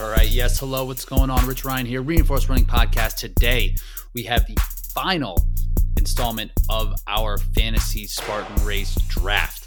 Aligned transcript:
All 0.00 0.10
right. 0.10 0.28
Yes. 0.28 0.60
Hello. 0.60 0.84
What's 0.84 1.04
going 1.04 1.28
on? 1.28 1.44
Rich 1.44 1.64
Ryan 1.64 1.84
here, 1.84 2.02
Reinforced 2.02 2.48
Running 2.48 2.64
Podcast. 2.64 3.16
Today, 3.16 3.74
we 4.14 4.22
have 4.22 4.46
the 4.46 4.56
final 4.94 5.44
installment 5.96 6.52
of 6.70 6.94
our 7.08 7.36
fantasy 7.38 8.06
Spartan 8.06 8.64
race 8.64 8.94
draft. 9.08 9.66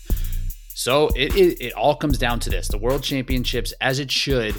So 0.70 1.10
it, 1.18 1.36
it, 1.36 1.62
it 1.62 1.74
all 1.74 1.96
comes 1.96 2.18
down 2.18 2.40
to 2.42 2.50
this 2.50 2.70
the 2.70 2.78
world 2.78 3.04
championships, 3.04 3.74
as 3.82 4.00
it 4.00 4.10
should. 4.10 4.56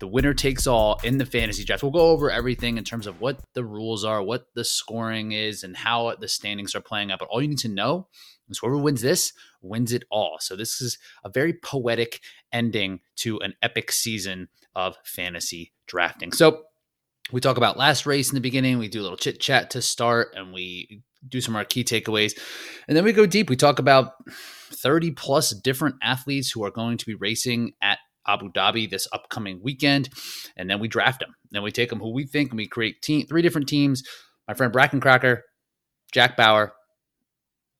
The 0.00 0.08
winner 0.08 0.34
takes 0.34 0.66
all 0.66 0.98
in 1.04 1.18
the 1.18 1.26
fantasy 1.26 1.62
draft. 1.62 1.82
We'll 1.82 1.92
go 1.92 2.10
over 2.10 2.30
everything 2.30 2.78
in 2.78 2.84
terms 2.84 3.06
of 3.06 3.20
what 3.20 3.38
the 3.54 3.64
rules 3.64 4.04
are, 4.04 4.22
what 4.22 4.46
the 4.54 4.64
scoring 4.64 5.32
is, 5.32 5.62
and 5.62 5.76
how 5.76 6.14
the 6.18 6.26
standings 6.26 6.74
are 6.74 6.80
playing 6.80 7.12
out. 7.12 7.18
But 7.18 7.28
all 7.28 7.40
you 7.40 7.48
need 7.48 7.58
to 7.58 7.68
know 7.68 8.08
is 8.48 8.58
whoever 8.58 8.78
wins 8.78 9.02
this 9.02 9.32
wins 9.62 9.92
it 9.92 10.04
all. 10.10 10.38
So 10.40 10.56
this 10.56 10.80
is 10.80 10.98
a 11.22 11.28
very 11.28 11.52
poetic 11.52 12.20
ending 12.50 13.00
to 13.16 13.38
an 13.40 13.54
epic 13.62 13.92
season 13.92 14.48
of 14.74 14.96
fantasy 15.04 15.72
drafting. 15.86 16.32
So 16.32 16.62
we 17.30 17.40
talk 17.40 17.58
about 17.58 17.76
last 17.76 18.06
race 18.06 18.30
in 18.30 18.34
the 18.34 18.40
beginning. 18.40 18.78
We 18.78 18.88
do 18.88 19.00
a 19.00 19.04
little 19.04 19.16
chit 19.16 19.38
chat 19.38 19.70
to 19.70 19.82
start, 19.82 20.34
and 20.34 20.52
we 20.52 21.02
do 21.28 21.40
some 21.40 21.54
of 21.54 21.58
our 21.58 21.64
key 21.64 21.84
takeaways, 21.84 22.32
and 22.88 22.96
then 22.96 23.04
we 23.04 23.12
go 23.12 23.26
deep. 23.26 23.50
We 23.50 23.56
talk 23.56 23.78
about 23.78 24.14
thirty 24.72 25.10
plus 25.10 25.50
different 25.50 25.96
athletes 26.02 26.50
who 26.50 26.64
are 26.64 26.70
going 26.70 26.96
to 26.96 27.06
be 27.06 27.14
racing 27.14 27.74
at 27.82 27.98
Abu 28.26 28.50
Dhabi 28.52 28.88
this 28.90 29.08
upcoming 29.12 29.60
weekend, 29.62 30.08
and 30.56 30.68
then 30.70 30.78
we 30.80 30.88
draft 30.88 31.20
them. 31.20 31.34
Then 31.50 31.62
we 31.62 31.70
take 31.72 31.90
them 31.90 31.98
who 32.00 32.12
we 32.12 32.26
think, 32.26 32.50
and 32.50 32.58
we 32.58 32.66
create 32.68 33.02
team 33.02 33.26
three 33.26 33.42
different 33.42 33.68
teams. 33.68 34.02
My 34.48 34.54
friend 34.54 34.72
Bracken 34.72 35.00
Cracker, 35.00 35.44
Jack 36.12 36.36
Bauer. 36.36 36.72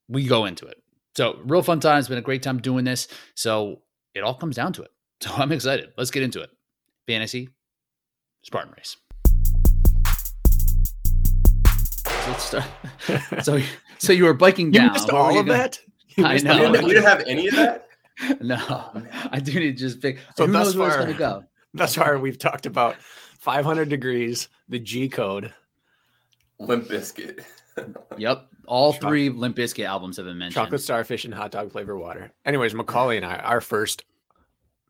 We 0.09 0.27
go 0.27 0.45
into 0.47 0.67
it. 0.67 0.77
So 1.17 1.39
real 1.45 1.63
fun 1.63 1.79
time. 1.81 1.99
It's 1.99 2.09
been 2.09 2.19
a 2.19 2.23
great 2.23 2.43
time 2.43 2.59
doing 2.59 2.85
this. 2.85 3.07
So 3.37 3.83
it 4.15 4.21
all 4.23 4.35
comes 4.35 4.57
down 4.57 4.73
to 4.75 4.83
it. 4.83 4.91
So 5.23 5.31
I'm 5.35 5.53
excited. 5.53 5.91
Let's 5.99 6.11
get 6.11 6.23
into 6.23 6.41
it. 6.41 6.49
Fantasy 7.07 7.51
Spartan 8.43 8.73
race. 8.75 8.97
So 12.07 12.31
let's 12.31 12.45
start. 12.45 12.65
so 13.45 13.61
so 13.99 14.13
you 14.15 14.25
were 14.25 14.33
biking 14.35 14.69
You 14.73 14.81
down. 14.81 14.93
missed 14.95 15.13
Where 15.13 15.21
were 15.21 15.27
all 15.29 15.33
you 15.35 15.41
of 15.41 15.47
going? 15.47 15.59
that? 15.59 15.79
You 16.17 16.25
I 16.25 16.33
missed 16.35 16.45
know. 16.47 16.53
all 16.53 16.59
You 16.61 16.67
of 16.67 16.73
didn't, 16.73 16.83
that? 16.83 16.89
you 16.89 16.95
didn't 16.95 17.09
have 17.09 17.25
any 17.27 17.49
of 17.49 17.57
that? 17.57 17.89
No, 18.41 19.03
I 19.31 19.41
do 19.41 19.53
need 19.55 19.77
to 19.77 19.85
just 19.85 20.01
pick. 20.01 20.19
So 20.37 20.47
who 20.47 20.53
thus 20.53 20.67
knows 20.69 20.77
where 20.77 20.89
it's 20.89 20.97
going 20.97 21.13
to 21.13 21.19
go? 21.19 21.45
Thus 21.75 21.95
far, 21.95 22.19
we've 22.19 22.39
talked 22.39 22.67
about 22.67 22.97
500 23.39 23.89
degrees, 23.89 24.49
the 24.69 24.79
G 24.81 25.09
code. 25.09 25.55
Limp 26.59 26.89
Bizkit. 26.89 27.45
Yep, 28.19 28.47
all 28.67 28.93
Choc- 28.93 29.01
three 29.01 29.31
Limp 29.31 29.57
Bizkit 29.57 29.87
albums 29.87 30.17
have 30.19 30.27
been 30.27 30.37
mentioned. 30.37 30.63
chocolate 30.65 30.83
starfish 30.83 31.25
and 31.25 31.33
hot 31.33 31.51
dog 31.53 31.73
flavor 31.73 31.97
water. 31.97 32.31
Anyways, 32.45 32.75
Macaulay 32.75 33.17
and 33.17 33.25
I, 33.25 33.37
our 33.37 33.61
first 33.63 34.03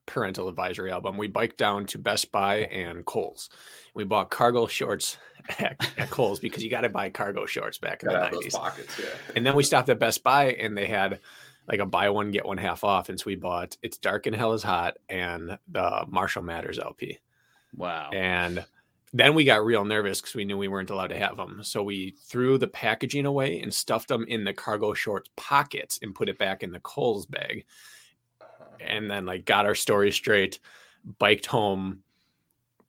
parental 0.06 0.48
advisory 0.48 0.90
album, 0.90 1.16
we 1.16 1.28
biked 1.28 1.56
down 1.56 1.86
to 1.86 1.98
Best 1.98 2.32
Buy 2.32 2.60
and 2.62 3.04
Kohl's. 3.04 3.48
We 3.94 4.02
bought 4.04 4.30
cargo 4.30 4.66
shorts 4.66 5.18
at, 5.60 5.76
at 5.98 6.10
Kohl's 6.10 6.40
because 6.40 6.64
you 6.64 6.70
got 6.70 6.80
to 6.80 6.88
buy 6.88 7.10
cargo 7.10 7.46
shorts 7.46 7.78
back 7.78 8.02
in 8.02 8.08
Gotta 8.08 8.34
the 8.36 8.42
90s. 8.44 8.52
pockets, 8.54 8.98
yeah. 8.98 9.06
And 9.36 9.46
then 9.46 9.54
we 9.54 9.62
stopped 9.62 9.88
at 9.88 10.00
Best 10.00 10.24
Buy 10.24 10.46
and 10.52 10.76
they 10.76 10.86
had 10.86 11.20
like 11.70 11.80
a 11.80 11.86
buy 11.86 12.10
one 12.10 12.32
get 12.32 12.44
one 12.44 12.58
half 12.58 12.82
off, 12.82 13.08
and 13.08 13.18
so 13.18 13.24
we 13.26 13.36
bought 13.36 13.76
"It's 13.82 13.96
Dark 13.96 14.26
and 14.26 14.34
Hell 14.34 14.52
Is 14.52 14.62
Hot" 14.62 14.98
and 15.08 15.56
the 15.68 16.04
Marshall 16.08 16.42
Mathers 16.42 16.78
LP. 16.78 17.18
Wow. 17.76 18.10
And 18.12 18.64
then 19.12 19.34
we 19.34 19.44
got 19.44 19.64
real 19.64 19.84
nervous 19.84 20.20
because 20.20 20.34
we 20.34 20.44
knew 20.44 20.58
we 20.58 20.68
weren't 20.68 20.90
allowed 20.90 21.08
to 21.08 21.18
have 21.18 21.36
them. 21.36 21.60
So 21.62 21.82
we 21.82 22.16
threw 22.24 22.58
the 22.58 22.68
packaging 22.68 23.26
away 23.26 23.60
and 23.60 23.72
stuffed 23.72 24.08
them 24.08 24.24
in 24.26 24.44
the 24.44 24.52
cargo 24.52 24.94
shorts 24.94 25.30
pockets 25.36 26.00
and 26.02 26.14
put 26.14 26.28
it 26.28 26.38
back 26.38 26.62
in 26.62 26.72
the 26.72 26.80
Kohl's 26.80 27.26
bag. 27.26 27.64
Uh-huh. 28.40 28.64
And 28.80 29.10
then 29.10 29.26
like 29.26 29.44
got 29.44 29.66
our 29.66 29.74
story 29.74 30.10
straight, 30.10 30.58
biked 31.18 31.46
home. 31.46 32.02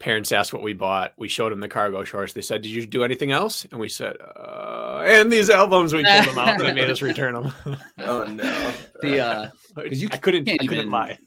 Parents 0.02 0.32
asked 0.32 0.52
what 0.52 0.64
we 0.64 0.74
bought. 0.74 1.14
We 1.18 1.28
showed 1.28 1.52
them 1.52 1.60
the 1.60 1.68
cargo 1.70 2.04
shorts. 2.04 2.34
They 2.34 2.42
said, 2.42 2.64
"Did 2.64 2.70
you 2.72 2.86
do 2.86 3.04
anything 3.04 3.32
else?" 3.32 3.66
And 3.72 3.80
we 3.80 3.88
said, 3.88 4.18
uh, 4.20 5.04
"And 5.06 5.32
these 5.32 5.50
albums." 5.50 5.94
We 5.94 6.04
pulled 6.04 6.26
them 6.26 6.40
out 6.40 6.50
and 6.50 6.62
they 6.62 6.74
made 6.74 6.90
us 6.90 7.02
return 7.02 7.34
them. 7.36 7.54
Oh 8.00 8.24
no. 8.26 8.74
the 9.02 9.20
uh, 9.20 9.50
'Cause 9.76 10.02
you 10.02 10.10
I 10.12 10.18
couldn't. 10.18 10.50
I 10.50 10.58
couldn't 10.58 10.74
even- 10.74 10.92
lie. 10.92 11.18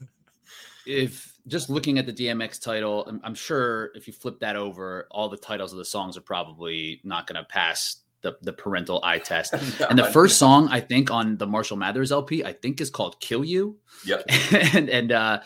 if 0.85 1.33
just 1.47 1.69
looking 1.69 1.99
at 1.99 2.05
the 2.05 2.13
DMX 2.13 2.59
title, 2.61 3.05
I'm, 3.07 3.21
I'm 3.23 3.35
sure 3.35 3.91
if 3.95 4.07
you 4.07 4.13
flip 4.13 4.39
that 4.39 4.55
over, 4.55 5.07
all 5.11 5.29
the 5.29 5.37
titles 5.37 5.71
of 5.71 5.77
the 5.77 5.85
songs 5.85 6.17
are 6.17 6.21
probably 6.21 7.01
not 7.03 7.27
going 7.27 7.35
to 7.41 7.43
pass 7.47 7.97
the, 8.21 8.35
the 8.41 8.51
parental 8.53 8.99
eye 9.03 9.19
test. 9.19 9.53
And 9.89 9.97
the 9.99 10.05
first 10.11 10.37
song 10.39 10.67
I 10.69 10.79
think 10.79 11.11
on 11.11 11.37
the 11.37 11.45
Marshall 11.45 11.77
Mathers 11.77 12.11
LP, 12.11 12.43
I 12.43 12.53
think 12.53 12.81
is 12.81 12.89
called 12.89 13.19
"Kill 13.19 13.45
You," 13.45 13.77
Yep. 14.05 14.25
and 14.73 14.89
and 14.89 15.11
uh, 15.11 15.41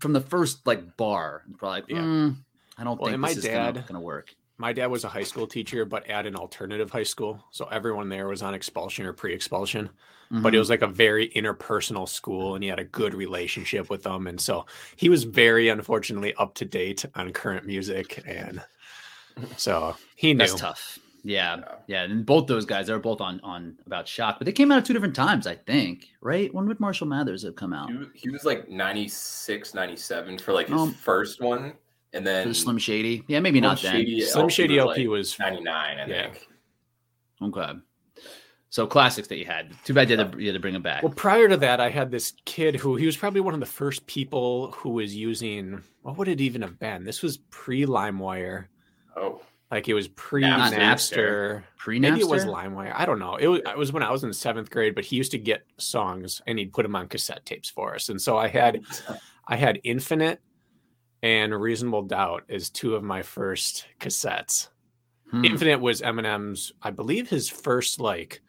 from 0.00 0.12
the 0.12 0.20
first 0.20 0.66
like 0.66 0.96
bar, 0.96 1.42
probably 1.58 1.82
Yeah. 1.94 2.02
"Mm, 2.02 2.36
I 2.78 2.84
don't 2.84 3.00
Well, 3.00 3.10
think 3.10 3.20
my 3.20 3.28
this 3.28 3.38
is 3.38 3.44
gonna, 3.44 3.72
dad- 3.72 3.86
gonna 3.86 4.00
work. 4.00 4.34
My 4.58 4.72
dad 4.72 4.86
was 4.86 5.02
a 5.04 5.08
high 5.08 5.24
school 5.24 5.46
teacher, 5.46 5.84
but 5.84 6.06
at 6.08 6.24
an 6.26 6.36
alternative 6.36 6.90
high 6.90 7.02
school. 7.02 7.42
So 7.50 7.66
everyone 7.66 8.08
there 8.08 8.28
was 8.28 8.42
on 8.42 8.54
expulsion 8.54 9.06
or 9.06 9.12
pre-expulsion. 9.12 9.90
but 10.30 10.54
it 10.54 10.56
Mhm. 10.56 10.60
was 10.60 10.70
like 10.70 10.80
a 10.80 10.86
very 10.86 11.28
interpersonal 11.36 12.08
school 12.08 12.54
and 12.54 12.64
he 12.64 12.70
had 12.70 12.78
a 12.78 12.84
good 12.84 13.12
relationship 13.12 13.90
with 13.90 14.02
them 14.04 14.26
and 14.26 14.40
so 14.40 14.64
he 14.96 15.10
was 15.10 15.24
very 15.24 15.68
unfortunately 15.68 16.32
up 16.36 16.54
to 16.54 16.64
date 16.64 17.04
on 17.14 17.34
current 17.34 17.66
music 17.66 18.22
and 18.26 18.62
so 19.58 19.94
he 20.16 20.32
knew 20.32 20.38
that's 20.38 20.54
tough. 20.54 20.98
Yeah, 21.24 21.56
Yeah. 21.56 21.64
yeah, 21.86 22.02
and 22.02 22.26
both 22.26 22.46
those 22.48 22.64
guys 22.66 22.88
they 22.88 22.92
were 22.92 22.98
both 22.98 23.20
on 23.20 23.40
on 23.44 23.76
about 23.86 24.08
shock, 24.08 24.38
but 24.38 24.44
they 24.46 24.52
came 24.52 24.72
out 24.72 24.78
at 24.78 24.84
two 24.84 24.92
different 24.92 25.14
times, 25.14 25.46
I 25.46 25.54
think. 25.54 26.08
Right? 26.20 26.52
When 26.52 26.66
would 26.66 26.80
Marshall 26.80 27.06
Mathers 27.06 27.42
have 27.44 27.54
come 27.54 27.72
out? 27.72 27.90
He, 27.90 27.96
was- 27.96 28.08
he 28.14 28.30
was 28.30 28.44
like 28.44 28.68
96, 28.68 29.72
97 29.74 30.38
for 30.38 30.52
like 30.52 30.68
his 30.68 30.80
Um, 30.80 30.92
first 30.94 31.40
one. 31.40 31.74
And 32.12 32.26
then 32.26 32.48
the 32.48 32.54
Slim 32.54 32.76
Shady? 32.76 33.24
Yeah, 33.28 33.40
maybe 33.40 33.60
not 33.60 33.78
Shady 33.78 34.20
then. 34.20 34.28
slim 34.28 34.48
shady 34.50 34.74
was, 34.74 34.82
lp 34.84 34.98
like, 34.98 35.08
was 35.08 35.38
99, 35.38 35.98
I 35.98 36.06
Yeah. 36.06 36.22
think. 36.32 36.48
Okay. 37.42 37.72
So 38.68 38.86
classics 38.86 39.28
that 39.28 39.36
you 39.36 39.44
had. 39.46 39.72
Too 39.84 39.94
bad 39.94 40.10
you 40.10 40.16
had 40.18 40.32
to, 40.32 40.38
you 40.40 40.46
had 40.48 40.54
to 40.54 40.60
bring 40.60 40.72
them 40.74 40.82
back. 40.82 41.02
well 41.02 41.12
prior 41.12 41.48
to 41.48 41.56
that 41.58 41.78
i 41.80 41.88
had 41.90 42.10
this 42.10 42.32
kid 42.46 42.74
who 42.76 42.96
he 42.96 43.06
was 43.06 43.16
probably 43.16 43.40
one 43.40 43.54
of 43.54 43.60
the 43.60 43.66
first 43.66 44.06
people 44.06 44.72
who 44.72 44.90
was 44.90 45.14
using 45.14 45.82
what 46.02 46.16
would 46.16 46.28
it 46.28 46.40
even 46.40 46.62
have 46.62 46.78
been 46.78 47.04
this 47.04 47.22
was 47.22 47.36
pre 47.50 47.84
limewire 47.86 48.66
Oh, 49.16 49.42
like 49.72 49.88
it 49.88 49.94
was 49.94 50.06
pre 50.06 50.42
napster 50.42 51.64
Pre 51.78 51.98
Maybe 51.98 52.20
it 52.20 52.28
was 52.28 52.44
LimeWire. 52.44 52.92
I 52.94 53.06
don't 53.06 53.18
know. 53.18 53.36
It 53.36 53.48
was, 53.48 53.60
it 53.66 53.76
was 53.76 53.90
when 53.90 54.04
I 54.04 54.10
was 54.12 54.22
in 54.22 54.32
seventh 54.32 54.70
grade, 54.70 54.94
but 54.94 55.04
he 55.04 55.16
used 55.16 55.32
to 55.32 55.38
get 55.38 55.64
songs 55.78 56.40
and 56.46 56.58
he'd 56.58 56.72
put 56.72 56.84
them 56.84 56.94
on 56.94 57.08
cassette 57.08 57.44
tapes 57.44 57.68
for 57.68 57.94
us. 57.94 58.08
And 58.08 58.20
so 58.20 58.36
I 58.38 58.46
had 58.46 58.82
I 59.48 59.56
had 59.56 59.80
Infinite 59.82 60.40
and 61.22 61.58
Reasonable 61.58 62.02
Doubt 62.02 62.44
as 62.48 62.70
two 62.70 62.94
of 62.94 63.02
my 63.02 63.22
first 63.22 63.86
cassettes. 63.98 64.68
Hmm. 65.30 65.44
Infinite 65.44 65.80
was 65.80 66.02
Eminem's, 66.02 66.72
I 66.82 66.90
believe, 66.90 67.30
his 67.30 67.48
first 67.48 67.98
like 67.98 68.42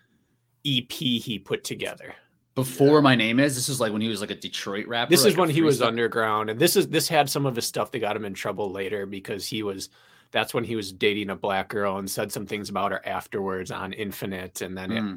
EP 0.65 0.91
he 0.91 1.39
put 1.39 1.63
together. 1.63 2.13
Before 2.55 3.01
my 3.01 3.15
name 3.15 3.39
is, 3.39 3.55
this 3.55 3.69
is 3.69 3.79
like 3.79 3.91
when 3.91 4.01
he 4.01 4.09
was 4.09 4.21
like 4.21 4.29
a 4.29 4.35
Detroit 4.35 4.87
rapper. 4.87 5.09
This 5.09 5.23
like 5.23 5.31
is 5.31 5.37
when 5.37 5.49
he 5.49 5.61
was 5.61 5.79
freestyle- 5.79 5.87
underground, 5.87 6.49
and 6.49 6.59
this 6.59 6.75
is 6.75 6.87
this 6.89 7.07
had 7.07 7.29
some 7.29 7.45
of 7.45 7.55
his 7.55 7.65
stuff 7.65 7.91
that 7.91 7.99
got 7.99 8.15
him 8.15 8.25
in 8.25 8.33
trouble 8.33 8.71
later 8.71 9.05
because 9.05 9.47
he 9.47 9.63
was. 9.63 9.89
That's 10.33 10.53
when 10.53 10.63
he 10.65 10.75
was 10.75 10.91
dating 10.91 11.29
a 11.29 11.35
black 11.35 11.69
girl 11.69 11.97
and 11.97 12.09
said 12.11 12.31
some 12.31 12.45
things 12.45 12.69
about 12.69 12.91
her 12.91 13.01
afterwards 13.07 13.71
on 13.71 13.93
Infinite, 13.93 14.61
and 14.61 14.77
then 14.77 14.91
it 14.91 14.99
Hmm. 15.01 15.15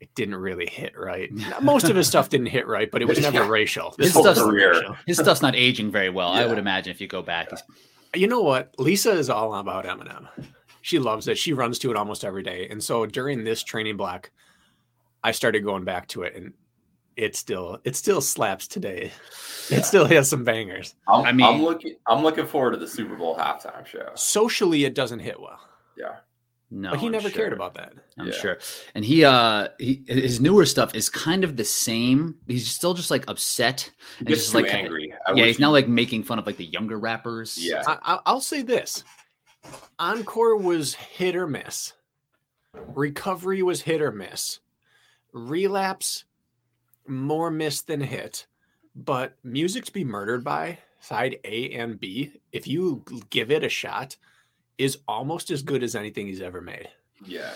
it 0.00 0.14
didn't 0.16 0.34
really 0.36 0.66
hit 0.66 0.98
right. 0.98 1.30
Most 1.62 1.88
of 1.88 1.94
his 1.96 2.08
stuff 2.08 2.28
didn't 2.28 2.46
hit 2.48 2.66
right, 2.66 2.90
but 2.90 3.00
it 3.02 3.04
was 3.08 3.20
never 3.20 3.38
Yeah. 3.44 3.48
racial. 3.48 3.90
His 3.90 4.08
This 4.08 4.12
whole 4.14 4.24
stuff's- 4.24 4.40
racial. 4.42 4.96
His 5.06 5.18
stuff's 5.18 5.40
not 5.42 5.54
aging 5.54 5.90
very 5.92 6.10
well, 6.10 6.28
I 6.30 6.44
would 6.46 6.58
imagine, 6.58 6.90
if 6.90 7.00
you 7.00 7.06
go 7.06 7.22
back. 7.22 7.50
He's- 7.50 7.62
You 8.14 8.26
know 8.26 8.42
what? 8.42 8.74
Lisa 8.78 9.12
is 9.12 9.28
all 9.30 9.54
about 9.54 9.84
Eminem. 9.86 10.28
She 10.82 10.98
loves 10.98 11.26
it. 11.28 11.38
She 11.38 11.52
runs 11.52 11.78
to 11.80 11.90
it 11.90 11.96
almost 11.96 12.24
every 12.24 12.42
day. 12.42 12.68
And 12.68 12.82
so 12.82 13.06
during 13.06 13.44
this 13.44 13.62
training 13.62 13.96
block, 13.96 14.30
I 15.22 15.32
started 15.32 15.64
going 15.64 15.84
back 15.84 16.06
to 16.08 16.22
it, 16.22 16.34
and 16.36 16.52
it 17.16 17.36
still 17.36 17.80
it 17.84 17.96
still 17.96 18.20
slaps 18.20 18.66
today. 18.68 19.12
Yeah. 19.70 19.78
It 19.78 19.84
still 19.86 20.04
has 20.06 20.28
some 20.28 20.44
bangers. 20.44 20.94
I'm, 21.08 21.24
I 21.24 21.28
I 21.28 21.32
mean- 21.32 21.46
am 21.46 21.62
looking. 21.62 21.96
I'm 22.06 22.22
looking 22.22 22.46
forward 22.46 22.72
to 22.72 22.76
the 22.76 22.88
Super 22.88 23.16
Bowl 23.16 23.36
halftime 23.36 23.86
show. 23.86 24.10
Socially, 24.14 24.84
it 24.84 24.94
doesn't 24.94 25.20
hit 25.20 25.40
well, 25.40 25.58
Yeah, 25.96 26.16
No, 26.70 26.90
but 26.90 27.00
he 27.00 27.06
I'm 27.06 27.12
never 27.12 27.30
sure. 27.30 27.36
cared 27.38 27.52
about 27.52 27.74
that. 27.74 27.92
I'm 28.18 28.26
Yeah. 28.26 28.32
sure. 28.32 28.58
And 28.94 29.04
he 29.04 29.24
uh 29.24 29.68
he 29.78 30.04
his 30.06 30.40
newer 30.40 30.66
stuff 30.66 30.94
is 30.94 31.08
kind 31.08 31.44
of 31.44 31.56
the 31.56 31.64
same. 31.64 32.36
He's 32.46 32.68
still 32.68 32.94
just 32.94 33.10
like 33.10 33.24
upset. 33.28 33.90
And 34.18 34.28
just 34.28 34.54
like 34.54 34.72
angry. 34.72 35.14
I 35.26 35.30
yeah, 35.32 35.42
wish 35.44 35.46
he's 35.46 35.58
now 35.60 35.70
like 35.70 35.88
making 35.88 36.24
fun 36.24 36.38
of 36.38 36.46
like 36.46 36.56
the 36.58 36.66
younger 36.66 36.98
rappers. 36.98 37.56
Yeah. 37.58 37.82
I, 37.86 37.98
I- 38.14 38.20
I'll 38.26 38.40
say 38.40 38.62
this: 38.62 39.02
Encore 39.98 40.56
was 40.56 40.94
hit 40.94 41.36
or 41.36 41.46
miss. 41.46 41.92
Recovery 42.94 43.62
was 43.62 43.82
hit 43.82 44.02
or 44.02 44.10
miss. 44.12 44.58
Relapse, 45.32 46.24
more 47.06 47.50
miss 47.50 47.82
than 47.82 48.00
hit. 48.00 48.46
But 48.96 49.36
music 49.42 49.84
to 49.86 49.92
be 49.92 50.04
murdered 50.04 50.44
by 50.44 50.78
side 51.00 51.36
A 51.44 51.70
and 51.72 51.98
B, 51.98 52.32
if 52.52 52.66
you 52.66 53.04
give 53.30 53.50
it 53.50 53.64
a 53.64 53.68
shot, 53.68 54.16
is 54.78 54.98
almost 55.08 55.50
as 55.50 55.62
good 55.62 55.82
as 55.82 55.94
anything 55.94 56.26
he's 56.26 56.40
ever 56.40 56.60
made. 56.60 56.88
Yeah. 57.24 57.52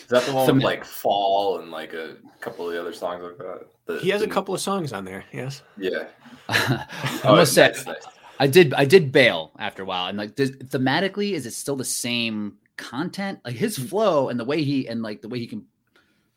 Is 0.00 0.06
that 0.08 0.24
the 0.24 0.32
one 0.32 0.46
Some- 0.46 0.56
with 0.56 0.64
like 0.64 0.84
Fall 0.84 1.60
and 1.60 1.70
like 1.70 1.92
a 1.94 2.16
couple 2.40 2.66
of 2.66 2.72
the 2.72 2.80
other 2.80 2.92
songs 2.92 3.22
like 3.22 3.38
that? 3.38 3.66
The- 3.86 3.98
He 4.00 4.10
has 4.10 4.22
a 4.22 4.26
couple 4.28 4.54
of 4.54 4.60
songs 4.60 4.92
on 4.92 5.04
there. 5.04 5.24
Yes. 5.32 5.62
Yeah. 5.76 6.08
I 6.48 6.86
Oh, 7.24 7.36
must 7.36 7.54
say, 7.54 7.72
nice. 7.86 8.04
I 8.38 8.46
did 8.46 8.72
I 8.74 8.86
did 8.86 9.12
bail 9.12 9.52
after 9.58 9.82
a 9.82 9.86
while, 9.86 10.06
and 10.08 10.16
like 10.16 10.34
does, 10.34 10.52
thematically, 10.52 11.32
is 11.32 11.44
it 11.46 11.52
still 11.52 11.76
the 11.76 11.84
same 11.84 12.56
content? 12.76 13.38
Like 13.44 13.54
his 13.54 13.78
mm. 13.78 13.88
flow 13.88 14.30
and 14.30 14.40
the 14.40 14.44
way 14.44 14.62
he 14.62 14.88
and 14.88 15.02
like 15.02 15.20
the 15.20 15.28
way 15.28 15.38
he 15.38 15.46
can 15.46 15.66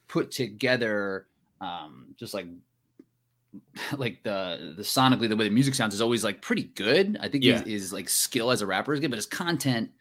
put 0.10 0.30
together, 0.30 1.28
um, 1.64 2.08
just 2.18 2.34
like 2.34 2.48
like 3.98 4.24
the 4.24 4.74
the 4.78 4.84
sonically 4.84 5.30
the 5.30 5.36
way 5.36 5.46
the 5.46 5.54
music 5.54 5.76
sounds 5.76 5.94
is 5.94 6.02
always 6.02 6.24
like 6.24 6.42
pretty 6.42 6.64
good. 6.64 7.18
I 7.22 7.28
think 7.28 7.44
Yeah. 7.44 7.60
his, 7.60 7.68
his 7.84 7.94
like 7.94 8.10
skill 8.10 8.52
as 8.52 8.62
a 8.62 8.68
rapper 8.68 8.94
is 8.94 9.00
good, 9.00 9.12
but 9.12 9.18
his 9.18 9.26
content 9.28 9.92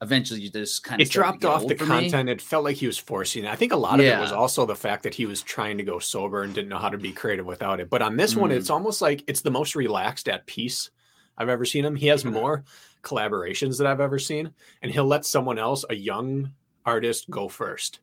eventually 0.00 0.48
just 0.48 0.84
kind 0.84 1.00
of 1.02 1.08
it 1.08 1.10
dropped 1.10 1.44
off 1.44 1.66
the 1.66 1.74
content. 1.74 2.28
It 2.28 2.40
felt 2.40 2.62
like 2.64 2.76
he 2.76 2.86
was 2.86 2.98
forcing 2.98 3.44
it. 3.44 3.50
I 3.50 3.56
think 3.56 3.72
a 3.72 3.76
lot 3.76 3.98
of 3.98 4.06
it 4.06 4.18
was 4.20 4.30
also 4.30 4.64
the 4.66 4.76
fact 4.76 5.02
that 5.02 5.14
he 5.14 5.26
was 5.26 5.42
trying 5.42 5.76
to 5.78 5.82
go 5.84 5.98
sober 5.98 6.42
and 6.42 6.54
didn't 6.54 6.68
know 6.68 6.78
how 6.78 6.88
to 6.90 6.98
be 6.98 7.10
creative 7.12 7.46
without 7.46 7.80
it. 7.80 7.90
But 7.90 8.02
on 8.02 8.16
this 8.16 8.36
one, 8.36 8.50
Mm. 8.50 8.56
it's 8.56 8.70
almost 8.70 9.02
like 9.02 9.24
it's 9.26 9.40
the 9.40 9.50
most 9.50 9.74
relaxed 9.74 10.28
at 10.28 10.46
peace 10.46 10.90
I've 11.36 11.48
ever 11.48 11.64
seen 11.64 11.84
him. 11.84 11.96
He 11.96 12.06
has 12.08 12.24
more 12.24 12.64
collaborations 13.02 13.78
that 13.78 13.86
I've 13.86 14.00
ever 14.00 14.18
seen, 14.18 14.52
and 14.82 14.92
he'll 14.92 15.04
let 15.06 15.24
someone 15.24 15.58
else, 15.58 15.84
a 15.90 15.94
young 15.96 16.52
artist, 16.84 17.28
go 17.30 17.48
first. 17.48 17.98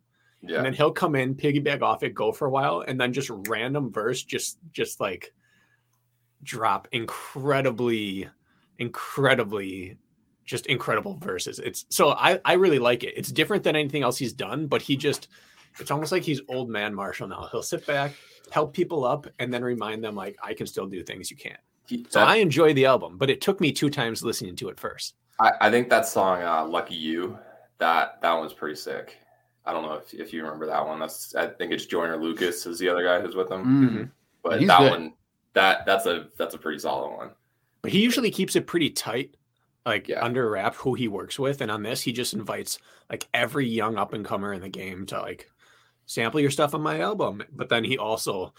Yeah. 0.47 0.57
And 0.57 0.65
then 0.65 0.73
he'll 0.73 0.91
come 0.91 1.15
in, 1.15 1.35
piggyback 1.35 1.81
off 1.81 2.03
it, 2.03 2.13
go 2.13 2.31
for 2.31 2.45
a 2.47 2.49
while, 2.49 2.83
and 2.87 2.99
then 2.99 3.13
just 3.13 3.29
random 3.47 3.91
verse, 3.91 4.23
just 4.23 4.57
just 4.71 4.99
like 4.99 5.33
drop 6.43 6.87
incredibly, 6.91 8.27
incredibly, 8.77 9.97
just 10.45 10.65
incredible 10.67 11.15
verses. 11.17 11.59
It's 11.59 11.85
so 11.89 12.11
I 12.11 12.39
I 12.45 12.53
really 12.53 12.79
like 12.79 13.03
it. 13.03 13.13
It's 13.17 13.31
different 13.31 13.63
than 13.63 13.75
anything 13.75 14.03
else 14.03 14.17
he's 14.17 14.33
done, 14.33 14.67
but 14.67 14.81
he 14.81 14.95
just 14.95 15.27
it's 15.79 15.91
almost 15.91 16.11
like 16.11 16.23
he's 16.23 16.41
old 16.47 16.69
man 16.69 16.93
Marshall 16.93 17.27
now. 17.27 17.47
He'll 17.51 17.63
sit 17.63 17.85
back, 17.85 18.13
help 18.51 18.73
people 18.73 19.03
up, 19.05 19.27
and 19.39 19.53
then 19.53 19.63
remind 19.63 20.03
them 20.03 20.15
like 20.15 20.37
I 20.43 20.53
can 20.53 20.67
still 20.67 20.85
do 20.87 21.03
things 21.03 21.29
you 21.29 21.37
can't. 21.37 21.59
He- 21.87 22.05
So 22.09 22.21
I 22.21 22.37
enjoy 22.37 22.73
the 22.73 22.85
album, 22.85 23.17
but 23.17 23.29
it 23.29 23.41
took 23.41 23.59
me 23.61 23.71
two 23.71 23.89
times 23.89 24.23
listening 24.23 24.55
to 24.57 24.69
it 24.69 24.79
first. 24.79 25.15
I, 25.39 25.51
I 25.61 25.69
think 25.71 25.89
that 25.89 26.07
song 26.07 26.41
uh, 26.41 26.65
"Lucky 26.65 26.95
You" 26.95 27.37
that 27.79 28.21
that 28.21 28.33
one's 28.33 28.53
pretty 28.53 28.75
sick. 28.75 29.17
I 29.65 29.73
don't 29.73 29.83
know 29.83 29.93
if, 29.95 30.13
if 30.13 30.31
you 30.33 30.43
remember 30.43 30.65
that 30.67 30.85
one. 30.85 30.99
That's 30.99 31.33
I 31.35 31.47
think 31.47 31.71
it's 31.71 31.85
Joyner 31.85 32.17
Lucas 32.17 32.65
is 32.65 32.77
the 32.79 32.89
other 32.89 33.03
guy 33.03 33.19
who's 33.21 33.35
with 33.35 33.51
him. 33.51 33.65
Mm. 33.65 34.11
But 34.43 34.59
He's 34.59 34.67
that 34.67 34.79
good. 34.79 34.91
one 34.91 35.13
that 35.53 35.85
that's 35.85 36.05
a 36.05 36.27
that's 36.37 36.53
a 36.53 36.57
pretty 36.57 36.79
solid 36.79 37.15
one. 37.15 37.29
But 37.81 37.91
he 37.91 38.01
usually 38.03 38.31
keeps 38.31 38.55
it 38.55 38.67
pretty 38.67 38.89
tight, 38.91 39.35
like 39.85 40.07
Yeah. 40.07 40.23
under 40.23 40.49
wrap 40.49 40.75
who 40.75 40.93
he 40.93 41.07
works 41.07 41.39
with. 41.39 41.61
And 41.61 41.71
on 41.71 41.81
this, 41.83 42.01
he 42.01 42.11
just 42.11 42.33
invites 42.33 42.77
like 43.09 43.27
every 43.33 43.67
young 43.67 43.97
up 43.97 44.13
and 44.13 44.23
comer 44.25 44.53
in 44.53 44.61
the 44.61 44.69
game 44.69 45.05
to 45.07 45.19
like 45.19 45.49
sample 46.05 46.39
your 46.39 46.51
stuff 46.51 46.75
on 46.75 46.81
my 46.81 46.99
album. 46.99 47.43
But 47.51 47.69
then 47.69 47.83
he 47.83 47.97
also 47.97 48.53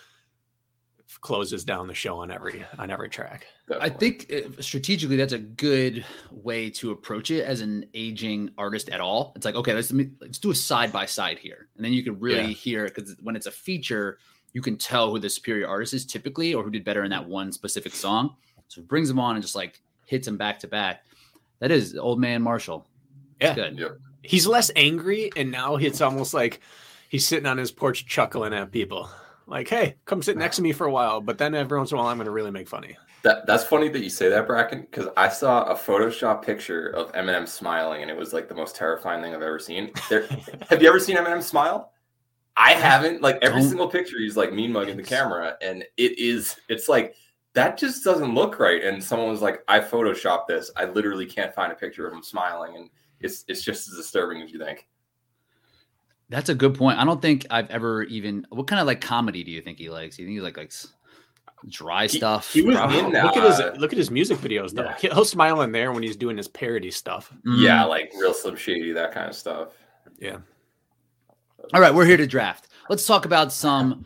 closes 1.20 1.64
down 1.64 1.86
the 1.86 1.94
show 1.94 2.18
on 2.18 2.30
every 2.30 2.64
on 2.78 2.90
every 2.90 3.08
track. 3.08 3.46
I 3.80 3.88
think 3.88 4.32
uh, 4.32 4.60
strategically 4.60 5.16
that's 5.16 5.32
a 5.32 5.38
good 5.38 6.04
way 6.30 6.70
to 6.70 6.90
approach 6.90 7.30
it 7.30 7.42
as 7.44 7.60
an 7.60 7.86
aging 7.94 8.50
artist 8.58 8.88
at 8.90 9.00
all. 9.00 9.32
It's 9.36 9.44
like, 9.44 9.54
okay, 9.56 9.74
let's 9.74 9.92
let's 10.20 10.38
do 10.38 10.50
a 10.50 10.54
side 10.54 10.92
by 10.92 11.06
side 11.06 11.38
here, 11.38 11.68
and 11.76 11.84
then 11.84 11.92
you 11.92 12.02
can 12.04 12.18
really 12.20 12.48
Yeah. 12.48 12.54
hear 12.54 12.84
because 12.84 13.16
when 13.22 13.36
it's 13.36 13.46
a 13.46 13.50
feature, 13.52 14.18
you 14.52 14.62
can 14.62 14.76
tell 14.76 15.10
who 15.10 15.18
the 15.18 15.30
superior 15.30 15.68
artist 15.68 15.94
is 15.94 16.04
typically, 16.06 16.54
or 16.54 16.62
who 16.64 16.70
did 16.70 16.84
better 16.84 17.04
in 17.04 17.10
that 17.10 17.26
one 17.28 17.52
specific 17.52 17.94
song. 17.94 18.36
So 18.68 18.80
it 18.80 18.88
brings 18.88 19.08
them 19.08 19.18
on 19.18 19.36
and 19.36 19.42
just 19.42 19.54
like 19.54 19.80
hits 20.06 20.26
them 20.26 20.36
back 20.36 20.58
to 20.60 20.68
back. 20.68 21.04
That 21.60 21.70
is 21.70 21.96
Old 21.96 22.20
Man 22.20 22.42
Marshall. 22.42 22.86
It's 23.40 23.48
Yeah. 23.50 23.54
good. 23.54 23.78
Yep. 23.78 23.98
He's 24.22 24.46
less 24.46 24.70
angry, 24.76 25.30
and 25.36 25.50
now 25.50 25.76
it's 25.76 26.00
almost 26.00 26.34
like 26.34 26.60
he's 27.08 27.26
sitting 27.26 27.46
on 27.46 27.58
his 27.58 27.70
porch 27.70 28.06
chuckling 28.06 28.52
at 28.54 28.72
people. 28.72 29.08
Like, 29.46 29.68
hey, 29.68 29.96
come 30.04 30.22
sit 30.22 30.36
next 30.36 30.56
to 30.56 30.62
me 30.62 30.72
for 30.72 30.86
a 30.86 30.90
while, 30.90 31.20
but 31.20 31.38
then 31.38 31.54
every 31.54 31.78
once 31.78 31.92
in 31.92 31.96
a 31.96 32.00
while 32.00 32.08
I'm 32.08 32.18
gonna 32.18 32.30
really 32.30 32.50
make 32.50 32.68
fun 32.68 32.84
of 32.84 32.90
you. 32.90 32.96
That 33.22 33.46
that's 33.46 33.64
funny 33.64 33.88
that 33.88 34.02
you 34.02 34.10
say 34.10 34.28
that, 34.28 34.46
Bracken, 34.46 34.82
because 34.82 35.08
I 35.16 35.28
saw 35.28 35.64
a 35.64 35.74
Photoshop 35.74 36.42
picture 36.42 36.88
of 36.90 37.12
Eminem 37.12 37.46
smiling, 37.46 38.02
and 38.02 38.10
it 38.10 38.16
was 38.16 38.32
like 38.32 38.48
the 38.48 38.54
most 38.54 38.76
terrifying 38.76 39.22
thing 39.22 39.34
I've 39.34 39.42
ever 39.42 39.58
seen. 39.58 39.90
There, 40.08 40.26
have 40.70 40.82
you 40.82 40.88
ever 40.88 41.00
seen 41.00 41.16
Eminem 41.16 41.42
smile? 41.42 41.92
I 42.56 42.72
haven't. 42.72 43.22
Like 43.22 43.38
every 43.42 43.60
Don't- 43.60 43.68
single 43.68 43.88
picture, 43.88 44.18
he's 44.18 44.36
like 44.36 44.52
mean 44.52 44.72
mugging 44.72 44.96
the 44.96 45.02
camera, 45.02 45.56
and 45.60 45.84
it 45.96 46.18
is. 46.18 46.56
It's 46.68 46.88
like 46.88 47.14
that 47.54 47.78
just 47.78 48.04
doesn't 48.04 48.34
look 48.34 48.58
right. 48.58 48.82
And 48.84 49.02
someone 49.02 49.28
was 49.28 49.42
like, 49.42 49.62
"I 49.68 49.80
photoshopped 49.80 50.46
this. 50.48 50.70
I 50.76 50.84
literally 50.86 51.26
can't 51.26 51.54
find 51.54 51.72
a 51.72 51.76
picture 51.76 52.06
of 52.06 52.12
him 52.12 52.22
smiling, 52.22 52.76
and 52.76 52.90
it's 53.20 53.44
it's 53.48 53.62
just 53.62 53.88
as 53.88 53.96
disturbing 53.96 54.42
as 54.42 54.52
you 54.52 54.58
think." 54.58 54.86
That's 56.28 56.48
a 56.48 56.54
good 56.54 56.74
point. 56.74 56.98
I 56.98 57.04
don't 57.04 57.22
think 57.22 57.46
I've 57.50 57.70
ever 57.70 58.02
even. 58.04 58.46
What 58.50 58.66
kind 58.66 58.80
of 58.80 58.86
like 58.86 59.00
comedy 59.00 59.44
do 59.44 59.50
you 59.52 59.60
think 59.62 59.78
he 59.78 59.90
likes? 59.90 60.16
Do 60.16 60.22
you 60.22 60.28
think 60.28 60.36
he 60.38 60.40
like 60.42 60.56
likes 60.56 60.88
dry 61.68 62.06
stuff? 62.08 62.52
he 62.52 62.62
was 62.62 62.74
Probably. 62.76 62.98
in 62.98 63.04
look 63.06 63.36
at 63.36 63.44
uh, 63.44 63.70
his 63.72 63.80
look 63.80 63.92
at 63.92 63.98
his 63.98 64.10
music 64.10 64.38
videos 64.38 64.72
though. 64.74 64.92
yeah. 65.02 65.14
He'll 65.14 65.24
smile 65.24 65.60
in 65.62 65.70
there 65.72 65.92
when 65.92 66.02
he's 66.02 66.16
doing 66.16 66.36
his 66.36 66.48
parody 66.48 66.90
stuff. 66.90 67.32
Yeah, 67.44 67.84
Mm. 67.84 67.88
like 67.88 68.12
real 68.18 68.34
Slim 68.34 68.56
Shady, 68.56 68.92
that 68.92 69.12
kind 69.12 69.28
of 69.28 69.36
stuff. 69.36 69.68
Yeah. 70.18 70.38
All 71.74 71.80
right, 71.80 71.94
we're 71.94 72.04
here 72.06 72.16
to 72.16 72.26
draft. 72.26 72.68
Let's 72.90 73.06
talk 73.06 73.24
about 73.24 73.52
some 73.52 74.04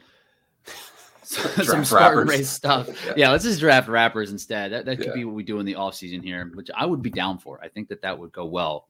some 1.23 1.65
Draft 1.65 1.87
Spartan 1.89 2.27
race 2.29 2.51
stuff. 2.51 2.89
Yeah. 3.07 3.13
Yeah, 3.17 3.31
let's 3.31 3.45
just 3.45 3.61
draft 3.61 3.89
rappers 3.89 4.31
instead. 4.33 4.73
That, 4.73 4.85
that 4.87 4.97
could 4.97 5.07
Yeah. 5.07 5.15
be 5.15 5.25
what 5.25 5.35
we 5.35 5.43
do 5.43 5.59
in 5.61 5.67
the 5.67 5.75
off 5.77 5.95
season 5.95 6.23
here, 6.23 6.51
which 6.55 6.71
I 6.75 6.85
would 6.87 7.03
be 7.03 7.11
down 7.11 7.39
for. 7.39 7.61
I 7.63 7.69
think 7.69 7.89
that 7.89 8.03
that 8.03 8.19
would 8.19 8.33
go 8.33 8.47
well. 8.47 8.89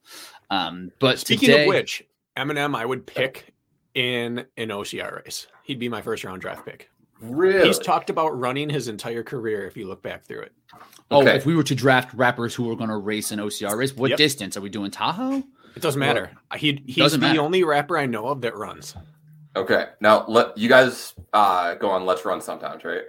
Um, 0.49 0.91
but 0.99 1.19
Speaking 1.19 1.47
today, 1.49 1.61
of 1.63 1.67
which, 1.67 2.03
Eminem, 2.37 2.75
I 2.75 2.85
would 2.85 3.05
pick 3.05 3.53
in 3.93 4.45
an 4.57 4.69
OCR 4.69 5.23
race. 5.23 5.47
He'd 5.63 5.79
be 5.79 5.89
my 5.89 6.01
first 6.01 6.23
round 6.23 6.41
draft 6.41 6.65
pick. 6.65 6.89
Really? 7.19 7.67
He's 7.67 7.77
talked 7.77 8.09
about 8.09 8.29
running 8.39 8.69
his 8.69 8.87
entire 8.87 9.21
career. 9.23 9.67
If 9.67 9.77
you 9.77 9.87
look 9.87 10.01
back 10.01 10.23
through 10.25 10.41
it, 10.41 10.53
oh, 11.11 11.21
Okay. 11.21 11.35
if 11.35 11.45
we 11.45 11.55
were 11.55 11.63
to 11.63 11.75
draft 11.75 12.13
rappers 12.15 12.55
who 12.55 12.63
were 12.63 12.75
going 12.75 12.89
to 12.89 12.97
race 12.97 13.31
an 13.31 13.39
OCR 13.39 13.75
race, 13.77 13.95
what 13.95 14.09
Yep. 14.11 14.17
distance 14.17 14.57
are 14.57 14.61
we 14.61 14.69
doing? 14.69 14.89
Tahoe? 14.91 15.43
it 15.75 15.81
doesn't 15.81 15.99
matter. 15.99 16.31
He 16.57 16.81
he's 16.85 16.95
doesn't 16.97 17.19
the 17.21 17.27
matter. 17.27 17.41
only 17.41 17.63
rapper 17.63 17.97
I 17.97 18.05
know 18.05 18.27
of 18.27 18.41
that 18.41 18.55
runs. 18.57 18.95
Okay. 19.55 19.87
Now 19.99 20.25
let 20.27 20.57
you 20.57 20.67
guys 20.67 21.13
uh, 21.33 21.75
go 21.75 21.89
on. 21.91 22.05
Let's 22.05 22.25
run 22.25 22.41
sometimes, 22.41 22.83
right? 22.83 23.03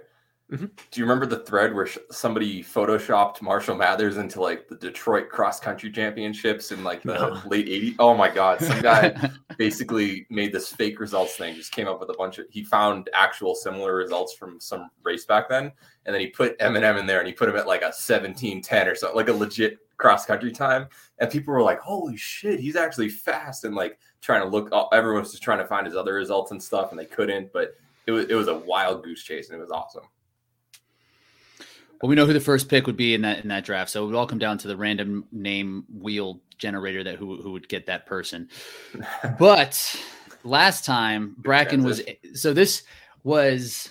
Mhm. 0.51 0.69
Do 0.91 0.99
you 0.99 1.05
remember 1.05 1.25
the 1.25 1.39
thread 1.43 1.73
where 1.73 1.87
sh- 1.87 1.97
somebody 2.11 2.61
photoshopped 2.61 3.41
Marshall 3.41 3.75
Mathers 3.75 4.17
into 4.17 4.41
like 4.41 4.67
the 4.67 4.75
Detroit 4.75 5.29
cross 5.29 5.59
country 5.59 5.89
championships 5.91 6.71
in 6.71 6.83
like 6.83 7.01
the 7.01 7.13
No. 7.13 7.41
late 7.49 7.67
'80s? 7.67 7.95
Oh 7.97 8.13
my 8.13 8.29
God! 8.29 8.61
Some 8.61 8.81
guy 8.81 9.15
basically 9.57 10.27
made 10.29 10.51
this 10.51 10.71
fake 10.71 10.99
results 10.99 11.37
thing. 11.37 11.55
Just 11.55 11.71
came 11.71 11.87
up 11.87 11.99
with 11.99 12.09
a 12.09 12.13
bunch 12.13 12.37
of. 12.39 12.45
He 12.51 12.63
found 12.63 13.09
actual 13.13 13.55
similar 13.55 13.95
results 13.95 14.33
from 14.35 14.59
some 14.59 14.89
race 15.01 15.25
back 15.25 15.47
then, 15.49 15.71
and 16.05 16.13
then 16.13 16.19
he 16.19 16.27
put 16.27 16.59
Eminem 16.59 16.99
in 16.99 17.07
there, 17.07 17.19
and 17.19 17.27
he 17.27 17.33
put 17.33 17.49
him 17.49 17.55
at 17.55 17.65
like 17.65 17.81
a 17.81 17.91
17:10 17.93 18.85
or 18.87 18.95
something, 18.95 19.15
like 19.15 19.29
a 19.29 19.33
legit 19.33 19.79
cross 19.97 20.25
country 20.25 20.51
time. 20.51 20.87
And 21.19 21.31
people 21.31 21.53
were 21.53 21.63
like, 21.63 21.79
"Holy 21.79 22.17
shit, 22.17 22.59
he's 22.59 22.75
actually 22.75 23.09
fast!" 23.09 23.63
And 23.63 23.73
like 23.75 23.97
trying 24.21 24.41
to 24.41 24.47
look. 24.47 24.69
Everyone 24.91 25.21
was 25.21 25.31
just 25.31 25.41
trying 25.41 25.59
to 25.59 25.65
find 25.65 25.87
his 25.87 25.95
other 25.95 26.13
results 26.13 26.51
and 26.51 26.61
stuff, 26.61 26.91
and 26.91 26.99
they 26.99 27.05
couldn't. 27.05 27.51
But 27.53 27.75
it 28.05 28.11
was 28.11 28.25
it 28.25 28.35
was 28.35 28.49
a 28.49 28.55
wild 28.57 29.03
goose 29.03 29.23
chase, 29.23 29.49
and 29.49 29.57
it 29.57 29.61
was 29.61 29.71
awesome. 29.71 30.03
Well, 32.03 32.09
we 32.09 32.15
know 32.15 32.25
who 32.25 32.33
the 32.33 32.41
first 32.41 32.67
pick 32.67 32.85
would 32.85 32.97
be 32.97 33.13
in 33.13 33.21
that 33.21 33.43
in 33.43 33.47
that 33.47 33.63
draft, 33.63 33.89
so 33.89 34.03
it 34.03 34.07
would 34.07 34.15
all 34.15 34.27
come 34.27 34.37
down 34.37 34.57
to 34.57 34.67
the 34.67 34.75
random 34.75 35.23
name 35.31 35.85
wheel 35.89 36.41
generator 36.57 37.01
that 37.01 37.15
who 37.15 37.41
who 37.41 37.53
would 37.53 37.69
get 37.69 37.85
that 37.85 38.05
person. 38.05 38.49
But 39.39 40.03
last 40.43 40.83
time 40.83 41.33
Bracken 41.37 41.81
was 41.81 42.01
so 42.33 42.51
this 42.51 42.83
was 43.23 43.89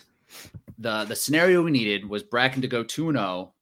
the 0.76 1.04
the 1.04 1.16
scenario 1.16 1.62
we 1.62 1.70
needed 1.70 2.06
was 2.06 2.22
Bracken 2.22 2.60
to 2.60 2.68
go 2.68 2.84
2 2.84 3.12
0, 3.12 3.54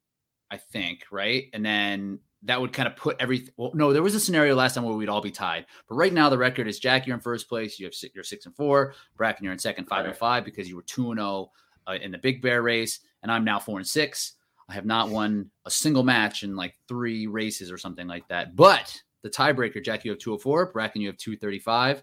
I 0.51 0.57
think, 0.57 1.05
right? 1.13 1.45
And 1.53 1.65
then 1.65 2.19
that 2.43 2.61
would 2.61 2.73
kind 2.73 2.89
of 2.89 2.97
put 2.97 3.19
everything 3.21 3.55
well, 3.57 3.71
no, 3.73 3.93
there 3.93 4.03
was 4.03 4.17
a 4.17 4.21
scenario 4.21 4.57
last 4.57 4.75
time 4.75 4.83
where 4.83 4.97
we'd 4.97 5.09
all 5.09 5.21
be 5.21 5.31
tied. 5.31 5.67
But 5.89 5.95
right 5.95 6.13
now 6.13 6.29
the 6.29 6.39
record 6.39 6.67
is 6.67 6.81
Jack, 6.81 7.07
you're 7.07 7.15
in 7.15 7.23
first 7.23 7.49
place, 7.49 7.79
you 7.79 7.87
have 7.87 7.95
six, 7.95 8.17
you're 8.17 8.25
six 8.25 8.47
and 8.47 8.57
four, 8.57 8.95
Bracken, 9.17 9.45
you're 9.45 9.53
in 9.53 9.61
second, 9.61 9.85
five 9.85 10.07
and 10.07 10.17
five 10.17 10.45
because 10.45 10.69
you 10.69 10.75
were 10.75 10.83
2 10.83 11.13
and 11.13 11.21
0 11.21 11.53
uh, 11.87 11.93
in 12.03 12.11
the 12.11 12.19
Big 12.19 12.43
Bear 12.43 12.63
race, 12.63 12.99
and 13.23 13.31
I'm 13.31 13.45
now 13.45 13.61
four 13.61 13.79
and 13.79 13.87
six. 13.87 14.35
I 14.71 14.75
have 14.75 14.87
not 14.87 15.09
won 15.11 15.51
a 15.67 15.71
single 15.71 16.03
match 16.05 16.43
in 16.45 16.55
like 16.57 16.75
three 16.87 17.27
races 17.27 17.73
or 17.73 17.77
something 17.79 18.07
like 18.07 18.27
that. 18.29 18.55
But 18.55 18.97
the 19.23 19.31
tiebreaker, 19.31 19.83
Jack, 19.85 20.05
you 20.05 20.13
have 20.13 20.21
204, 20.21 20.73
Bracken, 20.73 21.01
you 21.03 21.09
have 21.09 21.17
235, 21.17 22.03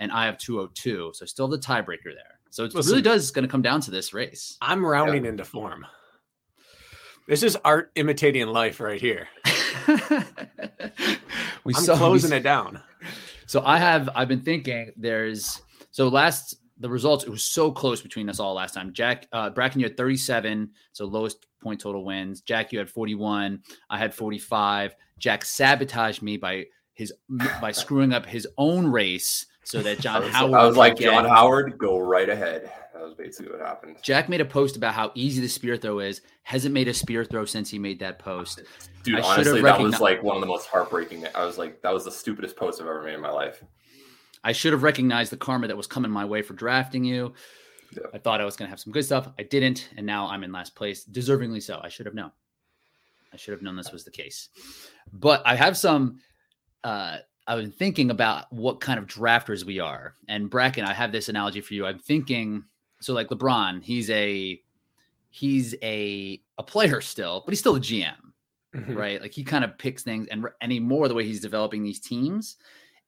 and 0.00 0.10
I 0.10 0.26
have 0.26 0.36
202. 0.38 1.12
So 1.14 1.24
still 1.26 1.46
the 1.48 1.58
tiebreaker 1.58 2.06
there. 2.06 2.40
So 2.50 2.64
it 2.64 2.74
Listen. 2.74 2.90
really 2.90 3.02
does 3.02 3.30
going 3.30 3.44
to 3.44 3.50
come 3.50 3.62
down 3.62 3.80
to 3.82 3.90
this 3.90 4.12
race. 4.12 4.56
I'm 4.60 4.84
rounding 4.84 5.24
into 5.26 5.44
form. 5.44 5.86
This 7.28 7.42
is 7.42 7.56
art 7.64 7.92
imitating 7.94 8.46
life 8.48 8.80
right 8.80 9.00
here. 9.00 9.28
we 11.64 11.74
I'm 11.74 11.82
saw- 11.82 11.92
we 11.94 11.98
closing 11.98 12.32
s- 12.32 12.38
it 12.38 12.42
down. 12.42 12.80
So 13.46 13.62
I 13.64 13.78
have 13.78 14.08
I've 14.14 14.28
been 14.28 14.40
thinking 14.42 14.92
there's 14.96 15.60
so 15.90 16.08
last 16.08 16.56
the 16.80 16.88
results 16.88 17.24
it 17.24 17.30
was 17.30 17.44
so 17.44 17.70
close 17.72 18.00
between 18.00 18.28
us 18.28 18.38
all 18.40 18.54
last 18.54 18.74
time. 18.74 18.92
Jack 18.92 19.26
uh 19.32 19.50
Bracken 19.50 19.80
you 19.80 19.86
had 19.86 19.96
37, 19.96 20.70
so 20.92 21.04
lowest 21.06 21.46
point 21.60 21.80
total 21.80 22.04
wins. 22.04 22.40
Jack 22.42 22.72
you 22.72 22.78
had 22.78 22.88
41, 22.90 23.62
I 23.90 23.98
had 23.98 24.14
45. 24.14 24.94
Jack 25.18 25.44
sabotaged 25.44 26.22
me 26.22 26.36
by 26.36 26.66
his 26.94 27.12
by 27.60 27.72
screwing 27.72 28.12
up 28.12 28.26
his 28.26 28.46
own 28.58 28.86
race. 28.86 29.46
so 29.64 29.82
that 29.82 29.98
John 30.00 30.22
I 30.22 30.24
was, 30.26 30.34
Howard. 30.34 30.54
I 30.54 30.66
was 30.66 30.76
like, 30.76 30.92
could 30.94 31.00
get- 31.04 31.12
John 31.12 31.24
Howard, 31.24 31.78
go 31.78 31.98
right 31.98 32.28
ahead. 32.28 32.70
That 32.94 33.04
was 33.04 33.14
basically 33.14 33.52
what 33.52 33.60
happened. 33.60 33.96
Jack 34.02 34.28
made 34.28 34.40
a 34.40 34.44
post 34.44 34.76
about 34.76 34.92
how 34.92 35.12
easy 35.14 35.40
the 35.40 35.48
spear 35.48 35.76
throw 35.76 36.00
is. 36.00 36.20
Hasn't 36.42 36.74
made 36.74 36.88
a 36.88 36.94
spear 36.94 37.24
throw 37.24 37.44
since 37.44 37.70
he 37.70 37.78
made 37.78 38.00
that 38.00 38.18
post. 38.18 38.62
Dude, 39.04 39.20
I 39.20 39.22
honestly, 39.22 39.60
that 39.62 39.78
was 39.80 40.00
like 40.00 40.20
one 40.20 40.36
of 40.36 40.40
the 40.40 40.48
most 40.48 40.66
heartbreaking. 40.66 41.24
I 41.32 41.44
was 41.44 41.58
like, 41.58 41.80
that 41.82 41.94
was 41.94 42.04
the 42.04 42.10
stupidest 42.10 42.56
post 42.56 42.80
I've 42.80 42.88
ever 42.88 43.04
made 43.04 43.14
in 43.14 43.20
my 43.20 43.30
life. 43.30 43.62
I 44.44 44.52
should 44.52 44.72
have 44.72 44.82
recognized 44.82 45.32
the 45.32 45.36
karma 45.36 45.66
that 45.68 45.76
was 45.76 45.86
coming 45.86 46.10
my 46.10 46.24
way 46.24 46.42
for 46.42 46.54
drafting 46.54 47.04
you. 47.04 47.32
Yeah. 47.92 48.02
I 48.12 48.18
thought 48.18 48.40
I 48.40 48.44
was 48.44 48.56
going 48.56 48.66
to 48.66 48.70
have 48.70 48.80
some 48.80 48.92
good 48.92 49.04
stuff. 49.04 49.28
I 49.38 49.42
didn't, 49.44 49.88
and 49.96 50.04
now 50.06 50.28
I'm 50.28 50.44
in 50.44 50.52
last 50.52 50.74
place, 50.74 51.04
deservingly 51.04 51.62
so. 51.62 51.80
I 51.82 51.88
should 51.88 52.06
have 52.06 52.14
known. 52.14 52.30
I 53.32 53.36
should 53.36 53.52
have 53.52 53.62
known 53.62 53.76
this 53.76 53.92
was 53.92 54.04
the 54.04 54.10
case. 54.10 54.48
But 55.12 55.42
I 55.46 55.54
have 55.56 55.76
some. 55.76 56.20
Uh, 56.84 57.18
I've 57.46 57.58
been 57.60 57.72
thinking 57.72 58.10
about 58.10 58.52
what 58.52 58.80
kind 58.80 58.98
of 58.98 59.06
drafters 59.06 59.64
we 59.64 59.80
are, 59.80 60.14
and 60.28 60.50
Bracken. 60.50 60.84
I 60.84 60.92
have 60.92 61.12
this 61.12 61.28
analogy 61.30 61.60
for 61.62 61.72
you. 61.74 61.86
I'm 61.86 61.98
thinking 61.98 62.64
so, 63.00 63.14
like 63.14 63.28
LeBron, 63.28 63.82
he's 63.82 64.10
a 64.10 64.60
he's 65.30 65.74
a 65.82 66.40
a 66.58 66.62
player 66.62 67.00
still, 67.00 67.42
but 67.44 67.52
he's 67.52 67.60
still 67.60 67.76
a 67.76 67.80
GM 67.80 68.14
Mhm. 68.74 68.96
right? 68.96 69.20
Like 69.22 69.32
he 69.32 69.44
kind 69.44 69.64
of 69.64 69.78
picks 69.78 70.02
things, 70.02 70.26
and 70.28 70.44
anymore 70.60 71.08
the 71.08 71.14
way 71.14 71.24
he's 71.24 71.40
developing 71.40 71.82
these 71.82 72.00
teams 72.00 72.56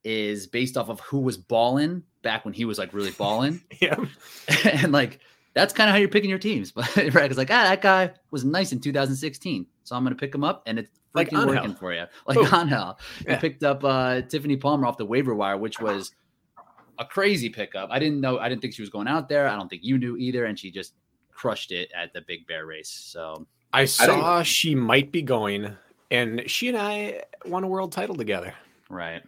is 0.05 0.47
based 0.47 0.77
off 0.77 0.89
of 0.89 1.01
who 1.01 1.19
was 1.21 1.37
balling 1.37 2.03
back 2.23 2.45
when 2.45 2.55
he 2.55 2.65
was 2.65 2.79
like 2.79 2.93
really 2.95 3.11
balling, 3.13 3.63
Yeah. 3.81 3.97
and 4.65 4.93
like 4.93 5.21
that's 5.55 5.75
kind 5.75 5.89
of 5.91 5.93
how 5.95 5.99
you're 5.99 6.09
picking 6.09 6.31
your 6.31 6.39
teams, 6.39 6.71
but 6.73 6.95
right? 7.15 7.31
It's 7.31 7.39
like 7.39 7.51
ah, 7.51 7.65
that 7.65 7.83
guy 7.83 8.13
was 8.31 8.45
nice 8.45 8.73
in 8.73 8.81
2016, 8.81 9.67
so 9.85 9.97
I'm 9.97 10.03
gonna 10.05 10.15
pick 10.15 10.35
him 10.35 10.45
up, 10.45 10.63
and 10.67 10.79
it's 10.79 10.91
freaking 11.15 11.33
Angel. 11.41 11.47
working 11.49 11.75
for 11.75 11.93
you, 11.93 12.05
like 12.27 12.37
Boom. 12.39 12.49
Angel. 12.55 12.99
You 13.29 13.37
picked 13.37 13.65
up 13.65 13.83
uh, 13.85 14.23
Tiffany 14.23 14.57
Palmer 14.57 14.87
off 14.87 14.97
the 14.97 15.05
waiver 15.07 15.35
wire, 15.35 15.57
which 15.57 15.81
was 15.81 16.13
a 16.99 17.05
crazy 17.05 17.49
pickup. 17.49 17.89
I 17.91 17.99
didn't 17.99 18.21
know, 18.21 18.39
I 18.39 18.49
didn't 18.49 18.61
think 18.63 18.75
she 18.75 18.83
was 18.83 18.91
going 18.91 19.09
out 19.09 19.29
there. 19.29 19.49
I 19.49 19.57
don't 19.57 19.69
think 19.69 19.83
you 19.85 19.99
knew 19.99 20.17
either, 20.17 20.45
and 20.45 20.59
she 20.59 20.71
just 20.71 20.95
crushed 21.33 21.73
it 21.73 21.91
at 21.97 22.13
the 22.13 22.21
Big 22.21 22.47
Bear 22.47 22.67
race. 22.67 22.89
So 22.91 23.47
I 23.73 23.81
don't- 23.81 23.89
saw 23.89 24.43
she 24.43 24.75
might 24.75 25.11
be 25.11 25.23
going, 25.23 25.75
and 26.11 26.43
she 26.49 26.69
and 26.69 26.77
I 26.79 27.23
won 27.47 27.65
a 27.65 27.69
world 27.69 27.91
title 27.93 28.15
together. 28.15 28.55
right. 28.89 29.23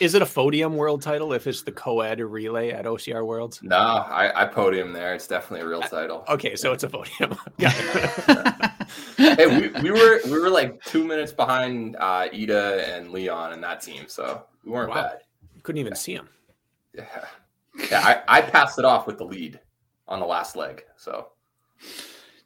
Is 0.00 0.14
it 0.14 0.22
a 0.22 0.26
podium 0.26 0.76
world 0.76 1.02
title 1.02 1.32
if 1.32 1.46
it's 1.46 1.62
the 1.62 1.72
co-ed 1.72 2.20
relay 2.20 2.70
at 2.70 2.84
OCR 2.86 3.24
Worlds? 3.24 3.60
No, 3.62 3.76
I, 3.76 4.42
I 4.42 4.46
podium 4.46 4.92
there. 4.92 5.14
It's 5.14 5.26
definitely 5.28 5.64
a 5.64 5.68
real 5.68 5.80
title. 5.82 6.24
Okay, 6.28 6.56
so 6.56 6.72
it's 6.72 6.82
a 6.84 6.88
podium. 6.88 7.36
It. 7.58 8.72
hey, 9.38 9.46
we, 9.46 9.68
we 9.80 9.90
were 9.90 10.20
we 10.24 10.38
were 10.38 10.50
like 10.50 10.82
two 10.84 11.04
minutes 11.04 11.32
behind 11.32 11.96
uh, 11.96 12.28
Ida 12.32 12.84
and 12.94 13.10
Leon 13.10 13.52
and 13.52 13.62
that 13.62 13.80
team, 13.80 14.04
so 14.08 14.44
we 14.64 14.72
weren't 14.72 14.90
Wow. 14.90 15.02
bad. 15.02 15.18
Couldn't 15.62 15.78
even 15.80 15.94
see 15.94 16.14
him. 16.14 16.28
Yeah, 16.94 17.24
yeah. 17.90 18.22
I, 18.28 18.38
I 18.38 18.40
passed 18.42 18.78
it 18.78 18.84
off 18.84 19.06
with 19.06 19.18
the 19.18 19.24
lead 19.24 19.60
on 20.08 20.20
the 20.20 20.26
last 20.26 20.56
leg. 20.56 20.84
So 20.96 21.28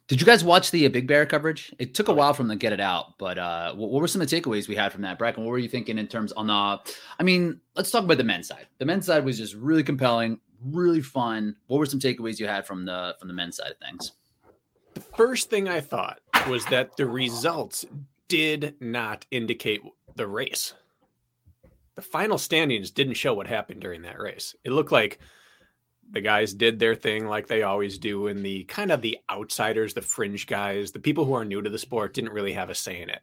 Did 0.09 0.19
you 0.19 0.25
guys 0.25 0.43
watch 0.43 0.71
the 0.71 0.87
uh, 0.87 0.89
Big 0.89 1.05
Bear 1.05 1.27
coverage? 1.27 1.71
It 1.77 1.93
took 1.93 2.07
a 2.07 2.13
while 2.13 2.33
from 2.33 2.47
them 2.47 2.57
to 2.57 2.59
get 2.59 2.73
it 2.73 2.79
out, 2.79 3.19
but 3.19 3.37
uh, 3.37 3.75
what, 3.75 3.91
what 3.91 4.01
were 4.01 4.07
some 4.07 4.23
of 4.23 4.27
the 4.27 4.41
takeaways 4.41 4.67
we 4.67 4.75
had 4.75 4.91
from 4.91 5.03
that, 5.03 5.19
Bracken? 5.19 5.43
What 5.43 5.51
were 5.51 5.59
you 5.59 5.69
thinking 5.69 5.99
in 5.99 6.07
terms 6.07 6.31
on 6.31 6.47
the? 6.47 6.53
I 6.53 7.23
mean, 7.23 7.61
let's 7.75 7.91
talk 7.91 8.05
about 8.05 8.17
the 8.17 8.23
men's 8.23 8.47
side. 8.47 8.65
The 8.79 8.85
men's 8.85 9.05
side 9.05 9.23
was 9.23 9.37
just 9.37 9.53
really 9.53 9.83
compelling, 9.83 10.39
really 10.65 11.01
fun. 11.01 11.55
What 11.67 11.77
were 11.77 11.85
some 11.85 11.99
takeaways 11.99 12.39
you 12.39 12.47
had 12.47 12.65
from 12.65 12.85
the 12.85 13.15
from 13.19 13.27
the 13.27 13.35
men's 13.35 13.57
side 13.57 13.69
of 13.69 13.77
things? 13.77 14.13
The 14.95 15.01
first 15.01 15.51
thing 15.51 15.69
I 15.69 15.79
thought 15.79 16.21
was 16.49 16.65
that 16.65 16.97
the 16.97 17.05
results 17.05 17.85
did 18.29 18.73
not 18.79 19.27
indicate 19.29 19.81
the 20.15 20.25
race. 20.25 20.73
The 21.93 22.01
final 22.01 22.39
standings 22.39 22.89
didn't 22.89 23.13
show 23.13 23.35
what 23.35 23.45
happened 23.45 23.81
during 23.81 24.01
that 24.01 24.19
race. 24.19 24.55
It 24.63 24.71
looked 24.71 24.91
like 24.91 25.19
the 26.11 26.21
guys 26.21 26.53
did 26.53 26.79
their 26.79 26.95
thing 26.95 27.27
like 27.27 27.47
they 27.47 27.63
always 27.63 27.97
do, 27.97 28.27
and 28.27 28.43
the 28.43 28.63
kind 28.65 28.91
of 28.91 29.01
the 29.01 29.17
outsiders, 29.29 29.93
the 29.93 30.01
fringe 30.01 30.47
guys, 30.47 30.91
the 30.91 30.99
people 30.99 31.25
who 31.25 31.33
are 31.33 31.45
new 31.45 31.61
to 31.61 31.69
the 31.69 31.77
sport 31.77 32.13
didn't 32.13 32.33
really 32.33 32.53
have 32.53 32.69
a 32.69 32.75
say 32.75 33.01
in 33.01 33.09
it. 33.09 33.21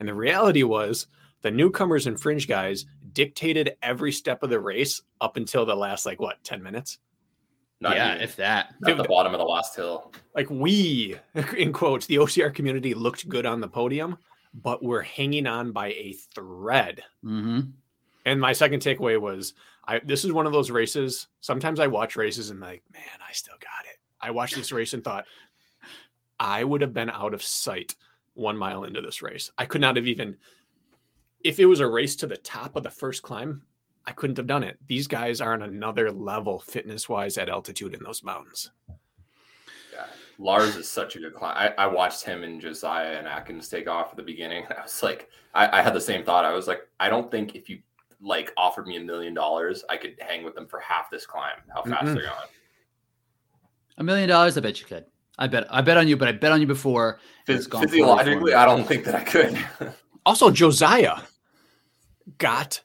And 0.00 0.08
the 0.08 0.14
reality 0.14 0.62
was 0.62 1.06
the 1.42 1.50
newcomers 1.50 2.06
and 2.06 2.20
fringe 2.20 2.48
guys 2.48 2.86
dictated 3.12 3.76
every 3.82 4.10
step 4.10 4.42
of 4.42 4.50
the 4.50 4.58
race 4.58 5.02
up 5.20 5.36
until 5.36 5.64
the 5.64 5.76
last, 5.76 6.06
like, 6.06 6.20
what, 6.20 6.42
10 6.42 6.62
minutes? 6.62 6.98
not 7.80 7.96
yeah, 7.96 8.10
even 8.12 8.22
if 8.22 8.36
that. 8.36 8.74
at 8.86 8.96
the 8.96 9.04
bottom 9.04 9.32
of 9.34 9.38
the 9.38 9.44
last 9.44 9.76
hill. 9.76 10.12
like 10.34 10.48
we 10.50 11.16
in 11.56 11.72
quotes 11.72 12.06
the 12.06 12.16
ocr 12.16 12.52
community 12.52 12.94
looked 12.94 13.28
good 13.28 13.46
on 13.46 13.60
the 13.60 13.68
podium 13.68 14.16
but 14.54 14.82
we're 14.82 15.02
hanging 15.02 15.46
on 15.46 15.72
by 15.72 15.88
a 15.88 16.14
thread 16.34 17.02
hmm 17.22 17.60
and 18.26 18.40
my 18.40 18.52
second 18.54 18.80
takeaway 18.80 19.20
was 19.20 19.52
i 19.86 20.00
this 20.04 20.24
is 20.24 20.32
one 20.32 20.46
of 20.46 20.52
those 20.52 20.70
races 20.70 21.28
sometimes 21.40 21.80
i 21.80 21.86
watch 21.86 22.16
races 22.16 22.50
and 22.50 22.60
like 22.60 22.82
man 22.92 23.02
i 23.28 23.32
still 23.32 23.54
got 23.60 23.90
it 23.90 23.98
i 24.20 24.30
watched 24.30 24.56
this 24.56 24.72
race 24.72 24.94
and 24.94 25.04
thought 25.04 25.24
i 26.40 26.62
would 26.64 26.80
have 26.80 26.94
been 26.94 27.10
out 27.10 27.34
of 27.34 27.42
sight 27.42 27.94
one 28.34 28.56
mile 28.56 28.84
into 28.84 29.00
this 29.00 29.22
race 29.22 29.50
i 29.58 29.64
could 29.64 29.80
not 29.80 29.96
have 29.96 30.06
even 30.06 30.36
if 31.42 31.58
it 31.58 31.66
was 31.66 31.80
a 31.80 31.86
race 31.86 32.16
to 32.16 32.26
the 32.26 32.36
top 32.38 32.76
of 32.76 32.82
the 32.82 32.90
first 32.90 33.22
climb 33.22 33.62
i 34.06 34.12
couldn't 34.12 34.36
have 34.36 34.46
done 34.46 34.64
it 34.64 34.78
these 34.86 35.06
guys 35.06 35.40
are 35.40 35.52
on 35.52 35.62
another 35.62 36.10
level 36.10 36.58
fitness 36.58 37.08
wise 37.08 37.38
at 37.38 37.48
altitude 37.48 37.94
in 37.94 38.02
those 38.02 38.22
mountains 38.24 38.70
Yeah. 39.92 40.06
Lars 40.38 40.74
is 40.74 40.88
such 40.88 41.14
a 41.14 41.20
good 41.20 41.34
client. 41.34 41.74
I, 41.78 41.84
I 41.84 41.86
watched 41.86 42.24
him 42.24 42.42
and 42.42 42.60
Josiah 42.60 43.18
and 43.18 43.28
Atkins 43.28 43.68
take 43.68 43.86
off 43.86 44.10
at 44.10 44.16
the 44.16 44.22
beginning. 44.24 44.64
I 44.76 44.82
was 44.82 45.00
like, 45.00 45.28
I, 45.54 45.78
I 45.78 45.82
had 45.82 45.94
the 45.94 46.00
same 46.00 46.24
thought. 46.24 46.44
I 46.44 46.52
was 46.52 46.66
like, 46.66 46.80
I 46.98 47.08
don't 47.08 47.30
think 47.30 47.54
if 47.54 47.70
you 47.70 47.78
like 48.24 48.52
offered 48.56 48.86
me 48.86 48.96
a 48.96 49.00
million 49.00 49.34
dollars, 49.34 49.84
I 49.88 49.96
could 49.96 50.16
hang 50.20 50.44
with 50.44 50.54
them 50.54 50.66
for 50.66 50.80
half 50.80 51.10
this 51.10 51.26
climb. 51.26 51.58
How 51.72 51.82
fast 51.82 52.06
Mm-mm. 52.06 52.14
they're 52.14 52.24
going. 52.24 52.48
A 53.98 54.04
million 54.04 54.28
dollars, 54.28 54.56
I 54.56 54.60
bet 54.60 54.80
you 54.80 54.86
could. 54.86 55.04
I 55.38 55.46
bet. 55.46 55.66
I 55.70 55.80
bet 55.80 55.96
on 55.96 56.08
you, 56.08 56.16
but 56.16 56.28
I 56.28 56.32
bet 56.32 56.52
on 56.52 56.60
you 56.60 56.66
before. 56.66 57.18
Phys- 57.46 57.68
gone 57.68 57.82
physiologically. 57.82 58.54
I 58.54 58.64
don't 58.64 58.84
think 58.84 59.04
that 59.04 59.14
I 59.14 59.24
could. 59.24 59.58
Also, 60.26 60.50
Josiah 60.50 61.18
got 62.38 62.80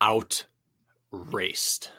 out 0.00 0.44
raced. 1.10 1.90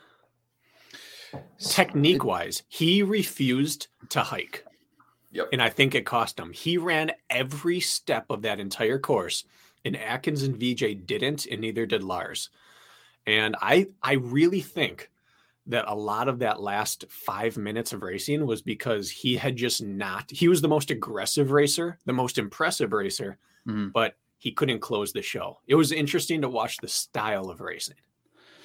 Technique 1.60 2.24
wise, 2.24 2.64
he 2.70 3.04
refused 3.04 3.88
to 4.08 4.22
hike. 4.22 4.64
Yep. 5.32 5.50
And 5.52 5.62
I 5.62 5.70
think 5.70 5.96
it 5.96 6.06
cost 6.06 6.40
him. 6.40 6.54
He 6.54 6.78
ran 6.78 7.12
every 7.30 7.82
step 7.82 8.28
of 8.30 8.44
that 8.44 8.62
entire 8.62 8.98
course, 8.98 9.44
and 9.84 9.98
Atkins 9.98 10.44
and 10.44 10.56
VJ 10.56 11.06
didn't, 11.06 11.46
and 11.46 11.60
neither 11.60 11.86
did 11.86 12.04
Lars. 12.04 12.50
And 13.28 13.56
I 13.62 13.88
I 14.04 14.14
really 14.14 14.62
think 14.62 15.10
that 15.68 15.86
a 15.88 15.96
lot 15.96 16.28
of 16.28 16.40
that 16.40 16.62
last 16.62 17.06
five 17.10 17.58
minutes 17.58 17.92
of 17.92 18.04
racing 18.04 18.46
was 18.46 18.62
because 18.62 19.10
he 19.10 19.36
had 19.36 19.56
just 19.56 19.82
not 19.84 20.30
he 20.30 20.48
was 20.48 20.62
the 20.62 20.68
most 20.68 20.92
aggressive 20.92 21.52
racer, 21.52 22.00
the 22.06 22.14
most 22.14 22.38
impressive 22.38 22.94
racer, 22.94 23.38
Mhm. 23.68 23.92
but 23.92 24.16
he 24.38 24.52
couldn't 24.52 24.80
close 24.80 25.12
the 25.12 25.24
show. 25.24 25.60
It 25.68 25.76
was 25.76 25.92
interesting 25.92 26.42
to 26.42 26.50
watch 26.50 26.78
the 26.78 26.88
style 26.88 27.50
of 27.50 27.62
racing. 27.62 27.96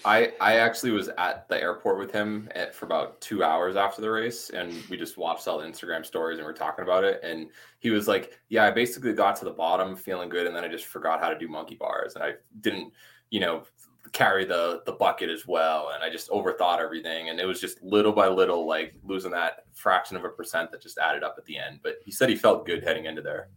I 0.04 0.32
I 0.40 0.56
actually 0.56 0.92
was 0.92 1.08
at 1.18 1.48
the 1.48 1.60
airport 1.60 1.98
with 1.98 2.10
him 2.10 2.48
at, 2.54 2.74
for 2.74 2.86
about 2.86 3.20
two 3.20 3.44
hours 3.44 3.76
after 3.76 4.00
the 4.00 4.10
race, 4.10 4.48
and 4.50 4.72
we 4.88 4.96
just 4.96 5.18
watched 5.18 5.46
all 5.46 5.58
the 5.58 5.66
Instagram 5.66 6.04
stories 6.06 6.38
and 6.38 6.46
we 6.46 6.50
are 6.50 6.54
talking 6.56 6.82
about 6.82 7.04
it. 7.04 7.20
And 7.22 7.50
he 7.80 7.90
was 7.90 8.08
like, 8.08 8.38
"Yeah, 8.48 8.64
I 8.64 8.70
basically 8.70 9.12
got 9.12 9.36
to 9.36 9.44
the 9.44 9.50
bottom 9.50 9.94
feeling 9.96 10.28
good, 10.30 10.46
and 10.46 10.56
then 10.56 10.64
I 10.64 10.68
just 10.68 10.86
forgot 10.86 11.20
how 11.20 11.28
to 11.28 11.38
do 11.38 11.48
monkey 11.48 11.74
bars, 11.76 12.14
and 12.14 12.24
I 12.24 12.34
didn't, 12.60 12.94
you 13.30 13.40
know, 13.40 13.64
carry 14.12 14.44
the 14.44 14.82
the 14.86 14.92
bucket 14.92 15.30
as 15.30 15.46
well, 15.46 15.90
and 15.94 16.02
I 16.02 16.10
just 16.10 16.30
overthought 16.30 16.80
everything, 16.80 17.28
and 17.28 17.38
it 17.40 17.44
was 17.46 17.60
just 17.60 17.82
little 17.82 18.12
by 18.12 18.28
little, 18.28 18.66
like 18.66 18.94
losing 19.04 19.30
that 19.32 19.64
fraction 19.74 20.16
of 20.16 20.24
a 20.24 20.28
percent 20.28 20.70
that 20.72 20.82
just 20.82 20.98
added 20.98 21.22
up 21.22 21.36
at 21.38 21.44
the 21.44 21.58
end. 21.58 21.80
But 21.82 21.96
he 22.04 22.10
said 22.10 22.28
he 22.28 22.36
felt 22.36 22.66
good 22.66 22.82
heading 22.82 23.06
into 23.06 23.22
there. 23.22 23.48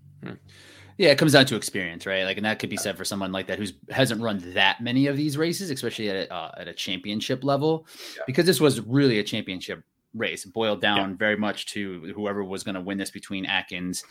Yeah, 0.98 1.10
it 1.10 1.18
comes 1.18 1.34
down 1.34 1.48
to 1.48 1.56
experience, 1.56 2.06
right? 2.06 2.24
Like, 2.24 2.38
and 2.38 2.46
that 2.46 2.60
could 2.60 2.70
be 2.70 2.78
said 2.78 2.96
for 2.98 3.04
someone 3.04 3.32
like 3.32 3.48
that 3.48 3.58
who's 3.58 3.74
hasn't 3.90 4.22
run 4.22 4.42
that 4.54 4.80
many 4.80 5.08
of 5.08 5.18
these 5.18 5.38
races, 5.38 5.72
especially 5.72 6.10
at 6.10 6.32
uh, 6.32 6.52
at 6.58 6.68
a 6.68 6.74
championship 6.74 7.44
level, 7.44 7.88
Yeah. 8.16 8.24
because 8.28 8.46
this 8.46 8.62
was 8.62 8.80
really 8.82 9.18
a 9.20 9.24
championship 9.24 9.84
race. 10.14 10.46
It 10.46 10.54
boiled 10.54 10.82
down 10.82 11.18
very 11.18 11.36
much 11.36 11.66
to 11.74 12.14
whoever 12.16 12.44
was 12.44 12.64
going 12.64 12.76
to 12.76 12.82
win 12.82 13.00
this 13.00 13.10
between 13.10 13.48
Atkins 13.48 14.04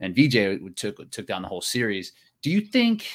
and 0.00 0.16
VJ 0.16 0.74
took 0.76 1.10
took 1.10 1.26
down 1.26 1.42
the 1.42 1.48
whole 1.48 1.60
series. 1.60 2.12
Do 2.40 2.50
you 2.50 2.62
think 2.62 3.06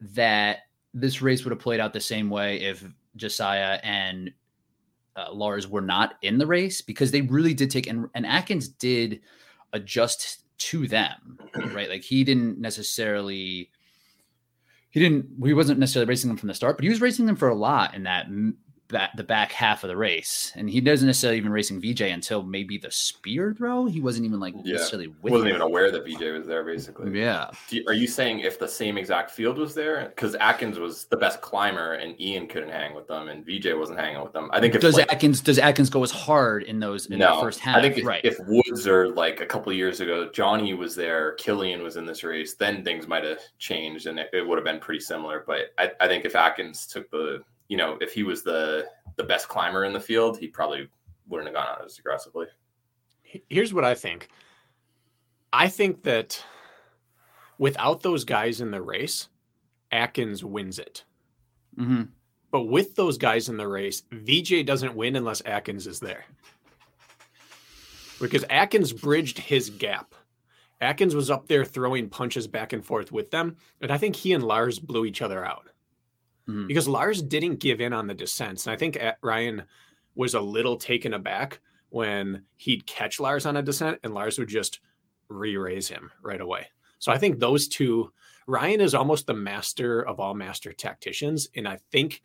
that 0.00 0.58
this 0.94 1.22
race 1.22 1.44
would 1.44 1.52
have 1.52 1.60
played 1.60 1.80
out 1.80 1.92
the 1.92 2.00
same 2.00 2.30
way 2.30 2.60
if 2.62 2.84
Josiah 3.16 3.78
and 3.82 4.32
uh, 5.16 5.32
Lars 5.32 5.68
were 5.68 5.80
not 5.80 6.14
in 6.22 6.38
the 6.38 6.46
race? 6.46 6.80
Because 6.80 7.10
they 7.10 7.22
really 7.22 7.54
did 7.54 7.70
take 7.70 7.86
and, 7.86 8.08
and 8.14 8.26
Atkins 8.26 8.68
did 8.68 9.20
adjust 9.72 10.44
to 10.58 10.86
them, 10.86 11.38
right? 11.72 11.88
Like 11.88 12.02
he 12.02 12.24
didn't 12.24 12.58
necessarily 12.58 13.70
he 14.90 15.00
didn't 15.00 15.26
he 15.42 15.54
wasn't 15.54 15.78
necessarily 15.78 16.08
racing 16.08 16.28
them 16.28 16.36
from 16.36 16.48
the 16.48 16.54
start, 16.54 16.76
but 16.76 16.84
he 16.84 16.90
was 16.90 17.00
racing 17.00 17.26
them 17.26 17.36
for 17.36 17.48
a 17.48 17.54
lot 17.54 17.94
in 17.94 18.02
that 18.04 18.26
back 18.90 19.16
the 19.16 19.24
back 19.24 19.52
half 19.52 19.84
of 19.84 19.88
the 19.88 19.96
race, 19.96 20.52
and 20.56 20.68
he 20.68 20.80
doesn't 20.80 21.06
necessarily 21.06 21.38
even 21.38 21.52
racing 21.52 21.80
VJ 21.80 22.02
until 22.02 22.42
maybe 22.42 22.78
the 22.78 22.90
spear 22.90 23.54
throw. 23.56 23.86
He 23.86 24.00
wasn't 24.00 24.26
even 24.26 24.40
like 24.40 24.54
Yeah. 24.64 24.74
necessarily 24.74 25.08
with. 25.08 25.32
wasn't 25.32 25.50
him. 25.50 25.56
even 25.56 25.62
aware 25.62 25.90
that 25.90 26.04
VJ 26.04 26.30
was 26.32 26.46
there. 26.46 26.64
Basically, 26.64 27.18
Yeah, 27.18 27.50
Do 27.68 27.76
you- 27.76 27.84
Are 27.88 27.94
you 27.94 28.06
saying 28.06 28.40
if 28.40 28.58
the 28.58 28.68
same 28.68 28.98
exact 28.98 29.30
field 29.30 29.58
was 29.58 29.74
there? 29.74 30.06
Because 30.14 30.34
Atkins 30.36 30.78
was 30.78 31.04
the 31.06 31.16
best 31.16 31.40
climber 31.40 31.94
and 31.94 32.20
Ian 32.20 32.46
couldn't 32.46 32.70
hang 32.70 32.94
with 32.94 33.06
them 33.06 33.28
and 33.28 33.44
VJ 33.44 33.74
wasn't 33.74 33.98
hanging 33.98 34.22
with 34.22 34.32
them. 34.32 34.50
I 34.52 34.60
think 34.60 34.74
if 34.74 34.80
does 34.80 34.96
like, 34.96 35.12
Atkins 35.12 35.40
does 35.40 35.58
Atkins 35.58 35.90
go 35.90 36.02
as 36.02 36.10
hard 36.10 36.62
in 36.64 36.80
those 36.80 37.06
in 37.06 37.18
no, 37.18 37.36
the 37.36 37.40
first 37.42 37.60
half? 37.60 37.76
I 37.76 37.82
think 37.82 37.98
if, 37.98 38.04
right. 38.04 38.24
if 38.24 38.38
Woods 38.46 38.86
or 38.86 39.08
like 39.08 39.40
a 39.40 39.46
couple 39.46 39.70
of 39.70 39.76
years 39.78 40.00
ago, 40.00 40.28
Johnny 40.32 40.74
was 40.74 40.94
there, 40.94 41.32
Killian 41.32 41.82
was 41.82 41.96
in 41.96 42.04
this 42.06 42.22
race, 42.24 42.54
then 42.54 42.84
things 42.84 43.06
might 43.08 43.24
have 43.24 43.40
changed 43.58 44.06
and 44.06 44.18
it, 44.18 44.30
it 44.32 44.46
would 44.46 44.58
have 44.58 44.64
been 44.64 44.80
pretty 44.80 45.00
similar. 45.00 45.44
But 45.46 45.72
I, 45.78 45.90
I 46.00 46.06
think 46.08 46.24
if 46.24 46.34
Atkins 46.36 46.86
took 46.86 47.10
the, 47.10 47.42
you 47.70 47.76
know, 47.76 47.96
if 48.00 48.12
he 48.12 48.24
was 48.24 48.42
the 48.42 48.84
the 49.16 49.22
best 49.22 49.48
climber 49.48 49.84
in 49.84 49.92
the 49.92 50.00
field, 50.00 50.36
he 50.36 50.48
probably 50.48 50.88
wouldn't 51.28 51.48
have 51.48 51.54
gone 51.54 51.76
out 51.76 51.84
as 51.84 51.98
aggressively. 51.98 52.46
Here's 53.22 53.72
what 53.72 53.84
I 53.84 53.94
think. 53.94 54.28
I 55.52 55.68
think 55.68 56.02
that 56.02 56.44
without 57.58 58.02
those 58.02 58.24
guys 58.24 58.60
in 58.60 58.72
the 58.72 58.82
race, 58.82 59.28
Atkins 59.92 60.44
wins 60.44 60.80
it. 60.80 61.04
hmm 61.76 62.02
But 62.50 62.62
with 62.64 62.96
those 62.96 63.18
guys 63.18 63.48
in 63.48 63.56
the 63.56 63.68
race, 63.68 64.02
VJ 64.10 64.66
doesn't 64.66 64.96
win 64.96 65.14
unless 65.14 65.40
Atkins 65.42 65.86
is 65.86 66.00
there. 66.00 66.24
Because 68.20 68.44
Atkins 68.50 68.92
bridged 68.92 69.38
his 69.38 69.70
gap. 69.70 70.16
Atkins 70.80 71.14
was 71.14 71.30
up 71.30 71.46
there 71.46 71.64
throwing 71.64 72.08
punches 72.08 72.48
back 72.48 72.72
and 72.72 72.84
forth 72.84 73.12
with 73.12 73.30
them. 73.30 73.56
And 73.80 73.92
I 73.92 73.98
think 73.98 74.16
he 74.16 74.32
and 74.32 74.42
Lars 74.42 74.80
blew 74.80 75.04
each 75.04 75.22
other 75.22 75.44
out 75.44 75.68
Mhm. 76.50 76.66
because 76.68 76.88
Lars 76.88 77.22
didn't 77.22 77.56
give 77.56 77.80
in 77.80 77.92
on 77.92 78.06
the 78.06 78.14
descents. 78.14 78.66
And 78.66 78.72
I 78.72 78.76
think 78.76 78.98
Ryan 79.22 79.62
was 80.14 80.34
a 80.34 80.40
little 80.40 80.76
taken 80.76 81.14
aback 81.14 81.60
when 81.90 82.44
he'd 82.56 82.86
catch 82.86 83.20
Lars 83.20 83.46
on 83.46 83.56
a 83.56 83.62
descent 83.62 83.98
and 84.02 84.14
Lars 84.14 84.38
would 84.38 84.48
just 84.48 84.80
re 85.28 85.56
raise 85.56 85.88
him 85.88 86.10
right 86.22 86.40
away. 86.40 86.66
So 86.98 87.10
I 87.12 87.18
think 87.18 87.38
those 87.38 87.68
two, 87.68 88.12
Ryan 88.46 88.80
is 88.80 88.94
almost 88.94 89.26
the 89.26 89.34
master 89.34 90.00
of 90.02 90.20
all 90.20 90.34
master 90.34 90.72
tacticians. 90.72 91.48
And 91.56 91.66
I 91.66 91.78
think 91.90 92.22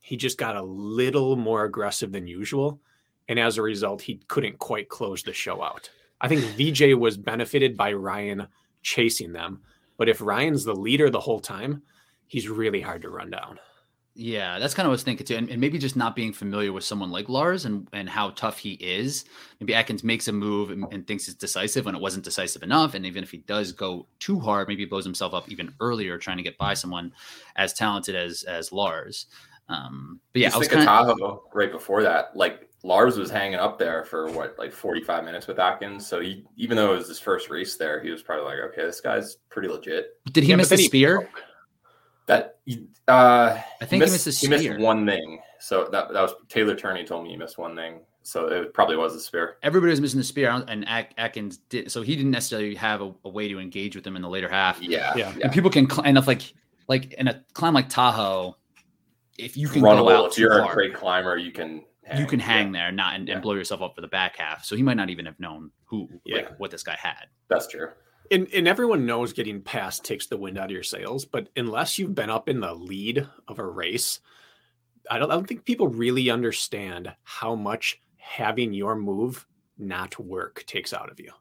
he 0.00 0.16
just 0.16 0.38
got 0.38 0.56
a 0.56 0.62
little 0.62 1.36
more 1.36 1.64
aggressive 1.64 2.12
than 2.12 2.26
usual. 2.26 2.80
And 3.28 3.38
as 3.38 3.56
a 3.56 3.62
result, 3.62 4.02
he 4.02 4.20
couldn't 4.28 4.58
quite 4.58 4.88
close 4.88 5.22
the 5.22 5.32
show 5.32 5.62
out. 5.62 5.90
I 6.20 6.28
think 6.28 6.42
VJ 6.58 6.94
was 6.94 7.16
benefited 7.16 7.76
by 7.76 7.92
Ryan 7.94 8.46
chasing 8.82 9.32
them. 9.32 9.62
But 9.96 10.08
if 10.08 10.20
Ryan's 10.20 10.64
the 10.64 10.74
leader 10.76 11.08
the 11.08 11.20
whole 11.20 11.40
time, 11.40 11.82
he's 12.26 12.48
really 12.48 12.80
hard 12.80 13.02
to 13.02 13.10
run 13.10 13.30
down. 13.30 13.58
Yeah, 14.16 14.60
that's 14.60 14.74
kind 14.74 14.86
of 14.86 14.90
what 14.90 14.92
I 14.92 14.94
was 14.94 15.02
thinking 15.02 15.26
too. 15.26 15.34
And, 15.34 15.50
and 15.50 15.60
maybe 15.60 15.76
just 15.76 15.96
not 15.96 16.14
being 16.14 16.32
familiar 16.32 16.72
with 16.72 16.84
someone 16.84 17.10
like 17.10 17.28
Lars 17.28 17.64
and, 17.64 17.88
and 17.92 18.08
how 18.08 18.30
tough 18.30 18.58
he 18.58 18.74
is. 18.74 19.24
Maybe 19.58 19.74
Atkins 19.74 20.04
makes 20.04 20.28
a 20.28 20.32
move 20.32 20.70
and, 20.70 20.84
and 20.92 21.04
thinks 21.04 21.26
it's 21.26 21.36
decisive 21.36 21.84
when 21.84 21.96
it 21.96 22.00
wasn't 22.00 22.22
decisive 22.24 22.62
enough. 22.62 22.94
And 22.94 23.04
even 23.06 23.24
if 23.24 23.32
he 23.32 23.38
does 23.38 23.72
go 23.72 24.06
too 24.20 24.38
hard, 24.38 24.68
maybe 24.68 24.82
he 24.82 24.86
blows 24.86 25.04
himself 25.04 25.34
up 25.34 25.50
even 25.50 25.74
earlier 25.80 26.16
trying 26.16 26.36
to 26.36 26.44
get 26.44 26.56
by 26.58 26.74
someone 26.74 27.12
as 27.56 27.72
talented 27.72 28.14
as 28.14 28.44
as 28.44 28.70
Lars. 28.70 29.26
Um, 29.68 30.20
but 30.32 30.42
yeah, 30.42 30.48
Just 30.48 30.54
I 30.54 30.58
was 30.60 30.68
think 30.68 30.84
kind 30.84 30.88
of 30.88 31.08
of 31.08 31.18
Tahoe 31.18 31.42
right 31.52 31.72
before 31.72 32.04
that. 32.04 32.36
Like 32.36 32.68
Lars 32.84 33.16
was 33.18 33.30
hanging 33.30 33.58
up 33.58 33.80
there 33.80 34.04
for 34.04 34.30
what, 34.30 34.56
like 34.58 34.72
45 34.72 35.24
minutes 35.24 35.48
with 35.48 35.58
Atkins. 35.58 36.06
So 36.06 36.20
he, 36.20 36.44
even 36.56 36.76
though 36.76 36.92
it 36.92 36.98
was 36.98 37.08
his 37.08 37.18
first 37.18 37.50
race 37.50 37.76
there, 37.76 38.00
he 38.00 38.10
was 38.10 38.22
probably 38.22 38.44
like, 38.44 38.58
okay, 38.70 38.82
this 38.82 39.00
guy's 39.00 39.38
pretty 39.48 39.68
legit. 39.68 40.10
did 40.30 40.44
he 40.44 40.50
Yeah, 40.50 40.56
miss 40.56 40.68
but 40.68 40.76
the 40.76 40.76
then 40.76 40.82
he 40.82 40.88
spear? 40.88 41.16
broke. 41.22 41.42
That 42.26 42.58
uh, 43.08 43.58
I 43.80 43.84
think 43.84 44.02
he 44.04 44.10
missed 44.10 44.24
the 44.24 44.30
he 44.32 44.48
missed 44.48 44.64
spear. 44.64 44.78
one 44.78 45.06
thing. 45.06 45.40
So 45.60 45.88
that 45.92 46.12
that 46.12 46.22
was 46.22 46.32
Taylor 46.48 46.74
Turney 46.74 47.04
told 47.04 47.24
me 47.24 47.30
he 47.30 47.36
missed 47.36 47.58
one 47.58 47.74
thing. 47.76 48.00
So 48.22 48.46
it 48.48 48.72
probably 48.72 48.96
was 48.96 49.14
a 49.14 49.20
spear. 49.20 49.56
Everybody 49.62 49.90
was 49.90 50.00
missing 50.00 50.18
the 50.18 50.24
spear, 50.24 50.48
and 50.68 50.88
Atkins 50.88 51.58
did. 51.68 51.92
So 51.92 52.00
he 52.00 52.16
didn't 52.16 52.30
necessarily 52.30 52.74
have 52.76 53.02
a, 53.02 53.12
a 53.26 53.28
way 53.28 53.48
to 53.48 53.58
engage 53.60 53.94
with 53.94 54.06
him 54.06 54.16
in 54.16 54.22
the 54.22 54.28
later 54.28 54.48
half. 54.48 54.80
Yeah, 54.80 55.14
Yeah. 55.14 55.34
And 55.42 55.52
people 55.52 55.68
can 55.70 55.86
climb 55.86 56.06
enough 56.06 56.26
like 56.26 56.54
like 56.88 57.12
in 57.14 57.28
a 57.28 57.44
climb 57.52 57.74
like 57.74 57.90
Tahoe. 57.90 58.56
If 59.36 59.56
you 59.56 59.68
can 59.68 59.82
Runnable. 59.82 60.08
go 60.08 60.16
out 60.16 60.26
if 60.28 60.32
too 60.34 60.42
you're 60.42 60.60
hard, 60.60 60.70
a 60.70 60.74
great 60.74 60.94
climber, 60.94 61.36
you 61.36 61.52
can. 61.52 61.84
Hang. 62.06 62.20
you 62.20 62.26
can 62.26 62.38
hang 62.38 62.66
Yeah, 62.74 62.82
there 62.82 62.92
not 62.92 63.14
and, 63.14 63.26
Yeah. 63.26 63.34
and 63.34 63.42
blow 63.42 63.54
yourself 63.54 63.80
up 63.80 63.94
for 63.94 64.02
the 64.02 64.08
back 64.08 64.36
half. 64.36 64.62
So 64.62 64.76
he 64.76 64.82
might 64.82 64.98
not 64.98 65.08
even 65.08 65.24
have 65.24 65.40
known 65.40 65.70
who 65.86 66.06
Yeah. 66.26 66.36
like 66.36 66.60
what 66.60 66.70
this 66.70 66.82
guy 66.82 66.96
had. 67.00 67.28
that's 67.48 67.66
true. 67.66 67.88
And, 68.30 68.48
and 68.54 68.66
everyone 68.66 69.06
knows 69.06 69.32
getting 69.32 69.60
past 69.60 70.04
takes 70.04 70.26
the 70.26 70.36
wind 70.36 70.58
out 70.58 70.66
of 70.66 70.70
your 70.70 70.82
sails, 70.82 71.24
but 71.24 71.48
unless 71.56 71.98
you've 71.98 72.14
been 72.14 72.30
up 72.30 72.48
in 72.48 72.60
the 72.60 72.74
lead 72.74 73.26
of 73.48 73.58
a 73.58 73.66
race, 73.66 74.20
I 75.10 75.18
don't, 75.18 75.30
I 75.30 75.34
don't 75.34 75.46
think 75.46 75.64
people 75.64 75.88
really 75.88 76.30
understand 76.30 77.14
how 77.22 77.54
much 77.54 78.00
having 78.16 78.72
your 78.72 78.96
move 78.96 79.46
not 79.76 80.18
work 80.18 80.64
takes 80.66 80.94
out 80.94 81.10
of 81.10 81.20
you. 81.20 81.32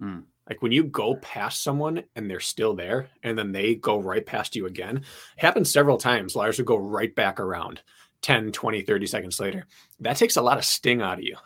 Hmm. 0.00 0.20
Like 0.48 0.60
when 0.60 0.72
you 0.72 0.82
go 0.82 1.14
past 1.16 1.62
someone 1.62 2.02
and 2.16 2.28
they're 2.28 2.40
still 2.40 2.74
there 2.74 3.08
and 3.22 3.38
then 3.38 3.52
they 3.52 3.76
go 3.76 4.00
right 4.00 4.26
past 4.26 4.56
you 4.56 4.66
again, 4.66 5.04
happens 5.36 5.70
several 5.70 5.96
times. 5.98 6.34
Lars 6.34 6.58
would 6.58 6.66
go 6.66 6.76
right 6.76 7.14
back 7.14 7.38
around 7.38 7.80
10, 8.22 8.50
20, 8.50 8.82
30 8.82 9.06
seconds 9.06 9.38
later. 9.38 9.66
That 10.00 10.16
takes 10.16 10.36
a 10.36 10.42
lot 10.42 10.58
of 10.58 10.64
sting 10.64 11.00
out 11.00 11.18
of 11.18 11.24
you. 11.24 11.36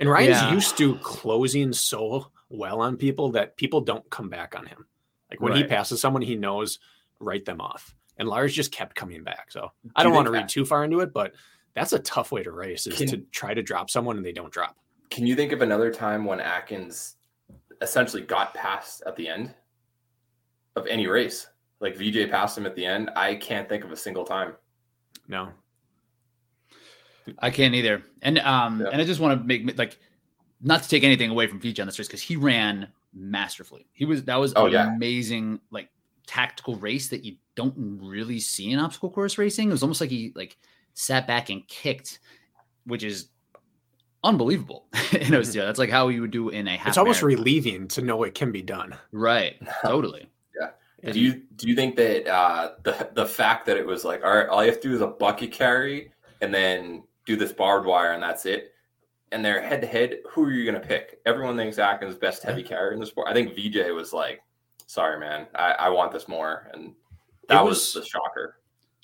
And 0.00 0.08
Ryan's 0.10 0.36
Yeah. 0.42 0.52
used 0.52 0.76
to 0.78 0.96
closing 0.96 1.72
so 1.72 2.26
well 2.48 2.80
on 2.80 2.96
people 2.96 3.32
that 3.32 3.56
people 3.56 3.80
don't 3.80 4.08
come 4.10 4.28
back 4.28 4.54
on 4.56 4.66
him. 4.66 4.86
Like 5.30 5.40
when 5.40 5.54
he 5.54 5.64
passes 5.64 6.00
someone, 6.00 6.22
he 6.22 6.36
knows 6.36 6.78
write 7.20 7.44
them 7.44 7.60
off. 7.60 7.94
And 8.16 8.28
Lars 8.28 8.54
just 8.54 8.72
kept 8.72 8.96
coming 8.96 9.22
back. 9.22 9.50
So 9.52 9.70
Do 9.84 9.90
I 9.94 10.02
don't 10.02 10.14
want 10.14 10.26
to 10.26 10.32
think 10.32 10.42
read 10.42 10.48
too 10.48 10.64
far 10.64 10.84
into 10.84 11.00
it, 11.00 11.12
but 11.12 11.34
that's 11.74 11.92
a 11.92 11.98
tough 12.00 12.32
way 12.32 12.42
to 12.42 12.50
race 12.50 12.86
is 12.86 12.96
Can- 12.96 13.08
to 13.08 13.18
try 13.30 13.54
to 13.54 13.62
drop 13.62 13.90
someone 13.90 14.16
and 14.16 14.24
they 14.26 14.32
don't 14.32 14.52
drop. 14.52 14.76
Can 15.10 15.26
you 15.26 15.34
think 15.36 15.52
of 15.52 15.62
another 15.62 15.92
time 15.92 16.24
when 16.24 16.40
Atkins 16.40 17.16
essentially 17.80 18.22
got 18.22 18.52
past 18.54 19.02
at 19.06 19.14
the 19.16 19.28
end 19.28 19.54
of 20.76 20.86
any 20.86 21.06
race? 21.06 21.46
Like 21.80 21.96
VJ 21.96 22.30
passed 22.30 22.58
him 22.58 22.66
at 22.66 22.74
the 22.74 22.84
end. 22.84 23.10
I 23.14 23.34
can't 23.36 23.68
think 23.68 23.84
of 23.84 23.92
a 23.92 23.96
single 23.96 24.24
time. 24.24 24.54
No. 25.28 25.50
I 27.38 27.50
can't 27.50 27.74
either. 27.74 28.02
And 28.22 28.38
um 28.40 28.80
Yeah. 28.80 28.88
and 28.92 29.00
I 29.00 29.04
just 29.04 29.20
want 29.20 29.38
to 29.40 29.46
make 29.46 29.76
like 29.78 29.98
not 30.60 30.82
to 30.82 30.88
take 30.88 31.04
anything 31.04 31.30
away 31.30 31.46
from 31.46 31.60
VJ 31.60 31.80
on 31.80 31.86
this 31.86 31.98
race 31.98 32.08
because 32.08 32.22
he 32.22 32.36
ran 32.36 32.88
masterfully. 33.14 33.86
He 33.92 34.04
was 34.04 34.24
that 34.24 34.36
was 34.36 34.52
Oh, 34.56 34.66
an 34.66 34.72
yeah. 34.72 34.94
amazing 34.94 35.60
like 35.70 35.88
tactical 36.26 36.76
race 36.76 37.08
that 37.08 37.24
you 37.24 37.36
don't 37.54 37.74
really 38.02 38.38
see 38.40 38.70
in 38.72 38.78
obstacle 38.78 39.10
course 39.10 39.38
racing. 39.38 39.68
It 39.68 39.72
was 39.72 39.82
almost 39.82 40.00
like 40.00 40.10
he 40.10 40.32
like 40.34 40.56
sat 40.94 41.26
back 41.26 41.48
and 41.50 41.66
kicked, 41.68 42.18
which 42.84 43.02
is 43.04 43.28
unbelievable. 44.24 44.86
you 45.12 45.30
know, 45.30 45.40
yeah, 45.40 45.64
that's 45.64 45.78
like 45.78 45.90
how 45.90 46.08
you 46.08 46.20
would 46.22 46.30
do 46.30 46.48
in 46.48 46.66
a 46.68 46.76
half. 46.76 46.88
it's 46.88 46.98
almost 46.98 47.22
marathon. 47.22 47.44
relieving 47.44 47.88
to 47.88 48.02
know 48.02 48.22
it 48.24 48.34
can 48.34 48.52
be 48.52 48.62
done. 48.62 48.96
right. 49.12 49.56
Totally. 49.82 50.28
And 51.04 51.14
Do 51.14 51.20
you 51.20 51.42
do 51.54 51.68
you 51.68 51.76
think 51.76 51.94
that 51.94 52.26
uh, 52.26 52.72
the 52.82 53.08
the 53.14 53.24
fact 53.24 53.66
that 53.66 53.76
it 53.76 53.86
was 53.86 54.04
like 54.04 54.24
all 54.24 54.36
right, 54.36 54.48
all 54.48 54.64
you 54.64 54.70
have 54.72 54.80
to 54.80 54.88
do 54.88 54.94
is 54.96 55.00
a 55.00 55.06
bucket 55.06 55.52
carry 55.52 56.10
and 56.40 56.52
then 56.52 57.04
do 57.24 57.36
this 57.36 57.52
barbed 57.52 57.86
wire 57.86 58.14
and 58.14 58.20
that's 58.22 58.46
it, 58.46 58.72
and 59.32 59.44
they're 59.44 59.62
head 59.62 59.80
to 59.82 59.86
head. 59.86 60.16
Who 60.30 60.44
are 60.44 60.50
you 60.52 60.64
going 60.70 60.80
to 60.80 60.86
pick? 60.86 61.20
Everyone 61.26 61.56
thinks 61.56 61.78
Atkins 61.78 62.16
best 62.16 62.42
heavy 62.42 62.62
carrier 62.62 62.92
in 62.92 63.00
the 63.00 63.06
sport. 63.06 63.28
I 63.28 63.34
think 63.34 63.54
VJ 63.54 63.90
was 63.94 64.12
like, 64.12 64.40
"Sorry, 64.86 65.18
man, 65.18 65.46
I, 65.54 65.72
I 65.72 65.88
want 65.90 66.12
this 66.12 66.28
more," 66.28 66.68
and 66.72 66.94
that 67.48 67.64
was, 67.64 67.94
was- 67.94 67.94
the 67.94 68.04
shocker. 68.08 68.60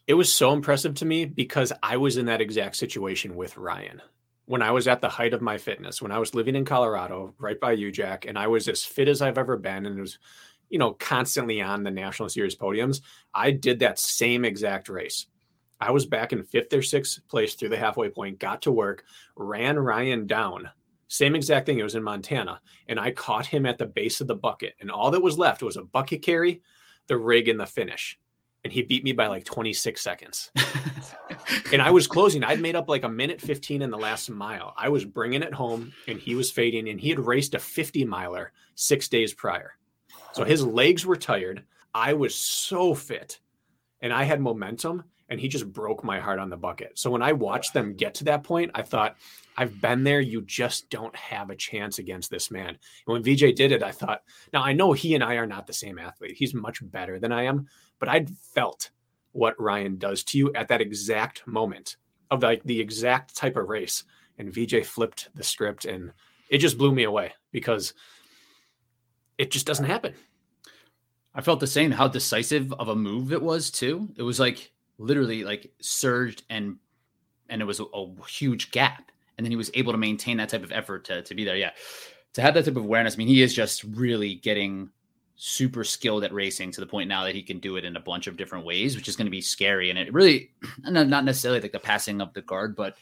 it 0.06 0.14
was 0.14 0.32
so 0.32 0.52
impressive 0.52 0.94
to 0.96 1.04
me 1.04 1.24
because 1.24 1.72
I 1.82 1.96
was 1.96 2.16
in 2.16 2.26
that 2.26 2.40
exact 2.40 2.76
situation 2.76 3.36
with 3.36 3.56
Ryan. 3.56 4.02
When 4.46 4.60
I 4.60 4.72
was 4.72 4.86
at 4.86 5.00
the 5.00 5.08
height 5.08 5.32
of 5.32 5.40
my 5.40 5.56
fitness, 5.56 6.02
when 6.02 6.12
I 6.12 6.18
was 6.18 6.34
living 6.34 6.54
in 6.54 6.66
Colorado, 6.66 7.34
right 7.38 7.58
by 7.58 7.72
you, 7.72 7.90
Jack, 7.90 8.26
and 8.26 8.38
I 8.38 8.46
was 8.46 8.68
as 8.68 8.84
fit 8.84 9.08
as 9.08 9.22
I've 9.22 9.38
ever 9.38 9.56
been 9.56 9.86
and 9.86 9.96
it 9.98 10.00
was, 10.02 10.18
you 10.68 10.78
know, 10.78 10.92
constantly 10.92 11.62
on 11.62 11.82
the 11.82 11.90
national 11.90 12.28
series 12.28 12.54
podiums, 12.54 13.00
I 13.32 13.52
did 13.52 13.78
that 13.78 13.98
same 13.98 14.44
exact 14.44 14.90
race. 14.90 15.26
I 15.84 15.90
was 15.90 16.06
back 16.06 16.32
in 16.32 16.42
fifth 16.42 16.72
or 16.72 16.80
sixth 16.80 17.20
place 17.28 17.54
through 17.54 17.68
the 17.68 17.76
halfway 17.76 18.08
point, 18.08 18.38
got 18.38 18.62
to 18.62 18.72
work, 18.72 19.04
ran 19.36 19.78
Ryan 19.78 20.26
down. 20.26 20.70
Same 21.08 21.34
exact 21.34 21.66
thing. 21.66 21.78
It 21.78 21.82
was 21.82 21.94
in 21.94 22.02
Montana. 22.02 22.58
And 22.88 22.98
I 22.98 23.10
caught 23.10 23.44
him 23.44 23.66
at 23.66 23.76
the 23.76 23.84
base 23.84 24.22
of 24.22 24.26
the 24.26 24.34
bucket. 24.34 24.74
And 24.80 24.90
all 24.90 25.10
that 25.10 25.22
was 25.22 25.36
left 25.36 25.62
was 25.62 25.76
a 25.76 25.84
bucket 25.84 26.22
carry, 26.22 26.62
the 27.06 27.18
rig, 27.18 27.48
and 27.48 27.60
the 27.60 27.66
finish. 27.66 28.18
And 28.64 28.72
he 28.72 28.80
beat 28.80 29.04
me 29.04 29.12
by 29.12 29.26
like 29.26 29.44
26 29.44 30.00
seconds. 30.00 30.50
and 31.72 31.82
I 31.82 31.90
was 31.90 32.06
closing. 32.06 32.42
I'd 32.42 32.62
made 32.62 32.76
up 32.76 32.88
like 32.88 33.04
a 33.04 33.08
minute 33.08 33.42
15 33.42 33.82
in 33.82 33.90
the 33.90 33.98
last 33.98 34.30
mile. 34.30 34.72
I 34.78 34.88
was 34.88 35.04
bringing 35.04 35.42
it 35.42 35.52
home 35.52 35.92
and 36.08 36.18
he 36.18 36.34
was 36.34 36.50
fading 36.50 36.88
and 36.88 36.98
he 36.98 37.10
had 37.10 37.20
raced 37.20 37.54
a 37.54 37.58
50 37.58 38.06
miler 38.06 38.52
six 38.74 39.06
days 39.06 39.34
prior. 39.34 39.76
So 40.32 40.44
his 40.44 40.64
legs 40.64 41.04
were 41.04 41.16
tired. 41.16 41.62
I 41.92 42.14
was 42.14 42.34
so 42.34 42.94
fit 42.94 43.38
and 44.00 44.14
I 44.14 44.24
had 44.24 44.40
momentum 44.40 45.04
and 45.28 45.40
he 45.40 45.48
just 45.48 45.72
broke 45.72 46.04
my 46.04 46.20
heart 46.20 46.38
on 46.38 46.50
the 46.50 46.56
bucket. 46.56 46.98
So 46.98 47.10
when 47.10 47.22
I 47.22 47.32
watched 47.32 47.72
them 47.72 47.94
get 47.94 48.14
to 48.16 48.24
that 48.24 48.44
point, 48.44 48.70
I 48.74 48.82
thought, 48.82 49.16
I've 49.56 49.80
been 49.80 50.02
there. 50.02 50.20
You 50.20 50.42
just 50.42 50.90
don't 50.90 51.14
have 51.14 51.50
a 51.50 51.56
chance 51.56 51.98
against 51.98 52.30
this 52.30 52.50
man. 52.50 52.68
And 52.68 52.78
when 53.06 53.22
VJ 53.22 53.54
did 53.54 53.72
it, 53.72 53.82
I 53.82 53.92
thought, 53.92 54.22
now 54.52 54.62
I 54.62 54.72
know 54.72 54.92
he 54.92 55.14
and 55.14 55.22
I 55.22 55.34
are 55.34 55.46
not 55.46 55.66
the 55.66 55.72
same 55.72 55.98
athlete. 55.98 56.36
He's 56.36 56.54
much 56.54 56.80
better 56.90 57.18
than 57.18 57.32
I 57.32 57.44
am, 57.44 57.68
but 58.00 58.08
I'd 58.08 58.30
felt 58.30 58.90
what 59.32 59.60
Ryan 59.60 59.96
does 59.96 60.24
to 60.24 60.38
you 60.38 60.52
at 60.54 60.68
that 60.68 60.80
exact 60.80 61.46
moment. 61.46 61.96
of 62.30 62.42
like 62.42 62.62
the 62.64 62.80
exact 62.80 63.34
type 63.36 63.56
of 63.56 63.68
race, 63.68 64.04
and 64.38 64.52
VJ 64.52 64.84
flipped 64.84 65.28
the 65.34 65.44
script, 65.44 65.84
and 65.84 66.12
it 66.50 66.58
just 66.58 66.78
blew 66.78 66.92
me 66.92 67.04
away 67.04 67.32
because 67.52 67.94
it 69.38 69.50
just 69.50 69.66
doesn't 69.66 69.86
happen. 69.86 70.14
I 71.34 71.40
felt 71.40 71.60
the 71.60 71.66
same. 71.66 71.90
How 71.90 72.08
decisive 72.08 72.72
of 72.74 72.88
a 72.88 72.94
move 72.94 73.32
it 73.32 73.42
was 73.42 73.70
too. 73.70 74.08
It 74.16 74.22
was 74.22 74.38
like 74.38 74.72
literally 74.98 75.44
like 75.44 75.72
surged 75.80 76.42
and 76.50 76.76
and 77.48 77.60
it 77.60 77.64
was 77.64 77.80
a, 77.80 77.84
a 77.84 78.26
huge 78.26 78.70
gap, 78.70 79.10
and 79.36 79.44
then 79.44 79.50
he 79.50 79.56
was 79.56 79.70
able 79.74 79.92
to 79.92 79.98
maintain 79.98 80.38
that 80.38 80.48
type 80.48 80.64
of 80.64 80.72
effort 80.72 81.04
to 81.06 81.22
to 81.22 81.34
be 81.34 81.44
there. 81.44 81.56
Yeah, 81.56 81.70
to 82.34 82.42
have 82.42 82.54
that 82.54 82.64
type 82.64 82.76
of 82.76 82.84
awareness. 82.84 83.14
I 83.14 83.18
mean, 83.18 83.28
he 83.28 83.42
is 83.42 83.54
just 83.54 83.84
really 83.84 84.36
getting 84.36 84.90
super 85.36 85.82
skilled 85.84 86.24
at 86.24 86.32
racing 86.32 86.70
to 86.70 86.80
the 86.80 86.86
point 86.86 87.08
now 87.08 87.24
that 87.24 87.34
he 87.34 87.42
can 87.42 87.58
do 87.58 87.76
it 87.76 87.84
in 87.84 87.96
a 87.96 88.00
bunch 88.00 88.26
of 88.26 88.36
different 88.36 88.64
ways, 88.64 88.94
which 88.96 89.08
is 89.08 89.16
going 89.16 89.26
to 89.26 89.30
be 89.30 89.40
scary. 89.40 89.90
And 89.90 89.98
it 89.98 90.12
really, 90.12 90.50
not 90.78 91.24
necessarily 91.24 91.60
like 91.60 91.72
the 91.72 91.80
passing 91.80 92.20
of 92.20 92.32
the 92.34 92.42
guard, 92.42 92.76
but 92.76 92.96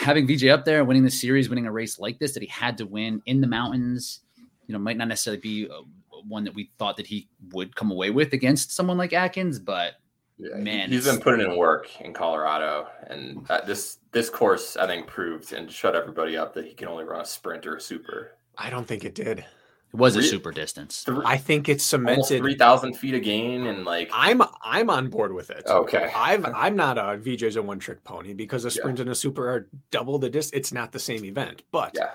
having 0.00 0.26
VJ 0.26 0.46
up 0.46 0.64
there, 0.64 0.84
winning 0.84 1.04
the 1.04 1.10
series, 1.10 1.48
winning 1.48 1.66
a 1.66 1.72
race 1.72 1.98
like 1.98 2.18
this 2.18 2.32
that 2.32 2.42
he 2.42 2.48
had 2.48 2.76
to 2.78 2.86
win 2.86 3.22
in 3.26 3.40
the 3.40 3.46
mountains, 3.46 4.20
you 4.66 4.72
know, 4.72 4.78
might 4.78 4.96
not 4.96 5.08
necessarily 5.08 5.40
be 5.40 5.68
uh, 5.68 5.82
one 6.26 6.44
that 6.44 6.54
we 6.54 6.70
thought 6.78 6.96
that 6.96 7.06
he 7.06 7.28
would 7.52 7.74
come 7.76 7.90
away 7.90 8.10
with 8.10 8.32
against 8.32 8.72
someone 8.72 8.98
like 8.98 9.12
Atkins, 9.12 9.58
but 9.58 9.94
yeah, 10.38 10.56
man, 10.56 10.90
he's 10.90 11.04
been 11.04 11.20
putting 11.20 11.46
in 11.46 11.56
work 11.56 12.00
in 12.00 12.12
Colorado, 12.12 12.88
and 13.06 13.48
uh, 13.48 13.60
this 13.64 13.98
this 14.10 14.28
course 14.28 14.76
I 14.76 14.86
think 14.86 15.06
proved 15.06 15.52
and 15.52 15.70
shut 15.70 15.94
everybody 15.94 16.36
up 16.36 16.54
that 16.54 16.66
he 16.66 16.74
can 16.74 16.88
only 16.88 17.04
run 17.04 17.20
a 17.20 17.24
sprint 17.24 17.66
or 17.66 17.76
a 17.76 17.80
super. 17.80 18.32
I 18.58 18.70
don't 18.70 18.86
think 18.86 19.04
it 19.04 19.14
did. 19.14 19.38
It 19.38 19.46
was 19.92 20.16
a 20.16 20.22
super 20.24 20.50
distance. 20.50 21.06
I 21.24 21.36
think 21.36 21.68
it's 21.68 21.84
cemented 21.84 22.38
three 22.38 22.56
thousand 22.56 22.94
feet 22.94 23.14
of 23.14 23.22
gain, 23.22 23.68
and 23.68 23.84
like 23.84 24.10
I'm 24.12 24.42
I'm 24.60 24.90
on 24.90 25.08
board 25.08 25.32
with 25.32 25.50
it. 25.50 25.62
Okay, 25.68 26.10
I've 26.16 26.44
I'm 26.46 26.74
not 26.74 26.98
a 26.98 27.16
VJ's 27.16 27.54
a 27.54 27.62
one 27.62 27.78
trick 27.78 28.02
pony 28.02 28.34
because 28.34 28.64
a 28.64 28.72
sprint 28.72 28.98
yeah. 28.98 29.02
and 29.02 29.10
a 29.12 29.14
super 29.14 29.48
are 29.48 29.68
double 29.92 30.18
the 30.18 30.28
distance. 30.28 30.58
It's 30.58 30.72
not 30.72 30.90
the 30.90 30.98
same 30.98 31.24
event, 31.24 31.62
but 31.70 31.92
yeah. 31.94 32.10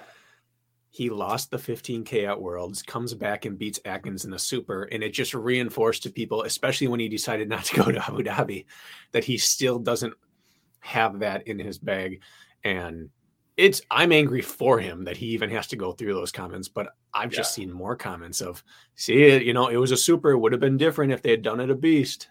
He 0.99 1.09
lost 1.09 1.49
the 1.49 1.55
15k 1.55 2.27
at 2.27 2.41
Worlds, 2.41 2.83
comes 2.83 3.13
back 3.13 3.45
and 3.45 3.57
beats 3.57 3.79
Atkins 3.85 4.25
in 4.25 4.31
the 4.31 4.37
super, 4.37 4.83
and 4.83 5.01
it 5.01 5.13
just 5.13 5.33
reinforced 5.33 6.03
to 6.03 6.09
people, 6.09 6.43
especially 6.43 6.89
when 6.89 6.99
he 6.99 7.07
decided 7.07 7.47
not 7.47 7.63
to 7.63 7.75
go 7.81 7.89
to 7.89 8.05
Abu 8.05 8.21
Dhabi, 8.21 8.65
that 9.13 9.23
he 9.23 9.37
still 9.37 9.79
doesn't 9.79 10.13
have 10.81 11.19
that 11.19 11.47
in 11.47 11.57
his 11.57 11.77
bag, 11.77 12.21
and 12.65 13.09
it's 13.55 13.81
I'm 13.89 14.11
angry 14.11 14.41
for 14.41 14.77
him 14.77 15.05
that 15.05 15.15
he 15.15 15.27
even 15.27 15.49
has 15.51 15.67
to 15.67 15.77
go 15.77 15.93
through 15.93 16.15
those 16.15 16.33
comments, 16.33 16.67
but 16.67 16.89
I've 17.13 17.31
just 17.31 17.53
seen 17.53 17.71
more 17.71 17.95
comments 17.95 18.41
of 18.41 18.61
see 18.95 19.23
it, 19.23 19.43
you 19.43 19.53
know, 19.53 19.69
it 19.69 19.77
was 19.77 19.91
a 19.91 19.97
super, 19.97 20.31
it 20.31 20.37
would 20.39 20.51
have 20.51 20.59
been 20.59 20.75
different 20.75 21.13
if 21.13 21.21
they 21.21 21.31
had 21.31 21.43
done 21.43 21.61
it 21.61 21.69
a 21.69 21.75
beast. 21.75 22.27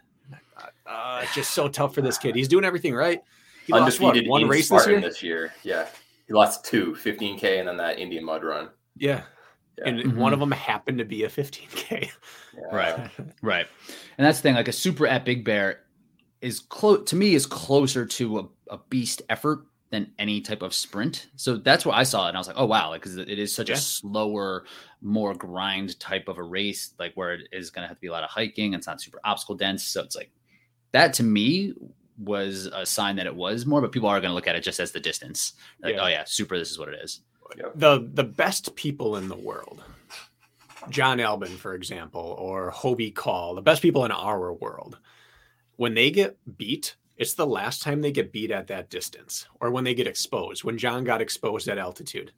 Uh, 0.87 1.21
it's 1.23 1.35
just 1.35 1.53
so 1.53 1.69
tough 1.69 1.95
for 1.95 2.03
this 2.03 2.19
kid. 2.19 2.37
He's 2.37 2.49
doing 2.49 2.67
everything 2.67 2.95
right. 2.95 3.23
He 3.67 3.73
Undefeated 3.73 4.27
lost, 4.27 4.29
what, 4.29 4.41
one 4.43 4.49
race 4.49 4.69
this 4.69 4.87
year? 4.87 5.01
this 5.01 5.23
year. 5.23 5.55
Yeah. 5.63 5.87
He 6.29 6.35
lost 6.35 6.65
two, 6.65 6.95
15K 7.03 7.59
and 7.59 7.67
then 7.67 7.79
that 7.79 7.99
Indian 7.99 8.25
mud 8.25 8.45
run. 8.45 8.69
Yeah. 8.97 9.23
yeah. 9.79 9.89
And 9.89 9.99
mm-hmm. 9.99 10.19
one 10.19 10.35
of 10.35 10.41
them 10.41 10.53
happened 10.53 10.99
to 10.99 11.05
be 11.05 11.25
a 11.25 11.29
15K. 11.29 12.11
Yeah. 12.55 12.77
Right. 12.77 13.11
right. 13.43 13.67
And 14.19 14.27
that's 14.27 14.39
the 14.39 14.43
thing, 14.43 14.55
like 14.55 14.69
a 14.69 14.73
super 14.73 15.07
at 15.07 15.25
Big 15.25 15.45
Bear 15.45 15.81
is 16.41 16.61
close 16.61 17.09
to 17.09 17.17
me 17.17 17.35
is 17.35 17.47
closer 17.47 18.05
to 18.05 18.39
a, 18.39 18.75
a 18.75 18.79
beast 18.91 19.23
effort 19.29 19.61
than 19.91 20.13
any 20.19 20.41
type 20.41 20.61
of 20.61 20.75
sprint. 20.75 21.29
So 21.37 21.57
that's 21.57 21.87
what 21.87 21.97
I 21.97 22.03
saw 22.03 22.27
it. 22.27 22.29
And 22.29 22.37
I 22.37 22.41
was 22.41 22.47
like, 22.47 22.59
oh, 22.59 22.67
wow. 22.67 22.91
Like, 22.91 23.03
cause 23.03 23.17
it 23.17 23.39
is 23.39 23.55
such 23.55 23.71
yeah. 23.71 23.77
a 23.77 23.79
slower, 23.79 24.65
more 25.01 25.35
grind 25.35 25.99
type 25.99 26.29
of 26.29 26.37
a 26.37 26.43
race, 26.43 26.93
like 26.99 27.15
where 27.15 27.35
it 27.35 27.49
is 27.53 27.71
going 27.71 27.85
to 27.85 27.89
have 27.89 27.97
to 27.97 28.01
be 28.01 28.09
a 28.09 28.13
lot 28.13 28.25
of 28.25 28.31
hiking. 28.31 28.75
It's 28.75 28.87
not 28.87 29.01
super 29.01 29.21
obstacle 29.25 29.55
dense. 29.55 29.85
So 29.85 30.03
it's 30.03 30.15
like 30.15 30.31
that 30.93 31.15
to 31.15 31.23
me 31.23 31.73
was 32.19 32.67
a 32.67 32.85
sign 32.85 33.17
that 33.17 33.27
it 33.27 33.35
was 33.35 33.67
more, 33.67 33.81
but 33.81 33.93
people 33.93 34.09
are 34.09 34.21
going 34.21 34.31
to 34.31 34.35
look 34.35 34.47
at 34.47 34.57
it 34.57 34.63
just 34.63 34.81
as 34.81 34.93
the 34.93 35.01
distance. 35.01 35.55
Like, 35.83 35.95
yeah. 35.95 36.03
oh, 36.03 36.07
yeah, 36.09 36.25
super. 36.27 36.59
This 36.59 36.71
is 36.71 36.79
what 36.79 36.89
it 36.89 37.01
is. 37.03 37.21
The, 37.75 38.09
the 38.13 38.25
best 38.25 38.75
people 38.77 39.17
in 39.17 39.29
the 39.29 39.37
world, 39.37 39.83
John 40.91 41.19
Albon, 41.19 41.57
for 41.57 41.75
example, 41.75 42.37
or 42.39 42.71
Hobie 42.71 43.15
Call, 43.15 43.55
the 43.55 43.63
best 43.63 43.81
people 43.81 44.05
in 44.05 44.11
our 44.11 44.53
world, 44.53 44.99
when 45.77 45.95
they 45.95 46.11
get 46.11 46.37
beat 46.59 46.97
it's 47.19 47.35
the 47.35 47.47
last 47.47 47.83
time 47.83 48.01
they 48.01 48.13
get 48.13 48.33
beat 48.33 48.53
at 48.53 48.69
that 48.69 48.91
distance 48.91 49.47
or 49.61 49.71
when 49.71 49.85
they 49.85 49.95
get 49.95 50.07
exposed, 50.07 50.63
when 50.63 50.79
John 50.79 51.03
got 51.03 51.21
exposed 51.21 51.69
at 51.69 51.77
altitude. 51.77 52.33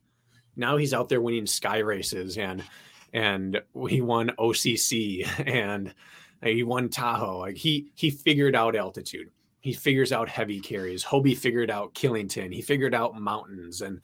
Now 0.57 0.79
he's 0.79 0.95
out 0.95 1.09
there 1.11 1.21
winning 1.21 1.47
sky 1.47 1.79
races 1.79 2.39
and 2.39 2.65
and 3.13 3.61
he 3.89 4.01
won 4.01 4.33
OCC 4.39 5.29
and 5.47 5.95
he 6.43 6.63
won 6.63 6.89
Tahoe. 6.89 7.39
Like 7.39 7.57
he 7.57 7.93
he 7.95 8.11
figured 8.11 8.57
out 8.57 8.75
altitude. 8.75 9.31
He 9.61 9.73
figures 9.73 10.13
out 10.13 10.29
heavy 10.29 10.61
carries. 10.61 11.05
Hobie 11.05 11.37
figured 11.37 11.71
out 11.71 11.95
Killington. 11.95 12.53
He 12.53 12.63
figured 12.63 12.95
out 12.95 13.21
mountains 13.21 13.83
and 13.83 14.01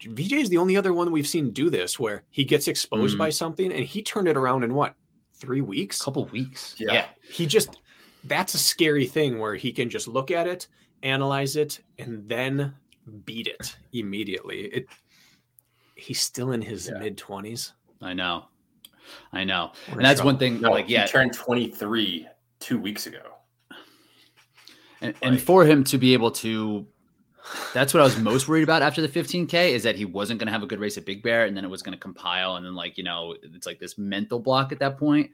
VJ 0.00 0.32
is 0.32 0.48
the 0.48 0.58
only 0.58 0.76
other 0.76 0.92
one 0.92 1.10
we've 1.10 1.26
seen 1.26 1.50
do 1.50 1.70
this 1.70 1.98
where 1.98 2.24
he 2.30 2.44
gets 2.44 2.68
exposed 2.68 3.16
mm. 3.16 3.18
by 3.18 3.30
something 3.30 3.72
and 3.72 3.84
he 3.84 4.02
turned 4.02 4.28
it 4.28 4.36
around 4.36 4.64
in 4.64 4.74
what 4.74 4.94
three 5.34 5.60
weeks? 5.60 6.00
A 6.00 6.04
couple 6.04 6.24
weeks. 6.26 6.74
Yeah. 6.78 6.92
yeah. 6.92 7.06
He 7.30 7.46
just 7.46 7.78
that's 8.24 8.54
a 8.54 8.58
scary 8.58 9.06
thing 9.06 9.38
where 9.38 9.54
he 9.54 9.72
can 9.72 9.90
just 9.90 10.08
look 10.08 10.30
at 10.30 10.46
it, 10.46 10.66
analyze 11.02 11.56
it, 11.56 11.80
and 11.98 12.28
then 12.28 12.74
beat 13.24 13.46
it 13.46 13.76
immediately. 13.92 14.66
It 14.66 14.86
he's 15.94 16.20
still 16.20 16.52
in 16.52 16.62
his 16.62 16.88
yeah. 16.88 16.98
mid 16.98 17.18
twenties. 17.18 17.72
I 18.00 18.12
know. 18.12 18.46
I 19.32 19.44
know. 19.44 19.72
We're 19.88 19.96
and 19.96 20.04
that's 20.04 20.20
trouble. 20.20 20.32
one 20.32 20.38
thing 20.38 20.60
no, 20.60 20.70
like 20.70 20.88
yeah. 20.88 21.02
He 21.02 21.08
turned 21.08 21.34
23 21.34 22.26
two 22.60 22.78
weeks 22.78 23.06
ago. 23.06 23.33
And, 25.04 25.14
and 25.22 25.40
for 25.40 25.64
him 25.64 25.84
to 25.84 25.98
be 25.98 26.12
able 26.12 26.30
to 26.32 26.86
that's 27.74 27.92
what 27.92 28.00
I 28.00 28.04
was 28.04 28.18
most 28.18 28.48
worried 28.48 28.62
about 28.62 28.82
after 28.82 29.02
the 29.02 29.08
15K 29.08 29.70
is 29.70 29.82
that 29.82 29.96
he 29.96 30.04
wasn't 30.04 30.38
going 30.38 30.46
to 30.46 30.52
have 30.52 30.62
a 30.62 30.66
good 30.66 30.80
race 30.80 30.96
at 30.96 31.04
Big 31.04 31.22
Bear 31.22 31.44
and 31.44 31.56
then 31.56 31.64
it 31.64 31.68
was 31.68 31.82
going 31.82 31.92
to 31.92 32.00
compile. 32.00 32.56
And 32.56 32.64
then, 32.64 32.74
like, 32.74 32.96
you 32.96 33.04
know, 33.04 33.34
it's 33.42 33.66
like 33.66 33.78
this 33.78 33.98
mental 33.98 34.38
block 34.38 34.72
at 34.72 34.78
that 34.78 34.96
point. 34.96 35.30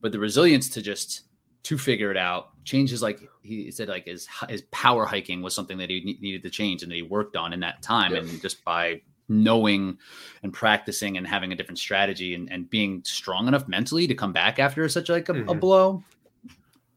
But 0.00 0.12
the 0.12 0.18
resilience 0.18 0.70
to 0.70 0.82
just 0.82 1.24
to 1.64 1.78
figure 1.78 2.10
it 2.10 2.16
out. 2.16 2.50
Changes 2.64 3.02
like 3.02 3.20
he 3.42 3.70
said, 3.70 3.88
like 3.88 4.06
his 4.06 4.28
his 4.48 4.62
power 4.70 5.04
hiking 5.04 5.42
was 5.42 5.54
something 5.54 5.78
that 5.78 5.90
he 5.90 6.18
needed 6.20 6.42
to 6.42 6.50
change 6.50 6.82
and 6.82 6.90
that 6.90 6.96
he 6.96 7.02
worked 7.02 7.36
on 7.36 7.52
in 7.52 7.60
that 7.60 7.82
time. 7.82 8.14
Yes. 8.14 8.30
And 8.30 8.40
just 8.40 8.64
by 8.64 9.02
knowing 9.28 9.98
and 10.42 10.52
practicing 10.52 11.16
and 11.16 11.26
having 11.26 11.52
a 11.52 11.56
different 11.56 11.78
strategy 11.78 12.34
and, 12.34 12.50
and 12.50 12.68
being 12.68 13.02
strong 13.04 13.46
enough 13.46 13.68
mentally 13.68 14.06
to 14.06 14.14
come 14.14 14.32
back 14.32 14.58
after 14.58 14.88
such 14.88 15.08
like 15.08 15.28
a, 15.28 15.32
mm-hmm. 15.32 15.48
a 15.48 15.54
blow, 15.54 16.02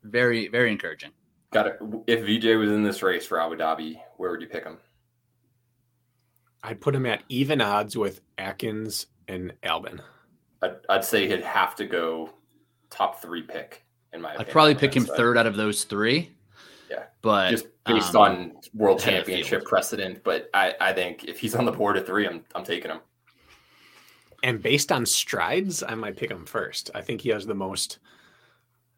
very 0.03 0.47
very 0.47 0.71
encouraging. 0.71 1.12
Got 1.54 1.68
it. 1.68 1.80
If 2.08 2.26
VJ 2.26 2.58
was 2.58 2.72
in 2.72 2.84
this 2.84 3.04
race 3.04 3.26
for 3.26 3.39
Abu 3.39 3.56
Dhabi, 3.56 4.00
where 4.18 4.32
would 4.32 4.42
you 4.42 4.48
pick 4.48 4.63
him? 4.63 4.78
I'd 6.63 6.82
put 6.82 6.96
him 6.96 7.06
at 7.06 7.24
even 7.30 7.62
odds 7.62 7.96
with 7.96 8.22
Atkins 8.38 9.06
and 9.28 9.54
Albon. 9.63 10.00
I'd, 10.62 10.76
I'd 10.89 11.06
say 11.06 11.28
he'd 11.28 11.44
have 11.44 11.76
to 11.76 11.86
go 11.86 12.32
top 12.89 13.22
three 13.22 13.44
pick 13.44 13.84
in 14.13 14.22
my 14.22 14.36
I'd 14.38 14.50
probably 14.50 14.76
pick 14.76 14.96
him 14.96 15.06
third 15.06 15.38
out 15.38 15.46
of 15.46 15.56
those 15.56 15.84
three. 15.84 16.32
Yeah. 16.89 17.04
But 17.22 17.52
just 17.52 17.68
based 17.86 18.16
um, 18.16 18.22
on 18.22 18.52
world 18.74 19.00
championship 19.00 19.66
precedent. 19.66 20.24
But 20.24 20.50
I, 20.54 20.74
I 20.80 20.94
think 20.94 21.26
if 21.26 21.39
he's 21.39 21.54
on 21.56 21.66
the 21.66 21.72
board 21.72 21.98
at 21.98 22.06
three, 22.06 22.28
I'm 22.28 22.44
I'm 22.56 22.63
taking 22.63 22.92
him. 22.92 23.00
And 24.44 24.62
based 24.62 24.92
on 24.92 25.06
strides, 25.06 25.84
I 25.84 25.96
might 25.96 26.18
pick 26.18 26.30
him 26.30 26.46
first. 26.46 26.92
I 26.94 27.02
think 27.02 27.22
he 27.22 27.30
has 27.30 27.46
the 27.46 27.56
most 27.56 28.00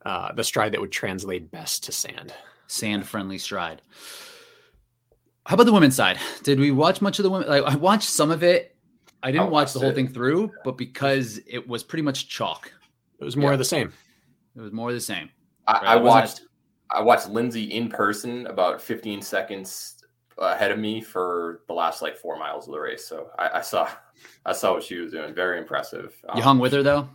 uh, 0.06 0.32
the 0.34 0.44
stride 0.44 0.72
that 0.74 0.82
would 0.82 0.92
translate 0.92 1.52
best 1.52 1.84
to 1.84 1.92
sand. 1.92 2.34
Sand 2.68 3.08
friendly 3.08 3.38
stride. 3.38 3.82
How 5.46 5.56
about 5.56 5.66
the 5.66 5.74
women's 5.74 5.96
side? 5.96 6.20
Did 6.44 6.60
we 6.60 6.72
watch 6.72 7.02
much 7.02 7.20
of 7.20 7.24
the 7.24 7.30
women? 7.30 7.48
Like 7.48 7.64
I 7.64 7.76
watched 7.76 8.10
some 8.10 8.32
of 8.32 8.44
it. 8.44 8.76
I 9.22 9.32
didn't 9.32 9.50
watch 9.50 9.74
the 9.74 9.80
whole 9.80 9.90
it. 9.90 9.96
thing 9.96 10.08
through, 10.08 10.52
but 10.64 10.78
because 10.78 11.40
it 11.48 11.68
was 11.68 11.84
pretty 11.84 12.04
much 12.04 12.30
chalk. 12.30 12.72
It 13.20 13.24
was 13.24 13.36
more 13.36 13.50
yeah. 13.50 13.54
of 13.54 13.60
the 13.60 13.66
same. 13.66 13.92
It 14.56 14.62
was 14.62 14.72
more 14.72 14.90
of 14.90 14.96
the 14.96 15.02
same. 15.02 15.30
I, 15.68 15.74
right? 15.74 15.84
I 15.84 15.96
watched 15.96 16.42
I 16.92 17.02
watched 17.02 17.30
Lindsay 17.30 17.64
in 17.64 17.90
person 17.90 18.46
about 18.48 18.82
15 18.82 19.22
seconds 19.22 20.04
ahead 20.38 20.72
of 20.72 20.80
me 20.80 21.02
for 21.02 21.62
the 21.68 21.74
last 21.74 22.02
like 22.02 22.18
four 22.18 22.38
miles 22.38 22.68
of 22.68 22.74
the 22.74 22.80
race. 22.80 23.06
So 23.06 23.30
I, 23.40 23.60
I 23.60 23.62
saw 23.62 23.90
I 24.46 24.54
saw 24.54 24.74
what 24.74 24.84
she 24.84 24.98
was 24.98 25.12
doing. 25.12 25.34
Very 25.34 25.58
impressive. 25.58 26.16
You 26.24 26.36
um, 26.36 26.42
hung 26.42 26.60
with 26.60 26.74
her 26.74 26.84
though. 26.84 27.10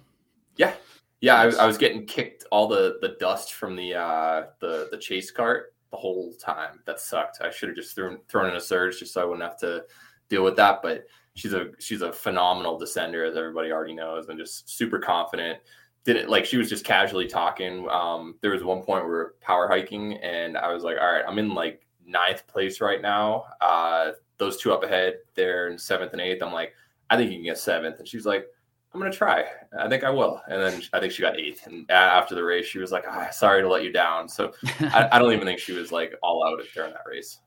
Yeah, 0.56 0.72
yeah. 1.20 1.36
I, 1.36 1.64
I, 1.64 1.66
was 1.66 1.78
getting 1.78 2.06
kicked 2.06 2.44
all 2.50 2.68
the 2.68 2.98
the 3.00 3.16
dust 3.20 3.54
from 3.54 3.76
the 3.76 3.94
uh, 3.94 4.44
the 4.60 4.88
the 4.90 4.98
chase 4.98 5.30
cart 5.30 5.74
the 5.90 5.96
whole 5.96 6.32
time. 6.34 6.80
That 6.86 7.00
sucked. 7.00 7.40
I 7.40 7.50
should 7.50 7.68
have 7.70 7.76
just 7.76 7.94
thrown 7.94 8.18
thrown 8.28 8.50
in 8.50 8.56
a 8.56 8.60
surge 8.60 8.98
just 8.98 9.14
so 9.14 9.22
I 9.22 9.24
wouldn't 9.24 9.42
have 9.42 9.58
to 9.58 9.84
deal 10.28 10.44
with 10.44 10.56
that. 10.56 10.80
But 10.82 11.04
she's 11.34 11.54
a 11.54 11.70
she's 11.78 12.02
a 12.02 12.12
phenomenal 12.12 12.78
descender, 12.78 13.28
as 13.28 13.36
everybody 13.36 13.72
already 13.72 13.94
knows, 13.94 14.28
and 14.28 14.38
just 14.38 14.68
super 14.68 14.98
confident 14.98 15.58
didn't 16.04 16.30
like 16.30 16.46
she 16.46 16.56
was 16.56 16.68
just 16.68 16.84
casually 16.84 17.26
talking. 17.26 17.88
Um, 17.90 18.36
there 18.40 18.52
was 18.52 18.64
one 18.64 18.82
point 18.82 19.04
we 19.04 19.10
were 19.10 19.34
power 19.40 19.68
hiking, 19.68 20.14
and 20.18 20.56
I 20.56 20.72
was 20.72 20.82
like, 20.82 20.96
"All 20.98 21.12
right, 21.12 21.24
I'm 21.26 21.38
in 21.38 21.54
like 21.54 21.86
ninth 22.06 22.46
place 22.46 22.80
right 22.80 23.00
now. 23.00 23.44
Uh, 23.60 24.12
those 24.38 24.56
two 24.56 24.72
up 24.72 24.82
ahead, 24.82 25.18
they're 25.34 25.68
in 25.68 25.78
seventh 25.78 26.12
and 26.12 26.20
eighth. 26.20 26.42
I'm 26.42 26.52
like, 26.52 26.74
I 27.08 27.16
think 27.16 27.30
you 27.30 27.36
can 27.36 27.44
get 27.44 27.58
seventh. 27.58 27.98
And 27.98 28.08
she's 28.08 28.26
like, 28.26 28.46
I'm 28.92 29.00
gonna 29.00 29.12
try. 29.12 29.44
I 29.78 29.88
think 29.88 30.02
I 30.02 30.10
will. 30.10 30.42
And 30.48 30.60
then 30.60 30.82
I 30.92 30.98
think 30.98 31.12
she 31.12 31.22
got 31.22 31.38
eighth. 31.38 31.66
And 31.66 31.88
after 31.90 32.34
the 32.34 32.42
race, 32.42 32.66
she 32.66 32.78
was 32.78 32.90
like, 32.90 33.04
ah, 33.08 33.28
"Sorry 33.30 33.62
to 33.62 33.68
let 33.68 33.84
you 33.84 33.92
down." 33.92 34.28
So 34.28 34.52
I, 34.80 35.08
I, 35.12 35.18
don't 35.18 35.32
even 35.32 35.46
think 35.46 35.60
she 35.60 35.72
was 35.72 35.92
like 35.92 36.14
all 36.22 36.44
out 36.44 36.60
during 36.74 36.92
that 36.92 37.06
race. 37.06 37.38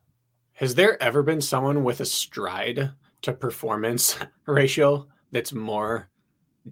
Has 0.54 0.74
there 0.74 1.02
ever 1.04 1.22
been 1.22 1.42
someone 1.42 1.84
with 1.84 2.00
a 2.00 2.06
stride 2.06 2.92
to 3.24 3.34
performance 3.34 4.18
ratio 4.46 5.08
that's 5.32 5.52
more 5.52 6.10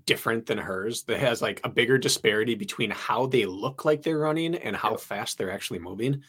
different 0.05 0.45
than 0.45 0.57
hers? 0.57 1.03
That 1.03 1.19
has 1.19 1.41
like 1.41 1.59
a 1.65 1.69
bigger 1.69 1.97
disparity 1.97 2.55
between 2.55 2.91
how 2.91 3.25
they 3.25 3.45
look 3.45 3.83
like 3.83 4.01
they're 4.01 4.19
running 4.19 4.55
and 4.55 4.73
how 4.73 4.95
fast 4.95 5.37
they're 5.37 5.51
actually 5.51 5.79
moving. 5.79 6.23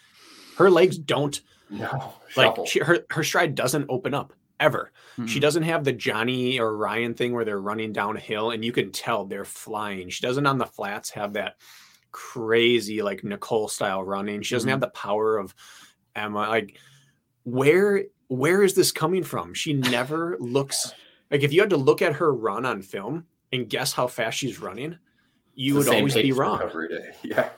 Her 0.57 0.69
legs 0.69 0.99
don't. 0.99 1.41
No, 1.71 2.15
like 2.37 2.55
she, 2.67 2.81
her 2.81 3.07
her 3.11 3.23
stride 3.23 3.55
doesn't 3.55 3.87
open 3.89 4.15
up 4.15 4.33
ever. 4.61 4.93
Mm-hmm. 5.13 5.27
She 5.27 5.41
doesn't 5.41 5.65
have 5.65 5.85
the 5.85 5.93
Johnny 5.93 6.59
or 6.59 6.77
Ryan 6.77 7.15
thing 7.15 7.33
where 7.33 7.45
they're 7.45 7.61
running 7.61 7.93
downhill 7.93 8.51
and 8.51 8.65
you 8.65 8.73
can 8.73 8.93
tell 8.93 9.25
they're 9.25 9.45
flying. 9.45 10.09
She 10.09 10.25
doesn't 10.25 10.47
on 10.47 10.59
the 10.59 10.67
flats 10.67 11.11
have 11.11 11.35
that 11.35 11.57
crazy 12.13 13.03
like 13.03 13.25
Nicole 13.25 13.69
style 13.69 14.03
running. 14.03 14.43
She 14.43 14.55
doesn't 14.55 14.69
mm-hmm. 14.69 14.73
have 14.73 14.81
the 14.81 14.89
power 14.89 15.39
of 15.39 15.55
Emma. 16.15 16.49
Like 16.49 16.79
where 17.45 18.05
where 18.29 18.63
is 18.63 18.75
this 18.75 18.93
coming 18.93 19.25
from? 19.25 19.55
She 19.55 19.75
never 19.75 20.37
looks 20.39 20.95
like 21.31 21.43
if 21.43 21.53
you 21.53 21.61
had 21.61 21.71
to 21.71 21.77
look 21.77 22.03
at 22.03 22.15
her 22.15 22.33
run 22.33 22.65
on 22.65 22.83
film 22.83 23.27
and 23.53 23.69
guess 23.69 23.93
how 23.93 24.07
fast 24.07 24.39
she's 24.39 24.61
running, 24.61 24.99
you 25.55 25.75
would 25.75 25.89
always 25.89 26.15
be 26.15 26.33
wrong. 26.33 26.61
Every 26.63 26.89
day. 26.89 27.11
Yeah. 27.23 27.51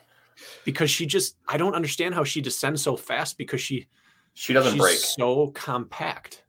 Because 0.65 0.91
she 0.91 1.07
just 1.07 1.37
I 1.47 1.57
don't 1.57 1.75
understand 1.75 2.15
how 2.15 2.25
she 2.25 2.41
descends 2.41 2.83
so 2.83 2.97
fast 2.97 3.39
because 3.39 3.61
she 3.61 3.87
she 4.35 4.53
doesn't 4.53 4.79
break 4.79 4.99
so 4.99 5.49
compact. 5.49 6.44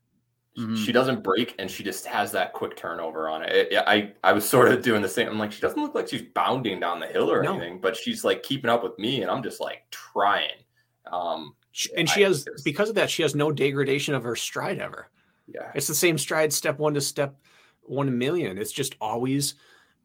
Mm-hmm. 0.57 0.75
She 0.75 0.93
doesn't 0.93 1.21
break, 1.21 1.53
and 1.59 1.69
she 1.69 1.83
just 1.83 2.05
has 2.05 2.31
that 2.31 2.53
quick 2.53 2.77
turnover 2.77 3.27
on 3.27 3.43
it. 3.43 3.71
it. 3.71 3.83
I 3.85 4.13
I 4.23 4.31
was 4.31 4.47
sort 4.47 4.69
of 4.69 4.81
doing 4.81 5.01
the 5.01 5.09
same. 5.09 5.27
I'm 5.27 5.37
like, 5.37 5.51
she 5.51 5.61
doesn't 5.61 5.81
look 5.81 5.93
like 5.93 6.07
she's 6.07 6.21
bounding 6.33 6.79
down 6.79 7.01
the 7.01 7.07
hill 7.07 7.29
or 7.29 7.43
no. 7.43 7.53
anything, 7.53 7.79
but 7.81 7.97
she's 7.97 8.23
like 8.23 8.41
keeping 8.41 8.69
up 8.69 8.81
with 8.81 8.97
me, 8.97 9.21
and 9.21 9.29
I'm 9.29 9.43
just 9.43 9.59
like 9.59 9.83
trying. 9.91 10.63
Um, 11.11 11.55
and 11.97 12.09
she 12.09 12.23
I, 12.23 12.29
has 12.29 12.47
because 12.63 12.87
of 12.87 12.95
that, 12.95 13.09
she 13.09 13.21
has 13.21 13.35
no 13.35 13.51
degradation 13.51 14.13
of 14.13 14.23
her 14.23 14.35
stride 14.35 14.79
ever. 14.79 15.09
Yeah, 15.47 15.71
it's 15.75 15.87
the 15.87 15.95
same 15.95 16.17
stride, 16.17 16.53
step 16.53 16.79
one 16.79 16.93
to 16.93 17.01
step 17.01 17.35
one 17.81 18.17
million. 18.17 18.57
It's 18.57 18.71
just 18.71 18.95
always 19.01 19.55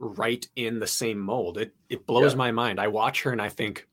right 0.01 0.47
in 0.57 0.81
the 0.81 0.87
same 0.87 1.21
mold. 1.21 1.59
It 1.59 1.75
it 1.89 2.07
blows 2.07 2.33
yeah. 2.33 2.39
my 2.39 2.51
mind. 2.51 2.81
I 2.81 2.89
watch 2.89 3.23
her 3.23 3.31
and 3.31 3.41
I 3.41 3.51
think 3.51 3.87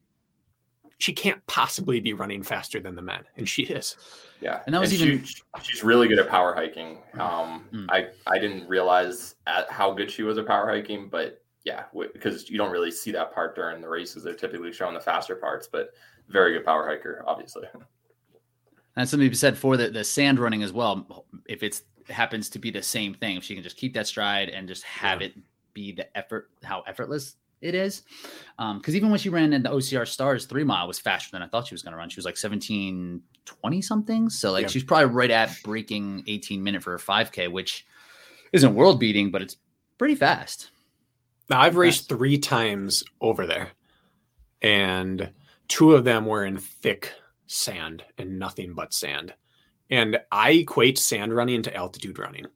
she 0.98 1.14
can't 1.14 1.46
possibly 1.46 2.00
be 2.00 2.14
running 2.14 2.42
faster 2.42 2.80
than 2.80 2.96
the 2.96 3.02
men, 3.04 3.24
and 3.36 3.48
she 3.48 3.64
is. 3.64 3.96
Yeah, 4.42 4.62
and 4.66 4.76
that 4.76 4.80
was 4.80 4.92
and 4.92 5.02
even 5.02 5.24
she, 5.24 5.42
she's 5.64 5.84
really 5.84 6.08
good 6.08 6.20
at 6.20 6.30
power 6.30 6.54
hiking. 6.54 7.00
Um, 7.14 7.66
mm. 7.74 7.86
I 7.90 8.10
I 8.28 8.38
didn't 8.38 8.68
realize 8.68 9.36
at 9.48 9.70
how 9.72 9.92
good 9.94 10.12
she 10.12 10.24
was 10.24 10.38
at 10.38 10.46
power 10.46 10.70
hiking, 10.70 11.10
but 11.10 11.42
yeah, 11.64 11.84
w- 11.92 12.10
because 12.14 12.50
you 12.50 12.58
don't 12.58 12.72
really 12.72 12.92
see 12.92 13.12
that 13.12 13.34
part 13.34 13.56
during 13.56 13.82
the 13.82 13.90
races. 13.90 14.24
They're 14.24 14.34
typically 14.34 14.72
showing 14.72 14.94
the 14.94 15.00
faster 15.00 15.36
parts, 15.36 15.68
but 15.68 15.90
very 16.30 16.54
good 16.54 16.66
power 16.66 16.88
hiker, 16.88 17.24
obviously. 17.28 17.68
And 18.96 19.08
something 19.08 19.28
to 19.28 19.30
be 19.30 19.36
said 19.36 19.56
for 19.56 19.78
the, 19.78 19.92
the 19.92 20.04
sand 20.04 20.40
running 20.40 20.64
as 20.64 20.74
well. 20.74 21.28
If 21.48 21.62
it's 21.62 21.84
happens 22.10 22.50
to 22.50 22.58
be 22.58 22.72
the 22.72 22.82
same 22.82 23.14
thing, 23.14 23.38
if 23.38 23.44
she 23.44 23.54
can 23.54 23.62
just 23.62 23.78
keep 23.78 23.94
that 23.94 24.08
stride 24.08 24.50
and 24.50 24.68
just 24.68 24.82
have 24.84 25.22
yeah. 25.22 25.28
it 25.28 25.34
be 25.74 25.92
the 25.92 26.18
effort, 26.18 26.50
how 26.64 26.82
effortless 26.88 27.36
it 27.62 27.76
is. 27.76 28.04
Because 28.58 28.94
um, 28.94 28.96
even 28.96 29.10
when 29.10 29.20
she 29.20 29.30
ran 29.30 29.54
in 29.54 29.64
the 29.64 29.70
OCR 29.70 30.08
Stars 30.08 30.46
three 30.46 30.64
mile 30.64 30.88
was 30.88 31.00
faster 31.00 31.30
than 31.32 31.42
I 31.42 31.48
thought 31.48 31.68
she 31.68 31.74
was 31.74 31.82
going 31.82 31.94
to 31.94 31.98
run. 31.98 32.10
She 32.10 32.18
was 32.18 32.26
like 32.26 32.38
17 32.38 33.22
20 33.46 33.82
something. 33.82 34.30
So 34.30 34.52
like 34.52 34.64
yeah. 34.64 34.68
she's 34.68 34.84
probably 34.84 35.14
right 35.14 35.32
at 35.32 35.56
breaking 35.64 36.24
18 36.28 36.64
minute 36.64 36.84
for 36.84 36.92
her 36.92 36.98
5K, 36.98 37.52
which 37.52 37.86
isn't 38.54 38.76
world 38.76 39.00
beating, 39.00 39.32
but 39.32 39.42
it's 39.42 39.58
pretty 39.98 40.16
fast. 40.16 40.70
Now 41.50 41.62
I've 41.62 41.78
raced 41.78 42.10
three 42.10 42.38
times 42.38 43.04
over 43.22 43.46
there, 43.48 43.70
and 44.62 45.32
two 45.70 45.94
of 45.94 46.04
them 46.04 46.26
were 46.26 46.46
in 46.46 46.58
thick 46.58 47.14
sand 47.48 48.04
and 48.18 48.38
nothing 48.38 48.74
but 48.74 48.94
sand. 48.94 49.34
And 49.90 50.20
I 50.30 50.52
equate 50.52 50.98
sand 50.98 51.34
running 51.34 51.62
to 51.64 51.74
altitude 51.74 52.20
running, 52.20 52.48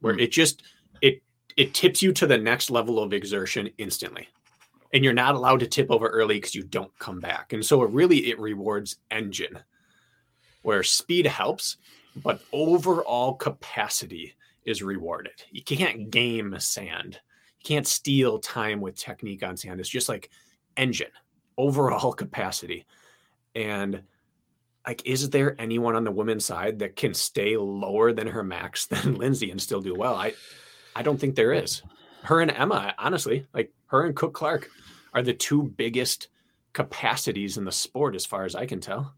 where 0.00 0.14
mm. 0.14 0.22
it 0.22 0.32
just 0.32 0.62
it 1.02 1.22
it 1.58 1.74
tips 1.74 2.00
you 2.00 2.12
to 2.14 2.26
the 2.26 2.38
next 2.38 2.70
level 2.70 3.02
of 3.02 3.12
exertion 3.12 3.68
instantly 3.76 4.28
and 4.92 5.04
you're 5.04 5.12
not 5.12 5.34
allowed 5.34 5.60
to 5.60 5.66
tip 5.66 5.90
over 5.90 6.06
early 6.06 6.36
because 6.36 6.54
you 6.54 6.62
don't 6.62 6.96
come 6.98 7.20
back. 7.20 7.52
And 7.52 7.64
so 7.64 7.82
it 7.82 7.90
really 7.90 8.30
it 8.30 8.38
rewards 8.38 8.96
engine, 9.10 9.58
where 10.62 10.82
speed 10.82 11.26
helps, 11.26 11.76
but 12.16 12.40
overall 12.52 13.34
capacity 13.34 14.34
is 14.64 14.82
rewarded. 14.82 15.42
You 15.50 15.62
can't 15.62 16.10
game 16.10 16.54
sand. 16.58 17.20
You 17.60 17.64
can't 17.64 17.86
steal 17.86 18.38
time 18.38 18.80
with 18.80 18.96
technique 18.96 19.42
on 19.42 19.56
sand. 19.56 19.80
It's 19.80 19.88
just 19.88 20.08
like 20.08 20.30
engine, 20.76 21.10
overall 21.56 22.12
capacity. 22.14 22.86
And 23.54 24.02
like, 24.86 25.04
is 25.04 25.28
there 25.30 25.54
anyone 25.58 25.96
on 25.96 26.04
the 26.04 26.10
women's 26.10 26.44
side 26.44 26.78
that 26.78 26.96
can 26.96 27.12
stay 27.12 27.56
lower 27.56 28.12
than 28.12 28.26
her 28.26 28.42
max 28.42 28.86
than 28.86 29.14
Lindsay 29.18 29.50
and 29.50 29.60
still 29.60 29.80
do 29.80 29.94
well? 29.94 30.14
I 30.14 30.34
I 30.96 31.02
don't 31.02 31.18
think 31.18 31.34
there 31.34 31.52
is. 31.52 31.82
Her 32.22 32.40
and 32.40 32.50
Emma, 32.50 32.94
honestly, 32.98 33.46
like 33.54 33.72
her 33.86 34.04
and 34.04 34.14
Cook 34.14 34.34
Clark 34.34 34.70
are 35.14 35.22
the 35.22 35.34
two 35.34 35.62
biggest 35.62 36.28
capacities 36.72 37.56
in 37.56 37.64
the 37.64 37.72
sport, 37.72 38.14
as 38.14 38.26
far 38.26 38.44
as 38.44 38.54
I 38.54 38.66
can 38.66 38.80
tell. 38.80 39.14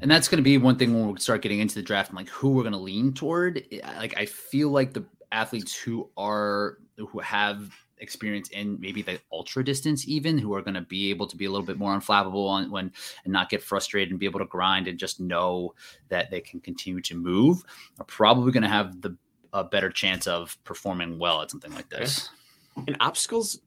And 0.00 0.10
that's 0.10 0.28
going 0.28 0.38
to 0.38 0.42
be 0.42 0.58
one 0.58 0.76
thing 0.76 0.92
when 0.92 1.12
we 1.12 1.20
start 1.20 1.42
getting 1.42 1.60
into 1.60 1.76
the 1.76 1.82
draft 1.82 2.10
and 2.10 2.16
like 2.16 2.28
who 2.28 2.50
we're 2.50 2.62
going 2.62 2.72
to 2.72 2.78
lean 2.78 3.12
toward. 3.12 3.64
Like, 3.96 4.16
I 4.16 4.26
feel 4.26 4.70
like 4.70 4.92
the 4.92 5.04
athletes 5.30 5.74
who 5.74 6.08
are 6.16 6.78
who 6.96 7.18
have 7.20 7.70
experience 7.98 8.48
in 8.50 8.78
maybe 8.80 9.02
the 9.02 9.18
ultra 9.32 9.64
distance 9.64 10.06
even 10.06 10.36
who 10.36 10.54
are 10.54 10.62
going 10.62 10.74
to 10.74 10.80
be 10.80 11.10
able 11.10 11.26
to 11.26 11.36
be 11.36 11.44
a 11.44 11.50
little 11.50 11.66
bit 11.66 11.78
more 11.78 11.96
unflappable 11.96 12.48
on 12.48 12.70
when 12.70 12.92
and 13.24 13.32
not 13.32 13.48
get 13.48 13.62
frustrated 13.62 14.10
and 14.10 14.20
be 14.20 14.26
able 14.26 14.40
to 14.40 14.46
grind 14.46 14.88
and 14.88 14.98
just 14.98 15.20
know 15.20 15.72
that 16.08 16.30
they 16.30 16.40
can 16.40 16.60
continue 16.60 17.00
to 17.00 17.14
move 17.14 17.62
are 17.98 18.04
probably 18.04 18.52
going 18.52 18.62
to 18.62 18.68
have 18.68 19.00
the 19.00 19.16
a 19.54 19.64
better 19.64 19.88
chance 19.88 20.26
of 20.26 20.58
performing 20.64 21.18
well 21.18 21.40
at 21.40 21.50
something 21.50 21.72
like 21.72 21.88
this. 21.88 22.28
And 22.88 22.96
obstacles 23.00 23.60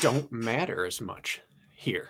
don't 0.00 0.32
matter 0.32 0.86
as 0.86 1.00
much 1.00 1.42
here 1.70 2.08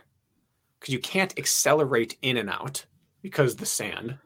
because 0.78 0.94
you 0.94 1.00
can't 1.00 1.36
accelerate 1.38 2.16
in 2.22 2.36
and 2.36 2.48
out 2.48 2.86
because 3.20 3.56
the 3.56 3.66
sand 3.66 4.16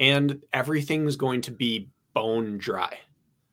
and 0.00 0.42
everything's 0.52 1.14
going 1.16 1.40
to 1.42 1.52
be 1.52 1.88
bone 2.14 2.58
dry. 2.58 2.98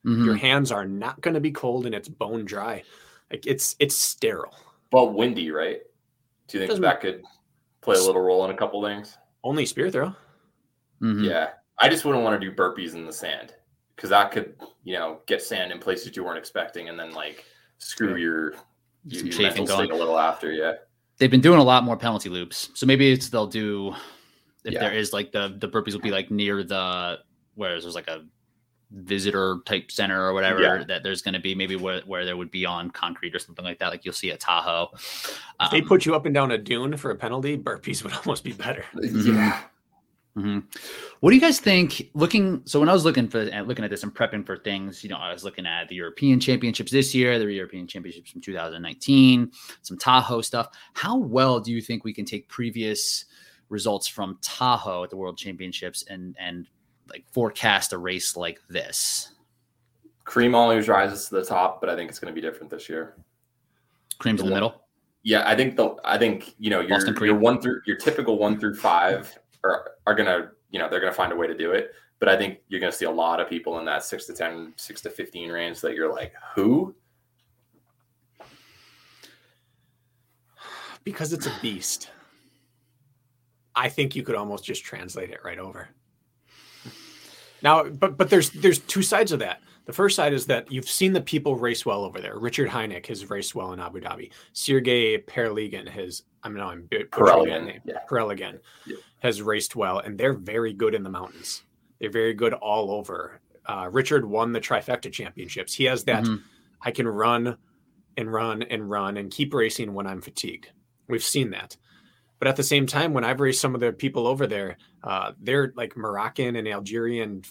Mm-hmm. 0.04 0.24
Your 0.24 0.34
hands 0.34 0.72
are 0.72 0.84
not 0.84 1.20
going 1.20 1.34
to 1.34 1.40
be 1.40 1.52
cold 1.52 1.86
and 1.86 1.94
it's 1.94 2.08
bone 2.08 2.44
dry. 2.44 2.82
Like 3.30 3.46
it's 3.46 3.76
it's 3.78 3.96
sterile. 3.96 4.56
But 4.90 5.14
windy, 5.14 5.52
right? 5.52 5.80
Do 6.48 6.58
you 6.58 6.66
think 6.66 6.80
that 6.80 7.00
could 7.00 7.22
play 7.80 7.96
a 7.96 8.02
little 8.02 8.20
role 8.20 8.44
in 8.44 8.50
a 8.50 8.56
couple 8.56 8.82
things? 8.82 9.16
Only 9.44 9.66
spear 9.66 9.88
throw. 9.90 10.08
Mm-hmm. 11.00 11.24
Yeah, 11.24 11.50
I 11.78 11.88
just 11.88 12.04
wouldn't 12.04 12.24
want 12.24 12.40
to 12.40 12.50
do 12.50 12.54
burpees 12.54 12.94
in 12.94 13.06
the 13.06 13.12
sand 13.12 13.54
because 13.96 14.10
that 14.10 14.30
could, 14.30 14.54
you 14.84 14.94
know, 14.94 15.20
get 15.26 15.42
sand 15.42 15.72
in 15.72 15.78
places 15.78 16.16
you 16.16 16.24
weren't 16.24 16.38
expecting, 16.38 16.88
and 16.88 16.98
then 16.98 17.12
like 17.12 17.44
screw 17.78 18.16
your 18.16 18.52
some 18.52 19.26
you, 19.26 19.32
chafing 19.32 19.64
going 19.64 19.90
a 19.90 19.96
little 19.96 20.18
after, 20.18 20.52
yeah. 20.52 20.74
They've 21.18 21.30
been 21.30 21.40
doing 21.40 21.60
a 21.60 21.64
lot 21.64 21.84
more 21.84 21.96
penalty 21.96 22.28
loops, 22.28 22.70
so 22.74 22.86
maybe 22.86 23.12
it's 23.12 23.28
they'll 23.28 23.46
do 23.46 23.94
if 24.64 24.74
yeah. 24.74 24.80
there 24.80 24.92
is 24.92 25.12
like 25.12 25.32
the 25.32 25.56
the 25.58 25.68
burpees 25.68 25.92
will 25.92 26.00
be 26.00 26.10
like 26.10 26.30
near 26.30 26.62
the 26.62 27.18
where 27.54 27.80
there's 27.80 27.94
like 27.94 28.08
a 28.08 28.24
visitor 28.92 29.58
type 29.64 29.90
center 29.90 30.22
or 30.22 30.34
whatever 30.34 30.60
yeah. 30.60 30.84
that 30.84 31.02
there's 31.02 31.22
going 31.22 31.32
to 31.32 31.40
be 31.40 31.54
maybe 31.54 31.76
where, 31.76 32.02
where 32.02 32.26
there 32.26 32.36
would 32.36 32.50
be 32.50 32.66
on 32.66 32.90
concrete 32.90 33.34
or 33.34 33.38
something 33.38 33.64
like 33.64 33.78
that 33.78 33.88
like 33.88 34.04
you'll 34.04 34.12
see 34.12 34.30
at 34.30 34.38
tahoe 34.38 34.90
um, 35.60 35.66
if 35.66 35.70
they 35.70 35.80
um, 35.80 35.88
put 35.88 36.04
you 36.04 36.14
up 36.14 36.26
and 36.26 36.34
down 36.34 36.50
a 36.50 36.58
dune 36.58 36.94
for 36.98 37.10
a 37.10 37.16
penalty 37.16 37.56
burpees 37.56 38.04
would 38.04 38.12
almost 38.26 38.44
be 38.44 38.52
better 38.52 38.84
yeah 39.02 39.62
Mm-hmm. 40.36 40.60
What 41.20 41.30
do 41.30 41.36
you 41.36 41.42
guys 41.42 41.60
think? 41.60 42.10
Looking, 42.14 42.62
so 42.64 42.80
when 42.80 42.88
I 42.88 42.92
was 42.92 43.04
looking 43.04 43.28
for 43.28 43.44
looking 43.44 43.84
at 43.84 43.90
this 43.90 44.02
and 44.02 44.14
prepping 44.14 44.46
for 44.46 44.56
things, 44.56 45.04
you 45.04 45.10
know, 45.10 45.16
I 45.16 45.32
was 45.32 45.44
looking 45.44 45.66
at 45.66 45.88
the 45.88 45.94
European 45.94 46.40
Championships 46.40 46.90
this 46.90 47.14
year, 47.14 47.38
the 47.38 47.46
European 47.52 47.86
Championships 47.86 48.30
from 48.30 48.40
2019, 48.40 49.52
some 49.82 49.98
Tahoe 49.98 50.40
stuff. 50.40 50.68
How 50.94 51.18
well 51.18 51.60
do 51.60 51.70
you 51.70 51.82
think 51.82 52.04
we 52.04 52.14
can 52.14 52.24
take 52.24 52.48
previous 52.48 53.26
results 53.68 54.08
from 54.08 54.38
Tahoe 54.40 55.04
at 55.04 55.10
the 55.10 55.16
World 55.16 55.36
Championships 55.36 56.04
and 56.08 56.34
and 56.38 56.66
like 57.10 57.24
forecast 57.30 57.92
a 57.92 57.98
race 57.98 58.34
like 58.34 58.58
this? 58.70 59.34
Cream 60.24 60.54
always 60.54 60.88
rises 60.88 61.28
to 61.28 61.34
the 61.34 61.44
top, 61.44 61.80
but 61.80 61.90
I 61.90 61.96
think 61.96 62.08
it's 62.08 62.18
going 62.18 62.34
to 62.34 62.40
be 62.40 62.46
different 62.46 62.70
this 62.70 62.88
year. 62.88 63.16
Cream's 64.18 64.40
the 64.40 64.44
in 64.44 64.50
the 64.50 64.56
middle. 64.56 64.82
Yeah, 65.24 65.46
I 65.46 65.54
think 65.54 65.76
the 65.76 65.94
I 66.04 66.16
think 66.16 66.54
you 66.58 66.70
know 66.70 66.80
your 66.80 66.98
your 67.22 67.36
one 67.36 67.60
through 67.60 67.82
your 67.86 67.96
typical 67.96 68.38
one 68.38 68.58
through 68.58 68.76
five 68.76 69.38
are, 69.64 69.92
are 70.06 70.14
going 70.14 70.26
to, 70.26 70.50
you 70.70 70.78
know, 70.78 70.88
they're 70.88 71.00
going 71.00 71.12
to 71.12 71.16
find 71.16 71.32
a 71.32 71.36
way 71.36 71.46
to 71.46 71.56
do 71.56 71.72
it. 71.72 71.92
But 72.18 72.28
I 72.28 72.36
think 72.36 72.58
you're 72.68 72.80
going 72.80 72.92
to 72.92 72.96
see 72.96 73.04
a 73.04 73.10
lot 73.10 73.40
of 73.40 73.48
people 73.48 73.78
in 73.78 73.84
that 73.86 74.04
six 74.04 74.26
to 74.26 74.32
10, 74.32 74.74
six 74.76 75.00
to 75.02 75.10
15 75.10 75.50
range 75.50 75.80
that 75.80 75.94
you're 75.94 76.12
like, 76.12 76.32
who? 76.54 76.94
Because 81.04 81.32
it's 81.32 81.46
a 81.46 81.52
beast. 81.60 82.10
I 83.74 83.88
think 83.88 84.14
you 84.14 84.22
could 84.22 84.36
almost 84.36 84.64
just 84.64 84.84
translate 84.84 85.30
it 85.30 85.40
right 85.44 85.58
over. 85.58 85.88
Now, 87.62 87.84
but 87.84 88.16
but 88.16 88.28
there's 88.28 88.50
there's 88.50 88.78
two 88.78 89.02
sides 89.02 89.32
of 89.32 89.38
that. 89.38 89.60
The 89.84 89.92
first 89.92 90.14
side 90.14 90.32
is 90.32 90.46
that 90.46 90.70
you've 90.70 90.88
seen 90.88 91.12
the 91.12 91.20
people 91.20 91.56
race 91.56 91.84
well 91.84 92.04
over 92.04 92.20
there. 92.20 92.38
Richard 92.38 92.68
Hynek 92.68 93.06
has 93.06 93.28
raced 93.28 93.54
well 93.54 93.72
in 93.72 93.80
Abu 93.80 94.00
Dhabi. 94.00 94.30
Sergey 94.52 95.18
Pereligan 95.18 95.88
has, 95.88 96.22
I 96.44 96.50
mean, 96.50 96.62
I'm 96.62 96.88
Pereligan, 97.10 97.66
name. 97.66 97.80
Yeah. 97.84 97.98
Pereligan 98.08 98.60
yeah. 98.86 98.96
has 99.18 99.42
raced 99.42 99.74
well, 99.74 99.98
and 99.98 100.16
they're 100.16 100.34
very 100.34 100.72
good 100.72 100.94
in 100.94 101.02
the 101.02 101.10
mountains. 101.10 101.64
They're 102.00 102.10
very 102.10 102.34
good 102.34 102.54
all 102.54 102.92
over. 102.92 103.40
Uh, 103.66 103.88
Richard 103.90 104.24
won 104.24 104.52
the 104.52 104.60
trifecta 104.60 105.10
championships. 105.12 105.74
He 105.74 105.84
has 105.84 106.04
that. 106.04 106.24
Mm-hmm. 106.24 106.36
I 106.80 106.90
can 106.90 107.08
run 107.08 107.56
and 108.16 108.32
run 108.32 108.62
and 108.62 108.88
run 108.88 109.16
and 109.16 109.30
keep 109.30 109.52
racing 109.54 109.94
when 109.94 110.06
I'm 110.06 110.20
fatigued. 110.20 110.70
We've 111.08 111.22
seen 111.22 111.50
that. 111.50 111.76
But 112.38 112.48
at 112.48 112.56
the 112.56 112.64
same 112.64 112.86
time, 112.86 113.12
when 113.12 113.24
I've 113.24 113.40
raced 113.40 113.60
some 113.60 113.74
of 113.74 113.80
the 113.80 113.92
people 113.92 114.26
over 114.26 114.48
there, 114.48 114.76
uh, 115.04 115.32
they're 115.40 115.72
like 115.76 115.96
Moroccan 115.96 116.56
and 116.56 116.66
Algerian 116.66 117.42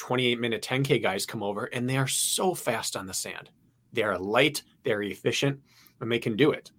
28 0.00 0.40
minute 0.40 0.62
10K 0.62 1.02
guys 1.02 1.26
come 1.26 1.42
over 1.42 1.66
and 1.66 1.88
they 1.88 1.98
are 1.98 2.08
so 2.08 2.54
fast 2.54 2.96
on 2.96 3.06
the 3.06 3.12
sand. 3.12 3.50
They 3.92 4.02
are 4.02 4.18
light, 4.18 4.62
they're 4.82 5.02
efficient, 5.02 5.60
and 6.00 6.10
they 6.10 6.18
can 6.18 6.36
do 6.36 6.52
it. 6.52 6.70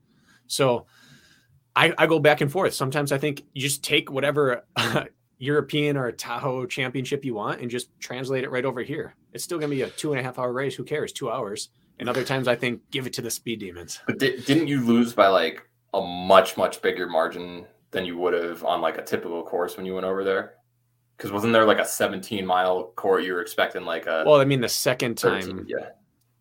So 0.47 0.87
I, 1.75 1.93
I 1.99 2.07
go 2.07 2.17
back 2.17 2.41
and 2.41 2.51
forth. 2.51 2.73
Sometimes 2.73 3.11
I 3.11 3.19
think 3.19 3.43
you 3.53 3.61
just 3.61 3.83
take 3.83 4.09
whatever 4.09 4.65
European 5.37 5.97
or 5.97 6.11
Tahoe 6.11 6.65
championship 6.65 7.23
you 7.23 7.35
want 7.35 7.61
and 7.61 7.69
just 7.69 7.91
translate 7.99 8.43
it 8.43 8.49
right 8.49 8.65
over 8.65 8.81
here. 8.81 9.13
It's 9.33 9.43
still 9.43 9.59
going 9.59 9.69
to 9.69 9.75
be 9.75 9.83
a 9.83 9.89
two 9.91 10.13
and 10.13 10.19
a 10.19 10.23
half 10.23 10.39
hour 10.39 10.51
race. 10.51 10.73
Who 10.73 10.83
cares? 10.83 11.13
Two 11.13 11.29
hours. 11.29 11.69
And 11.99 12.09
other 12.09 12.23
times 12.23 12.47
I 12.47 12.55
think 12.55 12.81
give 12.89 13.05
it 13.05 13.13
to 13.13 13.21
the 13.21 13.29
speed 13.29 13.59
demons. 13.59 13.99
But 14.07 14.17
di- 14.17 14.41
didn't 14.41 14.67
you 14.67 14.83
lose 14.83 15.13
by 15.13 15.27
like 15.27 15.61
a 15.93 16.01
much, 16.01 16.57
much 16.57 16.81
bigger 16.81 17.07
margin 17.07 17.67
than 17.91 18.03
you 18.03 18.17
would 18.17 18.33
have 18.33 18.63
on 18.63 18.81
like 18.81 18.97
a 18.97 19.03
typical 19.03 19.43
course 19.43 19.77
when 19.77 19.85
you 19.85 19.93
went 19.93 20.07
over 20.07 20.23
there? 20.23 20.55
Because 21.21 21.31
wasn't 21.31 21.53
there 21.53 21.65
like 21.65 21.77
a 21.77 21.85
17 21.85 22.43
mile 22.47 22.85
court 22.95 23.23
you 23.23 23.33
were 23.33 23.41
expecting 23.41 23.85
like 23.85 24.07
a 24.07 24.23
well, 24.25 24.41
I 24.41 24.45
mean 24.45 24.59
the 24.59 24.67
second 24.67 25.19
time 25.19 25.41
13, 25.41 25.65
yeah. 25.67 25.89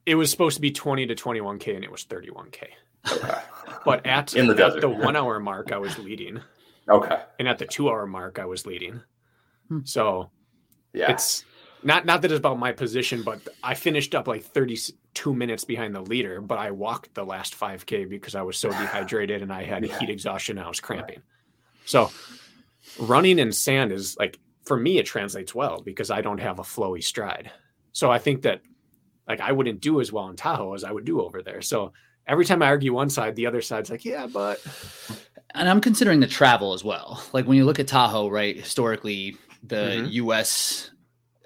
It 0.07 0.15
was 0.15 0.31
supposed 0.31 0.55
to 0.55 0.63
be 0.63 0.71
20 0.71 1.07
to 1.07 1.15
21k 1.15 1.75
and 1.75 1.85
it 1.85 1.93
was 1.93 2.07
31k. 2.07 2.69
Okay. 3.13 3.39
But 3.85 4.07
at, 4.07 4.35
in 4.35 4.47
the, 4.47 4.65
at 4.65 4.81
the 4.81 4.89
one 4.89 5.17
hour 5.17 5.39
mark 5.39 5.71
I 5.71 5.77
was 5.77 5.99
leading. 5.99 6.41
Okay. 6.89 7.21
And 7.39 7.47
at 7.47 7.59
the 7.59 7.67
two 7.67 7.91
hour 7.91 8.07
mark 8.07 8.39
I 8.39 8.47
was 8.47 8.65
leading. 8.65 9.03
Hmm. 9.69 9.81
So 9.85 10.31
yeah. 10.95 11.13
It's 11.13 11.45
not 11.83 12.07
not 12.07 12.23
that 12.23 12.31
it's 12.31 12.39
about 12.39 12.59
my 12.59 12.73
position, 12.73 13.23
but 13.23 13.47
I 13.63 13.75
finished 13.75 14.15
up 14.15 14.29
like 14.29 14.45
32 14.45 15.35
minutes 15.35 15.65
behind 15.65 15.95
the 15.95 16.01
leader, 16.01 16.41
but 16.41 16.59
I 16.59 16.71
walked 16.71 17.15
the 17.15 17.25
last 17.27 17.55
5k 17.55 18.09
because 18.09 18.35
I 18.35 18.41
was 18.41 18.57
so 18.57 18.71
dehydrated 18.71 19.43
and 19.43 19.53
I 19.53 19.65
had 19.65 19.85
yeah. 19.87 19.99
heat 19.99 20.09
exhaustion 20.09 20.57
and 20.57 20.65
I 20.65 20.69
was 20.71 20.81
cramping. 20.81 21.17
Right. 21.17 21.85
So 21.85 22.11
running 22.99 23.39
in 23.39 23.53
sand 23.53 23.93
is 23.93 24.17
like 24.17 24.39
for 24.65 24.77
me 24.77 24.99
it 24.99 25.07
translates 25.07 25.55
well 25.55 25.81
because 25.83 26.11
I 26.11 26.21
don't 26.21 26.41
have 26.41 26.59
a 26.59 26.63
flowy 26.63 27.03
stride. 27.03 27.51
So 27.93 28.11
I 28.11 28.19
think 28.19 28.43
that 28.43 28.63
like 29.29 29.41
I 29.41 29.53
wouldn't 29.53 29.81
do 29.81 30.01
as 30.01 30.13
well 30.13 30.29
in 30.29 30.37
Tahoe 30.37 30.75
as 30.75 30.85
I 30.85 30.93
would 30.93 31.05
do 31.05 31.21
over 31.21 31.43
there. 31.43 31.63
So 31.63 31.93
every 32.27 32.45
time 32.45 32.63
I 32.63 32.67
argue 32.67 32.93
one 32.93 33.11
side, 33.11 33.37
the 33.37 33.47
other 33.47 33.63
side's 33.63 33.91
like, 33.91 34.05
yeah, 34.05 34.27
but 34.27 34.61
and 35.55 35.69
I'm 35.69 35.81
considering 35.81 36.21
the 36.21 36.27
travel 36.27 36.73
as 36.73 36.85
well. 36.85 37.23
Like 37.33 37.47
when 37.47 37.57
you 37.57 37.65
look 37.65 37.79
at 37.79 37.89
Tahoe, 37.89 38.29
right? 38.29 38.57
Historically, 38.57 39.37
the 39.63 39.77
mm-hmm. 39.77 40.07
US 40.13 40.91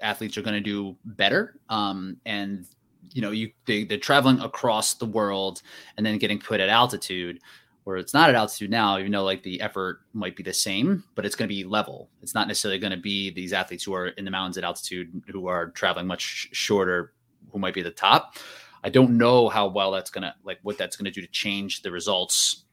athletes 0.01 0.37
are 0.37 0.41
going 0.41 0.55
to 0.55 0.61
do 0.61 0.95
better. 1.05 1.59
Um, 1.69 2.17
and 2.25 2.65
you 3.11 3.21
know, 3.21 3.31
you 3.31 3.51
they, 3.65 3.83
they're 3.83 3.97
traveling 3.97 4.39
across 4.39 4.95
the 4.95 5.05
world 5.05 5.61
and 5.97 6.05
then 6.05 6.17
getting 6.17 6.39
put 6.39 6.59
at 6.59 6.69
altitude 6.69 7.39
where 7.85 7.97
it's 7.97 8.15
not 8.15 8.29
at 8.29 8.35
altitude 8.35 8.71
now, 8.71 8.97
even 8.97 9.11
though 9.11 9.23
like 9.23 9.43
the 9.43 9.61
effort 9.61 10.01
might 10.11 10.35
be 10.35 10.41
the 10.41 10.51
same, 10.51 11.03
but 11.13 11.23
it's 11.23 11.35
going 11.35 11.47
to 11.47 11.55
be 11.55 11.63
level. 11.63 12.09
It's 12.23 12.33
not 12.33 12.47
necessarily 12.47 12.79
going 12.79 12.91
to 12.91 12.97
be 12.97 13.29
these 13.29 13.53
athletes 13.53 13.83
who 13.83 13.93
are 13.93 14.07
in 14.07 14.25
the 14.25 14.31
mountains 14.31 14.57
at 14.57 14.63
altitude 14.63 15.23
who 15.31 15.47
are 15.47 15.69
traveling 15.69 16.07
much 16.07 16.49
shorter, 16.51 17.13
who 17.51 17.59
might 17.59 17.75
be 17.75 17.81
at 17.81 17.85
the 17.85 17.91
top. 17.91 18.37
I 18.83 18.89
don't 18.89 19.17
know 19.17 19.49
how 19.49 19.67
well 19.67 19.91
that's 19.91 20.09
going 20.09 20.23
to 20.23 20.33
like 20.43 20.57
what 20.63 20.79
that's 20.79 20.97
going 20.97 21.05
to 21.05 21.11
do 21.11 21.21
to 21.21 21.27
change 21.27 21.83
the 21.83 21.91
results 21.91 22.65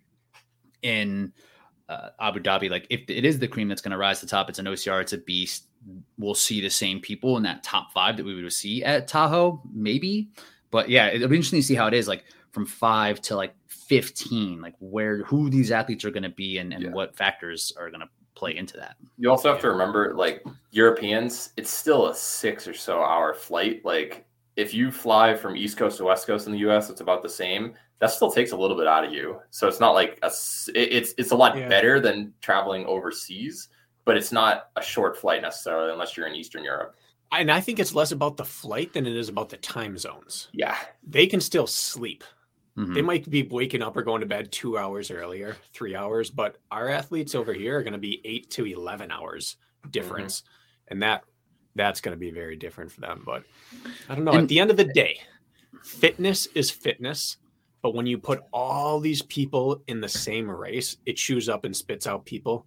in 0.80 1.34
uh, 1.90 2.08
Abu 2.18 2.40
Dhabi. 2.40 2.70
Like 2.70 2.86
if 2.88 3.02
it 3.08 3.26
is 3.26 3.38
the 3.38 3.48
cream 3.48 3.68
that's 3.68 3.82
going 3.82 3.92
to 3.92 3.98
rise 3.98 4.20
to 4.20 4.26
the 4.26 4.30
top, 4.30 4.48
it's 4.48 4.58
an 4.58 4.64
OCR, 4.64 5.02
it's 5.02 5.12
a 5.12 5.18
beast. 5.18 5.66
We'll 6.16 6.34
see 6.34 6.62
the 6.62 6.70
same 6.70 7.00
people 7.00 7.36
in 7.36 7.42
that 7.42 7.62
top 7.62 7.92
five 7.92 8.16
that 8.16 8.24
we 8.24 8.34
would 8.40 8.50
see 8.50 8.82
at 8.82 9.08
Tahoe, 9.08 9.60
maybe. 9.74 10.30
But 10.70 10.88
yeah, 10.88 11.08
it'll 11.08 11.28
be 11.28 11.36
interesting 11.36 11.60
to 11.60 11.66
see 11.66 11.74
how 11.74 11.86
it 11.86 11.92
is. 11.92 12.08
Like 12.08 12.24
from 12.52 12.66
five 12.66 13.20
to 13.22 13.34
like 13.34 13.54
15 13.66 14.60
like 14.60 14.74
where 14.78 15.24
who 15.24 15.50
these 15.50 15.72
athletes 15.72 16.04
are 16.04 16.10
going 16.10 16.22
to 16.22 16.28
be 16.28 16.58
and, 16.58 16.72
and 16.72 16.84
yeah. 16.84 16.90
what 16.90 17.16
factors 17.16 17.72
are 17.78 17.90
going 17.90 18.00
to 18.00 18.08
play 18.34 18.56
into 18.56 18.76
that. 18.76 18.96
You 19.18 19.30
also 19.30 19.50
have 19.50 19.60
to 19.62 19.70
remember 19.70 20.14
like 20.14 20.44
europeans 20.70 21.50
it's 21.56 21.70
still 21.70 22.08
a 22.08 22.14
six 22.14 22.68
or 22.68 22.74
so 22.74 23.02
hour 23.02 23.34
flight. 23.34 23.84
Like 23.84 24.26
if 24.56 24.74
you 24.74 24.90
fly 24.90 25.34
from 25.34 25.56
east 25.56 25.76
coast 25.76 25.98
to 25.98 26.04
west 26.04 26.26
coast 26.26 26.46
in 26.46 26.52
the 26.52 26.58
us 26.58 26.90
it's 26.90 27.00
about 27.00 27.22
the 27.22 27.28
same. 27.28 27.74
That 27.98 28.10
still 28.10 28.32
takes 28.32 28.50
a 28.50 28.56
little 28.56 28.76
bit 28.76 28.88
out 28.88 29.04
of 29.04 29.12
you. 29.12 29.38
So 29.50 29.68
it's 29.68 29.78
not 29.80 29.92
like 29.92 30.18
a 30.22 30.30
it's 30.74 31.14
it's 31.16 31.30
a 31.30 31.36
lot 31.36 31.56
yeah. 31.56 31.68
better 31.68 32.00
than 32.00 32.34
traveling 32.40 32.84
overseas 32.86 33.68
but 34.04 34.16
it's 34.16 34.32
not 34.32 34.70
a 34.74 34.82
short 34.82 35.16
flight 35.16 35.42
necessarily 35.42 35.92
unless 35.92 36.16
you're 36.16 36.26
in 36.26 36.34
eastern 36.34 36.64
europe. 36.64 36.96
And 37.30 37.50
i 37.50 37.60
think 37.60 37.78
it's 37.78 37.94
less 37.94 38.12
about 38.12 38.36
the 38.36 38.44
flight 38.44 38.92
than 38.92 39.06
it 39.06 39.16
is 39.16 39.28
about 39.28 39.48
the 39.48 39.56
time 39.56 39.96
zones. 39.96 40.48
Yeah. 40.52 40.76
They 41.06 41.26
can 41.26 41.40
still 41.40 41.66
sleep 41.66 42.24
Mm-hmm. 42.76 42.94
They 42.94 43.02
might 43.02 43.28
be 43.28 43.42
waking 43.42 43.82
up 43.82 43.96
or 43.96 44.02
going 44.02 44.20
to 44.20 44.26
bed 44.26 44.50
two 44.50 44.78
hours 44.78 45.10
earlier, 45.10 45.56
three 45.74 45.94
hours, 45.94 46.30
but 46.30 46.56
our 46.70 46.88
athletes 46.88 47.34
over 47.34 47.52
here 47.52 47.78
are 47.78 47.82
going 47.82 47.92
to 47.92 47.98
be 47.98 48.20
eight 48.24 48.50
to 48.52 48.64
11 48.64 49.10
hours 49.10 49.56
difference. 49.90 50.40
Mm-hmm. 50.40 50.92
And 50.92 51.02
that 51.02 51.24
that's 51.74 52.00
going 52.00 52.14
to 52.14 52.18
be 52.18 52.30
very 52.30 52.56
different 52.56 52.90
for 52.90 53.00
them. 53.00 53.22
But 53.24 53.44
I 54.08 54.14
don't 54.14 54.24
know. 54.24 54.32
And, 54.32 54.42
At 54.42 54.48
the 54.48 54.60
end 54.60 54.70
of 54.70 54.76
the 54.76 54.84
day, 54.84 55.20
fitness 55.84 56.46
is 56.54 56.70
fitness. 56.70 57.36
But 57.82 57.94
when 57.94 58.06
you 58.06 58.16
put 58.16 58.40
all 58.52 59.00
these 59.00 59.22
people 59.22 59.82
in 59.88 60.00
the 60.00 60.08
same 60.08 60.48
race, 60.48 60.96
it 61.04 61.16
chews 61.16 61.48
up 61.48 61.64
and 61.64 61.76
spits 61.76 62.06
out 62.06 62.24
people 62.24 62.66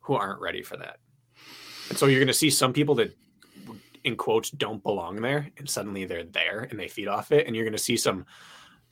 who 0.00 0.14
aren't 0.14 0.40
ready 0.40 0.62
for 0.62 0.76
that. 0.76 0.98
And 1.88 1.96
so 1.96 2.06
you're 2.06 2.20
going 2.20 2.26
to 2.28 2.34
see 2.34 2.50
some 2.50 2.72
people 2.72 2.94
that, 2.96 3.16
in 4.04 4.16
quotes, 4.16 4.50
don't 4.50 4.82
belong 4.82 5.22
there, 5.22 5.50
and 5.56 5.68
suddenly 5.68 6.04
they're 6.04 6.24
there 6.24 6.66
and 6.70 6.78
they 6.78 6.88
feed 6.88 7.08
off 7.08 7.32
it. 7.32 7.46
And 7.46 7.56
you're 7.56 7.64
going 7.64 7.72
to 7.72 7.78
see 7.78 7.96
some 7.96 8.26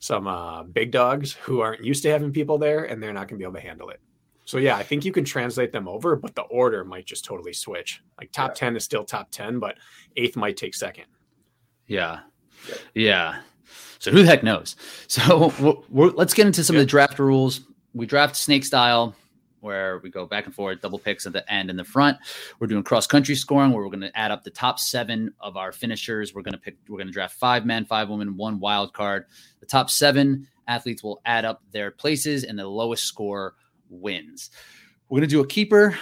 some 0.03 0.27
uh, 0.27 0.63
big 0.63 0.91
dogs 0.91 1.31
who 1.31 1.61
aren't 1.61 1.81
used 1.81 2.03
to 2.03 2.09
having 2.09 2.29
people 2.29 2.57
there 2.57 2.83
and 2.83 3.01
they're 3.01 3.13
not 3.13 3.29
going 3.29 3.37
to 3.39 3.41
be 3.41 3.45
able 3.45 3.53
to 3.53 3.61
handle 3.61 3.87
it. 3.87 4.01
So 4.43 4.57
yeah, 4.57 4.75
I 4.75 4.83
think 4.83 5.05
you 5.05 5.13
can 5.13 5.23
translate 5.23 5.71
them 5.71 5.87
over, 5.87 6.17
but 6.17 6.35
the 6.35 6.41
order 6.41 6.83
might 6.83 7.05
just 7.05 7.23
totally 7.23 7.53
switch. 7.53 8.03
Like 8.17 8.29
top 8.33 8.49
yeah. 8.49 8.55
10 8.55 8.75
is 8.75 8.83
still 8.83 9.05
top 9.05 9.31
10, 9.31 9.59
but 9.59 9.77
eighth 10.17 10.35
might 10.35 10.57
take 10.57 10.75
second. 10.75 11.05
Yeah. 11.87 12.19
Yeah. 12.93 13.39
So 13.99 14.11
who 14.11 14.23
the 14.23 14.27
heck 14.27 14.43
knows? 14.43 14.75
So 15.07 15.53
we're, 15.61 15.75
we're, 15.87 16.11
let's 16.11 16.33
get 16.33 16.47
into 16.47 16.65
some 16.65 16.75
of 16.75 16.81
the 16.81 16.85
draft 16.85 17.17
rules. 17.17 17.61
We 17.93 18.05
draft 18.05 18.35
snake 18.35 18.65
style 18.65 19.15
where 19.63 19.99
we 19.99 20.09
go 20.09 20.25
back 20.25 20.45
and 20.45 20.53
forth, 20.53 20.81
double 20.81 20.99
picks 20.99 21.25
at 21.25 21.33
the 21.33 21.51
end 21.51 21.69
and 21.69 21.79
the 21.79 21.83
front. 21.83 22.17
We're 22.59 22.67
doing 22.67 22.83
cross 22.83 23.07
country 23.07 23.35
scoring 23.35 23.71
where 23.71 23.81
we're 23.81 23.89
going 23.89 24.01
to 24.01 24.17
add 24.17 24.29
up 24.29 24.43
the 24.43 24.51
top 24.51 24.79
seven 24.79 25.33
of 25.39 25.57
our 25.57 25.71
finishers. 25.71 26.35
We're 26.35 26.41
going 26.41 26.53
to 26.53 26.59
pick, 26.59 26.77
we're 26.87 26.97
going 26.97 27.07
to 27.07 27.13
draft 27.13 27.39
five 27.39 27.65
men, 27.65 27.85
five 27.85 28.09
women, 28.09 28.35
one 28.35 28.59
wild 28.59 28.93
card. 28.93 29.25
The 29.61 29.65
top 29.65 29.89
seven 29.89 30.47
athletes 30.67 31.01
will 31.01 31.21
add 31.25 31.45
up 31.45 31.63
their 31.71 31.91
places 31.91 32.43
and 32.43 32.59
the 32.59 32.67
lowest 32.67 33.05
score 33.05 33.55
wins. 33.89 34.51
We're 35.09 35.19
going 35.19 35.29
to 35.29 35.35
do 35.35 35.41
a 35.41 35.47
keeper. 35.47 35.97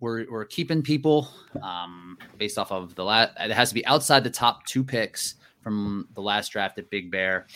We're, 0.00 0.26
we're 0.30 0.46
keeping 0.46 0.82
people 0.82 1.28
um, 1.62 2.18
based 2.38 2.58
off 2.58 2.72
of 2.72 2.94
the 2.94 3.04
last, 3.04 3.32
it 3.38 3.52
has 3.52 3.68
to 3.68 3.74
be 3.74 3.86
outside 3.86 4.24
the 4.24 4.30
top 4.30 4.66
two 4.66 4.82
picks 4.82 5.36
from 5.60 6.08
the 6.14 6.20
last 6.22 6.48
draft 6.48 6.78
at 6.78 6.90
Big 6.90 7.10
Bear. 7.10 7.46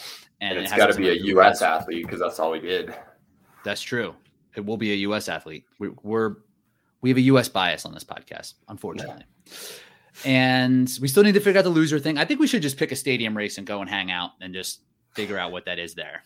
And, 0.40 0.58
and 0.58 0.64
it's 0.64 0.72
it 0.72 0.76
got 0.76 0.92
to 0.92 0.94
be 0.94 1.08
a 1.08 1.14
U.S. 1.14 1.62
athlete 1.62 2.04
because 2.04 2.20
that's 2.20 2.38
all 2.38 2.52
we 2.52 2.60
did. 2.60 2.94
That's 3.64 3.82
true 3.82 4.14
it 4.56 4.64
will 4.64 4.76
be 4.76 4.92
a 4.92 4.96
U.S. 4.96 5.28
athlete. 5.28 5.64
We, 5.78 5.90
we're 6.02 6.36
we 7.02 7.10
have 7.10 7.18
a 7.18 7.22
U.S. 7.22 7.48
bias 7.48 7.84
on 7.84 7.94
this 7.94 8.04
podcast, 8.04 8.54
unfortunately. 8.68 9.24
Yeah. 9.46 9.52
And 10.24 10.98
we 11.00 11.08
still 11.08 11.22
need 11.22 11.34
to 11.34 11.40
figure 11.40 11.58
out 11.58 11.64
the 11.64 11.70
loser 11.70 11.98
thing. 11.98 12.18
I 12.18 12.24
think 12.24 12.40
we 12.40 12.46
should 12.46 12.62
just 12.62 12.78
pick 12.78 12.90
a 12.90 12.96
stadium 12.96 13.36
race 13.36 13.58
and 13.58 13.66
go 13.66 13.80
and 13.80 13.88
hang 13.88 14.10
out 14.10 14.30
and 14.40 14.54
just 14.54 14.80
figure 15.12 15.38
out 15.38 15.52
what 15.52 15.66
that 15.66 15.78
is 15.78 15.94
there. 15.94 16.22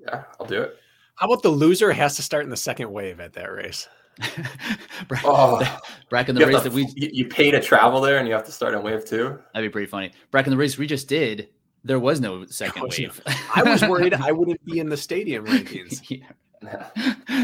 Yeah, 0.00 0.24
I'll 0.38 0.46
do 0.46 0.62
it. 0.62 0.76
How 1.14 1.26
about 1.26 1.42
the 1.42 1.50
loser 1.50 1.92
has 1.92 2.16
to 2.16 2.22
start 2.22 2.44
in 2.44 2.50
the 2.50 2.56
second 2.56 2.90
wave 2.90 3.20
at 3.20 3.34
that 3.34 3.52
race? 3.52 3.86
oh, 5.24 5.78
Brack 6.08 6.28
in 6.28 6.34
the 6.34 6.44
race 6.44 6.62
to, 6.62 6.68
that 6.68 6.72
we 6.72 6.86
you 6.96 7.26
pay 7.26 7.50
to 7.50 7.60
travel 7.60 8.00
there 8.00 8.18
and 8.18 8.26
you 8.26 8.34
have 8.34 8.44
to 8.44 8.52
start 8.52 8.74
in 8.74 8.82
wave 8.82 9.04
two. 9.04 9.38
That'd 9.54 9.70
be 9.70 9.72
pretty 9.72 9.86
funny. 9.86 10.12
Brack 10.30 10.46
in 10.46 10.50
the 10.50 10.56
race 10.56 10.76
we 10.76 10.86
just 10.86 11.08
did, 11.08 11.48
there 11.84 11.98
was 11.98 12.20
no 12.20 12.44
second 12.46 12.82
wave. 12.98 13.20
I 13.54 13.62
was 13.62 13.82
worried 13.82 14.14
I 14.14 14.32
wouldn't 14.32 14.64
be 14.64 14.78
in 14.78 14.88
the 14.88 14.96
stadium 14.96 15.46
rankings. 15.46 16.02
yeah. 16.08 16.26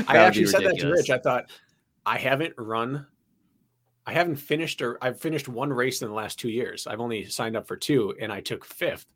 I 0.09 0.16
actually 0.18 0.46
said 0.46 0.64
that 0.64 0.79
to 0.79 0.90
Rich. 0.90 1.11
I 1.11 1.18
thought 1.18 1.50
I 2.05 2.18
haven't 2.18 2.55
run, 2.59 3.07
I 4.07 4.12
haven't 4.12 4.37
finished 4.37 4.83
or 4.83 4.98
I've 5.02 5.18
finished 5.20 5.48
one 5.48 5.73
race 5.73 6.02
in 6.02 6.08
the 6.08 6.14
last 6.14 6.38
two 6.38 6.50
years. 6.50 6.87
I've 6.87 7.00
only 7.00 7.25
signed 7.25 7.56
up 7.56 7.67
for 7.67 7.77
two, 7.77 8.14
and 8.21 8.33
I 8.33 8.40
took 8.40 8.64
fifth, 8.64 9.06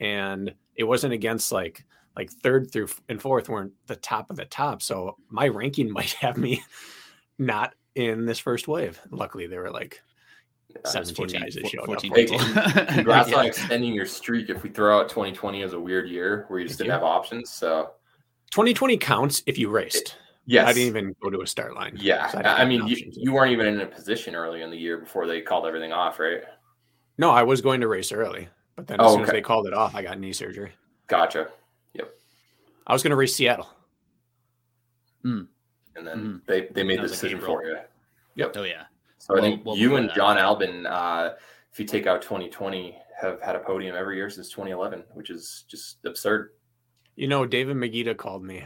and 0.00 0.54
it 0.76 0.84
wasn't 0.84 1.12
against 1.12 1.52
like 1.52 1.84
like 2.16 2.30
third 2.30 2.70
through 2.70 2.88
and 3.08 3.20
fourth 3.20 3.48
weren't 3.48 3.72
the 3.86 3.96
top 3.96 4.30
of 4.30 4.36
the 4.36 4.44
top. 4.44 4.82
So 4.82 5.16
my 5.28 5.48
ranking 5.48 5.90
might 5.92 6.12
have 6.14 6.36
me 6.36 6.62
not 7.38 7.74
in 7.94 8.26
this 8.26 8.38
first 8.38 8.68
wave. 8.68 9.00
Luckily, 9.10 9.46
they 9.46 9.58
were 9.58 9.70
like 9.70 10.00
17 10.86 11.14
14, 11.14 11.40
guys 11.40 11.54
that 11.54 11.68
showed 11.68 11.80
up. 11.80 11.86
14 11.86 12.12
Congrats 12.94 13.30
Yeah. 13.30 13.36
on 13.36 13.46
extending 13.46 13.92
your 13.92 14.06
streak. 14.06 14.48
If 14.48 14.62
we 14.62 14.70
throw 14.70 14.98
out 15.00 15.08
2020 15.10 15.62
as 15.62 15.72
a 15.74 15.80
weird 15.80 16.08
year 16.08 16.46
where 16.48 16.60
you 16.60 16.66
just 16.66 16.78
Thank 16.78 16.88
didn't 16.88 17.00
you. 17.00 17.06
have 17.06 17.16
options, 17.16 17.50
so 17.50 17.90
2020 18.52 18.96
counts 18.98 19.42
if 19.46 19.58
you 19.58 19.68
raced. 19.70 20.16
yes, 20.46 20.68
I 20.68 20.72
didn't 20.74 20.88
even 20.88 21.16
go 21.22 21.30
to 21.30 21.40
a 21.40 21.46
start 21.46 21.74
line. 21.74 21.96
Yeah, 21.98 22.28
So 22.28 22.38
I 22.38 22.40
I, 22.40 22.42
didn't 22.42 22.54
I 22.54 22.58
have 22.60 22.68
mean, 22.68 22.86
you, 22.86 22.96
you 23.12 23.32
weren't 23.32 23.50
even 23.52 23.66
in 23.66 23.80
a 23.80 23.86
position 23.86 24.34
early 24.34 24.62
in 24.62 24.70
the 24.70 24.76
year 24.76 24.98
before 24.98 25.26
they 25.26 25.40
called 25.40 25.66
everything 25.66 25.92
off, 25.92 26.20
right? 26.20 26.42
No, 27.18 27.30
I 27.30 27.42
was 27.42 27.60
going 27.62 27.80
to 27.80 27.88
race 27.88 28.12
early, 28.12 28.48
but 28.76 28.86
then 28.86 29.00
as 29.00 29.06
Oh, 29.08 29.14
soon 29.16 29.24
as 29.24 29.30
they 29.30 29.40
called 29.40 29.66
it 29.66 29.72
off, 29.74 29.94
I 29.94 30.02
got 30.02 30.18
knee 30.18 30.32
surgery. 30.34 30.72
Gotcha. 31.06 31.48
Yep. 31.94 32.12
I 32.86 32.92
was 32.92 33.02
going 33.02 33.10
to 33.10 33.16
race 33.16 33.34
Seattle. 33.34 33.68
And 35.24 36.06
then 36.06 36.42
Mhm. 36.42 36.46
they, 36.46 36.66
they 36.72 36.82
made 36.82 36.98
the 36.98 37.02
was 37.02 37.12
like 37.12 37.20
decision 37.20 37.38
April. 37.38 37.56
for 37.56 37.64
you. 37.64 37.76
Yep. 38.36 38.56
Oh 38.56 38.62
yeah. 38.64 38.84
So 39.18 39.36
I 39.36 39.40
think 39.40 39.64
well 39.64 39.76
you 39.76 39.96
and 39.96 40.08
that. 40.08 40.16
John 40.16 40.36
Albon, 40.38 40.86
uh, 40.90 41.34
if 41.72 41.78
you 41.78 41.84
take 41.86 42.06
out 42.06 42.22
2020, 42.22 42.98
have 43.20 43.40
had 43.40 43.54
a 43.56 43.60
podium 43.60 43.94
every 43.94 44.16
year 44.16 44.28
since 44.30 44.48
2011, 44.50 45.04
which 45.14 45.30
is 45.30 45.64
just 45.68 45.98
absurd. 46.04 46.50
You 47.16 47.28
know, 47.28 47.44
David 47.46 47.76
Magida 47.76 48.16
called 48.16 48.42
me 48.42 48.64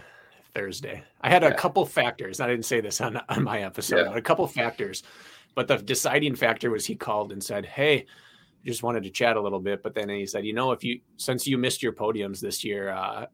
Thursday. 0.55 1.03
I 1.21 1.31
had 1.31 1.43
a 1.43 1.49
Yeah. 1.49 1.55
couple 1.55 1.85
factors. 1.85 2.41
I 2.41 2.47
didn't 2.47 2.65
say 2.65 2.81
this 2.81 3.01
on, 3.01 3.21
on 3.29 3.43
my 3.45 3.63
episode, 3.63 3.97
Yeah. 3.99 4.09
but 4.09 4.17
a 4.17 4.23
couple 4.23 4.47
factors. 4.47 5.03
But 5.55 5.69
the 5.69 5.77
deciding 5.79 6.37
factor 6.37 6.71
was 6.71 6.87
he 6.87 6.95
called 6.95 7.33
and 7.33 7.43
said, 7.43 7.67
Hey, 7.67 8.07
just 8.65 8.83
wanted 8.83 9.03
to 9.05 9.11
chat 9.11 9.37
a 9.37 9.41
little 9.41 9.61
bit. 9.61 9.83
But 9.83 9.95
then 9.95 10.09
he 10.09 10.27
said, 10.27 10.45
You 10.47 10.53
know, 10.53 10.73
if 10.73 10.85
you, 10.85 11.01
since 11.17 11.47
you 11.47 11.59
missed 11.59 11.83
your 11.83 11.93
podiums 11.93 12.41
this 12.41 12.63
year, 12.65 12.91
uh, 12.91 13.27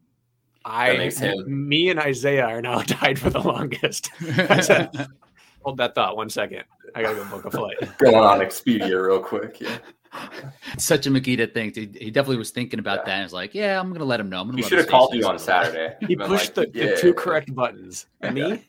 I, 0.65 1.11
me 1.45 1.89
and 1.89 1.99
Isaiah 1.99 2.45
are 2.45 2.61
now 2.61 2.79
tied 2.87 3.19
for 3.19 3.29
the 3.29 3.39
longest. 3.41 4.09
I 4.21 4.61
said, 4.61 4.89
Hold 5.63 5.77
that 5.77 5.95
thought 5.95 6.17
one 6.17 6.29
second. 6.29 6.63
I 6.95 7.01
gotta 7.01 7.15
go 7.15 7.25
book 7.25 7.45
a 7.45 7.51
flight. 7.51 7.97
Going 7.97 8.15
on 8.15 8.39
Expedia 8.39 9.05
real 9.05 9.19
quick. 9.21 9.61
Yeah. 9.61 9.77
Such 10.77 11.07
a 11.07 11.09
Magida 11.09 11.51
thing. 11.53 11.71
He, 11.73 11.89
he 11.99 12.11
definitely 12.11 12.37
was 12.37 12.51
thinking 12.51 12.79
about 12.79 12.99
Yeah. 12.99 13.05
that. 13.05 13.11
And 13.15 13.23
was 13.23 13.33
like, 13.33 13.53
yeah, 13.53 13.79
I'm 13.79 13.91
gonna 13.91 14.05
let 14.05 14.19
him 14.19 14.29
know. 14.29 14.41
I'm 14.41 14.47
gonna 14.47 14.57
He 14.61 14.63
should 14.67 14.77
have 14.79 14.87
called 14.87 15.13
you 15.13 15.25
on 15.25 15.35
this 15.35 15.47
a 15.47 15.51
little 15.51 15.71
Saturday. 15.73 15.95
He 16.07 16.15
pushed 16.15 16.57
like, 16.57 16.73
the, 16.73 16.79
the 16.79 16.85
yeah. 16.89 16.95
two 16.95 17.13
correct 17.13 17.53
buttons. 17.53 18.07
Me 18.31 18.63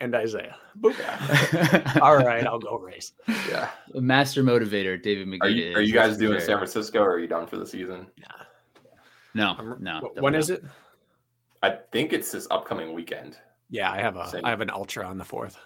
and 0.00 0.14
Isaiah. 0.14 0.56
Boop. 0.80 2.00
All 2.00 2.16
right, 2.16 2.46
I'll 2.46 2.58
go 2.58 2.78
race. 2.78 3.12
Yeah. 3.48 3.70
Master 3.94 4.42
motivator, 4.44 5.00
David 5.02 5.26
McGee. 5.28 5.42
Are 5.42 5.48
you, 5.48 5.74
are 5.76 5.80
you 5.80 5.92
guys 5.92 6.16
doing 6.16 6.40
San 6.40 6.56
Francisco 6.56 7.00
or 7.00 7.12
are 7.14 7.18
you 7.18 7.26
done 7.26 7.46
for 7.46 7.56
the 7.56 7.66
season? 7.66 8.06
No, 9.34 9.54
I'm- 9.58 9.76
no. 9.80 10.10
When 10.20 10.34
is 10.34 10.50
it? 10.50 10.64
I 11.62 11.70
think 11.92 12.12
it's 12.12 12.30
this 12.30 12.46
upcoming 12.50 12.92
weekend. 12.94 13.36
Yeah, 13.70 13.90
I 13.90 13.98
have 14.00 14.16
a 14.16 14.28
Same. 14.28 14.44
I 14.44 14.50
have 14.50 14.60
an 14.60 14.70
ultra 14.70 15.04
on 15.04 15.18
the 15.18 15.24
fourth. 15.24 15.58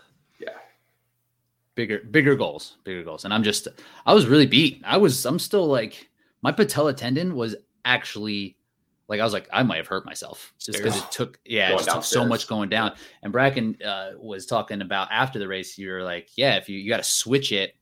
Yeah. 1.72 1.82
Bigger, 1.84 2.00
bigger 2.10 2.34
goals, 2.36 2.76
bigger 2.84 3.02
goals. 3.02 3.24
And 3.24 3.32
I'm 3.32 3.42
just, 3.42 3.68
I 4.04 4.12
was 4.12 4.26
really 4.26 4.46
beat. 4.46 4.82
I 4.84 4.96
was, 4.96 5.24
I'm 5.24 5.38
still 5.38 5.66
like, 5.66 6.10
my 6.42 6.52
patella 6.52 6.92
tendon 6.92 7.34
was 7.34 7.56
actually, 7.84 8.56
like, 9.08 9.20
I 9.20 9.24
was 9.24 9.32
like, 9.32 9.48
I 9.52 9.62
might 9.62 9.76
have 9.78 9.86
hurt 9.86 10.04
myself 10.04 10.52
just 10.58 10.78
because 10.78 10.96
it 10.98 11.10
took, 11.10 11.38
yeah, 11.44 11.70
it 11.70 11.76
just 11.78 11.88
took 11.90 12.04
so 12.04 12.26
much 12.26 12.46
going 12.46 12.68
down. 12.68 12.92
And 13.22 13.32
Brakken 13.32 13.84
uh, 13.84 14.18
was 14.18 14.46
talking 14.46 14.82
about 14.82 15.08
after 15.10 15.38
the 15.38 15.48
race, 15.48 15.78
you 15.78 15.90
were 15.90 16.02
like, 16.02 16.28
yeah, 16.36 16.56
if 16.56 16.68
you, 16.68 16.78
you 16.78 16.88
got 16.88 16.98
to 16.98 17.02
switch 17.04 17.52
it 17.52 17.74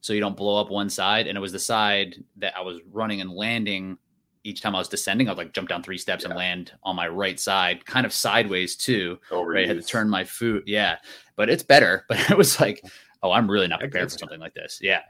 so 0.00 0.12
you 0.12 0.20
don't 0.20 0.36
blow 0.36 0.60
up 0.60 0.70
one 0.70 0.90
side. 0.90 1.26
And 1.26 1.36
it 1.36 1.40
was 1.40 1.52
the 1.52 1.58
side 1.58 2.16
that 2.36 2.56
I 2.56 2.60
was 2.60 2.80
running 2.90 3.20
and 3.20 3.30
landing 3.30 3.98
each 4.44 4.60
time 4.60 4.74
I 4.74 4.78
was 4.78 4.88
descending. 4.88 5.28
I'd 5.28 5.36
like 5.36 5.52
jump 5.52 5.68
down 5.68 5.82
three 5.82 5.98
steps 5.98 6.24
and 6.24 6.34
land 6.34 6.72
on 6.82 6.96
my 6.96 7.06
right 7.08 7.38
side, 7.38 7.84
kind 7.86 8.04
of 8.04 8.12
sideways 8.12 8.74
too. 8.76 9.18
right? 9.54 9.64
I 9.64 9.68
had 9.68 9.80
to 9.80 9.86
turn 9.86 10.08
my 10.10 10.24
foot. 10.24 10.64
Yeah, 10.66 10.96
but 11.36 11.48
it's 11.48 11.62
better. 11.62 12.04
But 12.08 12.30
it 12.30 12.36
was 12.36 12.58
like, 12.60 12.82
oh, 13.22 13.32
I'm 13.32 13.50
really 13.50 13.68
not 13.68 13.80
prepared 13.80 14.10
for 14.12 14.18
something 14.18 14.40
like 14.40 14.54
this. 14.54 14.78
Yeah, 14.82 15.00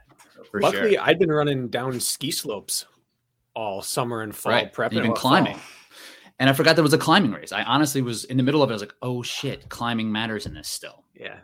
for 0.50 0.60
Luckily, 0.60 0.94
sure. 0.94 1.02
I'd 1.02 1.18
been 1.18 1.30
running 1.32 1.68
down 1.68 1.98
ski 2.00 2.30
slopes 2.30 2.84
all 3.54 3.82
summer 3.82 4.22
and 4.22 4.34
fall 4.34 4.52
Right, 4.52 4.72
prepping. 4.72 4.92
you've 4.94 5.02
been 5.02 5.12
climbing. 5.14 5.54
fall. 5.54 5.62
And 6.38 6.50
I 6.50 6.54
forgot 6.54 6.74
there 6.76 6.82
was 6.82 6.94
a 6.94 6.98
climbing 6.98 7.32
race. 7.32 7.52
I 7.52 7.62
honestly 7.62 8.02
was 8.02 8.24
in 8.24 8.36
the 8.36 8.42
middle 8.42 8.62
of 8.62 8.70
it. 8.70 8.72
I 8.72 8.74
was 8.76 8.82
like, 8.82 8.94
oh 9.02 9.22
shit, 9.22 9.68
climbing 9.68 10.10
matters 10.10 10.46
in 10.46 10.54
this 10.54 10.66
still. 10.68 11.04
Yeah. 11.14 11.36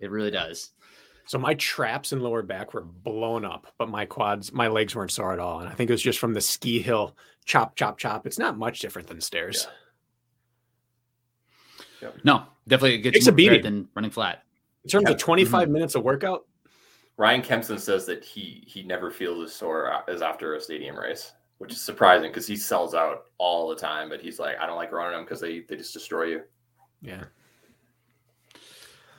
It 0.00 0.10
really 0.10 0.30
does. 0.30 0.70
So 1.26 1.38
my 1.38 1.54
traps 1.54 2.12
and 2.12 2.22
lower 2.22 2.42
back 2.42 2.72
were 2.74 2.80
blown 2.82 3.44
up, 3.44 3.66
but 3.78 3.88
my 3.88 4.06
quads, 4.06 4.52
my 4.52 4.68
legs 4.68 4.94
weren't 4.96 5.10
sore 5.10 5.32
at 5.32 5.38
all. 5.38 5.60
And 5.60 5.68
I 5.68 5.72
think 5.74 5.90
it 5.90 5.92
was 5.92 6.02
just 6.02 6.18
from 6.18 6.32
the 6.34 6.40
ski 6.40 6.80
hill 6.80 7.16
chop, 7.44 7.76
chop, 7.76 7.98
chop. 7.98 8.26
It's 8.26 8.38
not 8.38 8.56
much 8.56 8.78
different 8.80 9.08
than 9.08 9.20
stairs. 9.20 9.66
No, 12.24 12.44
definitely 12.66 12.94
it 12.96 12.98
gets 13.02 13.14
Takes 13.14 13.26
you 13.26 13.30
a 13.30 13.32
more 13.32 13.36
beating. 13.36 13.62
than 13.62 13.88
running 13.94 14.10
flat. 14.10 14.42
In 14.84 14.90
terms 14.90 15.04
Yeah. 15.06 15.12
of 15.14 15.18
25 15.18 15.62
Mm-hmm. 15.64 15.72
minutes 15.72 15.94
of 15.94 16.02
workout, 16.02 16.46
Ryan 17.16 17.42
Kempson 17.42 17.78
says 17.78 18.06
that 18.06 18.24
he 18.24 18.64
he 18.66 18.82
never 18.82 19.10
feels 19.10 19.44
as 19.50 19.54
sore 19.54 19.92
as 20.08 20.22
after 20.22 20.54
a 20.54 20.60
stadium 20.60 20.98
race, 20.98 21.32
which 21.58 21.72
is 21.72 21.80
surprising 21.80 22.30
because 22.30 22.46
he 22.46 22.56
sells 22.56 22.94
out 22.94 23.24
all 23.38 23.68
the 23.68 23.76
time. 23.76 24.08
But 24.08 24.20
he's 24.20 24.38
like, 24.38 24.56
I 24.58 24.66
don't 24.66 24.76
like 24.76 24.92
running 24.92 25.12
them 25.16 25.24
because 25.24 25.40
they 25.40 25.60
they 25.60 25.76
just 25.76 25.92
destroy 25.92 26.24
you. 26.24 26.42
yeah. 27.00 27.24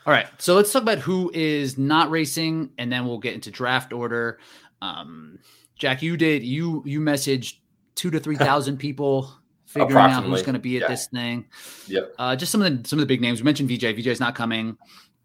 All 0.05 0.11
right, 0.11 0.27
so 0.37 0.53
let's 0.55 0.73
talk 0.73 0.81
about 0.81 0.97
who 0.99 1.31
is 1.33 1.77
not 1.77 2.09
racing, 2.09 2.71
and 2.77 2.91
then 2.91 3.05
we'll 3.05 3.19
get 3.19 3.35
into 3.35 3.49
draft 3.51 3.93
order. 3.93 4.37
Um, 4.81 5.39
Jack, 5.77 6.01
you 6.01 6.17
did 6.17 6.43
you 6.43 6.83
you 6.85 6.99
messaged 6.99 7.55
two 7.95 8.11
to 8.11 8.19
three 8.19 8.35
thousand 8.47 8.77
people 8.77 9.33
figuring 9.65 9.95
out 9.95 10.25
who's 10.25 10.41
going 10.41 10.53
to 10.55 10.59
be 10.59 10.75
at 10.75 10.81
yeah. 10.81 10.87
this 10.89 11.07
thing. 11.07 11.45
Yep. 11.87 12.15
Uh, 12.19 12.35
just 12.35 12.51
some 12.51 12.61
of 12.61 12.83
the 12.83 12.87
some 12.89 12.99
of 12.99 13.01
the 13.01 13.07
big 13.07 13.21
names. 13.21 13.39
We 13.39 13.45
mentioned 13.45 13.69
VJ. 13.69 13.83
VJ's 13.95 14.19
not 14.19 14.35
coming. 14.35 14.77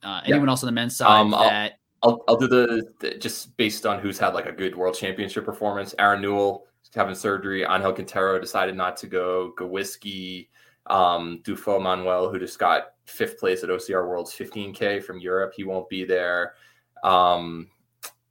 Uh, 0.02 0.20
Yeah. 0.24 0.30
anyone 0.34 0.48
else 0.48 0.62
on 0.62 0.66
the 0.68 0.72
men's 0.72 0.96
side 0.96 1.08
Um, 1.20 1.34
I'll- 1.34 1.70
I'll 2.02 2.24
I'll 2.28 2.36
do 2.36 2.46
the, 2.46 2.92
the 3.00 3.14
just 3.18 3.56
based 3.56 3.84
on 3.84 3.98
who's 3.98 4.18
had 4.18 4.32
like 4.32 4.46
a 4.46 4.52
good 4.52 4.76
world 4.76 4.94
championship 4.94 5.44
performance. 5.44 5.94
Aaron 5.98 6.22
Newell 6.22 6.64
having 6.94 7.14
surgery. 7.16 7.64
Angel 7.64 7.92
Quintero 7.92 8.38
decided 8.38 8.76
not 8.76 8.96
to 8.98 9.08
go. 9.08 9.52
Gawiski, 9.58 10.48
um, 10.86 11.40
Dufo 11.42 11.82
Manuel, 11.82 12.30
who 12.30 12.38
just 12.38 12.58
got 12.60 12.92
fifth 13.06 13.38
place 13.38 13.64
at 13.64 13.70
OCR 13.70 14.06
Worlds 14.08 14.32
15K 14.32 15.02
from 15.02 15.18
Europe, 15.18 15.52
he 15.56 15.64
won't 15.64 15.88
be 15.88 16.04
there. 16.04 16.54
Um, 17.02 17.68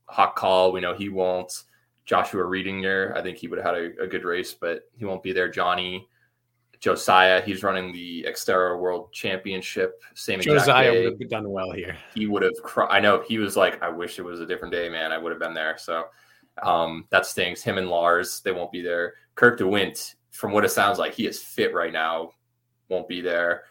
Hawk 0.06 0.34
Call, 0.36 0.72
we 0.72 0.80
know 0.80 0.94
he 0.94 1.08
won't. 1.10 1.64
Joshua 2.06 2.42
Reedinger, 2.44 3.14
I 3.16 3.20
think 3.22 3.36
he 3.36 3.48
would 3.48 3.58
have 3.58 3.74
had 3.74 3.82
a, 3.84 4.02
a 4.04 4.06
good 4.06 4.24
race, 4.24 4.54
but 4.54 4.88
he 4.96 5.04
won't 5.04 5.22
be 5.22 5.32
there. 5.32 5.48
Johnny, 5.50 6.08
Josiah, 6.80 7.42
he's 7.42 7.62
running 7.62 7.92
the 7.92 8.24
Xterra 8.28 8.78
World 8.78 9.12
Championship. 9.12 10.02
Same 10.14 10.40
exact 10.40 10.60
Josiah 10.60 10.92
would 10.92 11.20
have 11.20 11.30
done 11.30 11.50
well 11.50 11.72
here. 11.72 11.96
he 12.14 12.26
would 12.26 12.42
have 12.42 12.54
cr- 12.62 12.82
I 12.82 13.00
know 13.00 13.22
he 13.26 13.38
was 13.38 13.56
like, 13.56 13.82
I 13.82 13.88
wish 13.88 14.18
it 14.18 14.22
was 14.22 14.40
a 14.40 14.46
different 14.46 14.72
day, 14.72 14.88
man. 14.88 15.12
I 15.12 15.18
would 15.18 15.32
have 15.32 15.40
been 15.40 15.54
there. 15.54 15.76
So 15.78 16.04
um, 16.62 17.06
that 17.10 17.26
stings. 17.26 17.62
Him 17.62 17.78
and 17.78 17.88
Lars, 17.88 18.40
they 18.40 18.52
won't 18.52 18.72
be 18.72 18.82
there. 18.82 19.14
Kirk 19.34 19.58
DeWitt, 19.58 20.14
from 20.30 20.52
what 20.52 20.64
it 20.64 20.70
sounds 20.70 20.98
like, 20.98 21.14
he 21.14 21.26
is 21.26 21.42
fit 21.42 21.74
right 21.74 21.92
now, 21.92 22.32
won't 22.88 23.08
be 23.08 23.20
there. 23.20 23.64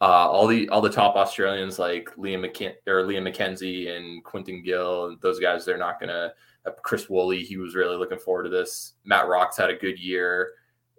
Uh, 0.00 0.28
all 0.28 0.46
the 0.46 0.68
all 0.68 0.80
the 0.80 0.90
top 0.90 1.16
Australians 1.16 1.78
like 1.78 2.10
Liam 2.18 2.44
McKin- 2.44 2.74
or 2.86 3.04
Liam 3.04 3.26
McKenzie 3.28 3.96
and 3.96 4.22
Quentin 4.22 4.62
Gill, 4.62 5.16
those 5.20 5.40
guys, 5.40 5.64
they're 5.64 5.78
not 5.78 5.98
gonna. 6.00 6.32
Uh, 6.66 6.70
Chris 6.82 7.08
Woolley, 7.08 7.42
he 7.42 7.56
was 7.56 7.74
really 7.74 7.96
looking 7.96 8.18
forward 8.18 8.44
to 8.44 8.48
this. 8.48 8.94
Matt 9.04 9.28
Rocks 9.28 9.56
had 9.56 9.70
a 9.70 9.76
good 9.76 9.98
year. 9.98 10.52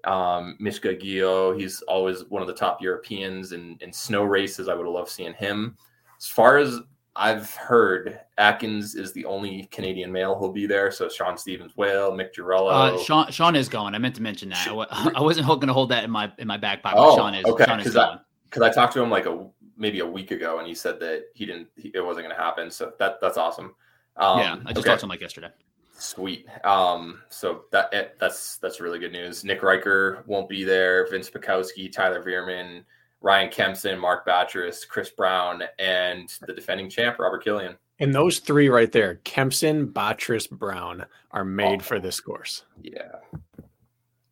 Um, 0.06 0.56
Mishka 0.60 0.96
Gio, 0.96 1.60
he's 1.60 1.82
always 1.84 2.26
one 2.26 2.42
of 2.42 2.48
the 2.48 2.54
top 2.54 2.82
Europeans 2.82 3.52
in, 3.52 3.78
in 3.82 3.92
snow 3.92 4.24
races. 4.24 4.70
I 4.70 4.76
would 4.76 4.86
have 4.86 4.94
loved 4.94 5.10
seeing 5.10 5.34
him. 5.34 5.78
As 6.18 6.28
far 6.28 6.58
as 6.58 6.80
I've 7.16 7.54
heard, 7.56 8.20
Atkins 8.38 8.96
is 8.96 9.14
the 9.14 9.26
only 9.26 9.68
Canadian 9.72 10.12
male 10.12 10.36
who'll 10.36 10.52
be 10.52 10.66
there. 10.68 10.92
So 10.92 11.08
Sean 11.10 11.38
Stevens 11.38 11.76
Whale, 11.78 12.12
Mick 12.12 12.34
Girello. 12.34 12.70
uh, 12.72 12.98
Sean 13.04 13.32
Sean 13.32 13.56
is 13.56 13.70
going. 13.70 13.96
I 13.96 13.98
meant 13.98 14.16
to 14.16 14.22
mention 14.22 14.50
that. 14.50 14.68
I, 14.68 15.12
I 15.16 15.22
wasn't 15.22 15.48
going 15.48 15.68
to 15.68 15.74
hold 15.74 15.90
that 15.90 16.04
in 16.04 16.12
my 16.12 16.32
in 16.38 16.48
my 16.48 16.58
back 16.58 16.84
pocket. 16.84 17.00
Oh, 17.00 17.16
Sean 17.16 17.34
is 17.34 17.46
okay, 17.46 17.66
Sean 17.66 17.80
is 17.80 17.96
I- 17.96 18.06
going. 18.06 18.20
because 18.46 18.62
I 18.62 18.70
talked 18.72 18.94
to 18.94 19.02
him 19.02 19.10
like 19.10 19.26
a 19.26 19.48
maybe 19.78 20.00
a 20.00 20.06
week 20.06 20.32
ago, 20.32 20.60
and 20.60 20.68
he 20.68 20.74
said 20.76 21.00
that 21.02 21.26
he 21.34 21.46
didn't, 21.46 21.68
he, 21.76 21.92
it 21.94 22.00
wasn't 22.00 22.26
going 22.26 22.36
to 22.36 22.42
happen. 22.42 22.72
So 22.72 22.94
that 23.00 23.20
that's 23.22 23.38
awesome. 23.38 23.76
Um, 24.18 24.40
yeah, 24.40 24.54
I 24.66 24.72
just 24.74 24.80
okay. 24.80 24.90
talked 24.90 25.00
to 25.02 25.06
him 25.06 25.10
like 25.10 25.22
yesterday. 25.22 25.50
Sweet. 25.98 26.46
Um, 26.66 27.22
so 27.30 27.64
that 27.72 27.90
eh, 27.94 28.08
that's 28.20 28.58
that's 28.58 28.80
really 28.82 29.00
good 29.00 29.12
news. 29.14 29.44
Nick 29.44 29.64
Riker 29.64 30.24
won't 30.28 30.50
be 30.50 30.64
there. 30.64 31.08
Vince 31.10 31.30
Pikowski, 31.30 31.92
Tyler 31.92 32.22
Veerman, 32.24 32.84
Ryan 33.22 33.50
Kempson, 33.50 33.98
Mark 34.00 34.26
Batcheris, 34.28 34.88
Chris 34.88 35.10
Brown, 35.12 35.64
and 35.80 36.30
the 36.48 36.54
defending 36.54 36.90
champ 36.90 37.18
Robert 37.20 37.44
Killian. 37.44 37.78
And 38.00 38.14
those 38.14 38.40
three 38.40 38.68
right 38.68 38.92
there, 38.92 39.22
Kempson, 39.24 39.88
Batres, 39.88 40.50
Brown, 40.50 41.06
are 41.32 41.46
made 41.46 41.80
Oh. 41.80 41.84
for 41.84 42.00
this 42.00 42.20
course. 42.20 42.64
Yeah. 42.82 43.16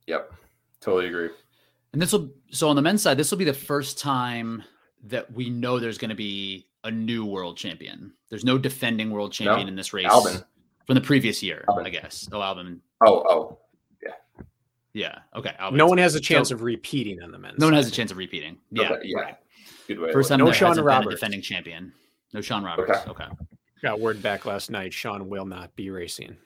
Yep. 0.07 0.33
Totally 0.81 1.07
agree. 1.07 1.29
And 1.93 2.01
this 2.01 2.11
will 2.11 2.29
so 2.51 2.67
on 2.69 2.75
the 2.75 2.81
men's 2.81 3.01
side, 3.01 3.17
this 3.17 3.31
will 3.31 3.37
be 3.37 3.45
the 3.45 3.53
first 3.53 3.99
time 3.99 4.63
that 5.05 5.31
we 5.31 5.49
know 5.49 5.79
there's 5.79 5.97
going 5.97 6.09
to 6.09 6.15
be 6.15 6.67
a 6.83 6.91
new 6.91 7.23
world 7.25 7.55
champion. 7.55 8.11
There's 8.29 8.43
no 8.43 8.57
defending 8.57 9.11
world 9.11 9.31
champion 9.31 9.67
No, 9.67 9.69
in 9.69 9.75
this 9.75 9.93
race 9.93 10.07
Albon. 10.07 10.43
From 10.85 10.95
the 10.95 11.01
previous 11.01 11.41
year, 11.41 11.63
Albon. 11.67 11.85
I 11.85 11.89
guess. 11.89 12.27
Oh, 12.31 12.39
Albon. 12.39 12.79
Oh, 13.05 13.23
oh, 13.29 13.59
Yeah. 14.03 14.11
Yeah. 14.93 15.19
Okay. 15.35 15.53
Albon's- 15.59 15.77
No 15.77 15.87
one 15.87 15.97
has 15.97 16.15
a 16.15 16.19
chance 16.19 16.49
So- 16.49 16.55
of 16.55 16.61
repeating 16.61 17.21
on 17.23 17.31
the 17.31 17.39
men's. 17.39 17.57
No 17.59 17.67
one 17.67 17.73
has 17.73 17.87
a 17.87 17.91
chance 17.91 18.11
of 18.11 18.17
repeating. 18.17 18.57
Yeah. 18.71 18.91
Okay, 18.91 19.01
yeah. 19.05 19.19
right. 19.19 19.35
good 19.87 19.99
way. 19.99 20.11
First 20.11 20.29
time 20.29 20.39
No 20.39 20.45
there 20.45 20.53
Sean 20.53 20.69
hasn't 20.69 20.85
been 20.85 20.93
a 20.93 20.97
Roberts. 20.97 21.15
defending 21.15 21.41
champion. 21.41 21.93
No 22.33 22.41
Sean 22.41 22.63
Roberts. 22.63 22.99
Okay. 23.07 23.25
Got 23.81 23.99
word 23.99 24.21
back 24.21 24.45
last 24.45 24.71
night. 24.71 24.93
Sean 24.93 25.29
will 25.29 25.45
not 25.45 25.75
be 25.75 25.89
racing. 25.89 26.37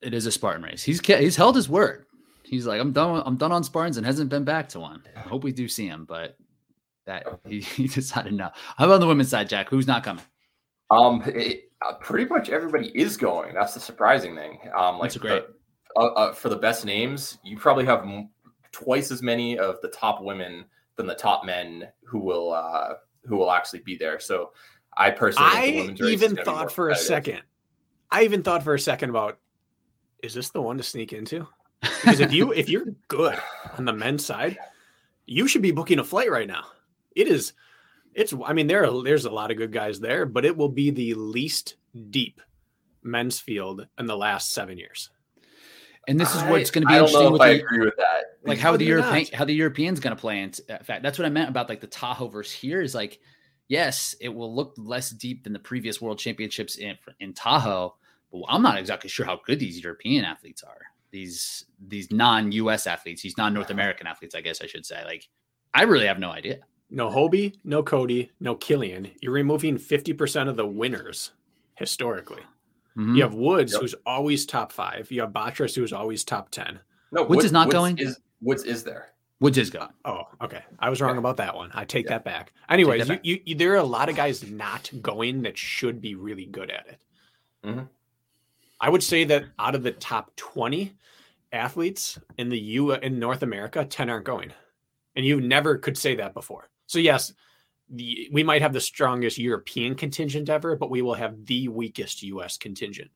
It 0.00 0.14
is 0.14 0.26
a 0.26 0.32
Spartan 0.32 0.62
race. 0.62 0.82
He's 0.82 1.00
he's 1.06 1.36
held 1.36 1.54
his 1.54 1.68
word. 1.68 2.06
He's 2.44 2.66
like, 2.66 2.80
I'm 2.80 2.92
done. 2.92 3.22
I'm 3.24 3.36
done 3.36 3.52
on 3.52 3.62
Spartans 3.62 3.96
and 3.98 4.04
hasn't 4.06 4.28
been 4.30 4.44
back 4.44 4.68
to 4.70 4.80
one. 4.80 5.02
I 5.16 5.20
hope 5.20 5.44
we 5.44 5.52
do 5.52 5.68
see 5.68 5.86
him, 5.86 6.04
but 6.06 6.36
that 7.06 7.24
he, 7.46 7.60
he 7.76 7.86
decided 7.88 8.32
no. 8.34 8.50
How 8.76 8.84
about 8.86 8.94
on 8.94 9.00
the 9.00 9.06
women's 9.06 9.28
side, 9.28 9.48
Jack? 9.48 9.68
Who's 9.68 9.86
not 9.86 10.02
coming? 10.02 10.24
Um, 10.90 11.22
it, 11.26 11.70
uh, 11.86 11.94
pretty 11.94 12.24
much 12.26 12.48
everybody 12.50 12.88
is 12.98 13.16
going. 13.16 13.54
That's 13.54 13.74
the 13.74 13.80
surprising 13.80 14.34
thing. 14.36 14.58
Um, 14.76 14.98
like 14.98 15.10
That's 15.12 15.18
great. 15.18 15.44
the- 15.46 15.54
uh, 16.00 16.06
uh, 16.14 16.32
for 16.32 16.48
the 16.48 16.56
best 16.56 16.86
names, 16.86 17.38
you 17.44 17.58
probably 17.58 17.84
have 17.84 18.00
m- 18.00 18.30
twice 18.70 19.10
as 19.10 19.20
many 19.22 19.58
of 19.58 19.78
the 19.82 19.88
top 19.88 20.22
women 20.22 20.64
than 20.96 21.06
the 21.06 21.14
top 21.14 21.44
men 21.44 21.88
who 22.04 22.18
will 22.18 22.52
uh, 22.52 22.94
who 23.26 23.36
will 23.36 23.50
actually 23.50 23.80
be 23.80 23.96
there. 23.96 24.18
So, 24.18 24.52
I 24.96 25.10
personally, 25.10 25.50
I 25.52 25.66
even 25.66 25.94
gonna 25.96 26.16
be 26.16 26.26
more 26.34 26.44
thought 26.44 26.72
for 26.72 26.88
a 26.88 26.96
second. 26.96 27.42
I 28.10 28.22
even 28.24 28.42
thought 28.42 28.62
for 28.62 28.74
a 28.74 28.78
second 28.78 29.10
about 29.10 29.38
is 30.22 30.34
this 30.34 30.50
the 30.50 30.62
one 30.62 30.76
to 30.78 30.82
sneak 30.82 31.12
into? 31.12 31.46
Because 31.80 32.20
if 32.20 32.32
you 32.32 32.52
if 32.52 32.68
you're 32.68 32.86
good 33.08 33.38
on 33.76 33.84
the 33.84 33.92
men's 33.92 34.24
side, 34.24 34.56
you 35.26 35.46
should 35.46 35.62
be 35.62 35.72
booking 35.72 35.98
a 35.98 36.04
flight 36.04 36.30
right 36.30 36.48
now. 36.48 36.64
It 37.14 37.28
is 37.28 37.52
it's 38.14 38.34
I 38.44 38.52
mean 38.52 38.66
there 38.66 38.84
are 38.84 39.02
there's 39.02 39.24
a 39.24 39.30
lot 39.30 39.50
of 39.50 39.56
good 39.56 39.72
guys 39.72 40.00
there, 40.00 40.26
but 40.26 40.44
it 40.44 40.56
will 40.56 40.68
be 40.68 40.90
the 40.90 41.14
least 41.14 41.76
deep 42.10 42.40
men's 43.02 43.40
field 43.40 43.86
in 43.98 44.06
the 44.06 44.16
last 44.16 44.52
7 44.52 44.78
years. 44.78 45.10
And 46.08 46.18
this 46.18 46.34
is 46.34 46.42
what's 46.44 46.70
going 46.70 46.82
to 46.82 46.88
be 46.88 46.94
I 46.94 46.98
don't 46.98 47.08
interesting 47.08 47.20
know 47.20 47.26
if 47.28 47.32
with 47.32 47.42
I 47.42 47.54
the, 47.54 47.60
agree 47.60 47.84
with 47.84 47.96
that. 47.96 48.24
like 48.44 48.58
how 48.58 48.72
How 48.72 48.76
the 48.76 48.84
European 48.84 49.26
how 49.32 49.44
the 49.44 49.54
Europeans 49.54 50.00
going 50.00 50.16
to 50.16 50.20
play. 50.20 50.40
In 50.42 50.52
uh, 50.68 50.74
in 50.74 50.84
fact, 50.84 51.02
that's 51.02 51.18
what 51.18 51.26
I 51.26 51.28
meant 51.30 51.48
about 51.48 51.68
like 51.68 51.80
the 51.80 51.86
Tahoe 51.86 52.28
versus 52.28 52.52
here 52.52 52.80
is 52.80 52.94
like, 52.94 53.20
yes, 53.68 54.14
it 54.20 54.28
will 54.28 54.54
look 54.54 54.74
less 54.76 55.10
deep 55.10 55.44
than 55.44 55.52
the 55.52 55.58
previous 55.60 56.00
World 56.00 56.18
Championships 56.18 56.76
in 56.76 56.96
in 57.20 57.32
Tahoe, 57.34 57.94
but 58.32 58.42
I'm 58.48 58.62
not 58.62 58.78
exactly 58.78 59.10
sure 59.10 59.26
how 59.26 59.40
good 59.46 59.60
these 59.60 59.82
European 59.82 60.24
athletes 60.24 60.62
are. 60.64 60.80
These 61.12 61.66
these 61.86 62.10
non 62.10 62.50
U.S. 62.52 62.86
athletes, 62.88 63.22
these 63.22 63.38
non 63.38 63.54
North 63.54 63.70
American 63.70 64.08
athletes, 64.08 64.34
I 64.34 64.40
guess 64.40 64.60
I 64.60 64.66
should 64.66 64.84
say. 64.84 65.04
Like, 65.04 65.28
I 65.72 65.84
really 65.84 66.06
have 66.06 66.18
no 66.18 66.30
idea. 66.30 66.60
No 66.94 67.08
Hobie, 67.10 67.54
no 67.64 67.82
Cody, 67.82 68.30
no 68.38 68.54
Killian. 68.54 69.10
You're 69.22 69.32
removing 69.32 69.78
50% 69.78 70.48
of 70.48 70.56
the 70.56 70.66
winners 70.66 71.32
historically. 71.76 72.42
Mhm. 72.96 73.16
You 73.16 73.22
have 73.22 73.34
Woods, 73.34 73.72
Yep. 73.72 73.80
who's 73.80 73.94
always 74.04 74.44
top 74.44 74.70
five. 74.70 75.10
You 75.10 75.22
have 75.22 75.30
Batres, 75.32 75.74
who's 75.74 75.92
always 75.92 76.22
top 76.22 76.50
10. 76.50 76.80
No, 77.10 77.22
Woods 77.24 77.44
is 77.46 77.52
not 77.52 77.70
going? 77.70 77.96
Is 77.98 78.20
Woods 78.42 78.64
is 78.64 78.84
there? 78.84 79.08
Woods 79.40 79.56
is 79.58 79.70
gone. 79.70 79.92
Oh, 80.04 80.24
okay. 80.42 80.62
I 80.78 80.90
was 80.90 81.00
wrong 81.00 81.14
Yeah. 81.14 81.20
about 81.20 81.38
that 81.38 81.56
one. 81.56 81.70
I 81.74 81.84
take 81.84 82.04
Yeah. 82.04 82.10
that 82.10 82.24
back. 82.24 82.52
Anyways, 82.68 83.08
that 83.08 83.14
back. 83.16 83.24
You, 83.24 83.40
you, 83.44 83.54
there 83.54 83.72
are 83.72 83.76
a 83.76 83.82
lot 83.84 84.08
of 84.10 84.14
guys 84.16 84.48
not 84.48 84.90
going 85.00 85.42
that 85.42 85.56
should 85.58 86.00
be 86.00 86.14
really 86.14 86.44
good 86.46 86.70
at 86.70 86.86
it. 86.86 87.00
Mhm. 87.64 87.88
I 88.80 88.90
would 88.90 89.02
say 89.02 89.24
that 89.24 89.46
out 89.58 89.74
of 89.74 89.82
the 89.82 89.92
top 89.92 90.36
20 90.36 90.92
athletes 91.52 92.18
in 92.36 92.50
the 92.50 92.58
U 92.58 92.92
in 92.92 93.18
North 93.18 93.42
America, 93.42 93.84
10 93.84 94.10
aren't 94.10 94.26
going. 94.26 94.52
And 95.16 95.24
you 95.24 95.40
never 95.40 95.76
could 95.78 95.96
say 95.96 96.14
that 96.16 96.34
before. 96.34 96.68
So 96.92 96.98
yes, 96.98 97.32
the, 97.88 98.28
we 98.32 98.42
might 98.42 98.60
have 98.60 98.74
the 98.74 98.80
strongest 98.80 99.38
European 99.38 99.94
contingent 99.94 100.50
ever, 100.50 100.76
but 100.76 100.90
we 100.90 101.00
will 101.00 101.14
have 101.14 101.46
the 101.46 101.68
weakest 101.68 102.22
US 102.22 102.58
contingent. 102.58 103.10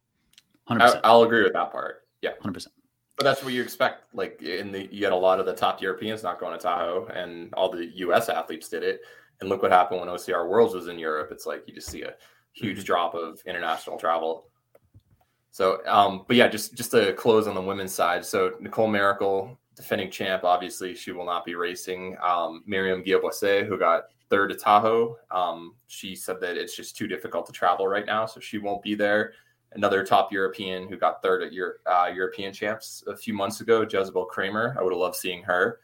Hundred 0.64 0.80
I, 0.80 0.86
percent. 0.86 1.00
I'll 1.04 1.24
agree 1.24 1.42
with 1.42 1.52
that 1.52 1.70
part. 1.70 2.06
Yeah, 2.22 2.30
Hundred 2.40 2.54
percent. 2.54 2.74
but 3.18 3.24
that's 3.24 3.44
what 3.44 3.52
you 3.52 3.62
expect. 3.62 4.14
Like 4.14 4.40
in 4.40 4.72
the, 4.72 4.88
you 4.90 5.04
had 5.04 5.12
a 5.12 5.16
lot 5.16 5.40
of 5.40 5.44
the 5.44 5.52
top 5.52 5.82
Europeans 5.82 6.22
not 6.22 6.40
going 6.40 6.54
to 6.54 6.58
Tahoe, 6.58 7.06
and 7.08 7.52
all 7.52 7.70
the 7.70 7.84
U.S. 7.96 8.30
athletes 8.30 8.70
did 8.70 8.82
it. 8.82 9.02
And 9.40 9.50
look 9.50 9.60
what 9.60 9.72
happened 9.72 10.00
when 10.00 10.08
OCR 10.08 10.48
Worlds 10.48 10.74
was 10.74 10.88
in 10.88 10.98
Europe. 10.98 11.28
It's 11.30 11.44
like 11.44 11.64
you 11.66 11.74
just 11.74 11.90
see 11.90 12.00
a 12.00 12.14
huge 12.54 12.82
drop 12.84 13.14
of 13.14 13.42
international 13.44 13.98
travel. 13.98 14.48
So, 15.50 15.86
um, 15.86 16.24
but 16.26 16.36
yeah, 16.36 16.48
just 16.48 16.74
just 16.74 16.92
to 16.92 17.12
close 17.12 17.46
on 17.46 17.54
the 17.54 17.60
women's 17.60 17.92
side. 17.92 18.24
So 18.24 18.52
Nicole 18.58 18.88
Mericle, 18.88 19.58
defending 19.76 20.10
champ, 20.10 20.42
obviously 20.42 20.94
she 20.94 21.12
will 21.12 21.26
not 21.26 21.44
be 21.44 21.54
racing. 21.54 22.16
Um, 22.22 22.64
Myriam 22.68 23.04
Guillot-Boisset, 23.04 23.66
who 23.66 23.78
got 23.78 24.04
third 24.30 24.50
at 24.50 24.58
Tahoe, 24.58 25.16
um, 25.30 25.74
she 25.86 26.16
said 26.16 26.40
that 26.40 26.56
it's 26.56 26.74
just 26.74 26.96
too 26.96 27.06
difficult 27.06 27.46
to 27.46 27.52
travel 27.52 27.86
right 27.86 28.06
now, 28.06 28.26
so 28.26 28.40
she 28.40 28.58
won't 28.58 28.82
be 28.82 28.94
there. 28.94 29.34
Another 29.72 30.04
top 30.04 30.32
European 30.32 30.88
who 30.88 30.96
got 30.96 31.22
third 31.22 31.42
at 31.42 31.52
uh, 31.86 32.06
European 32.06 32.52
champs 32.52 33.04
a 33.06 33.16
few 33.16 33.34
months 33.34 33.60
ago, 33.60 33.82
Jezebel 33.82 34.24
Kramer. 34.24 34.74
I 34.78 34.82
would 34.82 34.92
have 34.92 34.98
loved 34.98 35.16
seeing 35.16 35.42
her. 35.42 35.80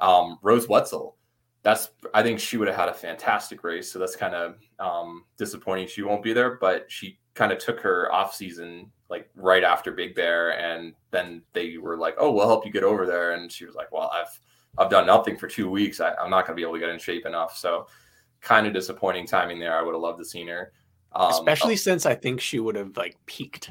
Um, 0.00 0.38
Rose 0.42 0.68
Wetzel, 0.68 1.16
that's 1.62 1.90
I 2.14 2.22
think 2.22 2.40
she 2.40 2.56
would 2.56 2.68
have 2.68 2.76
had 2.76 2.88
a 2.88 2.94
fantastic 2.94 3.62
race. 3.62 3.92
So 3.92 3.98
that's 3.98 4.16
kind 4.16 4.34
of 4.34 4.56
um, 4.78 5.24
disappointing 5.36 5.88
she 5.88 6.02
won't 6.02 6.22
be 6.22 6.32
there. 6.32 6.56
But 6.60 6.90
she 6.90 7.18
kind 7.34 7.52
of 7.52 7.58
took 7.58 7.80
her 7.80 8.10
off 8.12 8.34
season 8.34 8.90
like 9.10 9.28
right 9.36 9.62
after 9.64 9.92
Big 9.92 10.14
Bear, 10.14 10.58
and 10.58 10.94
then 11.10 11.42
they 11.52 11.76
were 11.78 11.96
like, 11.96 12.14
"Oh, 12.18 12.30
we'll 12.32 12.46
help 12.48 12.64
you 12.66 12.72
get 12.72 12.84
over 12.84 13.06
there." 13.06 13.32
And 13.32 13.50
she 13.52 13.64
was 13.66 13.74
like, 13.74 13.92
"Well, 13.92 14.10
I've 14.12 14.40
I've 14.78 14.90
done 14.90 15.06
nothing 15.06 15.36
for 15.36 15.46
two 15.48 15.70
weeks. 15.70 16.00
I, 16.00 16.14
I'm 16.14 16.30
not 16.30 16.46
going 16.46 16.54
to 16.56 16.60
be 16.60 16.62
able 16.62 16.74
to 16.74 16.80
get 16.80 16.88
in 16.88 16.98
shape 16.98 17.26
enough." 17.26 17.56
So 17.56 17.86
kind 18.40 18.66
of 18.66 18.72
disappointing 18.72 19.26
timing 19.26 19.58
there. 19.58 19.78
I 19.78 19.82
would 19.82 19.92
have 19.94 20.00
loved 20.02 20.18
to 20.18 20.24
seen 20.24 20.48
her. 20.48 20.72
Um, 21.12 21.30
Especially 21.30 21.76
since 21.76 22.06
I 22.06 22.14
think 22.14 22.40
she 22.40 22.58
would 22.60 22.76
have 22.76 22.96
like 22.96 23.16
peaked. 23.26 23.70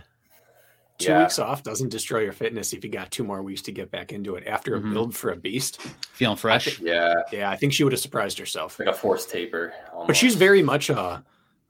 Two 1.00 1.10
Yeah. 1.10 1.24
weeks 1.24 1.40
off 1.40 1.64
doesn't 1.64 1.90
destroy 1.90 2.20
your 2.20 2.32
fitness 2.34 2.72
if 2.72 2.84
you 2.84 2.90
got 2.90 3.10
two 3.12 3.24
more 3.24 3.42
weeks 3.42 3.62
to 3.64 3.72
get 3.72 3.90
back 3.92 4.14
into 4.14 4.36
it 4.36 4.46
after 4.48 4.78
Mhm. 4.80 4.92
a 4.92 4.94
build 4.94 5.16
for 5.16 5.32
a 5.32 5.36
beast. 5.36 5.82
Feeling 6.14 6.38
fresh. 6.38 6.80
yeah, 6.80 7.16
Yeah, 7.32 7.50
I 7.50 7.56
think 7.56 7.74
she 7.74 7.84
would 7.84 7.92
have 7.92 8.00
surprised 8.00 8.38
herself. 8.38 8.80
like 8.80 8.88
a 8.88 8.94
forced 8.94 9.30
taper. 9.32 9.74
But 10.08 10.16
she's 10.16 10.36
very 10.36 10.62
much 10.62 10.90
uh 10.92 11.22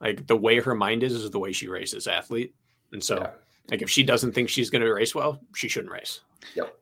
like 0.01 0.27
the 0.27 0.35
way 0.35 0.59
her 0.59 0.75
mind 0.75 1.01
is 1.03 1.13
is 1.13 1.31
the 1.31 1.39
way 1.39 1.53
she 1.53 1.67
races 1.69 2.05
athlete. 2.05 2.53
And 2.91 3.01
so 3.03 3.17
Yeah. 3.19 3.29
Like 3.71 3.81
if 3.81 3.89
she 3.89 4.03
doesn't 4.03 4.33
think 4.33 4.49
she's 4.49 4.69
going 4.69 4.81
to 4.81 4.93
race 4.93 5.15
well, 5.15 5.39
she 5.55 5.67
shouldn't 5.67 5.91
race. 5.93 6.21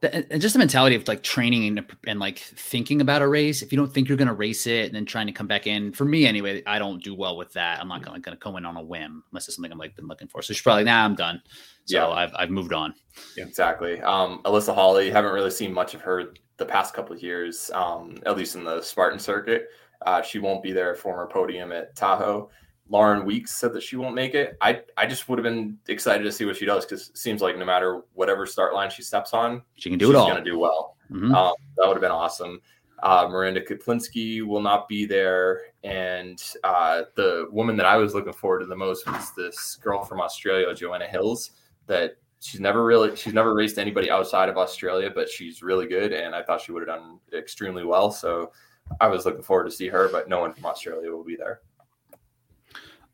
The- 0.02 0.14
and- 0.16 0.26
and 0.32 0.42
just 0.42 0.54
the 0.54 0.60
mentality 0.60 0.96
of 0.96 1.08
like 1.08 1.22
training 1.22 1.78
and, 1.78 1.86
and 2.08 2.20
like 2.20 2.40
thinking 2.40 3.00
about 3.02 3.22
a 3.22 3.28
race. 3.28 3.62
If 3.62 3.72
you 3.72 3.78
don't 3.78 3.94
think 3.94 4.10
you're 4.10 4.18
going 4.18 4.28
to 4.28 4.34
race 4.34 4.66
it 4.66 4.88
and 4.88 4.96
then 4.96 5.06
trying 5.06 5.28
to 5.28 5.34
come 5.34 5.46
back 5.46 5.68
in, 5.68 5.92
for 5.94 6.04
me 6.06 6.26
anyway, 6.26 6.64
I 6.66 6.80
don't 6.80 7.04
do 7.04 7.14
well 7.14 7.38
with 7.38 7.54
that. 7.54 7.80
I'm 7.80 7.88
not 7.88 8.04
going 8.04 8.22
to 8.24 8.36
come 8.36 8.56
in 8.58 8.66
on 8.66 8.76
a 8.78 8.82
whim 8.82 9.24
unless 9.32 9.48
it's 9.48 9.56
something 9.58 9.72
I'm 9.72 9.78
like 9.78 9.96
been 9.96 10.08
looking 10.08 10.28
for. 10.28 10.42
So 10.42 10.54
she's 10.54 10.64
probably 10.64 10.86
nah, 10.86 11.06
I'm 11.06 11.14
done. 11.16 11.42
So 11.86 11.98
Yeah. 11.98 12.08
I've 12.08 12.32
I've 12.36 12.50
moved 12.50 12.74
on. 12.74 12.96
Exactly. 13.38 14.02
Um, 14.02 14.42
Alyssa 14.46 14.74
Hawley, 14.74 15.12
haven't 15.12 15.34
really 15.34 15.52
seen 15.52 15.72
much 15.74 15.94
of 15.94 16.02
her 16.02 16.34
the 16.58 16.66
past 16.66 16.94
couple 16.94 17.16
of 17.16 17.22
years, 17.22 17.70
um, 17.74 18.16
at 18.26 18.36
least 18.38 18.56
in 18.56 18.64
the 18.64 18.82
Spartan 18.82 19.20
circuit. 19.20 19.68
Uh, 20.06 20.22
she 20.22 20.40
won't 20.40 20.64
be 20.64 20.72
there, 20.72 20.96
former 20.96 21.28
podium 21.28 21.72
at 21.72 21.96
Tahoe. 21.96 22.50
Lauren 22.92 23.26
Weeks 23.26 23.56
said 23.56 23.72
that 23.74 23.82
she 23.82 23.96
won't 23.96 24.14
make 24.14 24.36
it. 24.36 24.58
I, 24.62 24.82
I 24.98 25.06
just 25.06 25.30
would 25.30 25.40
have 25.40 25.44
been 25.44 25.78
excited 25.88 26.24
to 26.26 26.32
see 26.32 26.44
what 26.46 26.58
she 26.58 26.66
does 26.66 26.86
because 26.86 27.10
it 27.10 27.18
seems 27.18 27.42
like 27.42 27.58
no 27.58 27.64
matter 27.66 28.02
whatever 28.14 28.46
start 28.46 28.74
line 28.74 28.90
she 28.90 29.02
steps 29.02 29.34
on, 29.34 29.62
She 29.76 29.90
can 29.90 29.98
do 29.98 30.08
she's 30.08 30.16
it 30.16 30.18
all. 30.18 30.28
going 30.30 30.44
to 30.44 30.50
do 30.52 30.60
well. 30.60 30.98
Mhm. 31.10 31.34
Um, 31.34 31.54
that 31.78 31.88
would 31.88 31.94
have 31.96 32.02
been 32.02 32.12
awesome. 32.12 32.62
Uh, 33.02 33.28
Miranda 33.32 33.62
Kuplinski 33.62 34.44
will 34.46 34.62
not 34.62 34.88
be 34.90 35.06
there. 35.06 35.62
And 35.84 36.40
uh, 36.64 37.04
the 37.16 37.48
woman 37.50 37.76
that 37.78 37.86
I 37.86 37.96
was 37.96 38.14
looking 38.14 38.34
forward 38.34 38.60
to 38.60 38.66
the 38.66 38.76
most 38.76 39.08
was 39.08 39.32
this 39.36 39.76
girl 39.82 40.04
from 40.04 40.20
Australia, 40.22 40.74
Joanna 40.76 41.08
Hills, 41.08 41.52
that 41.88 42.18
she's 42.42 42.60
never 42.60 42.84
really, 42.84 43.16
she's 43.16 43.34
never 43.34 43.54
raced 43.56 43.78
anybody 43.80 44.12
outside 44.12 44.50
of 44.50 44.58
Australia, 44.58 45.10
but 45.14 45.30
she's 45.30 45.64
really 45.64 45.88
good. 45.88 46.12
And 46.14 46.36
I 46.36 46.44
thought 46.44 46.62
she 46.62 46.74
would 46.74 46.88
have 46.88 47.00
done 47.00 47.20
extremely 47.34 47.86
well. 47.86 48.12
So 48.12 48.52
I 49.00 49.08
was 49.08 49.26
looking 49.26 49.42
forward 49.44 49.64
to 49.66 49.72
see 49.72 49.88
her, 49.88 50.10
but 50.12 50.28
no 50.28 50.42
one 50.42 50.52
from 50.54 50.66
Australia 50.66 51.10
will 51.12 51.24
be 51.24 51.36
there. 51.38 51.62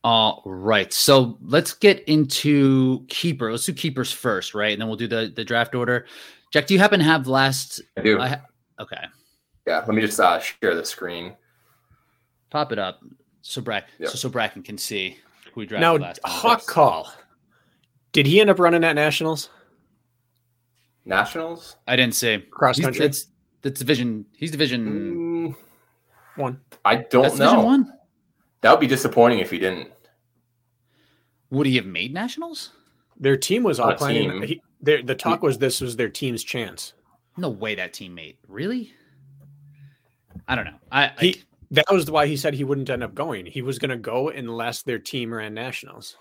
All 0.03 0.41
right. 0.45 0.91
So 0.93 1.37
let's 1.41 1.73
get 1.73 2.03
into 2.07 3.05
keeper. 3.07 3.51
Let's 3.51 3.65
do 3.65 3.73
keepers 3.73 4.11
first, 4.11 4.53
right? 4.53 4.71
And 4.71 4.81
then 4.81 4.87
we'll 4.87 4.97
do 4.97 5.07
the 5.07 5.31
the 5.35 5.43
draft 5.43 5.75
order. 5.75 6.05
Jack, 6.53 6.67
do 6.67 6.73
you 6.73 6.79
happen 6.79 6.99
to 6.99 7.05
have 7.05 7.27
last? 7.27 7.81
I 7.97 8.01
do. 8.01 8.19
I 8.19 8.27
ha- 8.29 8.41
okay. 8.79 9.03
yeah. 9.65 9.79
Let 9.79 9.89
me 9.89 10.01
just 10.01 10.19
uh, 10.19 10.39
share 10.39 10.75
the 10.75 10.85
screen. 10.85 11.35
Pop 12.49 12.71
it 12.71 12.79
up 12.79 13.01
so 13.41 13.61
Brack 13.61 13.87
Yep. 13.99 14.09
so, 14.11 14.15
so 14.17 14.29
Brakken 14.29 14.63
can 14.63 14.77
see 14.77 15.17
who 15.53 15.61
we 15.61 15.65
drafted 15.65 15.81
Now, 15.81 15.95
last 15.95 16.21
time. 16.23 16.31
Hawk 16.31 16.65
Call. 16.65 17.11
Did 18.13 18.25
he 18.25 18.39
end 18.39 18.49
up 18.49 18.59
running 18.59 18.83
at 18.83 18.93
nationals 18.93 19.49
Nationals? 21.05 21.75
I 21.87 21.95
didn't 21.95 22.15
see 22.15 22.37
cross 22.51 22.79
country? 22.79 23.05
It's 23.05 23.27
that's 23.61 23.79
division. 23.79 24.25
He's 24.35 24.51
division. 24.51 24.85
Mm, 24.85 25.55
One. 26.35 26.61
I 26.85 26.95
don't 26.97 27.23
that's 27.23 27.35
division 27.35 27.57
know. 27.59 27.63
one. 27.65 27.93
That 28.61 28.71
would 28.71 28.79
be 28.79 28.87
disappointing 28.87 29.39
if 29.39 29.51
he 29.51 29.59
didn't. 29.59 29.91
Would 31.51 31.67
he 31.67 31.75
have 31.75 31.85
made 31.85 32.13
nationals? 32.13 32.71
Their 33.19 33.37
team 33.37 33.63
was 33.63 33.79
all 33.79 33.87
On 33.87 33.93
a 33.93 33.97
planning. 33.97 34.41
He, 34.43 34.61
their, 34.81 35.01
the 35.01 35.15
talk 35.15 35.41
was 35.41 35.57
this 35.57 35.81
was 35.81 35.95
their 35.95 36.09
team's 36.09 36.43
chance. 36.43 36.93
No 37.37 37.49
way 37.49 37.75
that 37.75 37.93
team 37.93 38.13
made. 38.15 38.37
Really? 38.47 38.93
I 40.47 40.55
don't 40.55 40.65
know. 40.65 40.79
I, 40.91 41.11
He- 41.19 41.35
I 41.35 41.43
That 41.71 41.85
was 41.91 42.09
why 42.09 42.27
he 42.27 42.37
said 42.37 42.53
he 42.53 42.63
wouldn't 42.63 42.89
end 42.89 43.03
up 43.03 43.13
going. 43.15 43.45
He 43.45 43.61
was 43.61 43.79
going 43.79 43.89
to 43.91 43.97
go 43.97 44.29
unless 44.29 44.81
their 44.83 44.99
team 44.99 45.33
ran 45.33 45.53
nationals. 45.53 46.15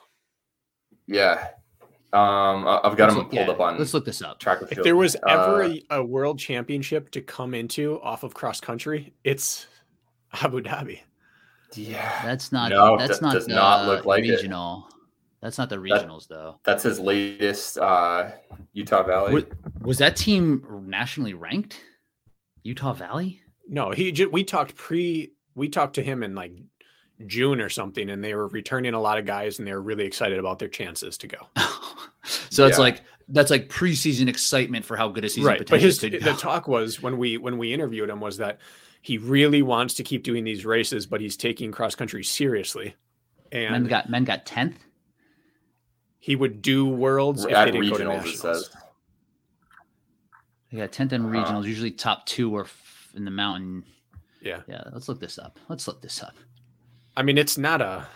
Yeah. 1.06 1.48
Um, 2.12 2.66
I- 2.66 2.80
I've 2.84 2.96
got 2.96 3.04
let's 3.08 3.12
him 3.12 3.18
look- 3.18 3.30
pulled 3.30 3.46
yeah, 3.46 3.50
up 3.52 3.60
on 3.60 3.78
Let's 3.78 3.94
look 3.94 4.04
this 4.04 4.22
up. 4.22 4.38
track 4.38 4.58
If 4.70 4.82
there 4.82 4.96
was 4.96 5.16
ever 5.28 5.64
Uh, 5.64 5.74
a, 5.90 5.96
a 5.98 6.04
world 6.04 6.38
championship 6.38 7.10
to 7.12 7.20
come 7.20 7.54
into 7.54 8.00
off 8.02 8.22
of 8.22 8.32
cross 8.34 8.60
country, 8.60 9.12
it's 9.24 9.66
Abu 10.42 10.60
Dhabi. 10.62 11.00
Yeah, 11.74 12.22
That's 12.24 12.52
not. 12.52 12.70
No, 12.70 12.96
that's 12.96 13.18
that 13.18 13.22
not. 13.22 13.32
does 13.32 13.48
not 13.48 13.84
uh, 13.84 13.86
look 13.88 14.04
like 14.04 14.24
it. 14.24 14.30
regional. 14.30 14.88
That's 15.40 15.58
not 15.58 15.68
the 15.68 15.76
regionals 15.76 16.26
though. 16.28 16.58
That's 16.64 16.82
his 16.82 16.98
latest 16.98 17.78
uh, 17.78 18.30
Utah 18.72 19.02
Valley. 19.02 19.34
Was, 19.34 19.44
was 19.80 19.98
that 19.98 20.16
team 20.16 20.64
nationally 20.86 21.34
ranked? 21.34 21.80
Utah 22.62 22.94
Valley? 22.94 23.42
No, 23.68 23.90
he 23.90 24.12
ju- 24.12 24.30
we 24.30 24.44
talked 24.44 24.74
pre 24.74 25.32
we 25.54 25.68
talked 25.68 25.94
to 25.94 26.02
him 26.02 26.22
in 26.22 26.34
like 26.34 26.52
June 27.26 27.60
or 27.60 27.68
something, 27.68 28.10
and 28.10 28.22
they 28.22 28.34
were 28.34 28.48
returning 28.48 28.94
a 28.94 29.00
lot 29.00 29.18
of 29.18 29.24
guys, 29.24 29.58
and 29.58 29.68
they 29.68 29.72
were 29.72 29.82
really 29.82 30.04
excited 30.04 30.38
about 30.38 30.58
their 30.58 30.68
chances 30.68 31.16
to 31.18 31.28
go. 31.28 31.38
so 32.50 32.66
it's 32.66 32.78
like 32.78 33.02
that's 33.28 33.50
like 33.50 33.68
preseason 33.68 34.28
excitement 34.28 34.84
for 34.84 34.96
how 34.96 35.08
good 35.08 35.24
a 35.24 35.28
season 35.28 35.44
right, 35.44 35.66
but 35.68 35.80
his 35.80 35.98
could 35.98 36.12
the 36.22 36.32
talk 36.34 36.68
was 36.68 37.02
when 37.02 37.18
we 37.18 37.36
when 37.36 37.58
we 37.58 37.72
interviewed 37.72 38.08
him 38.08 38.20
was 38.20 38.36
that 38.38 38.58
he 39.06 39.18
really 39.18 39.62
wants 39.62 39.94
to 39.94 40.02
keep 40.02 40.24
doing 40.24 40.42
these 40.42 40.66
races, 40.66 41.06
but 41.06 41.20
he's 41.20 41.36
taking 41.36 41.70
cross 41.70 41.94
country 41.94 42.24
seriously, 42.24 42.96
And 43.52 43.70
men 43.70 43.84
got 43.84 44.10
men 44.10 44.24
got 44.24 44.44
tenth. 44.44 44.76
he 46.18 46.34
would 46.34 46.60
do 46.60 46.86
worlds 46.88 47.44
if 47.44 47.52
At 47.52 47.66
they 47.66 47.70
didn't 47.70 47.90
go 47.90 47.98
to 47.98 48.04
regionals, 48.04 48.20
it 48.20 48.24
nationals. 48.26 48.40
says. 48.66 48.70
They 50.72 50.78
got 50.78 50.90
tenth 50.90 51.12
in 51.12 51.24
Uh-huh. 51.24 51.34
regionals. 51.52 51.66
Usually 51.66 51.92
top 51.92 52.26
two 52.26 52.56
are 52.56 52.64
f- 52.64 53.12
in 53.14 53.24
the 53.24 53.30
mountain. 53.30 53.84
Yeah, 54.40 54.62
Yeah, 54.66 54.82
let's 54.92 55.08
look 55.08 55.20
this 55.20 55.38
up. 55.38 55.60
Let's 55.68 55.86
look 55.86 56.02
this 56.02 56.20
up. 56.22 56.34
I 57.16 57.22
mean 57.22 57.38
it's 57.38 57.56
not 57.56 57.80
a 57.80 58.08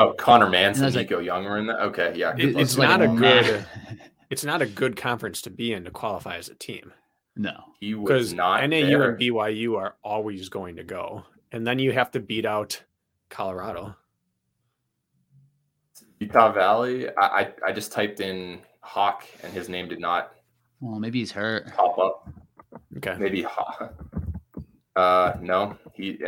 Oh, 0.00 0.12
Connor 0.12 0.48
Manson, 0.48 0.84
And 0.84 0.84
I 0.84 0.86
was 0.86 0.94
like- 0.94 1.10
Nico 1.10 1.18
Young 1.20 1.44
were 1.44 1.58
in 1.58 1.66
that. 1.66 1.80
Okay, 1.80 2.12
yeah. 2.14 2.32
It- 2.38 2.56
it's 2.56 2.78
luck. 2.78 3.00
not 3.00 3.02
a 3.02 3.08
good- 3.08 3.66
it's 4.30 4.44
not 4.44 4.62
a 4.62 4.66
good 4.66 4.96
conference 4.96 5.42
to 5.42 5.50
be 5.50 5.72
in 5.72 5.82
to 5.84 5.90
qualify 5.90 6.36
as 6.36 6.48
a 6.48 6.54
team. 6.54 6.92
No. 7.38 7.64
He 7.80 7.94
was 7.94 8.08
because 8.08 8.32
not 8.34 8.68
NAU 8.68 8.86
there. 8.86 9.10
and 9.10 9.18
BYU 9.20 9.78
are 9.78 9.94
always 10.04 10.48
going 10.48 10.76
to 10.76 10.84
go, 10.84 11.24
and 11.52 11.66
then 11.66 11.78
you 11.78 11.92
have 11.92 12.10
to 12.10 12.20
beat 12.20 12.44
out 12.44 12.82
Colorado. 13.30 13.94
Utah 16.20 16.52
Valley. 16.52 17.08
I, 17.16 17.26
I 17.26 17.52
I 17.68 17.72
just 17.72 17.92
typed 17.92 18.20
in 18.20 18.60
Hawk 18.80 19.24
and 19.42 19.52
his 19.52 19.68
name 19.68 19.88
did 19.88 20.00
not 20.00 20.32
Well, 20.80 20.98
maybe 20.98 21.20
he's 21.20 21.30
hurt. 21.32 21.72
pop 21.74 21.98
up. 21.98 22.28
Okay, 22.96 23.14
Maybe 23.18 23.42
Hawk. 23.42 23.94
Uh, 24.96 25.34
no, 25.40 25.76
he 25.94 26.18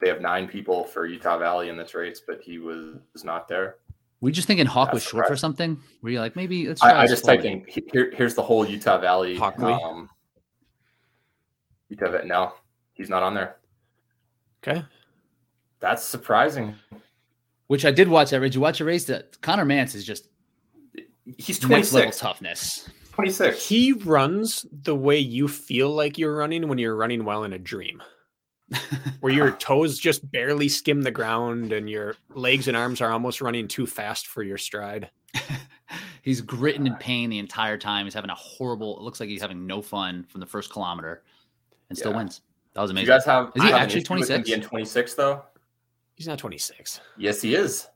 they 0.00 0.08
have 0.08 0.22
nine 0.22 0.48
people 0.48 0.84
for 0.84 1.04
Utah 1.06 1.36
Valley 1.36 1.68
in 1.68 1.76
this 1.76 1.94
race, 1.94 2.22
but 2.26 2.40
he 2.40 2.58
was, 2.58 2.96
was 3.12 3.24
not 3.24 3.46
there. 3.46 3.76
We 4.22 4.32
just 4.32 4.46
thinking 4.46 4.64
Hawk 4.64 4.88
That's 4.88 4.94
was 4.94 5.02
short 5.02 5.26
for 5.26 5.36
something. 5.36 5.78
Were 6.00 6.08
you 6.08 6.20
like 6.20 6.34
maybe 6.34 6.66
let's 6.66 6.80
try 6.80 6.92
I, 6.92 7.02
I 7.02 7.06
just 7.06 7.24
forward. 7.26 7.42
typed 7.42 7.68
in 7.68 7.84
here. 7.92 8.10
Here's 8.16 8.34
the 8.34 8.42
whole 8.42 8.66
Utah 8.66 8.98
Valley. 8.98 9.36
Hockley? 9.36 9.74
Um, 9.74 10.08
Utah 11.88 12.10
Valley. 12.10 12.26
No, 12.26 12.52
he's 12.94 13.08
not 13.08 13.22
on 13.22 13.34
there. 13.34 13.56
okay. 14.66 14.84
That's 15.80 16.02
surprising. 16.02 16.74
Which 17.66 17.84
I 17.84 17.90
did 17.90 18.08
watch 18.08 18.30
that 18.30 18.40
race. 18.40 18.50
Did 18.50 18.54
you 18.56 18.60
watch 18.62 18.80
a 18.80 18.84
race 18.84 19.04
that 19.04 19.40
Conner 19.42 19.64
Mantz 19.66 19.94
is 19.94 20.04
just 20.04 20.28
He's 21.38 21.60
next 21.62 21.92
level 21.92 22.10
26. 22.12 22.18
toughness. 22.18 22.88
26. 23.12 23.66
He 23.68 23.92
runs 23.92 24.64
the 24.70 24.94
way 24.94 25.18
you 25.18 25.48
feel 25.48 25.90
like 25.90 26.16
you're 26.18 26.36
running 26.36 26.68
when 26.68 26.78
you're 26.78 26.96
running 26.96 27.24
well 27.24 27.44
in 27.44 27.52
a 27.52 27.58
dream, 27.58 28.02
where 29.20 29.32
your 29.32 29.50
toes 29.52 29.98
just 29.98 30.30
barely 30.30 30.68
skim 30.68 31.02
the 31.02 31.10
ground 31.10 31.72
and 31.72 31.90
your 31.90 32.14
legs 32.34 32.68
and 32.68 32.76
arms 32.76 33.00
are 33.00 33.10
almost 33.10 33.40
running 33.40 33.66
too 33.68 33.86
fast 33.86 34.28
for 34.28 34.42
your 34.42 34.58
stride. 34.58 35.10
he's 36.22 36.40
gritting 36.40 36.86
in 36.86 36.94
pain 36.96 37.28
the 37.28 37.38
entire 37.38 37.76
time. 37.78 38.06
He's 38.06 38.14
having 38.14 38.30
a 38.30 38.34
horrible. 38.34 38.96
It 38.98 39.02
looks 39.02 39.18
like 39.20 39.28
he's 39.28 39.42
having 39.42 39.66
no 39.66 39.82
fun 39.82 40.24
from 40.28 40.40
the 40.40 40.46
first 40.46 40.70
kilometer, 40.72 41.22
and 41.88 41.98
still 41.98 42.10
Yeah. 42.12 42.16
wins. 42.18 42.42
That 42.74 42.82
was 42.82 42.90
amazing. 42.90 43.06
you 43.06 43.12
guys 43.12 43.24
have? 43.24 43.52
Is 43.54 43.62
he 43.62 43.68
have 43.70 43.80
actually 43.80 44.00
issue 44.02 44.14
with 44.14 44.28
him 44.30 44.42
26? 44.42 44.48
Being 44.50 44.60
26 44.62 45.14
though. 45.14 45.42
He's 46.14 46.26
not 46.26 46.38
26. 46.38 47.00
Yes, 47.18 47.40
he 47.42 47.54
is. 47.54 47.86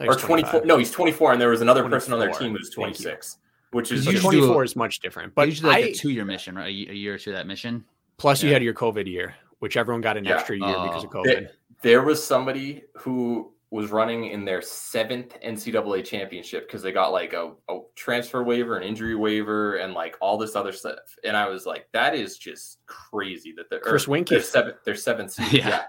Or 0.00 0.06
thought 0.06 0.06
he 0.06 0.08
was 0.08 0.22
24. 0.22 0.64
No, 0.64 0.78
he's 0.78 0.90
24, 0.90 1.32
and 1.32 1.40
there 1.40 1.50
was 1.50 1.60
another 1.60 1.88
person 1.88 2.12
on 2.12 2.18
their 2.18 2.30
team 2.32 2.52
who's 2.52 2.68
Thank 2.68 2.74
26, 2.96 3.38
which 3.70 3.92
is 3.92 4.04
Because 4.04 4.04
So 4.04 4.10
usually 4.30 4.36
do 4.36 4.42
a- 4.44 4.46
24 4.46 4.64
is 4.64 4.76
much 4.76 5.00
different. 5.00 5.34
but 5.34 5.42
But 5.42 5.48
usually 5.48 5.70
like 5.70 5.84
I, 5.84 5.88
a 5.88 5.94
two-year 5.94 6.24
mission, 6.24 6.56
right? 6.56 6.66
A, 6.68 6.70
ye- 6.70 6.88
a 6.88 6.92
year 6.94 7.18
to 7.18 7.32
that 7.32 7.46
mission. 7.46 7.84
plus 8.18 8.42
you 8.42 8.52
had 8.52 8.62
your 8.62 8.74
COVID 8.74 9.06
year, 9.06 9.34
which 9.60 9.76
everyone 9.76 10.00
got 10.00 10.16
an 10.16 10.24
Yeah. 10.24 10.34
extra 10.36 10.56
year 10.56 10.66
because 10.84 11.04
of 11.04 11.10
Oh. 11.14 11.22
COVID. 11.22 11.48
there 11.82 12.02
was 12.02 12.24
somebody 12.24 12.82
who 12.98 13.52
was 13.72 13.90
running 13.90 14.26
in 14.26 14.44
their 14.44 14.60
seventh 14.60 15.34
NCAA 15.40 16.04
championship 16.04 16.68
because 16.68 16.82
they 16.82 16.92
got 16.92 17.10
like 17.10 17.32
a, 17.32 17.52
a 17.70 17.78
transfer 17.96 18.42
waiver, 18.42 18.76
an 18.76 18.82
injury 18.82 19.14
waiver, 19.14 19.76
and 19.76 19.94
like 19.94 20.14
all 20.20 20.36
this 20.36 20.54
other 20.54 20.72
stuff. 20.72 20.98
And 21.24 21.34
I 21.34 21.48
was 21.48 21.64
like, 21.64 21.88
that 21.92 22.14
is 22.14 22.36
just 22.36 22.84
crazy 22.84 23.54
that 23.56 23.70
they're 23.70 23.80
Chris 23.80 24.06
or 24.06 24.10
Winkie. 24.10 24.34
They're 24.34 24.44
seventh. 24.44 24.76
They're 24.84 24.94
seventh. 24.94 25.32
seed. 25.32 25.52
Yeah. 25.54 25.68
yeah. 25.68 25.84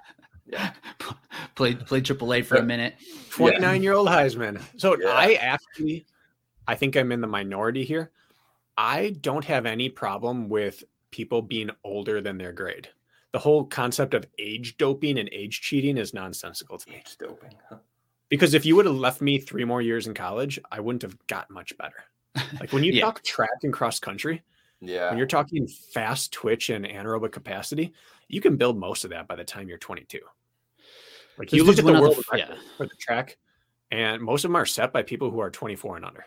Yeah. 0.46 0.74
played 1.56 1.86
played 1.86 1.86
played 1.86 2.06
AAA 2.06 2.46
for 2.46 2.56
a 2.56 2.64
minute. 2.64 2.96
29 3.32 3.84
year 3.84 3.94
old 3.94 4.08
Heisman. 4.08 4.62
So 4.78 4.98
Yeah. 4.98 5.10
I 5.10 5.34
actually, 5.34 6.06
I 6.66 6.76
think 6.76 6.96
I'm 6.96 7.12
in 7.12 7.20
the 7.20 7.28
minority 7.28 7.84
here. 7.84 8.12
I 8.78 9.10
don't 9.20 9.44
have 9.44 9.66
any 9.66 9.90
problem 9.90 10.48
with 10.48 10.86
people 11.12 11.42
being 11.42 11.70
older 11.84 12.22
than 12.22 12.38
their 12.38 12.54
grade. 12.54 12.88
The 13.34 13.40
whole 13.40 13.66
concept 13.66 14.14
of 14.14 14.26
age 14.38 14.78
doping 14.78 15.18
and 15.18 15.28
age 15.32 15.60
cheating 15.62 15.98
is 15.98 16.14
nonsensical 16.14 16.78
to 16.78 16.90
me. 16.90 16.98
Age 16.98 17.18
doping. 17.18 17.56
huh? 17.70 17.78
Because 18.30 18.54
if 18.54 18.66
you 18.66 18.76
would 18.76 18.86
have 18.86 18.96
left 18.96 19.22
me 19.22 19.40
three 19.40 19.66
more 19.66 19.82
years 19.82 20.08
in 20.08 20.14
college, 20.14 20.60
I 20.72 20.80
wouldn't 20.80 21.02
have 21.02 21.18
got 21.28 21.50
much 21.50 21.76
better. 21.78 22.04
Like 22.60 22.72
when 22.72 22.84
you 22.84 22.92
Yeah. 22.94 23.02
talk 23.06 23.24
track 23.24 23.50
and 23.64 23.74
cross 23.74 24.00
country, 24.00 24.44
Yeah. 24.82 25.10
when 25.10 25.18
you're 25.18 25.28
talking 25.28 25.68
fast 25.68 26.32
twitch 26.32 26.70
and 26.70 26.86
anaerobic 26.86 27.32
capacity, 27.32 27.94
you 28.28 28.40
can 28.40 28.56
build 28.56 28.78
most 28.78 29.04
of 29.04 29.10
that 29.10 29.28
by 29.28 29.36
the 29.36 29.44
time 29.44 29.68
you're 29.68 29.78
22. 29.80 30.20
Like 31.40 31.52
you 31.52 31.64
look 31.64 31.80
at 31.80 31.86
the 31.86 31.92
world 31.92 32.16
the 32.16 32.20
f- 32.20 32.32
record 32.32 32.58
for 32.78 32.86
the 32.86 32.96
track, 33.00 33.38
and 33.92 34.22
most 34.22 34.46
of 34.46 34.50
them 34.50 34.56
are 34.56 34.66
set 34.68 34.94
by 34.94 35.02
people 35.02 35.32
who 35.32 35.40
are 35.40 35.50
24 35.50 35.96
and 35.98 36.06
under. 36.06 36.26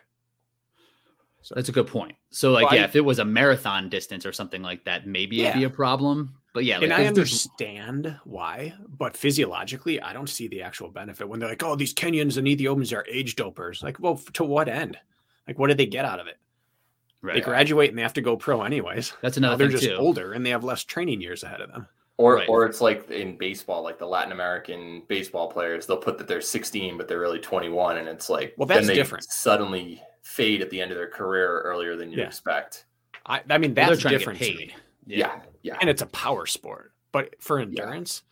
So 1.42 1.54
That's 1.54 1.68
a 1.68 1.72
good 1.72 1.86
point. 1.86 2.16
So 2.30 2.50
like, 2.50 2.66
Well, 2.66 2.74
yeah, 2.74 2.82
I- 2.82 2.86
if 2.86 2.96
it 2.96 3.00
was 3.04 3.20
a 3.20 3.24
marathon 3.24 3.88
distance 3.88 4.26
or 4.26 4.32
something 4.32 4.62
like 4.62 4.84
that, 4.84 5.06
maybe 5.06 5.42
it'd 5.42 5.54
be 5.54 5.64
a 5.64 5.70
problem. 5.70 6.34
But 6.56 6.64
yeah, 6.64 6.76
like, 6.76 6.84
and 6.84 6.92
I 6.94 6.96
there's- 7.02 7.14
there's- 7.14 7.46
understand 7.48 8.16
why, 8.24 8.72
but 8.88 9.14
physiologically, 9.14 10.00
I 10.00 10.14
don't 10.14 10.26
see 10.26 10.48
the 10.48 10.62
actual 10.62 10.88
benefit 10.88 11.28
when 11.28 11.38
they're 11.38 11.50
like, 11.50 11.62
"Oh, 11.62 11.76
these 11.76 11.92
Kenyans 11.92 12.38
and 12.38 12.48
Ethiopians 12.48 12.94
are 12.94 13.04
age 13.10 13.36
dopers." 13.36 13.82
Like, 13.82 14.00
well, 14.00 14.16
to 14.32 14.42
what 14.42 14.66
end? 14.66 14.98
Like, 15.46 15.58
what 15.58 15.66
did 15.66 15.76
they 15.76 15.84
get 15.84 16.06
out 16.06 16.18
of 16.18 16.26
it? 16.26 16.38
They 17.22 17.42
graduate 17.42 17.90
and 17.90 17.98
they 17.98 18.02
have 18.02 18.14
to 18.14 18.22
go 18.22 18.36
pro 18.38 18.62
anyways. 18.62 19.12
That's 19.20 19.36
another. 19.36 19.52
Now 19.52 19.58
they're 19.58 19.66
thing 19.68 19.76
just 19.76 19.90
too. 19.90 19.96
older 19.96 20.32
and 20.32 20.46
they 20.46 20.50
have 20.50 20.64
less 20.64 20.82
training 20.82 21.20
years 21.20 21.42
ahead 21.42 21.60
of 21.60 21.70
them. 21.70 21.88
Or, 22.16 22.36
Right. 22.36 22.48
or 22.48 22.64
it's 22.64 22.80
like 22.80 23.10
in 23.10 23.36
baseball, 23.36 23.82
like 23.82 23.98
the 23.98 24.06
Latin 24.06 24.32
American 24.32 25.02
baseball 25.08 25.50
players, 25.50 25.86
they'll 25.86 25.98
put 25.98 26.16
that 26.16 26.26
they're 26.26 26.40
16, 26.40 26.96
but 26.96 27.06
they're 27.06 27.20
really 27.20 27.38
21, 27.40 27.98
and 27.98 28.08
it's 28.08 28.30
like, 28.30 28.54
Well, 28.56 28.64
then 28.66 28.76
that's 28.78 28.86
they 28.86 28.94
different. 28.94 29.24
Suddenly 29.24 30.00
fade 30.22 30.62
at 30.62 30.70
the 30.70 30.80
end 30.80 30.90
of 30.92 30.96
their 30.96 31.08
career 31.10 31.60
earlier 31.60 31.96
than 31.96 32.10
you 32.10 32.18
Yeah. 32.20 32.26
expect. 32.28 32.86
I, 33.26 33.42
I 33.50 33.58
mean, 33.58 33.74
Well, 33.74 33.74
they're 33.74 33.96
that's 33.96 34.00
trying 34.02 34.12
to 34.12 34.14
get 34.14 34.18
different 34.20 34.38
to, 34.38 34.44
paid. 34.46 34.56
me. 34.68 34.74
Yeah, 35.08 35.40
yeah. 35.66 35.76
and 35.80 35.90
it's 35.90 36.02
a 36.02 36.06
power 36.06 36.46
sport. 36.46 36.92
But 37.12 37.34
for 37.42 37.58
endurance, 37.58 38.22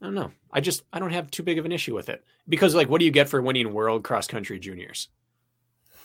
I 0.00 0.06
don't 0.06 0.14
know. 0.14 0.30
I 0.52 0.60
just 0.60 0.82
I 0.92 0.98
don't 0.98 1.12
have 1.12 1.30
too 1.30 1.42
big 1.42 1.58
of 1.58 1.64
an 1.64 1.72
issue 1.72 1.94
with 1.94 2.08
it 2.08 2.24
because, 2.48 2.74
like, 2.74 2.88
what 2.88 2.98
do 2.98 3.04
you 3.04 3.10
get 3.10 3.28
for 3.28 3.40
winning 3.42 3.72
world 3.72 4.02
cross 4.04 4.26
country 4.26 4.58
juniors? 4.58 5.08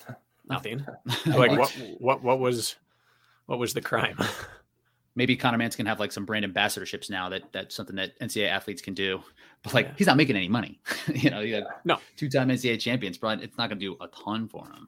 Nothing. 0.49 0.85
like 1.25 1.51
what 1.51 1.71
what 1.99 2.23
what 2.23 2.39
was 2.39 2.75
what 3.45 3.59
was 3.59 3.73
the 3.73 3.81
crime? 3.81 4.17
maybe 5.15 5.35
Conner 5.35 5.57
Mantz 5.57 5.75
can 5.75 5.85
have 5.85 5.99
like 5.99 6.11
some 6.11 6.25
brand 6.25 6.45
ambassadorships 6.45 7.09
now 7.09 7.29
that 7.29 7.43
that's 7.51 7.75
something 7.75 7.95
that 7.97 8.17
NCAA 8.19 8.47
athletes 8.49 8.81
can 8.81 8.93
do. 8.93 9.21
But 9.63 9.73
like 9.73 9.85
Yeah. 9.87 9.93
he's 9.97 10.07
not 10.07 10.17
making 10.17 10.35
any 10.35 10.47
money. 10.47 10.79
you 11.13 11.29
know, 11.29 11.41
yeah, 11.41 11.61
No. 11.83 11.99
two 12.15 12.29
time 12.29 12.49
NCAA 12.49 12.79
champions, 12.79 13.17
but 13.17 13.41
it's 13.41 13.57
not 13.57 13.69
gonna 13.69 13.79
do 13.81 13.97
a 14.01 14.07
ton 14.07 14.47
for 14.47 14.65
him. 14.65 14.87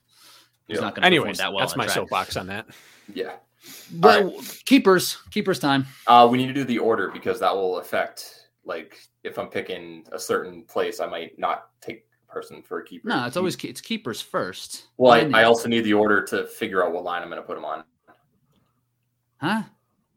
He's 0.68 0.78
Yeah. 0.78 0.82
not 0.86 0.96
gonna 0.96 1.08
Anyways, 1.08 1.38
that 1.40 1.52
well. 1.54 1.60
that's 1.60 1.76
my 1.76 1.86
track. 1.86 1.96
soapbox 1.96 2.38
on 2.38 2.48
that. 2.48 2.68
Yeah. 3.14 3.34
But 3.94 4.32
keepers, 4.66 5.18
keepers 5.32 5.60
time. 5.60 5.86
Uh, 6.08 6.28
we 6.30 6.38
need 6.38 6.48
to 6.48 6.54
do 6.54 6.64
the 6.64 6.80
order 6.80 7.10
because 7.12 7.40
that 7.40 7.54
will 7.54 7.80
affect, 7.80 8.48
like, 8.66 9.00
if 9.24 9.38
I'm 9.38 9.48
picking 9.48 10.06
a 10.12 10.20
certain 10.20 10.64
place, 10.64 11.00
I 11.00 11.08
might 11.08 11.38
not 11.38 11.70
take 11.82 12.06
a 12.30 12.34
person 12.34 12.62
for 12.64 12.80
a 12.80 12.86
keeper. 12.86 13.10
No, 13.10 13.26
it's 13.26 13.38
always 13.38 13.56
it's 13.64 13.82
keepers 13.82 14.22
first. 14.22 14.88
Well, 14.98 15.14
I, 15.14 15.42
I 15.42 15.44
also 15.44 15.68
need 15.68 15.82
the 15.82 15.94
order 15.94 16.24
to 16.26 16.46
figure 16.46 16.84
out 16.84 16.94
what 16.94 17.04
line 17.04 17.22
I'm 17.22 17.30
going 17.30 17.42
to 17.42 17.48
put 17.48 17.56
them 17.56 17.66
on. 17.66 17.84
huh? 19.38 19.64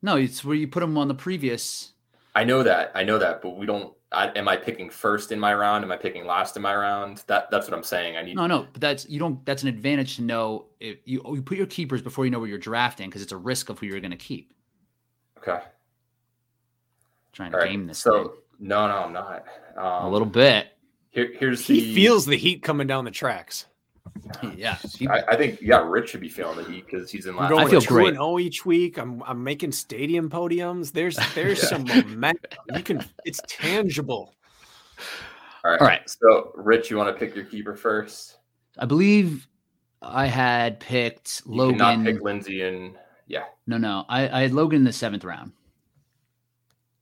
No, 0.02 0.16
it's 0.16 0.44
where 0.44 0.54
you 0.56 0.68
put 0.68 0.80
them 0.80 0.96
on 0.98 1.08
the 1.08 1.14
previous. 1.14 1.92
I 2.34 2.44
know 2.44 2.62
that. 2.62 2.92
I 2.94 3.04
know 3.04 3.18
that, 3.18 3.40
but 3.42 3.56
we 3.56 3.66
don't. 3.66 3.94
I, 4.14 4.26
am 4.38 4.48
I 4.48 4.56
picking 4.56 4.88
first 4.90 5.32
in 5.32 5.38
my 5.40 5.54
round? 5.54 5.84
Am 5.84 5.92
I 5.92 5.96
picking 5.96 6.24
last 6.26 6.56
in 6.56 6.62
my 6.62 6.74
round? 6.74 7.22
That 7.26 7.50
that's 7.50 7.66
what 7.68 7.76
I'm 7.76 7.82
saying. 7.84 8.16
I 8.16 8.22
need. 8.22 8.36
No, 8.36 8.46
no, 8.46 8.66
but 8.72 8.80
that's 8.80 9.08
you 9.08 9.18
don't. 9.18 9.44
That's 9.44 9.62
an 9.62 9.68
advantage 9.68 10.16
to 10.16 10.22
know 10.22 10.66
if 10.80 10.98
you 11.04 11.22
you 11.34 11.42
put 11.42 11.56
your 11.58 11.66
keepers 11.66 12.02
before 12.02 12.24
you 12.24 12.30
know 12.30 12.38
where 12.38 12.48
you're 12.48 12.58
drafting 12.58 13.08
because 13.08 13.22
it's 13.22 13.32
a 13.32 13.36
risk 13.36 13.68
of 13.68 13.78
who 13.78 13.86
you're 13.86 14.00
going 14.00 14.10
to 14.10 14.16
keep. 14.16 14.52
Okay. 15.38 15.60
Trying 17.32 17.52
All 17.52 17.60
to 17.60 17.64
right. 17.64 17.70
game 17.72 17.86
this 17.86 17.98
so 17.98 18.12
thing. 18.12 18.30
no, 18.60 18.86
no, 18.88 18.96
I'm 18.98 19.12
not. 19.12 19.44
Um, 19.76 20.04
a 20.06 20.10
little 20.10 20.26
bit. 20.26 20.68
Here, 21.10 21.32
here's 21.38 21.66
He 21.66 21.80
the. 21.80 21.94
feels 21.94 22.26
the 22.26 22.36
heat 22.36 22.62
coming 22.62 22.86
down 22.86 23.04
the 23.04 23.10
tracks. 23.10 23.66
Yeah, 24.56 24.76
I, 25.10 25.22
I 25.28 25.36
think 25.36 25.60
yeah, 25.60 25.82
Rich 25.86 26.10
should 26.10 26.20
be 26.20 26.28
feeling 26.28 26.56
the 26.56 26.64
heat 26.70 26.86
because 26.86 27.10
he's 27.10 27.26
in 27.26 27.32
I'm 27.32 27.36
last. 27.38 27.50
going 27.50 27.68
feel 27.68 27.80
two 27.80 27.88
great. 27.94 28.08
and 28.08 28.16
zero 28.16 28.38
each 28.38 28.64
week. 28.66 28.98
I'm 28.98 29.22
I'm 29.24 29.42
making 29.42 29.72
stadium 29.72 30.28
podiums. 30.30 30.92
There's 30.92 31.16
there's 31.34 31.62
Yeah. 31.62 31.68
some 31.68 31.84
momentum. 31.84 32.50
You 32.74 32.82
can. 32.82 33.04
It's 33.24 33.40
tangible. 33.48 34.34
All 35.64 35.70
right. 35.72 35.80
All 35.80 35.86
right. 35.86 36.08
So, 36.08 36.52
Rich, 36.56 36.90
you 36.90 36.96
want 36.98 37.08
to 37.14 37.18
pick 37.18 37.34
your 37.34 37.44
keeper 37.46 37.74
first? 37.74 38.36
I 38.78 38.84
believe 38.86 39.46
I 40.02 40.26
had 40.26 40.78
picked 40.80 41.42
You 41.46 41.54
Logan. 41.54 41.78
cannot 41.78 42.04
pick 42.04 42.20
Lindsay 42.22 42.62
and 42.62 42.94
yeah. 43.26 43.44
no, 43.66 43.78
no, 43.78 44.04
I, 44.08 44.28
I 44.28 44.42
had 44.42 44.52
Logan 44.52 44.78
in 44.80 44.84
the 44.84 44.92
seventh 44.92 45.24
round. 45.24 45.52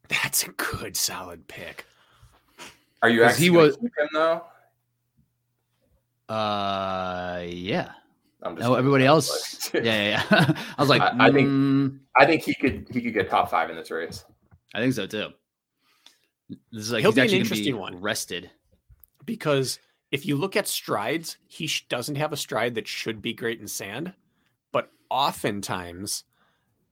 That's 0.08 0.44
a 0.44 0.50
good 0.50 0.96
solid 0.96 1.48
pick. 1.48 1.84
Are 3.02 3.08
you 3.08 3.24
actually 3.24 3.44
he 3.44 3.50
was- 3.50 3.76
keep 3.76 3.90
him 3.98 4.08
though? 4.12 4.44
Uh, 6.28 7.42
yeah. 7.46 7.92
I'm 8.42 8.56
No, 8.56 8.74
everybody 8.74 9.04
else. 9.04 9.70
yeah, 9.74 9.80
yeah, 9.82 10.22
yeah. 10.30 10.54
I 10.78 10.82
was 10.82 10.88
like, 10.88 11.00
I- 11.02 11.28
I 11.28 11.30
think- 11.32 11.48
mm, 11.48 11.98
I 12.16 12.26
think 12.26 12.42
he 12.42 12.54
could 12.54 12.86
he 12.90 13.00
could 13.00 13.14
get 13.14 13.30
top 13.30 13.50
five 13.50 13.70
in 13.70 13.76
this 13.76 13.90
race. 13.90 14.24
I 14.74 14.80
think 14.80 14.94
so 14.94 15.06
too. 15.06 15.28
This 16.70 16.84
is 16.84 16.92
like 16.92 17.00
He'll 17.02 17.12
he's 17.12 17.30
be 17.30 17.36
an 17.36 17.40
interesting 17.42 17.74
be 17.74 17.78
one. 17.78 18.00
rested. 18.00 18.50
because 19.24 19.78
if 20.10 20.26
you 20.26 20.36
look 20.36 20.56
at 20.56 20.68
strides, 20.68 21.38
he 21.46 21.66
sh- 21.66 21.86
doesn't 21.88 22.16
have 22.16 22.32
a 22.32 22.36
stride 22.36 22.74
that 22.74 22.86
should 22.88 23.22
be 23.22 23.32
great 23.32 23.60
in 23.60 23.66
sand, 23.68 24.12
but 24.72 24.90
oftentimes 25.08 26.24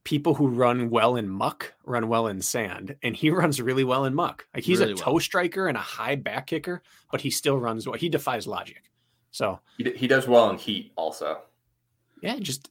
people 0.04 0.32
who 0.34 0.48
run 0.48 0.88
well 0.88 1.16
in 1.16 1.28
muck 1.28 1.74
run 1.84 2.08
well 2.08 2.28
in 2.28 2.40
sand, 2.40 2.96
and 3.02 3.14
he 3.16 3.28
runs 3.42 3.60
really 3.60 3.84
well 3.84 4.04
in 4.06 4.14
muck. 4.14 4.46
Like 4.54 4.64
he's 4.64 4.78
Really 4.80 4.92
a 4.92 4.94
well. 4.94 5.04
toe 5.04 5.18
striker 5.18 5.66
and 5.68 5.76
a 5.76 5.80
high 5.80 6.14
back 6.14 6.46
kicker, 6.46 6.82
but 7.10 7.20
he 7.20 7.30
still 7.30 7.58
runs 7.58 7.86
well. 7.86 7.98
He 7.98 8.08
defies 8.08 8.46
logic. 8.46 8.89
So 9.30 9.60
He, 9.78 9.84
d- 9.84 9.96
he 9.96 10.06
does 10.06 10.26
well 10.26 10.50
in 10.50 10.56
heat 10.58 10.92
also. 10.96 11.42
yeah, 12.22 12.36
just 12.38 12.70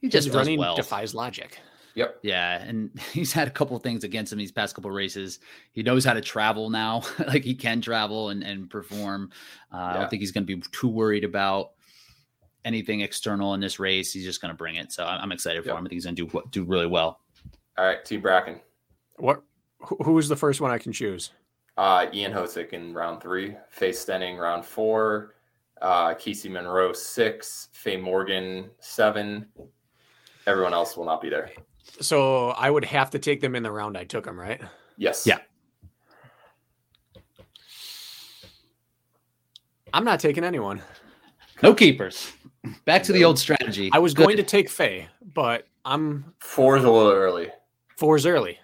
He 0.00 0.08
just 0.08 0.28
does 0.28 0.36
running 0.36 0.58
well. 0.58 0.74
defies 0.76 1.14
logic. 1.14 1.58
Yep. 1.94 2.20
Yeah, 2.22 2.62
and 2.62 2.90
he's 3.12 3.32
had 3.32 3.48
a 3.48 3.50
couple 3.50 3.78
things 3.78 4.02
against 4.04 4.32
him 4.32 4.38
these 4.38 4.50
past 4.52 4.74
couple 4.74 4.90
races. 4.90 5.40
He 5.72 5.82
knows 5.82 6.04
how 6.04 6.14
to 6.14 6.20
travel 6.22 6.70
now. 6.70 7.02
like 7.26 7.44
he 7.44 7.54
can 7.54 7.80
travel 7.82 8.30
and, 8.30 8.42
and 8.42 8.70
perform. 8.70 9.30
Uh, 9.72 9.76
I 9.76 9.92
don't 9.94 10.08
think 10.08 10.20
he's 10.20 10.32
going 10.32 10.46
to 10.46 10.56
be 10.56 10.62
too 10.72 10.88
worried 10.88 11.24
about 11.24 11.72
anything 12.64 13.00
external 13.00 13.52
in 13.54 13.60
this 13.60 13.78
race. 13.78 14.12
He's 14.12 14.24
just 14.24 14.40
going 14.40 14.50
to 14.52 14.56
bring 14.56 14.76
it. 14.76 14.92
So 14.92 15.04
I'm 15.04 15.20
I'm 15.20 15.32
excited 15.32 15.62
for 15.64 15.70
him. 15.70 15.76
I 15.76 15.80
think 15.80 15.92
he's 15.92 16.04
going 16.04 16.16
to 16.16 16.26
do 16.26 16.42
do 16.50 16.64
really 16.64 16.86
well. 16.86 17.20
All 17.76 17.84
right, 17.84 18.02
Team 18.04 18.22
Brakken. 18.22 18.60
What? 19.16 19.42
who- 19.80 19.96
Who's 20.04 20.28
the 20.28 20.36
first 20.36 20.60
one 20.60 20.70
I 20.70 20.78
can 20.78 20.92
choose? 20.92 21.32
Uh, 21.76 22.06
Ian 22.14 22.32
Hosek 22.32 22.70
in 22.72 22.92
round 22.94 23.20
three, 23.22 23.56
Faye 23.70 23.90
Stenning 23.92 24.38
round 24.38 24.64
four, 24.64 25.34
uh, 25.82 26.14
Casey 26.14 26.48
Monroe 26.48 26.92
six, 26.94 27.68
Faye 27.72 27.96
Morgan 27.98 28.70
seven. 28.80 29.46
Everyone 30.46 30.72
else 30.72 30.96
will 30.96 31.04
not 31.04 31.20
be 31.20 31.28
there. 31.28 31.50
So 32.00 32.48
I 32.50 32.70
would 32.70 32.84
have 32.86 33.10
to 33.10 33.18
take 33.18 33.40
them 33.40 33.54
in 33.54 33.62
the 33.62 33.70
round 33.70 33.98
I 33.98 34.04
took 34.04 34.24
them, 34.24 34.38
right? 34.40 34.60
Yes. 34.96 35.26
Yeah. 35.26 35.38
I'm 39.92 40.04
not 40.04 40.20
taking 40.20 40.44
anyone. 40.44 40.80
No 41.62 41.74
keepers. 41.74 42.32
Back 42.84 43.02
to 43.04 43.12
the 43.12 43.24
old 43.24 43.38
strategy. 43.38 43.90
I 43.92 43.98
was 43.98 44.14
Good. 44.14 44.24
going 44.24 44.36
to 44.38 44.42
take 44.42 44.68
Faye, 44.70 45.08
but 45.34 45.66
I'm 45.84 46.32
Four 46.38 46.76
is 46.76 46.84
a 46.84 46.90
little 46.90 47.12
early. 47.12 47.50
four's 47.96 48.24
early. 48.24 48.58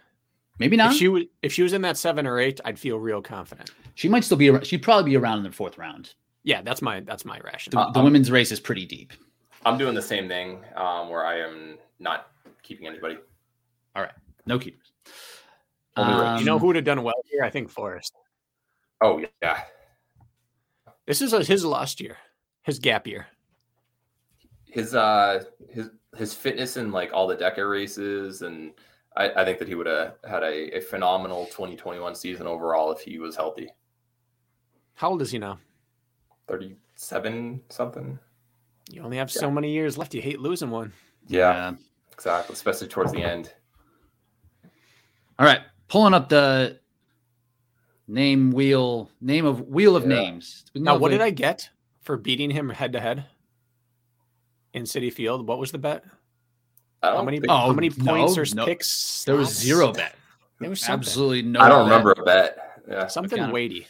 maybe 0.58 0.76
not. 0.76 0.88
If 0.88 0.92
She, 0.94 0.98
she 1.00 1.08
was 1.08 1.22
if 1.42 1.52
she 1.52 1.62
was 1.62 1.72
in 1.72 1.82
that 1.82 1.96
seven 1.96 2.26
or 2.26 2.38
eight, 2.38 2.60
I'd 2.64 2.78
feel 2.78 2.98
real 2.98 3.20
confident. 3.20 3.70
She 3.94 4.08
might 4.08 4.24
still 4.24 4.36
be. 4.36 4.50
ar- 4.50 4.64
She'd 4.64 4.82
probably 4.82 5.10
be 5.10 5.16
around 5.16 5.38
in 5.38 5.44
the 5.44 5.52
fourth 5.52 5.76
round. 5.78 6.14
Yeah, 6.48 6.62
that's 6.62 6.80
my 6.80 7.00
that's 7.00 7.26
my 7.26 7.36
The, 7.36 7.44
rationale. 7.44 7.88
Uh, 7.88 7.90
the 7.92 7.98
um, 7.98 8.06
women's 8.06 8.30
race 8.30 8.50
is 8.52 8.58
pretty 8.58 8.86
deep. 8.86 9.12
I'm 9.66 9.76
doing 9.76 9.94
the 9.94 10.00
same 10.00 10.28
thing 10.28 10.64
um, 10.76 11.10
where 11.10 11.26
I 11.26 11.40
am 11.40 11.76
not 11.98 12.28
keeping 12.62 12.86
anybody. 12.86 13.18
All 13.94 14.02
right, 14.02 14.12
no 14.46 14.58
keepers. 14.58 14.92
Only 15.94 16.14
Rich. 16.14 16.40
you 16.40 16.46
know 16.46 16.54
Um, 16.54 16.60
who 16.60 16.68
would 16.68 16.76
have 16.76 16.86
done 16.86 17.02
well 17.02 17.20
here? 17.30 17.42
I 17.44 17.50
think 17.50 17.68
Forrest. 17.68 18.14
Oh 19.02 19.22
yeah, 19.42 19.60
This 21.06 21.20
is 21.20 21.34
a, 21.34 21.44
his 21.44 21.66
last 21.66 22.00
year, 22.00 22.16
his 22.62 22.78
gap 22.78 23.06
year. 23.06 23.26
his 24.64 24.94
uh 24.94 25.44
his 25.68 25.90
his 26.16 26.32
fitness 26.32 26.78
in 26.78 26.90
like 26.92 27.12
all 27.12 27.26
the 27.26 27.36
DEKA 27.36 27.70
races, 27.70 28.40
and 28.40 28.72
I, 29.18 29.28
I 29.32 29.44
think 29.44 29.58
that 29.58 29.68
he 29.68 29.74
would 29.74 29.86
have 29.86 30.14
had 30.26 30.42
a, 30.42 30.78
a 30.78 30.80
phenomenal 30.80 31.44
2021 31.44 32.14
season 32.14 32.46
overall 32.46 32.90
if 32.90 33.00
he 33.00 33.18
was 33.18 33.36
healthy. 33.36 33.68
How 34.94 35.10
old 35.10 35.20
is 35.20 35.30
he 35.30 35.38
now? 35.38 35.58
37 36.48 37.60
something. 37.68 38.18
You 38.90 39.02
only 39.02 39.18
have 39.18 39.30
so 39.30 39.50
many 39.50 39.70
years 39.70 39.98
left. 39.98 40.14
You 40.14 40.22
hate 40.22 40.40
losing 40.40 40.70
one. 40.70 40.92
Yeah, 41.26 41.74
exactly. 42.12 42.54
Especially 42.54 42.88
towards 42.88 43.12
the 43.12 43.22
end. 43.22 43.52
All 45.38 45.46
right, 45.46 45.60
pulling 45.88 46.14
up 46.14 46.28
the 46.28 46.80
name 48.08 48.50
wheel, 48.50 49.10
name 49.20 49.44
of 49.44 49.68
wheel 49.68 49.94
of 49.94 50.02
Yeah. 50.04 50.08
names. 50.08 50.64
Now, 50.74 50.94
go 50.94 51.00
what 51.00 51.10
with- 51.10 51.20
did 51.20 51.24
I 51.24 51.30
get 51.30 51.68
for 52.00 52.16
beating 52.16 52.50
him 52.50 52.70
head 52.70 52.92
to 52.94 53.00
head 53.00 53.26
in 54.72 54.86
City 54.86 55.10
Field? 55.10 55.46
What 55.46 55.58
was 55.58 55.70
the 55.70 55.78
bet? 55.78 56.04
How 57.02 57.22
many 57.22 57.38
think- 57.38 57.52
Oh, 57.52 57.56
how 57.56 57.72
many 57.72 57.90
no, 57.90 58.04
points 58.04 58.38
or 58.38 58.56
no. 58.56 58.64
picks? 58.64 59.22
There 59.24 59.36
was 59.36 59.54
zero 59.54 59.92
bet. 59.92 60.16
There 60.58 60.70
was 60.70 60.80
something. 60.80 60.94
Absolutely 61.06 61.42
no. 61.42 61.60
I 61.60 61.68
don't 61.68 61.88
bet. 61.88 61.90
remember 61.92 62.12
a 62.18 62.24
bet. 62.24 62.64
Yeah. 62.88 63.06
something 63.06 63.38
Account- 63.38 63.52
weighty. 63.52 63.86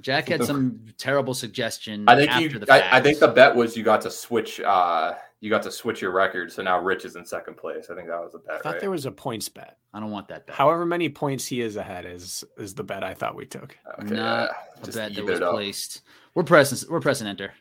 Jack 0.00 0.28
had 0.28 0.42
some 0.44 0.80
terrible 0.98 1.34
suggestion. 1.34 2.08
I 2.08 2.16
think 2.16 2.30
after 2.30 2.42
you. 2.42 2.58
the 2.58 2.72
I, 2.72 2.80
fact. 2.80 2.94
I 2.94 3.00
think 3.00 3.18
the 3.20 3.28
bet 3.28 3.54
was 3.54 3.76
you 3.76 3.84
got 3.84 4.00
to 4.02 4.10
switch. 4.10 4.60
uh 4.60 5.14
You 5.40 5.50
got 5.50 5.62
to 5.62 5.70
switch 5.70 6.00
your 6.02 6.10
record, 6.10 6.50
so 6.52 6.62
now 6.62 6.80
Rich 6.80 7.04
is 7.04 7.14
in 7.16 7.24
second 7.24 7.56
place. 7.56 7.90
I 7.90 7.94
think 7.94 8.08
that 8.08 8.20
was 8.20 8.32
the 8.32 8.38
bet. 8.38 8.56
I 8.56 8.58
thought 8.60 8.72
right? 8.72 8.80
there 8.80 8.90
was 8.90 9.06
a 9.06 9.12
points 9.12 9.48
bet. 9.48 9.78
I 9.92 10.00
don't 10.00 10.10
want 10.10 10.26
that 10.28 10.46
bet. 10.46 10.56
However 10.56 10.84
many 10.84 11.08
points 11.08 11.46
he 11.46 11.60
is 11.60 11.76
ahead 11.76 12.06
is 12.06 12.42
is 12.58 12.74
the 12.74 12.82
bet 12.82 13.04
I 13.04 13.14
thought 13.14 13.36
we 13.36 13.46
took. 13.46 13.76
Okay, 14.00 14.14
Not 14.14 14.50
yeah. 14.50 14.82
a 14.82 14.86
bet 14.92 15.14
that 15.14 15.24
was 15.24 15.38
placed. 15.40 16.00
We're 16.34 16.42
pressing. 16.42 16.88
We're 16.90 17.00
pressing 17.00 17.26
enter. 17.28 17.52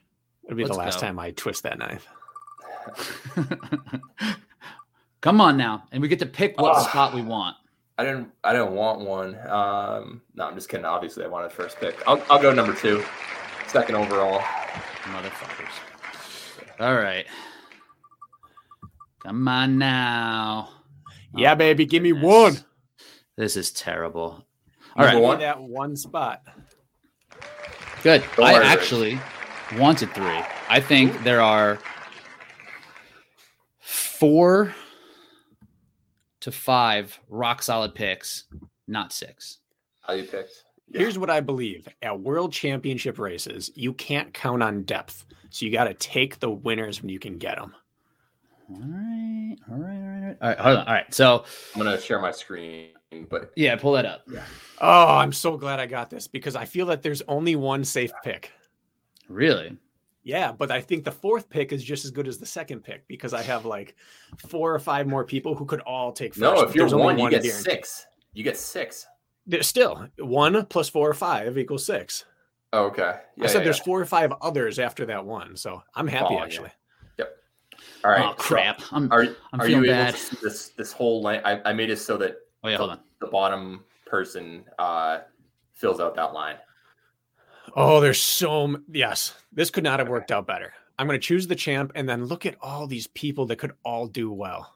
It'll 0.46 0.58
be 0.58 0.64
Let's 0.64 0.76
the 0.76 0.80
last 0.80 0.96
go. 0.96 1.02
time 1.08 1.20
I 1.20 1.32
twist 1.32 1.64
that 1.64 1.78
knife. 1.78 2.08
Come 5.22 5.40
on 5.40 5.56
now, 5.56 5.84
and 5.92 6.02
we 6.02 6.08
get 6.10 6.20
to 6.20 6.26
pick 6.26 6.60
what 6.60 6.76
Ugh. 6.76 6.90
spot 6.90 7.14
we 7.14 7.22
want. 7.22 7.56
I 7.98 8.04
didn't. 8.04 8.30
I 8.44 8.54
didn't 8.54 8.72
want 8.72 9.02
one. 9.02 9.36
Um, 9.48 10.22
no, 10.36 10.46
I'm 10.48 10.56
just 10.56 10.68
kidding. 10.70 10.86
Obviously, 10.86 11.24
I 11.24 11.28
wanted 11.28 11.52
first 11.52 11.78
pick. 11.80 12.02
I'll, 12.08 12.22
I'll 12.30 12.42
go 12.42 12.52
number 12.54 12.74
two, 12.74 13.04
second 13.68 13.96
overall. 13.96 14.40
Motherfuckers. 15.04 15.70
All 16.80 16.96
right. 16.96 17.26
Come 19.24 19.48
on 19.48 19.78
now. 19.78 20.70
Yeah, 21.36 21.54
Oh, 21.54 21.56
baby, 21.56 21.86
give 21.86 22.02
me 22.04 22.14
one. 22.14 22.58
This 23.38 23.56
is 23.58 23.72
terrible. 23.72 24.44
All 24.96 25.06
Number 25.06 25.06
right. 25.06 25.12
Give 25.14 25.20
me 25.22 25.26
one? 25.28 25.40
that 25.40 25.62
one 25.62 25.96
spot. 25.96 26.42
Good. 28.04 28.24
Don't 28.36 28.46
I 28.46 28.54
worry, 28.54 28.64
Rich. 28.66 28.68
actually 28.78 29.20
wanted 29.78 30.12
three. 30.14 30.42
I 30.70 30.80
think 30.80 31.24
there 31.24 31.42
are 31.42 31.80
four 33.80 34.74
to 36.44 36.52
five 36.52 37.18
rock 37.30 37.64
solid 37.64 37.96
picks, 37.96 38.44
not 38.86 39.14
six. 39.14 39.60
How 40.02 40.14
you 40.14 40.24
picked? 40.24 40.66
Here's 40.92 41.18
what 41.18 41.30
I 41.30 41.40
believe: 41.40 41.88
at 42.02 42.20
World 42.20 42.52
Championship 42.52 43.18
races, 43.18 43.72
you 43.76 43.94
can't 43.94 44.34
count 44.34 44.62
on 44.62 44.84
depth, 44.84 45.26
so 45.50 45.66
you 45.66 45.72
got 45.72 45.86
to 45.86 45.94
take 45.94 46.40
the 46.40 46.50
winners 46.50 47.02
when 47.02 47.08
you 47.08 47.18
can 47.18 47.38
get 47.38 47.56
them. 47.58 47.74
All 48.70 48.82
right. 48.82 49.56
All 49.72 49.78
right. 49.78 49.96
All 50.02 50.10
right. 50.10 50.14
All 50.20 50.28
right. 50.28 50.38
All 50.42 50.50
right. 50.50 50.60
Hold 50.60 50.78
on. 50.80 50.88
All 50.88 50.94
right. 50.94 51.14
So, 51.14 51.46
I'm 51.74 51.82
gonna 51.82 52.00
share 52.00 52.20
my 52.20 52.32
screen, 52.32 52.90
but 53.30 53.54
yeah, 53.56 53.78
pull 53.78 53.94
that 53.94 54.06
up. 54.06 54.24
Yeah. 54.30 54.44
Oh, 54.82 55.16
I'm 55.16 55.32
so 55.32 55.56
glad 55.56 55.80
I 55.80 55.86
got 55.86 56.10
this 56.10 56.28
because 56.28 56.58
I 56.58 56.66
feel 56.66 56.88
that 56.88 57.04
there's 57.04 57.22
only 57.30 57.56
one 57.56 57.86
safe 57.86 58.12
pick. 58.22 58.52
Really? 59.30 59.78
Yeah, 60.24 60.52
but 60.54 60.72
I 60.72 60.80
think 60.80 61.04
the 61.04 61.12
fourth 61.12 61.50
pick 61.50 61.74
is 61.74 61.84
just 61.84 62.06
as 62.06 62.12
good 62.12 62.28
as 62.28 62.38
the 62.38 62.46
second 62.46 62.82
pick 62.84 63.06
because 63.08 63.34
I 63.34 63.42
have 63.42 63.66
like 63.66 63.96
four 64.48 64.74
or 64.74 64.80
five 64.80 65.06
more 65.06 65.26
people 65.26 65.54
who 65.54 65.66
could 65.66 65.82
all 65.82 66.14
take 66.14 66.34
first. 66.34 66.42
no. 66.42 66.62
If 66.62 66.74
you're 66.76 66.84
there's 66.84 66.94
only 66.94 67.06
one, 67.06 67.20
you 67.20 67.30
get 67.30 67.44
guaranteed. 67.44 67.64
six. 67.66 68.06
You 68.34 68.44
get 68.44 68.58
six. 68.58 69.06
There's 69.46 69.68
still 69.68 70.08
one 70.20 70.66
plus 70.68 70.88
four 70.88 71.10
or 71.10 71.14
five 71.14 71.58
equals 71.58 71.86
six. 71.86 72.24
Oh, 72.72 72.86
okay. 72.86 73.16
Yeah, 73.36 73.44
I 73.44 73.48
said 73.48 73.60
yeah, 73.60 73.64
there's 73.66 73.80
yeah. 73.80 73.84
four 73.84 74.00
or 74.02 74.06
five 74.06 74.32
others 74.42 74.80
after 74.80 75.06
that 75.08 75.26
one, 75.26 75.58
so 75.58 75.84
I'm 75.94 76.08
happy 76.08 76.36
Oh, 76.36 76.38
yeah. 76.38 76.44
actually. 76.44 76.72
All 78.06 78.12
right. 78.12 78.22
oh 78.26 78.32
so 78.32 78.44
crap! 78.44 78.82
I'm. 78.92 79.12
are 79.14 79.24
I'm 79.54 79.62
are 79.62 79.68
you 79.68 79.76
feeling 79.76 79.90
able 79.90 80.04
bad. 80.04 80.14
to 80.16 80.20
see 80.20 80.38
this 80.44 80.70
this 80.70 80.92
whole 80.92 81.22
line? 81.22 81.42
I, 81.46 81.62
I 81.70 81.74
made 81.74 81.90
it 81.90 81.98
so 81.98 82.18
that 82.18 82.36
Oh 82.64 82.68
yeah, 82.70 82.78
hold 82.78 82.90
on. 82.92 83.00
the 83.20 83.28
bottom 83.28 83.84
person 84.06 84.66
uh 84.78 85.20
fills 85.74 86.00
out 86.02 86.14
that 86.16 86.34
line. 86.34 86.58
Oh, 87.76 88.00
there's 88.00 88.22
so 88.22 88.64
m- 88.66 88.84
yes. 88.92 89.34
This 89.52 89.70
could 89.70 89.84
not 89.84 90.00
have 90.00 90.10
worked 90.10 90.32
out 90.32 90.48
better. 90.48 90.74
I'm 90.98 91.08
going 91.08 91.20
to 91.20 91.26
choose 91.26 91.48
the 91.48 91.56
champ 91.56 91.92
and 91.96 92.08
then 92.08 92.26
look 92.26 92.46
at 92.46 92.56
all 92.62 92.88
these 92.88 93.08
people 93.08 93.46
that 93.48 93.56
could 93.58 93.74
all 93.84 94.08
do 94.08 94.32
well. 94.32 94.76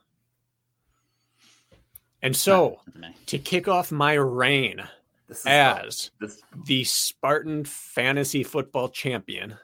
And 2.22 2.34
so, 2.34 2.80
to 3.26 3.38
kick 3.38 3.68
off 3.68 3.92
my 3.92 4.14
reign 4.14 4.82
This 5.28 5.40
is 5.40 5.46
as 5.46 6.10
this 6.20 6.42
the 6.66 6.82
Spartan 6.82 7.64
fantasy 7.64 8.42
football 8.42 8.88
champion, 8.88 9.54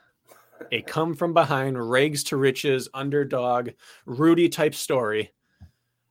a 0.70 0.82
come 0.82 1.14
from 1.14 1.34
behind, 1.34 1.90
rags 1.90 2.22
to 2.24 2.36
riches, 2.36 2.88
underdog, 2.94 3.70
Rudy 4.06 4.48
type 4.48 4.76
story, 4.76 5.32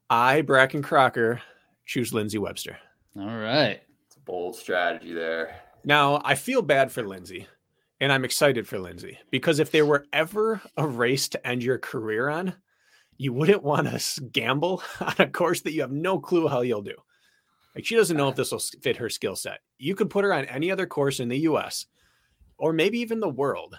I, 0.10 0.42
Brakken 0.42 0.82
Kraker, 0.82 1.40
choose 1.86 2.14
Lindsay 2.14 2.38
Webster. 2.38 2.78
All 3.18 3.26
right. 3.26 3.82
it's 4.06 4.18
a 4.18 4.20
bold 4.20 4.56
strategy 4.58 5.14
there. 5.14 5.56
Now, 5.86 6.22
I 6.24 6.36
feel 6.36 6.62
bad 6.62 6.92
for 6.92 7.04
Lindsay. 7.04 7.48
And 8.00 8.12
I'm 8.12 8.26
excited 8.26 8.68
for 8.68 8.80
Lindsay 8.80 9.18
because 9.32 9.60
if 9.60 9.72
there 9.72 9.86
were 9.86 10.06
ever 10.12 10.62
a 10.76 10.86
race 10.86 11.30
to 11.30 11.48
end 11.48 11.64
your 11.64 11.78
career 11.78 12.28
on, 12.28 12.54
you 13.18 13.32
wouldn't 13.32 13.64
want 13.64 13.88
to 13.88 14.22
gamble 14.26 14.84
on 15.00 15.14
a 15.20 15.28
course 15.28 15.62
that 15.62 15.72
you 15.72 15.82
have 15.82 15.92
no 15.92 16.20
clue 16.20 16.50
how 16.50 16.62
you'll 16.62 16.82
do. 16.82 16.96
Like 17.74 17.86
she 17.86 17.96
doesn't 17.96 18.18
know 18.18 18.28
if 18.28 18.34
uh-huh. 18.34 18.42
this 18.42 18.52
will 18.52 18.82
fit 18.82 18.98
her 18.98 19.10
skill 19.10 19.38
set. 19.38 19.60
You 19.78 19.96
could 19.96 20.10
put 20.10 20.26
her 20.26 20.34
on 20.34 20.46
any 20.46 20.70
other 20.70 20.86
course 20.86 21.22
in 21.22 21.30
the 21.30 21.40
US 21.40 21.86
or 22.58 22.74
maybe 22.74 23.00
even 23.00 23.22
the 23.22 23.30
world 23.30 23.76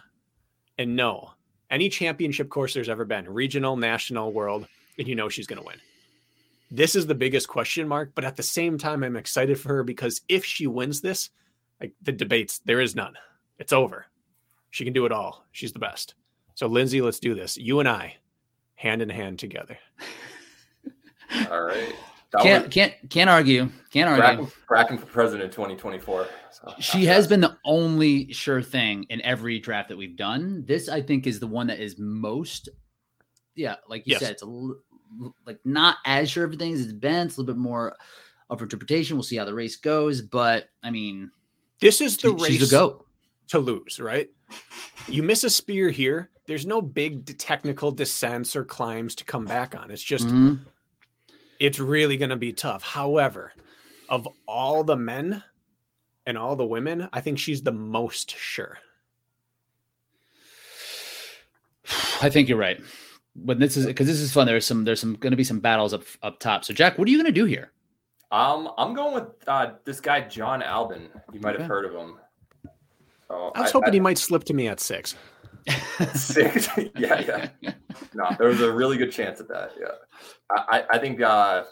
and 0.78 0.96
know 0.96 1.32
any 1.70 1.88
championship 1.88 2.48
course 2.48 2.72
there's 2.72 2.88
ever 2.88 3.04
been, 3.04 3.28
regional, 3.28 3.76
national, 3.76 4.32
world, 4.32 4.66
and 4.98 5.06
you 5.06 5.14
know 5.14 5.28
she's 5.28 5.46
going 5.46 5.60
to 5.60 5.66
win. 5.66 5.80
This 6.70 6.96
is 6.96 7.06
the 7.06 7.14
biggest 7.14 7.48
question 7.48 7.86
mark, 7.86 8.12
but 8.14 8.24
at 8.24 8.36
the 8.36 8.42
same 8.42 8.78
time, 8.78 9.04
I'm 9.04 9.16
excited 9.16 9.60
for 9.60 9.68
her 9.68 9.84
because 9.84 10.22
if 10.28 10.44
she 10.44 10.66
wins 10.66 11.00
this, 11.00 11.30
like 11.84 11.92
the 12.00 12.12
debates, 12.12 12.60
there 12.64 12.80
is 12.80 12.96
none. 12.96 13.14
It's 13.58 13.72
over. 13.72 14.06
She 14.70 14.84
can 14.84 14.94
do 14.94 15.04
it 15.04 15.12
all. 15.12 15.44
She's 15.52 15.72
the 15.72 15.78
best. 15.78 16.14
So, 16.54 16.66
Lindsay, 16.66 17.02
let's 17.02 17.18
do 17.18 17.34
this. 17.34 17.58
You 17.58 17.80
and 17.80 17.88
I, 17.88 18.16
hand 18.74 19.02
in 19.02 19.10
hand 19.10 19.38
together. 19.38 19.76
All 21.50 21.62
right. 21.62 21.94
That 22.32 22.42
can't 22.42 22.70
can't 22.70 22.94
can't 23.10 23.30
argue. 23.30 23.68
Can't 23.92 24.08
argue. 24.08 24.46
Brakken, 24.68 24.98
for 24.98 25.06
president 25.06 25.52
2024. 25.52 26.26
So 26.50 26.74
she 26.80 27.04
has 27.04 27.28
been 27.28 27.40
the 27.40 27.56
only 27.64 28.32
sure 28.32 28.62
thing 28.62 29.04
in 29.10 29.20
every 29.22 29.60
draft 29.60 29.90
that 29.90 29.98
we've 29.98 30.16
done. 30.16 30.64
This, 30.66 30.88
I 30.88 31.02
think, 31.02 31.26
is 31.26 31.38
the 31.38 31.46
one 31.46 31.68
that 31.68 31.78
is 31.78 31.96
most, 31.98 32.70
yeah, 33.54 33.76
like 33.88 34.06
you 34.06 34.12
yes. 34.12 34.20
said, 34.20 34.32
it's 34.32 34.42
a 34.42 34.70
like 35.46 35.60
not 35.64 35.98
as 36.06 36.30
sure 36.30 36.44
of 36.44 36.56
things. 36.56 36.80
It's 36.80 36.92
been 36.92 37.26
it's 37.26 37.36
a 37.36 37.40
little 37.40 37.54
bit 37.54 37.60
more 37.60 37.94
of 38.50 38.62
interpretation. 38.62 39.16
We'll 39.16 39.22
see 39.22 39.36
how 39.36 39.44
the 39.44 39.54
race 39.54 39.76
goes, 39.76 40.20
but 40.20 40.70
I 40.82 40.90
mean, 40.90 41.30
this 41.80 42.00
is 42.00 42.16
the 42.18 42.28
she, 42.28 42.44
race 42.44 42.64
to 42.64 42.70
go 42.70 43.04
to 43.48 43.58
lose, 43.58 44.00
right? 44.00 44.28
You 45.08 45.22
miss 45.22 45.44
a 45.44 45.50
spear 45.50 45.90
here. 45.90 46.30
There's 46.46 46.66
no 46.66 46.82
big 46.82 47.38
technical 47.38 47.90
descents 47.90 48.54
or 48.54 48.64
climbs 48.64 49.14
to 49.16 49.24
come 49.24 49.44
back 49.44 49.74
on. 49.74 49.90
It's 49.90 50.02
just, 50.02 50.26
mm-hmm. 50.26 50.56
it's 51.58 51.78
really 51.78 52.16
going 52.16 52.30
to 52.30 52.36
be 52.36 52.52
tough. 52.52 52.82
However, 52.82 53.52
of 54.08 54.28
all 54.46 54.84
the 54.84 54.96
men 54.96 55.42
and 56.26 56.36
all 56.36 56.56
the 56.56 56.66
women, 56.66 57.08
I 57.12 57.20
think 57.20 57.38
she's 57.38 57.62
the 57.62 57.72
most 57.72 58.36
sure. 58.36 58.78
I 62.20 62.28
think 62.28 62.48
you're 62.48 62.58
right 62.58 62.80
when 63.34 63.58
this 63.58 63.76
is 63.76 63.86
because 63.86 64.06
this 64.06 64.20
is 64.20 64.32
fun. 64.32 64.46
There's 64.46 64.66
some 64.66 64.84
there's 64.84 65.00
some 65.00 65.14
going 65.14 65.32
to 65.32 65.36
be 65.36 65.44
some 65.44 65.60
battles 65.60 65.92
up 65.92 66.04
up 66.22 66.38
top. 66.40 66.64
So 66.64 66.72
Jack, 66.72 66.98
what 66.98 67.08
are 67.08 67.10
you 67.10 67.18
going 67.18 67.32
to 67.32 67.40
do 67.40 67.44
here? 67.44 67.72
Um, 68.34 68.72
I'm 68.76 68.94
going 68.94 69.14
with 69.14 69.28
uh, 69.46 69.74
this 69.84 70.00
guy 70.00 70.22
John 70.22 70.60
Albon. 70.60 71.08
You 71.32 71.38
might 71.38 71.54
okay. 71.54 71.62
have 71.62 71.68
heard 71.68 71.84
of 71.84 71.94
him. 71.94 72.18
So 73.28 73.52
I 73.54 73.60
was 73.60 73.70
I, 73.70 73.72
hoping 73.72 73.90
I, 73.90 73.92
he 73.92 74.00
might 74.00 74.18
slip 74.18 74.42
to 74.44 74.54
me 74.54 74.66
at 74.66 74.80
six. 74.80 75.14
six, 76.14 76.68
yeah, 76.96 77.48
yeah. 77.62 77.72
No, 78.12 78.30
there 78.36 78.48
was 78.48 78.60
a 78.60 78.72
really 78.72 78.96
good 78.96 79.12
chance 79.12 79.38
at 79.38 79.46
that. 79.48 79.70
Yeah, 79.80 79.86
I 80.50 80.84
I 80.90 80.98
think 80.98 81.20
uh, 81.20 81.62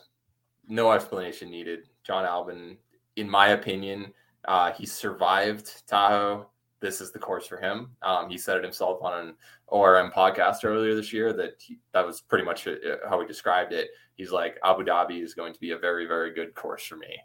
no 0.69 0.93
explanation 0.93 1.51
needed. 1.51 1.89
John 2.05 2.25
Albon, 2.25 2.77
in 3.17 3.29
my 3.29 3.49
opinion, 3.49 4.13
uh, 4.45 4.71
he 4.71 4.87
survived 4.87 5.83
Tahoe 5.89 6.47
this 6.83 7.01
is 7.01 7.13
the 7.13 7.19
course 7.19 7.47
for 7.47 7.57
him. 7.57 7.93
Um, 8.03 8.29
he 8.29 8.37
said 8.37 8.59
it 8.59 8.65
himself 8.65 9.01
on 9.03 9.27
an 9.27 9.35
ORM 9.69 10.11
podcast 10.11 10.65
earlier 10.65 10.95
this 10.95 11.13
year 11.13 11.33
that 11.33 11.55
he, 11.61 11.79
that 11.95 12.05
was 12.05 12.21
pretty 12.21 12.45
much 12.45 12.67
uh, 12.67 12.75
how 13.09 13.21
he 13.21 13.27
described 13.27 13.73
it. 13.73 13.91
He's 14.23 14.31
like 14.31 14.57
Abu 14.65 14.85
Dhabi 14.85 15.21
is 15.21 15.35
going 15.35 15.53
to 15.53 15.59
be 15.59 15.73
a 15.73 15.77
very 15.77 16.07
very 16.07 16.33
good 16.33 16.55
course 16.55 16.85
for 16.87 16.95
me. 16.95 17.19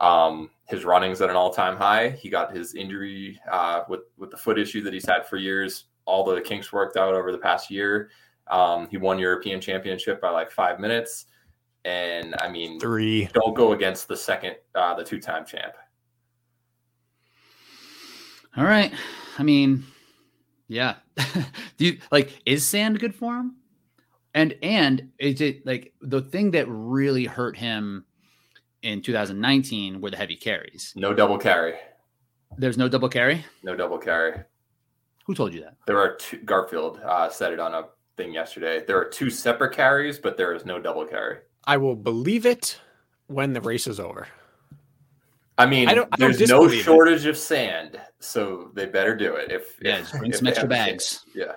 Um, 0.00 0.50
his 0.64 0.84
running's 0.84 1.20
at 1.20 1.30
an 1.30 1.36
all 1.36 1.52
time 1.52 1.76
high. 1.76 2.10
He 2.10 2.28
got 2.28 2.52
his 2.52 2.74
injury 2.74 3.40
uh, 3.48 3.84
with 3.88 4.00
with 4.18 4.32
the 4.32 4.36
foot 4.36 4.58
issue 4.58 4.82
that 4.82 4.92
he's 4.92 5.06
had 5.06 5.28
for 5.28 5.36
years. 5.36 5.84
All 6.06 6.24
the 6.24 6.40
kinks 6.40 6.72
worked 6.72 6.96
out 6.96 7.14
over 7.14 7.30
the 7.30 7.38
past 7.38 7.70
year. 7.70 8.10
Um, 8.48 8.88
he 8.90 8.96
won 8.96 9.20
European 9.20 9.60
Championship 9.60 10.20
by 10.20 10.30
like 10.30 10.50
five 10.50 10.80
minutes, 10.80 11.26
and 11.84 12.34
I 12.40 12.48
mean, 12.50 12.80
three. 12.80 13.28
Don't 13.32 13.54
go 13.54 13.70
against 13.70 14.08
the 14.08 14.16
second, 14.16 14.56
uh, 14.74 14.94
the 14.94 15.04
two 15.04 15.20
time 15.20 15.46
champ. 15.46 15.74
All 18.56 18.64
right. 18.64 18.92
I 19.38 19.44
mean, 19.44 19.84
yeah. 20.66 20.96
Do 21.76 21.86
you 21.86 21.98
like 22.10 22.42
is 22.44 22.66
sand 22.66 22.98
good 22.98 23.14
for 23.14 23.36
him? 23.36 23.54
And 24.34 24.54
and 24.62 25.10
is 25.18 25.40
it 25.40 25.66
like 25.66 25.92
the 26.00 26.22
thing 26.22 26.52
that 26.52 26.66
really 26.68 27.24
hurt 27.24 27.56
him 27.56 28.04
in 28.82 29.02
2019 29.02 30.00
were 30.00 30.10
the 30.10 30.16
heavy 30.16 30.36
carries? 30.36 30.92
No 30.96 31.12
double 31.12 31.38
carry. 31.38 31.74
There's 32.56 32.78
no 32.78 32.88
double 32.88 33.08
carry. 33.08 33.44
No 33.62 33.74
double 33.74 33.98
carry. 33.98 34.40
Who 35.26 35.34
told 35.34 35.52
you 35.54 35.60
that? 35.60 35.76
There 35.86 35.98
are 35.98 36.16
two. 36.16 36.38
Garfield 36.38 37.00
uh, 37.04 37.28
said 37.28 37.52
it 37.52 37.60
on 37.60 37.74
a 37.74 37.84
thing 38.16 38.32
yesterday. 38.32 38.84
There 38.86 38.98
are 38.98 39.04
two 39.04 39.30
separate 39.30 39.74
carries, 39.74 40.18
but 40.18 40.36
there 40.36 40.54
is 40.54 40.64
no 40.64 40.80
double 40.80 41.06
carry. 41.06 41.38
I 41.64 41.76
will 41.76 41.96
believe 41.96 42.46
it 42.46 42.80
when 43.26 43.52
the 43.52 43.60
race 43.60 43.86
is 43.86 44.00
over. 44.00 44.26
I 45.58 45.66
mean, 45.66 45.88
I 45.88 45.94
don't, 45.94 46.08
I 46.12 46.16
don't 46.16 46.36
there's 46.36 46.48
no 46.48 46.68
shortage 46.68 47.26
it. 47.26 47.30
of 47.30 47.36
sand, 47.36 48.00
so 48.18 48.70
they 48.74 48.86
better 48.86 49.14
do 49.14 49.34
it. 49.34 49.52
If 49.52 49.78
yeah, 49.82 49.98
if, 49.98 50.10
bring 50.12 50.32
some 50.32 50.46
extra 50.46 50.66
bags. 50.66 51.24
Yeah, 51.34 51.52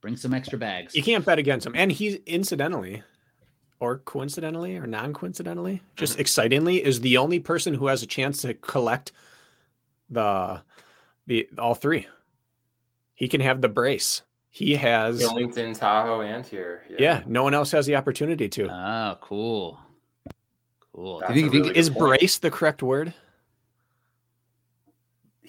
bring 0.00 0.16
some 0.16 0.34
extra 0.34 0.58
bags. 0.58 0.94
You 0.94 1.02
can't 1.02 1.24
bet 1.24 1.38
against 1.38 1.66
him, 1.66 1.72
and 1.74 1.92
he's 1.92 2.16
incidentally, 2.26 3.02
or 3.78 3.98
coincidentally, 3.98 4.76
or 4.76 4.86
non-coincidentally, 4.86 5.82
just 5.96 6.14
mm-hmm. 6.14 6.20
excitingly, 6.20 6.84
is 6.84 7.00
the 7.00 7.16
only 7.16 7.40
person 7.40 7.74
who 7.74 7.86
has 7.86 8.02
a 8.02 8.06
chance 8.06 8.42
to 8.42 8.54
collect 8.54 9.12
the 10.08 10.62
the 11.26 11.48
all 11.58 11.74
three. 11.74 12.06
He 13.14 13.28
can 13.28 13.40
have 13.40 13.60
the 13.60 13.68
brace. 13.68 14.22
He 14.48 14.74
has 14.76 15.22
Killington, 15.22 15.78
Tahoe, 15.78 16.22
and 16.22 16.44
here. 16.44 16.82
Yeah. 16.88 16.96
yeah. 16.98 17.22
no 17.26 17.44
one 17.44 17.54
else 17.54 17.70
has 17.70 17.86
the 17.86 17.96
opportunity 17.96 18.48
to. 18.48 18.68
Oh, 18.68 19.18
cool. 19.20 19.78
Cool. 20.92 21.22
Do 21.28 21.34
you 21.34 21.50
Think, 21.50 21.66
really 21.66 21.78
is 21.78 21.88
brace 21.88 22.38
the 22.38 22.50
correct 22.50 22.82
word? 22.82 23.14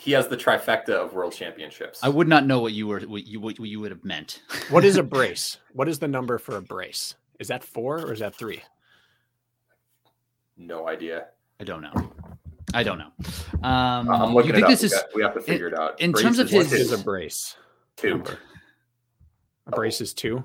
He 0.02 0.14
has 0.14 0.28
the 0.28 0.36
trifecta 0.36 0.90
of 0.90 1.14
world 1.14 1.32
championships. 1.32 2.00
I 2.02 2.10
would 2.10 2.28
not 2.28 2.48
know 2.48 2.60
what 2.60 2.74
you 2.74 2.88
were 2.88 3.02
what 3.02 3.28
you 3.28 3.40
what 3.40 3.60
you 3.60 3.80
would 3.80 3.92
have 3.92 4.04
meant. 4.04 4.42
what 4.72 4.84
is 4.84 4.98
a 4.98 5.04
brace? 5.04 5.58
What 5.74 5.88
is 5.88 6.00
the 6.00 6.08
number 6.08 6.40
for 6.40 6.58
a 6.58 6.62
brace? 6.62 7.14
Is 7.40 7.50
that 7.50 7.64
four 7.64 8.00
or 8.00 8.12
is 8.12 8.20
that 8.20 8.34
three? 8.34 8.64
No 10.58 10.88
idea. 10.88 11.28
I 11.60 11.66
don't 11.66 11.84
know. 11.84 11.94
I 12.74 12.82
don't 12.82 12.98
know. 12.98 13.12
Um, 13.62 14.10
I'm 14.10 14.34
looking 14.34 14.56
you 14.56 14.56
think 14.56 14.68
this 14.70 14.84
is, 14.84 14.92
got, 14.92 15.06
we 15.14 15.22
have 15.22 15.36
to 15.36 15.42
figure 15.42 15.68
in, 15.68 15.74
it 15.74 15.80
out. 15.80 16.02
In 16.02 16.12
brace 16.14 16.24
terms 16.24 16.40
of 16.40 16.50
his, 16.50 16.74
is 16.74 16.92
a 16.92 16.98
brace? 16.98 17.56
Two. 17.96 18.24
A 19.68 19.72
brace 19.72 20.02
is 20.02 20.16
two. 20.16 20.44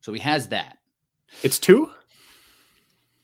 So 0.00 0.12
he 0.12 0.20
has 0.20 0.48
that. 0.48 0.76
It's 1.42 1.58
two. 1.58 1.90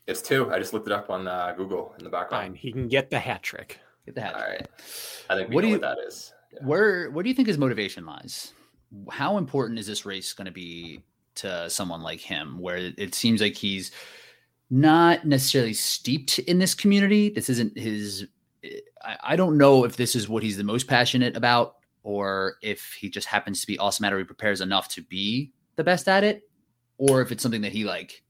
It's 0.06 0.22
two. 0.22 0.50
I 0.50 0.58
just 0.58 0.72
looked 0.72 0.86
it 0.86 0.92
up 0.92 1.10
on 1.10 1.28
uh, 1.28 1.52
Google 1.56 1.94
in 1.98 2.04
the 2.04 2.10
background. 2.10 2.44
Fine. 2.44 2.54
He 2.54 2.72
can 2.72 2.88
get 2.88 3.10
the 3.10 3.18
hat 3.18 3.42
trick. 3.42 3.80
Get 4.06 4.14
the 4.14 4.20
hat. 4.22 4.34
All 4.34 4.40
right. 4.40 4.66
I 5.28 5.34
think 5.34 5.52
what 5.52 5.62
do 5.62 5.66
you, 5.66 5.74
what 5.74 5.82
that 5.82 5.98
is. 6.06 6.32
Yeah. 6.52 6.64
Where 6.64 7.10
where 7.10 7.22
do 7.22 7.28
you 7.28 7.34
think 7.34 7.48
his 7.48 7.58
motivation 7.58 8.06
lies? 8.06 8.52
How 9.10 9.36
important 9.36 9.78
is 9.78 9.86
this 9.86 10.06
race 10.06 10.32
going 10.32 10.46
to 10.46 10.52
be 10.52 11.02
to 11.36 11.68
someone 11.68 12.02
like 12.02 12.20
him? 12.20 12.58
Where 12.60 12.92
it 12.96 13.14
seems 13.14 13.40
like 13.40 13.56
he's 13.56 13.90
not 14.70 15.26
necessarily 15.26 15.74
steeped 15.74 16.38
in 16.38 16.58
this 16.58 16.74
community. 16.74 17.30
This 17.30 17.50
isn't 17.50 17.76
his. 17.76 18.26
I, 19.04 19.16
I 19.22 19.36
don't 19.36 19.58
know 19.58 19.84
if 19.84 19.96
this 19.96 20.14
is 20.14 20.28
what 20.28 20.42
he's 20.42 20.56
the 20.56 20.64
most 20.64 20.86
passionate 20.86 21.36
about, 21.36 21.76
or 22.04 22.56
if 22.62 22.92
he 22.92 23.10
just 23.10 23.26
happens 23.26 23.60
to 23.60 23.66
be 23.66 23.78
awesome 23.78 24.04
at 24.04 24.12
it. 24.12 24.14
Or 24.14 24.18
he 24.18 24.24
prepares 24.24 24.60
enough 24.60 24.88
to 24.90 25.02
be 25.02 25.52
the 25.74 25.84
best 25.84 26.06
at 26.06 26.22
it, 26.22 26.48
or 26.96 27.22
if 27.22 27.32
it's 27.32 27.42
something 27.42 27.62
that 27.62 27.72
he 27.72 27.84
like 27.84 28.22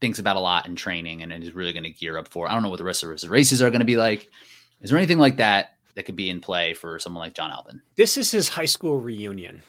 thinks 0.00 0.18
about 0.18 0.34
a 0.34 0.40
lot 0.40 0.66
in 0.66 0.74
training 0.74 1.22
and 1.22 1.32
is 1.32 1.54
really 1.54 1.72
going 1.72 1.84
to 1.84 1.90
gear 1.90 2.18
up 2.18 2.26
for. 2.26 2.50
I 2.50 2.54
don't 2.54 2.64
know 2.64 2.68
what 2.68 2.78
the 2.78 2.84
rest 2.84 3.04
of 3.04 3.10
his 3.10 3.28
races 3.28 3.62
are 3.62 3.70
going 3.70 3.78
to 3.78 3.86
be 3.86 3.96
like. 3.96 4.28
Is 4.82 4.90
there 4.90 4.98
anything 4.98 5.18
like 5.18 5.36
that 5.36 5.76
that 5.94 6.04
could 6.04 6.16
be 6.16 6.28
in 6.28 6.40
play 6.40 6.74
for 6.74 6.98
someone 6.98 7.22
like 7.22 7.34
John 7.34 7.50
Albon? 7.50 7.80
This 7.96 8.16
is 8.16 8.30
his 8.30 8.48
high 8.48 8.66
school 8.66 9.00
reunion. 9.00 9.62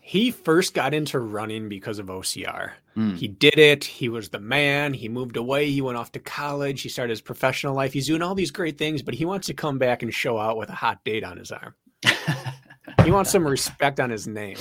He 0.00 0.30
first 0.30 0.74
got 0.74 0.94
into 0.94 1.18
running 1.18 1.68
because 1.68 1.98
of 1.98 2.06
OCR. 2.06 2.72
Mm. 2.96 3.16
He 3.16 3.26
did 3.26 3.58
it. 3.58 3.84
He 3.84 4.08
was 4.08 4.28
the 4.28 4.38
man. 4.38 4.92
He 4.92 5.08
moved 5.08 5.36
away. 5.36 5.70
He 5.70 5.80
went 5.80 5.96
off 5.96 6.12
to 6.12 6.20
college. 6.20 6.82
He 6.82 6.90
started 6.90 7.10
his 7.10 7.22
professional 7.22 7.74
life. 7.74 7.92
He's 7.92 8.06
doing 8.06 8.22
all 8.22 8.34
these 8.34 8.50
great 8.50 8.78
things, 8.78 9.02
but 9.02 9.14
he 9.14 9.24
wants 9.24 9.46
to 9.48 9.54
come 9.54 9.78
back 9.78 10.02
and 10.02 10.12
show 10.12 10.38
out 10.38 10.58
with 10.58 10.68
a 10.68 10.74
hot 10.74 11.02
date 11.04 11.24
on 11.24 11.38
his 11.38 11.50
arm. 11.50 11.74
he 13.04 13.10
wants 13.10 13.30
some 13.30 13.46
respect 13.46 13.98
on 13.98 14.10
his 14.10 14.28
name. 14.28 14.58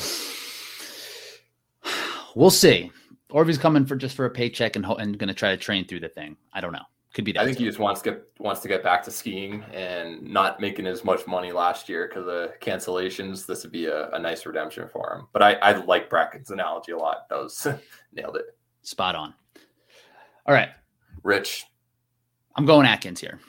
We'll 2.36 2.50
see. 2.50 2.90
Or 3.30 3.42
if 3.42 3.48
he's 3.48 3.58
coming 3.58 3.86
for 3.86 3.96
just 3.96 4.16
for 4.16 4.26
a 4.26 4.32
paycheck 4.32 4.76
and, 4.76 4.86
and 4.86 5.18
going 5.18 5.28
to 5.28 5.34
try 5.34 5.52
to 5.52 5.58
train 5.58 5.86
through 5.86 6.00
the 6.00 6.10
thing. 6.10 6.38
I 6.54 6.62
don't 6.62 6.72
know. 6.72 6.86
Could 7.14 7.26
be 7.26 7.32
that. 7.34 7.42
I 7.42 7.46
think 7.46 7.60
he 7.60 7.66
just 7.66 7.78
wants 7.78 8.02
to 8.02 8.12
get 8.12 8.28
wants 8.40 8.62
to 8.62 8.68
get 8.68 8.82
back 8.82 9.04
to 9.04 9.12
skiing 9.12 9.64
and 9.72 10.24
not 10.24 10.60
making 10.60 10.88
as 10.88 11.04
much 11.04 11.28
money 11.28 11.52
last 11.52 11.88
year 11.88 12.08
because 12.08 12.28
of 12.28 12.60
cancellations. 12.60 13.46
This 13.46 13.62
would 13.62 13.72
be 13.72 13.86
a, 13.86 14.10
a, 14.10 14.20
nice 14.20 14.48
redemption 14.48 14.90
for 14.92 15.14
him. 15.14 15.28
But 15.32 15.44
I, 15.44 15.54
I 15.56 15.72
like 15.74 16.10
Brakken's 16.10 16.50
analogy 16.50 16.92
a 16.92 16.98
lot. 16.98 17.30
That 17.30 17.38
was 17.38 17.68
nailed 18.14 18.38
it. 18.38 18.58
Spot 18.82 19.14
on. 19.14 19.36
All 20.48 20.56
right. 20.56 20.70
Rich. 21.22 21.66
I'm 22.56 22.66
going 22.66 22.88
Atkins 22.88 23.20
here. 23.20 23.40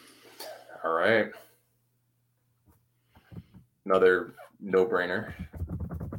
All 0.85 0.93
right. 0.93 1.29
Another 3.87 4.35
no 4.61 4.85
brainer. 4.85 5.33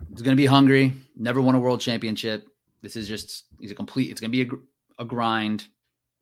He's 0.09 0.23
going 0.23 0.35
to 0.35 0.41
be 0.41 0.47
hungry. 0.47 0.93
Never 1.15 1.41
won 1.41 1.53
a 1.53 1.59
world 1.59 1.79
championship. 1.79 2.47
This 2.81 2.95
is 2.95 3.07
just 3.07 3.45
he's 3.59 3.71
a 3.71 3.75
complete. 3.75 4.09
It's 4.09 4.19
going 4.19 4.31
to 4.31 4.45
be 4.45 4.49
a, 4.49 5.03
a 5.03 5.05
grind. 5.05 5.67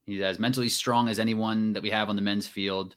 He's 0.05 0.21
as 0.21 0.39
mentally 0.39 0.69
strong 0.69 1.07
as 1.07 1.19
anyone 1.19 1.73
that 1.73 1.83
we 1.83 1.89
have 1.89 2.09
on 2.09 2.15
the 2.15 2.21
men's 2.21 2.47
field. 2.47 2.95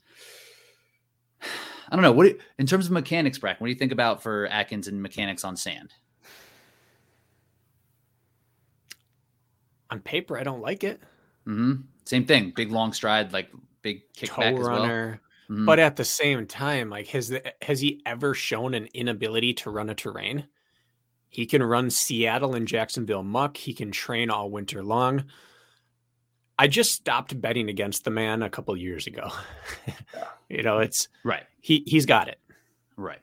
I 1.89 1.95
don't 1.95 2.03
know 2.03 2.13
what 2.13 2.37
in 2.59 2.67
terms 2.67 2.87
of 2.87 2.93
mechanics, 2.93 3.39
Brack. 3.39 3.61
What 3.61 3.67
do 3.69 3.73
you 3.73 3.79
think 3.79 3.93
about 3.93 4.23
for 4.23 4.47
Atkins 4.47 4.89
and 4.89 5.01
mechanics 5.01 5.45
on 5.45 5.57
sand? 5.57 5.93
On 9.91 10.01
paper, 10.01 10.37
I 10.37 10.43
don't 10.43 10.61
like 10.61 10.83
it. 10.83 11.01
Mm-hmm. 11.47 11.83
Same 12.05 12.25
thing. 12.25 12.53
Big 12.57 12.73
long 12.73 12.93
stride, 12.93 13.33
like 13.33 13.51
big 13.83 14.03
kickback 14.15 14.51
Toe 14.51 14.57
as 14.61 14.67
well. 14.67 14.81
runner. 14.81 15.21
Mhm. 15.49 15.65
But 15.65 15.79
at 15.79 15.95
the 15.95 16.05
same 16.05 16.45
time, 16.47 16.91
like 16.91 17.07
has 17.09 17.29
the, 17.29 17.53
has 17.63 17.81
he 17.81 18.03
ever 18.05 18.35
shown 18.35 18.75
an 18.75 18.89
inability 18.95 19.55
to 19.55 19.71
run 19.71 19.91
a 19.91 19.95
terrain? 19.95 20.49
He 21.29 21.47
can 21.47 21.63
run 21.63 21.91
Seattle 21.91 22.55
and 22.57 22.67
Jacksonville 22.67 23.23
muck. 23.23 23.57
He 23.57 23.75
can 23.75 23.93
train 23.93 24.29
all 24.29 24.51
winter 24.51 24.83
long. 24.83 25.25
I 26.59 26.69
just 26.69 26.93
stopped 26.93 27.39
betting 27.41 27.69
against 27.69 28.05
the 28.05 28.11
man 28.11 28.43
a 28.43 28.49
couple 28.51 28.77
years 28.77 29.07
ago. 29.07 29.31
you 30.49 30.63
know, 30.63 30.79
it's 30.79 31.09
right, 31.25 31.45
he 31.61 31.83
he's 31.87 32.07
got 32.07 32.29
it. 32.29 32.39
right. 32.97 33.21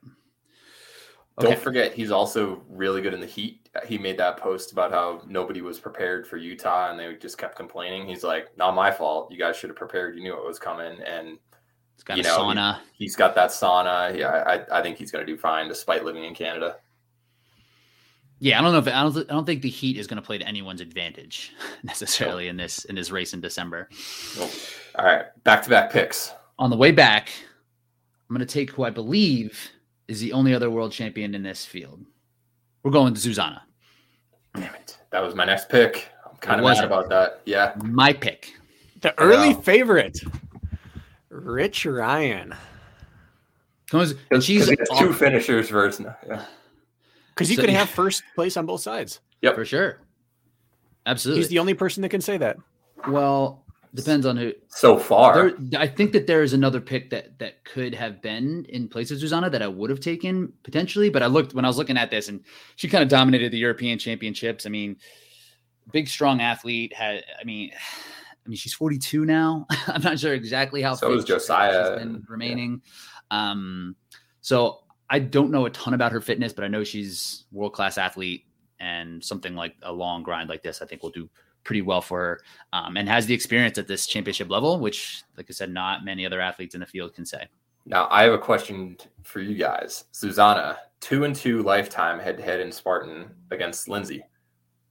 Don't 1.39 1.57
forget, 1.57 1.93
he's 1.93 2.11
also 2.11 2.61
really 2.69 3.01
good 3.01 3.15
in 3.15 3.19
the 3.19 3.25
heat. 3.25 3.67
He 3.87 3.97
made 3.97 4.17
that 4.19 4.37
post 4.37 4.71
about 4.71 4.91
how 4.91 5.23
nobody 5.27 5.61
was 5.61 5.79
prepared 5.79 6.27
for 6.27 6.37
Utah 6.37 6.91
and 6.91 6.99
they 6.99 7.15
just 7.15 7.39
kept 7.39 7.55
complaining. 7.55 8.05
He's 8.07 8.23
like, 8.23 8.55
not 8.55 8.75
my 8.75 8.91
fault. 8.91 9.31
You 9.31 9.39
guys 9.39 9.55
should 9.57 9.71
have 9.71 9.77
prepared. 9.77 10.15
You 10.15 10.21
knew 10.21 10.37
it 10.37 10.45
was 10.45 10.59
coming. 10.59 11.01
And 11.01 11.39
It's 11.95 12.03
got 12.03 12.17
you 12.17 12.23
a 12.23 12.27
know, 12.27 12.37
sauna. 12.37 12.79
he's 12.93 13.15
got 13.15 13.33
that 13.33 13.49
sauna. 13.49 14.15
Yeah, 14.15 14.27
I, 14.45 14.79
I 14.79 14.83
think 14.83 14.97
he's 14.99 15.09
going 15.11 15.25
to 15.25 15.31
do 15.31 15.35
fine 15.35 15.67
despite 15.67 16.05
living 16.05 16.23
in 16.23 16.35
Canada. 16.35 16.75
Yeah, 18.43 18.59
I 18.59 18.61
don't 18.61 18.73
know 18.73 18.79
if 18.79 18.87
I 18.89 19.03
don't, 19.03 19.17
I 19.17 19.33
don't 19.33 19.45
think 19.45 19.61
the 19.61 19.69
heat 19.69 19.95
is 19.95 20.05
going 20.05 20.21
to 20.21 20.21
play 20.21 20.37
to 20.37 20.45
anyone's 20.45 20.81
advantage 20.81 21.53
necessarily 21.83 22.49
in 22.49 22.57
this 22.57 22.83
in 22.83 22.95
this 22.95 23.09
race 23.09 23.33
in 23.33 23.39
December. 23.39 23.87
All 24.37 25.05
right, 25.05 25.27
back 25.45 25.63
to 25.63 25.69
back 25.69 25.93
picks. 25.93 26.33
On 26.59 26.69
the 26.69 26.75
way 26.75 26.91
back, 26.91 27.29
I'm 28.29 28.35
going 28.35 28.45
to 28.45 28.53
take 28.53 28.71
who 28.71 28.83
I 28.83 28.89
believe 28.89 29.71
is 30.09 30.19
the 30.19 30.33
only 30.33 30.53
other 30.53 30.69
world 30.69 30.91
champion 30.91 31.35
in 31.35 31.41
this 31.41 31.65
field. 31.65 32.01
We're 32.83 32.91
going 32.91 33.13
to 33.13 33.29
Zuzana. 33.29 33.61
Damn 34.55 34.75
it. 34.75 34.97
That 35.11 35.21
was 35.21 35.35
my 35.35 35.45
next 35.45 35.69
pick. 35.69 36.09
I'm 36.29 36.35
kind 36.41 36.59
of 36.59 36.65
was 36.65 36.79
mad 36.79 36.85
about 36.85 37.07
that. 37.07 37.43
Yeah. 37.45 37.71
My 37.81 38.11
pick. 38.11 38.51
The 38.99 39.17
early 39.21 39.53
know. 39.53 39.61
favorite, 39.61 40.19
Rich 41.29 41.85
Ryan, 41.85 42.53
Comes, 43.89 44.13
Because 44.13 44.43
she's 44.43 44.67
he 44.67 44.75
has 44.77 44.99
two 44.99 45.13
finishers 45.13 45.69
versus. 45.69 46.05
Yeah. 46.27 46.43
Because 47.33 47.49
you 47.49 47.55
So- 47.55 47.61
could 47.63 47.69
have 47.73 47.89
first 47.89 48.23
place 48.35 48.57
on 48.57 48.65
both 48.65 48.81
sides. 48.81 49.19
Yep. 49.41 49.55
for 49.55 49.65
sure. 49.65 49.99
Absolutely. 51.05 51.41
He's 51.41 51.49
the 51.49 51.59
only 51.59 51.73
person 51.73 52.01
that 52.01 52.09
can 52.09 52.21
say 52.21 52.37
that. 52.37 52.57
well, 53.09 53.65
depends 53.93 54.25
on 54.25 54.37
who. 54.37 54.53
So 54.69 54.97
far. 54.97 55.51
There, 55.59 55.79
I 55.81 55.85
think 55.87 56.13
that 56.13 56.27
there 56.27 56.41
is 56.43 56.53
another 56.53 56.79
pick 56.79 57.09
that 57.09 57.37
that 57.39 57.63
could 57.65 57.93
have 57.93 58.21
been 58.21 58.65
in 58.69 58.87
place 58.87 59.11
of 59.11 59.17
Zuzana 59.17 59.51
that 59.51 59.61
I 59.61 59.67
would 59.67 59.89
have 59.89 59.99
taken 59.99 60.53
potentially, 60.63 61.09
but 61.09 61.21
I 61.21 61.25
looked 61.27 61.53
when 61.53 61.65
I 61.65 61.67
was 61.67 61.77
looking 61.77 61.97
at 61.97 62.09
this, 62.09 62.29
and 62.29 62.39
she 62.77 62.87
kind 62.87 63.03
of 63.03 63.09
dominated 63.09 63.51
the 63.51 63.57
European 63.57 63.99
Championships. 63.99 64.65
I 64.65 64.69
mean, 64.69 64.95
big, 65.91 66.07
strong 66.07 66.39
athlete. 66.39 66.93
Had 66.93 67.25
I 67.39 67.43
mean, 67.43 67.71
I 67.73 68.49
mean, 68.49 68.55
she's 68.57 68.73
42 68.73 69.25
now. 69.25 69.67
I'm 69.87 70.01
not 70.01 70.17
sure 70.19 70.33
exactly 70.33 70.81
how. 70.81 70.95
So 70.95 71.09
fit 71.09 71.17
is 71.17 71.25
Josiah 71.25 71.83
she's 71.89 71.99
been 71.99 72.15
and- 72.15 72.25
remaining. 72.29 72.81
Um, 73.29 73.95
so 74.39 74.82
I 75.13 75.19
don't 75.19 75.51
know 75.51 75.67
a 75.67 75.69
ton 75.69 75.93
about 75.93 76.11
her 76.11 76.21
fitness, 76.21 76.53
but 76.53 76.65
I 76.65 76.67
know 76.67 76.83
she's 76.83 77.45
world 77.51 77.73
class 77.73 77.99
athlete, 77.99 78.45
and 78.79 79.23
something 79.23 79.55
like 79.55 79.75
a 79.83 79.91
long 79.91 80.23
grind 80.23 80.49
like 80.49 80.63
this, 80.63 80.81
I 80.81 80.85
think 80.85 81.03
will 81.03 81.11
do 81.11 81.29
pretty 81.63 81.81
well 81.81 82.01
for 82.01 82.19
her 82.19 82.41
um, 82.73 82.97
and 82.97 83.07
has 83.07 83.25
the 83.25 83.33
experience 83.33 83.77
at 83.77 83.87
this 83.87 84.05
championship 84.07 84.49
level, 84.49 84.79
which, 84.79 85.23
like 85.37 85.45
I 85.49 85.53
said, 85.53 85.71
not 85.71 86.03
many 86.03 86.25
other 86.25 86.41
athletes 86.41 86.75
in 86.75 86.81
the 86.81 86.85
field 86.87 87.13
can 87.13 87.25
say. 87.25 87.47
Now 87.85 88.07
I 88.09 88.23
have 88.23 88.33
a 88.33 88.39
question 88.39 88.97
for 89.23 89.39
you 89.39 89.55
guys. 89.55 90.05
Zuzana, 90.13 90.77
two 90.99 91.25
and 91.25 91.35
two 91.35 91.63
lifetime 91.63 92.19
head 92.19 92.37
to 92.37 92.43
head 92.43 92.59
in 92.59 92.71
Spartan 92.71 93.29
against 93.51 93.87
Lindsay. 93.87 94.23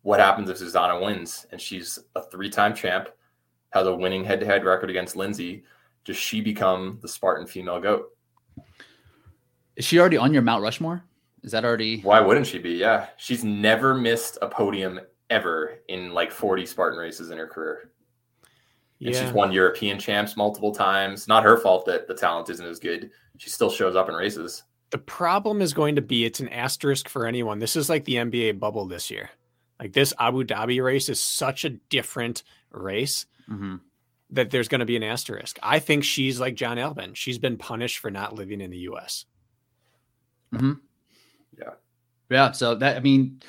What 0.02 0.20
happens 0.20 0.48
if 0.48 0.58
Zuzana 0.58 1.02
wins 1.02 1.46
and 1.52 1.60
she's 1.60 1.98
a 2.14 2.22
three 2.22 2.48
time 2.48 2.74
champ, 2.74 3.08
has 3.70 3.86
a 3.86 3.94
winning 3.94 4.24
head 4.24 4.40
to 4.40 4.46
head 4.46 4.64
record 4.64 4.88
against 4.88 5.16
Lindsay? 5.16 5.64
Does 6.04 6.16
she 6.16 6.40
become 6.40 6.98
the 7.02 7.08
Spartan 7.08 7.46
female 7.46 7.80
goat? 7.80 8.10
Is 9.76 9.84
she 9.84 9.98
already 9.98 10.16
on 10.16 10.32
your 10.32 10.42
Mount 10.42 10.62
Rushmore? 10.62 11.02
Is 11.42 11.52
that 11.52 11.64
already? 11.64 12.00
Why 12.02 12.20
wouldn't 12.20 12.46
she 12.46 12.58
be? 12.58 12.72
Yeah. 12.72 13.06
She's 13.16 13.42
never 13.42 13.94
missed 13.94 14.38
a 14.42 14.48
podium 14.48 15.00
ever 15.30 15.78
in 15.88 16.12
like 16.12 16.30
40 16.30 16.66
Spartan 16.66 16.98
races 16.98 17.30
in 17.30 17.38
her 17.38 17.46
career. 17.46 17.90
And 19.04 19.14
she's 19.16 19.32
won 19.32 19.50
European 19.50 19.98
champs 19.98 20.36
multiple 20.36 20.72
times. 20.72 21.26
Not 21.26 21.42
her 21.42 21.56
fault 21.56 21.86
that 21.86 22.06
the 22.06 22.14
talent 22.14 22.48
isn't 22.50 22.64
as 22.64 22.78
good. 22.78 23.10
She 23.38 23.50
still 23.50 23.70
shows 23.70 23.96
up 23.96 24.08
in 24.08 24.14
races. 24.14 24.62
The 24.90 24.98
problem 24.98 25.60
is 25.60 25.72
going 25.72 25.96
to 25.96 26.02
be 26.02 26.24
it's 26.24 26.38
an 26.38 26.50
asterisk 26.50 27.08
for 27.08 27.26
anyone. 27.26 27.58
This 27.58 27.74
is 27.74 27.88
like 27.88 28.04
the 28.04 28.16
NBA 28.16 28.60
bubble 28.60 28.86
this 28.86 29.10
year. 29.10 29.30
Like 29.80 29.92
this 29.94 30.14
Abu 30.20 30.44
Dhabi 30.44 30.80
race 30.84 31.08
is 31.08 31.20
such 31.20 31.64
a 31.64 31.70
different 31.70 32.44
race 32.70 33.26
Mhm. 33.50 33.80
that 34.30 34.50
there's 34.50 34.68
going 34.68 34.78
to 34.80 34.84
be 34.86 34.94
an 34.96 35.02
asterisk. 35.02 35.58
I 35.62 35.80
think 35.80 36.04
she's 36.04 36.38
like 36.38 36.54
Jon 36.54 36.76
Albon. 36.76 37.16
She's 37.16 37.38
been 37.38 37.56
punished 37.56 37.98
for 37.98 38.10
not 38.10 38.34
living 38.36 38.60
in 38.60 38.70
the 38.70 38.78
US. 38.90 39.24
Yeah. 40.52 41.70
Yeah. 42.30 42.52
So 42.52 42.74
that 42.76 42.96
I 42.96 43.00
mean, 43.00 43.40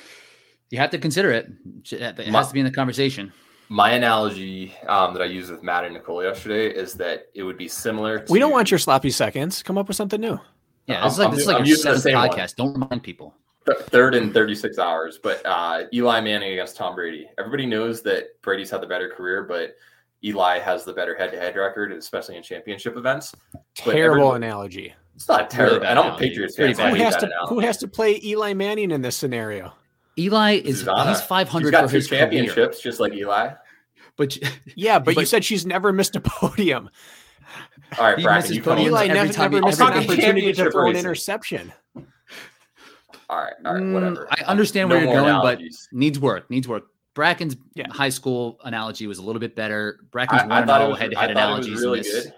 you 0.70 0.78
have 0.80 0.90
to 0.92 0.98
consider 0.98 1.32
it. 1.32 1.50
It 1.92 2.02
has 2.18 2.28
My- 2.30 2.44
to 2.44 2.54
be 2.54 2.60
in 2.60 2.66
the 2.66 2.72
conversation. 2.72 3.32
My 3.70 3.92
analogy 3.92 4.74
um, 4.88 5.14
that 5.14 5.22
I 5.24 5.26
used 5.26 5.50
with 5.50 5.64
Matt 5.64 5.84
and 5.86 5.94
Nicole 5.96 6.22
yesterday 6.22 6.68
is 6.68 6.94
that 6.96 7.28
it 7.34 7.42
would 7.44 7.58
be 7.58 7.68
similar. 7.68 8.20
To, 8.20 8.32
We 8.32 8.38
don't 8.38 8.52
want 8.52 8.70
your 8.70 8.78
sloppy 8.78 9.10
seconds. 9.10 9.64
Come 9.64 9.78
up 9.78 9.88
with 9.88 9.96
something 9.98 10.20
new. 10.22 10.40
Yeah, 10.86 10.96
I'm- 10.96 11.04
this 11.06 11.14
is 11.14 11.20
like 11.20 11.28
I'm 11.30 11.34
this 11.34 11.42
is 11.42 11.48
like 11.48 11.56
I'm 11.58 11.62
your 11.66 11.68
using 11.70 11.92
the 11.92 11.98
seventh 12.00 12.04
same 12.04 12.16
one. 12.18 12.30
podcast. 12.30 12.56
Don't 12.56 12.74
remind 12.74 13.02
people. 13.04 13.34
third 13.66 14.14
and 14.16 14.34
36 14.34 14.78
hours. 14.78 15.18
But 15.24 15.42
uh, 15.46 15.84
Eli 15.94 16.20
Manning 16.20 16.52
against 16.52 16.76
Tom 16.76 16.94
Brady. 16.96 17.28
Everybody 17.40 17.66
knows 17.66 18.02
that 18.04 18.40
Brady's 18.42 18.70
had 18.70 18.82
the 18.82 18.88
better 18.88 19.10
career, 19.10 19.44
but 19.44 19.76
Eli 20.24 20.60
has 20.60 20.84
the 20.84 20.94
better 20.94 21.16
head-to-head 21.16 21.56
record, 21.56 21.94
especially 21.94 22.36
in 22.36 22.44
championship 22.44 22.96
events. 22.98 23.34
But 23.54 23.64
Terrible 23.94 24.16
everyone- 24.16 24.44
analogy. 24.44 24.94
It's 25.16 25.28
not 25.28 25.50
terrible. 25.50 25.80
bad 25.80 25.90
and 25.92 25.92
I 25.92 25.94
don't 25.94 26.06
analogy. 26.06 26.30
Patriots 26.30 26.56
Pretty 26.56 26.74
fan. 26.74 26.78
so 26.78 26.84
I 26.84 26.92
bad. 26.92 26.98
Who 26.98 27.04
has 27.04 27.16
to 27.18 27.32
who 27.50 27.60
has 27.60 27.78
to 27.78 27.88
play 27.88 28.20
Eli 28.24 28.54
Manning 28.54 28.92
in 28.92 29.02
this 29.02 29.16
scenario? 29.16 29.74
Eli 30.18 30.54
is 30.64 30.84
Zuzana. 30.84 31.10
he's 31.10 31.20
She's 31.20 31.28
500 31.28 31.72
got 31.72 31.84
for 31.86 31.90
two 31.92 31.96
his 31.98 32.08
career, 32.08 32.20
championships, 32.22 32.82
just 32.82 33.00
like 33.00 33.14
Eli. 33.14 33.52
but 34.18 34.38
Yeah, 34.76 35.00
but, 35.00 35.16
you 35.18 35.26
said 35.26 35.44
she's 35.46 35.66
never 35.66 35.92
missed 35.94 36.16
a 36.16 36.22
podium. 36.22 36.90
All 38.00 38.06
right, 38.06 38.18
He 38.20 38.26
Brakken, 38.26 38.36
misses 38.36 38.56
you 38.58 38.64
podiums. 38.64 38.86
Eli 38.86 39.04
every 39.06 39.14
never, 39.16 39.34
time 39.34 39.52
never 39.52 39.62
he- 39.62 39.66
missed 39.70 39.82
an 39.82 39.88
opportunity 39.88 40.54
to 40.54 40.72
throw 40.72 40.90
an 40.90 40.96
interception. 40.96 41.72
All 41.96 43.38
right, 43.38 43.54
all 43.66 43.74
right, 43.74 43.84
Mm, 43.84 43.94
whatever. 43.94 44.28
I 44.32 44.44
understand 44.46 44.90
No 44.90 44.96
where 44.96 45.04
you're 45.06 45.14
more 45.14 45.42
going, 45.42 45.58
but 45.58 45.60
needs 45.92 46.20
work. 46.20 46.50
Needs 46.50 46.68
work. 46.68 46.84
Brakken's 47.16 47.56
Yeah. 47.76 47.88
high 47.92 48.10
school 48.10 48.60
analogy 48.64 49.08
was 49.08 49.18
a 49.20 49.24
little 49.24 49.40
bit 49.40 49.56
better. 49.56 50.00
Brakken's 50.12 50.42
I, 50.44 50.46
I 50.46 50.60
one 50.60 50.68
thought 50.68 50.82
it 50.82 50.90
was, 50.90 51.00
head 51.00 51.12
to 51.12 51.18
head 51.20 51.34
thought 51.34 51.54
it 51.54 51.58
was 51.58 51.68
analogies. 51.68 51.84
in 51.84 51.90
really 51.90 52.02
good. 52.02 52.34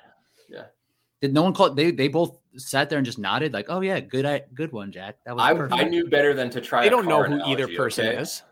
Did 1.25 1.33
no 1.33 1.41
one 1.41 1.53
call? 1.55 1.71
They 1.73 1.89
they 1.89 2.07
both 2.07 2.37
sat 2.55 2.87
there 2.87 2.99
and 2.99 3.05
just 3.05 3.17
nodded, 3.17 3.51
like, 3.51 3.65
"Oh 3.67 3.81
yeah, 3.81 3.99
good, 3.99 4.27
I, 4.27 4.43
good 4.53 4.71
one, 4.71 4.91
Jack. 4.91 5.17
That 5.25 5.35
was 5.35 5.43
I, 5.43 5.55
perfect." 5.55 5.81
I 5.81 5.85
knew 5.85 6.07
better 6.07 6.35
than 6.35 6.51
to 6.51 6.61
try. 6.61 6.81
They 6.81 6.87
a 6.87 6.91
don't 6.91 7.07
know 7.07 7.23
car 7.23 7.29
who 7.29 7.41
either 7.45 7.67
person 7.67 8.05
okay? 8.05 8.17
is. 8.17 8.43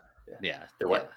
yeah, 0.42 0.64
They're 0.80 0.88
what? 0.88 1.12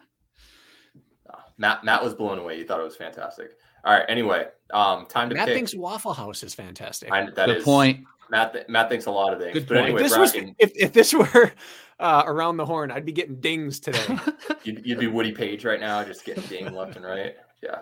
Uh, 1.27 1.37
Matt 1.57 1.83
Matt 1.83 2.03
was 2.03 2.13
blown 2.13 2.37
away. 2.37 2.57
He 2.57 2.63
thought 2.63 2.79
it 2.79 2.83
was 2.83 2.95
fantastic. 2.95 3.57
All 3.83 3.93
right. 3.93 4.05
Anyway, 4.07 4.45
um, 4.71 5.07
time 5.07 5.29
to 5.29 5.35
Matt 5.35 5.47
pick. 5.47 5.55
thinks 5.55 5.73
Waffle 5.73 6.13
House 6.13 6.43
is 6.43 6.53
fantastic. 6.53 7.11
I, 7.11 7.25
that 7.31 7.47
good 7.47 7.57
is- 7.57 7.63
point. 7.63 8.05
Matt 8.29 8.53
th- 8.53 8.67
Matt 8.67 8.89
thinks 8.89 9.07
a 9.07 9.11
lot 9.11 9.33
of 9.33 9.39
things. 9.39 9.53
Good 9.53 9.67
but 9.67 9.75
point. 9.75 9.85
anyway, 9.85 10.01
if 10.03 10.09
this 10.09 10.17
was 10.17 10.33
Brakken, 10.33 10.55
if, 10.59 10.71
if 10.75 10.93
this 10.93 11.11
were 11.13 11.51
uh, 11.99 12.23
around 12.27 12.57
the 12.57 12.65
horn, 12.65 12.91
I'd 12.91 13.05
be 13.05 13.13
getting 13.13 13.39
dings 13.39 13.79
today. 13.79 14.19
you'd, 14.63 14.85
you'd 14.85 14.99
be 14.99 15.07
Woody 15.07 15.31
Paige 15.31 15.65
right 15.65 15.79
now, 15.79 16.03
just 16.03 16.23
getting 16.23 16.43
dinged 16.43 16.73
left 16.73 16.97
and 16.97 17.05
right. 17.05 17.35
Yeah. 17.63 17.79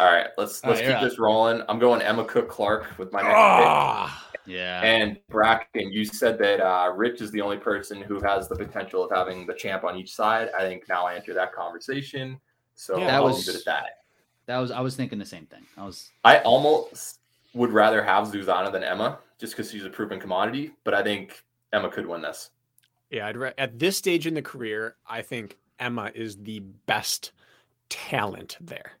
All 0.00 0.06
right. 0.06 0.28
Let's 0.36 0.62
let's 0.64 0.64
right, 0.64 0.76
keep 0.78 0.86
you're 0.88 0.96
up. 0.96 1.02
this 1.02 1.18
rolling. 1.18 1.62
I'm 1.68 1.78
going 1.78 2.02
Emma 2.02 2.24
Cook 2.24 2.48
Clark 2.48 2.86
with 2.98 3.12
my 3.12 3.20
next 3.20 3.30
pick. 3.30 3.36
Ah, 3.36 4.28
Yeah, 4.46 4.80
And 4.82 5.18
Brakken, 5.30 5.92
you 5.92 6.04
said 6.04 6.38
that 6.38 6.60
uh, 6.60 6.92
Rich 6.94 7.20
is 7.20 7.30
the 7.32 7.40
only 7.40 7.56
person 7.58 8.00
who 8.00 8.20
has 8.20 8.48
the 8.48 8.54
potential 8.56 9.02
of 9.04 9.10
having 9.10 9.46
the 9.46 9.54
champ 9.54 9.84
on 9.84 9.96
each 9.96 10.14
side. 10.14 10.50
I 10.56 10.62
think 10.62 10.88
now 10.88 11.04
I 11.06 11.14
enter 11.16 11.34
that 11.34 11.52
conversation. 11.52 12.40
So 12.74 12.96
Yeah, 12.98 13.06
that 13.06 13.14
I'll 13.14 13.24
was- 13.24 13.46
leave 13.46 13.56
it 13.56 13.58
at 13.60 13.64
that. 13.66 13.86
that 14.46 14.58
was. 14.58 14.70
I 14.70 14.80
was 14.80 14.94
thinking 14.94 15.18
the 15.18 15.26
same 15.26 15.46
thing. 15.46 15.66
I 15.76 15.84
was. 15.84 16.10
I 16.24 16.38
almost 16.40 17.18
would 17.54 17.72
rather 17.72 18.02
have 18.02 18.28
Zuzana 18.28 18.70
than 18.70 18.84
Emma 18.84 19.18
just 19.40 19.54
because 19.56 19.70
she's 19.70 19.84
a 19.84 19.90
proven 19.90 20.20
commodity, 20.20 20.72
but 20.84 20.94
I 20.94 21.02
think 21.02 21.42
Emma 21.72 21.90
could 21.90 22.06
win 22.06 22.22
this. 22.22 22.50
yeah, 23.10 23.26
I'd 23.26 23.36
re- 23.36 23.52
at 23.58 23.78
this 23.78 23.96
stage 23.96 24.26
in 24.26 24.34
the 24.34 24.42
career, 24.42 24.96
I 25.08 25.22
think 25.22 25.56
Emma 25.80 26.12
is 26.14 26.36
the 26.36 26.60
best 26.86 27.32
talent 27.88 28.56
there. 28.60 28.92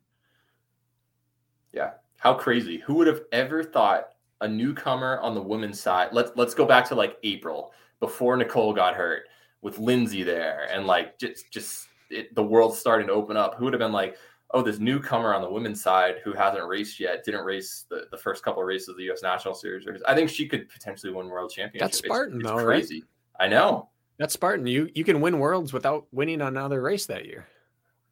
Yeah. 1.72 1.92
How 2.18 2.34
crazy. 2.34 2.78
Who 2.78 2.94
would 2.94 3.06
have 3.06 3.22
ever 3.32 3.62
thought 3.62 4.08
a 4.40 4.48
newcomer 4.48 5.18
on 5.20 5.34
the 5.34 5.42
women's 5.42 5.80
side. 5.80 6.10
Let's 6.12 6.30
let's 6.36 6.54
go 6.54 6.64
back 6.64 6.88
to 6.88 6.94
like 6.94 7.18
April 7.22 7.72
before 8.00 8.36
Nicole 8.36 8.72
got 8.72 8.94
hurt 8.94 9.24
with 9.62 9.78
Lindsay 9.78 10.22
there, 10.22 10.68
and 10.70 10.86
like 10.86 11.18
just 11.18 11.50
just 11.50 11.88
it, 12.10 12.34
the 12.34 12.42
world's 12.42 12.78
starting 12.78 13.08
to 13.08 13.12
open 13.12 13.36
up. 13.36 13.56
Who 13.56 13.64
would 13.64 13.72
have 13.72 13.80
been 13.80 13.92
like, 13.92 14.16
oh, 14.52 14.62
this 14.62 14.78
newcomer 14.78 15.34
on 15.34 15.42
the 15.42 15.50
women's 15.50 15.82
side 15.82 16.16
who 16.22 16.32
hasn't 16.32 16.66
raced 16.66 17.00
yet, 17.00 17.24
didn't 17.24 17.44
race 17.44 17.86
the, 17.90 18.06
the 18.10 18.16
first 18.16 18.44
couple 18.44 18.62
of 18.62 18.68
races 18.68 18.88
of 18.88 18.96
the 18.96 19.04
U.S. 19.04 19.22
National 19.22 19.54
Series. 19.54 19.86
I 20.06 20.14
think 20.14 20.30
she 20.30 20.46
could 20.46 20.68
potentially 20.68 21.12
win 21.12 21.28
world 21.28 21.50
championship. 21.50 21.80
That's 21.80 21.98
Spartan, 21.98 22.40
it's, 22.40 22.44
it's 22.44 22.56
though, 22.56 22.64
crazy. 22.64 23.02
Right? 23.40 23.46
I 23.46 23.48
know. 23.48 23.88
That's 24.18 24.34
Spartan. 24.34 24.66
You 24.66 24.88
you 24.94 25.04
can 25.04 25.20
win 25.20 25.38
worlds 25.38 25.72
without 25.72 26.06
winning 26.12 26.40
another 26.40 26.80
race 26.80 27.06
that 27.06 27.26
year. 27.26 27.46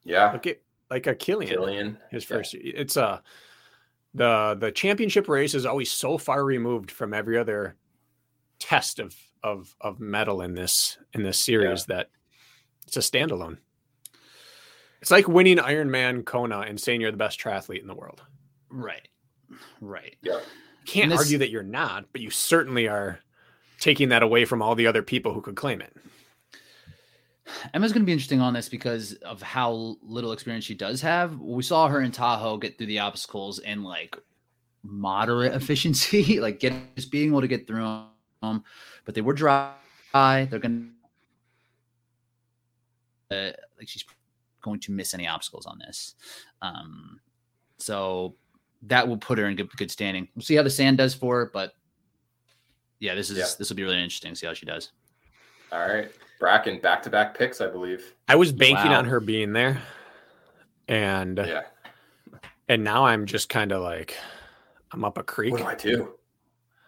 Yeah. 0.03 0.31
Look 0.31 0.47
at 0.47 0.61
like 0.89 1.07
a 1.07 1.15
Kilian. 1.15 1.49
Kilian. 1.49 1.97
His 2.11 2.23
first 2.23 2.53
yeah. 2.53 2.73
it's 2.75 2.97
a 2.97 3.21
the 4.17 4.57
the 4.59 4.71
championship 4.71 5.29
race 5.29 5.53
is 5.53 5.65
always 5.65 5.91
so 5.91 6.17
far 6.17 6.43
removed 6.43 6.91
from 6.91 7.13
every 7.13 7.37
other 7.37 7.75
test 8.59 8.99
of 8.99 9.15
of 9.43 9.75
of 9.79 9.99
medal 9.99 10.41
in 10.41 10.55
this 10.55 10.97
in 11.13 11.23
this 11.23 11.39
series 11.39 11.85
yeah. 11.87 11.97
that 11.97 12.09
it's 12.87 12.97
a 12.97 12.99
standalone. 12.99 13.57
It's 15.01 15.11
like 15.11 15.27
winning 15.27 15.57
Ironman 15.57 16.25
Kona 16.25 16.61
and 16.61 16.79
saying 16.79 17.01
you're 17.01 17.11
the 17.11 17.17
best 17.17 17.39
triathlete 17.39 17.81
in 17.81 17.87
the 17.87 17.93
world. 17.93 18.23
Right. 18.69 19.07
Right. 19.79 20.15
Yeah. 20.23 20.39
Can't 20.87 21.11
this, 21.11 21.19
argue 21.19 21.37
that 21.37 21.51
you're 21.51 21.61
not, 21.61 22.05
but 22.11 22.21
you 22.21 22.31
certainly 22.31 22.87
are 22.87 23.19
taking 23.79 24.09
that 24.09 24.23
away 24.23 24.45
from 24.45 24.61
all 24.63 24.73
the 24.73 24.87
other 24.87 25.03
people 25.03 25.33
who 25.33 25.41
could 25.41 25.55
claim 25.55 25.81
it. 25.81 25.95
Emma's 27.73 27.93
going 27.93 28.01
to 28.01 28.05
be 28.05 28.11
interesting 28.11 28.41
on 28.41 28.53
this 28.53 28.69
because 28.69 29.13
of 29.15 29.41
how 29.41 29.97
little 30.01 30.31
experience 30.31 30.65
she 30.65 30.75
does 30.75 31.01
have. 31.01 31.39
We 31.39 31.63
saw 31.63 31.87
her 31.87 32.01
in 32.01 32.11
Tahoe 32.11 32.57
get 32.57 32.77
through 32.77 32.87
the 32.87 32.99
obstacles 32.99 33.59
in 33.59 33.83
like 33.83 34.17
moderate 34.83 35.53
efficiency, 35.53 36.39
like 36.41 36.59
get 36.59 36.73
just 36.95 37.11
being 37.11 37.29
able 37.29 37.41
to 37.41 37.47
get 37.47 37.67
through 37.67 38.03
them. 38.41 38.63
But 39.05 39.15
they 39.15 39.21
were 39.21 39.33
dry. 39.33 39.73
They're 40.13 40.59
going 40.59 40.91
to 43.29 43.37
uh, 43.37 43.51
like 43.77 43.87
she's 43.87 44.05
going 44.61 44.79
to 44.81 44.91
miss 44.91 45.13
any 45.13 45.27
obstacles 45.27 45.65
on 45.65 45.79
this. 45.79 46.15
Um, 46.61 47.19
so 47.77 48.35
that 48.83 49.07
will 49.07 49.17
put 49.17 49.37
her 49.37 49.47
in 49.47 49.55
good, 49.55 49.69
good 49.77 49.91
standing. 49.91 50.27
We'll 50.35 50.43
see 50.43 50.55
how 50.55 50.63
the 50.63 50.69
sand 50.69 50.97
does 50.97 51.13
for 51.13 51.39
her, 51.39 51.51
but 51.53 51.73
yeah, 52.99 53.15
this 53.15 53.29
is 53.29 53.37
yeah. 53.37 53.45
this 53.57 53.69
will 53.69 53.75
be 53.75 53.83
really 53.83 54.01
interesting 54.01 54.33
to 54.33 54.35
see 54.35 54.47
how 54.47 54.53
she 54.53 54.65
does. 54.65 54.91
All 55.71 55.79
right. 55.79 56.11
Brakken, 56.41 56.81
back 56.81 57.01
to 57.03 57.09
back 57.09 57.37
picks, 57.37 57.61
I 57.61 57.67
believe. 57.67 58.13
I 58.27 58.35
was 58.35 58.51
banking 58.51 58.91
wow. 58.91 58.99
on 58.99 59.05
her 59.05 59.19
being 59.19 59.53
there. 59.53 59.81
And 60.87 61.37
yeah. 61.37 61.63
And 62.69 62.83
now 62.83 63.05
I'm 63.05 63.25
just 63.25 63.49
kind 63.49 63.71
of 63.71 63.81
like 63.81 64.15
I'm 64.91 65.03
up 65.03 65.17
a 65.17 65.23
creek. 65.23 65.53
What 65.53 65.61
do 65.61 65.67
I 65.67 65.75
do? 65.75 66.13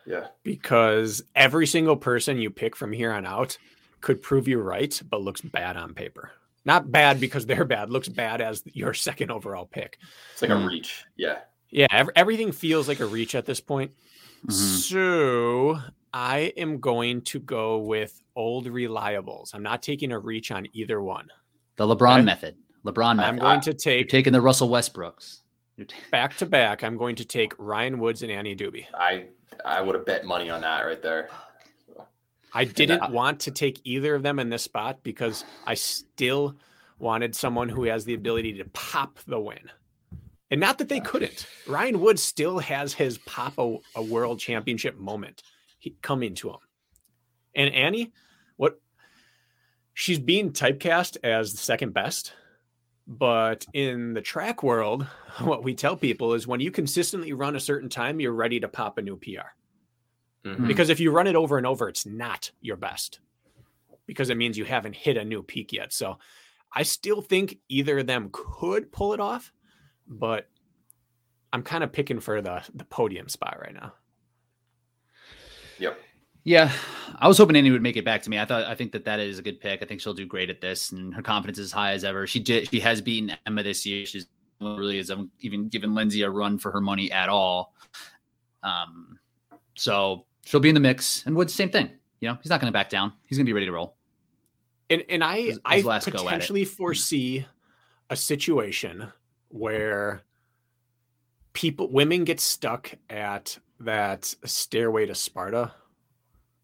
Yeah. 0.05 0.27
Because 0.43 1.21
every 1.35 1.67
single 1.67 1.95
person 1.95 2.39
you 2.39 2.49
pick 2.49 2.75
from 2.75 2.91
here 2.91 3.11
on 3.11 3.25
out 3.25 3.57
could 4.01 4.21
prove 4.21 4.47
you 4.47 4.59
right, 4.59 4.99
but 5.09 5.21
looks 5.21 5.41
bad 5.41 5.77
on 5.77 5.93
paper. 5.93 6.31
Not 6.65 6.91
bad 6.91 7.19
because 7.19 7.45
they're 7.45 7.65
bad, 7.65 7.89
looks 7.89 8.07
bad 8.07 8.41
as 8.41 8.63
your 8.65 8.93
second 8.93 9.31
overall 9.31 9.65
pick. 9.65 9.97
It's 10.33 10.41
like 10.41 10.51
mm. 10.51 10.63
a 10.63 10.67
reach. 10.67 11.05
Yeah. 11.15 11.39
Yeah. 11.69 11.87
Ev- 11.91 12.09
everything 12.15 12.51
feels 12.51 12.87
like 12.87 12.99
a 12.99 13.05
reach 13.05 13.35
at 13.35 13.45
this 13.45 13.59
point. 13.59 13.91
Mm-hmm. 14.45 14.51
So 14.51 15.79
I 16.13 16.53
am 16.57 16.79
going 16.79 17.21
to 17.21 17.39
go 17.39 17.77
with 17.77 18.21
old 18.35 18.65
reliables. 18.67 19.53
I'm 19.53 19.63
not 19.63 19.81
taking 19.81 20.11
a 20.11 20.19
reach 20.19 20.51
on 20.51 20.67
either 20.73 21.01
one. 21.01 21.27
The 21.75 21.85
LeBron 21.85 22.17
okay. 22.17 22.21
method. 22.23 22.55
LeBron 22.85 23.17
method. 23.17 23.29
I'm 23.29 23.37
going 23.37 23.61
to 23.61 23.73
take 23.73 23.99
You're 23.99 24.07
taking 24.07 24.33
the 24.33 24.41
Russell 24.41 24.69
Westbrooks. 24.69 25.41
back 26.11 26.35
to 26.37 26.45
back. 26.45 26.83
I'm 26.83 26.97
going 26.97 27.15
to 27.17 27.25
take 27.25 27.53
Ryan 27.57 27.99
Woods 27.99 28.23
and 28.23 28.31
Annie 28.31 28.55
Doobie. 28.55 28.85
I 28.93 29.25
I 29.65 29.81
would 29.81 29.95
have 29.95 30.05
bet 30.05 30.25
money 30.25 30.49
on 30.49 30.61
that 30.61 30.85
right 30.85 31.01
there. 31.01 31.29
I 32.53 32.65
didn't 32.65 33.01
uh, 33.01 33.09
want 33.11 33.39
to 33.41 33.51
take 33.51 33.79
either 33.83 34.15
of 34.15 34.23
them 34.23 34.39
in 34.39 34.49
this 34.49 34.63
spot 34.63 34.99
because 35.03 35.43
I 35.67 35.75
still 35.75 36.55
wanted 36.97 37.35
someone 37.35 37.69
who 37.69 37.83
has 37.83 38.05
the 38.05 38.15
ability 38.15 38.53
to 38.53 38.65
pop 38.73 39.19
the 39.27 39.39
win. 39.39 39.69
And 40.51 40.59
not 40.59 40.79
that 40.79 40.89
they 40.89 40.99
couldn't. 40.99 41.45
Ryan 41.67 41.99
Woods 41.99 42.23
still 42.23 42.57
has 42.57 42.93
his 42.93 43.19
pop 43.19 43.53
a, 43.59 43.77
a 43.95 44.01
world 44.01 44.39
championship 44.39 44.97
moment 44.97 45.43
coming 46.01 46.35
to 46.35 46.49
him. 46.49 46.59
And 47.55 47.73
Annie, 47.73 48.11
what 48.57 48.79
she's 49.93 50.19
being 50.19 50.51
typecast 50.51 51.17
as 51.23 51.51
the 51.51 51.57
second 51.57 51.93
best. 51.93 52.33
But 53.07 53.65
in 53.73 54.13
the 54.13 54.21
track 54.21 54.61
world, 54.61 55.03
what 55.39 55.63
we 55.63 55.73
tell 55.73 55.97
people 55.97 56.33
is 56.33 56.47
when 56.47 56.59
you 56.59 56.71
consistently 56.71 57.33
run 57.33 57.55
a 57.55 57.59
certain 57.59 57.89
time, 57.89 58.19
you're 58.19 58.31
ready 58.31 58.59
to 58.59 58.67
pop 58.67 58.97
a 58.97 59.01
new 59.01 59.17
PR. 59.17 59.49
Mm-hmm. 60.45 60.67
Because 60.67 60.89
if 60.89 60.99
you 60.99 61.11
run 61.11 61.27
it 61.27 61.35
over 61.35 61.57
and 61.57 61.67
over, 61.67 61.89
it's 61.89 62.05
not 62.05 62.51
your 62.61 62.77
best 62.77 63.19
because 64.05 64.29
it 64.29 64.37
means 64.37 64.57
you 64.57 64.65
haven't 64.65 64.95
hit 64.95 65.17
a 65.17 65.23
new 65.23 65.43
peak 65.43 65.73
yet. 65.73 65.93
So 65.93 66.17
I 66.73 66.83
still 66.83 67.21
think 67.21 67.57
either 67.67 67.99
of 67.99 68.07
them 68.07 68.29
could 68.31 68.91
pull 68.91 69.13
it 69.13 69.19
off, 69.19 69.51
but 70.07 70.47
I'm 71.51 71.63
kind 71.63 71.83
of 71.83 71.91
picking 71.91 72.19
for 72.19 72.41
the 72.41 72.63
the 72.73 72.85
podium 72.85 73.29
spot 73.29 73.57
right 73.61 73.73
now. 73.73 73.93
Yep. 75.79 75.99
Yeah, 76.43 76.71
I 77.17 77.27
was 77.27 77.37
hoping 77.37 77.55
Annie 77.55 77.71
would 77.71 77.81
make 77.81 77.97
it 77.97 78.05
back 78.05 78.21
to 78.23 78.29
me. 78.29 78.39
I 78.39 78.45
thought 78.45 78.65
I 78.65 78.73
think 78.73 78.91
that 78.93 79.05
that 79.05 79.19
is 79.19 79.39
a 79.39 79.41
good 79.41 79.59
pick. 79.59 79.81
I 79.81 79.85
think 79.85 79.99
she'll 79.99 80.13
do 80.13 80.25
great 80.25 80.49
at 80.49 80.61
this, 80.61 80.91
and 80.91 81.13
her 81.13 81.21
confidence 81.21 81.57
is 81.57 81.65
as 81.65 81.71
high 81.71 81.91
as 81.91 82.03
ever. 82.03 82.25
She 82.25 82.39
did. 82.39 82.69
She 82.69 82.79
has 82.79 83.01
beaten 83.01 83.35
Emma 83.45 83.61
this 83.61 83.85
year. 83.85 84.05
She's 84.05 84.27
really 84.61 84.97
has 84.97 85.11
even 85.41 85.67
given 85.67 85.93
Lindsay 85.93 86.21
a 86.23 86.29
run 86.29 86.57
for 86.57 86.71
her 86.71 86.81
money 86.81 87.11
at 87.11 87.29
all. 87.29 87.73
Um, 88.63 89.19
so 89.75 90.25
she'll 90.45 90.59
be 90.59 90.69
in 90.69 90.75
the 90.75 90.81
mix, 90.81 91.25
and 91.25 91.35
Woods 91.35 91.53
same 91.53 91.69
thing. 91.69 91.91
You 92.19 92.29
know, 92.29 92.37
he's 92.41 92.49
not 92.49 92.59
going 92.59 92.71
to 92.71 92.77
back 92.77 92.89
down. 92.89 93.13
He's 93.25 93.37
going 93.37 93.45
to 93.45 93.49
be 93.49 93.53
ready 93.53 93.65
to 93.65 93.71
roll. 93.71 93.95
And 94.89 95.03
and 95.09 95.23
I 95.23 95.41
his, 95.41 95.59
his 95.69 95.85
I 95.87 95.99
potentially 95.99 96.65
foresee 96.65 97.45
a 98.09 98.15
situation 98.15 99.11
where 99.49 100.21
people 101.53 101.91
women 101.91 102.23
get 102.23 102.39
stuck 102.39 102.91
at 103.09 103.59
that 103.79 104.33
stairway 104.45 105.05
to 105.05 105.15
Sparta 105.15 105.71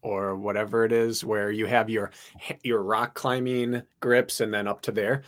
or 0.02 0.36
whatever 0.36 0.84
it 0.84 0.92
is 0.92 1.24
where 1.24 1.50
you 1.50 1.66
have 1.66 1.90
your 1.90 2.10
your 2.62 2.82
rock 2.82 3.14
climbing 3.14 3.82
grips 4.00 4.40
and 4.40 4.54
then 4.54 4.68
up 4.68 4.82
to 4.82 4.92
there. 4.92 5.22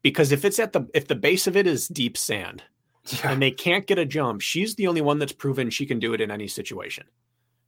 Because 0.00 0.32
if 0.32 0.44
it's 0.44 0.58
at 0.58 0.72
the 0.72 0.88
if 0.94 1.06
the 1.06 1.14
base 1.14 1.46
of 1.46 1.56
it 1.56 1.66
is 1.66 1.88
deep 1.88 2.16
sand 2.16 2.62
yeah. 3.06 3.30
and 3.30 3.42
they 3.42 3.50
can't 3.50 3.86
get 3.86 3.98
a 3.98 4.06
jump 4.06 4.40
she's 4.40 4.74
the 4.76 4.86
only 4.86 5.00
one 5.00 5.18
that's 5.18 5.32
proven 5.32 5.70
she 5.70 5.86
can 5.86 5.98
do 5.98 6.14
it 6.14 6.20
in 6.20 6.30
any 6.30 6.48
situation. 6.48 7.04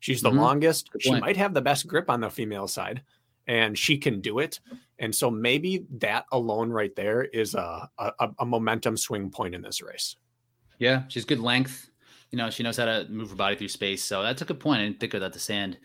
She's 0.01 0.23
the 0.23 0.31
mm-hmm. 0.31 0.39
longest. 0.39 0.91
She 1.01 1.19
might 1.19 1.37
have 1.37 1.55
the 1.55 1.63
best 1.63 1.87
grip 1.87 2.11
on 2.11 2.21
the 2.21 2.31
female 2.31 2.69
side 2.69 3.03
and 3.47 3.77
she 3.77 3.97
can 3.99 4.21
do 4.21 4.39
it. 4.39 4.61
And 4.99 5.15
so 5.15 5.31
maybe 5.31 5.87
that 5.99 6.25
alone 6.33 6.71
right 6.71 6.95
there 6.95 7.25
is 7.25 7.55
a, 7.55 7.89
a, 7.99 8.31
a 8.39 8.47
momentum 8.47 8.97
swing 8.97 9.31
point 9.31 9.55
in 9.55 9.63
this 9.63 9.83
race. 9.83 10.17
Yeah 10.79 11.05
she's 11.09 11.25
good 11.25 11.41
length 11.41 11.91
you 12.35 12.39
know, 12.39 12.51
she 12.51 12.65
knows 12.65 12.77
how 12.77 12.85
to 12.85 13.07
move 13.09 13.31
her 13.31 13.37
body 13.37 13.55
through 13.55 13.69
space. 13.69 14.03
So 14.03 14.21
that's 14.21 14.43
a 14.43 14.45
good 14.45 14.59
point. 14.59 14.81
I 14.81 14.85
didn't 14.87 14.99
think 14.99 15.15
of 15.15 15.21
that 15.21 15.33
the 15.33 15.39
sand 15.39 15.79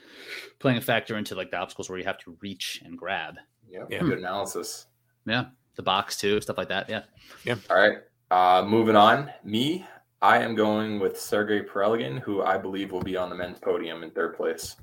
playing 0.58 0.80
a 0.80 0.82
factor 0.82 1.16
into 1.16 1.36
like 1.36 1.52
the 1.52 1.58
obstacles 1.58 1.92
where 1.92 2.00
you 2.00 2.06
have 2.06 2.18
to 2.22 2.36
reach 2.42 2.82
and 2.84 2.98
grab. 2.98 3.36
Yep. 3.70 3.88
Yeah. 3.92 4.00
Good 4.00 4.18
analysis. 4.18 4.88
Yeah. 5.28 5.46
The 5.76 5.84
box 5.84 6.18
too, 6.18 6.42
stuff 6.42 6.58
like 6.58 6.70
that. 6.70 6.90
Yeah. 6.90 7.04
Yeah. 7.44 7.58
All 7.70 7.78
right. 7.78 8.00
Uh, 8.32 8.66
moving 8.68 8.96
on. 8.96 9.30
Me, 9.44 9.86
I 10.24 10.40
am 10.40 10.56
going 10.56 11.00
with 11.00 11.22
Sergey 11.22 11.62
Parelgin, 11.62 12.20
who 12.20 12.42
I 12.42 12.58
believe 12.58 12.92
will 12.92 13.04
be 13.04 13.16
on 13.16 13.30
the 13.30 13.36
men's 13.36 13.60
podium 13.60 14.02
in 14.02 14.10
third 14.10 14.36
place. 14.36 14.76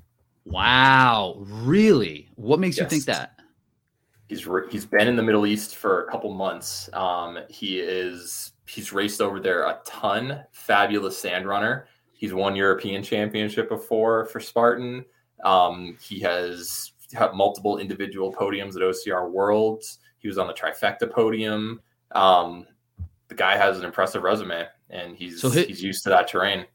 Wow. 0.45 1.35
Really? 1.39 2.29
What 2.35 2.61
makes 2.61 2.77
yes. 2.77 2.85
you 2.85 2.89
think 2.89 3.03
that? 3.07 3.41
He's 4.29 4.47
re- 4.47 4.67
he's 4.69 4.85
been 4.85 5.09
in 5.09 5.17
the 5.17 5.23
Middle 5.23 5.45
East 5.45 5.75
for 5.75 6.05
a 6.05 6.09
couple 6.09 6.33
months. 6.33 6.89
Um, 6.93 7.39
he 7.49 7.81
is 7.81 8.53
he's 8.67 8.93
raced 8.93 9.21
over 9.21 9.39
there 9.39 9.63
a 9.63 9.79
ton. 9.85 10.43
Fabulous 10.51 11.17
sand 11.17 11.47
runner. 11.47 11.87
He's 12.13 12.33
won 12.33 12.55
European 12.55 13.03
championship 13.03 13.69
before 13.69 14.25
for 14.25 14.39
Spartan. 14.39 15.05
Um, 15.43 15.97
he 16.01 16.19
has 16.21 16.91
had 17.13 17.33
multiple 17.33 17.77
individual 17.77 18.33
podiums 18.33 18.75
at 18.75 18.81
OCR 18.81 19.29
Worlds. 19.29 19.99
He 20.17 20.27
was 20.27 20.37
on 20.37 20.47
the 20.47 20.53
trifecta 20.53 21.09
podium. 21.09 21.79
Um, 22.13 22.65
the 23.27 23.35
guy 23.35 23.55
has 23.55 23.77
an 23.77 23.85
impressive 23.85 24.23
resume, 24.23 24.65
and 24.89 25.15
he's 25.15 25.41
so 25.41 25.49
his, 25.49 25.67
he's 25.67 25.83
used 25.83 26.03
to 26.03 26.09
that 26.09 26.27
terrain. 26.27 26.65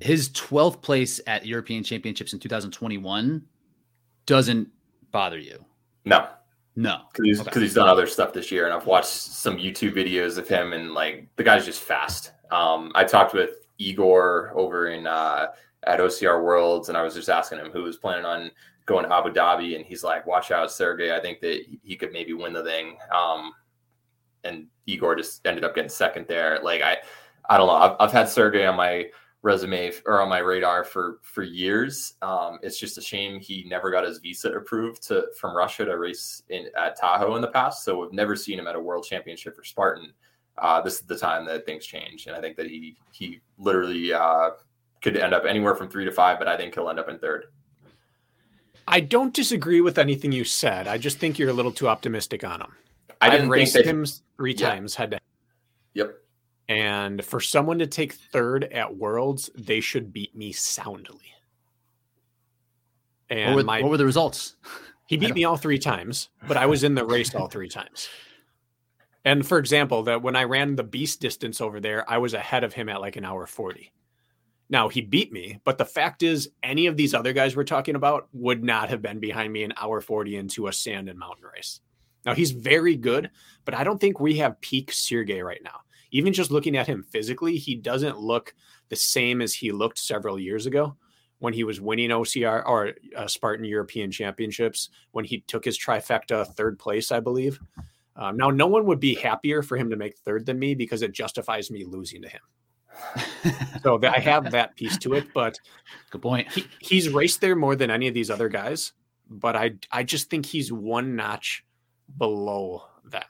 His 0.00 0.30
12th 0.30 0.82
place 0.82 1.20
at 1.26 1.46
European 1.46 1.84
Championships 1.84 2.32
in 2.32 2.40
2021 2.40 3.42
doesn't 4.26 4.68
bother 5.12 5.38
you. 5.38 5.64
No, 6.04 6.28
no, 6.74 7.02
because 7.12 7.24
he's, 7.24 7.40
okay. 7.40 7.60
he's 7.60 7.74
done 7.74 7.88
other 7.88 8.06
stuff 8.06 8.32
this 8.32 8.50
year, 8.50 8.64
and 8.64 8.74
I've 8.74 8.86
watched 8.86 9.08
some 9.08 9.56
YouTube 9.56 9.94
videos 9.94 10.38
of 10.38 10.48
him, 10.48 10.72
and 10.72 10.94
like 10.94 11.28
the 11.36 11.42
guy's 11.42 11.64
just 11.66 11.82
fast. 11.82 12.32
Um, 12.50 12.92
I 12.94 13.04
talked 13.04 13.34
with 13.34 13.66
Igor 13.78 14.52
over 14.54 14.88
in 14.88 15.06
uh, 15.06 15.48
at 15.84 16.00
OCR 16.00 16.42
Worlds, 16.42 16.88
and 16.88 16.96
I 16.96 17.02
was 17.02 17.14
just 17.14 17.28
asking 17.28 17.58
him 17.58 17.70
who 17.70 17.82
was 17.82 17.98
planning 17.98 18.24
on 18.24 18.50
going 18.86 19.04
to 19.04 19.14
Abu 19.14 19.32
Dhabi, 19.32 19.76
and 19.76 19.84
he's 19.84 20.02
like, 20.02 20.26
"Watch 20.26 20.50
out, 20.50 20.70
Sergey. 20.70 21.14
I 21.14 21.20
think 21.20 21.40
that 21.40 21.64
he 21.82 21.96
could 21.96 22.12
maybe 22.12 22.32
win 22.32 22.52
the 22.54 22.64
thing." 22.64 22.96
Um, 23.14 23.52
and 24.44 24.66
Igor 24.86 25.16
just 25.16 25.46
ended 25.46 25.64
up 25.64 25.74
getting 25.74 25.90
second 25.90 26.26
there. 26.26 26.58
Like 26.62 26.80
I, 26.82 26.98
I 27.48 27.58
don't 27.58 27.66
know. 27.66 27.74
I've, 27.74 27.96
I've 28.00 28.12
had 28.12 28.28
Sergey 28.28 28.64
on 28.64 28.76
my 28.76 29.06
resume 29.42 29.92
or 30.06 30.20
on 30.20 30.28
my 30.28 30.38
radar 30.38 30.84
for 30.84 31.18
for 31.22 31.42
years. 31.42 32.14
Um, 32.22 32.58
it's 32.62 32.78
just 32.78 32.96
a 32.98 33.02
shame 33.02 33.40
he 33.40 33.64
never 33.68 33.90
got 33.90 34.04
his 34.04 34.18
visa 34.18 34.52
approved 34.52 35.02
to 35.08 35.26
from 35.38 35.56
Russia 35.56 35.84
to 35.84 35.98
race 35.98 36.42
in 36.48 36.66
at 36.78 36.96
Tahoe 36.96 37.34
in 37.36 37.42
the 37.42 37.48
past. 37.48 37.84
So 37.84 38.00
we've 38.00 38.12
never 38.12 38.36
seen 38.36 38.58
him 38.58 38.66
at 38.68 38.76
a 38.76 38.80
World 38.80 39.04
Championship 39.04 39.56
for 39.56 39.64
Spartan. 39.64 40.12
Uh, 40.58 40.80
this 40.80 40.94
is 40.94 41.00
the 41.02 41.18
time 41.18 41.44
that 41.46 41.66
things 41.66 41.84
change, 41.84 42.26
and 42.26 42.36
I 42.36 42.40
think 42.40 42.56
that 42.56 42.66
he 42.66 42.96
he 43.10 43.40
literally 43.58 44.12
uh, 44.12 44.50
could 45.02 45.16
end 45.16 45.34
up 45.34 45.44
anywhere 45.44 45.74
from 45.74 45.88
three 45.88 46.04
to 46.04 46.12
five, 46.12 46.38
but 46.38 46.46
I 46.46 46.56
think 46.56 46.74
he'll 46.74 46.88
end 46.88 47.00
up 47.00 47.08
in 47.08 47.18
third. 47.18 47.46
I 48.86 49.00
don't 49.00 49.32
disagree 49.32 49.80
with 49.80 49.98
anything 49.98 50.32
you 50.32 50.44
said. 50.44 50.86
I 50.88 50.98
just 50.98 51.18
think 51.18 51.38
you're 51.38 51.50
a 51.50 51.54
little 51.54 51.72
too 51.72 51.88
optimistic 51.88 52.44
on 52.44 52.60
him. 52.60 52.72
I 53.20 53.30
didn't 53.30 53.46
I've 53.46 53.50
raced 53.50 53.74
that, 53.74 53.86
him 53.86 54.04
three 54.36 54.54
Yeah. 54.54 54.70
times 54.70 54.94
head 54.96 55.12
to 55.12 55.18
Yep. 55.94 56.21
And 56.72 57.22
for 57.22 57.38
someone 57.38 57.80
to 57.80 57.86
take 57.86 58.14
third 58.14 58.64
at 58.64 58.96
Worlds, 58.96 59.50
they 59.54 59.80
should 59.80 60.10
beat 60.10 60.34
me 60.34 60.52
soundly. 60.52 61.34
What 63.28 63.38
And 63.38 63.54
were, 63.54 63.62
my 63.62 63.82
what 63.82 63.90
were 63.90 63.98
the 63.98 64.06
results? 64.06 64.56
he 65.06 65.18
beat 65.18 65.34
me 65.34 65.44
all 65.44 65.58
three 65.58 65.78
times, 65.78 66.30
but 66.48 66.56
I 66.56 66.64
was 66.64 66.82
in 66.82 66.94
the 66.94 67.04
race 67.04 67.34
all 67.34 67.48
three 67.48 67.68
times. 67.68 68.08
And 69.22 69.46
for 69.46 69.58
example, 69.58 70.04
that 70.04 70.22
when 70.22 70.34
I 70.34 70.44
ran 70.44 70.74
the 70.74 70.82
beast 70.82 71.20
distance 71.20 71.60
over 71.60 71.78
there, 71.78 72.10
I 72.10 72.16
was 72.16 72.32
ahead 72.32 72.64
of 72.64 72.72
him 72.72 72.88
at 72.88 73.02
like 73.02 73.16
an 73.16 73.24
hour 73.26 73.46
40. 73.46 73.92
Now 74.70 74.88
he 74.88 75.02
beat 75.02 75.30
me, 75.30 75.60
but 75.64 75.76
the 75.76 75.84
fact 75.84 76.22
is, 76.22 76.48
any 76.62 76.86
of 76.86 76.96
these 76.96 77.12
other 77.12 77.34
guys 77.34 77.54
we're 77.54 77.64
talking 77.64 77.96
about 77.96 78.28
would 78.32 78.64
not 78.64 78.88
have 78.88 79.02
been 79.02 79.20
behind 79.20 79.52
me 79.52 79.62
an 79.62 79.74
hour 79.76 80.00
40 80.00 80.36
into 80.36 80.68
a 80.68 80.72
sand 80.72 81.10
and 81.10 81.18
mountain 81.18 81.44
race. 81.54 81.80
Now 82.24 82.34
he's 82.34 82.52
very 82.52 82.96
good, 82.96 83.30
but 83.66 83.74
I 83.74 83.84
don't 83.84 84.00
think 84.00 84.18
we 84.18 84.38
have 84.38 84.60
peak 84.62 84.90
Sergey 84.90 85.42
right 85.42 85.60
now. 85.62 85.80
Even 86.12 86.32
just 86.32 86.50
looking 86.50 86.76
at 86.76 86.86
him 86.86 87.02
physically, 87.02 87.56
he 87.56 87.74
doesn't 87.74 88.18
look 88.18 88.54
the 88.88 88.96
same 88.96 89.42
as 89.42 89.54
he 89.54 89.72
looked 89.72 89.98
several 89.98 90.38
years 90.38 90.66
ago 90.66 90.96
when 91.38 91.52
he 91.52 91.64
was 91.64 91.80
winning 91.80 92.10
OCR 92.10 92.62
or 92.64 92.92
uh, 93.16 93.26
Spartan 93.26 93.64
European 93.64 94.12
Championships, 94.12 94.90
when 95.10 95.24
he 95.24 95.40
took 95.48 95.64
his 95.64 95.76
trifecta 95.76 96.46
third 96.54 96.78
place, 96.78 97.10
I 97.10 97.18
believe. 97.18 97.58
Um, 98.14 98.36
now, 98.36 98.50
no 98.50 98.68
one 98.68 98.84
would 98.86 99.00
be 99.00 99.14
happier 99.14 99.62
for 99.62 99.76
him 99.76 99.90
to 99.90 99.96
make 99.96 100.16
third 100.18 100.46
than 100.46 100.58
me 100.58 100.76
because 100.76 101.02
it 101.02 101.10
justifies 101.10 101.68
me 101.68 101.84
losing 101.84 102.22
to 102.22 102.28
him. 102.28 102.40
So 103.82 103.98
I 104.04 104.20
have 104.20 104.52
that 104.52 104.76
piece 104.76 104.96
to 104.98 105.14
it, 105.14 105.26
but 105.34 105.58
Good 106.10 106.22
point. 106.22 106.52
he, 106.52 106.66
he's 106.78 107.08
raced 107.08 107.40
there 107.40 107.56
more 107.56 107.74
than 107.74 107.90
any 107.90 108.06
of 108.06 108.14
these 108.14 108.30
other 108.30 108.48
guys. 108.48 108.92
But 109.28 109.56
I, 109.56 109.72
I 109.90 110.04
just 110.04 110.30
think 110.30 110.46
he's 110.46 110.70
one 110.70 111.16
notch 111.16 111.64
below 112.18 112.84
them. 113.04 113.22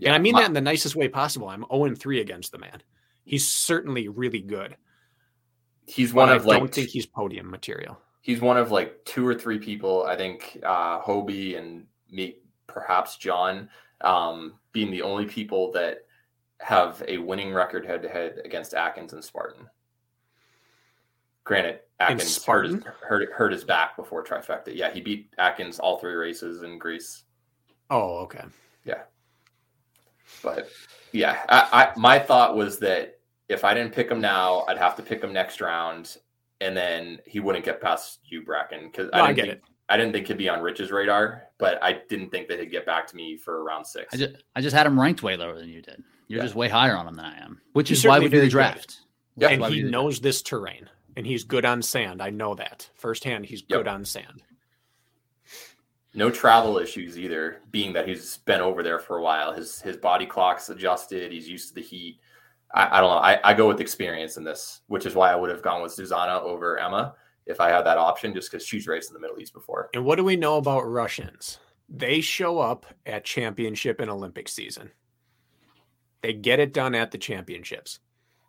And 0.00 0.14
I 0.14 0.18
mean 0.18 0.32
my- 0.34 0.40
that 0.42 0.46
in 0.48 0.52
the 0.54 0.60
nicest 0.60 0.96
way 0.96 1.08
possible. 1.08 1.48
I'm 1.48 1.64
0 1.72 1.94
3 1.94 2.20
against 2.20 2.52
the 2.52 2.58
man. 2.58 2.82
He's 3.24 3.46
certainly 3.46 4.08
really 4.08 4.40
good. 4.40 4.76
he's 5.86 6.12
one 6.12 6.28
I 6.28 6.34
of 6.36 6.46
like 6.46 6.58
don't 6.58 6.72
think 6.74 6.88
he's 6.88 7.06
podium 7.06 7.50
material. 7.50 7.98
he's 8.20 8.40
one 8.40 8.56
of 8.56 8.70
like 8.70 9.04
two 9.04 9.26
or 9.26 9.34
three 9.34 9.58
people. 9.58 10.04
I 10.04 10.16
think 10.16 10.58
uh, 10.64 11.00
Hobie 11.02 11.58
and 11.58 11.86
me, 12.10 12.36
perhaps 12.66 13.16
John, 13.16 13.68
um, 14.00 14.54
being 14.72 14.90
the 14.90 15.02
only 15.02 15.26
people 15.26 15.70
that 15.72 16.06
have 16.60 17.02
a 17.08 17.18
winning 17.18 17.52
record 17.52 17.84
head 17.86 18.02
to 18.02 18.08
head 18.08 18.40
against 18.44 18.74
Atkins 18.74 19.12
and 19.12 19.22
Spartan. 19.24 19.68
Granted, 21.44 21.80
Atkins 21.98 22.44
hurt 22.44 22.66
his, 22.66 22.76
hurt, 23.00 23.32
hurt 23.32 23.52
his 23.52 23.64
back 23.64 23.96
before 23.96 24.22
trifecta. 24.24 24.72
Yeah, 24.74 24.92
he 24.92 25.00
beat 25.00 25.32
Atkins 25.38 25.80
all 25.80 25.98
three 25.98 26.14
races 26.14 26.62
in 26.62 26.78
Greece. 26.78 27.24
Oh, 27.90 28.18
okay. 28.18 28.44
But 30.42 30.68
yeah, 31.12 31.44
I, 31.48 31.92
I 31.94 31.98
my 31.98 32.18
thought 32.18 32.56
was 32.56 32.78
that 32.80 33.18
if 33.48 33.64
I 33.64 33.74
didn't 33.74 33.92
pick 33.92 34.10
him 34.10 34.20
now, 34.20 34.64
I'd 34.68 34.78
have 34.78 34.96
to 34.96 35.02
pick 35.02 35.22
him 35.22 35.32
next 35.32 35.60
round, 35.60 36.16
and 36.60 36.76
then 36.76 37.18
he 37.26 37.40
wouldn't 37.40 37.64
get 37.64 37.80
past 37.80 38.20
you, 38.24 38.42
Brakken, 38.42 38.84
because 38.90 39.10
No, 39.12 39.22
I, 39.22 39.26
didn't 39.26 39.36
get 39.36 39.42
think, 39.46 39.58
it. 39.58 39.62
I 39.88 39.96
didn't 39.96 40.12
think 40.12 40.26
he'd 40.28 40.38
be 40.38 40.48
on 40.48 40.62
Rich's 40.62 40.90
radar, 40.90 41.42
but 41.58 41.82
I 41.82 42.00
didn't 42.08 42.30
think 42.30 42.48
that 42.48 42.58
he'd 42.60 42.70
get 42.70 42.86
back 42.86 43.06
to 43.08 43.16
me 43.16 43.36
for 43.36 43.62
round 43.62 43.86
six. 43.86 44.14
I 44.14 44.16
just, 44.16 44.36
I 44.56 44.60
just 44.60 44.74
had 44.74 44.86
him 44.86 44.98
ranked 44.98 45.22
way 45.22 45.36
lower 45.36 45.58
than 45.58 45.68
you 45.68 45.82
did. 45.82 46.02
You're 46.28 46.38
Yeah. 46.38 46.44
just 46.44 46.54
way 46.54 46.68
higher 46.68 46.96
on 46.96 47.06
him 47.06 47.14
than 47.16 47.24
I 47.26 47.36
am, 47.44 47.60
which 47.74 47.88
He's 47.90 47.98
is 47.98 48.06
why 48.06 48.18
we 48.18 48.26
do 48.26 48.30
the 48.30 48.36
very 48.36 48.44
good. 48.46 48.50
draft. 48.52 49.00
Yeah. 49.36 49.48
And 49.48 49.64
he 49.66 49.82
knows 49.82 50.20
this 50.20 50.40
terrain 50.42 50.88
and 51.16 51.26
he's 51.26 51.44
good 51.44 51.64
on 51.66 51.82
sand. 51.82 52.22
I 52.22 52.30
know 52.30 52.54
that 52.54 52.88
firsthand. 52.94 53.44
He's 53.46 53.60
Yep. 53.68 53.68
good 53.80 53.88
on 53.88 54.04
sand. 54.06 54.42
No 56.14 56.30
travel 56.30 56.78
issues 56.78 57.18
either, 57.18 57.62
being 57.70 57.92
that 57.94 58.06
he's 58.06 58.36
been 58.38 58.60
over 58.60 58.82
there 58.82 58.98
for 58.98 59.16
a 59.18 59.22
while. 59.22 59.52
His 59.52 59.80
his 59.80 59.96
body 59.96 60.26
clock's 60.26 60.68
adjusted. 60.68 61.32
He's 61.32 61.48
used 61.48 61.68
to 61.68 61.74
the 61.74 61.82
heat. 61.82 62.20
I, 62.74 62.98
I 62.98 63.00
don't 63.00 63.10
know. 63.10 63.18
I, 63.18 63.40
I 63.44 63.54
go 63.54 63.66
with 63.68 63.80
experience 63.80 64.36
in 64.36 64.44
this, 64.44 64.80
which 64.88 65.06
is 65.06 65.14
why 65.14 65.32
I 65.32 65.36
would 65.36 65.50
have 65.50 65.62
gone 65.62 65.82
with 65.82 65.96
Zuzana 65.96 66.40
over 66.42 66.78
Emma 66.78 67.14
if 67.46 67.60
I 67.60 67.70
had 67.70 67.82
that 67.82 67.98
option, 67.98 68.34
just 68.34 68.50
because 68.50 68.66
she's 68.66 68.86
raced 68.86 69.10
in 69.10 69.14
the 69.14 69.20
Middle 69.20 69.40
East 69.40 69.52
before. 69.52 69.90
And 69.94 70.04
what 70.04 70.16
do 70.16 70.24
we 70.24 70.36
know 70.36 70.56
about 70.56 70.82
Russians? 70.82 71.58
They 71.88 72.20
show 72.20 72.58
up 72.58 72.86
at 73.04 73.24
championship 73.24 74.00
and 74.00 74.10
Olympic 74.10 74.48
season. 74.48 74.90
They 76.22 76.32
get 76.32 76.60
it 76.60 76.72
done 76.72 76.94
at 76.94 77.10
the 77.10 77.18
championships. 77.18 77.98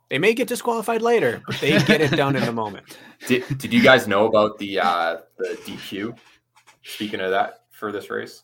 They 0.10 0.20
may 0.20 0.34
get 0.34 0.48
disqualified 0.48 1.02
later, 1.02 1.42
but 1.48 1.56
they 1.60 1.72
get 1.84 2.02
it 2.02 2.12
done 2.12 2.36
in 2.36 2.46
the 2.46 2.52
moment. 2.64 2.98
Did 3.28 3.46
Did 3.58 3.74
you 3.74 3.82
guys 3.82 4.08
know 4.08 4.28
about 4.28 4.60
the 4.60 4.80
uh, 4.80 5.18
the 5.38 5.58
DQ? 5.66 6.16
Speaking 6.84 7.20
of 7.22 7.32
that, 7.32 7.62
for 7.72 7.92
this 7.92 8.10
race, 8.10 8.44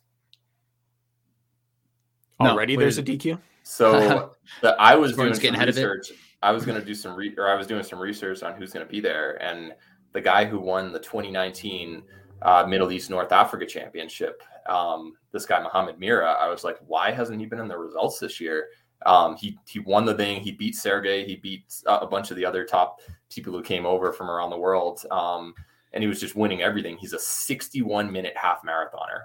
No, 2.40 2.52
Already 2.52 2.76
what 2.76 2.82
there's 2.82 2.98
a 2.98 3.04
DQ? 3.04 3.40
so 3.64 4.32
the, 4.62 4.76
I 4.80 4.96
was 4.96 5.12
doing 5.12 5.34
Spartan's 5.34 5.38
some 5.38 5.42
getting 5.42 5.56
ahead 5.56 5.70
of 5.70 5.78
it. 5.78 5.84
research. 5.86 6.18
I 6.42 6.52
was 6.52 6.66
going 6.66 6.80
to 6.80 6.86
do 6.86 6.96
some 6.96 7.16
re- 7.16 7.36
or 7.38 7.50
I 7.50 7.56
was 7.56 7.68
doing 7.68 7.84
some 7.84 8.00
research 8.00 8.44
on 8.44 8.54
who's 8.56 8.72
going 8.72 8.86
to 8.86 8.92
be 8.92 9.02
there, 9.02 9.42
and 9.44 9.74
the 10.14 10.22
guy 10.22 10.46
who 10.46 10.60
won 10.60 10.92
the 10.94 11.00
2019 11.00 12.02
uh, 12.42 12.66
Middle 12.68 12.92
East 12.92 13.10
North 13.10 13.32
Africa 13.34 13.66
Championship, 13.66 14.42
um, 14.68 15.14
this 15.34 15.46
guy 15.46 15.62
Mohammed 15.62 16.00
Mira. 16.00 16.32
I 16.32 16.48
was 16.48 16.64
like, 16.64 16.78
why 16.88 17.12
hasn't 17.12 17.40
he 17.40 17.46
been 17.46 17.60
in 17.60 17.68
the 17.68 17.78
results 17.78 18.20
this 18.20 18.40
year? 18.40 18.68
Um, 19.06 19.36
he 19.36 19.58
he 19.68 19.80
won 19.80 20.06
the 20.06 20.14
thing. 20.16 20.42
He 20.42 20.54
beat 20.54 20.76
Sergey. 20.76 21.26
He 21.26 21.36
beat 21.36 21.66
uh, 21.86 22.00
a 22.02 22.08
bunch 22.08 22.32
of 22.32 22.38
the 22.38 22.46
other 22.46 22.66
top 22.66 23.02
people 23.30 23.52
who 23.52 23.62
came 23.62 23.86
over 23.86 24.14
from 24.14 24.30
around 24.30 24.50
the 24.50 24.58
world. 24.58 25.06
Um, 25.12 25.54
and 25.94 26.04
he 26.04 26.08
was 26.08 26.20
just 26.20 26.36
winning 26.36 26.62
everything. 26.62 26.98
He's 26.98 27.14
a 27.14 27.20
61 27.20 28.12
minute 28.12 28.34
half 28.36 28.62
marathoner, 28.64 29.24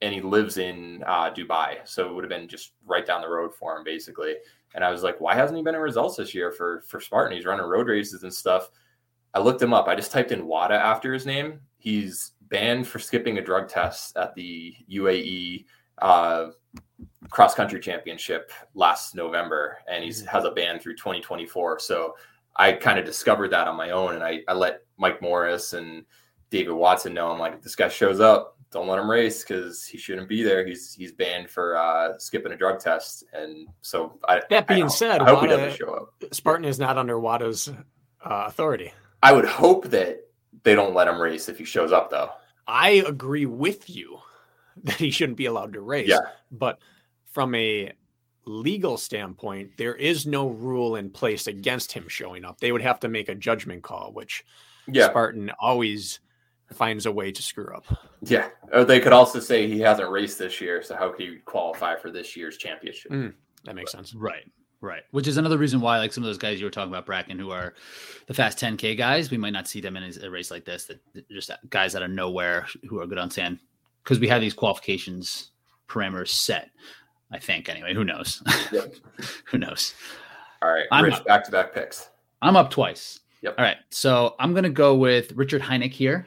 and 0.00 0.14
he 0.14 0.20
lives 0.20 0.58
in 0.58 1.02
uh, 1.06 1.30
Dubai, 1.30 1.78
so 1.84 2.08
it 2.08 2.14
would 2.14 2.24
have 2.24 2.30
been 2.30 2.48
just 2.48 2.72
right 2.86 3.06
down 3.06 3.20
the 3.20 3.28
road 3.28 3.54
for 3.54 3.76
him, 3.76 3.84
basically. 3.84 4.34
And 4.74 4.84
I 4.84 4.90
was 4.90 5.02
like, 5.02 5.20
why 5.20 5.34
hasn't 5.34 5.56
he 5.56 5.62
been 5.62 5.74
in 5.74 5.80
results 5.80 6.16
this 6.16 6.34
year 6.34 6.50
for 6.50 6.82
for 6.88 7.00
Spartan? 7.00 7.36
He's 7.36 7.46
running 7.46 7.66
road 7.66 7.88
races 7.88 8.22
and 8.22 8.32
stuff. 8.32 8.70
I 9.34 9.40
looked 9.40 9.62
him 9.62 9.72
up. 9.72 9.88
I 9.88 9.94
just 9.94 10.12
typed 10.12 10.32
in 10.32 10.46
WADA 10.46 10.74
after 10.74 11.12
his 11.12 11.24
name. 11.24 11.60
He's 11.78 12.32
banned 12.42 12.86
for 12.86 12.98
skipping 12.98 13.38
a 13.38 13.42
drug 13.42 13.68
test 13.68 14.16
at 14.16 14.34
the 14.34 14.74
UAE 14.90 15.64
uh, 16.00 16.48
cross 17.30 17.54
country 17.54 17.80
championship 17.80 18.52
last 18.74 19.14
November, 19.14 19.78
and 19.88 20.04
he's 20.04 20.24
has 20.26 20.44
a 20.44 20.50
ban 20.50 20.78
through 20.78 20.96
2024. 20.96 21.78
So 21.78 22.14
I 22.56 22.72
kind 22.72 22.98
of 22.98 23.04
discovered 23.04 23.48
that 23.48 23.68
on 23.68 23.76
my 23.76 23.90
own, 23.90 24.14
and 24.14 24.22
I, 24.22 24.40
I 24.48 24.52
let 24.52 24.82
Mike 25.02 25.20
Morris 25.20 25.74
and 25.74 26.04
David 26.50 26.72
Watson 26.72 27.12
know. 27.12 27.30
I'm 27.30 27.38
like, 27.38 27.54
if 27.54 27.62
this 27.62 27.76
guy 27.76 27.88
shows 27.88 28.20
up, 28.20 28.56
don't 28.70 28.88
let 28.88 28.98
him 28.98 29.10
race 29.10 29.44
because 29.44 29.84
he 29.84 29.98
shouldn't 29.98 30.28
be 30.28 30.42
there. 30.42 30.66
He's 30.66 30.94
he's 30.94 31.12
banned 31.12 31.50
for 31.50 31.76
uh, 31.76 32.18
skipping 32.18 32.52
a 32.52 32.56
drug 32.56 32.80
test, 32.80 33.24
and 33.34 33.68
so 33.82 34.18
I. 34.26 34.40
That 34.48 34.66
being 34.66 34.84
I, 34.84 34.88
said, 34.88 35.20
I 35.20 35.28
hope 35.28 35.42
he 35.42 35.48
doesn't 35.48 35.76
show 35.76 35.92
up. 35.92 36.14
Spartan 36.32 36.64
is 36.64 36.78
not 36.78 36.96
under 36.96 37.18
WADA's 37.18 37.68
uh, 37.68 38.44
authority. 38.46 38.94
I 39.22 39.32
would 39.32 39.44
hope 39.44 39.88
that 39.88 40.20
they 40.62 40.74
don't 40.74 40.94
let 40.94 41.08
him 41.08 41.20
race 41.20 41.48
if 41.48 41.58
he 41.58 41.64
shows 41.64 41.92
up, 41.92 42.10
though. 42.10 42.30
I 42.66 43.02
agree 43.06 43.46
with 43.46 43.90
you 43.90 44.18
that 44.84 44.96
he 44.96 45.10
shouldn't 45.10 45.38
be 45.38 45.46
allowed 45.46 45.74
to 45.74 45.80
race. 45.80 46.08
Yeah. 46.08 46.20
But 46.50 46.78
from 47.26 47.54
a 47.54 47.92
legal 48.44 48.96
standpoint, 48.96 49.72
there 49.76 49.94
is 49.94 50.26
no 50.26 50.48
rule 50.48 50.96
in 50.96 51.10
place 51.10 51.46
against 51.46 51.92
him 51.92 52.08
showing 52.08 52.44
up. 52.44 52.60
They 52.60 52.72
would 52.72 52.82
have 52.82 53.00
to 53.00 53.08
make 53.08 53.28
a 53.28 53.34
judgment 53.34 53.82
call, 53.82 54.12
which 54.12 54.44
Yeah, 54.88 55.08
Spartan 55.10 55.50
always 55.60 56.20
finds 56.72 57.06
a 57.06 57.12
way 57.12 57.30
to 57.30 57.42
screw 57.42 57.74
up. 57.74 57.84
yeah. 58.22 58.48
Or 58.72 58.84
they 58.84 58.98
could 59.00 59.12
also 59.12 59.38
say 59.40 59.68
he 59.68 59.80
hasn't 59.80 60.10
raced 60.10 60.38
this 60.38 60.60
year, 60.60 60.82
so 60.82 60.96
how 60.96 61.10
could 61.10 61.20
he 61.20 61.36
qualify 61.44 61.96
for 61.96 62.10
this 62.10 62.34
year's 62.36 62.56
championship? 62.56 63.12
Mm. 63.12 63.34
That 63.64 63.74
makes 63.74 63.92
sense. 63.92 64.14
Right. 64.14 64.50
Right. 64.80 65.02
Which 65.12 65.28
is 65.28 65.36
another 65.36 65.58
reason 65.58 65.80
why, 65.80 65.98
like 65.98 66.12
some 66.12 66.24
of 66.24 66.28
those 66.28 66.38
guys 66.38 66.58
you 66.58 66.66
were 66.66 66.70
talking 66.70 66.92
about, 66.92 67.06
Brakken, 67.06 67.38
who 67.38 67.50
are 67.52 67.74
the 68.26 68.34
fast 68.34 68.58
10K 68.58 68.96
guys, 68.98 69.30
we 69.30 69.36
might 69.38 69.52
not 69.52 69.68
see 69.68 69.80
them 69.80 69.96
in 69.96 70.12
a 70.24 70.28
race 70.30 70.50
like 70.50 70.64
this. 70.64 70.86
That 70.86 70.98
that 71.12 71.28
just 71.30 71.50
guys 71.70 71.94
out 71.94 72.02
of 72.02 72.10
nowhere 72.10 72.66
who 72.88 72.98
are 73.00 73.06
good 73.06 73.18
on 73.18 73.30
sand 73.30 73.60
because 74.02 74.18
we 74.18 74.26
have 74.26 74.40
these 74.40 74.54
qualifications 74.54 75.52
parameters 75.88 76.28
set. 76.30 76.70
I 77.30 77.38
think 77.38 77.68
anyway. 77.68 77.94
Who 77.94 78.02
knows? 78.04 78.42
Yep. 78.72 78.94
who 79.44 79.58
knows? 79.58 79.94
All 80.62 80.70
right, 80.72 80.86
I'm- 80.90 81.04
Rich, 81.04 81.22
back 81.24 81.44
to 81.44 81.52
back 81.52 81.72
picks. 81.72 82.08
I'm 82.40 82.56
up 82.56 82.70
twice. 82.70 83.20
Yep. 83.42 83.54
All 83.58 83.64
right. 83.64 83.76
So 83.90 84.34
I'm 84.38 84.54
gonna 84.54 84.70
go 84.70 84.94
with 84.96 85.32
Richard 85.32 85.62
Heineck 85.62 85.92
here. 85.92 86.26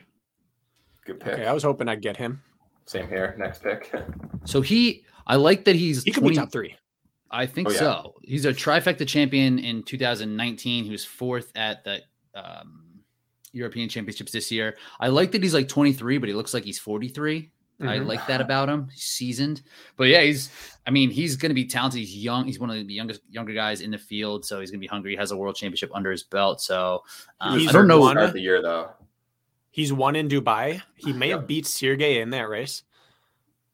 Good 1.05 1.19
pick. 1.19 1.33
Okay, 1.33 1.45
I 1.45 1.53
was 1.53 1.63
hoping 1.63 1.87
I'd 1.87 2.01
get 2.01 2.17
him. 2.17 2.41
Same 2.85 3.07
here. 3.07 3.35
Next 3.37 3.63
pick. 3.63 3.91
So 4.47 4.61
he, 4.61 5.03
I 5.25 5.37
like 5.37 5.65
that 5.65 5.75
he's 5.75 6.03
He 6.03 6.11
could 6.11 6.21
20 6.21 6.35
be 6.35 6.39
top 6.39 6.51
three. 6.51 6.75
I 7.31 7.47
think 7.47 7.69
Oh, 7.69 7.71
yeah. 7.71 7.79
so. 7.79 8.13
He's 8.21 8.45
a 8.45 8.53
trifecta 8.53 9.07
champion 9.07 9.57
in 9.57 9.81
2019. 9.81 10.83
He 10.83 10.91
was 10.91 11.03
fourth 11.03 11.51
at 11.55 11.83
the 11.83 12.01
um, 12.35 12.99
European 13.53 13.89
Championships 13.89 14.31
this 14.31 14.51
year. 14.51 14.77
I 14.99 15.07
like 15.07 15.31
that 15.31 15.41
he's 15.41 15.55
like 15.55 15.67
23, 15.67 16.19
but 16.19 16.29
he 16.29 16.35
looks 16.35 16.53
like 16.53 16.63
he's 16.63 16.77
43. 16.77 17.51
I 17.81 17.97
Mhm. 17.99 18.07
like 18.07 18.25
that 18.27 18.39
about 18.41 18.69
him. 18.69 18.87
He's 18.89 19.03
seasoned, 19.03 19.61
but 19.97 20.05
yeah, 20.05 20.21
he's. 20.21 20.49
I 20.87 20.91
mean, 20.91 21.09
he's 21.09 21.35
going 21.35 21.49
to 21.49 21.55
be 21.55 21.65
talented. 21.65 21.99
He's 21.99 22.15
young. 22.15 22.45
He's 22.45 22.59
one 22.59 22.69
of 22.69 22.87
the 22.87 22.93
youngest 22.93 23.21
younger 23.29 23.53
guys 23.53 23.81
in 23.81 23.91
the 23.91 23.97
field, 23.97 24.45
so 24.45 24.59
he's 24.61 24.71
going 24.71 24.79
to 24.79 24.83
be 24.83 24.87
hungry. 24.87 25.11
He 25.11 25.17
has 25.17 25.31
a 25.31 25.37
world 25.37 25.55
championship 25.55 25.89
under 25.93 26.09
his 26.11 26.23
belt, 26.23 26.61
so 26.61 27.03
um, 27.41 27.59
He's 27.59 27.67
I 27.69 27.71
don't 27.73 27.87
know. 27.87 27.99
one- 27.99 28.15
Start 28.15 28.33
the 28.33 28.39
year 28.41 28.61
though, 28.61 28.91
He's 29.71 29.91
won 29.91 30.15
in 30.15 30.29
Dubai. 30.29 30.81
He 30.95 31.11
may 31.11 31.29
Yeah. 31.29 31.35
have 31.37 31.47
beat 31.47 31.65
Sergey 31.65 32.21
in 32.21 32.29
that 32.31 32.47
race. 32.49 32.83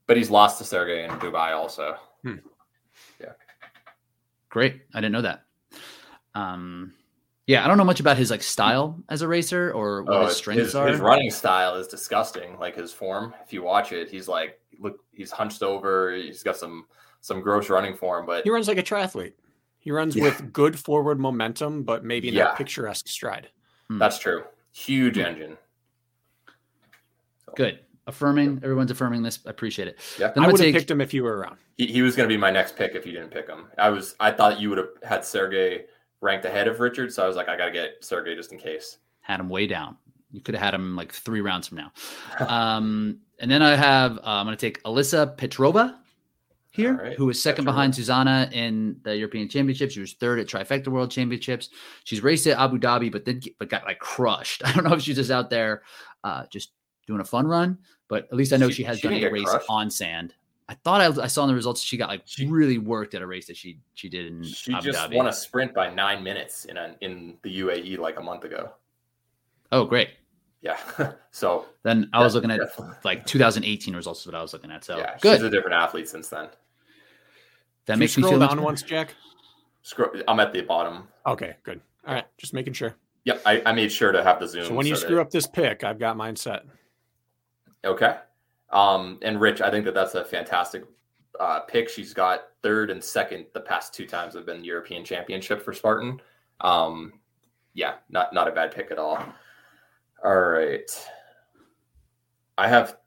but 0.08 0.18
he's 0.18 0.30
lost 0.32 0.58
to 0.58 0.64
Sergey 0.66 1.06
in 1.06 1.12
Dubai 1.20 1.56
also. 1.56 1.96
Yeah. 2.24 3.34
Great, 4.50 4.82
I 4.94 5.00
didn't 5.00 5.14
know 5.14 5.22
that. 5.22 5.46
Um, 6.36 6.94
yeah, 7.52 7.66
I 7.66 7.68
don't 7.68 7.78
know 7.78 7.84
much 7.84 8.00
about 8.00 8.18
his 8.18 8.32
like 8.32 8.42
style 8.44 8.98
as 9.10 9.22
a 9.22 9.28
racer 9.28 9.72
or 9.74 10.04
what 10.04 10.14
Oh, 10.16 10.20
his 10.22 10.30
his, 10.30 10.38
strengths 10.38 10.64
his, 10.64 10.76
are. 10.76 10.88
his 10.88 11.00
running 11.02 11.30
style 11.32 11.76
is 11.76 11.88
disgusting. 11.88 12.58
Like 12.60 12.76
his 12.78 12.94
form, 12.94 13.34
if 13.44 13.52
you 13.52 13.62
watch 13.62 13.92
it, 13.92 14.10
he's 14.10 14.28
like 14.28 14.60
look, 14.80 15.00
he's 15.12 15.32
hunched 15.32 15.62
over. 15.62 16.14
He's 16.14 16.44
got 16.44 16.56
some 16.58 16.86
some 17.20 17.42
gross 17.42 17.70
running 17.70 17.96
form, 17.96 18.26
but 18.26 18.44
He 18.46 18.50
runs 18.50 18.68
like 18.68 18.78
a 18.78 18.84
triathlete. 18.84 19.34
He 19.80 19.92
runs 19.92 20.16
Yeah. 20.16 20.24
with 20.26 20.54
good 20.54 20.80
forward 20.80 21.20
momentum, 21.20 21.84
but 21.84 22.04
maybe 22.06 22.30
Yeah. 22.30 22.46
not 22.46 22.58
picturesque 22.58 23.08
stride. 23.08 23.50
that's 23.90 24.18
true. 24.20 24.44
Huge 24.72 25.16
Hmm. 25.18 25.22
engine. 25.26 25.58
Good. 27.56 27.80
Affirming. 28.08 28.62
Everyone's 28.64 28.90
affirming 28.92 29.22
this. 29.24 29.40
I 29.46 29.50
appreciate 29.50 29.88
it. 29.90 30.00
Yeah. 30.18 30.32
Then 30.34 30.44
I 30.44 30.48
would 30.48 30.54
have 30.58 30.60
take. 30.66 30.76
picked 30.76 30.90
him 30.90 31.02
if 31.02 31.14
you 31.14 31.24
were 31.24 31.38
around. 31.38 31.58
He, 31.78 31.88
he 31.88 32.02
was 32.02 32.16
going 32.16 32.28
to 32.28 32.34
be 32.34 32.38
my 32.38 32.50
next 32.50 32.76
pick 32.76 32.96
if 32.96 33.06
you 33.06 33.12
didn't 33.12 33.30
pick 33.32 33.48
him. 33.48 33.68
I 33.78 33.90
was 33.90 34.16
I 34.20 34.32
thought 34.32 34.60
you 34.60 34.70
would 34.70 34.78
have 34.78 34.90
had 35.04 35.26
Sergey 35.26 35.86
ranked 36.22 36.46
ahead 36.46 36.68
of 36.68 36.80
Richard, 36.80 37.12
so 37.12 37.24
I 37.24 37.28
was 37.28 37.36
like, 37.36 37.50
I 37.50 37.58
got 37.58 37.66
to 37.66 37.72
get 37.72 38.04
Sergey 38.04 38.36
just 38.36 38.52
in 38.52 38.60
case. 38.60 38.98
had 39.22 39.40
him 39.40 39.50
way 39.50 39.68
down. 39.68 39.98
You 40.32 40.40
could 40.42 40.56
have 40.56 40.64
had 40.64 40.74
him 40.74 40.96
like 40.96 41.12
three 41.12 41.42
rounds 41.42 41.68
from 41.68 41.78
now. 41.80 41.92
Um, 42.48 43.20
and 43.40 43.50
then 43.50 43.62
I 43.64 43.76
have 43.76 44.18
uh, 44.20 44.22
I'm 44.24 44.46
going 44.46 44.56
to 44.56 44.62
take 44.66 44.82
Alyssa 44.84 45.36
Petrova 45.36 45.96
here, 46.72 46.94
right, 46.96 47.18
who 47.18 47.26
was 47.26 47.42
second 47.42 47.64
Petrova. 47.64 47.68
behind 47.68 47.94
Zuzana 47.94 48.52
in 48.54 48.98
the 49.04 49.18
European 49.18 49.50
Championships. 49.50 49.94
She 49.94 50.00
was 50.00 50.14
third 50.14 50.40
at 50.40 50.48
Trifecta 50.48 50.88
World 50.90 51.10
Championships. 51.12 51.70
She's 52.04 52.22
raced 52.24 52.46
at 52.48 52.58
Abu 52.60 52.78
Dhabi, 52.78 53.12
but 53.12 53.26
then 53.26 53.42
but 53.60 53.68
got 53.70 53.84
like 53.84 54.00
crushed. 54.00 54.62
I 54.66 54.72
don't 54.74 54.84
know 54.86 54.94
if 54.94 55.02
she's 55.02 55.16
just 55.18 55.32
out 55.32 55.50
there 55.50 55.82
uh, 56.24 56.46
just 56.52 56.72
doing 57.08 57.20
a 57.20 57.26
fun 57.26 57.48
run, 57.48 57.80
but 58.08 58.26
at 58.26 58.36
least 58.36 58.54
I 58.54 58.58
know 58.58 58.70
she, 58.70 58.76
She- 58.76 58.84
has 58.84 59.00
she 59.00 59.08
done 59.10 59.18
a 59.24 59.28
race 59.32 59.44
crushed. 59.50 59.66
on 59.70 59.90
sand. 59.90 60.34
I 60.72 60.76
thought 60.86 61.02
I, 61.02 61.24
I 61.24 61.28
saw 61.28 61.44
in 61.44 61.50
the 61.50 61.54
results 61.56 61.82
she 61.82 61.98
got 61.98 62.08
like 62.08 62.22
She- 62.26 62.46
really 62.48 62.78
worked 62.78 63.14
at 63.14 63.22
a 63.22 63.28
race 63.28 63.48
that 63.48 63.58
she 63.58 63.80
she 63.94 64.08
did 64.08 64.28
in 64.28 64.42
She 64.44 64.72
Abu 64.74 64.84
just 64.86 65.00
Dhabi. 65.00 65.16
won 65.18 65.28
a 65.28 65.34
sprint 65.34 65.74
by 65.74 65.94
nine 65.94 66.24
minutes 66.24 66.64
in 66.64 66.78
a, 66.78 66.96
in 67.02 67.38
the 67.44 67.60
UAE 67.60 67.98
like 68.00 68.18
a 68.18 68.24
month 68.24 68.46
ago. 68.46 68.72
oh, 69.74 69.84
great. 69.84 70.12
Yeah. 70.62 70.78
so 71.32 71.66
Then 71.84 72.10
I 72.14 72.24
was 72.24 72.36
looking 72.36 72.52
at 72.52 72.60
definitely- 72.60 72.96
like 73.04 73.26
2018 73.26 73.94
results 73.96 74.22
is 74.22 74.26
what 74.28 74.36
I 74.36 74.42
was 74.42 74.54
looking 74.54 74.72
at. 74.72 74.86
So 74.86 74.98
yeah, 74.98 75.18
good. 75.20 75.38
she's 75.38 75.44
a 75.44 75.50
different 75.50 75.76
athlete 75.76 76.08
since 76.08 76.30
then. 76.30 76.48
That 77.88 77.94
Can 77.94 78.00
makes 78.00 78.16
you 78.16 78.22
me 78.22 78.28
scroll 78.30 78.32
feel 78.34 78.40
much 78.40 78.50
down 78.50 78.58
better. 78.60 78.66
once, 78.66 78.82
Jack. 78.84 79.16
Scroll, 79.82 80.10
I'm 80.28 80.40
at 80.40 80.54
the 80.54 80.62
bottom. 80.62 81.08
Okay, 81.28 81.56
good. 81.64 81.82
All 82.08 82.14
right, 82.14 82.26
just 82.38 82.54
making 82.54 82.74
sure. 82.74 82.96
Yep, 83.26 83.42
I, 83.46 83.62
I 83.66 83.72
made 83.74 83.92
sure 83.92 84.12
to 84.12 84.24
have 84.24 84.40
the 84.40 84.48
zoom. 84.48 84.66
So 84.68 84.74
when 84.74 84.86
you 84.88 84.96
so 84.96 85.02
screw 85.02 85.16
that- 85.18 85.22
up 85.24 85.32
this 85.32 85.48
pick, 85.48 85.84
I've 85.84 86.00
got 86.00 86.16
mine 86.16 86.36
set. 86.38 86.64
Okay. 87.84 88.16
Um, 88.72 89.20
and 89.22 89.40
Rich, 89.40 89.62
I 89.62 89.70
think 89.70 89.86
that 89.86 89.94
that's 89.94 90.16
a 90.16 90.24
fantastic 90.24 90.84
uh, 91.40 91.62
pick. 91.62 91.90
She's 91.90 92.14
got 92.14 92.44
third 92.64 92.90
and 92.90 93.04
second 93.04 93.46
the 93.54 93.62
past 93.62 93.94
two 93.94 94.06
times 94.06 94.34
have 94.34 94.46
been 94.46 94.64
European 94.64 95.04
Championship 95.04 95.62
for 95.62 95.74
Spartan. 95.74 96.22
Um, 96.62 97.14
yeah, 97.74 97.96
not 98.10 98.34
not 98.34 98.48
a 98.48 98.52
bad 98.52 98.74
pick 98.74 98.92
at 98.92 98.98
all. 98.98 99.24
All 100.24 100.40
right. 100.40 101.10
I 102.58 102.68
have 102.68 102.98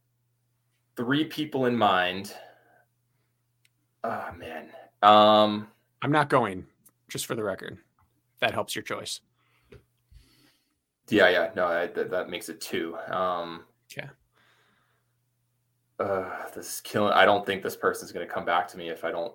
three 0.97 1.25
people 1.25 1.67
in 1.67 1.77
mind. 1.77 2.35
Oh 4.03 4.31
man. 4.37 4.69
Um, 5.03 5.69
I'm 6.03 6.13
not 6.13 6.29
going, 6.29 6.67
just 7.09 7.27
for 7.27 7.35
the 7.35 7.45
record. 7.45 7.79
That 8.41 8.53
helps 8.53 8.75
your 8.75 8.83
choice. 8.83 9.21
yeah, 11.09 11.29
yeah, 11.29 11.51
no, 11.55 11.67
I, 11.67 11.87
that, 11.89 12.11
that 12.11 12.29
makes 12.29 12.49
it 12.49 12.61
two. 12.61 12.97
Um, 13.09 13.65
Okay. 13.93 14.09
Uh, 16.01 16.31
this 16.55 16.75
is 16.75 16.81
killing. 16.81 17.13
I 17.13 17.25
don't 17.25 17.45
think 17.47 17.63
this 17.63 17.77
person's 17.77 18.13
going 18.13 18.27
to 18.27 18.33
come 18.33 18.45
back 18.45 18.69
to 18.69 18.77
me 18.79 18.89
if 18.89 19.05
I 19.05 19.11
don't 19.11 19.33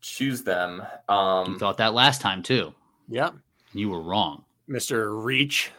choose 0.00 0.42
them. 0.42 0.82
Um, 1.08 1.52
You 1.52 1.58
thought 1.58 1.76
that 1.78 1.94
last 1.94 2.20
time 2.20 2.42
too. 2.42 2.74
Yep. 3.08 3.34
You 3.72 3.90
were 3.90 4.02
wrong. 4.02 4.44
Mr. 4.68 5.22
Reach. 5.24 5.70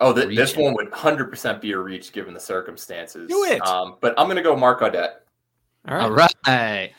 oh, 0.00 0.12
th- 0.12 0.36
this 0.36 0.56
one 0.56 0.74
would 0.74 0.92
hundred 0.92 1.26
percent 1.30 1.60
be 1.60 1.72
a 1.72 1.78
reach 1.78 2.12
given 2.12 2.34
the 2.34 2.40
circumstances. 2.40 3.28
Do 3.28 3.44
it. 3.44 3.60
Um, 3.66 3.96
but 4.00 4.14
I'm 4.18 4.26
going 4.26 4.36
to 4.36 4.42
go 4.42 4.54
Mark 4.56 4.80
Audette. 4.80 5.14
All 5.88 5.94
right. 6.10 6.32
All 6.46 6.54
right. 6.54 6.92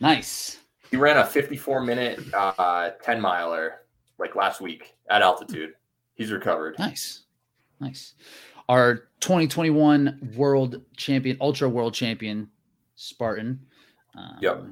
Nice. 0.00 0.58
He 0.90 0.96
ran 0.96 1.18
a 1.18 1.26
54 1.26 1.82
minute 1.82 2.20
uh, 2.32 2.90
10 3.02 3.20
miler 3.20 3.82
like 4.18 4.34
last 4.36 4.60
week 4.60 4.94
at 5.10 5.20
altitude. 5.22 5.72
He's 6.14 6.32
recovered. 6.32 6.76
Nice. 6.78 7.24
Nice. 7.80 8.14
Our 8.68 9.07
2021 9.20 10.34
world 10.36 10.80
champion, 10.96 11.36
ultra 11.40 11.68
world 11.68 11.94
champion, 11.94 12.48
Spartan. 12.96 13.60
Um, 14.14 14.38
Yep. 14.40 14.64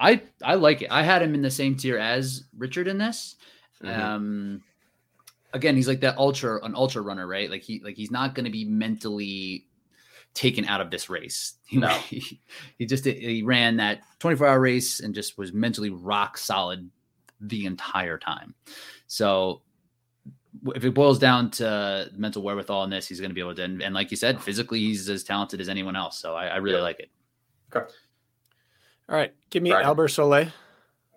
I 0.00 0.22
I 0.44 0.54
like 0.54 0.82
it. 0.82 0.88
I 0.92 1.02
had 1.02 1.22
him 1.22 1.34
in 1.34 1.42
the 1.42 1.50
same 1.50 1.74
tier 1.76 1.98
as 1.98 2.44
Richard 2.56 2.86
in 2.86 2.98
this. 2.98 3.34
Mhm. 3.82 3.98
Um, 3.98 4.62
again, 5.52 5.74
he's 5.74 5.88
like 5.88 6.00
that 6.00 6.16
ultra, 6.18 6.64
an 6.64 6.74
ultra 6.76 7.02
runner, 7.02 7.26
right? 7.26 7.50
Like 7.50 7.62
he, 7.62 7.80
like 7.82 7.96
he's 7.96 8.10
not 8.10 8.34
going 8.34 8.44
to 8.44 8.50
be 8.50 8.64
mentally 8.64 9.66
taken 10.34 10.64
out 10.66 10.80
of 10.80 10.90
this 10.90 11.10
race. 11.10 11.54
He, 11.66 11.76
No. 11.80 11.88
he, 11.88 12.40
he 12.78 12.86
just 12.86 13.04
he 13.06 13.42
ran 13.42 13.76
that 13.78 14.02
24 14.20 14.46
hour 14.46 14.60
race 14.60 15.00
and 15.00 15.14
just 15.14 15.36
was 15.36 15.52
mentally 15.52 15.90
rock 15.90 16.38
solid 16.38 16.88
the 17.40 17.66
entire 17.66 18.18
time. 18.18 18.54
So 19.08 19.62
if 20.74 20.84
it 20.84 20.94
boils 20.94 21.18
down 21.18 21.50
to 21.52 22.10
mental 22.16 22.42
wherewithal 22.42 22.84
in 22.84 22.90
this, 22.90 23.06
he's 23.08 23.20
going 23.20 23.30
to 23.30 23.34
be 23.34 23.40
able 23.40 23.54
to. 23.54 23.62
And, 23.64 23.82
and 23.82 23.94
like 23.94 24.10
you 24.10 24.16
said, 24.16 24.40
physically, 24.42 24.80
he's 24.80 25.08
as 25.08 25.24
talented 25.24 25.60
as 25.60 25.68
anyone 25.68 25.96
else. 25.96 26.18
So 26.18 26.34
I, 26.34 26.46
I 26.46 26.56
really 26.56 26.76
Yep. 26.76 26.82
like 26.82 27.00
it. 27.00 27.10
Okay. 27.74 27.92
All 29.08 29.16
right. 29.16 29.34
Give 29.50 29.62
me 29.62 29.72
Right. 29.72 29.84
Albert 29.84 30.08
Soleil. 30.08 30.48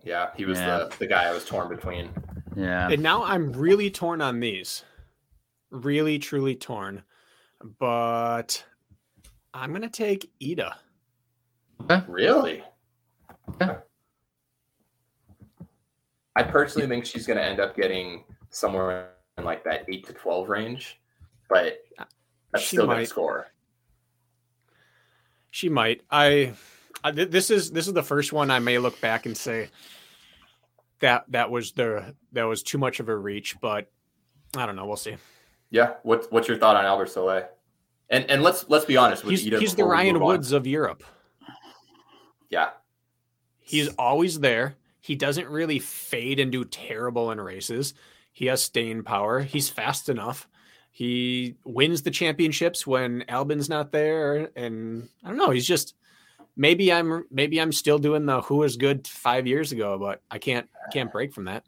Yeah, 0.03 0.29
he 0.35 0.45
was 0.45 0.57
Yeah. 0.59 0.77
the, 0.89 0.95
the 0.99 1.07
guy 1.07 1.25
I 1.25 1.31
was 1.33 1.45
torn 1.45 1.69
between. 1.69 2.09
Yeah. 2.55 2.89
And 2.89 3.01
now 3.03 3.23
I'm 3.23 3.51
really 3.53 3.89
torn 3.91 4.21
on 4.21 4.39
these. 4.39 4.83
Really, 5.69 6.19
truly 6.19 6.55
torn. 6.55 7.03
But 7.79 8.63
I'm 9.53 9.69
going 9.69 9.81
to 9.83 9.89
take 9.89 10.31
Ida. 10.41 10.75
Really? 12.07 12.63
Yeah. 13.59 13.77
I 16.35 16.43
personally 16.43 16.87
think 16.87 17.05
she's 17.05 17.27
going 17.27 17.37
to 17.37 17.43
end 17.43 17.59
up 17.59 17.75
getting 17.75 18.23
somewhere 18.49 19.11
in 19.37 19.43
like 19.43 19.63
that 19.63 19.85
8 19.87 20.05
to 20.07 20.13
12 20.13 20.49
range, 20.49 20.99
but 21.49 21.79
that's 22.51 22.63
She 22.63 22.75
still 22.75 22.87
might. 22.87 23.07
score. 23.07 23.47
She 25.49 25.69
might. 25.69 26.01
I, 26.09 26.53
I 27.03 27.11
th- 27.11 27.29
this 27.29 27.49
is 27.49 27.71
this 27.71 27.87
is 27.87 27.93
the 27.93 28.03
first 28.03 28.31
one 28.31 28.51
I 28.51 28.59
may 28.59 28.77
look 28.77 28.99
back 29.01 29.25
and 29.25 29.35
say 29.35 29.69
that 30.99 31.25
that 31.29 31.49
was 31.51 31.73
the 31.73 32.15
that 32.31 32.43
was 32.43 32.63
too 32.63 32.77
much 32.77 32.99
of 32.99 33.09
a 33.09 33.15
reach, 33.15 33.59
but 33.59 33.91
I 34.55 34.65
don't 34.65 34.75
know. 34.75 34.85
We'll 34.85 34.95
see. 34.97 35.15
Yeah. 35.69 35.93
What, 36.03 36.31
what's 36.31 36.47
your 36.47 36.57
thought 36.57 36.75
on 36.75 36.85
Albert 36.85 37.09
Soleil? 37.09 37.47
And 38.09 38.29
and 38.29 38.43
let's 38.43 38.69
let's 38.69 38.85
be 38.85 38.97
honest 38.97 39.23
with 39.23 39.31
He's, 39.31 39.47
Ida 39.47 39.59
he's 39.59 39.75
the 39.75 39.85
Ryan 39.85 40.13
move 40.13 40.23
on. 40.23 40.27
Woods 40.29 40.51
of 40.51 40.67
Europe. 40.67 41.03
Yeah. 42.49 42.69
He's 43.59 43.87
always 43.95 44.39
there. 44.39 44.75
He 44.99 45.15
doesn't 45.15 45.47
really 45.47 45.79
fade 45.79 46.39
and 46.39 46.51
do 46.51 46.65
terrible 46.65 47.31
in 47.31 47.39
races. 47.39 47.93
He 48.31 48.45
has 48.47 48.63
staying 48.63 49.03
power. 49.03 49.41
He's 49.41 49.69
fast 49.69 50.09
enough. 50.09 50.47
He 50.91 51.55
wins 51.65 52.01
the 52.01 52.11
championships 52.11 52.85
when 52.85 53.23
Albon's 53.29 53.69
not 53.69 53.91
there, 53.91 54.49
and 54.55 55.07
I 55.23 55.29
don't 55.29 55.37
know. 55.37 55.49
He's 55.51 55.67
just 55.67 55.95
maybe 56.55 56.91
I'm 56.91 57.25
maybe 57.31 57.59
I'm 57.61 57.71
still 57.71 57.97
doing 57.97 58.25
the 58.25 58.41
who 58.41 58.57
was 58.57 58.75
good 58.77 59.07
five 59.07 59.47
years 59.47 59.71
ago, 59.71 59.97
but 59.97 60.21
I 60.29 60.37
can't 60.37 60.67
can't 60.91 61.11
break 61.11 61.33
from 61.33 61.45
that. 61.45 61.63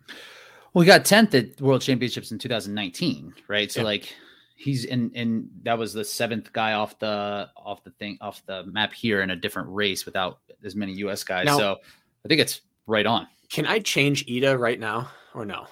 Well, 0.73 0.81
he 0.81 0.87
got 0.87 1.05
10th 1.05 1.35
at 1.35 1.61
World 1.61 1.81
Championships 1.83 2.31
in 2.31 2.39
2019, 2.39 3.33
right? 3.47 3.71
So 3.71 3.81
Yeah. 3.81 3.85
like 3.85 4.13
he's 4.55 4.85
in 4.85 5.11
in 5.11 5.49
that 5.63 5.77
was 5.77 5.93
the 5.93 6.03
seventh 6.03 6.51
guy 6.51 6.73
off 6.73 6.97
the 6.99 7.49
off 7.55 7.83
the 7.83 7.91
thing 7.91 8.17
off 8.21 8.43
the 8.45 8.65
map 8.65 8.93
here 8.93 9.21
in 9.21 9.29
a 9.29 9.35
different 9.35 9.69
race 9.69 10.05
without 10.05 10.39
as 10.63 10.75
many 10.75 10.93
US 10.93 11.23
guys. 11.23 11.45
Now- 11.45 11.57
so 11.57 11.77
I 12.25 12.27
think 12.27 12.41
it's 12.41 12.61
right 12.87 13.05
on. 13.05 13.27
Can 13.49 13.65
I 13.67 13.79
change 13.79 14.25
Ida 14.29 14.57
right 14.57 14.79
now 14.79 15.09
or 15.33 15.45
no? 15.45 15.67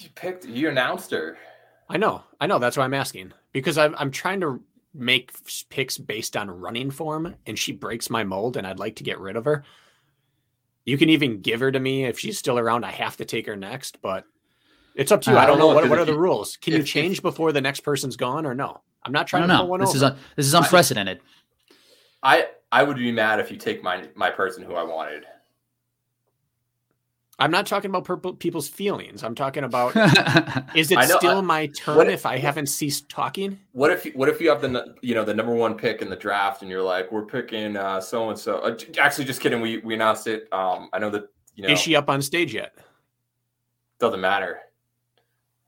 You 0.00 0.08
picked, 0.14 0.44
you 0.46 0.68
announced 0.68 1.10
her. 1.10 1.36
I 1.88 1.96
know, 1.96 2.22
I 2.40 2.46
know. 2.46 2.58
That's 2.58 2.76
why 2.76 2.84
I'm 2.84 2.94
asking 2.94 3.32
because 3.52 3.76
I'm 3.78 3.94
I'm 3.98 4.10
trying 4.10 4.40
to 4.40 4.62
make 4.94 5.32
picks 5.68 5.98
based 5.98 6.36
on 6.36 6.50
running 6.50 6.90
form, 6.90 7.34
and 7.46 7.58
she 7.58 7.72
breaks 7.72 8.08
my 8.10 8.24
mold, 8.24 8.56
and 8.56 8.66
I'd 8.66 8.78
like 8.78 8.96
to 8.96 9.04
get 9.04 9.18
rid 9.20 9.36
of 9.36 9.44
her. 9.44 9.64
You 10.84 10.96
can 10.98 11.10
even 11.10 11.40
give 11.40 11.60
her 11.60 11.70
to 11.70 11.78
me 11.78 12.04
if 12.06 12.18
she's 12.18 12.38
still 12.38 12.58
around. 12.58 12.84
I 12.84 12.90
have 12.92 13.16
to 13.18 13.24
take 13.24 13.46
her 13.46 13.56
next, 13.56 14.00
but 14.02 14.24
it's 14.94 15.12
up 15.12 15.20
to 15.22 15.30
you. 15.32 15.36
I 15.36 15.42
I 15.42 15.46
don't 15.46 15.58
don't 15.58 15.66
know 15.66 15.68
know, 15.70 15.74
what, 15.74 15.82
'cause 15.82 15.90
what 15.90 15.98
are 15.98 16.04
the 16.04 16.12
you- 16.12 16.18
rules. 16.18 16.56
Can 16.56 16.72
you 16.72 16.80
if- 16.80 16.86
change 16.86 17.22
before 17.22 17.52
the 17.52 17.60
next 17.60 17.80
person's 17.80 18.16
gone 18.16 18.46
or 18.46 18.54
no? 18.54 18.80
I'm 19.04 19.12
not 19.12 19.26
trying 19.26 19.42
to 19.42 19.48
pull 19.48 19.64
know. 19.64 19.64
one 19.70 19.80
This 19.80 19.90
over. 19.90 19.96
is 19.96 20.02
un- 20.02 20.18
this 20.36 20.46
is 20.46 20.54
unprecedented. 20.54 21.20
I 22.22 22.48
I 22.72 22.82
would 22.84 22.96
be 22.98 23.10
mad 23.12 23.40
if 23.40 23.50
you 23.50 23.56
take 23.56 23.82
my 23.82 24.08
my 24.14 24.30
person 24.30 24.62
who 24.62 24.74
I 24.74 24.82
wanted. 24.82 25.24
I'm 27.40 27.50
not 27.50 27.66
talking 27.66 27.90
about 27.90 28.04
purple 28.04 28.34
people's 28.34 28.68
feelings. 28.68 29.24
I'm 29.24 29.34
talking 29.34 29.64
about 29.64 29.96
is 30.76 30.90
it 30.90 30.96
know, 30.96 31.02
still 31.18 31.38
I- 31.38 31.40
my 31.40 31.66
turn 31.68 31.96
what- 31.96 32.08
if 32.10 32.26
I 32.26 32.36
haven't 32.38 32.66
ceased 32.66 33.08
talking? 33.08 33.58
What 33.72 33.90
if 33.90 34.04
you, 34.04 34.12
what 34.12 34.28
if 34.28 34.40
you 34.40 34.48
have 34.50 34.60
the 34.60 34.94
you 35.00 35.14
know 35.14 35.24
the 35.24 35.34
number 35.34 35.54
one 35.54 35.76
pick 35.76 36.02
in 36.02 36.10
the 36.10 36.16
draft 36.16 36.62
and 36.62 36.70
you're 36.70 36.82
like 36.82 37.10
we're 37.10 37.24
picking 37.24 37.76
uh, 37.76 38.00
so 38.00 38.28
and 38.30 38.38
so. 38.38 38.76
Actually, 38.98 39.24
just 39.24 39.40
kidding. 39.40 39.60
We 39.60 39.78
we 39.78 39.94
announced 39.94 40.26
it. 40.26 40.48
Um, 40.52 40.90
I 40.92 40.98
know 40.98 41.10
that 41.10 41.28
you 41.56 41.64
know 41.66 41.70
Is 41.72 41.80
she 41.80 41.96
up 41.96 42.08
on 42.10 42.20
stage 42.22 42.54
yet? 42.54 42.74
doesn't 43.98 44.20
matter. 44.20 44.60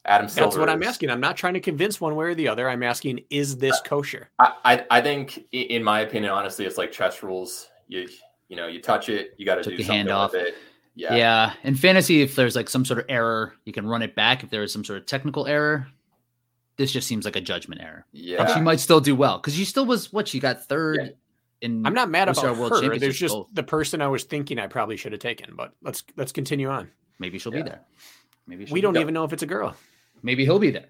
Adam 0.05 0.29
Silver. 0.29 0.47
That's 0.49 0.59
what 0.59 0.69
I'm 0.69 0.83
asking. 0.83 1.11
I'm 1.11 1.21
not 1.21 1.37
trying 1.37 1.55
to 1.55 1.61
convince 1.61 2.01
one 2.01 2.17
way 2.17 2.27
or 2.27 2.35
the 2.35 2.49
other. 2.49 2.69
I'm 2.69 2.83
asking, 2.83 3.21
is 3.31 3.57
this 3.59 3.81
kosher? 3.85 4.31
I, 4.41 4.53
I 4.65 4.87
I 4.91 5.01
think 5.01 5.45
in 5.53 5.83
my 5.85 6.01
opinion, 6.01 6.33
honestly, 6.33 6.65
it's 6.67 6.77
like 6.79 6.91
chess 6.93 7.23
rules. 7.23 7.69
You 7.89 8.09
you 8.49 8.57
know 8.57 8.67
you 8.67 8.81
touch 8.83 9.09
it, 9.09 9.35
you 9.39 9.47
got 9.47 9.57
to 9.57 9.63
Took 9.63 9.73
do 9.73 9.77
your 9.77 9.87
something 9.87 9.97
hand 9.99 10.11
off. 10.11 10.33
with 10.33 10.43
it. 10.43 10.55
Yeah. 10.95 11.15
yeah. 11.15 11.53
In 11.65 11.75
fantasy, 11.75 12.23
if 12.23 12.35
there's 12.37 12.55
like 12.55 12.69
some 12.69 12.85
sort 12.85 13.01
of 13.01 13.07
error, 13.09 13.55
you 13.65 13.73
can 13.73 13.87
run 13.87 14.03
it 14.03 14.15
back. 14.15 14.43
If 14.45 14.51
there 14.51 14.63
is 14.63 14.73
some 14.73 14.85
sort 14.85 14.99
of 14.99 15.07
technical 15.07 15.47
error, 15.47 15.87
this 16.77 16.93
just 16.93 17.07
seems 17.09 17.25
like 17.25 17.37
a 17.37 17.41
judgment 17.41 17.81
error. 17.81 18.05
Yeah. 18.13 18.43
And 18.43 18.51
she 18.53 18.61
might 18.61 18.81
still 18.81 19.01
do 19.01 19.15
well 19.17 19.39
because 19.39 19.55
she 19.55 19.65
still 19.65 19.87
was 19.87 20.13
what 20.13 20.29
she 20.29 20.39
got 20.41 20.65
third 20.67 20.99
Yeah. 21.01 21.09
in. 21.69 21.87
I'm 21.87 21.95
not 21.95 22.11
mad 22.11 22.29
about 22.29 22.45
our 22.45 22.55
world 22.55 22.85
her. 22.85 22.99
There's 22.99 23.19
just 23.19 23.35
both. 23.35 23.49
the 23.53 23.63
person 23.63 24.03
I 24.03 24.09
was 24.09 24.25
thinking 24.25 24.59
I 24.59 24.67
probably 24.67 24.97
should 24.97 25.13
have 25.13 25.21
taken. 25.21 25.55
But 25.57 25.73
let's 25.83 26.05
let's 26.17 26.33
continue 26.33 26.69
on. 26.69 26.91
Maybe 27.19 27.39
she'll 27.39 27.55
Yeah. 27.55 27.63
be 27.63 27.69
there. 27.71 27.81
Maybe 28.47 28.67
she'll 28.67 28.75
We 28.75 28.81
don't 28.81 28.93
there. 28.95 29.03
even 29.03 29.15
know 29.15 29.25
if 29.25 29.33
it's 29.33 29.43
a 29.43 29.47
girl. 29.47 29.75
Maybe 30.23 30.45
he'll 30.45 30.59
be 30.59 30.71
there. 30.71 30.87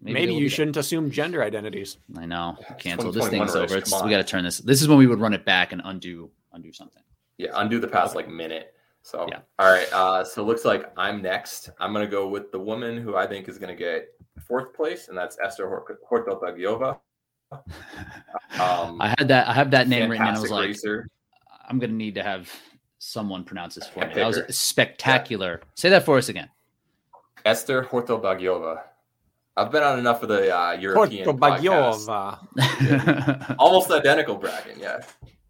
Maybe, 0.00 0.32
he'll 0.32 0.40
you 0.40 0.48
shouldn't 0.48 0.76
assume 0.76 1.10
gender 1.10 1.42
identities. 1.42 1.98
I 2.16 2.24
know. 2.24 2.56
It's 2.60 2.82
Cancel. 2.82 3.10
This 3.10 3.24
2021 3.24 3.30
thing's 3.48 3.56
over. 3.56 3.76
It's, 3.78 4.02
we 4.04 4.10
got 4.10 4.18
to 4.18 4.24
turn 4.24 4.44
this. 4.44 4.58
This 4.58 4.80
is 4.80 4.86
when 4.86 4.96
we 4.98 5.08
would 5.08 5.18
run 5.18 5.34
it 5.34 5.44
back 5.44 5.72
and 5.72 5.82
undo 5.84 6.30
undo 6.52 6.72
something. 6.72 7.02
Yeah, 7.36 7.50
undo 7.54 7.78
the 7.80 7.88
past 7.88 8.14
like 8.14 8.28
minute. 8.28 8.74
So 9.08 9.26
Yeah. 9.30 9.40
all 9.58 9.70
right. 9.72 9.90
Uh, 9.90 10.22
so 10.22 10.42
it 10.42 10.44
looks 10.44 10.66
like 10.66 10.92
I'm 10.98 11.22
next. 11.22 11.70
I'm 11.80 11.94
gonna 11.94 12.06
go 12.06 12.28
with 12.28 12.52
the 12.52 12.58
woman 12.58 12.98
who 12.98 13.16
I 13.16 13.26
think 13.26 13.48
is 13.48 13.56
gonna 13.56 13.74
get 13.74 14.08
fourth 14.46 14.74
place, 14.74 15.08
and 15.08 15.16
that's 15.16 15.38
Esther 15.42 15.66
Hor- 15.66 15.98
Hortobagiova. 16.10 16.98
Um, 18.60 19.00
I 19.00 19.14
had 19.16 19.28
that. 19.28 19.46
I 19.46 19.52
have 19.52 19.70
that 19.70 19.88
name 19.88 20.10
written, 20.10 20.26
and 20.26 20.36
I 20.36 20.40
was 20.40 20.50
like, 20.50 20.66
racer. 20.66 21.08
I'm 21.68 21.78
gonna 21.78 21.92
need 21.92 22.14
to 22.16 22.22
have 22.22 22.50
someone 22.98 23.44
pronounce 23.44 23.76
this 23.76 23.86
for 23.86 24.00
me. 24.00 24.12
That 24.14 24.26
was 24.26 24.36
figure. 24.36 24.52
spectacular. 24.52 25.60
Say 25.76 25.88
that 25.90 26.04
for 26.04 26.18
us 26.18 26.28
again. 26.28 26.48
Esther 27.44 27.84
Hortobagiova. 27.84 28.82
I've 29.56 29.70
been 29.70 29.84
on 29.84 29.98
enough 29.98 30.22
of 30.24 30.28
the 30.28 30.54
uh, 30.54 30.72
European 30.72 31.24
podcasts. 31.38 32.06
Baggiova. 32.56 33.56
almost 33.58 33.90
identical 33.90 34.34
bracket 34.34 34.76
yeah 34.78 35.00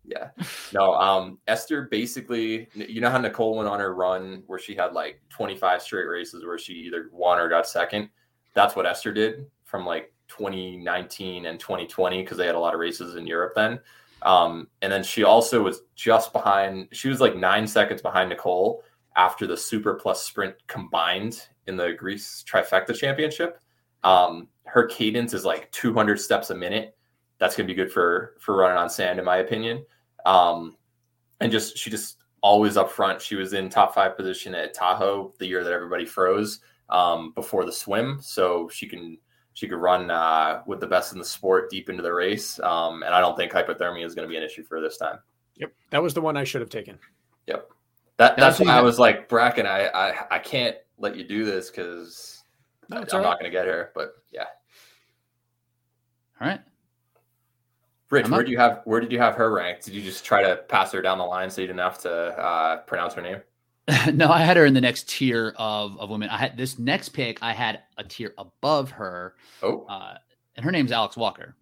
yeah. 0.09 0.31
No 0.73 0.95
um 0.95 1.39
esther 1.47 1.83
basically 1.91 2.69
you 2.75 3.01
know 3.01 3.11
how 3.11 3.19
nicole 3.19 3.57
went 3.57 3.69
on 3.69 3.81
her 3.81 3.95
run 3.95 4.43
where 4.47 4.59
she 4.59 4.75
had 4.75 4.93
like 4.93 5.21
25 5.31 5.83
straight 5.83 6.07
races 6.07 6.45
where 6.45 6.59
she 6.59 6.75
either 6.75 7.09
won 7.13 7.39
or 7.39 7.49
got 7.49 7.67
second? 7.67 8.09
That's 8.55 8.75
what 8.75 8.87
esther 8.87 9.13
did 9.13 9.47
from 9.65 9.85
like 9.87 10.13
2019 10.29 11.47
and 11.47 11.61
2020 11.61 12.23
because 12.23 12.37
they 12.37 12.47
had 12.47 12.55
a 12.55 12.61
lot 12.61 12.75
of 12.75 12.81
races 12.81 13.17
in 13.17 13.27
europe 13.27 13.53
then. 13.55 13.79
Um 14.23 14.69
and 14.83 14.93
then 14.93 15.03
she 15.03 15.25
also 15.25 15.63
was 15.63 15.83
just 15.95 16.33
behind 16.33 16.89
she 16.93 17.09
was 17.09 17.21
like 17.21 17.37
nine 17.37 17.67
seconds 17.67 18.03
behind 18.03 18.31
nicole 18.31 18.83
after 19.17 19.47
the 19.47 19.57
super 19.57 19.95
plus 19.95 20.23
sprint 20.23 20.55
combined 20.67 21.49
in 21.67 21.77
the 21.77 21.93
greece 21.93 22.45
trifecta 22.51 22.95
championship. 22.97 23.61
Um 24.05 24.49
her 24.65 24.87
cadence 24.87 25.33
is 25.33 25.47
like 25.47 25.71
200 25.73 26.21
steps 26.21 26.51
a 26.51 26.55
minute. 26.55 26.95
That's 27.39 27.57
going 27.57 27.67
to 27.67 27.73
be 27.73 27.77
good 27.77 27.93
for 27.93 28.35
for 28.41 28.57
running 28.57 28.77
on 28.77 28.91
sand 28.91 29.19
in 29.19 29.25
my 29.25 29.39
opinion 29.39 29.85
um 30.29 30.77
and 31.41 31.51
just 31.51 31.77
she 31.79 31.89
just 31.91 32.17
always 32.41 32.77
up 32.77 32.91
front 32.91 33.21
she 33.21 33.35
was 33.35 33.53
in 33.53 33.69
top 33.69 33.95
five 33.95 34.17
position 34.17 34.55
at 34.55 34.75
tahoe 34.75 35.33
the 35.39 35.47
year 35.47 35.65
that 35.65 35.73
everybody 35.73 36.05
froze 36.07 36.61
um 36.91 37.33
before 37.35 37.65
the 37.65 37.73
swim. 37.73 38.19
So 38.21 38.69
she 38.69 38.87
can 38.87 39.19
she 39.55 39.67
could 39.69 39.79
run 39.79 40.11
uh 40.11 40.63
with 40.67 40.81
the 40.81 40.87
best 40.87 41.13
in 41.13 41.19
the 41.19 41.25
sport 41.25 41.69
deep 41.71 41.89
into 41.91 42.03
the 42.03 42.13
race. 42.13 42.61
Um 42.61 43.03
and 43.03 43.13
i 43.15 43.21
don't 43.21 43.37
think 43.37 43.53
hypothermia 43.53 44.05
is 44.05 44.15
going 44.15 44.29
to 44.29 44.31
be 44.31 44.37
an 44.37 44.43
issue 44.45 44.63
for 44.65 44.81
this 44.81 44.97
time. 44.99 45.19
Yep, 45.57 45.73
that 45.91 46.03
was 46.03 46.15
the 46.15 46.21
one 46.21 46.37
I 46.37 46.45
should 46.45 46.61
have 46.61 46.71
taken. 46.71 46.99
yep. 47.47 47.69
That 48.19 48.37
that's 48.37 48.59
so 48.59 48.65
why 48.65 48.73
i 48.79 48.81
was 48.81 48.99
like 48.99 49.29
brakken 49.29 49.67
i 49.67 49.87
i, 49.89 50.37
I 50.37 50.39
can't 50.39 50.77
let 50.99 51.17
you 51.17 51.25
do 51.25 51.45
this 51.45 51.71
because 51.71 52.43
No, 52.89 52.97
i'm 52.99 53.03
it's 53.05 53.15
all 53.15 53.23
not 53.23 53.39
going 53.41 53.51
to 53.51 53.57
get 53.59 53.67
her 53.67 53.91
but 53.95 54.09
yeah. 54.33 54.47
All 56.41 56.47
right. 56.49 56.61
Rich, 58.11 58.27
I'm 58.27 58.31
where 58.33 58.43
do 58.45 58.51
you 58.51 58.59
have 58.59 58.81
where 58.85 59.01
did 59.01 59.13
you 59.13 59.19
have 59.19 59.35
her 59.35 59.53
ranked? 59.53 59.85
Did 59.85 59.95
you 59.95 60.03
just 60.03 60.25
try 60.25 60.43
to 60.43 60.57
pass 60.57 60.93
her 60.93 61.03
down 61.03 61.19
the 61.19 61.25
line 61.25 61.51
so 61.51 61.61
you 61.61 61.67
didn't 61.67 61.81
have 61.81 61.99
to 62.01 62.11
uh, 62.13 62.77
pronounce 62.79 63.15
her 63.15 63.23
name? 63.23 63.41
no, 64.15 64.31
I 64.31 64.39
had 64.41 64.57
her 64.57 64.65
in 64.67 64.75
the 64.75 64.81
next 64.81 65.09
tier 65.09 65.55
of, 65.57 65.99
of 65.99 66.11
women. 66.11 66.29
I 66.31 66.37
had 66.39 66.57
this 66.57 66.79
next 66.79 67.11
pick. 67.11 67.39
I 67.43 67.53
had 67.53 67.81
a 67.97 68.05
tier 68.05 68.35
above 68.39 68.91
her, 68.93 69.35
Oh, 69.63 69.85
uh, 69.89 70.17
and 70.57 70.65
her 70.65 70.71
name's 70.73 70.93
Alex 70.93 71.17
Walker, 71.17 71.55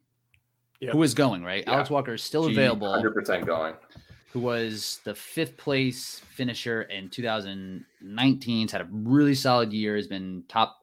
Yep. 0.80 0.92
who 0.92 1.02
is 1.02 1.14
going 1.14 1.42
right. 1.44 1.62
Yeah. 1.66 1.74
Alex 1.74 1.90
Walker 1.90 2.14
is 2.14 2.22
still 2.22 2.46
available. 2.46 2.92
Hundred 2.92 3.14
percent 3.14 3.46
going. 3.46 3.74
who 4.32 4.40
was 4.40 5.00
the 5.04 5.14
fifth 5.14 5.56
place 5.56 6.20
finisher 6.34 6.82
in 6.82 7.08
2019. 7.10 8.60
He's 8.62 8.72
had 8.72 8.80
a 8.82 8.88
really 8.90 9.34
solid 9.34 9.72
year. 9.72 9.96
Has 9.96 10.06
been 10.06 10.44
top 10.48 10.76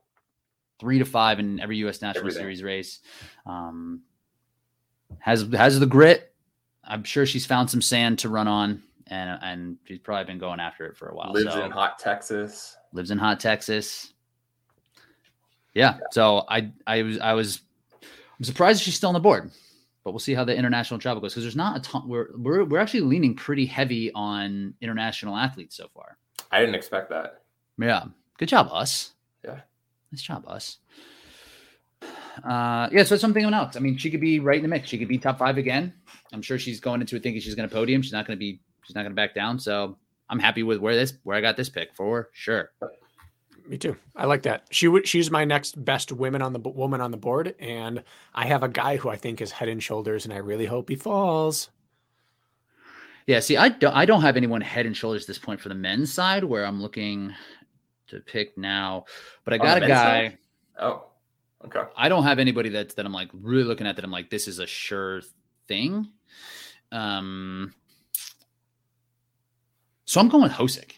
three 0.80 1.00
to 1.00 1.06
five 1.06 1.40
in 1.40 1.60
every 1.60 1.78
U.S. 1.78 2.02
National 2.02 2.22
Everything. 2.24 2.42
Series 2.42 2.64
race. 2.64 3.00
Um, 3.46 4.02
has 5.20 5.48
has 5.54 5.80
the 5.80 5.86
grit. 5.86 6.34
I'm 6.84 7.04
sure 7.04 7.26
she's 7.26 7.46
found 7.46 7.70
some 7.70 7.82
sand 7.82 8.20
to 8.20 8.30
run 8.30 8.48
on, 8.48 8.84
and 9.08 9.40
and 9.42 9.78
she's 9.86 10.00
probably 10.00 10.26
been 10.26 10.40
going 10.40 10.60
after 10.60 10.86
it 10.86 10.98
for 10.98 11.10
a 11.10 11.16
while. 11.16 11.32
Lives 11.32 11.54
so 11.54 11.64
in 11.64 11.72
hot 11.72 12.00
Texas. 12.00 12.76
lives 12.92 13.12
in 13.12 13.18
hot 13.18 13.40
Texas. 13.40 14.14
Yeah, 15.74 15.98
so 16.12 16.46
I 16.50 16.72
I 16.86 17.02
was 17.04 17.20
I 17.20 17.34
was 17.34 17.62
I'm 18.38 18.44
surprised 18.44 18.84
she's 18.84 18.96
still 18.96 19.10
on 19.10 19.14
the 19.14 19.20
board, 19.20 19.52
but 20.04 20.12
we'll 20.12 20.20
see 20.20 20.34
how 20.34 20.44
the 20.44 20.56
international 20.56 21.00
travel 21.00 21.22
goes 21.22 21.34
because 21.34 21.44
there's 21.44 21.56
not 21.56 21.78
a 21.78 21.80
ton. 21.82 22.08
We're 22.08 22.30
we're 22.38 22.64
we're 22.66 22.80
actually 22.80 23.02
leaning 23.02 23.36
pretty 23.36 23.66
heavy 23.66 24.12
on 24.14 24.74
international 24.82 25.36
athletes 25.36 25.76
so 25.76 25.88
far. 25.94 26.18
I 26.52 26.60
didn't 26.60 26.76
expect 26.76 27.10
that. 27.10 27.42
Yeah, 27.80 28.06
good 28.38 28.50
job 28.50 28.70
us. 28.72 29.14
Yeah. 29.44 29.62
nice 30.12 30.22
job 30.22 30.46
us. 30.48 30.78
Uh, 32.44 32.90
yeah, 32.92 33.04
so 33.04 33.16
it's 33.16 33.22
something 33.22 33.46
on 33.46 33.54
Alex. 33.54 33.76
I 33.76 33.80
mean, 33.80 33.98
she 33.98 34.10
could 34.10 34.22
be 34.22 34.40
right 34.40 34.58
in 34.58 34.64
the 34.64 34.68
mix. 34.68 34.90
She 34.90 34.98
could 34.98 35.08
be 35.08 35.18
top 35.18 35.38
five 35.38 35.58
again. 35.58 35.94
I'm 36.32 36.42
sure 36.42 36.58
she's 36.58 36.80
going 36.80 37.02
into 37.02 37.16
it 37.16 37.24
thinking 37.24 37.42
she's 37.42 37.56
going 37.56 37.70
to 37.70 37.74
podium. 37.74 38.02
She's 38.02 38.12
not 38.12 38.26
going 38.26 38.38
to 38.38 38.40
be. 38.40 38.60
She's 38.84 38.96
not 38.96 39.02
going 39.02 39.12
to 39.12 39.16
back 39.16 39.36
down. 39.36 39.60
So 39.60 39.98
I'm 40.30 40.40
happy 40.40 40.64
with 40.64 40.80
where 40.80 40.96
this 40.96 41.14
where 41.24 41.38
I 41.38 41.42
got 41.42 41.58
this 41.58 41.70
pick 41.70 41.96
for 41.96 42.30
sure. 42.34 42.72
Me 43.68 43.78
too. 43.78 43.96
I 44.16 44.26
like 44.26 44.44
that. 44.44 44.68
She 44.72 44.88
would. 44.88 45.08
She's 45.08 45.32
my 45.32 45.46
next 45.46 45.84
best 45.86 46.12
women 46.12 46.42
on 46.42 46.54
the 46.54 46.60
woman 46.60 47.02
on 47.02 47.12
the 47.12 47.18
board, 47.18 47.56
and 47.60 48.04
I 48.34 48.48
have 48.48 48.64
a 48.64 48.68
guy 48.68 48.98
who 48.98 49.10
I 49.10 49.16
think 49.16 49.42
is 49.42 49.52
head 49.52 49.70
and 49.70 49.82
shoulders, 49.82 50.26
and 50.26 50.34
I 50.34 50.38
really 50.38 50.66
hope 50.66 50.90
he 50.90 50.96
falls. 50.96 51.70
Yeah, 53.26 53.40
see, 53.40 53.56
I 53.56 53.70
don't, 53.70 53.96
I 53.96 54.06
don't 54.06 54.22
have 54.22 54.36
anyone 54.36 54.60
head 54.60 54.86
and 54.86 54.98
shoulders 54.98 55.24
at 55.24 55.28
this 55.28 55.38
point 55.38 55.62
for 55.62 55.70
the 55.70 55.76
men's 55.76 56.12
side 56.12 56.44
where 56.44 56.66
I'm 56.66 56.82
looking 56.82 57.34
to 58.08 58.20
pick 58.20 58.58
now, 58.58 59.06
but 59.46 59.54
I 59.54 59.58
got 59.58 59.80
the 59.80 59.86
a 59.86 59.88
guy. 59.88 60.28
side? 60.28 60.38
Oh, 60.80 61.06
okay. 61.66 61.84
I 61.96 62.10
don't 62.10 62.24
have 62.24 62.40
anybody 62.40 62.70
that 62.70 62.96
that 62.96 63.06
I'm 63.06 63.14
like 63.14 63.30
really 63.34 63.64
looking 63.64 63.88
at 63.88 63.96
that 63.96 64.06
I'm 64.06 64.12
like 64.12 64.30
this 64.30 64.48
is 64.48 64.60
a 64.60 64.68
sure 64.68 65.22
thing. 65.68 66.08
Um, 66.92 67.74
so 70.06 70.22
I'm 70.22 70.30
going 70.30 70.44
with 70.44 70.52
Hosek. 70.52 70.92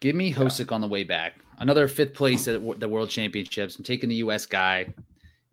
Give 0.00 0.14
me 0.14 0.32
Hosek 0.32 0.72
on 0.72 0.80
the 0.80 0.88
way 0.88 1.04
back. 1.04 1.34
Another 1.58 1.88
fifth 1.88 2.14
place 2.14 2.48
at 2.48 2.60
the 2.80 2.88
World 2.88 3.10
Championships. 3.10 3.76
I'm 3.76 3.84
taking 3.84 4.08
the 4.08 4.16
U.S. 4.16 4.44
guy. 4.44 4.86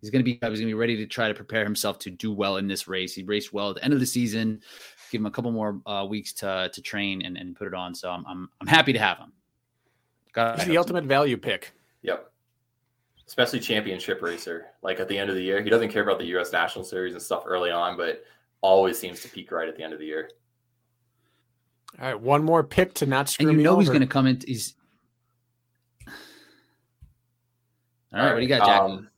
He's 0.00 0.10
going 0.10 0.20
to 0.20 0.24
be. 0.24 0.38
I 0.42 0.48
was 0.48 0.58
going 0.58 0.68
to 0.68 0.70
be 0.70 0.74
ready 0.74 0.96
to 0.96 1.06
try 1.06 1.28
to 1.28 1.34
prepare 1.34 1.62
himself 1.62 1.98
to 2.00 2.10
do 2.10 2.32
well 2.32 2.56
in 2.56 2.66
this 2.66 2.88
race. 2.88 3.14
He 3.14 3.22
raced 3.22 3.52
well 3.52 3.70
at 3.70 3.76
the 3.76 3.84
end 3.84 3.94
of 3.94 4.00
the 4.00 4.06
season. 4.06 4.60
Give 5.10 5.20
him 5.20 5.26
a 5.26 5.30
couple 5.30 5.52
more 5.52 5.80
uh, 5.86 6.04
weeks 6.08 6.32
to 6.34 6.70
to 6.72 6.82
train 6.82 7.22
and, 7.22 7.36
and 7.36 7.54
put 7.54 7.68
it 7.68 7.74
on. 7.74 7.94
So 7.94 8.10
I'm 8.10 8.26
I'm, 8.26 8.48
I'm 8.60 8.66
happy 8.66 8.92
to 8.92 8.98
have 8.98 9.18
him. 9.18 9.32
Got 10.32 10.58
He's 10.58 10.68
the 10.68 10.78
ultimate 10.78 11.04
value 11.04 11.36
pick. 11.36 11.72
Yep. 12.02 12.31
Especially 13.32 13.60
championship 13.60 14.20
racer. 14.20 14.66
Like 14.82 15.00
at 15.00 15.08
the 15.08 15.16
end 15.16 15.30
of 15.30 15.36
the 15.36 15.42
year, 15.42 15.62
he 15.62 15.70
doesn't 15.70 15.88
care 15.88 16.02
about 16.02 16.18
the 16.18 16.26
U.S. 16.26 16.52
National 16.52 16.84
Series 16.84 17.14
and 17.14 17.22
stuff 17.22 17.44
early 17.46 17.70
on, 17.70 17.96
but 17.96 18.22
always 18.60 18.98
seems 18.98 19.22
to 19.22 19.28
peak 19.30 19.50
right 19.50 19.66
at 19.66 19.74
the 19.74 19.82
end 19.82 19.94
of 19.94 19.98
the 19.98 20.04
year. 20.04 20.28
All 21.98 22.04
right, 22.04 22.20
one 22.20 22.44
more 22.44 22.62
pick 22.62 22.92
to 22.96 23.06
not 23.06 23.30
screw 23.30 23.48
and 23.48 23.52
you 23.52 23.56
me 23.56 23.64
know 23.64 23.78
he's 23.78 23.88
going 23.88 24.02
to 24.02 24.06
come 24.06 24.26
in. 24.26 24.42
He's 24.46 24.74
all 26.06 26.12
right. 28.12 28.34
What 28.34 28.36
do 28.36 28.42
you 28.42 28.48
got, 28.48 28.66
Jack? 28.66 28.80
Um, 28.82 29.08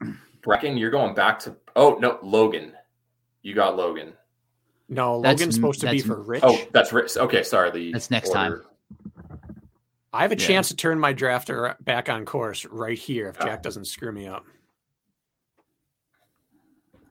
Brakken, 0.47 0.78
you're 0.78 0.93
going 0.93 1.16
back 1.16 1.41
to. 1.41 1.57
Oh 1.74 1.99
no, 2.01 2.20
Logan. 2.23 2.73
You 3.43 3.53
got 3.53 3.77
Logan. 3.77 4.12
No, 4.89 5.20
That's- 5.23 5.41
Logan's 5.41 5.57
supposed 5.57 5.81
to 5.81 5.91
be 5.91 5.99
for 5.99 6.23
Rich. 6.23 6.45
Oh, 6.45 6.65
that's 6.73 6.93
Rich. 6.93 7.16
Okay, 7.16 7.43
sorry. 7.43 7.73
The 7.73 7.91
That's 7.91 8.12
next 8.12 8.31
time. 8.31 8.62
I 10.15 10.23
have 10.23 10.32
a 10.32 10.39
yeah. 10.39 10.47
chance 10.47 10.69
to 10.69 10.77
turn 10.77 10.99
my 10.99 11.12
drafter 11.12 11.74
back 11.85 12.09
on 12.09 12.24
course 12.24 12.65
right 12.65 12.97
here 12.99 13.28
if 13.28 13.36
Oh. 13.41 13.45
Jack 13.45 13.62
doesn't 13.62 13.86
screw 13.86 14.12
me 14.12 14.27
up. 14.28 14.45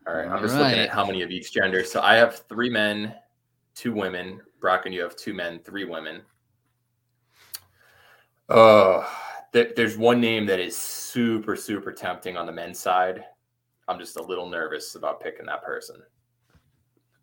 All 0.07 0.13
right, 0.15 0.27
I'm 0.27 0.41
just 0.41 0.55
looking 0.55 0.79
at 0.79 0.89
how 0.89 1.05
many 1.05 1.21
of 1.21 1.31
each 1.31 1.53
gender. 1.53 1.83
So 1.83 2.01
I 2.01 2.15
have 2.15 2.39
three 2.49 2.69
men, 2.69 3.13
two 3.75 3.93
women. 3.93 4.41
Brakken 4.61 4.85
and 4.85 4.93
you 4.93 5.01
have 5.01 5.15
two 5.15 5.33
men, 5.33 5.59
three 5.59 5.83
women. 5.85 6.21
Oh, 8.49 9.05
there, 9.51 9.71
there's 9.75 9.97
one 9.97 10.19
name 10.21 10.45
that 10.45 10.59
is 10.59 10.75
super, 10.75 11.55
super 11.55 11.91
tempting 11.91 12.37
on 12.37 12.45
the 12.45 12.51
men's 12.51 12.79
side. 12.79 13.23
I'm 13.87 13.99
just 13.99 14.17
a 14.17 14.23
little 14.23 14.49
nervous 14.49 14.95
about 14.95 15.21
picking 15.21 15.45
that 15.47 15.63
person. 15.63 16.01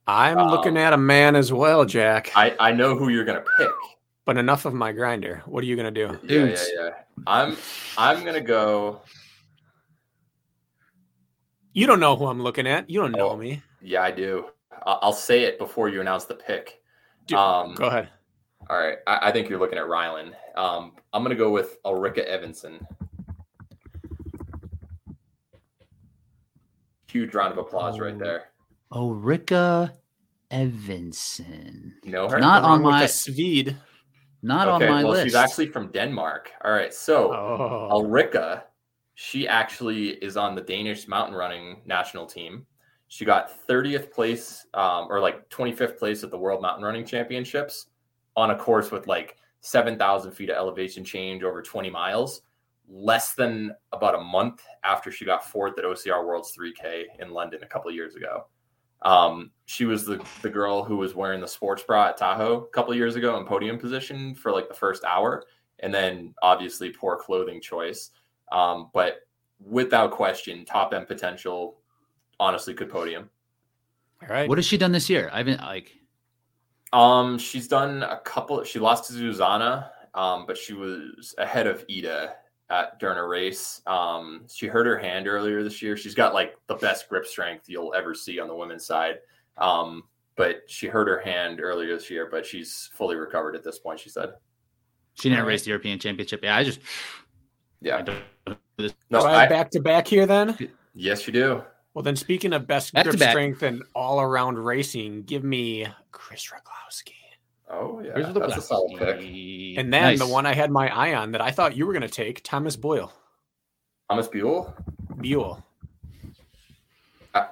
I'm 0.06 0.38
Um, 0.38 0.50
looking 0.50 0.76
at 0.76 0.92
a 0.92 0.98
man 0.98 1.36
as 1.36 1.52
well, 1.52 1.84
Jack. 1.84 2.32
I, 2.34 2.54
I 2.58 2.72
know 2.72 2.96
who 2.96 3.08
you're 3.08 3.24
gonna 3.24 3.44
pick. 3.58 3.70
But 4.24 4.36
enough 4.36 4.64
of 4.64 4.74
my 4.74 4.92
grinder. 4.92 5.42
What 5.46 5.62
are 5.62 5.66
you 5.66 5.76
gonna 5.76 5.90
do? 5.90 6.18
Yeah, 6.24 6.44
yeah, 6.44 6.64
yeah. 6.74 6.90
I'm 7.26 7.56
I'm 7.98 8.24
gonna 8.24 8.40
go. 8.40 9.02
You 11.72 11.86
don't 11.86 12.00
know 12.00 12.16
who 12.16 12.26
I'm 12.26 12.42
looking 12.42 12.66
at. 12.66 12.90
You 12.90 13.00
don't 13.00 13.12
know 13.12 13.30
Oh. 13.30 13.36
me. 13.36 13.62
Yeah, 13.80 14.02
I 14.02 14.10
do. 14.10 14.46
I- 14.86 14.98
I'll 15.02 15.12
say 15.12 15.42
it 15.44 15.58
before 15.58 15.88
you 15.88 16.00
announce 16.00 16.24
the 16.24 16.34
pick. 16.34 16.80
Dude, 17.26 17.38
Um, 17.38 17.74
Go 17.74 17.86
ahead. 17.86 18.08
All 18.68 18.78
right, 18.78 18.98
I, 19.06 19.28
I 19.28 19.32
think 19.32 19.48
you're 19.48 19.58
looking 19.58 19.78
at 19.78 19.84
Rylan. 19.86 20.32
Um, 20.56 20.92
I'm 21.12 21.22
gonna 21.22 21.34
go 21.34 21.50
with 21.50 21.78
Ulrika 21.84 22.28
Evanson. 22.30 22.86
Huge 27.08 27.34
round 27.34 27.52
of 27.52 27.58
applause 27.58 27.98
right 27.98 28.14
Oh. 28.14 28.18
there. 28.18 28.44
Oh, 28.92 29.10
Rika 29.12 29.92
Evanson. 30.50 31.94
You 32.04 32.12
know 32.12 32.28
her? 32.28 32.38
Not 32.38 32.62
on 32.64 32.82
my 32.82 33.02
the 33.02 33.08
Swede. 33.08 33.76
Not 34.42 34.68
okay, 34.68 34.86
on 34.86 34.90
my 34.90 35.04
well, 35.04 35.12
list. 35.12 35.24
she's 35.24 35.34
actually 35.34 35.66
from 35.66 35.90
Denmark. 35.92 36.50
All 36.64 36.72
right, 36.72 36.92
so 36.92 37.32
Oh, 37.32 37.88
Ulrika, 37.90 38.64
she 39.14 39.46
actually 39.46 40.10
is 40.24 40.36
on 40.36 40.54
the 40.54 40.62
Danish 40.62 41.06
mountain 41.06 41.34
running 41.34 41.82
national 41.84 42.26
team. 42.26 42.66
She 43.08 43.24
got 43.24 43.66
30th 43.66 44.10
place 44.10 44.66
um, 44.74 45.06
or 45.10 45.20
like 45.20 45.48
25th 45.50 45.98
place 45.98 46.22
at 46.22 46.30
the 46.30 46.38
World 46.38 46.62
Mountain 46.62 46.84
Running 46.84 47.04
Championships 47.04 47.86
on 48.36 48.52
a 48.52 48.56
course 48.56 48.90
with 48.90 49.06
like 49.08 49.36
7,000 49.62 50.30
feet 50.32 50.48
of 50.48 50.56
elevation 50.56 51.04
change 51.04 51.42
over 51.42 51.60
20 51.60 51.90
miles, 51.90 52.42
less 52.88 53.34
than 53.34 53.74
about 53.92 54.14
a 54.14 54.20
month 54.20 54.62
after 54.84 55.10
she 55.10 55.24
got 55.24 55.44
fourth 55.46 55.76
at 55.78 55.84
OCR 55.84 56.24
Worlds 56.24 56.56
3K 56.56 57.04
in 57.18 57.30
London 57.30 57.62
a 57.62 57.66
couple 57.66 57.88
of 57.88 57.94
years 57.94 58.14
ago. 58.14 58.46
Um, 59.02 59.50
she 59.66 59.84
was 59.84 60.04
the, 60.04 60.22
the 60.42 60.50
girl 60.50 60.84
who 60.84 60.96
was 60.96 61.14
wearing 61.14 61.40
the 61.40 61.48
sports 61.48 61.82
bra 61.82 62.08
at 62.08 62.16
Tahoe 62.16 62.64
a 62.64 62.66
couple 62.68 62.92
of 62.92 62.98
years 62.98 63.16
ago 63.16 63.38
in 63.38 63.46
podium 63.46 63.78
position 63.78 64.34
for 64.34 64.52
like 64.52 64.68
the 64.68 64.74
first 64.74 65.04
hour. 65.04 65.44
And 65.78 65.94
then 65.94 66.34
obviously 66.42 66.90
poor 66.90 67.16
clothing 67.16 67.60
choice. 67.60 68.10
Um, 68.52 68.90
but 68.92 69.20
without 69.64 70.10
question, 70.10 70.64
top 70.64 70.92
end 70.92 71.06
potential, 71.06 71.78
honestly, 72.38 72.74
could 72.74 72.90
podium. 72.90 73.30
all 74.22 74.28
right. 74.28 74.48
what 74.48 74.58
has 74.58 74.66
she 74.66 74.76
done 74.76 74.92
this 74.92 75.08
year? 75.08 75.30
I 75.32 75.38
haven't 75.38 75.60
like 75.60 75.92
Um, 76.92 77.38
she's 77.38 77.68
done 77.68 78.02
a 78.02 78.18
couple. 78.18 78.62
She 78.64 78.78
lost 78.78 79.06
to 79.06 79.14
Zuzana, 79.14 79.88
um, 80.14 80.44
but 80.46 80.58
she 80.58 80.74
was 80.74 81.34
ahead 81.38 81.66
of 81.66 81.84
Ida 81.90 82.34
at 82.70 82.98
during 82.98 83.18
a 83.18 83.26
race. 83.26 83.82
Um, 83.86 84.42
she 84.48 84.66
hurt 84.66 84.86
her 84.86 84.96
hand 84.98 85.26
earlier 85.26 85.62
this 85.62 85.82
year. 85.82 85.96
She's 85.96 86.14
got 86.14 86.32
like 86.34 86.54
the 86.68 86.76
best 86.76 87.08
grip 87.08 87.26
strength 87.26 87.64
you'll 87.68 87.92
ever 87.94 88.14
see 88.14 88.38
on 88.38 88.48
the 88.48 88.54
women's 88.54 88.86
side. 88.86 89.16
Um, 89.58 90.04
but 90.36 90.62
she 90.68 90.86
hurt 90.86 91.08
her 91.08 91.20
hand 91.20 91.60
earlier 91.60 91.94
this 91.96 92.08
year, 92.08 92.28
but 92.30 92.46
she's 92.46 92.88
fully 92.94 93.16
recovered 93.16 93.54
at 93.56 93.64
this 93.64 93.78
point. 93.78 94.00
She 94.00 94.08
said, 94.08 94.30
she 95.14 95.28
didn't 95.28 95.44
race 95.44 95.64
the 95.64 95.70
European 95.70 95.98
Championship. 95.98 96.40
Yeah, 96.42 96.56
I 96.56 96.64
just 96.64 96.78
I 96.80 96.84
"Yeah, 97.82 98.02
don't 98.02 98.22
know 98.46 98.56
this- 98.78 98.94
no, 99.10 99.20
Do 99.20 99.26
I 99.26 99.44
I, 99.44 99.48
back 99.48 99.70
to 99.72 99.80
back 99.80 100.06
here 100.06 100.24
then? 100.24 100.56
yes, 100.94 101.26
you 101.26 101.32
do." 101.32 101.62
Well, 101.92 102.04
then 102.04 102.14
speaking 102.16 102.52
of 102.52 102.66
best 102.68 102.94
Back 102.94 103.04
grip 103.04 103.18
strength 103.18 103.62
and 103.64 103.82
all 103.96 104.20
around 104.20 104.58
racing, 104.58 105.24
give 105.24 105.42
me 105.42 105.86
Chris 106.12 106.46
Raglowski. 106.52 107.14
Oh 107.70 108.00
yeah, 108.00 108.14
Where's 108.14 108.34
the 108.34 108.40
that's 108.40 108.56
a 108.56 108.60
solid 108.62 108.98
pick. 108.98 109.20
And 109.78 109.92
then 109.92 110.16
the 110.16 110.26
one 110.26 110.44
I 110.44 110.54
had 110.54 110.70
my 110.70 110.88
eye 110.88 111.14
on 111.14 111.32
that 111.32 111.40
I 111.40 111.52
thought 111.52 111.76
you 111.76 111.86
were 111.86 111.92
going 111.92 112.02
to 112.02 112.08
take, 112.08 112.42
Thomas 112.42 112.76
Boyle. 112.76 113.12
Thomas 114.10 114.26
Buell. 114.26 114.74
Buell. 115.20 115.64
Uh, 117.32 117.46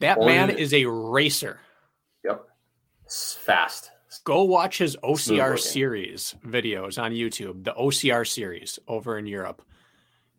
that 0.00 0.18
only- 0.18 0.32
man 0.32 0.50
is 0.50 0.74
a 0.74 0.84
racer. 0.86 1.60
Yep, 2.24 2.48
It's 3.04 3.34
fast. 3.34 3.90
Go 4.24 4.42
watch 4.44 4.78
his 4.78 4.96
OCR 5.04 5.58
series 5.58 6.34
videos 6.46 7.00
on 7.00 7.12
YouTube, 7.12 7.62
the 7.64 7.74
OCR 7.74 8.26
series 8.26 8.78
over 8.88 9.18
in 9.18 9.26
Europe. 9.26 9.62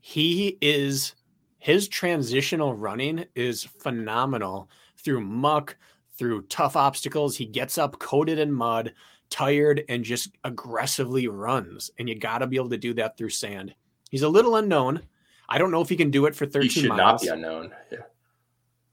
He 0.02 0.58
is 0.62 1.14
his 1.60 1.88
transitional 1.88 2.74
running 2.74 3.26
is 3.36 3.64
phenomenal 3.64 4.70
through 4.98 5.22
muck, 5.22 5.78
through 6.18 6.44
tough 6.44 6.76
obstacles. 6.76 7.36
He 7.38 7.46
gets 7.46 7.78
up 7.78 8.00
coated 8.00 8.40
in 8.40 8.52
mud, 8.52 8.94
tired, 9.30 9.84
and 9.90 10.04
just 10.04 10.30
aggressively 10.44 11.28
runs. 11.28 11.92
And 12.00 12.08
you 12.08 12.16
got 12.18 12.40
to 12.40 12.48
be 12.48 12.56
able 12.58 12.70
to 12.70 12.78
do 12.78 12.94
that 12.96 13.18
through 13.18 13.30
sand. 13.30 13.74
He's 14.10 14.24
a 14.24 14.30
little 14.30 14.56
unknown. 14.56 15.02
I 15.50 15.58
don't 15.58 15.72
know 15.72 15.82
if 15.82 15.90
he 15.90 15.96
can 15.96 16.12
do 16.12 16.26
it 16.26 16.36
for 16.36 16.46
13 16.46 16.62
He 16.64 16.70
should 16.82 16.90
miles. 16.90 17.00
not 17.00 17.22
be 17.22 17.28
unknown. 17.28 17.72
Yeah. 17.92 18.00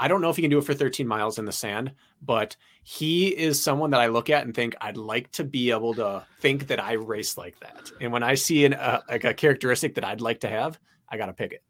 I 0.00 0.08
don't 0.08 0.20
know 0.20 0.30
if 0.30 0.36
he 0.36 0.42
can 0.42 0.50
do 0.50 0.58
it 0.58 0.64
for 0.64 0.74
13 0.74 1.06
miles 1.06 1.38
in 1.38 1.44
the 1.44 1.52
sand, 1.52 1.92
but 2.22 2.56
he 2.82 3.28
is 3.28 3.62
someone 3.62 3.90
that 3.90 4.00
I 4.00 4.08
look 4.08 4.30
at 4.30 4.44
and 4.44 4.52
think 4.52 4.74
I'd 4.80 4.96
like 4.96 5.30
to 5.32 5.44
be 5.44 5.70
able 5.70 5.94
to 5.94 6.26
think 6.40 6.66
that 6.66 6.82
I 6.82 6.94
race 6.94 7.38
like 7.38 7.58
that. 7.60 7.92
And 8.00 8.12
when 8.12 8.24
I 8.24 8.34
see 8.34 8.64
an, 8.64 8.74
uh, 8.74 9.02
like 9.08 9.22
a 9.22 9.32
characteristic 9.32 9.94
that 9.94 10.04
I'd 10.04 10.20
like 10.20 10.40
to 10.40 10.48
have, 10.48 10.80
I 11.08 11.16
got 11.18 11.26
to 11.26 11.32
pick 11.32 11.52
it. 11.52 11.62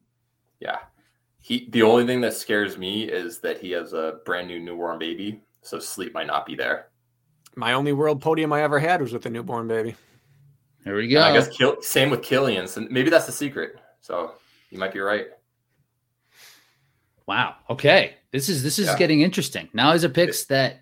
Yeah. 0.61 0.79
He 1.43 1.69
the 1.71 1.83
only 1.83 2.07
thing 2.07 2.21
that 2.23 2.35
scares 2.35 2.79
me 2.79 3.05
is 3.05 3.41
that 3.41 3.59
he 3.61 3.73
has 3.73 3.93
a 3.93 4.21
brand 4.25 4.47
new 4.49 4.61
newborn 4.61 4.99
baby, 4.99 5.43
so 5.61 5.79
sleep 5.79 6.15
might 6.15 6.29
not 6.29 6.47
be 6.47 6.55
there. 6.55 6.89
My 7.57 7.73
only 7.75 7.93
world 7.93 8.23
podium 8.23 8.53
I 8.53 8.63
ever 8.63 8.79
had 8.79 9.01
was 9.03 9.13
with 9.13 9.27
a 9.27 9.31
newborn 9.31 9.67
baby. 9.69 9.95
There 10.85 10.95
we 10.95 11.03
And 11.05 11.13
go. 11.13 11.23
I 11.23 11.33
guess 11.33 11.49
Kill, 11.49 11.77
same 11.83 12.11
with 12.11 12.23
Kilian. 12.23 12.67
So 12.69 12.87
maybe 12.91 13.11
that's 13.11 13.27
the 13.27 13.33
secret. 13.33 13.77
So 14.01 14.33
you 14.71 14.79
might 14.79 14.93
be 14.93 15.01
right. 15.01 15.27
Wow. 17.27 17.57
Okay. 17.71 18.15
This 18.31 18.49
is 18.49 18.63
this 18.63 18.79
is 18.79 18.87
Yeah. 18.87 18.97
getting 18.99 19.21
interesting. 19.23 19.69
Now 19.73 19.93
is 19.93 20.05
a 20.05 20.09
picks 20.09 20.45
that 20.47 20.81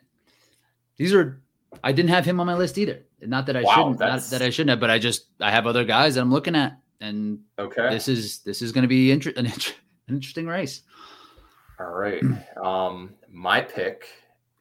these 0.97 1.13
are 1.15 1.41
I 1.83 1.93
didn't 1.93 2.11
have 2.11 2.25
him 2.25 2.41
on 2.41 2.47
my 2.47 2.55
list 2.55 2.79
either. 2.79 3.03
Not 3.23 3.47
that 3.47 3.57
I 3.57 3.63
Wow, 3.63 3.75
shouldn't 3.75 4.01
not 4.01 4.23
that 4.31 4.43
I 4.43 4.51
shouldn't 4.51 4.71
have, 4.71 4.81
but 4.81 4.91
I 4.91 4.99
just 4.99 5.27
I 5.41 5.51
have 5.51 5.67
other 5.67 5.85
guys 5.85 6.15
that 6.15 6.21
I'm 6.23 6.31
looking 6.33 6.55
at 6.57 6.79
and 7.01 7.41
Okay. 7.59 7.89
this 7.91 8.09
is 8.09 8.41
this 8.41 8.63
is 8.63 8.73
going 8.73 8.83
to 8.83 8.89
be 8.89 9.11
inter- 9.11 9.33
an, 9.37 9.47
inter- 9.47 9.73
an 10.11 10.17
interesting 10.17 10.47
race. 10.47 10.83
All 11.79 11.91
right. 11.93 12.23
Um, 12.63 13.15
my 13.31 13.61
pick, 13.61 14.07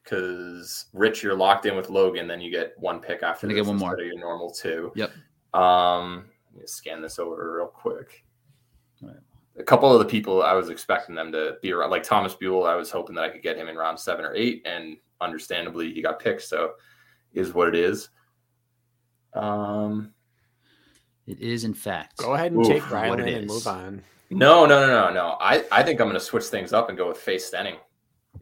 because 0.02 0.86
Rich, 0.94 1.22
you're 1.22 1.36
locked 1.36 1.66
in 1.66 1.76
with 1.76 1.90
Logan, 1.90 2.26
then 2.26 2.40
you 2.40 2.50
get 2.50 2.72
one 2.78 3.00
pick 3.00 3.22
after 3.22 3.46
Gonna 3.46 3.54
this 3.58 3.66
get 3.66 3.68
one 3.68 3.78
more. 3.78 3.90
instead 3.90 4.06
of 4.06 4.12
your 4.12 4.18
normal 4.20 4.50
two. 4.50 4.90
Yep. 4.94 5.10
Um, 5.52 6.30
let 6.52 6.62
me 6.62 6.66
scan 6.66 7.02
this 7.02 7.18
over 7.18 7.56
real 7.56 7.66
quick. 7.66 8.24
All 9.02 9.08
right. 9.08 9.18
A 9.58 9.62
couple 9.62 9.92
of 9.92 9.98
the 9.98 10.06
people 10.06 10.42
I 10.42 10.54
was 10.54 10.70
expecting 10.70 11.14
them 11.14 11.30
to 11.32 11.56
be 11.60 11.72
around, 11.72 11.90
like 11.90 12.02
Thomas 12.04 12.34
Buell. 12.34 12.64
I 12.64 12.74
was 12.76 12.90
hoping 12.90 13.14
that 13.16 13.24
I 13.24 13.28
could 13.28 13.42
get 13.42 13.58
him 13.58 13.68
in 13.68 13.76
round 13.76 13.98
seven 14.00 14.24
or 14.24 14.34
eight, 14.34 14.62
and 14.64 14.96
understandably, 15.20 15.92
he 15.92 16.00
got 16.00 16.18
picked. 16.20 16.42
So, 16.42 16.72
is 17.34 17.52
what 17.52 17.68
it 17.68 17.74
is. 17.74 18.08
Um, 19.34 20.14
It 21.26 21.40
is 21.40 21.64
in 21.64 21.74
fact. 21.74 22.16
Go 22.16 22.34
ahead 22.34 22.52
and 22.52 22.62
Oof, 22.62 22.68
take 22.68 22.82
what 22.90 23.20
it 23.20 23.28
and 23.28 23.46
move 23.46 23.66
on. 23.66 24.02
No, 24.30 24.64
no, 24.64 24.86
no, 24.86 25.08
no, 25.08 25.12
no. 25.12 25.36
I, 25.40 25.64
I 25.72 25.82
think 25.82 26.00
I'm 26.00 26.06
going 26.06 26.14
to 26.18 26.24
switch 26.24 26.44
things 26.44 26.72
up 26.72 26.88
and 26.88 26.96
go 26.96 27.08
with 27.08 27.18
Faye 27.18 27.36
Stenning. 27.36 27.76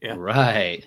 Yeah. 0.03 0.15
Right. 0.17 0.87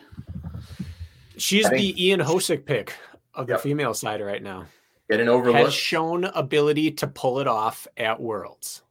She's 1.37 1.67
think- 1.67 1.81
the 1.81 2.07
Ian 2.07 2.19
Hosek 2.19 2.65
pick 2.65 2.93
of 3.33 3.47
the 3.47 3.53
Yep. 3.53 3.61
female 3.61 3.93
side 3.93 4.21
right 4.21 4.41
now. 4.43 4.65
Get 5.09 5.19
an 5.19 5.53
Has 5.53 5.73
shown 5.73 6.23
ability 6.23 6.91
to 6.91 7.07
pull 7.07 7.39
it 7.39 7.47
off 7.47 7.85
at 7.97 8.21
Worlds. 8.21 8.81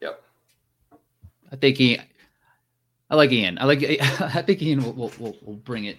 Yep. 0.00 0.20
I 1.52 1.56
think 1.56 1.80
Ian 1.80 2.02
I 3.10 3.14
like 3.16 3.30
Ian. 3.30 3.58
I 3.58 3.64
like 3.64 3.82
I 4.20 4.42
think 4.42 4.60
Ian 4.60 4.82
will 4.82 4.92
will, 4.94 5.12
will, 5.18 5.36
will 5.42 5.54
bring 5.54 5.84
it. 5.84 5.98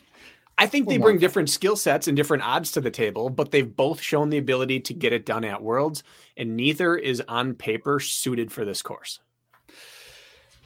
I 0.58 0.66
think 0.66 0.90
they 0.90 0.98
bring 0.98 1.16
more. 1.16 1.20
different 1.20 1.50
skill 1.50 1.78
sets 1.78 2.10
and 2.10 2.18
different 2.18 2.44
odds 2.44 2.74
to 2.74 2.82
the 2.82 2.92
table, 2.92 3.30
but 3.30 3.52
they've 3.52 3.74
both 3.76 4.02
shown 4.02 4.30
the 4.30 4.38
ability 4.38 4.82
to 4.82 4.94
get 4.94 5.14
it 5.14 5.26
done 5.26 5.46
at 5.46 5.64
Worlds, 5.64 6.04
and 6.36 6.58
neither 6.58 6.98
is 6.98 7.22
on 7.30 7.54
paper 7.54 8.02
suited 8.02 8.52
for 8.52 8.66
this 8.66 8.82
course. 8.82 9.22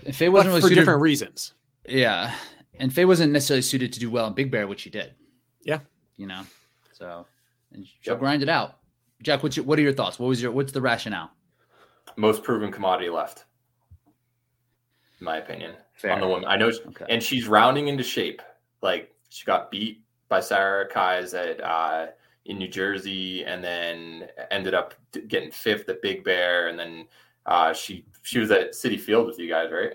If 0.06 0.18
Faye 0.18 0.30
wasn't 0.30 0.56
for 0.56 0.62
suited, 0.62 0.76
different 0.76 1.02
reasons. 1.02 1.54
yeah, 1.88 2.36
and 2.80 2.94
Faye 2.94 3.06
wasn't 3.06 3.32
necessarily 3.32 3.62
suited 3.62 3.94
to 3.94 4.00
do 4.00 4.10
well 4.12 4.28
in 4.28 4.34
Big 4.34 4.52
Bear, 4.52 4.68
which 4.68 4.82
she 4.82 4.90
did. 4.90 5.14
Yeah. 5.64 5.80
you 6.18 6.28
know, 6.28 6.44
so 6.92 7.26
and 7.72 7.86
she'll 8.02 8.14
Yep. 8.14 8.20
grind 8.20 8.44
it 8.44 8.50
out. 8.50 8.80
Jack, 9.22 9.42
what's 9.44 9.56
your, 9.58 9.66
what 9.66 9.80
are 9.80 9.82
your 9.82 9.94
thoughts? 9.94 10.20
What 10.20 10.28
was 10.28 10.42
your 10.42 10.52
what's 10.52 10.72
the 10.72 10.82
rationale? 10.82 11.32
most 12.18 12.44
proven 12.44 12.72
commodity 12.72 13.10
left, 13.10 13.46
in 15.20 15.26
my 15.26 15.38
opinion. 15.38 15.74
On 16.04 16.20
the 16.20 16.28
woman, 16.28 16.46
I 16.46 16.58
know, 16.58 16.70
she- 16.70 16.82
Okay. 16.90 17.06
and 17.10 17.24
she's 17.24 17.48
rounding 17.48 17.88
into 17.88 18.04
shape. 18.04 18.42
Like 18.82 19.16
she 19.30 19.46
got 19.46 19.72
beat 19.72 20.04
by 20.28 20.42
Sarah 20.42 20.88
Kais 20.90 21.34
at 21.34 21.62
uh, 21.64 22.08
in 22.46 22.58
New 22.58 22.68
Jersey, 22.68 23.46
and 23.46 23.64
then 23.64 24.28
ended 24.52 24.74
up 24.74 24.94
getting 25.30 25.50
fifth 25.50 25.88
at 25.88 26.02
Big 26.02 26.24
Bear, 26.26 26.68
and 26.68 26.78
then 26.78 27.08
uh, 27.46 27.72
she 27.74 28.06
she 28.24 28.40
was 28.40 28.50
at 28.52 28.72
Citi 28.72 29.00
Field 29.00 29.28
with 29.28 29.38
you 29.38 29.48
guys, 29.48 29.70
right? 29.72 29.94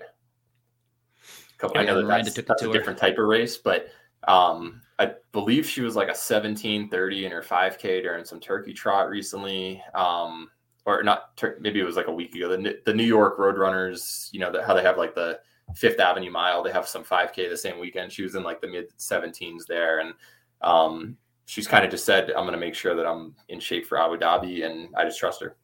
Couple, 1.57 1.75
Yeah, 1.75 1.81
I 1.81 1.85
know 1.85 1.95
that 1.97 2.03
Miranda 2.03 2.25
that's, 2.25 2.35
took 2.35 2.47
that's 2.47 2.63
a 2.63 2.71
different 2.71 2.97
type 2.97 3.17
of 3.17 3.25
race, 3.25 3.57
but 3.57 3.87
um, 4.27 4.81
I 4.97 5.11
believe 5.31 5.65
she 5.65 5.81
was 5.81 5.95
like 5.95 6.07
a 6.07 6.15
1730 6.15 7.25
in 7.25 7.31
her 7.31 7.41
5K 7.41 8.01
during 8.01 8.23
some 8.23 8.39
turkey 8.39 8.73
trot 8.73 9.09
recently. 9.09 9.83
Um, 9.93 10.49
or 10.85 11.03
not, 11.03 11.35
tur- 11.35 11.57
maybe 11.59 11.79
it 11.79 11.85
was 11.85 11.95
like 11.95 12.07
a 12.07 12.13
week 12.13 12.33
ago. 12.35 12.49
The, 12.49 12.79
the 12.85 12.93
New 12.93 13.03
York 13.03 13.37
Roadrunners, 13.37 14.31
you 14.31 14.39
know, 14.39 14.51
the, 14.51 14.63
how 14.65 14.73
they 14.73 14.83
have 14.83 14.97
like 14.97 15.15
the 15.15 15.39
Fifth 15.75 15.99
Avenue 15.99 16.31
mile, 16.31 16.63
they 16.63 16.71
have 16.71 16.87
some 16.87 17.03
5K 17.03 17.49
the 17.49 17.57
same 17.57 17.79
weekend. 17.79 18.11
She 18.11 18.23
was 18.23 18.35
in 18.35 18.43
like 18.43 18.61
the 18.61 18.67
mid 18.67 18.95
17s 18.97 19.65
there. 19.67 19.99
And 19.99 20.13
um, 20.61 21.17
she's 21.45 21.67
kind 21.67 21.85
of 21.85 21.91
just 21.91 22.05
said, 22.05 22.29
I'm 22.29 22.43
going 22.43 22.53
to 22.53 22.57
make 22.57 22.75
sure 22.75 22.95
that 22.95 23.05
I'm 23.05 23.35
in 23.49 23.59
shape 23.59 23.85
for 23.85 24.01
Abu 24.01 24.17
Dhabi. 24.17 24.65
And 24.65 24.89
I 24.95 25.03
just 25.03 25.19
trust 25.19 25.41
her. 25.41 25.57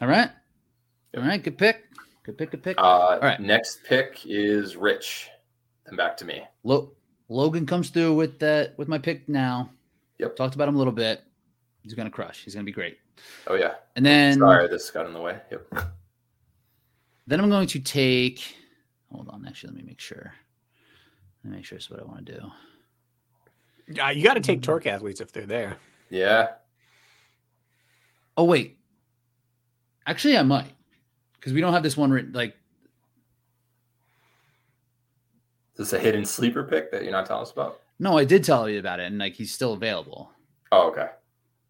All 0.00 0.08
right. 0.08 0.30
Yep. 1.12 1.22
All 1.22 1.28
right. 1.28 1.42
Good 1.42 1.58
pick. 1.58 1.84
Good 2.24 2.38
pick. 2.38 2.50
Good 2.50 2.62
pick. 2.62 2.76
Uh, 2.78 3.18
right. 3.22 3.40
Next 3.40 3.84
pick 3.84 4.22
is 4.24 4.76
Rich. 4.76 5.28
Then 5.86 5.96
back 5.96 6.16
to 6.18 6.24
me. 6.24 6.42
Lo- 6.62 6.92
Logan 7.28 7.66
comes 7.66 7.90
through 7.90 8.14
with 8.14 8.38
that 8.40 8.76
with 8.78 8.88
my 8.88 8.98
pick 8.98 9.28
now. 9.28 9.70
Yep. 10.18 10.36
Talked 10.36 10.54
about 10.54 10.68
him 10.68 10.74
a 10.74 10.78
little 10.78 10.92
bit. 10.92 11.22
He's 11.82 11.94
gonna 11.94 12.10
crush. 12.10 12.44
He's 12.44 12.54
gonna 12.54 12.64
be 12.64 12.72
great. 12.72 12.98
Oh, 13.46 13.54
yeah. 13.54 13.74
And 13.96 14.04
then 14.04 14.38
Sorry, 14.38 14.66
this 14.68 14.90
got 14.90 15.06
in 15.06 15.12
the 15.12 15.20
way. 15.20 15.38
Yep. 15.50 15.74
then 17.26 17.40
I'm 17.40 17.50
going 17.50 17.68
to 17.68 17.78
take. 17.80 18.56
Hold 19.12 19.28
on. 19.28 19.44
Actually, 19.46 19.74
let 19.74 19.76
me 19.76 19.84
make 19.86 20.00
sure. 20.00 20.34
Let 21.44 21.50
me 21.50 21.56
make 21.58 21.64
sure 21.66 21.76
it's 21.76 21.90
what 21.90 22.00
I 22.00 22.04
want 22.04 22.26
to 22.26 22.32
do. 22.32 24.00
Uh, 24.02 24.08
you 24.08 24.24
got 24.24 24.34
to 24.34 24.40
take 24.40 24.62
torque 24.62 24.86
athletes 24.86 25.20
if 25.20 25.30
they're 25.30 25.46
there. 25.46 25.76
Yeah. 26.10 26.48
Oh 28.36 28.44
wait. 28.44 28.78
Actually, 30.06 30.36
I 30.36 30.42
might 30.42 30.72
because 31.34 31.52
we 31.52 31.60
don't 31.60 31.72
have 31.72 31.82
this 31.82 31.96
one 31.96 32.10
written. 32.10 32.32
Like 32.32 32.54
Is 35.76 35.90
this 35.90 35.92
a 35.92 35.98
hidden 35.98 36.24
sleeper 36.24 36.62
pick 36.64 36.90
that 36.92 37.02
you're 37.02 37.12
not 37.12 37.26
telling 37.26 37.42
us 37.42 37.50
about? 37.52 37.80
no, 37.98 38.18
I 38.18 38.24
did 38.24 38.42
tell 38.44 38.68
you 38.68 38.78
about 38.78 39.00
it, 39.00 39.04
and 39.06 39.18
like 39.18 39.34
he's 39.34 39.52
still 39.52 39.72
available. 39.72 40.30
Oh, 40.72 40.88
okay. 40.90 41.08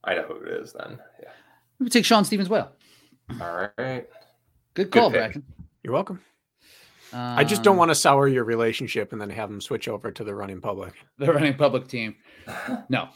I 0.04 0.14
know 0.14 0.22
who 0.22 0.36
it 0.36 0.48
is 0.60 0.72
then. 0.72 0.98
Yeah. 1.22 1.28
We 1.78 1.88
take 1.88 2.04
Sean 2.04 2.24
Stevens 2.24 2.48
well. 2.48 2.72
All 3.40 3.68
right. 3.78 4.06
Good 4.74 4.90
call, 4.90 5.10
pick. 5.10 5.32
Brakken. 5.32 5.42
You're 5.82 5.92
welcome. 5.94 6.20
I 7.12 7.44
just 7.44 7.62
don't 7.62 7.72
Um, 7.74 7.78
want 7.78 7.90
to 7.92 7.94
sour 7.94 8.26
your 8.26 8.42
relationship 8.44 9.12
and 9.12 9.20
then 9.20 9.30
have 9.30 9.48
them 9.48 9.60
switch 9.60 9.86
over 9.86 10.10
to 10.10 10.24
the 10.24 10.34
running 10.34 10.60
public. 10.60 10.94
the 11.18 11.32
running 11.32 11.54
public 11.54 11.86
team. 11.86 12.16
No, 12.88 13.08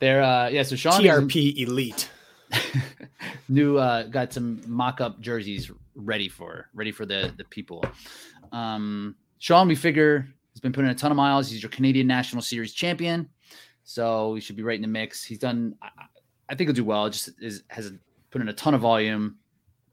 they're 0.00 0.22
uh 0.22 0.48
yeah. 0.48 0.62
So 0.62 0.76
Sean 0.76 0.94
is- 1.04 1.10
TRP 1.10 1.56
elite. 1.66 2.10
new 3.48 3.78
uh 3.78 4.04
got 4.04 4.32
some 4.32 4.60
mock-up 4.66 5.20
jerseys 5.20 5.70
ready 5.94 6.28
for 6.28 6.68
ready 6.74 6.92
for 6.92 7.06
the 7.06 7.32
the 7.36 7.44
people. 7.44 7.84
Um 8.52 9.14
sean 9.38 9.68
we 9.68 9.74
figure 9.74 10.28
has 10.52 10.60
been 10.60 10.72
putting 10.72 10.90
in 10.90 10.96
a 10.96 10.98
ton 10.98 11.10
of 11.10 11.16
miles. 11.16 11.50
He's 11.50 11.62
your 11.62 11.70
canadian 11.70 12.06
national 12.06 12.42
series 12.42 12.72
champion. 12.72 13.28
So 13.84 14.34
he 14.34 14.40
should 14.40 14.56
be 14.56 14.62
right 14.62 14.76
in 14.76 14.82
the 14.82 14.88
mix. 14.88 15.22
He's 15.24 15.38
done 15.38 15.74
i, 15.82 15.88
I 16.48 16.54
think 16.54 16.68
he'll 16.68 16.74
do 16.74 16.84
well. 16.84 17.08
Just 17.10 17.30
is 17.40 17.64
has 17.68 17.92
put 18.30 18.40
in 18.40 18.48
a 18.48 18.52
ton 18.52 18.74
of 18.74 18.80
volume 18.80 19.36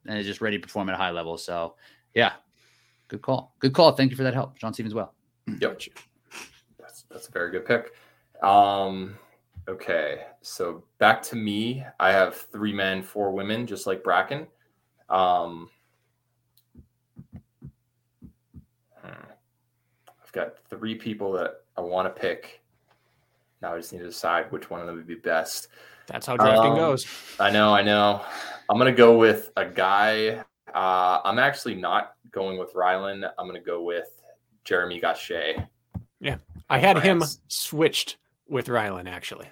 and 0.05 0.17
is 0.19 0.25
just 0.25 0.41
ready 0.41 0.57
to 0.57 0.61
perform 0.61 0.89
at 0.89 0.95
a 0.95 0.97
high 0.97 1.11
level. 1.11 1.37
So 1.37 1.75
yeah 2.13 2.33
good 3.07 3.21
call. 3.21 3.55
Good 3.59 3.73
call. 3.73 3.91
Thank 3.91 4.11
you 4.11 4.17
for 4.17 4.23
that 4.23 4.33
help. 4.33 4.57
John 4.57 4.73
stevens 4.73 4.93
well. 4.93 5.13
Yep. 5.59 5.81
That's 6.79 7.03
that's 7.09 7.27
a 7.27 7.31
very 7.31 7.51
good 7.51 7.65
pick. 7.65 7.91
Um 8.41 9.17
okay. 9.67 10.25
So 10.41 10.83
back 10.99 11.21
to 11.23 11.35
me. 11.35 11.83
I 11.99 12.11
have 12.11 12.35
three 12.35 12.73
men, 12.73 13.01
four 13.01 13.31
women, 13.31 13.65
just 13.67 13.87
like 13.87 14.03
Brakken. 14.03 14.47
Um 15.09 15.69
hmm. 19.01 19.07
I've 20.07 20.31
got 20.31 20.57
three 20.69 20.95
people 20.95 21.31
that 21.33 21.61
I 21.77 21.81
want 21.81 22.13
to 22.13 22.21
pick. 22.21 22.61
Now 23.61 23.73
I 23.73 23.77
just 23.77 23.93
need 23.93 23.99
to 23.99 24.05
decide 24.05 24.51
which 24.51 24.69
one 24.69 24.81
of 24.81 24.87
them 24.87 24.95
would 24.97 25.07
be 25.07 25.15
best. 25.15 25.67
That's 26.07 26.25
how 26.25 26.35
drafting 26.35 26.71
Um, 26.71 26.77
goes. 26.77 27.05
I 27.39 27.49
know, 27.49 27.73
I 27.73 27.81
know. 27.81 28.21
I'm 28.69 28.77
gonna 28.77 28.91
go 28.91 29.17
with 29.17 29.51
a 29.55 29.65
guy. 29.65 30.43
Uh, 30.73 31.21
I'm 31.23 31.39
actually 31.39 31.75
not 31.75 32.15
going 32.31 32.57
with 32.57 32.73
Rylan. 32.73 33.29
I'm 33.37 33.47
gonna 33.47 33.61
go 33.61 33.83
with 33.83 34.21
Jeremy 34.65 34.99
Gachet. 34.99 35.67
Yeah, 36.19 36.37
I 36.69 36.79
had 36.79 37.01
him 37.01 37.23
switched 37.47 38.17
with 38.47 38.67
Rylan 38.67 39.07
actually. 39.09 39.47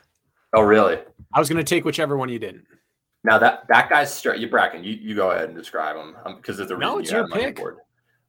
Oh, 0.53 0.61
really? 0.61 0.99
I 1.33 1.39
was 1.39 1.47
going 1.49 1.63
to 1.63 1.69
take 1.69 1.85
whichever 1.85 2.17
one 2.17 2.29
you 2.29 2.39
didn't. 2.39 2.65
Now 3.23 3.37
that 3.37 3.65
that 3.69 3.89
guy's 3.89 4.13
straight. 4.13 4.39
You 4.39 4.47
Brakken, 4.49 4.83
you, 4.83 4.93
you 4.93 5.15
go 5.15 5.31
ahead 5.31 5.45
and 5.49 5.57
describe 5.57 5.95
him 5.95 6.15
because 6.37 6.57
there's 6.57 6.71
a 6.71 6.75
reason 6.75 6.93
No, 6.93 6.99
it's 6.99 7.11
you 7.11 7.17
your 7.17 7.23
have 7.25 7.31
him 7.31 7.33
on 7.33 7.39
your 7.41 7.49
pick. 7.49 7.55
board. 7.57 7.77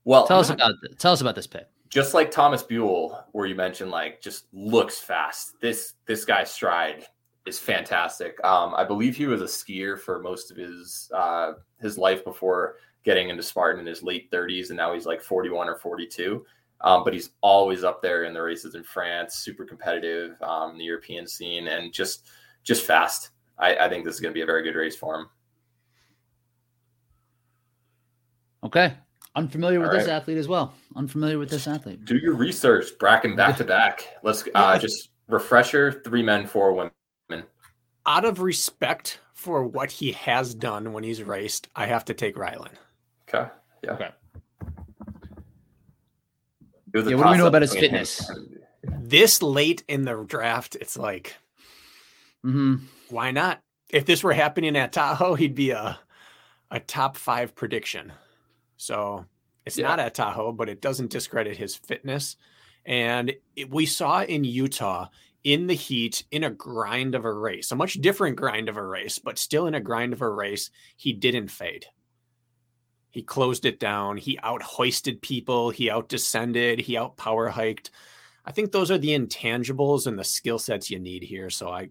Well, 0.05 0.27
tell 0.27 0.39
us 0.41 0.49
not- 0.51 0.59
about 0.59 0.75
tell 0.99 1.13
us 1.13 1.21
about 1.21 1.35
this 1.35 1.47
pick 1.47 1.67
just 1.89 2.15
like 2.15 2.31
Thomas 2.31 2.63
Buell, 2.63 3.23
where 3.33 3.45
you 3.47 3.55
mentioned 3.55 3.91
like 3.91 4.21
just 4.23 4.47
looks 4.53 4.99
fast. 4.99 5.61
This 5.61 5.95
this 6.07 6.25
guy's 6.25 6.51
stride 6.51 7.05
is 7.47 7.59
fantastic. 7.59 8.43
Um, 8.45 8.75
I 8.75 8.85
believe 8.85 9.17
he 9.17 9.27
was 9.27 9.43
a 9.43 9.47
skier 9.47 9.99
for 9.99 10.19
most 10.21 10.51
of 10.51 10.57
his 10.57 11.11
uh, 11.15 11.53
his 11.81 11.99
life 11.99 12.25
before 12.25 12.77
getting 13.05 13.29
into 13.31 13.43
Spartan 13.43 13.81
in 13.81 13.87
his 13.87 14.03
late 14.03 14.31
30s, 14.31 14.69
and 14.69 14.77
now 14.77 14.95
he's 14.95 15.07
like 15.07 15.21
41 15.21 15.69
or 15.69 15.75
42. 15.77 16.47
Um, 16.83 17.05
but 17.05 17.15
he's 17.15 17.31
always 17.41 17.85
up 17.85 18.03
there 18.03 18.25
in 18.25 18.35
the 18.35 18.43
races 18.43 18.75
in 18.75 18.83
France, 18.83 19.37
super 19.37 19.65
competitive 19.65 20.41
um, 20.43 20.73
in 20.73 20.79
the 20.79 20.85
European 20.85 21.27
scene, 21.27 21.69
and 21.69 21.93
just 21.93 22.29
just 22.65 22.85
fast. 22.85 23.31
I, 23.59 23.77
I 23.77 23.89
think 23.89 24.05
this 24.05 24.15
is 24.15 24.21
going 24.21 24.33
to 24.33 24.35
be 24.35 24.43
a 24.43 24.47
very 24.47 24.63
good 24.63 24.75
race 24.75 24.97
for 24.97 25.15
him. 25.15 25.27
okay 28.65 28.95
unfamiliar 29.35 29.81
with 29.81 29.91
All 29.91 29.97
this 29.97 30.09
athlete 30.09 30.39
as 30.39 30.49
well 30.49 30.75
unfamiliar 30.97 31.39
with 31.39 31.51
this 31.51 31.67
athlete 31.67 32.05
Do 32.05 32.17
your 32.17 32.35
research, 32.35 32.87
Brakken, 32.99 33.37
back 33.37 33.57
to 33.59 33.65
back. 33.79 34.07
Let's 34.23 34.45
uh, 34.55 34.79
just 34.79 35.11
refresher: 35.29 36.03
three 36.05 36.23
men, 36.23 36.47
four 36.47 36.73
women. 36.73 36.93
Out 38.05 38.25
of 38.25 38.41
respect 38.41 39.21
for 39.33 39.65
what 39.65 39.91
he 39.91 40.13
has 40.13 40.55
done 40.55 40.93
when 40.93 41.05
he's 41.05 41.23
raced, 41.23 41.69
I 41.75 41.87
have 41.87 42.05
to 42.07 42.15
take 42.15 42.35
Rylan. 42.35 42.73
Okay. 43.29 43.49
Yeah. 43.83 43.93
Okay. 43.93 44.09
It 46.93 46.99
was 46.99 47.07
a 47.07 47.11
Yeah, 47.11 47.17
what 47.17 47.25
do 47.25 47.31
we 47.33 47.39
know 47.39 47.47
about 47.47 47.63
his 47.63 47.75
fitness? 47.75 48.31
This 49.01 49.43
late 49.43 49.85
in 49.89 50.03
the 50.03 50.25
draft, 50.27 50.77
it's 50.77 50.97
like, 50.97 51.37
hmm 52.43 52.77
why 53.09 53.31
not? 53.31 53.61
If 53.91 54.07
this 54.07 54.23
were 54.23 54.33
happening 54.33 54.75
at 54.77 54.93
Tahoe, 54.93 55.35
he'd 55.35 55.55
be 55.55 55.71
a 55.71 55.99
a 56.71 56.81
top 56.81 57.19
five 57.19 57.55
prediction. 57.55 58.13
So 58.79 59.27
it's 59.67 59.77
Yeah. 59.77 59.89
not 59.89 60.01
at 60.01 60.15
Tahoe, 60.15 60.53
but 60.53 60.71
it 60.71 60.81
doesn't 60.81 61.11
discredit 61.11 61.59
his 61.59 61.77
fitness. 61.77 62.37
And 62.87 63.35
it, 63.55 63.71
we 63.71 63.85
saw 63.85 64.23
in 64.23 64.45
Utah 64.45 65.09
in 65.45 65.67
the 65.67 65.75
heat, 65.75 66.25
in 66.31 66.45
a 66.45 66.51
grind 66.51 67.15
of 67.15 67.25
a 67.25 67.33
race, 67.33 67.71
a 67.71 67.77
much 67.77 67.95
different 67.95 68.37
grind 68.37 68.69
of 68.71 68.77
a 68.77 68.83
race, 68.87 69.19
but 69.19 69.39
still 69.39 69.67
in 69.67 69.75
a 69.75 69.81
grind 69.81 70.13
of 70.15 70.23
a 70.23 70.31
race, 70.31 70.71
he 70.97 71.13
didn't 71.13 71.49
fade. 71.49 71.87
He 73.13 73.23
closed 73.23 73.67
it 73.67 73.79
down. 73.79 74.17
He 74.17 74.39
out 74.43 74.63
hoisted 74.63 75.21
people. 75.21 75.69
He 75.69 75.91
out 75.91 76.09
descended. 76.09 76.81
He 76.81 76.97
out 76.97 77.19
power 77.19 77.49
hiked. 77.49 77.91
I 78.45 78.53
think 78.53 78.73
those 78.73 78.91
are 78.91 78.99
the 78.99 79.11
intangibles 79.17 80.07
and 80.07 80.19
the 80.19 80.25
skill 80.25 80.59
sets 80.59 80.91
you 80.91 80.99
need 80.99 81.23
here. 81.23 81.51
So 81.51 81.69
I, 81.69 81.91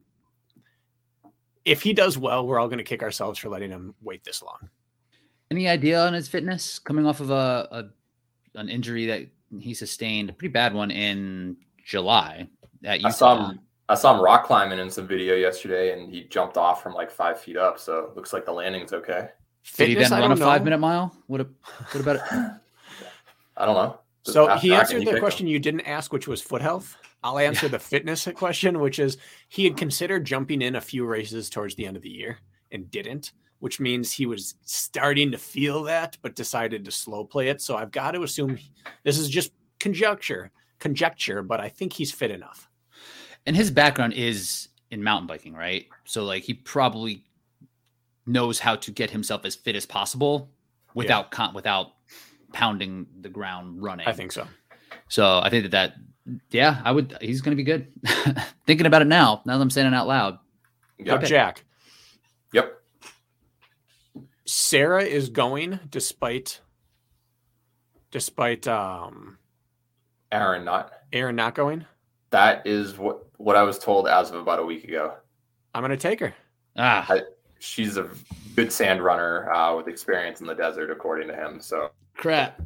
if 1.64 1.84
he 1.84 1.94
does 1.94 2.18
well, 2.18 2.46
we're 2.46 2.60
all 2.60 2.68
going 2.68 2.80
to 2.80 2.84
kick 2.84 3.04
ourselves 3.04 3.38
for 3.38 3.50
letting 3.50 3.70
him 3.70 3.94
wait 4.02 4.24
this 4.24 4.42
long. 4.42 4.70
Any 5.52 5.70
idea 5.70 6.04
on 6.04 6.14
his 6.14 6.28
fitness 6.28 6.80
coming 6.80 7.06
off 7.06 7.20
of 7.20 7.30
a, 7.30 7.68
a 7.72 7.84
an 8.60 8.68
injury 8.68 9.06
that 9.06 9.28
he 9.60 9.76
sustained, 9.76 10.32
a 10.32 10.34
pretty 10.34 10.52
bad 10.52 10.74
one 10.74 10.90
in 10.90 11.56
July 11.86 12.48
at 12.84 13.00
Utah? 13.00 13.08
I 13.08 13.12
saw 13.12 13.50
him. 13.50 13.60
I 13.90 13.96
saw 13.96 14.16
him 14.16 14.24
rock 14.24 14.46
climbing 14.46 14.80
in 14.80 14.90
some 14.90 15.06
video 15.06 15.36
yesterday, 15.36 15.94
and 15.94 16.10
he 16.10 16.24
jumped 16.24 16.58
off 16.58 16.82
from 16.82 16.94
like 16.94 17.12
five 17.12 17.40
feet 17.40 17.58
up. 17.58 17.78
So 17.78 18.06
it 18.06 18.16
looks 18.16 18.34
like 18.34 18.46
the 18.46 18.54
landing's 18.54 18.94
okay. 18.94 19.30
Did 19.78 19.88
he 19.90 19.96
Fitness, 19.96 20.10
then 20.10 20.20
run 20.22 20.32
a 20.32 20.36
five 20.38 20.62
know. 20.62 20.66
minute 20.66 20.80
mile? 20.80 21.16
What, 21.28 21.42
a, 21.42 21.48
what 21.92 22.02
about 22.02 22.16
it? 22.18 22.22
I 23.58 23.66
don't 23.66 23.76
know. 23.76 24.00
Just 24.24 24.34
So 24.34 24.50
ask 24.50 24.62
he 24.62 24.74
answered 24.74 25.02
the 25.02 25.06
picked 25.06 25.16
him. 25.18 25.22
question 25.22 25.48
you 25.48 25.60
didn't 25.60 25.82
ask, 25.82 26.12
which 26.14 26.28
was 26.28 26.42
foot 26.42 26.62
health. 26.62 26.96
I'll 27.24 27.38
answer 27.40 27.68
the 27.68 27.80
fitness 27.80 28.28
question, 28.36 28.80
which 28.80 28.98
is 29.00 29.18
he 29.50 29.64
had 29.64 29.78
considered 29.78 30.26
jumping 30.26 30.62
in 30.62 30.76
a 30.76 30.82
few 30.82 31.06
races 31.06 31.50
towards 31.50 31.76
the 31.76 31.86
end 31.86 31.96
of 31.96 32.04
the 32.04 32.10
year 32.10 32.40
and 32.72 32.90
didn't, 32.90 33.34
which 33.60 33.80
means 33.80 34.12
he 34.12 34.26
was 34.26 34.56
starting 34.64 35.32
to 35.32 35.38
feel 35.38 35.84
that, 35.84 36.18
but 36.24 36.36
decided 36.36 36.84
to 36.86 36.92
slow 36.92 37.24
play 37.24 37.50
it. 37.50 37.62
So 37.62 37.76
I've 37.78 37.92
got 37.92 38.12
to 38.12 38.24
assume 38.24 38.58
this 39.04 39.20
is 39.20 39.30
just 39.30 39.52
conjecture, 39.80 40.52
conjecture, 40.80 41.44
but 41.44 41.60
I 41.60 41.70
think 41.70 41.94
he's 41.94 42.12
fit 42.12 42.32
enough. 42.32 42.68
And 43.46 43.56
his 43.56 43.70
background 43.70 44.14
is 44.14 44.70
in 44.90 45.04
mountain 45.04 45.28
biking, 45.28 45.54
right? 45.54 45.86
So 46.06 46.24
like 46.26 46.44
he 46.44 46.54
probably 46.56 47.24
knows 48.32 48.60
how 48.60 48.76
to 48.78 48.92
get 48.92 49.12
himself 49.12 49.46
as 49.46 49.56
fit 49.56 49.76
as 49.76 49.86
possible 49.86 50.50
without 50.94 51.32
con- 51.32 51.54
without 51.54 51.94
pounding 52.54 53.08
the 53.22 53.30
ground 53.30 53.82
running. 53.82 54.08
I 54.08 54.14
think 54.14 54.32
so. 54.32 54.48
so. 55.08 55.40
I 55.44 55.50
think 55.50 55.64
that 55.70 55.72
that 55.72 56.40
Yeah, 56.52 56.82
I 56.84 56.92
would. 56.92 57.18
He's 57.22 57.42
going 57.42 57.56
to 57.56 57.64
be 57.64 57.64
good. 57.64 57.88
Thinking 58.68 58.86
about 58.86 59.02
it 59.02 59.08
now, 59.08 59.42
now 59.46 59.58
that 59.58 59.62
I'm 59.62 59.70
saying 59.70 59.88
it 59.88 59.94
out 59.94 60.08
loud. 60.08 60.40
Now, 61.00 61.14
Yep. 61.14 61.24
Jack, 61.24 61.64
Yep. 62.54 62.78
Sarah 64.46 65.04
is 65.04 65.30
going 65.30 65.80
despite 65.90 66.60
despite 68.12 68.68
um 68.68 69.38
Aaron, 70.32 70.66
not 70.66 70.92
Aaron 71.14 71.36
not 71.36 71.56
going. 71.56 71.86
that 72.32 72.66
is 72.68 72.98
what 72.98 73.26
what 73.38 73.56
I 73.56 73.64
was 73.64 73.80
told 73.80 74.08
as 74.08 74.30
of 74.32 74.36
about 74.42 74.60
a 74.60 74.66
week 74.66 74.84
ago. 74.84 75.14
I'm 75.74 75.82
gonna 75.82 75.98
take 75.98 76.20
her. 76.20 76.34
Ah, 76.78 77.08
She's 77.62 77.98
a 77.98 78.10
good 78.56 78.72
sand 78.72 79.04
runner 79.04 79.52
uh, 79.54 79.76
with 79.76 79.88
experience 79.88 80.42
in 80.42 80.48
the 80.48 80.56
desert, 80.56 80.90
according 80.92 81.28
to 81.30 81.36
him. 81.36 81.62
So 81.62 81.92
crap. 82.18 82.60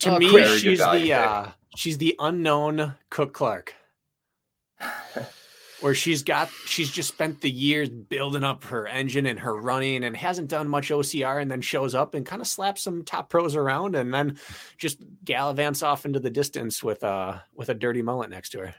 To 0.00 0.14
Oh, 0.14 0.18
me, 0.18 0.30
crap. 0.30 0.58
She's 0.58 0.78
the 0.78 1.12
uh 1.12 1.50
she's 1.76 1.98
the 1.98 2.14
unknown 2.18 2.94
Cook 3.10 3.32
Clark. 3.32 3.74
Where 5.80 5.94
she's 5.94 6.22
got 6.22 6.48
she's 6.64 6.90
just 6.90 7.08
spent 7.08 7.42
the 7.42 7.50
years 7.50 7.88
building 7.90 8.44
up 8.44 8.64
her 8.64 8.86
engine 8.86 9.26
and 9.26 9.38
her 9.40 9.54
running 9.54 10.04
and 10.04 10.16
hasn't 10.16 10.48
done 10.48 10.68
much 10.68 10.88
OCR 10.88 11.40
and 11.42 11.50
then 11.50 11.60
shows 11.60 11.94
up 11.94 12.14
and 12.14 12.24
kind 12.24 12.40
of 12.40 12.48
slaps 12.48 12.82
some 12.82 13.04
top 13.04 13.28
pros 13.28 13.54
around 13.54 13.94
and 13.94 14.12
then 14.12 14.38
just 14.78 14.98
gallivants 15.24 15.82
off 15.86 16.06
into 16.06 16.18
the 16.18 16.30
distance 16.30 16.82
with 16.82 17.04
uh 17.04 17.38
with 17.54 17.68
a 17.68 17.74
dirty 17.74 18.00
mullet 18.00 18.30
next 18.30 18.50
to 18.50 18.60
her. 18.60 18.74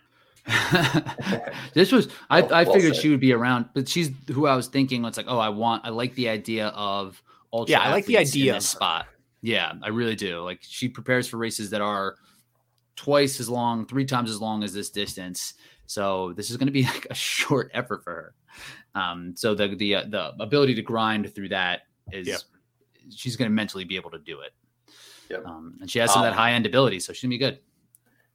this 1.73 1.91
was 1.91 2.07
I, 2.29 2.41
Well- 2.41 2.53
I 2.53 2.65
figured 2.65 2.95
said. 2.95 3.01
she 3.01 3.09
would 3.09 3.19
be 3.19 3.33
around, 3.33 3.69
but 3.73 3.87
she's 3.87 4.11
who 4.31 4.47
I 4.47 4.55
was 4.55 4.67
thinking. 4.67 5.03
It's 5.05 5.17
like, 5.17 5.27
oh, 5.29 5.39
I 5.39 5.49
want, 5.49 5.85
I 5.85 5.89
like 5.89 6.15
the 6.15 6.29
idea 6.29 6.67
of 6.69 7.21
ultra. 7.53 7.71
Yeah, 7.71 7.81
I 7.81 7.91
like 7.91 8.05
the 8.05 8.17
idea 8.17 8.55
of 8.57 8.63
spot. 8.63 9.07
Yeah, 9.41 9.73
I 9.83 9.89
really 9.89 10.15
do. 10.15 10.41
Like 10.41 10.59
she 10.61 10.89
prepares 10.89 11.27
for 11.27 11.37
races 11.37 11.69
that 11.71 11.81
are 11.81 12.15
twice 12.95 13.39
as 13.39 13.49
long, 13.49 13.85
three 13.85 14.05
times 14.05 14.29
as 14.31 14.41
long 14.41 14.63
as 14.63 14.73
this 14.73 14.89
distance. 14.89 15.53
So 15.85 16.33
this 16.35 16.49
is 16.49 16.57
going 16.57 16.67
to 16.67 16.73
be 16.73 16.83
like 16.93 17.07
a 17.09 17.13
short 17.15 17.71
effort 17.73 18.03
for 18.03 18.11
her. 18.13 18.33
Um, 18.99 19.33
so 19.35 19.53
the 19.53 19.75
the 19.75 19.95
uh, 19.95 20.03
the 20.09 20.33
ability 20.39 20.73
to 20.75 20.81
grind 20.81 21.33
through 21.35 21.49
that 21.49 21.81
is 22.11 22.27
Yep. 22.27 22.39
she's 23.11 23.35
going 23.35 23.49
to 23.49 23.53
mentally 23.53 23.83
be 23.83 23.95
able 23.95 24.09
to 24.11 24.19
do 24.19 24.39
it. 24.41 24.51
Yep. 25.29 25.45
Um, 25.45 25.77
and 25.81 25.91
she 25.91 25.99
has 25.99 26.11
some 26.11 26.21
of 26.21 26.25
that 26.25 26.31
Um, 26.31 26.37
high 26.37 26.53
end 26.53 26.65
ability, 26.65 26.99
so 27.01 27.13
she's 27.13 27.21
gonna 27.21 27.29
be 27.31 27.37
good. 27.37 27.59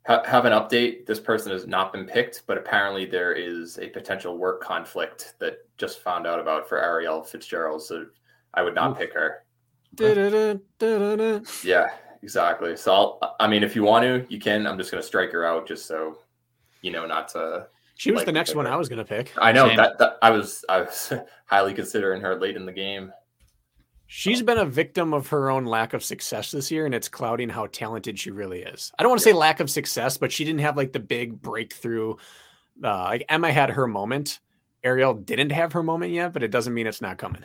Ha- 0.06 0.22
have 0.24 0.44
an 0.44 0.52
update. 0.52 1.06
This 1.06 1.20
person 1.20 1.52
has 1.52 1.66
not 1.66 1.92
been 1.92 2.06
picked, 2.06 2.42
but 2.46 2.58
apparently 2.58 3.06
there 3.06 3.32
is 3.32 3.78
a 3.78 3.88
potential 3.88 4.36
work 4.38 4.62
conflict 4.62 5.34
that 5.38 5.58
just 5.78 6.00
found 6.00 6.26
out 6.26 6.40
about 6.40 6.68
for 6.68 6.82
Ariel 6.82 7.22
Fitzgerald. 7.22 7.82
So 7.82 8.06
I 8.54 8.62
would 8.62 8.74
not 8.74 8.92
Oof. 8.92 8.98
pick 8.98 9.14
her. 9.14 9.44
Yeah, 11.64 11.90
exactly. 12.22 12.76
So 12.76 12.92
I'll, 12.92 13.36
I 13.40 13.46
mean, 13.46 13.62
if 13.62 13.76
you 13.76 13.82
want 13.82 14.04
to, 14.04 14.26
you 14.32 14.40
can. 14.40 14.66
I'm 14.66 14.78
just 14.78 14.90
going 14.90 15.02
to 15.02 15.06
strike 15.06 15.32
her 15.32 15.44
out 15.44 15.66
just 15.66 15.86
so 15.86 16.18
you 16.82 16.90
know 16.90 17.06
not 17.06 17.28
to. 17.28 17.68
She 17.94 18.10
was 18.10 18.20
Like 18.20 18.26
the 18.26 18.32
next 18.32 18.54
one 18.54 18.66
her. 18.66 18.72
I 18.72 18.76
was 18.76 18.88
gonna 18.88 19.04
pick. 19.04 19.32
I 19.38 19.52
know 19.52 19.68
that, 19.76 19.98
that 19.98 20.16
I 20.22 20.30
was 20.30 20.64
I 20.68 20.80
was 20.80 21.12
highly 21.46 21.72
considering 21.72 22.20
her 22.22 22.34
late 22.40 22.56
in 22.56 22.66
the 22.66 22.72
game. 22.72 23.12
She's 24.14 24.42
been 24.42 24.58
a 24.58 24.66
victim 24.66 25.14
of 25.14 25.28
her 25.28 25.50
own 25.50 25.64
lack 25.64 25.94
of 25.94 26.04
success 26.04 26.50
this 26.50 26.70
year, 26.70 26.84
and 26.84 26.94
it's 26.94 27.08
clouding 27.08 27.48
how 27.48 27.66
talented 27.68 28.18
she 28.18 28.30
really 28.30 28.60
is. 28.60 28.92
I 28.98 29.02
don't 29.02 29.08
want 29.08 29.20
to 29.20 29.24
say 29.24 29.32
lack 29.32 29.58
of 29.58 29.70
success, 29.70 30.18
but 30.18 30.30
she 30.30 30.44
didn't 30.44 30.60
have 30.60 30.76
like 30.76 30.92
the 30.92 31.00
big 31.00 31.40
breakthrough. 31.40 32.16
Uh, 32.84 33.04
like 33.04 33.24
Emma 33.30 33.50
had 33.50 33.70
her 33.70 33.86
moment. 33.86 34.40
Ariel 34.84 35.14
didn't 35.14 35.48
have 35.52 35.72
her 35.72 35.82
moment 35.82 36.12
yet, 36.12 36.34
but 36.34 36.42
it 36.42 36.50
doesn't 36.50 36.74
mean 36.74 36.86
it's 36.86 37.00
not 37.00 37.16
coming. 37.16 37.42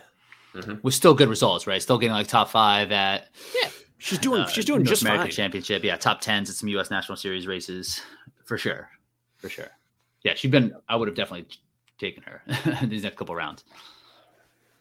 With 0.82 0.94
still 0.94 1.14
good 1.14 1.30
results, 1.30 1.68
right? 1.68 1.82
Still 1.82 1.98
getting 2.00 2.12
like 2.14 2.28
top 2.28 2.50
five 2.50 2.92
at 2.92 3.30
yeah. 3.64 3.70
She's 3.98 4.20
doing. 4.20 4.42
uh, 4.42 4.48
she's 4.48 4.66
doing 4.66 4.80
North 4.80 4.90
just 4.90 5.04
American 5.04 5.28
fine. 5.28 5.32
Championship. 5.32 5.86
Yeah, 5.86 5.96
top 5.96 6.20
tens 6.20 6.50
at 6.50 6.58
some 6.58 6.68
U.S. 6.68 6.92
National 6.92 7.16
Series 7.16 7.48
races 7.48 8.02
for 8.44 8.58
sure, 8.58 8.90
for 9.38 9.48
sure. 9.48 9.70
Yeah, 10.24 10.34
she's 10.36 10.52
been. 10.52 10.74
I 10.90 10.98
would 10.98 11.08
have 11.08 11.16
definitely 11.16 11.48
taken 11.98 12.24
her 12.24 12.42
these 12.88 13.04
next 13.04 13.16
couple 13.16 13.36
rounds. 13.36 13.64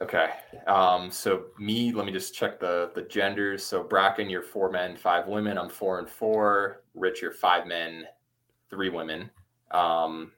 Okay. 0.02 0.28
Um, 0.66 1.10
so 1.10 1.47
me, 1.59 1.93
let 1.93 2.05
me 2.05 2.12
just 2.12 2.35
check 2.35 2.60
the 2.60 2.90
the 2.94 3.02
genders. 3.02 3.64
So 3.64 3.82
Brakken, 3.82 4.31
you're 4.31 4.43
four 4.43 4.70
men, 4.70 4.97
five 4.97 5.27
women. 5.27 5.56
I'm 5.56 5.70
four 5.70 5.98
and 5.98 6.09
four. 6.09 6.82
Rich, 6.94 7.23
you're 7.23 7.32
five 7.32 7.66
men, 7.66 8.05
three 8.68 8.90
women. 8.90 9.31
Um, 9.70 10.32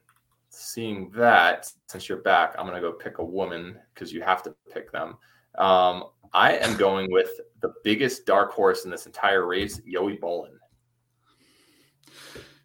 seeing 0.49 1.11
that, 1.11 1.71
since 1.87 2.07
you're 2.07 2.19
back, 2.19 2.55
I'm 2.57 2.65
gonna 2.65 2.79
go 2.79 2.93
pick 2.93 3.17
a 3.17 3.23
woman 3.23 3.77
because 3.93 4.13
you 4.13 4.21
have 4.21 4.43
to 4.43 4.55
pick 4.73 4.91
them. 4.91 5.17
Um, 5.57 6.05
I 6.33 6.53
am 6.53 6.77
going 6.77 7.11
with 7.11 7.31
the 7.61 7.73
biggest 7.83 8.25
dark 8.25 8.51
horse 8.51 8.85
in 8.85 8.91
this 8.91 9.07
entire 9.07 9.45
race, 9.45 9.81
Yoey 9.81 10.19
Bolin. 10.19 10.51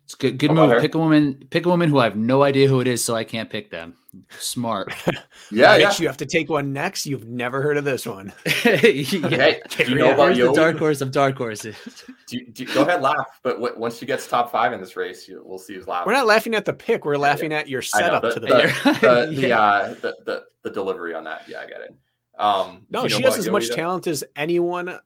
It's 0.04 0.14
good. 0.14 0.38
Good 0.38 0.50
How 0.50 0.68
move. 0.68 0.80
Pick 0.80 0.94
a 0.94 0.98
woman. 0.98 1.44
Pick 1.50 1.66
a 1.66 1.68
woman 1.68 1.88
who 1.88 1.98
I 1.98 2.04
have 2.04 2.16
no 2.16 2.44
idea 2.44 2.68
who 2.68 2.80
it 2.80 2.86
is, 2.86 3.02
so 3.02 3.16
I 3.16 3.24
can't 3.24 3.50
pick 3.50 3.70
them. 3.70 3.96
Smart. 4.38 4.92
Yeah, 5.50 5.76
yeah. 5.76 5.88
Rich, 5.88 6.00
you 6.00 6.06
have 6.06 6.16
to 6.16 6.26
take 6.26 6.48
one 6.48 6.72
next. 6.72 7.06
You've 7.06 7.28
never 7.28 7.60
heard 7.60 7.76
of 7.76 7.84
this 7.84 8.06
one. 8.06 8.32
yeah. 8.46 8.52
Hey, 8.76 9.02
do 9.02 9.10
you 9.10 9.20
know 9.20 10.06
Yeah, 10.06 10.14
about 10.14 10.18
Where's 10.18 10.38
the 10.38 10.52
dark 10.54 10.78
horse 10.78 11.00
of 11.02 11.10
dark 11.12 11.36
horses? 11.36 11.76
Do 12.26 12.38
you- 12.38 12.46
do 12.46 12.64
go 12.72 12.82
ahead, 12.82 13.02
laugh. 13.02 13.26
But 13.42 13.56
w- 13.60 13.74
once 13.78 13.98
she 13.98 14.06
gets 14.06 14.26
top 14.26 14.50
five 14.50 14.72
in 14.72 14.80
this 14.80 14.96
race, 14.96 15.28
you, 15.28 15.42
we'll 15.44 15.58
see 15.58 15.74
who's 15.74 15.86
laughing. 15.86 16.06
We're 16.06 16.14
not 16.16 16.26
laughing 16.26 16.54
at 16.54 16.64
the 16.64 16.72
pick. 16.72 17.04
We're 17.04 17.18
laughing 17.18 17.52
at 17.52 17.68
your 17.68 17.82
I 17.94 18.00
know, 18.00 18.06
setup 18.06 18.22
the, 18.22 18.30
to 18.30 18.40
the, 18.40 18.46
the, 18.46 18.52
pick. 18.62 19.00
the, 19.00 19.26
the, 19.40 19.48
Yeah. 19.48 19.60
uh, 19.60 19.88
the, 19.94 20.16
the, 20.24 20.44
the 20.62 20.70
delivery 20.70 21.14
on 21.14 21.24
that. 21.24 21.42
Yeah, 21.46 21.60
I 21.60 21.66
get 21.66 21.80
it. 21.82 21.94
Um, 22.38 22.86
No, 22.90 23.02
you 23.04 23.10
know 23.10 23.16
she 23.16 23.22
has 23.22 23.34
about 23.34 23.38
as 23.40 23.50
much 23.50 23.64
Yoey, 23.70 23.74
talent 23.74 24.06
as 24.06 24.24
anyone 24.34 24.98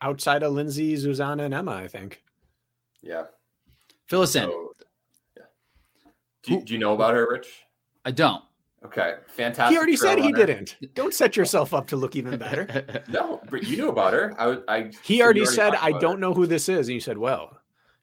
outside 0.00 0.42
of 0.42 0.52
Lindsay, 0.52 0.96
Zuzana, 0.96 1.44
and 1.44 1.54
Emma. 1.54 1.72
I 1.72 1.86
think. 1.88 2.22
Yeah. 3.02 3.24
Fill 4.08 4.22
us 4.22 4.34
in. 4.34 4.42
So, 4.50 4.72
yeah. 5.36 5.42
Do, 6.42 6.62
do 6.64 6.72
you 6.74 6.78
know 6.80 6.92
about 6.94 7.14
her, 7.14 7.26
Rich? 7.30 7.46
I 8.04 8.10
don't. 8.10 8.42
Okay, 8.84 9.14
fantastic. 9.28 9.72
He 9.72 9.76
already 9.78 9.96
said 9.96 10.14
trail 10.14 10.26
he 10.26 10.32
runner. 10.32 10.46
didn't. 10.46 10.94
Don't 10.94 11.14
set 11.14 11.36
yourself 11.36 11.72
up 11.72 11.86
to 11.88 11.96
look 11.96 12.16
even 12.16 12.36
better. 12.38 13.02
No, 13.08 13.40
but 13.48 13.62
you 13.62 13.76
knew 13.76 13.88
about 13.90 14.12
her. 14.12 14.34
I, 14.38 14.58
I 14.76 14.90
He 15.04 15.22
already 15.22 15.46
said, 15.46 15.74
"I 15.76 15.92
don't 16.00 16.14
her. 16.14 16.18
know 16.18 16.34
who 16.34 16.46
this 16.46 16.68
is," 16.68 16.88
and 16.88 16.94
you 16.94 17.00
said, 17.00 17.16
"Well, 17.16 17.58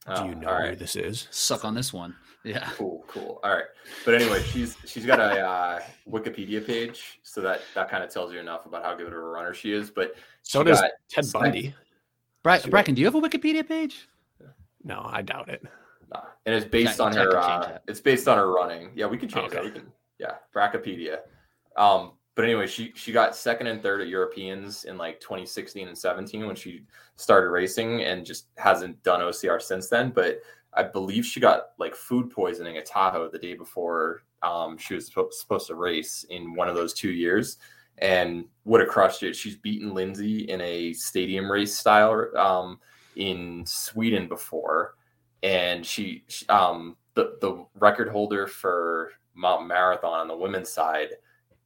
Oh, 0.08 0.24
do 0.24 0.30
you 0.30 0.36
know 0.36 0.48
all 0.50 0.62
who 0.68 0.76
this 0.78 0.96
is?" 0.96 1.28
Suck 1.32 1.66
on 1.66 1.74
this 1.76 1.92
one. 1.94 2.16
Yeah. 2.46 2.70
Cool, 2.76 3.04
cool. 3.10 3.42
All 3.44 3.52
right, 3.54 3.66
but 4.06 4.14
anyway, 4.16 4.42
she's 4.44 4.78
she's 4.86 5.06
got 5.06 5.20
a 5.20 5.46
uh, 5.46 5.80
Wikipedia 6.10 6.66
page, 6.66 7.20
so 7.22 7.42
that 7.42 7.60
that 7.76 7.90
kind 7.90 8.02
of 8.02 8.10
tells 8.10 8.32
you 8.32 8.40
enough 8.40 8.66
about 8.66 8.82
how 8.86 8.96
good 8.96 9.08
of 9.08 9.14
a 9.14 9.20
runner 9.20 9.54
she 9.54 9.74
is. 9.74 9.92
But 9.92 10.16
So 10.44 10.64
does 10.64 10.82
Ted 11.10 11.26
Bundy. 11.34 11.76
Bra- 12.42 12.60
Brakken, 12.60 12.96
do 12.96 13.02
you 13.02 13.08
have 13.08 13.16
a 13.16 13.20
Wikipedia 13.22 13.68
page? 13.68 14.08
No, 14.86 15.02
I 15.06 15.22
doubt 15.22 15.50
it. 15.50 15.62
Nah. 16.11 16.22
and 16.45 16.56
it's 16.56 16.65
based 16.65 16.99
on 16.99 17.15
her. 17.15 17.38
Uh, 17.38 17.77
it's 17.88 18.02
based 18.02 18.27
on 18.27 18.38
her 18.38 18.52
running. 18.52 18.91
Yeah, 18.95 19.07
we 19.07 19.18
can 19.18 19.30
change 19.30 19.52
that. 19.52 19.64
We 19.64 19.72
can. 19.72 19.91
Yeah, 20.18 20.34
Brackopedia. 20.56 21.19
Um, 21.76 22.14
but 22.36 22.45
anyway, 22.45 22.68
she 22.68 22.91
she 22.95 23.11
got 23.11 23.36
second 23.36 23.68
and 23.68 23.81
third 23.81 24.02
at 24.02 24.07
Europeans 24.07 24.86
in 24.86 24.98
like 24.98 25.19
2016 25.19 25.88
and 25.88 25.98
17 25.98 26.48
when 26.48 26.56
she 26.56 26.84
started 27.15 27.49
racing, 27.49 28.03
and 28.03 28.26
just 28.26 28.48
hasn't 28.57 29.02
done 29.03 29.22
OCR 29.22 29.61
since 29.61 29.88
then. 29.88 30.11
But 30.11 30.40
I 30.73 30.84
believe 30.84 31.26
she 31.26 31.40
got 31.40 31.72
like 31.77 31.95
food 31.95 32.30
poisoning 32.30 32.77
at 32.77 32.86
Tahoe 32.86 33.30
the 33.30 33.40
day 33.40 33.56
before 33.56 34.23
um, 34.41 34.77
she 34.77 34.95
was 34.95 35.07
supposed 35.07 35.68
to 35.68 35.76
race 35.76 36.26
in 36.30 36.53
one 36.53 36.69
of 36.69 36.76
those 36.76 36.94
two 36.94 37.11
years, 37.11 37.57
and 37.98 38.45
would 38.65 38.81
have 38.81 38.90
crushed 38.90 39.23
it. 39.23 39.36
She's 39.36 39.57
beaten 39.57 39.94
Lindsay 39.94 40.41
in 40.49 40.61
a 40.61 40.94
stadium 40.94 41.52
race 41.52 41.76
style 41.76 42.26
um, 42.38 42.80
in 43.15 43.64
Sweden 43.65 44.27
before 44.27 44.95
and 45.44 45.86
she, 45.86 46.24
she 46.28 46.48
um 46.49 46.95
the 47.16 47.38
the 47.41 47.66
record 47.76 48.10
holder 48.10 48.48
for 48.48 49.11
Mountain 49.36 49.68
Marathon 49.68 50.20
on 50.20 50.28
the 50.28 50.36
women's 50.36 50.70
side, 50.70 51.10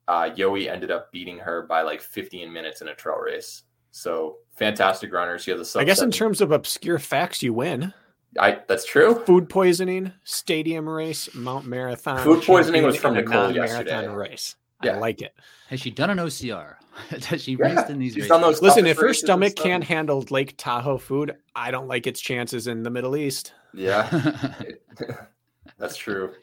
uh, 0.07 0.29
Yoey 0.35 0.69
ended 0.69 0.91
up 0.91 1.11
beating 1.11 1.37
her 1.39 1.63
by 1.63 1.81
like 1.81 2.01
15 2.01 2.51
minutes 2.51 2.81
in 2.81 2.87
a 2.89 2.95
trail 2.95 3.17
race. 3.17 3.63
So 3.91 4.37
fantastic 4.55 5.11
runner. 5.13 5.37
She 5.39 5.51
has 5.51 5.59
a 5.59 5.65
sub 5.65 5.81
I 5.81 5.85
guess 5.85 6.01
in 6.01 6.11
terms 6.11 6.41
of 6.41 6.51
obscure 6.51 6.99
facts, 6.99 7.41
you 7.43 7.53
win. 7.53 7.93
I 8.39 8.59
that's 8.67 8.85
true. 8.85 9.15
Food 9.25 9.47
poisoning, 9.49 10.11
stadium 10.23 10.89
race, 10.89 11.29
Mount 11.35 11.65
Marathon. 11.67 12.17
Food 12.23 12.43
poisoning 12.43 12.83
was 12.83 12.95
from 12.95 13.15
and 13.15 13.19
a 13.19 13.21
Nicole 13.29 13.43
non-marathon 13.43 13.85
yesterday. 13.85 14.07
race. 14.07 14.55
Yeah. 14.83 14.95
I 14.95 14.99
like 14.99 15.21
it. 15.21 15.33
Has 15.67 15.79
she 15.79 15.91
done 15.91 16.09
an 16.09 16.17
OCR? 16.17 16.75
Has 17.25 17.41
she 17.43 17.53
Yeah, 17.53 17.75
raced 17.75 17.89
in 17.89 17.99
these 17.99 18.13
she's 18.15 18.23
races? 18.29 18.41
those- 18.41 18.61
Listen, 18.61 18.85
if 18.87 18.97
her 18.97 19.13
stomach 19.13 19.55
can't 19.55 19.83
handle 19.83 20.25
Lake 20.29 20.55
Tahoe 20.57 20.97
food, 20.97 21.35
I 21.55 21.71
don't 21.71 21.87
like 21.87 22.05
its 22.07 22.19
chances 22.19 22.67
in 22.67 22.81
the 22.83 22.89
Middle 22.89 23.15
East. 23.15 23.53
Yeah, 23.73 24.07
that's 25.77 25.95
true. 25.97 26.33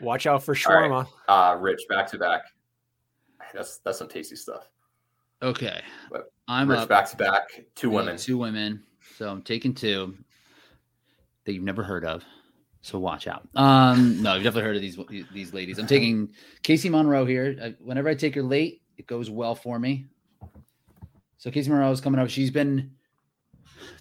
Watch 0.00 0.26
out 0.26 0.42
for 0.42 0.54
All 0.68 0.74
right. 0.74 0.90
shawarma. 0.90 1.08
Uh, 1.28 1.56
Rich, 1.58 1.82
back 1.88 2.06
to 2.10 2.18
back. 2.18 2.42
That's 3.52 3.78
that's 3.78 3.98
some 3.98 4.08
tasty 4.08 4.36
stuff. 4.36 4.68
okay. 5.42 5.80
But 6.10 6.32
I'm 6.48 6.68
Rich, 6.68 6.80
up. 6.80 6.88
back 6.88 7.08
to 7.10 7.16
back. 7.16 7.64
Two 7.74 7.88
I 7.88 7.90
need 7.90 7.96
women. 7.96 8.16
Two 8.18 8.38
women. 8.38 8.82
So 9.16 9.30
I'm 9.30 9.42
taking 9.42 9.74
two 9.74 10.14
that 11.44 11.52
you've 11.52 11.62
never 11.62 11.82
heard 11.82 12.04
of. 12.04 12.24
So 12.82 12.98
watch 12.98 13.26
out. 13.28 13.48
Um, 13.54 14.20
no, 14.22 14.34
you've 14.34 14.44
definitely 14.44 14.62
heard 14.68 14.76
of 14.76 14.82
these 14.82 14.98
these 15.32 15.54
ladies. 15.54 15.78
I'm 15.78 15.86
taking 15.86 16.28
Casey 16.62 16.90
Monroe 16.90 17.24
here. 17.24 17.56
I, 17.62 17.74
whenever 17.82 18.08
I 18.10 18.14
take 18.14 18.34
her 18.34 18.42
late, 18.42 18.82
it 18.98 19.06
goes 19.06 19.30
well 19.30 19.54
for 19.54 19.78
me. 19.78 20.06
So 21.38 21.50
Casey 21.50 21.70
Monroe 21.70 21.90
is 21.90 22.00
coming 22.02 22.20
up. 22.20 22.28
She's 22.28 22.50
been 22.50 22.90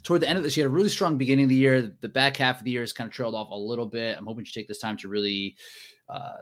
toward 0.03 0.21
the 0.21 0.29
end 0.29 0.37
of 0.37 0.43
this, 0.43 0.53
she 0.53 0.61
had 0.61 0.67
a 0.67 0.73
really 0.73 0.89
strong 0.89 1.17
beginning 1.17 1.45
of 1.45 1.49
the 1.49 1.55
year. 1.55 1.93
The 2.01 2.09
back 2.09 2.37
half 2.37 2.59
of 2.59 2.65
the 2.65 2.71
year 2.71 2.81
has 2.81 2.93
kind 2.93 3.07
of 3.07 3.13
trailed 3.13 3.35
off 3.35 3.49
a 3.51 3.55
little 3.55 3.85
bit. 3.85 4.17
I'm 4.17 4.25
hoping 4.25 4.45
she 4.45 4.59
take 4.59 4.67
this 4.67 4.79
time 4.79 4.97
to 4.97 5.07
really 5.07 5.55
uh, 6.09 6.37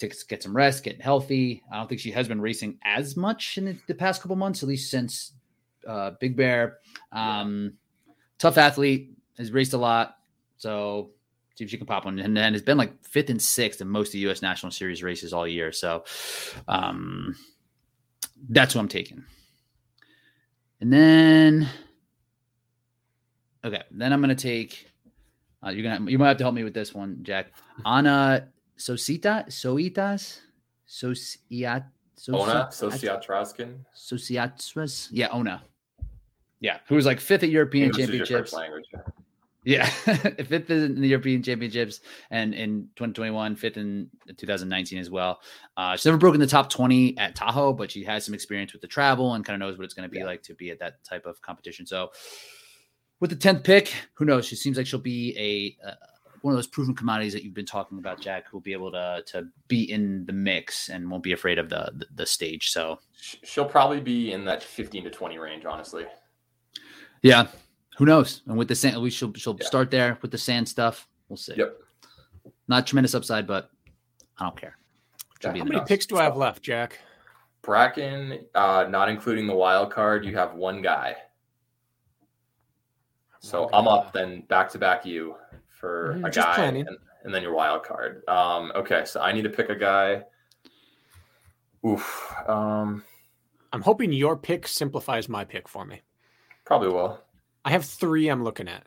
to 0.00 0.10
get 0.28 0.42
some 0.42 0.56
rest, 0.56 0.82
get 0.82 1.00
healthy. 1.00 1.62
I 1.70 1.76
don't 1.76 1.88
think 1.88 2.00
she 2.00 2.10
has 2.10 2.26
been 2.26 2.40
racing 2.40 2.78
as 2.84 3.16
much 3.16 3.58
in 3.58 3.66
the, 3.66 3.76
the 3.86 3.94
past 3.94 4.22
couple 4.22 4.36
months, 4.36 4.62
at 4.62 4.68
least 4.68 4.90
since 4.90 5.32
uh, 5.86 6.12
Big 6.20 6.36
Bear. 6.36 6.78
Um, 7.12 7.74
tough 8.38 8.58
athlete, 8.58 9.12
has 9.38 9.52
raced 9.52 9.72
a 9.72 9.78
lot, 9.78 10.16
so 10.56 11.10
see 11.54 11.64
if 11.64 11.70
she 11.70 11.78
can 11.78 11.86
pop 11.86 12.04
one. 12.04 12.18
And 12.18 12.36
then 12.36 12.54
it's 12.54 12.64
been 12.64 12.78
like 12.78 13.04
fifth 13.04 13.30
and 13.30 13.40
sixth 13.40 13.80
in 13.80 13.88
most 13.88 14.08
of 14.08 14.12
the 14.12 14.18
U.S. 14.20 14.42
National 14.42 14.72
Series 14.72 15.02
races 15.02 15.32
all 15.32 15.46
year. 15.46 15.72
So 15.72 16.04
um, 16.68 17.36
that's 18.48 18.74
what 18.74 18.80
I'm 18.80 18.88
taking. 18.88 19.24
And 20.80 20.92
then, 20.92 21.68
okay, 23.64 23.82
then 23.90 24.12
I'm 24.12 24.20
gonna 24.20 24.34
take. 24.34 24.88
Uh, 25.64 25.70
you're 25.70 25.82
gonna 25.82 26.10
you 26.10 26.18
might 26.18 26.28
have 26.28 26.36
to 26.38 26.44
help 26.44 26.54
me 26.54 26.64
with 26.64 26.74
this 26.74 26.94
one, 26.94 27.18
Jack. 27.22 27.52
Ana 27.84 28.48
Sosita 28.76 29.44
Soitas 29.48 30.40
Sociat 30.88 31.84
Ona 32.28 32.68
Sociatraskin. 32.70 33.84
Sociatras. 33.96 35.08
Yeah, 35.10 35.28
Ona. 35.28 35.62
Yeah, 36.60 36.78
who 36.88 36.94
was 36.94 37.06
like 37.06 37.20
fifth 37.20 37.42
at 37.42 37.48
European 37.48 37.92
Championships. 37.92 38.54
Yeah, 39.64 39.84
fifth 39.86 40.70
in 40.70 41.00
the 41.00 41.08
European 41.08 41.42
Championships 41.42 42.00
and 42.30 42.54
in 42.54 42.88
2021, 42.96 43.56
fifth 43.56 43.76
in 43.76 44.08
2019 44.36 44.98
as 44.98 45.10
well. 45.10 45.40
Uh, 45.76 45.96
she's 45.96 46.06
never 46.06 46.16
broken 46.16 46.40
the 46.40 46.46
top 46.46 46.70
20 46.70 47.18
at 47.18 47.34
Tahoe, 47.34 47.74
but 47.74 47.90
she 47.90 48.02
has 48.04 48.24
some 48.24 48.34
experience 48.34 48.72
with 48.72 48.80
the 48.80 48.88
travel 48.88 49.34
and 49.34 49.44
kind 49.44 49.62
of 49.62 49.66
knows 49.66 49.78
what 49.78 49.84
it's 49.84 49.92
going 49.92 50.08
to 50.08 50.12
be 50.12 50.20
yeah. 50.20 50.24
like 50.24 50.42
to 50.44 50.54
be 50.54 50.70
at 50.70 50.78
that 50.78 51.04
type 51.04 51.26
of 51.26 51.42
competition. 51.42 51.86
So, 51.86 52.10
with 53.20 53.30
the 53.30 53.36
10th 53.36 53.64
pick, 53.64 53.92
who 54.14 54.24
knows? 54.24 54.46
She 54.46 54.56
seems 54.56 54.76
like 54.76 54.86
she'll 54.86 54.98
be 54.98 55.36
a, 55.38 55.88
a 55.88 55.96
one 56.42 56.54
of 56.54 56.58
those 56.58 56.66
proven 56.66 56.94
commodities 56.94 57.34
that 57.34 57.44
you've 57.44 57.54
been 57.54 57.66
talking 57.66 57.98
about, 57.98 58.20
Jack, 58.20 58.46
who'll 58.48 58.60
be 58.60 58.72
able 58.72 58.90
to 58.92 59.22
to 59.26 59.46
be 59.68 59.90
in 59.90 60.24
the 60.26 60.32
mix 60.32 60.88
and 60.88 61.10
won't 61.10 61.22
be 61.22 61.32
afraid 61.32 61.58
of 61.58 61.68
the 61.68 61.90
the, 61.94 62.06
the 62.14 62.26
stage. 62.26 62.70
So 62.70 62.98
she'll 63.42 63.66
probably 63.66 64.00
be 64.00 64.32
in 64.32 64.44
that 64.46 64.62
15 64.62 65.04
to 65.04 65.10
20 65.10 65.38
range, 65.38 65.64
honestly. 65.64 66.06
Yeah, 67.22 67.48
who 67.98 68.06
knows? 68.06 68.42
And 68.46 68.56
with 68.56 68.68
the 68.68 68.74
sand, 68.74 69.00
we 69.00 69.10
she'll 69.10 69.32
she'll 69.34 69.56
yeah. 69.60 69.66
start 69.66 69.90
there 69.90 70.18
with 70.22 70.30
the 70.30 70.38
sand 70.38 70.68
stuff. 70.68 71.06
We'll 71.28 71.36
see. 71.36 71.54
Yep. 71.56 71.76
Not 72.68 72.86
tremendous 72.86 73.14
upside, 73.14 73.46
but 73.46 73.70
I 74.38 74.44
don't 74.44 74.56
care. 74.56 74.76
How 75.42 75.52
many 75.52 75.80
picks 75.86 76.06
do 76.06 76.16
I 76.16 76.24
have 76.24 76.36
left, 76.36 76.62
Jack? 76.62 76.98
Brakken, 77.62 78.44
uh, 78.54 78.86
not 78.88 79.08
including 79.08 79.46
the 79.46 79.54
wild 79.54 79.90
card, 79.90 80.24
you 80.24 80.34
have 80.36 80.54
one 80.54 80.82
guy. 80.82 81.16
So 83.40 83.70
I'm 83.72 83.88
up 83.88 84.12
then 84.12 84.42
back 84.42 84.70
to 84.72 84.78
back 84.78 85.04
you 85.06 85.34
for 85.68 86.14
mm, 86.18 86.26
a 86.26 86.30
guy 86.30 86.62
and, 86.62 86.88
and, 87.24 87.34
then 87.34 87.42
your 87.42 87.54
wild 87.54 87.82
card. 87.82 88.22
Um, 88.28 88.70
okay, 88.74 89.04
so 89.06 89.20
I 89.20 89.32
need 89.32 89.42
to 89.42 89.50
pick 89.50 89.70
a 89.70 89.74
guy. 89.74 90.24
Oof. 91.86 92.34
Um, 92.46 93.02
I'm 93.72 93.80
hoping 93.80 94.12
your 94.12 94.36
pick 94.36 94.68
simplifies 94.68 95.28
my 95.28 95.44
pick 95.44 95.68
for 95.68 95.86
me. 95.86 96.02
Probably 96.66 96.88
will. 96.88 97.18
I 97.64 97.70
have 97.70 97.86
three 97.86 98.28
I'm 98.28 98.44
looking 98.44 98.68
at. 98.68 98.84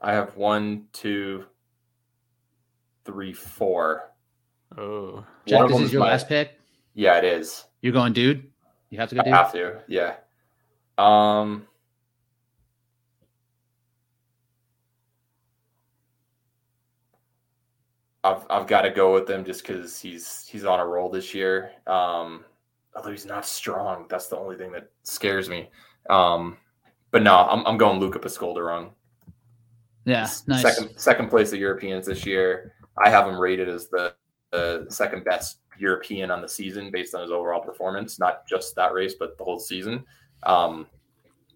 I 0.00 0.12
have 0.12 0.36
one, 0.36 0.86
two, 0.94 1.44
three, 3.04 3.34
four. 3.34 4.10
Oh, 4.76 5.24
Jack, 5.44 5.68
this 5.68 5.80
is 5.80 5.92
your 5.92 6.00
my, 6.00 6.10
last 6.10 6.28
pick. 6.28 6.58
Yeah, 6.94 7.18
it 7.18 7.24
is. 7.24 7.64
You're 7.82 7.92
going, 7.92 8.14
dude. 8.14 8.50
You 8.88 8.98
have 8.98 9.10
to 9.10 9.16
go. 9.16 9.22
I 9.24 9.28
have 9.28 9.52
to. 9.52 9.82
Yeah. 9.86 10.14
Um. 10.96 11.66
I've 18.28 18.46
I've 18.50 18.66
got 18.66 18.82
to 18.82 18.90
go 18.90 19.14
with 19.14 19.28
him 19.28 19.44
just 19.44 19.66
because 19.66 20.00
he's 20.00 20.46
he's 20.48 20.64
on 20.64 20.80
a 20.80 20.86
roll 20.86 21.10
this 21.10 21.34
year. 21.34 21.72
Um, 21.86 22.44
although 22.94 23.10
he's 23.10 23.26
not 23.26 23.46
strong, 23.46 24.06
that's 24.08 24.26
the 24.26 24.36
only 24.36 24.56
thing 24.56 24.72
that 24.72 24.90
scares 25.02 25.48
me. 25.48 25.70
Um, 26.10 26.56
but 27.10 27.22
no, 27.22 27.34
I'm, 27.34 27.66
I'm 27.66 27.78
going 27.78 28.00
Luca 28.00 28.18
Pascolderung. 28.18 28.90
Yeah, 30.04 30.28
nice. 30.46 30.62
Second 30.62 30.90
second 30.96 31.28
place 31.28 31.52
at 31.52 31.58
Europeans 31.58 32.06
this 32.06 32.26
year. 32.26 32.74
I 33.02 33.10
have 33.10 33.28
him 33.28 33.38
rated 33.38 33.68
as 33.68 33.88
the, 33.88 34.14
the 34.50 34.86
second 34.88 35.24
best 35.24 35.60
European 35.78 36.30
on 36.30 36.42
the 36.42 36.48
season 36.48 36.90
based 36.90 37.14
on 37.14 37.22
his 37.22 37.30
overall 37.30 37.60
performance, 37.60 38.18
not 38.18 38.46
just 38.46 38.74
that 38.74 38.92
race, 38.92 39.14
but 39.18 39.38
the 39.38 39.44
whole 39.44 39.60
season. 39.60 40.04
Um, 40.42 40.86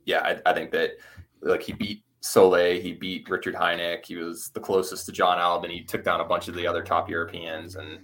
yeah, 0.05 0.21
I, 0.21 0.51
I 0.51 0.55
think 0.55 0.71
that 0.71 0.93
like 1.41 1.63
he 1.63 1.73
beat 1.73 2.05
Soleil, 2.23 2.81
he 2.81 2.93
beat 2.93 3.29
Richard 3.29 3.55
Hynek. 3.55 4.07
He 4.07 4.17
was 4.17 4.49
the 4.55 4.61
closest 4.61 5.07
to 5.07 5.13
Jon 5.13 5.39
Albon. 5.39 5.71
He 5.71 5.83
took 5.83 6.05
down 6.05 6.21
a 6.21 6.25
bunch 6.25 6.49
of 6.49 6.55
the 6.55 6.67
other 6.67 6.83
top 6.83 7.11
Europeans. 7.11 7.77
And 7.77 7.99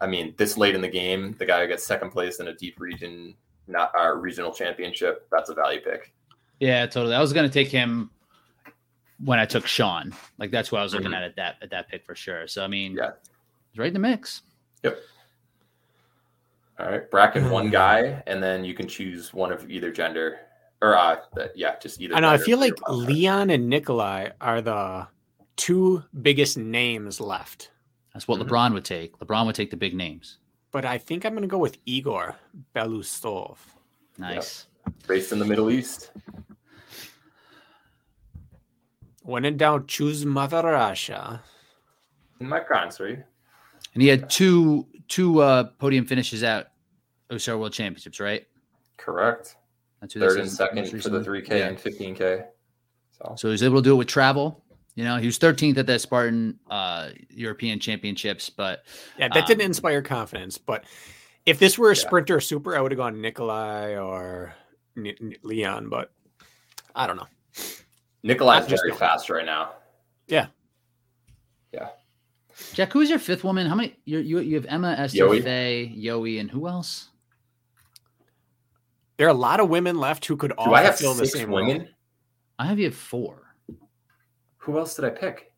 I 0.00 0.06
mean, 0.06 0.34
this 0.36 0.56
late 0.56 0.74
in 0.74 0.80
the 0.80 0.88
game, 0.88 1.34
the 1.38 1.46
guy 1.46 1.62
who 1.62 1.68
gets 1.68 1.84
second 1.84 2.10
place 2.10 2.40
in 2.40 2.48
a 2.48 2.54
deep 2.54 2.78
region 2.78 3.34
not 3.68 3.92
our 3.96 4.18
regional 4.18 4.52
championship. 4.52 5.28
That's 5.30 5.50
a 5.50 5.54
value 5.54 5.80
pick. 5.80 6.12
Yeah, 6.60 6.86
totally. 6.86 7.14
I 7.14 7.20
was 7.20 7.32
going 7.32 7.48
to 7.48 7.52
take 7.52 7.68
him 7.68 8.10
when 9.24 9.38
I 9.38 9.44
took 9.44 9.66
Sean. 9.66 10.14
Like 10.38 10.50
that's 10.50 10.72
what 10.72 10.80
I 10.80 10.82
was 10.82 10.94
looking 10.94 11.08
mm-hmm. 11.08 11.16
at 11.16 11.22
at 11.22 11.36
that 11.36 11.56
at 11.62 11.70
that 11.70 11.88
pick 11.88 12.04
for 12.04 12.14
sure. 12.14 12.48
So 12.48 12.64
I 12.64 12.68
mean, 12.68 12.96
yeah, 12.96 13.10
he's 13.70 13.78
right 13.78 13.88
in 13.88 13.94
the 13.94 14.00
mix. 14.00 14.42
Yep. 14.82 14.98
All 16.80 16.86
right, 16.86 17.10
bracket 17.10 17.50
one 17.50 17.70
guy, 17.70 18.22
and 18.28 18.40
then 18.40 18.64
you 18.64 18.72
can 18.72 18.86
choose 18.86 19.34
one 19.34 19.50
of 19.50 19.68
either 19.68 19.90
gender, 19.90 20.38
or 20.82 20.96
uh, 20.96 21.16
yeah, 21.54 21.76
just 21.80 22.00
either. 22.00 22.14
I 22.14 22.20
know. 22.20 22.30
I 22.30 22.38
feel 22.38 22.58
like 22.58 22.74
Leon 22.88 23.50
and 23.50 23.68
Nikolai 23.68 24.30
are 24.40 24.60
the 24.60 25.06
two 25.56 26.04
biggest 26.22 26.56
names 26.56 27.20
left. 27.20 27.70
That's 28.12 28.26
what 28.28 28.40
mm-hmm. 28.40 28.48
LeBron 28.48 28.72
would 28.74 28.84
take. 28.84 29.18
LeBron 29.18 29.46
would 29.46 29.54
take 29.54 29.70
the 29.70 29.76
big 29.76 29.94
names 29.94 30.38
but 30.70 30.84
I 30.84 30.98
think 30.98 31.24
I'm 31.24 31.32
going 31.32 31.42
to 31.42 31.48
go 31.48 31.58
with 31.58 31.78
Igor 31.86 32.36
Belousov. 32.74 33.56
Nice. 34.18 34.66
Yep. 34.86 34.94
Based 35.06 35.32
in 35.32 35.38
the 35.38 35.44
Middle 35.44 35.70
East. 35.70 36.10
When 39.22 39.44
in 39.44 39.56
doubt, 39.56 39.88
choose 39.88 40.24
Mother 40.24 40.62
Russia. 40.62 41.42
In 42.40 42.48
my 42.48 42.60
country. 42.60 43.22
And 43.94 44.02
he 44.02 44.08
had 44.08 44.30
two 44.30 44.86
two 45.08 45.40
uh, 45.40 45.64
podium 45.78 46.06
finishes 46.06 46.42
at 46.42 46.72
OCR 47.30 47.58
World 47.58 47.72
Championships, 47.72 48.20
right? 48.20 48.46
Correct. 48.96 49.56
That's 50.00 50.14
Third 50.14 50.40
and 50.40 50.50
second 50.50 51.02
for 51.02 51.08
the 51.08 51.20
3K 51.20 51.48
yeah. 51.50 51.68
and 51.68 51.78
15K. 51.78 52.46
So. 53.10 53.34
so 53.36 53.48
he 53.48 53.52
was 53.52 53.62
able 53.62 53.76
to 53.76 53.82
do 53.82 53.92
it 53.94 53.96
with 53.96 54.08
travel. 54.08 54.62
You 54.94 55.04
know, 55.04 55.16
he 55.16 55.26
was 55.26 55.38
13th 55.38 55.78
at 55.78 55.86
the 55.86 55.98
Spartan 55.98 56.58
uh, 56.70 57.10
European 57.30 57.78
Championships, 57.78 58.50
but 58.50 58.84
yeah, 59.16 59.28
that 59.28 59.42
um, 59.42 59.46
didn't 59.46 59.64
inspire 59.64 60.02
confidence. 60.02 60.58
But 60.58 60.84
if 61.46 61.58
this 61.58 61.78
were 61.78 61.92
a 61.92 61.96
yeah. 61.96 62.02
sprinter 62.02 62.40
super, 62.40 62.76
I 62.76 62.80
would 62.80 62.90
have 62.90 62.96
gone 62.96 63.20
Nikolai 63.20 63.96
or 63.96 64.54
N- 64.96 65.14
N- 65.20 65.36
Leon, 65.42 65.88
but 65.88 66.10
I 66.96 67.06
don't 67.06 67.16
know. 67.16 67.28
Nikolai's 68.24 68.66
very 68.66 68.92
fast 68.92 69.30
right 69.30 69.46
now. 69.46 69.70
Yeah, 70.26 70.46
yeah. 71.72 71.90
Jack, 72.72 72.92
who's 72.92 73.08
your 73.08 73.20
fifth 73.20 73.44
woman? 73.44 73.68
How 73.68 73.76
many? 73.76 73.94
You 74.04 74.18
you 74.18 74.40
you 74.40 74.56
have 74.56 74.66
Emma, 74.66 74.96
Esther, 74.98 75.18
Yoey. 75.18 75.42
Faye, 75.44 75.94
Yoey, 75.96 76.40
and 76.40 76.50
who 76.50 76.66
else? 76.66 77.10
There 79.18 79.26
are 79.26 79.30
a 79.30 79.34
lot 79.34 79.58
of 79.58 79.68
women 79.68 79.98
left 79.98 80.24
who 80.24 80.36
could 80.36 80.52
all 80.52 80.74
fill 80.92 81.12
the 81.12 81.26
same 81.26 81.50
women. 81.50 81.78
Role. 81.78 81.88
I 82.60 82.66
have 82.66 82.78
you 82.78 82.86
have 82.86 82.94
four. 82.94 83.54
Who 84.58 84.78
else 84.78 84.94
did 84.94 85.04
I 85.04 85.10
pick? 85.10 85.52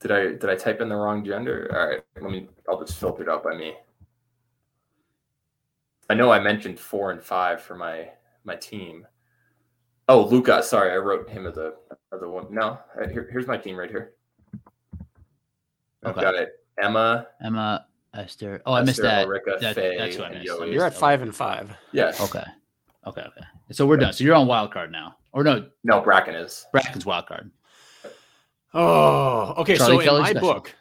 Did 0.00 0.12
I 0.12 0.20
did 0.28 0.46
I 0.46 0.54
type 0.54 0.80
in 0.80 0.88
the 0.88 0.96
wrong 0.96 1.24
gender? 1.24 1.70
All 1.74 1.88
right, 1.88 2.00
let 2.20 2.30
me. 2.30 2.48
I'll 2.68 2.80
just 2.80 2.98
filter 2.98 3.22
it 3.22 3.28
out 3.28 3.44
by 3.44 3.54
me. 3.54 3.74
I 6.08 6.14
know 6.14 6.30
I 6.30 6.40
mentioned 6.40 6.80
four 6.80 7.10
and 7.10 7.22
five 7.22 7.60
for 7.60 7.74
my 7.76 8.08
my 8.44 8.56
team. 8.56 9.06
Oh, 10.08 10.24
Luca. 10.24 10.62
Sorry, 10.62 10.90
I 10.92 10.96
wrote 10.96 11.28
him 11.28 11.46
as 11.46 11.58
a 11.58 11.74
as 12.14 12.22
a 12.22 12.28
one. 12.28 12.46
No, 12.50 12.78
uh, 12.98 13.08
here, 13.08 13.28
here's 13.30 13.46
my 13.46 13.58
team 13.58 13.76
right 13.76 13.90
here. 13.90 14.14
I've 16.02 16.12
okay. 16.12 16.20
got 16.22 16.34
it. 16.34 16.50
Emma. 16.82 17.26
Emma. 17.44 17.86
Esther. 18.18 18.60
Oh, 18.66 18.74
I 18.74 18.82
missed 18.82 19.00
that. 19.02 19.24
Ulrika, 19.24 19.56
that 19.60 19.74
Faye, 19.74 19.96
that's 19.96 20.18
what 20.18 20.32
I 20.32 20.34
missed. 20.34 20.44
You're 20.44 20.84
at 20.84 20.94
five 20.94 21.22
and 21.22 21.34
five. 21.34 21.70
Yes. 21.92 22.20
Okay. 22.20 22.44
Okay. 23.06 23.22
Okay. 23.22 23.46
So 23.70 23.86
we're 23.86 23.96
done. 23.96 24.12
So 24.12 24.24
you're 24.24 24.34
on 24.34 24.46
wild 24.46 24.72
card 24.72 24.92
now. 24.92 25.16
Or 25.32 25.44
no, 25.44 25.68
no, 25.84 26.02
Brakken 26.02 26.42
is. 26.42 26.66
Brakken's 26.74 27.06
wild 27.06 27.26
card. 27.26 27.50
Oh, 28.74 29.54
okay. 29.58 29.76
Charlie 29.76 29.98
so 29.98 30.02
Kelly 30.04 30.16
in 30.16 30.22
my 30.22 30.30
special. 30.30 30.54
book, 30.54 30.74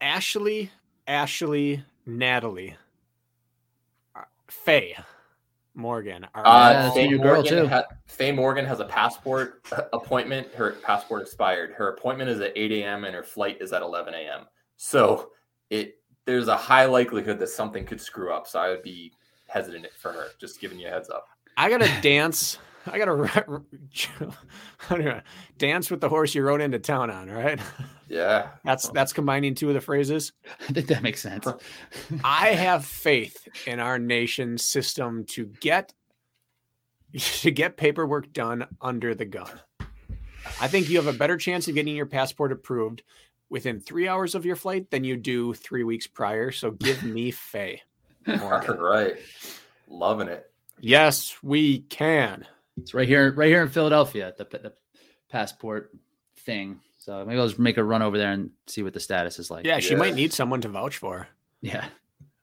Ashley, 0.00 0.70
Ashley, 1.06 1.84
Natalie, 2.06 2.76
uh, 4.16 4.22
Faye, 4.48 4.96
Morgan. 5.74 6.26
Are 6.34 6.42
uh, 6.44 6.90
Faye, 6.92 7.14
Morgan 7.14 7.68
ha- 7.68 7.84
Faye 8.06 8.32
Morgan 8.32 8.64
has 8.64 8.80
a 8.80 8.84
passport 8.84 9.64
appointment. 9.92 10.52
Her 10.54 10.72
passport 10.82 11.22
expired. 11.22 11.72
Her 11.72 11.90
appointment 11.90 12.30
is 12.30 12.40
at 12.40 12.52
8 12.56 12.72
a.m. 12.72 13.04
and 13.04 13.14
her 13.14 13.22
flight 13.22 13.58
is 13.60 13.72
at 13.72 13.82
11 13.82 14.14
a.m. 14.14 14.46
So 14.76 15.30
it 15.70 15.97
there's 16.28 16.48
a 16.48 16.56
high 16.56 16.84
likelihood 16.84 17.38
that 17.38 17.48
something 17.48 17.86
could 17.86 17.98
screw 17.98 18.30
up. 18.30 18.46
So 18.46 18.60
I 18.60 18.68
would 18.68 18.82
be 18.82 19.14
hesitant 19.46 19.86
for 19.98 20.12
her. 20.12 20.26
Just 20.38 20.60
giving 20.60 20.78
you 20.78 20.86
a 20.86 20.90
heads 20.90 21.08
up. 21.08 21.26
I 21.56 21.70
gotta 21.70 21.90
dance. 22.02 22.58
I 22.86 22.98
gotta 22.98 23.62
dance 25.58 25.90
with 25.90 26.02
the 26.02 26.08
horse 26.10 26.34
you 26.34 26.42
rode 26.42 26.60
into 26.60 26.78
town 26.78 27.10
on. 27.10 27.28
Right? 27.28 27.58
Yeah, 28.10 28.52
that's 28.64 28.88
that's 28.88 29.12
combining 29.12 29.54
two 29.54 29.68
of 29.68 29.74
the 29.74 29.82
phrases. 29.82 30.32
I 30.66 30.72
think 30.72 30.86
that 30.86 31.02
makes 31.02 31.20
sense. 31.20 31.46
I 32.24 32.52
have 32.52 32.86
faith 32.86 33.46
in 33.66 33.80
our 33.80 33.98
nation's 33.98 34.64
system 34.64 35.26
to 35.32 35.52
get 35.60 35.92
to 37.18 37.50
get 37.50 37.76
paperwork 37.76 38.32
done 38.32 38.66
under 38.80 39.14
the 39.14 39.26
gun. 39.26 39.60
I 40.58 40.68
think 40.68 40.88
you 40.88 40.96
have 40.96 41.06
a 41.06 41.18
better 41.18 41.36
chance 41.36 41.68
of 41.68 41.74
getting 41.74 41.94
your 41.94 42.06
passport 42.06 42.50
approved 42.50 43.02
within 43.50 43.80
three 43.80 44.08
hours 44.08 44.34
of 44.34 44.44
your 44.44 44.56
flight 44.56 44.90
than 44.90 45.04
you 45.04 45.16
do 45.16 45.54
three 45.54 45.84
weeks 45.84 46.06
prior. 46.06 46.50
So 46.50 46.70
give 46.70 47.02
me 47.02 47.30
Faye. 47.30 47.82
All 48.28 48.60
right. 48.60 49.16
Loving 49.88 50.28
it. 50.28 50.50
Yes, 50.80 51.36
we 51.42 51.80
can. 51.80 52.46
It's 52.76 52.94
right 52.94 53.08
here, 53.08 53.32
right 53.32 53.48
here 53.48 53.62
in 53.62 53.68
Philadelphia, 53.68 54.32
the, 54.36 54.44
the 54.44 54.72
passport 55.30 55.90
thing. 56.36 56.80
So 56.98 57.24
maybe 57.24 57.40
I'll 57.40 57.46
just 57.46 57.58
make 57.58 57.78
a 57.78 57.84
run 57.84 58.02
over 58.02 58.18
there 58.18 58.32
and 58.32 58.50
see 58.66 58.82
what 58.82 58.92
the 58.92 59.00
status 59.00 59.38
is 59.38 59.50
like. 59.50 59.64
Yeah, 59.64 59.78
she 59.78 59.92
yeah. 59.92 59.98
might 59.98 60.14
need 60.14 60.32
someone 60.32 60.60
to 60.60 60.68
vouch 60.68 60.98
for. 60.98 61.26
Yeah. 61.60 61.86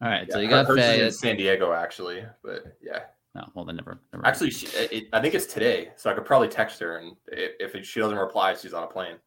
All 0.02 0.10
right. 0.10 0.26
Yeah, 0.28 0.34
so 0.34 0.40
you 0.40 0.50
got 0.50 0.68
Faye. 0.68 1.06
in 1.06 1.12
San 1.12 1.38
Diego, 1.38 1.72
actually, 1.72 2.26
but 2.44 2.76
yeah. 2.82 3.04
No, 3.36 3.50
well 3.54 3.66
then 3.66 3.76
never. 3.76 4.00
never 4.14 4.26
Actually, 4.26 4.52
she, 4.52 4.68
it, 4.78 5.10
I 5.12 5.22
think 5.22 5.36
it's 5.36 5.46
today, 5.46 5.92
so 5.98 6.10
I 6.10 6.14
could 6.14 6.26
probably 6.26 6.48
text 6.48 6.80
her, 6.80 6.98
and 6.98 7.18
if, 7.28 7.76
if 7.76 7.86
she 7.86 8.00
doesn't 8.00 8.18
reply, 8.18 8.56
she's 8.56 8.74
on 8.74 8.84
a 8.84 8.88
plane. 8.88 9.18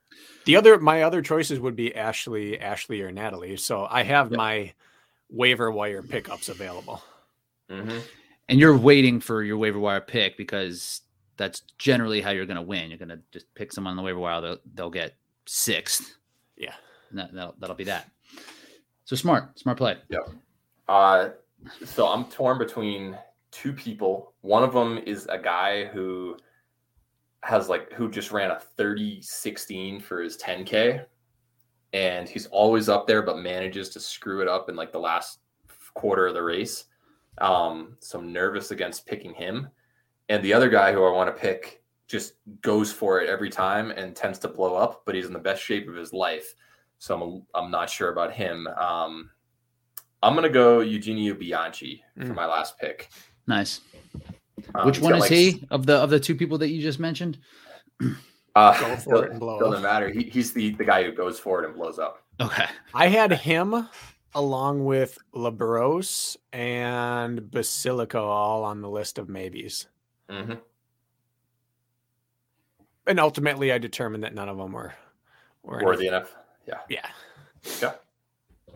The 0.48 0.56
other, 0.56 0.78
my 0.78 1.02
other 1.02 1.20
choices 1.20 1.60
would 1.60 1.76
be 1.76 1.94
Ashley, 1.94 2.58
Ashley, 2.58 3.02
or 3.02 3.12
Natalie. 3.12 3.58
So 3.58 3.86
I 3.90 4.02
have 4.02 4.30
yep. 4.30 4.38
my 4.38 4.72
waiver 5.28 5.70
wire 5.70 6.02
pickups 6.02 6.48
available. 6.48 7.02
Mm-hmm. 7.70 7.98
And 8.48 8.58
you're 8.58 8.74
waiting 8.74 9.20
for 9.20 9.42
your 9.42 9.58
waiver 9.58 9.78
wire 9.78 10.00
pick 10.00 10.38
because 10.38 11.02
that's 11.36 11.60
generally 11.76 12.22
how 12.22 12.30
you're 12.30 12.46
going 12.46 12.56
to 12.56 12.62
win. 12.62 12.88
You're 12.88 12.96
going 12.96 13.10
to 13.10 13.20
just 13.30 13.54
pick 13.54 13.74
someone 13.74 13.90
on 13.90 13.98
the 13.98 14.02
waiver 14.02 14.18
wire; 14.18 14.40
they'll, 14.40 14.56
they'll 14.74 14.90
get 14.90 15.16
sixth. 15.44 16.16
Yeah, 16.56 16.72
that, 17.12 17.34
that'll, 17.34 17.54
that'll 17.58 17.76
be 17.76 17.84
that. 17.84 18.10
So 19.04 19.16
smart, 19.16 19.58
smart 19.58 19.76
play. 19.76 19.98
Yeah. 20.08 20.20
Uh, 20.88 21.28
so 21.84 22.06
I'm 22.06 22.24
torn 22.24 22.56
between 22.56 23.18
two 23.50 23.74
people. 23.74 24.32
One 24.40 24.62
of 24.62 24.72
them 24.72 24.96
is 24.96 25.26
a 25.26 25.36
guy 25.36 25.84
who 25.84 26.38
has 27.42 27.68
like 27.68 27.92
who 27.92 28.10
just 28.10 28.32
ran 28.32 28.50
a 28.50 28.58
30 28.58 29.22
16 29.22 30.00
for 30.00 30.20
his 30.20 30.36
10k 30.36 31.04
and 31.92 32.28
he's 32.28 32.46
always 32.46 32.88
up 32.88 33.06
there 33.06 33.22
but 33.22 33.38
manages 33.38 33.88
to 33.90 34.00
screw 34.00 34.42
it 34.42 34.48
up 34.48 34.68
in 34.68 34.76
like 34.76 34.92
the 34.92 34.98
last 34.98 35.38
quarter 35.94 36.26
of 36.26 36.34
the 36.34 36.42
race. 36.42 36.84
Um, 37.38 37.96
so 38.00 38.18
I'm 38.18 38.32
nervous 38.32 38.70
against 38.70 39.06
picking 39.06 39.34
him. 39.34 39.68
And 40.28 40.42
the 40.42 40.52
other 40.52 40.68
guy 40.68 40.92
who 40.92 41.04
I 41.04 41.10
want 41.10 41.34
to 41.34 41.40
pick 41.40 41.82
just 42.06 42.34
goes 42.62 42.92
for 42.92 43.20
it 43.20 43.28
every 43.28 43.50
time 43.50 43.90
and 43.90 44.14
tends 44.14 44.38
to 44.40 44.48
blow 44.48 44.74
up, 44.74 45.02
but 45.04 45.14
he's 45.14 45.26
in 45.26 45.32
the 45.32 45.38
best 45.38 45.62
shape 45.62 45.88
of 45.88 45.94
his 45.94 46.12
life. 46.12 46.54
So 46.98 47.20
I'm 47.20 47.42
I'm 47.54 47.70
not 47.70 47.90
sure 47.90 48.10
about 48.10 48.32
him. 48.32 48.66
Um, 48.66 49.30
I'm 50.22 50.34
gonna 50.34 50.48
go 50.48 50.80
Eugenio 50.80 51.34
Bianchi 51.34 52.02
for 52.16 52.24
mm. 52.24 52.34
my 52.34 52.46
last 52.46 52.78
pick. 52.78 53.08
Nice. 53.46 53.80
Um, 54.74 54.86
Which 54.86 55.00
one 55.00 55.14
is 55.14 55.20
like, 55.20 55.30
he 55.30 55.66
of 55.70 55.86
the 55.86 55.96
of 55.96 56.10
the 56.10 56.20
two 56.20 56.34
people 56.34 56.58
that 56.58 56.68
you 56.68 56.82
just 56.82 56.98
mentioned? 57.00 57.38
Uh, 58.56 58.76
Go 58.80 58.96
for 58.96 59.24
it 59.24 59.30
and 59.30 59.38
blow 59.38 59.60
doesn't 59.60 59.76
up. 59.76 59.82
matter. 59.82 60.08
He, 60.08 60.24
he's 60.24 60.52
the 60.52 60.70
the 60.70 60.84
guy 60.84 61.04
who 61.04 61.12
goes 61.12 61.38
for 61.38 61.62
it 61.62 61.66
and 61.66 61.76
blows 61.76 62.00
up. 62.00 62.24
Okay. 62.40 62.66
I 62.92 63.06
had 63.06 63.30
him 63.32 63.88
along 64.34 64.84
with 64.84 65.16
Labros 65.32 66.36
and 66.52 67.40
Basilico 67.40 68.20
all 68.20 68.64
on 68.64 68.80
the 68.80 68.88
list 68.88 69.18
of 69.18 69.28
maybes. 69.28 69.86
Mm-hmm. 70.28 70.54
And 73.06 73.20
ultimately, 73.20 73.70
I 73.70 73.78
determined 73.78 74.24
that 74.24 74.34
none 74.34 74.48
of 74.48 74.56
them 74.58 74.72
were, 74.72 74.92
were 75.62 75.82
worthy 75.84 76.08
enough. 76.08 76.34
enough. 76.66 76.80
Yeah. 76.88 76.96
Yeah. 77.80 77.80
Yeah. 77.80 78.74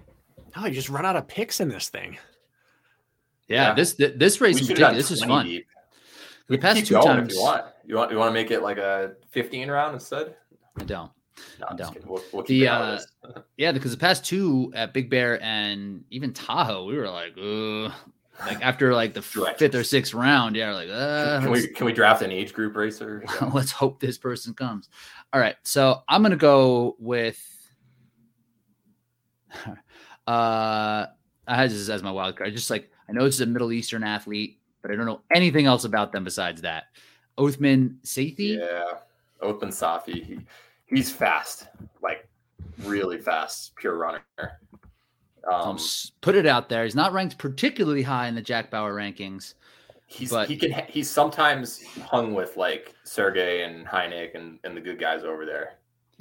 Oh, 0.57 0.67
you 0.67 0.75
just 0.75 0.91
run 0.91 1.07
out 1.07 1.17
of 1.17 1.27
picks 1.27 1.61
in 1.61 1.69
this 1.69 1.89
thing. 1.89 2.19
Yeah, 3.53 3.69
yeah. 3.69 3.75
this 3.75 3.93
this 3.95 4.41
race 4.41 4.61
in 4.61 4.67
particular, 4.67 4.95
this 4.95 5.11
is 5.11 5.23
fun. 5.23 5.47
Deep. 5.47 5.67
The 6.49 6.59
past 6.59 6.87
two 6.87 7.01
times, 7.01 7.35
you 7.35 7.41
want, 7.41 7.65
you 7.85 7.97
want 7.97 8.11
you 8.11 8.19
want 8.19 8.31
to 8.31 8.35
make 8.35 8.51
it 8.51 8.63
like 8.63 8.79
a 8.79 9.13
15 9.31 9.71
round 9.71 9.95
instead. 9.95 10.35
I 10.79 10.85
don't. 10.85 11.11
No, 11.61 11.67
I 11.71 11.75
don't. 11.75 12.07
We'll, 12.07 12.23
we'll 12.33 12.45
the 12.45 12.69
uh, 12.69 12.99
yeah, 13.57 13.73
because 13.73 13.91
the 13.91 13.99
past 13.99 14.25
two 14.25 14.73
at 14.75 14.93
Big 14.93 15.11
Bear 15.11 15.43
and 15.43 16.05
even 16.11 16.33
Tahoe, 16.33 16.85
we 16.85 16.97
were 16.97 17.09
like, 17.09 17.37
uh 17.39 17.95
like 18.47 18.63
after 18.63 18.95
like 18.95 19.15
the 19.15 19.23
fifth 19.59 19.75
or 19.75 19.85
sixth 19.85 20.15
round, 20.15 20.57
yeah, 20.57 20.75
like, 20.75 20.89
uh, 20.89 21.41
can 21.41 21.51
we 21.51 21.69
can 21.69 21.87
we 21.87 21.93
draft 21.93 22.23
an 22.23 22.31
age 22.31 22.53
group 22.53 22.77
racer? 22.77 23.25
Yeah. 23.25 23.51
let's 23.55 23.73
hope 23.73 24.01
this 24.01 24.19
person 24.19 24.55
comes. 24.55 24.89
All 25.33 25.41
right, 25.41 25.57
so 25.63 26.03
I'm 26.09 26.23
gonna 26.23 26.37
go 26.37 26.97
with. 26.99 27.41
uh, 29.57 29.77
I 30.27 31.07
had 31.47 31.71
this 31.71 31.89
as 31.89 32.03
my 32.03 32.11
wild 32.11 32.37
card. 32.37 32.53
Just 32.53 32.71
like 32.71 32.91
I 33.13 33.15
know 33.15 33.27
it's 33.27 33.41
a 33.41 33.47
Middle 33.47 33.73
Eastern 33.73 34.03
athlete, 34.03 34.59
but 34.81 34.91
I 34.91 34.97
don't 34.97 35.05
know 35.05 35.21
anything 35.35 35.67
else 35.67 35.85
about 35.85 36.13
them 36.13 36.25
besides 36.25 36.63
that. 36.63 36.85
Othman 37.37 37.99
Safi. 38.05 38.59
Yeah, 38.59 38.85
Othman 39.43 39.71
Safi. 39.71 40.25
He, 40.25 40.39
he's 40.87 41.13
fast, 41.13 41.69
like 42.03 42.27
really 42.85 43.19
fast, 43.19 43.77
pure 43.77 43.99
runner. 43.99 44.23
Um, 45.51 45.79
put 46.23 46.37
it 46.37 46.47
out 46.47 46.71
there. 46.71 46.85
He's 46.85 46.95
not 46.95 47.13
ranked 47.13 47.37
particularly 47.37 48.03
high 48.03 48.29
in 48.29 48.35
the 48.35 48.41
Jack 48.41 48.71
Bauer 48.71 48.95
rankings. 48.95 49.55
He's 50.07 50.31
but... 50.31 50.49
he 50.49 50.57
can 50.57 50.85
he's 50.89 51.11
sometimes 51.11 51.83
hung 51.99 52.33
with 52.33 52.57
like 52.57 52.95
Sergey 53.05 53.65
and 53.65 53.87
Hynek 53.87 54.35
and, 54.35 54.59
and 54.65 54.75
the 54.75 54.81
good 54.81 54.99
guys 54.99 55.23
over 55.23 55.45
there. 55.45 55.75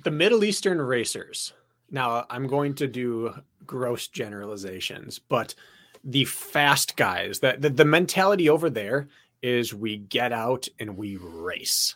The 0.03 0.11
Middle 0.11 0.43
Eastern 0.43 0.81
racers. 0.81 1.53
Now 1.89 2.25
I'm 2.29 2.47
going 2.47 2.73
to 2.75 2.87
do 2.87 3.33
gross 3.65 4.07
generalizations, 4.07 5.19
but 5.19 5.55
the 6.03 6.25
fast 6.25 6.95
guys 6.95 7.39
that 7.39 7.61
the, 7.61 7.69
the 7.69 7.85
mentality 7.85 8.49
over 8.49 8.69
there 8.69 9.07
is 9.41 9.73
we 9.73 9.97
get 9.97 10.31
out 10.31 10.67
and 10.79 10.97
we 10.97 11.17
race. 11.17 11.95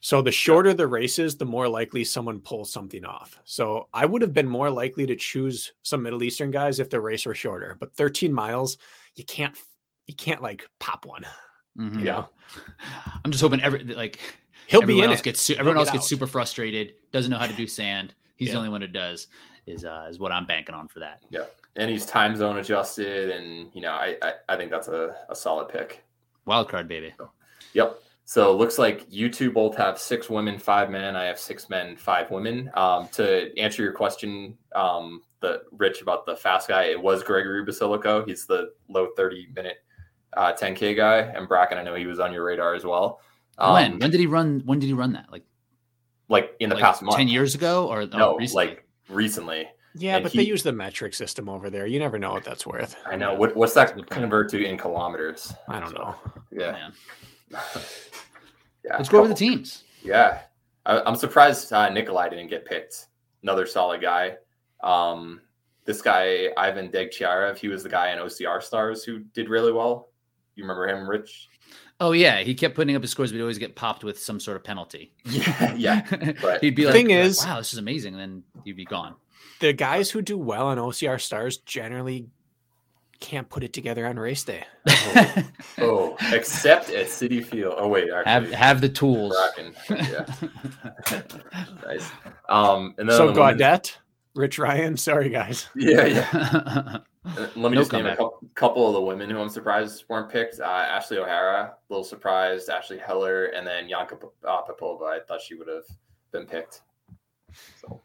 So 0.00 0.22
the 0.22 0.32
shorter 0.32 0.72
the 0.72 0.86
races, 0.86 1.36
the 1.36 1.44
more 1.44 1.68
likely 1.68 2.04
someone 2.04 2.40
pulls 2.40 2.72
something 2.72 3.04
off. 3.04 3.38
So 3.44 3.88
I 3.92 4.06
would 4.06 4.22
have 4.22 4.32
been 4.32 4.48
more 4.48 4.70
likely 4.70 5.06
to 5.06 5.16
choose 5.16 5.72
some 5.82 6.02
Middle 6.02 6.22
Eastern 6.22 6.50
guys 6.50 6.80
if 6.80 6.88
the 6.88 7.00
race 7.00 7.26
were 7.26 7.34
shorter. 7.34 7.76
But 7.78 7.94
13 7.94 8.32
miles, 8.32 8.78
you 9.14 9.24
can't 9.24 9.56
you 10.06 10.14
can't 10.14 10.42
like 10.42 10.66
pop 10.78 11.04
one. 11.04 11.26
Mm-hmm. 11.78 12.00
Yeah. 12.00 12.24
I'm 13.24 13.30
just 13.30 13.42
hoping 13.42 13.60
every 13.60 13.84
like 13.84 14.18
he'll 14.66 14.82
be 14.82 15.02
in 15.02 15.10
else 15.10 15.20
it. 15.20 15.24
Gets 15.24 15.50
everyone 15.50 15.76
else 15.76 15.90
gets 15.90 16.08
super 16.08 16.26
frustrated. 16.26 16.94
Doesn't 17.12 17.30
know 17.30 17.38
how 17.38 17.46
to 17.46 17.52
do 17.52 17.66
sand. 17.66 18.14
He's 18.36 18.48
yeah. 18.48 18.54
the 18.54 18.58
only 18.58 18.70
one 18.70 18.80
who 18.80 18.86
does. 18.86 19.28
Is 19.66 19.84
uh, 19.84 20.06
is 20.08 20.18
what 20.18 20.32
I'm 20.32 20.46
banking 20.46 20.74
on 20.74 20.88
for 20.88 21.00
that. 21.00 21.22
Yeah, 21.30 21.44
and 21.76 21.90
he's 21.90 22.06
time 22.06 22.36
zone 22.36 22.58
adjusted, 22.58 23.30
and 23.30 23.70
you 23.74 23.80
know 23.80 23.92
I 23.92 24.16
I, 24.22 24.32
I 24.48 24.56
think 24.56 24.70
that's 24.70 24.88
a, 24.88 25.16
a 25.28 25.34
solid 25.34 25.68
pick. 25.68 26.02
Wild 26.46 26.68
card, 26.68 26.88
baby. 26.88 27.12
So, 27.18 27.30
yep. 27.74 28.00
So 28.24 28.52
it 28.52 28.58
looks 28.58 28.78
like 28.78 29.06
you 29.10 29.28
two 29.28 29.50
both 29.50 29.76
have 29.76 29.98
six 29.98 30.30
women, 30.30 30.56
five 30.58 30.88
men. 30.88 31.16
I 31.16 31.24
have 31.24 31.38
six 31.38 31.68
men, 31.68 31.96
five 31.96 32.30
women. 32.30 32.70
Um, 32.74 33.08
to 33.12 33.50
answer 33.58 33.82
your 33.82 33.92
question, 33.92 34.56
um, 34.72 35.22
the 35.40 35.62
Rich 35.72 36.02
about 36.02 36.26
the 36.26 36.36
fast 36.36 36.68
guy, 36.68 36.84
it 36.84 37.02
was 37.02 37.24
Gregory 37.24 37.64
Basilico. 37.64 38.24
He's 38.26 38.46
the 38.46 38.72
low 38.88 39.08
30 39.16 39.48
minute 39.56 39.78
uh, 40.36 40.52
10K 40.52 40.96
guy. 40.96 41.18
And 41.18 41.48
Brakken, 41.48 41.74
I 41.74 41.82
know 41.82 41.94
he 41.94 42.06
was 42.06 42.20
on 42.20 42.32
your 42.32 42.44
radar 42.44 42.74
as 42.74 42.84
well. 42.84 43.20
Um, 43.58 43.72
when? 43.74 43.98
When 43.98 44.10
did 44.10 44.20
he 44.20 44.26
run? 44.26 44.62
When 44.64 44.78
did 44.78 44.86
he 44.86 44.92
run 44.92 45.12
that? 45.14 45.26
Like, 45.32 45.44
like 46.28 46.54
in 46.60 46.68
the 46.68 46.76
like 46.76 46.84
past 46.84 47.02
month? 47.02 47.16
10 47.16 47.28
years 47.28 47.54
ago 47.54 47.88
or 47.88 48.06
no, 48.06 48.36
recently? 48.36 48.66
like 48.66 48.86
recently. 49.10 49.68
Yeah, 49.94 50.16
and 50.16 50.22
but 50.22 50.32
he, 50.32 50.38
they 50.38 50.44
use 50.44 50.62
the 50.62 50.72
metric 50.72 51.14
system 51.14 51.48
over 51.48 51.68
there. 51.68 51.86
You 51.86 51.98
never 51.98 52.18
know 52.18 52.32
what 52.32 52.44
that's 52.44 52.66
worth. 52.66 52.96
I 53.06 53.16
know. 53.16 53.34
What, 53.34 53.56
what's 53.56 53.74
that 53.74 54.08
convert 54.08 54.48
to 54.50 54.64
in 54.64 54.78
kilometers? 54.78 55.52
I 55.68 55.80
don't 55.80 55.90
so, 55.90 55.96
know. 55.96 56.14
Yeah. 56.52 56.90
yeah. 57.50 57.60
Let's 58.84 59.08
go 59.08 59.18
over 59.18 59.28
the 59.28 59.34
teams. 59.34 59.84
Yeah. 60.02 60.42
I, 60.86 61.08
am 61.08 61.16
surprised 61.16 61.72
uh, 61.72 61.90
Nikolai 61.90 62.28
didn't 62.28 62.48
get 62.48 62.64
picked. 62.64 63.08
Another 63.42 63.66
solid 63.66 64.00
guy. 64.00 64.36
Um, 64.82 65.40
this 65.84 66.00
guy, 66.00 66.48
Ivan 66.56 66.90
Degtyarev, 66.90 67.58
he 67.58 67.68
was 67.68 67.82
the 67.82 67.88
guy 67.88 68.12
in 68.12 68.18
OCR 68.18 68.62
Stars 68.62 69.02
who 69.02 69.20
did 69.34 69.48
really 69.48 69.72
well. 69.72 70.10
You 70.54 70.64
remember 70.64 70.88
him, 70.88 71.08
Rich? 71.08 71.48
Oh 72.00 72.12
yeah, 72.12 72.38
he 72.38 72.54
kept 72.54 72.74
putting 72.74 72.96
up 72.96 73.02
his 73.02 73.10
scores, 73.10 73.30
but 73.30 73.36
he'd 73.36 73.42
always 73.42 73.58
get 73.58 73.76
popped 73.76 74.02
with 74.04 74.18
some 74.18 74.40
sort 74.40 74.56
of 74.56 74.64
penalty. 74.64 75.12
Yeah, 75.24 75.74
yeah. 75.74 76.32
But 76.42 76.62
he'd 76.62 76.74
be 76.74 76.86
like, 76.86 76.94
"Thing 76.94 77.10
is, 77.10 77.44
wow, 77.44 77.58
this 77.58 77.72
is 77.72 77.78
amazing," 77.78 78.14
and 78.14 78.20
then 78.20 78.42
he'd 78.64 78.76
be 78.76 78.86
gone. 78.86 79.14
The 79.60 79.74
guys 79.74 80.10
who 80.10 80.22
do 80.22 80.38
well 80.38 80.68
on 80.68 80.78
OCR 80.78 81.20
stars 81.20 81.58
generally 81.58 82.28
can't 83.20 83.50
put 83.50 83.62
it 83.62 83.74
together 83.74 84.06
on 84.06 84.18
race 84.18 84.42
day. 84.42 84.64
Oh, 84.88 85.42
oh 85.78 86.16
except 86.32 86.88
at 86.88 87.06
Citi 87.06 87.44
Field. 87.44 87.74
Oh 87.76 87.88
wait, 87.88 88.10
actually, 88.10 88.30
have 88.30 88.50
have 88.50 88.80
the 88.80 88.88
tools. 88.88 89.36
Yeah, 89.90 90.24
nice. 91.84 92.10
Um, 92.48 92.94
and 92.96 93.10
then 93.10 93.16
so 93.16 93.32
Gaudette, 93.32 93.96
Rich 94.34 94.58
Ryan. 94.58 94.96
Sorry, 94.96 95.28
guys. 95.28 95.68
Yeah, 95.76 96.06
yeah. 96.06 96.98
Uh, 97.26 97.48
Let 97.54 97.56
me 97.56 97.62
No 97.62 97.74
just 97.82 97.92
name 97.92 98.06
a 98.06 98.16
comeback. 98.16 98.18
couple, 98.18 98.48
couple 98.54 98.86
of 98.88 98.94
the 98.94 99.00
women 99.02 99.28
who 99.28 99.38
I'm 99.40 99.48
surprised 99.50 100.04
weren't 100.08 100.30
picked. 100.30 100.58
Uh, 100.60 100.64
Ashley 100.64 101.18
O'Hara, 101.18 101.74
a 101.74 101.92
little 101.92 102.02
surprised. 102.04 102.70
Ashley 102.70 102.96
Heller, 102.98 103.46
and 103.46 103.66
then 103.66 103.88
Yanka 103.88 104.16
P- 104.16 104.26
uh, 104.48 104.62
Popova. 104.62 105.04
I 105.04 105.20
thought 105.28 105.40
she 105.42 105.54
would 105.54 105.68
have 105.68 105.84
been 106.32 106.46
picked. 106.46 106.80
So 107.80 108.00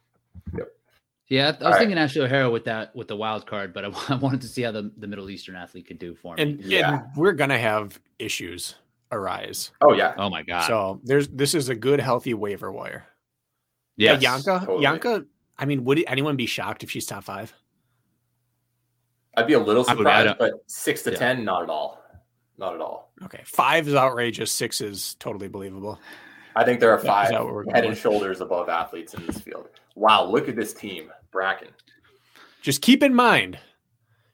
Yeah, 1.30 1.48
I 1.48 1.52
was 1.52 1.62
All 1.62 1.72
right. 1.72 1.80
thinking 1.80 1.98
Ashley 1.98 2.22
O'Hara 2.22 2.50
with 2.50 2.66
that 2.66 2.94
with 2.96 3.08
the 3.08 3.16
wild 3.16 3.48
card, 3.48 3.74
but 3.74 3.86
I, 3.86 3.92
I 4.10 4.16
wanted 4.18 4.42
to 4.42 4.48
see 4.48 4.64
how 4.64 4.72
the, 4.72 4.92
the 4.98 5.08
Middle 5.08 5.30
Eastern 5.30 5.56
athlete 5.56 5.88
could 5.88 5.98
do 6.00 6.14
for 6.16 6.36
me. 6.36 6.44
And, 6.44 6.62
Yeah. 6.62 6.96
and 6.96 7.02
we're 7.16 7.32
gonna 7.34 7.58
have 7.58 8.00
issues 8.20 8.76
arise. 9.12 9.72
oh 9.82 9.94
yeah, 9.94 10.14
oh 10.18 10.30
my 10.30 10.44
god! 10.44 10.68
So 10.68 11.00
there's 11.04 11.28
this 11.30 11.56
is 11.56 11.70
a 11.70 11.76
good 11.76 12.00
healthy 12.02 12.34
waiver 12.34 12.72
wire. 12.72 13.06
yes. 13.96 14.22
Yeah, 14.22 14.32
Yanka. 14.34 14.60
totally. 14.66 14.84
Yanka. 14.84 15.26
I 15.58 15.64
mean, 15.66 15.86
would 15.86 16.04
anyone 16.06 16.36
be 16.36 16.48
shocked 16.48 16.84
if 16.84 16.92
she's 16.92 17.06
top 17.06 17.24
five? 17.24 17.54
I'd 19.38 19.48
be 19.48 19.54
a 19.54 19.60
little 19.60 19.84
I 19.88 19.94
would- 19.94 20.00
surprised, 20.00 20.38
but 20.38 20.54
six 20.68 21.02
to 21.04 21.12
Yeah. 21.12 21.18
ten, 21.18 21.44
not 21.46 21.64
at 21.64 21.70
all, 21.70 22.02
not 22.58 22.74
at 22.76 22.82
all. 22.82 23.12
Okay, 23.24 23.42
five 23.46 23.88
is 23.88 23.96
outrageous. 23.96 24.52
Six 24.52 24.82
is 24.82 25.16
totally 25.16 25.48
believable. 25.48 26.00
I 26.56 26.64
think 26.64 26.80
there 26.80 26.92
are 26.92 26.98
Is 27.00 27.06
five 27.06 27.30
that 27.30 27.44
what 27.44 27.54
we're 27.54 27.64
going 27.64 27.76
head 27.76 27.84
and 27.84 27.92
with? 27.92 28.00
shoulders 28.00 28.40
above 28.42 28.70
athletes 28.70 29.14
in 29.14 29.26
this 29.26 29.40
field. 29.40 29.68
Wow, 29.96 30.26
look 30.26 30.48
at 30.48 30.56
this 30.56 30.74
team, 30.74 31.12
Brakken. 31.34 31.70
Just 32.62 32.82
keep 32.82 33.04
in 33.04 33.14
mind, 33.14 33.60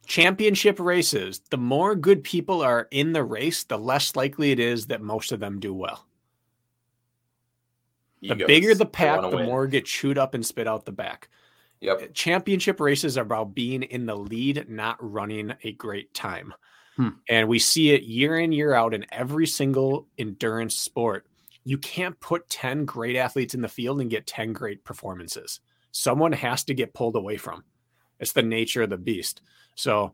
championship 0.05 0.79
races. 0.79 1.41
The 1.49 1.57
more 1.57 1.95
good 1.95 2.23
people 2.23 2.61
are 2.61 2.87
in 2.91 3.13
the 3.13 3.23
race, 3.23 3.63
the 3.63 3.77
less 3.77 4.15
likely 4.15 4.51
it 4.51 4.59
is 4.59 4.87
that 4.87 5.01
most 5.01 5.31
of 5.31 5.39
them 5.39 5.59
do 5.59 5.73
well. 5.73 6.05
The 8.21 8.33
Egos. 8.35 8.47
bigger 8.47 8.75
the 8.75 8.85
pack, 8.85 9.21
the 9.21 9.29
win. 9.29 9.45
more 9.47 9.65
get 9.65 9.85
chewed 9.85 10.17
up 10.19 10.35
and 10.35 10.45
spit 10.45 10.67
out 10.67 10.85
the 10.85 10.91
back. 10.91 11.27
Yep. 11.81 12.13
championship 12.13 12.79
races 12.79 13.17
are 13.17 13.21
about 13.23 13.55
being 13.55 13.83
in 13.83 14.05
the 14.05 14.15
lead, 14.15 14.69
not 14.69 14.97
running 14.99 15.53
a 15.63 15.71
great 15.73 16.13
time. 16.13 16.53
Hmm. 16.95 17.09
And 17.27 17.47
we 17.47 17.57
see 17.59 17.91
it 17.91 18.03
year 18.03 18.37
in, 18.37 18.51
year 18.51 18.73
out 18.73 18.93
in 18.93 19.05
every 19.11 19.47
single 19.47 20.07
endurance 20.17 20.75
sport. 20.77 21.25
You 21.63 21.77
can't 21.77 22.19
put 22.19 22.49
10 22.49 22.85
great 22.85 23.15
athletes 23.15 23.53
in 23.53 23.61
the 23.61 23.67
field 23.67 23.99
and 24.01 24.09
get 24.09 24.27
10 24.27 24.53
great 24.53 24.83
performances. 24.83 25.59
Someone 25.91 26.31
has 26.33 26.63
to 26.65 26.73
get 26.73 26.93
pulled 26.93 27.15
away 27.15 27.37
from. 27.37 27.63
It's 28.19 28.33
the 28.33 28.43
nature 28.43 28.83
of 28.83 28.89
the 28.89 28.97
beast. 28.97 29.41
So 29.75 30.13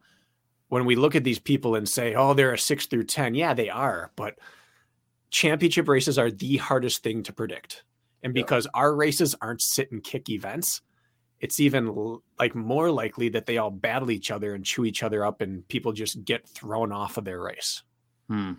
when 0.70 0.86
we 0.86 0.96
look 0.96 1.16
at 1.16 1.24
these 1.24 1.40
people 1.40 1.76
and 1.76 1.88
say, 1.88 2.16
oh, 2.16 2.34
they're 2.34 2.54
a 2.54 2.58
six 2.58 2.86
through 2.86 3.06
10, 3.06 3.36
yeah, 3.36 3.54
they 3.54 3.70
are. 3.70 4.12
But 4.16 4.40
championship 5.30 5.88
races 5.88 6.18
are 6.18 6.32
the 6.32 6.58
hardest 6.58 7.04
thing 7.04 7.24
to 7.24 7.34
predict. 7.34 7.84
And 8.24 8.36
Yeah. 8.36 8.42
because 8.44 8.68
our 8.74 8.96
races 8.96 9.36
aren't 9.42 9.62
sit 9.62 9.92
and 9.92 10.04
kick 10.04 10.30
events, 10.30 10.82
it's 11.40 11.60
even 11.60 12.20
like 12.40 12.56
more 12.56 12.90
likely 12.92 13.30
that 13.30 13.46
they 13.46 13.58
all 13.58 13.70
battle 13.72 14.10
each 14.12 14.32
other 14.32 14.54
and 14.56 14.66
chew 14.66 14.86
each 14.86 15.04
other 15.04 15.24
up 15.26 15.42
and 15.42 15.68
people 15.68 15.92
just 15.94 16.26
get 16.26 16.48
thrown 16.48 16.92
off 16.92 17.18
of 17.18 17.26
their 17.26 17.40
race. 17.42 17.84
Hmm. 18.28 18.54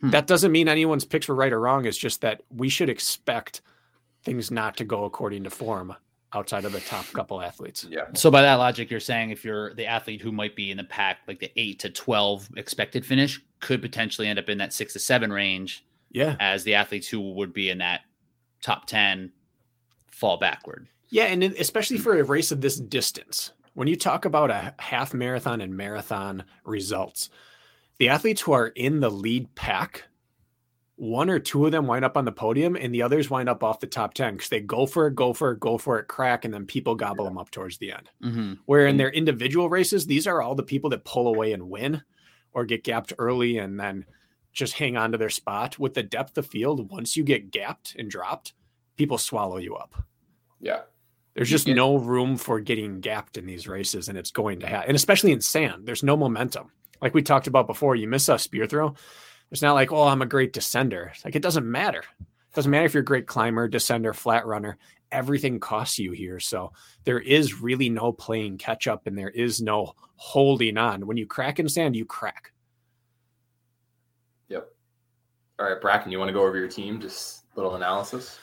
Hmm. 0.00 0.10
That 0.10 0.26
doesn't 0.26 0.52
mean 0.52 0.68
anyone's 0.68 1.04
picks 1.04 1.28
were 1.28 1.34
right 1.34 1.52
or 1.52 1.60
wrong. 1.60 1.84
It's 1.84 1.96
just 1.98 2.22
that 2.22 2.42
we 2.50 2.68
should 2.68 2.88
expect 2.88 3.60
things 4.24 4.50
not 4.50 4.76
to 4.78 4.84
go 4.84 5.04
according 5.04 5.44
to 5.44 5.50
form 5.50 5.94
outside 6.34 6.64
of 6.64 6.72
the 6.72 6.80
top 6.80 7.04
couple 7.12 7.42
athletes. 7.42 7.86
Yeah. 7.90 8.06
So 8.14 8.30
by 8.30 8.40
that 8.42 8.54
logic, 8.54 8.90
you're 8.90 9.00
saying 9.00 9.30
if 9.30 9.44
you're 9.44 9.74
the 9.74 9.86
athlete 9.86 10.22
who 10.22 10.32
might 10.32 10.56
be 10.56 10.70
in 10.70 10.76
the 10.78 10.84
pack, 10.84 11.18
like 11.28 11.40
the 11.40 11.52
eight 11.60 11.78
to 11.80 11.90
twelve 11.90 12.48
expected 12.56 13.04
finish, 13.04 13.40
could 13.60 13.82
potentially 13.82 14.28
end 14.28 14.38
up 14.38 14.48
in 14.48 14.58
that 14.58 14.72
six 14.72 14.94
to 14.94 14.98
seven 14.98 15.30
range, 15.32 15.84
Yeah. 16.10 16.36
as 16.40 16.64
the 16.64 16.74
athletes 16.74 17.06
who 17.08 17.20
would 17.34 17.52
be 17.52 17.68
in 17.68 17.78
that 17.78 18.00
top 18.62 18.86
ten 18.86 19.32
fall 20.10 20.38
backward. 20.38 20.88
Yeah. 21.12 21.26
And 21.26 21.44
especially 21.44 21.98
for 21.98 22.18
a 22.18 22.24
race 22.24 22.50
of 22.50 22.62
this 22.62 22.76
distance, 22.76 23.52
when 23.74 23.86
you 23.86 23.96
talk 23.96 24.24
about 24.24 24.50
a 24.50 24.74
half 24.78 25.12
marathon 25.14 25.60
and 25.60 25.76
marathon 25.76 26.44
results, 26.64 27.28
the 27.98 28.08
athletes 28.08 28.40
who 28.40 28.52
are 28.52 28.68
in 28.68 29.00
the 29.00 29.10
lead 29.10 29.54
pack, 29.54 30.04
one 30.96 31.28
or 31.28 31.38
two 31.38 31.66
of 31.66 31.72
them 31.72 31.86
wind 31.86 32.04
up 32.04 32.16
on 32.16 32.24
the 32.24 32.32
podium 32.32 32.76
and 32.76 32.94
the 32.94 33.02
others 33.02 33.28
wind 33.28 33.48
up 33.48 33.62
off 33.62 33.80
the 33.80 33.86
top 33.86 34.14
10 34.14 34.34
because 34.34 34.48
they 34.48 34.60
go 34.60 34.86
for 34.86 35.06
it, 35.06 35.14
go 35.14 35.32
for 35.32 35.52
it, 35.52 35.60
go 35.60 35.76
for 35.76 35.98
it, 35.98 36.08
crack, 36.08 36.44
and 36.44 36.54
then 36.54 36.64
people 36.64 36.94
gobble 36.94 37.24
them 37.24 37.38
up 37.38 37.50
towards 37.50 37.78
the 37.78 37.92
end. 37.92 38.08
Mm-hmm. 38.22 38.52
Where 38.66 38.86
in 38.86 38.96
their 38.96 39.10
individual 39.10 39.68
races, 39.68 40.06
these 40.06 40.26
are 40.26 40.40
all 40.40 40.54
the 40.54 40.62
people 40.62 40.90
that 40.90 41.04
pull 41.04 41.28
away 41.28 41.52
and 41.52 41.68
win 41.68 42.02
or 42.52 42.64
get 42.64 42.84
gapped 42.84 43.12
early 43.18 43.58
and 43.58 43.78
then 43.78 44.06
just 44.52 44.74
hang 44.74 44.96
on 44.96 45.12
to 45.12 45.18
their 45.18 45.30
spot. 45.30 45.78
With 45.78 45.94
the 45.94 46.02
depth 46.02 46.38
of 46.38 46.46
field, 46.46 46.90
once 46.90 47.16
you 47.16 47.24
get 47.24 47.50
gapped 47.50 47.96
and 47.98 48.10
dropped, 48.10 48.52
people 48.96 49.18
swallow 49.18 49.56
you 49.56 49.74
up. 49.74 50.04
Yeah. 50.60 50.82
There's 51.34 51.48
just 51.50 51.66
get- 51.66 51.76
no 51.76 51.96
room 51.96 52.36
for 52.36 52.60
getting 52.60 53.00
gapped 53.00 53.36
in 53.38 53.46
these 53.46 53.66
races, 53.66 54.08
and 54.08 54.18
it's 54.18 54.30
going 54.30 54.60
to 54.60 54.66
happen. 54.66 54.88
And 54.88 54.96
especially 54.96 55.32
in 55.32 55.40
sand, 55.40 55.86
there's 55.86 56.02
no 56.02 56.16
momentum. 56.16 56.70
Like 57.00 57.14
we 57.14 57.22
talked 57.22 57.46
about 57.46 57.66
before, 57.66 57.96
you 57.96 58.06
miss 58.06 58.28
a 58.28 58.38
spear 58.38 58.66
throw. 58.66 58.94
It's 59.50 59.62
not 59.62 59.74
like, 59.74 59.92
oh, 59.92 60.06
I'm 60.06 60.22
a 60.22 60.26
great 60.26 60.52
descender. 60.52 61.10
It's 61.10 61.24
like 61.24 61.36
it 61.36 61.42
doesn't 61.42 61.70
matter. 61.70 62.04
It 62.20 62.54
doesn't 62.54 62.70
matter 62.70 62.86
if 62.86 62.94
you're 62.94 63.02
a 63.02 63.04
great 63.04 63.26
climber, 63.26 63.68
descender, 63.68 64.14
flat 64.14 64.46
runner. 64.46 64.78
Everything 65.10 65.60
costs 65.60 65.98
you 65.98 66.12
here. 66.12 66.40
So 66.40 66.72
there 67.04 67.18
is 67.18 67.60
really 67.60 67.90
no 67.90 68.12
playing 68.12 68.58
catch 68.58 68.86
up, 68.86 69.06
and 69.06 69.16
there 69.16 69.30
is 69.30 69.60
no 69.60 69.92
holding 70.16 70.78
on. 70.78 71.06
When 71.06 71.16
you 71.16 71.26
crack 71.26 71.58
in 71.58 71.68
sand, 71.68 71.96
you 71.96 72.04
crack. 72.04 72.52
Yep. 74.48 74.68
All 75.58 75.66
right, 75.66 75.80
Brakken, 75.80 76.10
you 76.10 76.18
want 76.18 76.28
to 76.28 76.32
go 76.32 76.46
over 76.46 76.56
your 76.56 76.68
team? 76.68 77.00
Just 77.00 77.44
a 77.54 77.58
little 77.58 77.74
analysis. 77.74 78.38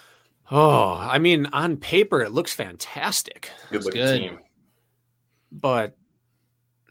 Oh, 0.51 0.93
I 0.99 1.19
mean, 1.19 1.45
on 1.47 1.77
paper, 1.77 2.21
it 2.21 2.31
looks 2.31 2.53
fantastic. 2.53 3.51
Good 3.71 3.85
looking 3.85 4.01
good. 4.01 4.19
team. 4.19 4.39
but 5.51 5.95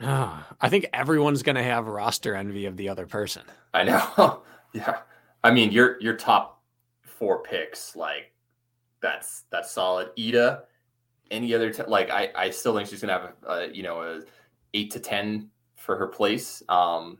uh, 0.00 0.42
I 0.60 0.68
think 0.68 0.86
everyone's 0.92 1.42
going 1.42 1.56
to 1.56 1.62
have 1.62 1.86
roster 1.86 2.34
envy 2.36 2.66
of 2.66 2.76
the 2.76 2.88
other 2.88 3.06
person. 3.06 3.42
I 3.74 3.84
know. 3.84 4.42
yeah. 4.72 4.98
I 5.42 5.50
mean, 5.50 5.72
your 5.72 6.00
your 6.00 6.16
top 6.16 6.62
four 7.02 7.42
picks, 7.42 7.96
like 7.96 8.32
that's 9.00 9.44
that's 9.50 9.70
solid. 9.72 10.10
Ida, 10.18 10.64
any 11.30 11.54
other 11.54 11.72
t- 11.72 11.82
like 11.86 12.10
I 12.10 12.30
I 12.34 12.50
still 12.50 12.76
think 12.76 12.88
she's 12.88 13.00
gonna 13.00 13.12
have 13.12 13.32
a, 13.44 13.50
a 13.50 13.68
you 13.72 13.82
know 13.82 14.02
a 14.02 14.20
eight 14.74 14.90
to 14.92 15.00
ten 15.00 15.50
for 15.76 15.96
her 15.96 16.06
place. 16.06 16.62
Um, 16.68 17.18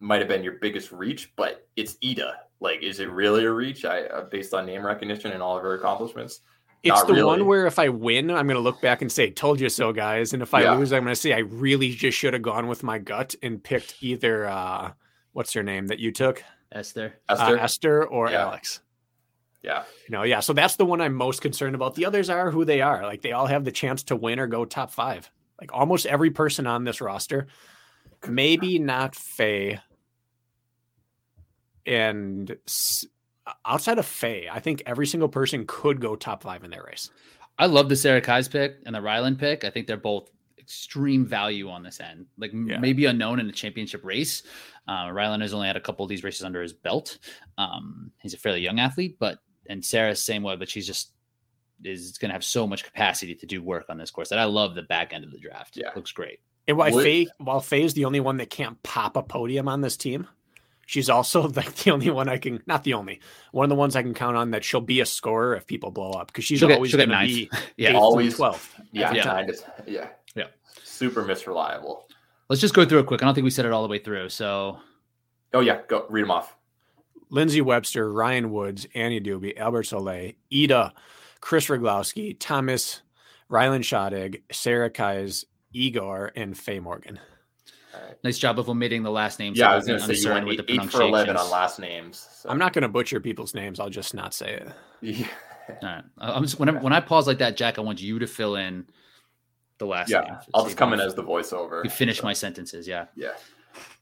might 0.00 0.20
have 0.20 0.28
been 0.28 0.44
your 0.44 0.54
biggest 0.54 0.92
reach, 0.92 1.32
but 1.36 1.66
it's 1.76 1.96
Ida. 2.04 2.40
Like, 2.60 2.82
is 2.82 3.00
it 3.00 3.10
really 3.10 3.44
a 3.44 3.52
reach? 3.52 3.84
I 3.84 4.02
uh, 4.04 4.24
based 4.24 4.52
on 4.54 4.66
name 4.66 4.84
recognition 4.84 5.32
and 5.32 5.42
all 5.42 5.56
of 5.56 5.62
her 5.62 5.74
accomplishments. 5.74 6.40
It's 6.82 6.94
Not 6.94 7.06
the 7.08 7.14
really. 7.14 7.26
one 7.26 7.46
where 7.46 7.66
if 7.66 7.78
I 7.78 7.88
win, 7.88 8.30
I'm 8.30 8.46
going 8.46 8.56
to 8.56 8.60
look 8.62 8.80
back 8.80 9.02
and 9.02 9.10
say, 9.10 9.30
"Told 9.30 9.58
you 9.60 9.68
so, 9.68 9.92
guys." 9.92 10.32
And 10.32 10.42
if 10.42 10.54
I 10.54 10.62
Yeah. 10.62 10.74
lose, 10.74 10.92
I'm 10.92 11.02
going 11.02 11.12
to 11.14 11.20
say, 11.20 11.32
"I 11.32 11.38
really 11.38 11.90
just 11.90 12.16
should 12.16 12.34
have 12.34 12.42
gone 12.42 12.68
with 12.68 12.82
my 12.82 12.98
gut 12.98 13.34
and 13.42 13.62
picked 13.62 13.96
either 14.00 14.46
uh, 14.46 14.92
what's 15.32 15.52
her 15.54 15.62
name 15.62 15.88
that 15.88 15.98
you 15.98 16.12
took, 16.12 16.42
Esther. 16.72 17.14
Esther. 17.28 17.58
Uh, 17.58 17.62
Esther 17.62 18.04
or 18.06 18.30
Yeah. 18.30 18.42
Alex." 18.42 18.80
yeah. 19.62 19.82
You 20.08 20.12
know, 20.16 20.22
yeah. 20.22 20.38
So 20.40 20.52
that's 20.52 20.76
the 20.76 20.84
one 20.86 21.00
I'm 21.00 21.14
most 21.14 21.42
concerned 21.42 21.74
about. 21.74 21.96
The 21.96 22.06
others 22.06 22.30
are 22.30 22.50
who 22.50 22.64
they 22.64 22.80
are. 22.80 23.02
Like 23.02 23.22
they 23.22 23.32
all 23.32 23.46
have 23.46 23.64
the 23.64 23.72
chance 23.72 24.04
to 24.04 24.16
win 24.16 24.38
or 24.38 24.46
go 24.46 24.64
top 24.64 24.92
five. 24.92 25.30
Like 25.60 25.72
almost 25.74 26.06
every 26.06 26.30
person 26.30 26.66
on 26.68 26.84
this 26.84 27.00
roster, 27.00 27.48
maybe 28.28 28.78
not 28.78 29.16
Faye. 29.16 29.80
And 31.88 32.56
s- 32.66 33.06
outside 33.64 33.98
of 33.98 34.06
Faye, 34.06 34.48
I 34.50 34.60
think 34.60 34.82
every 34.86 35.06
single 35.06 35.28
person 35.28 35.64
could 35.66 36.00
go 36.00 36.16
top 36.16 36.42
five 36.42 36.64
in 36.64 36.70
their 36.70 36.84
race. 36.84 37.10
I 37.58 37.66
love 37.66 37.88
the 37.88 37.96
Sarah 37.96 38.20
Kai's 38.20 38.48
pick 38.48 38.76
and 38.86 38.94
the 38.94 39.00
Ryland 39.02 39.38
pick. 39.38 39.64
I 39.64 39.70
think 39.70 39.86
they're 39.86 39.96
both 39.96 40.30
extreme 40.58 41.24
value 41.24 41.68
on 41.70 41.82
this 41.82 41.98
end. 42.00 42.26
Like 42.36 42.52
Yeah. 42.52 42.78
maybe 42.78 43.06
unknown 43.06 43.40
in 43.40 43.46
the 43.46 43.52
championship 43.52 44.04
race. 44.04 44.42
Uh, 44.86 45.10
Ryland 45.12 45.42
has 45.42 45.54
only 45.54 45.66
had 45.66 45.76
a 45.76 45.80
couple 45.80 46.04
of 46.04 46.08
these 46.08 46.22
races 46.22 46.42
under 46.44 46.62
his 46.62 46.72
belt. 46.72 47.18
Um, 47.56 48.12
he's 48.20 48.34
a 48.34 48.38
fairly 48.38 48.60
young 48.60 48.78
athlete, 48.78 49.16
but 49.18 49.38
and 49.68 49.84
Sarah's 49.84 50.22
same 50.22 50.42
way, 50.42 50.56
but 50.56 50.68
she's 50.68 50.86
just 50.86 51.12
is 51.84 52.18
going 52.18 52.28
to 52.28 52.32
have 52.32 52.44
so 52.44 52.66
much 52.66 52.84
capacity 52.84 53.34
to 53.36 53.46
do 53.46 53.62
work 53.62 53.86
on 53.88 53.98
this 53.98 54.10
course 54.10 54.28
that 54.30 54.38
I 54.38 54.44
love 54.44 54.74
the 54.74 54.82
back 54.82 55.12
end 55.12 55.24
of 55.24 55.30
the 55.30 55.38
draft. 55.38 55.76
Yeah. 55.76 55.90
looks 55.94 56.10
great. 56.12 56.40
And 56.66 56.76
while 56.76 56.92
Would- 56.92 57.04
Faye, 57.04 57.26
while 57.38 57.60
Faye 57.60 57.82
is 57.84 57.94
the 57.94 58.04
only 58.04 58.20
one 58.20 58.36
that 58.38 58.50
can't 58.50 58.82
pop 58.82 59.16
a 59.16 59.22
podium 59.22 59.68
on 59.68 59.80
this 59.80 59.96
team, 59.96 60.26
she's 60.88 61.10
also 61.10 61.42
like 61.56 61.74
the 61.76 61.90
only 61.90 62.08
one 62.10 62.28
I 62.30 62.38
can, 62.38 62.62
not 62.66 62.82
the 62.82 62.94
only, 62.94 63.20
one 63.52 63.64
of 63.64 63.68
the 63.68 63.74
ones 63.76 63.94
I 63.94 64.02
can 64.02 64.14
count 64.14 64.36
on 64.38 64.52
that 64.52 64.64
she'll 64.64 64.80
be 64.80 65.00
a 65.00 65.06
scorer 65.06 65.54
if 65.54 65.66
people 65.66 65.90
blow 65.90 66.12
up 66.12 66.28
because 66.28 66.44
she's 66.44 66.58
She'll 66.60 66.72
always 66.72 66.94
going 66.94 67.10
to 67.10 67.18
be 67.26 67.50
Yeah, 67.76 67.92
Always- 67.94 68.36
12th. 68.36 68.70
Yeah. 68.90 69.04
every 69.06 69.18
Yeah. 69.18 69.22
time. 69.24 69.46
Kind. 69.46 69.58
Yeah. 69.86 70.08
Yeah. 70.34 70.46
Super 70.82 71.22
misreliable. 71.24 72.04
Let's 72.48 72.62
just 72.62 72.72
go 72.74 72.86
through 72.86 73.00
it 73.00 73.06
quick. 73.06 73.22
I 73.22 73.26
don't 73.26 73.34
think 73.34 73.44
we 73.44 73.50
said 73.50 73.66
it 73.66 73.72
all 73.72 73.82
the 73.82 73.88
way 73.88 73.98
through. 73.98 74.30
So 74.30 74.78
Oh 75.52 75.60
yeah. 75.60 75.80
Go 75.88 76.06
read 76.08 76.22
them 76.22 76.30
off. 76.30 76.56
Lindsay 77.30 77.60
Webster, 77.60 78.10
Ryan 78.10 78.50
Woods, 78.50 78.86
Annie 78.94 79.20
Doobie, 79.20 79.58
Albert 79.58 79.82
Soleil, 79.84 80.32
Ida, 80.50 80.94
Chris 81.42 81.66
Roglowski, 81.66 82.34
Thomas, 82.40 83.02
Rylan 83.50 83.80
Shodig, 83.80 84.42
Sarah 84.50 84.88
Kais, 84.88 85.44
Igor, 85.74 86.32
and 86.34 86.56
Faye 86.56 86.80
Morgan. 86.80 87.20
All 87.98 88.04
right. 88.06 88.16
nice 88.24 88.38
job 88.38 88.58
of 88.58 88.68
omitting 88.68 89.02
the 89.02 89.10
last 89.10 89.38
name. 89.38 89.54
so 89.54 89.60
Yeah, 89.62 89.72
I 89.72 89.76
was 89.76 89.86
gonna 89.86 90.00
say 90.00 90.14
you 90.14 90.30
went 90.30 90.46
with 90.46 90.60
eight, 90.60 90.66
the 90.66 90.72
eight 90.82 90.90
for 90.90 91.02
eleven 91.02 91.36
on 91.36 91.50
last 91.50 91.78
names. 91.78 92.26
so- 92.32 92.48
I'm 92.48 92.58
not 92.58 92.72
going 92.72 92.82
to 92.82 92.88
butcher 92.88 93.20
people's 93.20 93.54
names. 93.54 93.80
I'll 93.80 93.90
just 93.90 94.14
not 94.14 94.32
say 94.34 94.54
it. 94.54 94.68
Yeah. 95.00 95.26
All 95.68 95.76
right. 95.82 96.04
I- 96.18 96.32
I'm 96.32 96.42
just 96.42 96.58
whenever 96.58 96.78
when 96.78 96.92
I 96.92 97.00
pause 97.00 97.26
like 97.26 97.38
that, 97.38 97.56
Jack, 97.56 97.78
I 97.78 97.82
want 97.82 98.00
you 98.00 98.18
to 98.20 98.26
fill 98.26 98.56
in 98.56 98.86
the 99.78 99.86
last 99.86 100.10
Yeah, 100.10 100.20
name. 100.20 100.34
for 100.44 100.50
I'll 100.54 100.64
just 100.64 100.76
come 100.76 100.92
in 100.92 101.00
as 101.00 101.14
the 101.14 101.22
voiceover. 101.24 101.84
You 101.84 101.90
finish 101.90 102.18
So, 102.18 102.24
my 102.24 102.32
sentences, 102.32 102.86
yeah. 102.88 103.06
Yeah. 103.16 103.32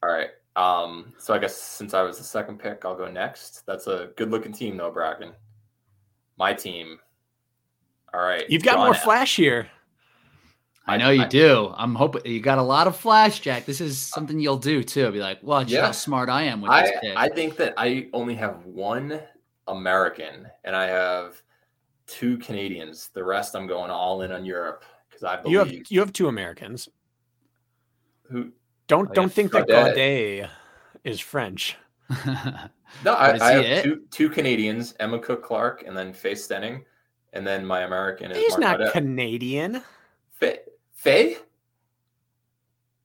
All 0.03 0.09
right. 0.09 0.29
Um. 0.55 1.13
So 1.19 1.33
I 1.33 1.37
guess 1.39 1.55
since 1.55 1.93
I 1.93 2.01
was 2.03 2.17
the 2.17 2.23
second 2.23 2.59
pick, 2.59 2.83
I'll 2.85 2.95
go 2.95 3.09
next. 3.11 3.63
That's 3.67 3.85
a 3.87 4.09
good-looking 4.15 4.53
team, 4.53 4.77
though, 4.77 4.91
Brakken. 4.91 5.33
My 6.37 6.53
team. 6.53 6.99
All 8.13 8.21
right. 8.21 8.49
You've 8.49 8.63
got 8.63 8.75
John 8.75 8.85
more 8.85 8.93
flash 8.95 9.35
here. 9.35 9.69
I 10.87 10.93
I- 10.95 10.97
know 10.97 11.09
you 11.09 11.23
I- 11.23 11.27
do. 11.27 11.73
I'm 11.75 11.95
hoping 11.95 12.25
you 12.25 12.39
got 12.39 12.57
a 12.57 12.63
lot 12.63 12.87
of 12.87 12.95
flash, 12.95 13.39
Jack. 13.39 13.65
This 13.65 13.81
is 13.81 13.91
uh, 14.11 14.15
something 14.15 14.39
you'll 14.39 14.57
do 14.57 14.83
too. 14.83 15.11
Be 15.11 15.19
like, 15.19 15.43
watch 15.43 15.69
Yeah. 15.69 15.85
how 15.87 15.91
smart 15.91 16.29
I 16.29 16.43
am 16.43 16.61
with 16.61 16.71
this 16.71 16.91
I, 16.97 16.99
pick. 17.01 17.17
I 17.17 17.29
think 17.29 17.57
that 17.57 17.73
I 17.77 18.07
only 18.13 18.35
have 18.35 18.65
one 18.65 19.19
American 19.67 20.47
and 20.63 20.75
I 20.75 20.85
have 20.87 21.41
two 22.07 22.37
Canadians. 22.37 23.09
The 23.13 23.23
rest 23.23 23.55
I'm 23.55 23.67
going 23.67 23.91
all 23.91 24.21
in 24.21 24.31
on 24.31 24.45
Europe 24.45 24.85
because 25.09 25.23
I 25.23 25.41
You 25.45 25.59
have 25.59 25.67
believe 25.67 25.85
you 25.91 25.99
have 25.99 26.13
two 26.13 26.27
Americans. 26.29 26.87
who 28.29 28.51
Don't 28.87 29.09
Oh, 29.09 29.13
don't 29.13 29.23
yeah, 29.25 29.29
think 29.29 29.51
that 29.51 29.67
Gaudet. 29.67 29.95
Gaudet 29.95 30.49
is 31.03 31.19
French. 31.19 31.75
No, 33.03 33.13
I, 33.15 33.33
I 33.45 33.51
have 33.51 33.65
it? 33.65 33.83
two 33.83 34.03
two 34.11 34.29
Canadians, 34.29 34.95
Emma 35.01 35.19
Cook 35.19 35.43
Clark 35.43 35.83
and 35.85 35.95
then 35.95 36.13
Faye 36.13 36.31
Stenning. 36.35 36.85
And 37.33 37.45
then 37.45 37.65
my 37.65 37.81
American 37.81 38.31
is 38.31 38.37
He's 38.37 38.51
Mark 38.51 38.61
not 38.61 38.77
Gaudet. 38.77 38.93
Canadian. 38.93 39.83
Faye? 40.31 40.59
Faye? 41.07 41.37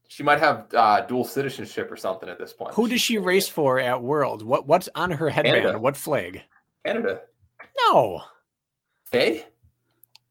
She 0.09 0.25
might 0.25 0.41
have 0.41 0.67
uh, 0.75 1.03
dual 1.03 1.25
citizenship 1.25 1.91
or 1.91 1.97
something 1.97 2.29
at 2.29 2.37
this 2.37 2.53
point. 2.53 2.75
Who 2.75 2.89
does 2.89 3.01
she 3.01 3.19
race 3.19 3.49
for 3.49 3.79
at 3.79 4.03
World? 4.03 4.43
What 4.43 4.67
what's 4.67 4.89
on 4.97 5.13
her 5.13 5.31
headband? 5.31 5.63
Canada. 5.63 5.79
What 5.79 5.97
flag? 5.97 6.43
Canada. 6.85 7.21
No. 7.79 8.23
Faye? 9.05 9.47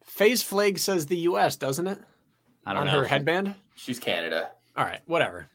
Faye's 0.03 0.43
flag 0.43 0.79
says 0.79 1.05
the 1.05 1.17
U.S., 1.19 1.55
doesn't 1.55 1.87
it? 1.87 1.97
I 2.65 2.73
don't 2.73 2.81
on 2.81 2.87
know. 2.87 2.99
her 2.99 3.05
headband. 3.05 3.55
She's 3.75 3.99
Canada. 3.99 4.51
All 4.75 4.83
right, 4.83 4.99
whatever. 5.05 5.47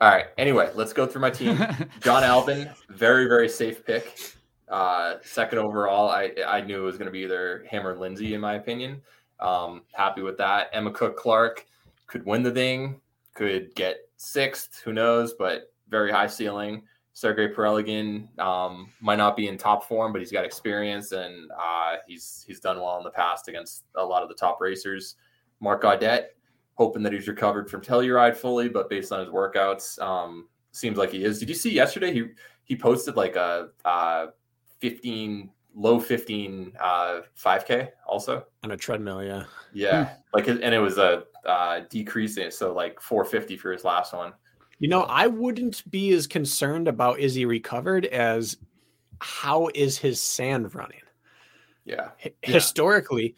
All 0.00 0.10
right. 0.10 0.26
Anyway, 0.38 0.70
let's 0.76 0.92
go 0.92 1.06
through 1.06 1.22
my 1.22 1.30
team. 1.30 1.56
Jon 2.00 2.22
Albon, 2.22 2.72
very 2.88 3.26
very 3.26 3.48
safe 3.48 3.84
pick. 3.84 4.16
Uh, 4.68 5.16
second 5.22 5.58
overall, 5.58 6.08
I 6.08 6.30
I 6.46 6.60
knew 6.60 6.82
it 6.82 6.86
was 6.86 6.96
going 6.96 7.06
to 7.06 7.12
be 7.12 7.24
either 7.24 7.64
him 7.68 7.84
or 7.84 7.96
Lindsay 7.96 8.34
in 8.34 8.40
my 8.40 8.54
opinion. 8.54 9.02
Um, 9.40 9.82
happy 9.92 10.22
with 10.22 10.38
that. 10.38 10.68
Emma 10.72 10.90
Cook 10.90 11.16
Clark 11.16 11.66
could 12.06 12.24
win 12.24 12.42
the 12.42 12.50
thing, 12.50 13.00
could 13.34 13.74
get 13.74 14.08
sixth, 14.16 14.80
who 14.84 14.92
knows, 14.92 15.34
but 15.34 15.72
very 15.88 16.10
high 16.10 16.26
ceiling. 16.26 16.82
Sergey 17.12 17.48
Pereligan 17.48 18.36
um, 18.40 18.90
might 19.00 19.18
not 19.18 19.36
be 19.36 19.46
in 19.46 19.56
top 19.56 19.84
form, 19.84 20.12
but 20.12 20.20
he's 20.20 20.32
got 20.32 20.44
experience 20.44 21.12
and 21.12 21.48
uh, 21.52 21.96
he's 22.08 22.44
he's 22.46 22.58
done 22.58 22.80
well 22.80 22.98
in 22.98 23.04
the 23.04 23.10
past 23.10 23.46
against 23.46 23.84
a 23.94 24.04
lot 24.04 24.22
of 24.22 24.28
the 24.28 24.34
top 24.34 24.60
racers. 24.60 25.14
Mark 25.60 25.82
Gaudet, 25.82 26.36
hoping 26.74 27.04
that 27.04 27.12
he's 27.12 27.28
recovered 27.28 27.70
from 27.70 27.82
Telluride 27.82 28.36
fully, 28.36 28.68
but 28.68 28.90
based 28.90 29.12
on 29.12 29.20
his 29.20 29.28
workouts, 29.28 30.00
um, 30.02 30.48
seems 30.72 30.98
like 30.98 31.12
he 31.12 31.24
is. 31.24 31.38
Did 31.38 31.48
you 31.48 31.54
see 31.54 31.70
yesterday? 31.70 32.12
He 32.12 32.24
he 32.64 32.74
posted 32.74 33.14
like 33.14 33.36
a 33.36 33.68
uh, 33.84 34.26
fifteen 34.80 35.50
low 35.74 35.98
fifteen 36.00 36.72
uh, 36.80 37.20
five 37.34 37.66
k 37.66 37.90
also. 38.06 38.44
On 38.62 38.70
a 38.70 38.76
treadmill, 38.76 39.22
yeah. 39.22 39.44
Yeah, 39.72 40.14
like 40.32 40.48
and 40.48 40.62
it 40.62 40.78
was 40.78 40.98
a 40.98 41.24
uh, 41.44 41.80
decrease 41.90 42.36
in 42.38 42.50
so 42.50 42.72
like 42.72 43.00
four 43.00 43.24
fifty 43.24 43.56
for 43.56 43.72
his 43.72 43.84
last 43.84 44.12
one. 44.12 44.32
You 44.78 44.88
know, 44.88 45.02
I 45.02 45.26
wouldn't 45.26 45.88
be 45.90 46.12
as 46.12 46.26
concerned 46.26 46.88
about 46.88 47.18
is 47.18 47.34
he 47.34 47.44
recovered 47.44 48.06
as 48.06 48.56
how 49.20 49.68
is 49.74 49.98
his 49.98 50.20
sand 50.20 50.74
running. 50.74 51.00
Yeah, 51.84 52.10
H- 52.22 52.34
Yeah. 52.46 52.54
Historically, 52.54 53.34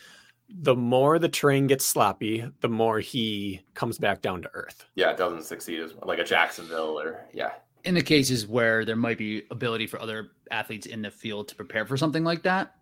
the 0.49 0.75
more 0.77 1.19
the 1.19 1.29
terrain 1.29 1.67
gets 1.67 1.85
sloppy, 1.85 2.45
the 2.61 2.69
more 2.69 3.01
he 3.01 3.61
comes 3.75 3.99
back 3.99 4.23
down 4.23 4.43
to 4.43 4.51
earth. 4.55 4.87
yeah, 4.95 5.11
it 5.11 5.17
doesn't 5.17 5.43
succeed 5.45 5.81
as 5.81 5.93
like 6.03 6.19
a 6.19 6.25
Jacksonville 6.25 6.99
or 7.01 7.27
yeah, 7.33 7.53
in 7.87 7.95
the 7.95 8.03
cases 8.03 8.47
where 8.47 8.85
there 8.85 8.97
might 8.97 9.19
be 9.19 9.45
ability 9.51 9.87
for 9.87 10.01
other 10.01 10.31
athletes 10.51 10.87
in 10.87 11.03
the 11.03 11.11
field 11.11 11.49
to 11.49 11.55
prepare 11.55 11.87
for 11.87 11.97
something 11.97 12.25
like 12.25 12.43
that, 12.43 12.75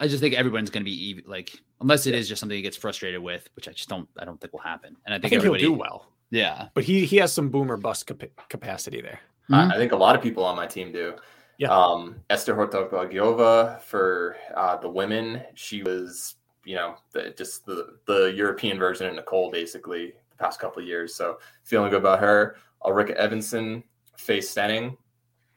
I 0.00 0.06
just 0.06 0.20
think 0.20 0.34
everyone's 0.34 0.70
going 0.70 0.82
to 0.82 0.90
be 0.90 1.08
even, 1.08 1.24
like, 1.26 1.50
unless 1.80 2.06
it 2.06 2.14
is 2.14 2.28
just 2.28 2.40
something 2.40 2.56
he 2.56 2.62
gets 2.62 2.76
frustrated 2.76 3.20
with, 3.20 3.48
which 3.56 3.68
I 3.68 3.72
just 3.72 3.88
don't, 3.88 4.08
I 4.18 4.24
don't 4.24 4.40
think 4.40 4.52
will 4.52 4.60
happen. 4.60 4.96
And 5.06 5.14
I 5.14 5.16
I 5.16 5.20
think, 5.20 5.30
think 5.30 5.42
he'll 5.42 5.54
do 5.54 5.72
well, 5.72 6.12
yeah, 6.30 6.68
but 6.74 6.84
he 6.84 7.06
he 7.06 7.16
has 7.16 7.32
some 7.32 7.48
boomer 7.48 7.76
bust 7.76 8.06
capa- 8.06 8.28
capacity 8.48 9.00
there. 9.00 9.20
Mhm. 9.50 9.72
I, 9.72 9.74
I 9.74 9.78
think 9.78 9.92
a 9.92 9.96
lot 9.96 10.14
of 10.14 10.22
people 10.22 10.44
on 10.44 10.56
my 10.56 10.66
team 10.66 10.92
do. 10.92 11.14
Yeah. 11.56 11.70
Um, 11.76 12.20
Esther 12.30 12.54
Hortobagiova 12.54 13.80
for 13.80 14.36
uh, 14.54 14.76
the 14.76 14.88
women, 14.88 15.42
she 15.54 15.82
was, 15.82 16.36
you 16.64 16.76
know, 16.76 16.94
the, 17.12 17.34
just 17.36 17.66
the, 17.66 17.96
the 18.06 18.32
European 18.36 18.78
version 18.78 19.08
of 19.08 19.14
Nicole 19.16 19.50
basically 19.50 20.12
the 20.30 20.36
past 20.36 20.60
couple 20.60 20.80
of 20.80 20.86
years. 20.86 21.16
So 21.16 21.40
feeling 21.64 21.90
good 21.90 21.98
about 21.98 22.20
her. 22.20 22.56
Ulrika 22.84 23.18
Evanson, 23.18 23.82
Faye 24.18 24.38
Stenning. 24.40 24.96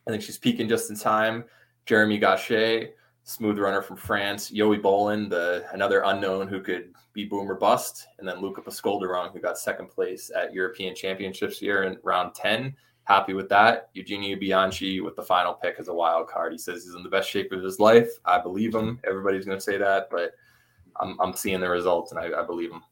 I 0.08 0.12
think 0.12 0.24
she's 0.24 0.38
peaking 0.38 0.70
just 0.70 0.90
in 0.90 0.96
time. 0.96 1.44
Jeremy 1.86 2.20
Gachet, 2.20 2.92
smooth 3.24 3.60
runner 3.60 3.82
from 3.82 3.98
France. 3.98 4.52
Yoey 4.52 4.82
Bolin, 4.82 5.30
the 5.30 5.66
another 5.74 6.02
unknown 6.06 6.48
who 6.48 6.62
could 6.62 6.94
be 7.14 7.26
boom 7.26 7.50
or 7.50 7.56
bust. 7.56 8.08
And 8.20 8.28
then 8.28 8.40
Luca 8.40 8.62
Pascolderon, 8.62 9.34
who 9.34 9.40
got 9.40 9.58
second 9.58 9.90
place 9.90 10.32
at 10.36 10.54
European 10.54 10.96
Championships 10.96 11.60
here 11.60 11.84
in 11.84 11.98
round 12.04 12.34
10 12.36 12.76
happy 13.04 13.34
with 13.34 13.50
that. 13.50 13.90
Eugenio 13.94 14.38
Bianchi 14.38 15.02
with 15.02 15.16
the 15.16 15.24
final 15.24 15.54
pick 15.54 15.76
as 15.80 15.88
a 15.88 15.94
wild 15.94 16.28
card. 16.28 16.52
He 16.52 16.58
says 16.58 16.84
he's 16.84 16.96
in 16.96 17.04
the 17.04 17.10
best 17.10 17.30
shape 17.30 17.52
of 17.52 17.64
his 17.64 17.80
life. 17.80 18.10
I 18.26 18.40
believe 18.40 18.74
him. 18.74 19.00
Everybody's 19.06 19.46
going 19.46 19.58
to 19.58 19.64
say 19.64 19.78
that, 19.78 20.08
but 20.10 20.32
I'm, 21.00 21.20
I'm 21.20 21.34
seeing 21.34 21.60
the 21.60 21.70
results 21.70 22.12
and 22.12 22.20
I, 22.20 22.42
I 22.42 22.46
believe 22.46 22.72
him. 22.72 22.84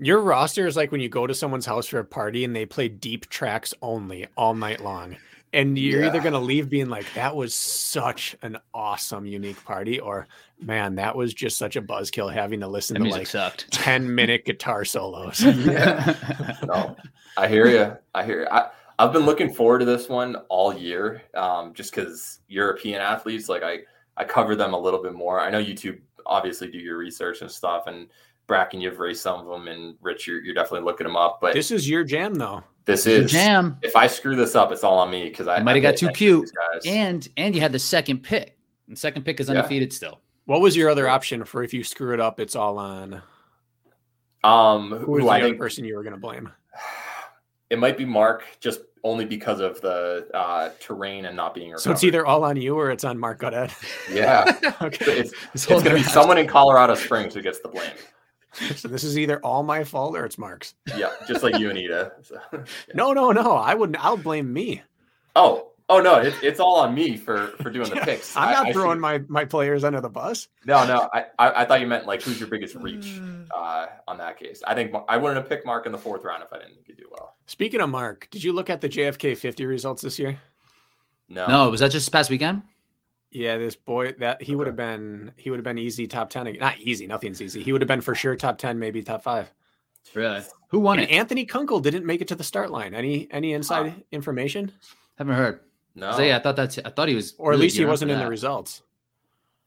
Your 0.00 0.20
roster 0.20 0.66
is 0.66 0.76
like 0.76 0.90
when 0.92 1.02
you 1.02 1.10
go 1.10 1.26
to 1.26 1.34
someone's 1.34 1.66
house 1.66 1.86
for 1.86 1.98
a 1.98 2.04
party 2.04 2.44
and 2.44 2.56
they 2.56 2.64
play 2.64 2.88
deep 2.88 3.28
tracks 3.28 3.74
only 3.82 4.26
all 4.36 4.54
night 4.54 4.80
long. 4.80 5.16
And 5.52 5.76
you're 5.76 6.04
either 6.04 6.20
going 6.20 6.32
to 6.32 6.38
leave 6.38 6.70
being 6.70 6.88
like, 6.88 7.12
that 7.14 7.34
was 7.34 7.54
such 7.54 8.36
an 8.42 8.56
awesome, 8.72 9.26
unique 9.26 9.62
party, 9.64 9.98
or 9.98 10.28
man, 10.60 10.94
that 10.94 11.16
was 11.16 11.34
just 11.34 11.58
such 11.58 11.74
a 11.74 11.82
buzzkill 11.82 12.32
having 12.32 12.60
to 12.60 12.68
listen 12.68 13.02
the 13.02 13.08
to 13.08 13.10
like 13.10 13.26
sucked. 13.26 13.70
10 13.72 14.14
minute 14.14 14.44
guitar 14.44 14.84
solos. 14.84 15.44
No, 16.64 16.96
I 17.36 17.48
hear 17.48 17.66
you. 17.66 17.96
I 18.14 18.24
hear 18.24 18.42
you. 18.42 18.48
I, 18.48 18.70
I've 18.98 19.12
been 19.12 19.26
looking 19.26 19.52
forward 19.52 19.80
to 19.80 19.84
this 19.84 20.08
one 20.08 20.36
all 20.48 20.72
year, 20.72 21.22
um, 21.34 21.74
just 21.74 21.92
because 21.92 22.40
European 22.48 23.00
athletes, 23.00 23.48
like 23.48 23.62
I, 23.62 23.80
I 24.16 24.24
cover 24.24 24.54
them 24.54 24.72
a 24.72 24.78
little 24.78 25.02
bit 25.02 25.14
more. 25.14 25.40
I 25.40 25.50
know 25.50 25.58
you 25.58 25.74
two 25.74 25.98
obviously 26.26 26.70
do 26.70 26.78
your 26.78 26.96
research 26.96 27.40
and 27.40 27.50
stuff, 27.50 27.86
and 27.86 28.08
Brakken, 28.50 28.80
you've 28.80 28.98
raised 28.98 29.22
some 29.22 29.40
of 29.40 29.46
them, 29.46 29.68
and 29.68 29.94
Rich, 30.00 30.26
you're, 30.26 30.42
you're 30.42 30.54
definitely 30.54 30.84
looking 30.84 31.06
them 31.06 31.16
up. 31.16 31.38
But 31.40 31.54
this, 31.54 31.68
this 31.68 31.82
is 31.82 31.88
your 31.88 32.02
jam, 32.02 32.34
though. 32.34 32.64
This 32.86 33.06
is 33.06 33.30
Jam. 33.30 33.76
if 33.82 33.94
I 33.94 34.08
screw 34.08 34.34
this 34.34 34.56
up, 34.56 34.72
it's 34.72 34.82
all 34.82 34.98
on 34.98 35.10
me 35.10 35.24
because 35.28 35.46
I 35.46 35.60
might 35.62 35.76
have 35.76 35.82
got 35.82 35.96
too 35.96 36.08
cute. 36.08 36.50
And 36.84 37.28
and 37.36 37.54
you 37.54 37.60
had 37.60 37.70
the 37.70 37.78
second 37.78 38.22
pick. 38.24 38.56
And 38.88 38.98
second 38.98 39.24
pick 39.24 39.38
is 39.38 39.48
Yeah. 39.48 39.56
undefeated 39.56 39.92
still. 39.92 40.20
What 40.46 40.60
was 40.60 40.76
your 40.76 40.90
other 40.90 41.08
option 41.08 41.44
for 41.44 41.62
if 41.62 41.72
you 41.72 41.84
screw 41.84 42.12
it 42.14 42.18
up? 42.20 42.40
It's 42.40 42.56
all 42.56 42.78
on 42.78 43.22
Um, 44.42 44.90
who 44.90 45.12
was 45.12 45.20
who 45.20 45.26
the 45.26 45.32
I 45.32 45.38
other 45.38 45.48
think 45.50 45.58
person 45.58 45.84
you 45.84 45.94
were 45.94 46.02
going 46.02 46.14
to 46.14 46.20
blame? 46.20 46.50
it 47.70 47.78
might 47.78 47.96
be 47.96 48.04
Mark, 48.04 48.44
just 48.58 48.80
only 49.04 49.24
because 49.24 49.60
of 49.60 49.80
the 49.82 50.26
uh, 50.34 50.70
terrain 50.80 51.26
and 51.26 51.36
not 51.36 51.54
being. 51.54 51.70
Around. 51.70 51.78
So 51.80 51.92
it's 51.92 52.02
either 52.02 52.26
all 52.26 52.42
on 52.44 52.56
you 52.56 52.74
or 52.76 52.90
it's 52.90 53.04
on 53.04 53.18
Mark 53.18 53.38
Goddard. 53.38 53.70
yeah. 54.10 54.44
okay. 54.82 55.04
It's, 55.20 55.30
This 55.30 55.40
it's 55.54 55.66
going 55.66 55.84
to 55.84 55.94
be 55.94 56.02
someone 56.02 56.38
in 56.38 56.48
Colorado 56.48 56.94
Springs 56.94 57.34
who 57.34 57.42
gets 57.42 57.60
the 57.60 57.68
blame. 57.68 57.92
So 58.52 58.88
this 58.88 59.04
is 59.04 59.18
either 59.18 59.38
all 59.40 59.62
my 59.62 59.84
fault 59.84 60.16
or 60.16 60.24
it's 60.24 60.36
Mark's. 60.38 60.74
Yeah, 60.96 61.10
just 61.28 61.42
like 61.42 61.58
you, 61.58 61.68
and 61.70 61.78
Anita. 61.78 62.12
So, 62.22 62.38
yeah. 62.52 62.60
No, 62.94 63.12
no, 63.12 63.30
no. 63.30 63.52
I 63.56 63.74
wouldn't. 63.74 64.02
I'll 64.04 64.16
blame 64.16 64.52
me. 64.52 64.82
Oh, 65.36 65.68
oh 65.88 66.00
no, 66.00 66.16
it, 66.16 66.34
it's 66.42 66.58
all 66.58 66.76
on 66.80 66.92
me 66.94 67.16
for 67.16 67.48
for 67.62 67.70
doing 67.70 67.88
the 67.90 67.96
Yeah, 67.96 68.04
picks. 68.04 68.36
I'm 68.36 68.50
not 68.52 68.66
I 68.66 68.72
throwing 68.72 68.96
should- 68.96 69.00
my 69.00 69.18
my 69.28 69.44
players 69.44 69.84
under 69.84 70.00
the 70.00 70.08
bus. 70.10 70.48
No, 70.66 70.84
no, 70.86 71.08
I, 71.14 71.26
I 71.38 71.62
I 71.62 71.64
thought 71.64 71.80
you 71.80 71.86
meant 71.86 72.06
like 72.06 72.22
who's 72.22 72.40
your 72.40 72.48
biggest 72.48 72.74
reach 72.74 73.20
uh, 73.56 73.86
on 74.08 74.18
that 74.18 74.36
case. 74.38 74.62
I 74.66 74.74
think 74.74 74.94
I 75.08 75.16
wouldn't 75.16 75.36
have 75.38 75.48
picked 75.48 75.64
Mark 75.64 75.86
in 75.86 75.92
the 75.92 75.98
fourth 75.98 76.24
round 76.24 76.42
if 76.42 76.52
I 76.52 76.58
didn't 76.58 76.74
think 76.74 76.86
he'd 76.88 76.96
do 76.96 77.06
well. 77.10 77.36
Speaking 77.46 77.80
of 77.80 77.88
Mark, 77.90 78.26
did 78.30 78.42
you 78.42 78.52
look 78.52 78.68
at 78.68 78.80
the 78.80 78.88
JFK 78.88 79.36
50 79.36 79.64
results 79.66 80.02
this 80.02 80.18
year? 80.18 80.38
No, 81.28 81.46
No, 81.46 81.70
was 81.70 81.78
that 81.80 81.92
just 81.92 82.06
this 82.06 82.08
past 82.08 82.30
weekend? 82.30 82.62
Yeah, 83.32 83.58
this 83.58 83.76
boy 83.76 84.12
that 84.18 84.42
he 84.42 84.56
would 84.56 84.66
have 84.66 84.76
been 84.76 85.32
he 85.36 85.50
would 85.50 85.58
have 85.58 85.64
been 85.64 85.78
easy 85.78 86.06
top 86.06 86.30
10 86.30 86.48
again. 86.48 86.60
Not 86.60 86.78
easy, 86.78 87.06
nothing's 87.06 87.40
easy. 87.40 87.62
He 87.62 87.72
would 87.72 87.80
have 87.80 87.88
been 87.88 88.00
for 88.00 88.14
sure 88.14 88.34
top 88.34 88.58
10, 88.58 88.78
maybe 88.78 89.02
top 89.02 89.22
5. 89.22 89.52
Really? 90.14 90.42
Who 90.68 90.80
won 90.80 90.98
And 90.98 91.08
it? 91.08 91.12
Anthony 91.14 91.44
Kunkel 91.44 91.78
didn't 91.80 92.04
make 92.06 92.20
it 92.20 92.28
to 92.28 92.34
the 92.34 92.42
start 92.44 92.70
line. 92.70 92.94
Any 92.94 93.28
any 93.30 93.52
inside 93.52 94.02
information? 94.10 94.72
Haven't 95.16 95.34
heard. 95.34 95.60
no. 95.94 96.12
So, 96.12 96.22
yeah, 96.22 96.36
I 96.36 96.40
thought 96.40 96.56
that's. 96.56 96.78
I 96.78 96.88
thought 96.90 97.08
he 97.08 97.14
was. 97.14 97.34
Or 97.38 97.52
at 97.52 97.58
least 97.58 97.76
he 97.76 97.84
wasn't 97.84 98.08
for 98.08 98.14
in 98.14 98.18
the 98.18 98.24
that. 98.24 98.30
results. 98.30 98.82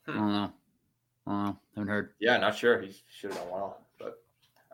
I 0.07 0.13
don't 0.13 0.27
know. 0.33 0.53
I 1.27 1.31
don't 1.31 1.43
know. 1.45 1.57
Haven't 1.75 1.89
heard. 1.89 2.09
Yeah, 2.19 2.37
not 2.37 2.57
sure. 2.57 2.81
He 2.81 2.93
should 3.15 3.31
have 3.31 3.39
done 3.41 3.49
well. 3.51 3.81
But 3.99 4.19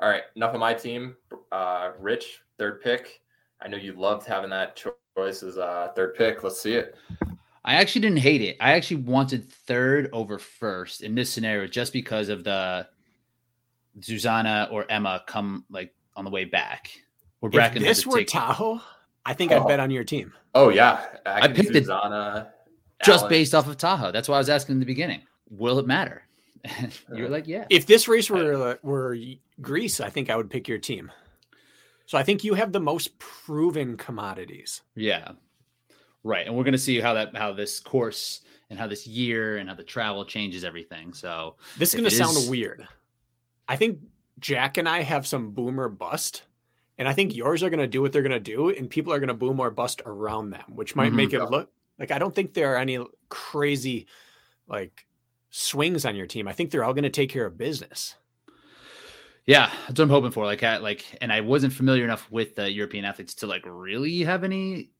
all 0.01 0.09
right, 0.09 0.23
enough 0.35 0.53
of 0.53 0.59
my 0.61 0.73
team. 0.73 1.15
Uh, 1.51 1.91
Rich, 1.99 2.41
third 2.57 2.81
pick. 2.81 3.21
I 3.61 3.67
know 3.67 3.77
you 3.77 3.93
loved 3.93 4.25
having 4.25 4.49
that 4.51 4.75
choice 4.77 5.43
as 5.43 5.57
uh, 5.57 5.89
third 5.95 6.15
pick. 6.15 6.43
Let's 6.43 6.61
see 6.61 6.73
it. 6.75 6.95
I 7.69 7.75
actually 7.75 8.01
didn't 8.01 8.17
hate 8.17 8.41
it. 8.41 8.57
I 8.59 8.71
actually 8.71 9.03
wanted 9.03 9.47
third 9.47 10.09
over 10.11 10.39
first 10.39 11.03
in 11.03 11.13
this 11.13 11.31
scenario 11.31 11.67
just 11.67 11.93
because 11.93 12.27
of 12.29 12.43
the 12.43 12.87
Zuzana 13.99 14.71
or 14.71 14.91
Emma 14.91 15.21
come 15.27 15.65
like 15.69 15.93
on 16.15 16.25
the 16.25 16.31
way 16.31 16.45
back. 16.45 16.89
Or 17.41 17.49
If 17.49 17.53
Brakken 17.53 17.73
had 17.73 17.81
this 17.83 18.01
to 18.01 18.09
were 18.09 18.23
Tahoe, 18.23 18.81
I 19.23 19.35
think 19.35 19.51
Oh. 19.51 19.61
I'd 19.61 19.67
bet 19.67 19.79
on 19.79 19.91
your 19.91 20.03
team. 20.03 20.33
Oh 20.55 20.69
yeah, 20.69 21.05
I 21.27 21.47
picked 21.47 21.75
it 21.75 21.85
Zuzana, 21.85 22.47
just 23.03 23.19
Allen. 23.25 23.29
based 23.29 23.53
off 23.53 23.67
of 23.67 23.77
Tahoe. 23.77 24.11
That's 24.11 24.27
why 24.27 24.35
I 24.35 24.39
was 24.39 24.49
asking 24.49 24.73
in 24.73 24.79
the 24.79 24.87
beginning. 24.87 25.21
Will 25.51 25.77
it 25.77 25.85
matter? 25.85 26.23
You're 27.15 27.29
like, 27.29 27.47
yeah. 27.47 27.65
If 27.69 27.85
this 27.85 28.07
race 28.07 28.31
were 28.31 28.69
uh, 28.71 28.75
were 28.81 29.15
Greece, 29.61 30.01
I 30.01 30.09
think 30.09 30.31
I 30.31 30.35
would 30.35 30.49
pick 30.49 30.67
your 30.67 30.79
team. 30.79 31.11
So 32.07 32.17
I 32.17 32.23
think 32.23 32.43
you 32.43 32.55
have 32.55 32.71
the 32.71 32.79
most 32.79 33.19
proven 33.19 33.95
commodities. 33.95 34.81
Yeah. 34.95 35.33
Right. 36.23 36.45
And 36.47 36.55
we're 36.55 36.63
gonna 36.65 36.77
see 36.77 36.99
how 36.99 37.13
that 37.13 37.35
how 37.35 37.53
this 37.53 37.79
course 37.79 38.41
and 38.69 38.77
how 38.77 38.87
this 38.87 39.07
year 39.07 39.57
and 39.57 39.67
how 39.69 39.75
the 39.75 39.83
travel 39.83 40.25
changes 40.25 40.63
everything. 40.63 41.13
So 41.13 41.55
This 41.77 41.89
is 41.93 41.99
going 41.99 42.09
to 42.09 42.15
sound 42.15 42.37
is- 42.37 42.47
weird. 42.49 42.87
I 43.67 43.75
think 43.77 43.99
Jack 44.39 44.77
and 44.77 44.87
I 44.87 45.01
have 45.01 45.25
some 45.25 45.51
boomer 45.51 45.89
bust, 45.89 46.43
and 46.99 47.07
I 47.07 47.13
think 47.13 47.35
yours 47.35 47.63
are 47.63 47.69
going 47.71 47.79
to 47.79 47.87
do 47.87 48.01
what 48.01 48.11
they're 48.11 48.21
going 48.21 48.31
to 48.31 48.39
do, 48.39 48.69
and 48.69 48.87
people 48.89 49.11
are 49.11 49.17
going 49.19 49.29
to 49.29 49.33
boom 49.33 49.59
or 49.59 49.71
bust 49.71 50.01
around 50.05 50.51
them, 50.51 50.63
which 50.75 50.95
might 50.95 51.11
Mhm. 51.11 51.15
make 51.15 51.33
it 51.33 51.43
look 51.45 51.71
like 51.97 52.11
I 52.11 52.19
don't 52.19 52.33
think 52.35 52.53
there 52.53 52.73
are 52.73 52.77
any 52.77 52.99
crazy 53.29 54.05
like 54.67 55.07
swings 55.49 56.05
on 56.05 56.15
your 56.15 56.27
team. 56.27 56.47
I 56.47 56.53
think 56.53 56.69
they're 56.69 56.83
all 56.83 56.93
going 56.93 57.03
to 57.03 57.09
take 57.09 57.29
care 57.31 57.45
of 57.47 57.57
business. 57.57 58.15
yeah, 59.47 59.71
that's 59.87 59.97
what 59.97 60.01
I'm 60.01 60.09
hoping 60.09 60.31
for. 60.31 60.45
Like 60.45 60.61
I 60.61 60.77
like 60.77 61.05
and 61.21 61.33
I 61.33 61.41
wasn't 61.41 61.73
familiar 61.73 62.03
enough 62.03 62.29
with 62.29 62.55
the 62.55 62.71
European 62.71 63.03
athletes 63.03 63.33
to 63.35 63.47
like 63.47 63.63
really 63.65 64.21
have 64.23 64.43
any 64.43 64.91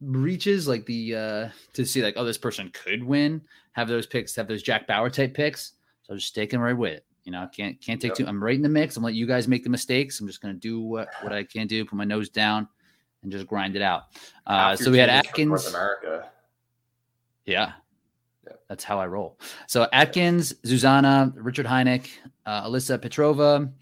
reaches 0.00 0.68
like 0.68 0.84
the 0.86 1.14
uh 1.14 1.48
to 1.72 1.84
see 1.84 2.02
like 2.02 2.14
oh 2.16 2.24
this 2.24 2.36
person 2.38 2.70
could 2.74 3.02
win 3.02 3.40
have 3.72 3.88
those 3.88 4.06
picks 4.06 4.36
have 4.36 4.46
those 4.46 4.62
jack 4.62 4.86
bauer 4.86 5.08
type 5.08 5.32
picks 5.32 5.72
so 6.02 6.12
i'm 6.12 6.18
just 6.18 6.28
sticking 6.28 6.60
right 6.60 6.76
with 6.76 6.92
it 6.92 7.04
you 7.24 7.32
know 7.32 7.40
i 7.42 7.46
can't 7.46 7.80
can't 7.80 8.00
take 8.00 8.10
Yep. 8.10 8.18
two 8.18 8.26
i'm 8.26 8.42
right 8.42 8.56
in 8.56 8.62
the 8.62 8.68
mix 8.68 8.96
i'm 8.96 9.02
letting 9.02 9.18
you 9.18 9.26
guys 9.26 9.48
make 9.48 9.64
the 9.64 9.70
mistakes 9.70 10.20
i'm 10.20 10.26
just 10.26 10.42
to 10.42 10.52
do 10.52 10.80
what 10.80 11.08
what 11.22 11.32
i 11.32 11.42
can 11.42 11.66
do 11.66 11.84
put 11.84 11.96
my 11.96 12.04
nose 12.04 12.28
down 12.28 12.68
and 13.22 13.32
just 13.32 13.46
grind 13.46 13.74
it 13.74 13.80
out 13.82 14.02
uh 14.46 14.76
so 14.76 14.90
we 14.90 14.98
had 14.98 15.08
team 15.08 15.14
is 15.14 15.24
from 15.24 15.30
atkins 15.30 15.48
North 15.48 15.68
America. 16.02 16.28
yeah. 17.46 17.72
Yeah. 18.46 18.52
That's 18.68 18.84
how 18.84 19.00
I 19.00 19.06
roll. 19.08 19.40
So 19.66 19.88
Atkins, 19.92 20.52
Zuzana, 20.64 21.32
Richard 21.34 21.66
Hynek, 21.66 22.08
uh, 22.46 22.62
Alyssa 22.68 22.96
Petrova, 22.96 23.72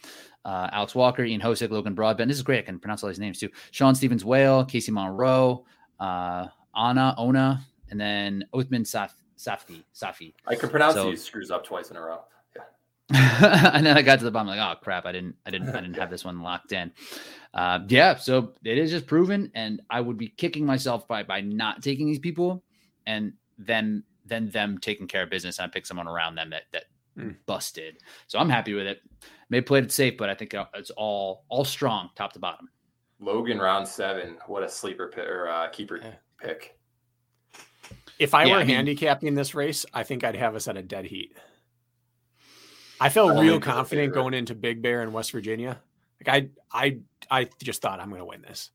uh, 0.46 0.68
Alex 0.72 0.94
Walker, 0.94 1.22
Ian 1.22 1.40
Hosek, 1.42 1.70
Logan 1.70 1.94
Broadbent. 1.94 2.28
This 2.28 2.38
is 2.38 2.42
great. 2.42 2.60
I 2.60 2.62
can 2.62 2.78
pronounce 2.78 3.02
all 3.02 3.10
these 3.10 3.18
names 3.18 3.38
too. 3.38 3.50
Sean 3.72 3.94
Stevens 3.94 4.24
Whale, 4.24 4.64
Casey 4.64 4.90
Monroe, 4.90 5.66
uh, 6.00 6.46
Anna, 6.76 7.14
Ona, 7.18 7.64
and 7.90 8.00
then 8.00 8.44
Othman 8.52 8.82
Saf- 8.84 9.12
Safti. 9.36 9.82
Safi. 9.94 10.32
I 10.46 10.54
can 10.54 10.68
pronounce 10.70 10.94
So- 10.94 11.10
these 11.10 11.22
screws 11.24 11.50
up 11.50 11.64
twice 11.64 11.90
in 11.90 11.96
a 11.96 12.00
row. 12.00 12.20
Yeah. 12.56 13.70
and 13.74 13.84
then 13.84 13.96
I 13.96 14.02
got 14.02 14.18
to 14.20 14.24
the 14.24 14.30
bottom, 14.30 14.48
like, 14.48 14.58
oh 14.60 14.78
crap, 14.82 15.04
I 15.06 15.12
didn't, 15.12 15.36
I 15.46 15.50
didn't, 15.50 15.68
I 15.70 15.80
didn't 15.80 15.96
have 15.96 16.10
this 16.10 16.24
one 16.24 16.40
locked 16.42 16.72
in. 16.72 16.90
Uh, 17.52 17.80
yeah, 17.88 18.16
so 18.16 18.54
it 18.64 18.78
is 18.78 18.90
just 18.90 19.06
proven, 19.06 19.50
and 19.54 19.80
I 19.90 20.00
would 20.00 20.16
be 20.18 20.28
kicking 20.28 20.64
myself 20.66 21.06
by 21.06 21.22
by 21.22 21.40
not 21.40 21.82
taking 21.82 22.06
these 22.06 22.18
people, 22.18 22.64
and 23.06 23.34
then 23.58 24.02
then 24.26 24.48
them 24.50 24.78
taking 24.78 25.06
care 25.06 25.22
of 25.22 25.30
business. 25.30 25.58
And 25.58 25.66
I 25.66 25.68
pick 25.68 25.84
someone 25.86 26.08
around 26.08 26.34
them 26.36 26.50
that 26.50 26.64
that 26.72 26.84
Mm. 27.16 27.36
busted. 27.46 27.98
So 28.26 28.40
I'm 28.40 28.48
happy 28.48 28.74
with 28.74 28.86
it. 28.88 29.00
May 29.48 29.58
have 29.58 29.66
played 29.66 29.84
it 29.84 29.92
safe, 29.92 30.16
but 30.16 30.28
I 30.28 30.34
think 30.34 30.52
uh, 30.52 30.64
it's 30.74 30.90
all 30.90 31.44
all 31.48 31.64
strong, 31.64 32.10
top 32.16 32.32
to 32.32 32.40
bottom. 32.40 32.68
Logan 33.24 33.58
round 33.58 33.88
seven. 33.88 34.36
What 34.46 34.62
a 34.62 34.68
sleeper 34.68 35.08
pick 35.08 35.26
or 35.26 35.48
uh, 35.48 35.68
keeper 35.70 35.96
Yeah. 35.96 36.14
pick. 36.38 36.78
If 38.18 38.34
I 38.34 38.44
Yeah, 38.44 38.52
were 38.52 38.58
I 38.60 38.64
mean- 38.64 38.76
handicapping 38.76 39.34
this 39.34 39.54
race, 39.54 39.86
I 39.94 40.02
think 40.04 40.22
I'd 40.24 40.36
have 40.36 40.54
us 40.54 40.68
at 40.68 40.76
a 40.76 40.82
dead 40.82 41.06
heat. 41.06 41.36
I 43.00 43.08
felt 43.08 43.30
I 43.30 43.32
real 43.32 43.40
think 43.40 43.50
you're 43.50 43.60
the 43.60 43.66
confident 43.66 44.14
going 44.14 44.34
into 44.34 44.54
Big 44.54 44.80
Bear 44.82 45.02
in 45.02 45.12
West 45.12 45.32
Virginia. 45.32 45.80
Like 46.24 46.50
I, 46.72 46.86
I, 46.86 46.98
I 47.30 47.48
just 47.62 47.82
thought 47.82 47.98
I'm 48.00 48.08
going 48.08 48.20
to 48.20 48.24
win 48.24 48.42
this. 48.42 48.70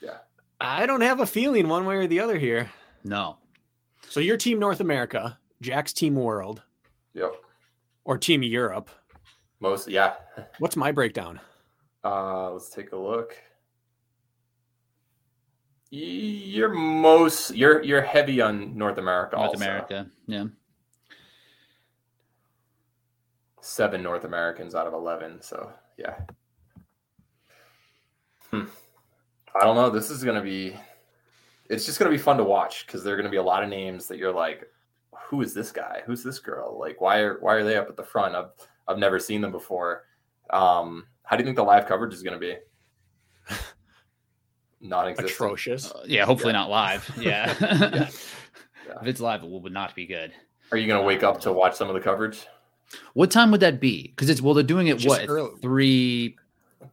Yeah. 0.00 0.18
I 0.60 0.86
don't 0.86 1.00
have 1.00 1.20
a 1.20 1.26
feeling 1.26 1.68
one 1.68 1.84
way 1.84 1.96
or 1.96 2.06
the 2.06 2.20
other 2.20 2.38
here. 2.38 2.70
No, 3.02 3.38
So 4.08 4.20
your 4.20 4.36
team 4.38 4.58
North 4.58 4.80
America, 4.80 5.38
Jack's 5.60 5.92
team 5.92 6.14
World, 6.14 6.62
Yep. 7.14 7.34
or 8.04 8.16
team 8.18 8.42
Europe. 8.42 8.88
Most 9.60 9.88
yeah. 9.88 10.14
What's 10.58 10.76
my 10.76 10.90
breakdown? 10.92 11.40
Uh, 12.04 12.50
let's 12.52 12.70
take 12.70 12.92
a 12.92 12.96
look. 12.96 13.34
Y- 15.94 16.00
You're 16.00 16.70
most 16.74 17.54
you're 17.54 17.80
you're 17.84 18.02
heavy 18.02 18.40
on 18.40 18.76
North 18.76 18.98
America. 18.98 19.36
North 19.36 19.50
also. 19.50 19.64
America, 19.64 20.10
yeah. 20.26 20.46
Seven 23.60 24.02
North 24.02 24.24
Americans 24.24 24.74
out 24.74 24.88
of 24.88 24.92
eleven. 24.92 25.40
So 25.40 25.72
yeah. 25.96 26.16
Hmm. 28.50 28.64
I 29.54 29.64
don't 29.64 29.76
know. 29.76 29.88
This 29.88 30.10
is 30.10 30.24
gonna 30.24 30.42
be. 30.42 30.76
It's 31.70 31.86
just 31.86 31.98
gonna 32.00 32.10
be 32.10 32.18
fun 32.18 32.38
to 32.38 32.44
watch 32.44 32.86
because 32.86 33.04
there 33.04 33.14
are 33.14 33.16
gonna 33.16 33.28
be 33.30 33.36
a 33.36 33.42
lot 33.42 33.62
of 33.62 33.68
names 33.68 34.08
that 34.08 34.18
you're 34.18 34.34
like, 34.34 34.64
who 35.28 35.42
is 35.42 35.54
this 35.54 35.70
guy? 35.70 36.02
Who's 36.06 36.24
this 36.24 36.40
girl? 36.40 36.76
Like, 36.78 37.00
why 37.00 37.18
are 37.20 37.38
why 37.40 37.54
are 37.54 37.64
they 37.64 37.76
up 37.76 37.88
at 37.88 37.96
the 37.96 38.02
front? 38.02 38.34
I've 38.34 38.50
I've 38.88 38.98
never 38.98 39.20
seen 39.20 39.40
them 39.40 39.52
before. 39.52 40.04
Um, 40.50 41.06
how 41.22 41.36
do 41.36 41.42
you 41.42 41.46
think 41.46 41.56
the 41.56 41.62
live 41.64 41.86
coverage 41.86 42.12
is 42.12 42.22
gonna 42.24 42.38
be? 42.38 42.56
Non-existent. 44.84 45.30
Atrocious. 45.30 45.90
Uh, 45.90 46.04
yeah, 46.06 46.24
hopefully 46.24 46.52
Yeah. 46.52 46.58
not 46.58 46.70
live. 46.70 47.10
Yeah. 47.20 47.54
Yeah. 47.60 48.08
If 49.00 49.06
it's 49.08 49.20
live, 49.20 49.42
it 49.42 49.48
would 49.48 49.72
not 49.72 49.94
be 49.94 50.06
good. 50.06 50.32
Are 50.70 50.76
you 50.78 50.86
gonna 50.86 51.02
wake 51.02 51.22
up 51.22 51.40
to 51.40 51.52
watch 51.52 51.74
some 51.74 51.88
of 51.88 51.94
the 51.94 52.00
coverage? 52.00 52.46
What 53.14 53.30
time 53.30 53.50
would 53.50 53.60
that 53.60 53.80
be? 53.80 54.08
Because 54.08 54.28
it's 54.30 54.40
well, 54.42 54.52
they're 54.54 54.62
doing 54.62 54.86
it 54.88 54.98
Just 54.98 55.08
what 55.08 55.22
at 55.22 55.28
early. 55.30 55.58
three. 55.62 56.36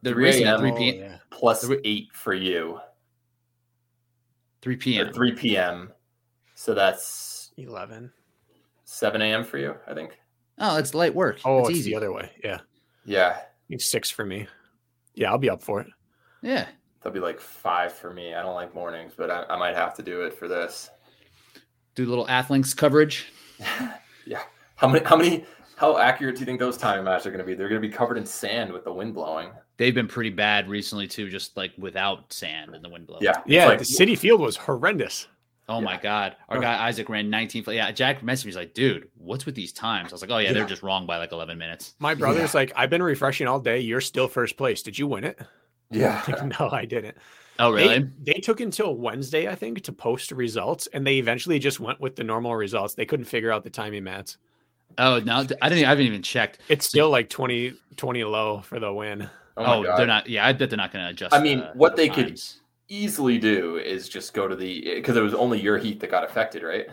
They're 0.00 0.14
3 0.14 0.24
racing 0.24 0.46
a.m. 0.46 0.58
three 0.58 0.72
Oh, 0.72 0.76
p. 0.76 0.98
yeah. 0.98 1.16
Plus 1.30 1.70
eight 1.84 2.08
for 2.14 2.32
you. 2.32 2.80
Three 4.62 4.74
Or 4.74 4.78
p.m. 4.78 5.12
3 5.12 5.32
p.m. 5.32 5.92
So 6.54 6.72
that's 6.74 7.50
11. 7.58 8.10
7 8.84 9.22
a.m. 9.22 9.44
for 9.44 9.58
you, 9.58 9.74
I 9.86 9.92
think. 9.94 10.18
Oh, 10.58 10.78
it's 10.78 10.94
light 10.94 11.14
work. 11.14 11.40
Oh, 11.44 11.60
it's 11.60 11.70
it's, 11.70 11.78
easy. 11.80 11.90
the 11.90 11.96
other 11.96 12.12
way. 12.12 12.30
Yeah. 12.42 12.60
Yeah, 13.04 13.38
It's 13.68 13.90
six 13.90 14.10
for 14.10 14.24
me. 14.24 14.46
Yeah, 15.14 15.30
I'll 15.30 15.38
be 15.38 15.50
up 15.50 15.62
for 15.62 15.80
it. 15.80 15.88
Yeah, 16.40 16.66
that'll 17.02 17.12
be 17.14 17.20
like 17.20 17.40
five 17.40 17.92
for 17.92 18.12
me. 18.12 18.34
I 18.34 18.42
don't 18.42 18.54
like 18.54 18.74
mornings, 18.74 19.12
but 19.16 19.30
I, 19.30 19.44
I 19.48 19.56
might 19.58 19.74
have 19.74 19.94
to 19.96 20.02
do 20.02 20.22
it 20.22 20.34
for 20.34 20.48
this. 20.48 20.90
do 21.94 22.04
a 22.06 22.08
little 22.08 22.26
Athlinks 22.26 22.76
coverage. 22.76 23.32
yeah. 24.26 24.42
How 24.76 24.88
many? 24.88 25.04
How 25.04 25.16
many? 25.16 25.44
How 25.76 25.98
accurate 25.98 26.36
do 26.36 26.40
you 26.40 26.46
think 26.46 26.60
those 26.60 26.76
timing 26.76 27.04
matches 27.04 27.26
are 27.26 27.30
going 27.30 27.40
to 27.40 27.44
be? 27.46 27.54
They're 27.54 27.68
going 27.68 27.80
to 27.82 27.88
be 27.88 27.92
covered 27.92 28.16
in 28.16 28.24
sand 28.26 28.72
with 28.72 28.84
the 28.84 28.92
wind 28.92 29.14
blowing. 29.14 29.50
They've 29.78 29.94
been 29.94 30.06
pretty 30.06 30.30
bad 30.30 30.68
recently 30.68 31.08
too, 31.08 31.28
just 31.28 31.56
like 31.56 31.72
without 31.76 32.32
sand 32.32 32.74
and 32.74 32.84
the 32.84 32.88
wind 32.88 33.06
blowing. 33.06 33.22
Yeah. 33.24 33.42
Yeah, 33.46 33.66
like- 33.66 33.78
the 33.78 33.84
Citi 33.84 34.16
Field 34.16 34.40
was 34.40 34.56
horrendous. 34.56 35.26
Oh 35.68 35.80
my 35.80 35.96
god, 35.96 36.36
our 36.48 36.58
guy 36.60 36.86
Isaac 36.88 37.08
ran 37.08 37.30
19. 37.30 37.64
Yeah, 37.68 37.92
Jack 37.92 38.20
messaged 38.20 38.44
me. 38.44 38.48
He's 38.48 38.56
like, 38.56 38.74
dude, 38.74 39.08
what's 39.16 39.46
with 39.46 39.54
these 39.54 39.72
times? 39.72 40.12
I 40.12 40.14
was 40.14 40.20
like, 40.20 40.30
oh 40.30 40.38
yeah, 40.38 40.52
they're 40.52 40.66
just 40.66 40.82
wrong 40.82 41.06
by 41.06 41.16
like 41.18 41.32
11 41.32 41.56
minutes. 41.56 41.94
My 41.98 42.14
brother's 42.14 42.52
like, 42.52 42.72
I've 42.76 42.90
been 42.90 43.02
refreshing 43.02 43.46
all 43.46 43.60
day. 43.60 43.78
You're 43.78 44.00
still 44.02 44.28
first 44.28 44.56
place. 44.56 44.82
Did 44.82 44.98
you 44.98 45.06
win 45.06 45.24
it? 45.24 45.38
Yeah. 45.92 46.22
Like, 46.26 46.44
no, 46.60 46.68
I 46.70 46.84
didn't. 46.84 47.16
Oh 47.58 47.70
really? 47.70 48.08
They, 48.24 48.34
took 48.34 48.60
until 48.60 48.96
Wednesday, 48.96 49.46
I 49.48 49.54
think, 49.54 49.82
to 49.82 49.92
post 49.92 50.32
results, 50.32 50.88
and 50.92 51.06
they 51.06 51.18
eventually 51.18 51.58
just 51.58 51.80
went 51.80 52.00
with 52.00 52.16
the 52.16 52.24
normal 52.24 52.56
results. 52.56 52.94
They 52.94 53.04
couldn't 53.04 53.26
figure 53.26 53.52
out 53.52 53.62
the 53.62 53.70
timing 53.70 54.04
mats. 54.04 54.38
oh 54.98 55.18
no, 55.20 55.36
I 55.60 55.68
didn't. 55.68 55.84
I 55.84 55.88
haven't 55.90 56.06
even 56.06 56.22
checked. 56.22 56.58
It's 56.68 56.86
still 56.86 57.10
like 57.10 57.28
20, 57.28 57.74
20 57.96 58.24
low 58.24 58.62
for 58.62 58.80
the 58.80 58.92
win. 58.92 59.28
Oh, 59.56 59.84
Oh, 59.84 59.96
they're 59.96 60.06
not. 60.06 60.28
Yeah, 60.28 60.46
I 60.46 60.52
bet 60.54 60.70
they're 60.70 60.76
not 60.78 60.92
going 60.92 61.04
to 61.04 61.10
adjust. 61.10 61.34
I 61.34 61.42
mean, 61.42 61.60
uh, 61.60 61.72
what 61.74 61.94
the 61.94 62.02
they 62.02 62.08
could- 62.08 62.28
times. 62.28 62.60
easily 62.88 63.38
do 63.38 63.76
is 63.76 64.08
just 64.08 64.32
go 64.32 64.48
to 64.48 64.56
the 64.56 64.94
because 64.96 65.16
it 65.16 65.20
was 65.22 65.34
only 65.34 65.60
your 65.60 65.76
heat 65.78 66.00
that 66.00 66.10
got 66.10 66.24
affected, 66.24 66.62
right? 66.62 66.86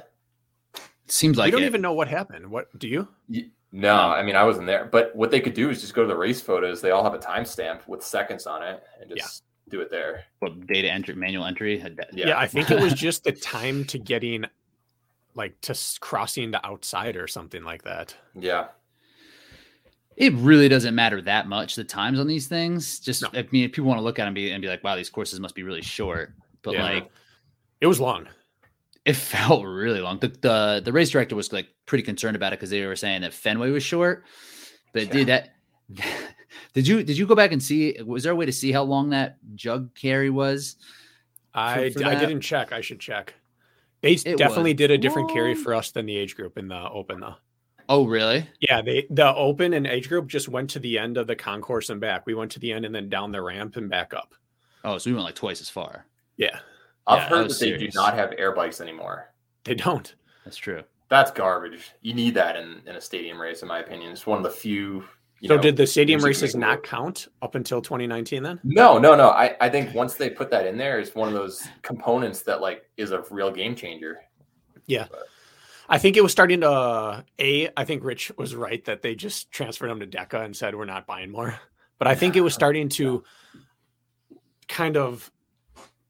seems 1.07 1.37
like 1.37 1.47
we 1.47 1.51
don't 1.51 1.63
it. 1.63 1.67
even 1.67 1.81
know 1.81 1.93
what 1.93 2.07
happened. 2.07 2.51
What 2.51 2.67
do 2.77 2.87
you? 2.87 3.07
Y- 3.71 3.79
No, 3.81 3.95
I 3.95 4.23
mean 4.23 4.35
I 4.35 4.43
wasn't 4.43 4.67
there, 4.67 4.85
but 4.85 5.15
what 5.15 5.31
they 5.31 5.39
could 5.39 5.53
do 5.53 5.69
is 5.69 5.81
just 5.81 5.93
go 5.93 6.01
to 6.01 6.07
the 6.07 6.17
race 6.17 6.41
photos. 6.41 6.81
They 6.81 6.91
all 6.91 7.03
have 7.03 7.13
a 7.13 7.19
timestamp 7.19 7.87
with 7.87 8.03
seconds 8.03 8.45
on 8.47 8.63
it, 8.63 8.83
and 9.01 9.11
just 9.15 9.43
do 9.69 9.81
it 9.81 9.91
there. 9.91 10.23
What, 10.39 10.65
data 10.67 10.89
entry, 10.91 11.13
manual 11.15 11.45
entry. 11.45 11.79
Yeah. 12.11 12.27
Yeah, 12.29 12.39
I 12.39 12.47
think 12.47 12.71
it 12.71 12.79
was 12.79 12.93
just 13.07 13.23
the 13.23 13.31
time 13.31 13.85
to 13.85 13.99
getting 13.99 14.45
like 15.35 15.59
to 15.61 15.77
crossing 15.99 16.51
to 16.53 16.65
outside 16.65 17.15
or 17.15 17.27
something 17.27 17.63
like 17.63 17.83
that. 17.83 18.15
Yeah, 18.33 18.69
it 20.17 20.33
really 20.33 20.67
doesn't 20.67 20.95
matter 20.95 21.21
that 21.21 21.47
much 21.47 21.75
the 21.75 21.83
times 21.83 22.19
on 22.19 22.27
these 22.27 22.47
things. 22.47 22.99
Just 22.99 23.21
No. 23.21 23.29
I 23.33 23.47
mean, 23.51 23.63
if 23.65 23.71
people 23.71 23.87
want 23.87 23.99
to 23.99 24.03
look 24.03 24.17
at 24.19 24.23
them 24.23 24.29
and 24.29 24.35
be, 24.35 24.51
and 24.51 24.61
be 24.61 24.67
like, 24.67 24.83
wow, 24.83 24.95
these 24.95 25.09
courses 25.09 25.39
must 25.39 25.55
be 25.55 25.63
really 25.63 25.81
short. 25.83 26.33
But 26.63 26.73
Yeah. 26.73 26.83
like, 26.83 27.11
It 27.79 27.87
was 27.87 27.99
long. 28.01 28.27
It 29.05 29.13
felt 29.15 29.65
really 29.65 30.01
long. 30.01 30.19
The, 30.19 30.27
the 30.27 30.81
the 30.85 30.91
race 30.91 31.09
director 31.09 31.35
was 31.35 31.51
like 31.53 31.67
pretty 31.85 32.03
concerned 32.03 32.35
about 32.35 32.53
it 32.53 32.59
because 32.59 32.69
they 32.69 32.85
were 32.85 32.95
saying 32.95 33.21
that 33.21 33.33
Fenway 33.33 33.71
was 33.71 33.83
short. 33.83 34.25
But 34.93 35.07
Yeah. 35.07 35.11
dude, 35.11 35.27
that 35.27 35.49
did 36.73 36.87
you 36.87 37.03
did 37.03 37.17
you 37.17 37.25
go 37.25 37.35
back 37.35 37.51
and 37.51 37.61
see? 37.61 37.97
Was 38.05 38.23
there 38.23 38.33
a 38.33 38.35
way 38.35 38.45
to 38.45 38.51
see 38.51 38.71
how 38.71 38.83
long 38.83 39.09
that 39.11 39.37
jug 39.55 39.93
carry 39.95 40.29
was? 40.29 40.75
I, 41.53 41.89
for 41.89 42.05
I 42.05 42.13
that? 42.15 42.19
didn't 42.19 42.41
check. 42.41 42.71
I 42.71 42.81
should 42.81 42.99
check. 42.99 43.33
They 44.01 44.13
It 44.13 44.37
definitely 44.37 44.73
did 44.73 44.91
a 44.91 44.97
different 44.97 45.29
carry 45.31 45.55
for 45.55 45.73
us 45.73 45.91
than 45.91 46.05
the 46.05 46.15
age 46.15 46.35
group 46.35 46.57
in 46.57 46.67
the 46.67 46.89
open 46.89 47.19
though. 47.19 47.35
Oh, 47.89 48.05
really? 48.05 48.47
Yeah, 48.61 48.81
they 48.83 49.07
the 49.09 49.33
open 49.33 49.73
and 49.73 49.87
age 49.87 50.07
group 50.09 50.27
just 50.27 50.47
went 50.47 50.69
to 50.71 50.79
the 50.79 50.99
end 50.99 51.17
of 51.17 51.25
the 51.25 51.35
concourse 51.35 51.89
and 51.89 51.99
back. 51.99 52.25
We 52.27 52.35
went 52.35 52.51
to 52.51 52.59
the 52.59 52.71
end 52.71 52.85
and 52.85 52.93
then 52.93 53.09
down 53.09 53.31
the 53.31 53.41
ramp 53.41 53.75
and 53.77 53.89
back 53.89 54.13
up. 54.13 54.35
Oh, 54.83 54.97
so 54.99 55.09
we 55.09 55.15
went 55.15 55.25
like 55.25 55.35
twice 55.35 55.59
as 55.59 55.69
far. 55.69 56.05
Yeah, 56.37 56.59
I've 57.07 57.19
Yeah, 57.23 57.29
heard 57.29 57.43
was 57.47 57.59
that 57.59 57.65
they 57.65 57.77
do 57.77 57.89
not 57.93 58.13
have 58.15 58.33
air 58.37 58.51
bikes 58.53 58.81
anymore. 58.81 59.33
they 59.63 59.75
don't. 59.75 60.13
That's 60.45 60.57
true. 60.57 60.83
That's 61.09 61.31
garbage. 61.31 61.91
You 62.01 62.13
need 62.13 62.33
that 62.35 62.55
in, 62.55 62.81
in 62.85 62.95
a 62.95 63.01
stadium 63.01 63.41
race, 63.41 63.61
in 63.61 63.67
my 63.67 63.79
opinion. 63.79 64.11
It's 64.11 64.27
one 64.27 64.37
of 64.37 64.43
the 64.43 64.51
few. 64.51 65.03
You 65.41 65.47
so 65.47 65.55
know, 65.55 65.61
did 65.61 65.75
the 65.77 65.87
stadium 65.87 66.21
races 66.21 66.55
not 66.55 66.77
work. 66.79 66.83
count 66.83 67.27
up 67.41 67.55
until 67.55 67.81
2019 67.81 68.43
then? 68.43 68.59
No, 68.63 68.97
no, 68.99 69.15
no. 69.15 69.29
I, 69.29 69.55
I 69.61 69.69
think 69.69 69.95
once 69.95 70.15
they 70.15 70.29
put 70.29 70.51
that 70.51 70.67
in 70.67 70.77
there, 70.77 70.99
it's 70.99 71.15
one 71.15 71.27
of 71.29 71.33
those 71.33 71.65
components 71.81 72.41
that 72.43 72.61
like 72.61 72.83
is 72.97 73.11
a 73.11 73.23
real 73.31 73.49
game 73.49 73.73
changer. 73.75 74.19
Yeah. 74.85 75.07
I 75.87 75.97
think 75.97 76.17
it 76.17 76.21
was 76.21 76.31
starting 76.31 76.61
to 76.61 76.69
uh, 76.69 77.21
a. 77.39 77.69
I 77.75 77.85
think 77.85 78.03
Rich 78.03 78.31
was 78.37 78.53
right 78.53 78.83
that 78.85 79.01
they 79.01 79.15
just 79.15 79.49
transferred 79.51 79.89
them 79.89 79.99
to 80.01 80.05
DEKA 80.07 80.45
and 80.45 80.55
said 80.55 80.75
we're 80.75 80.85
not 80.85 81.07
buying 81.07 81.31
more. 81.31 81.59
But 81.97 82.07
I 82.07 82.13
think 82.15 82.35
it 82.35 82.41
was 82.41 82.53
starting 82.53 82.87
to 82.89 83.23
kind 84.67 84.95
of 84.97 85.31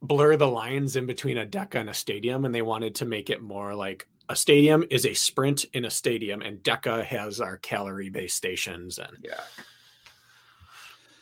blur 0.02 0.36
the 0.38 0.48
lines 0.48 0.96
in 0.96 1.06
between 1.06 1.38
a 1.38 1.46
DEKA 1.46 1.76
and 1.82 1.90
a 1.90 1.94
stadium, 1.94 2.46
and 2.46 2.54
they 2.56 2.62
wanted 2.62 2.96
to 2.96 3.06
make 3.06 3.30
it 3.30 3.42
more 3.42 3.76
like 3.76 4.08
a 4.30 4.36
stadium 4.36 4.84
is 4.90 5.06
a 5.06 5.14
sprint 5.14 5.66
in 5.74 5.86
a 5.86 5.90
stadium, 5.90 6.42
and 6.42 6.62
DEKA 6.64 7.04
has 7.06 7.42
our 7.42 7.58
calorie 7.58 8.10
based 8.10 8.36
stations. 8.38 9.00
And 9.00 9.18
Yeah. 9.24 9.40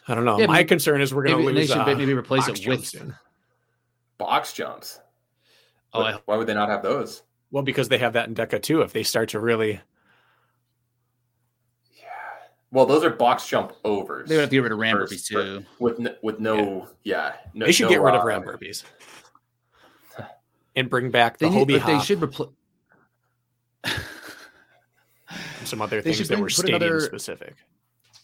I 0.08 0.16
don't 0.16 0.26
know. 0.26 0.40
Yeah, 0.40 0.48
My 0.48 0.54
maybe- 0.58 0.68
concern 0.70 1.02
is 1.02 1.14
we're 1.14 1.24
going 1.24 1.38
to 1.38 1.44
Maybe 1.44 1.54
they 1.54 1.60
lose. 1.62 1.70
should 1.70 1.78
uh, 1.80 1.86
maybe 1.86 2.14
replace 2.14 2.48
box 2.48 2.60
it 2.60 2.68
with. 2.68 2.78
jumps 2.80 2.90
soon. 2.90 3.16
Box 4.18 4.54
jumps. 4.54 5.00
Oh, 5.94 6.02
Why- 6.02 6.12
I, 6.14 6.20
why 6.26 6.38
would 6.38 6.48
they 6.48 6.54
not 6.54 6.70
have 6.70 6.82
those? 6.84 7.24
Well, 7.52 7.64
because 7.64 7.90
they 7.90 7.98
have 7.98 8.14
that 8.14 8.28
in 8.28 8.36
DEKA 8.36 8.62
too. 8.62 8.82
If 8.82 8.94
they 8.94 9.04
start 9.04 9.30
to 9.30 9.40
really, 9.40 9.72
Yeah. 9.74 9.80
Well, 12.72 12.86
those 12.86 13.04
are 13.04 13.10
box 13.10 13.48
jump 13.48 13.74
overs. 13.86 14.28
they 14.28 14.36
would 14.36 14.42
have 14.42 14.50
to 14.50 14.56
get 14.56 14.64
rid 14.64 14.72
of 14.74 14.78
ram 14.80 14.98
First, 14.98 15.14
burpees 15.14 15.28
too. 15.28 15.66
with 15.80 16.00
no, 16.00 16.14
with 16.22 16.40
no 16.40 16.88
yeah. 17.04 17.34
no, 17.54 17.66
they 17.66 17.72
should 17.72 17.84
no, 17.86 17.90
get 17.90 18.02
rid 18.02 18.14
of 18.16 18.22
uh, 18.22 18.26
ram 18.26 18.44
burpees 18.44 18.84
and 20.76 20.90
bring 20.90 21.10
back 21.10 21.38
They 21.38 21.48
the 21.50 21.56
need, 21.56 21.68
Hobie 21.70 21.86
they 21.86 22.00
should 22.00 22.22
replace. 22.22 22.50
some 25.64 25.82
other 25.82 26.02
things 26.02 26.20
that 26.20 26.28
bring- 26.30 26.42
were 26.42 26.50
stadium 26.50 26.82
another- 26.82 27.00
specific. 27.02 27.56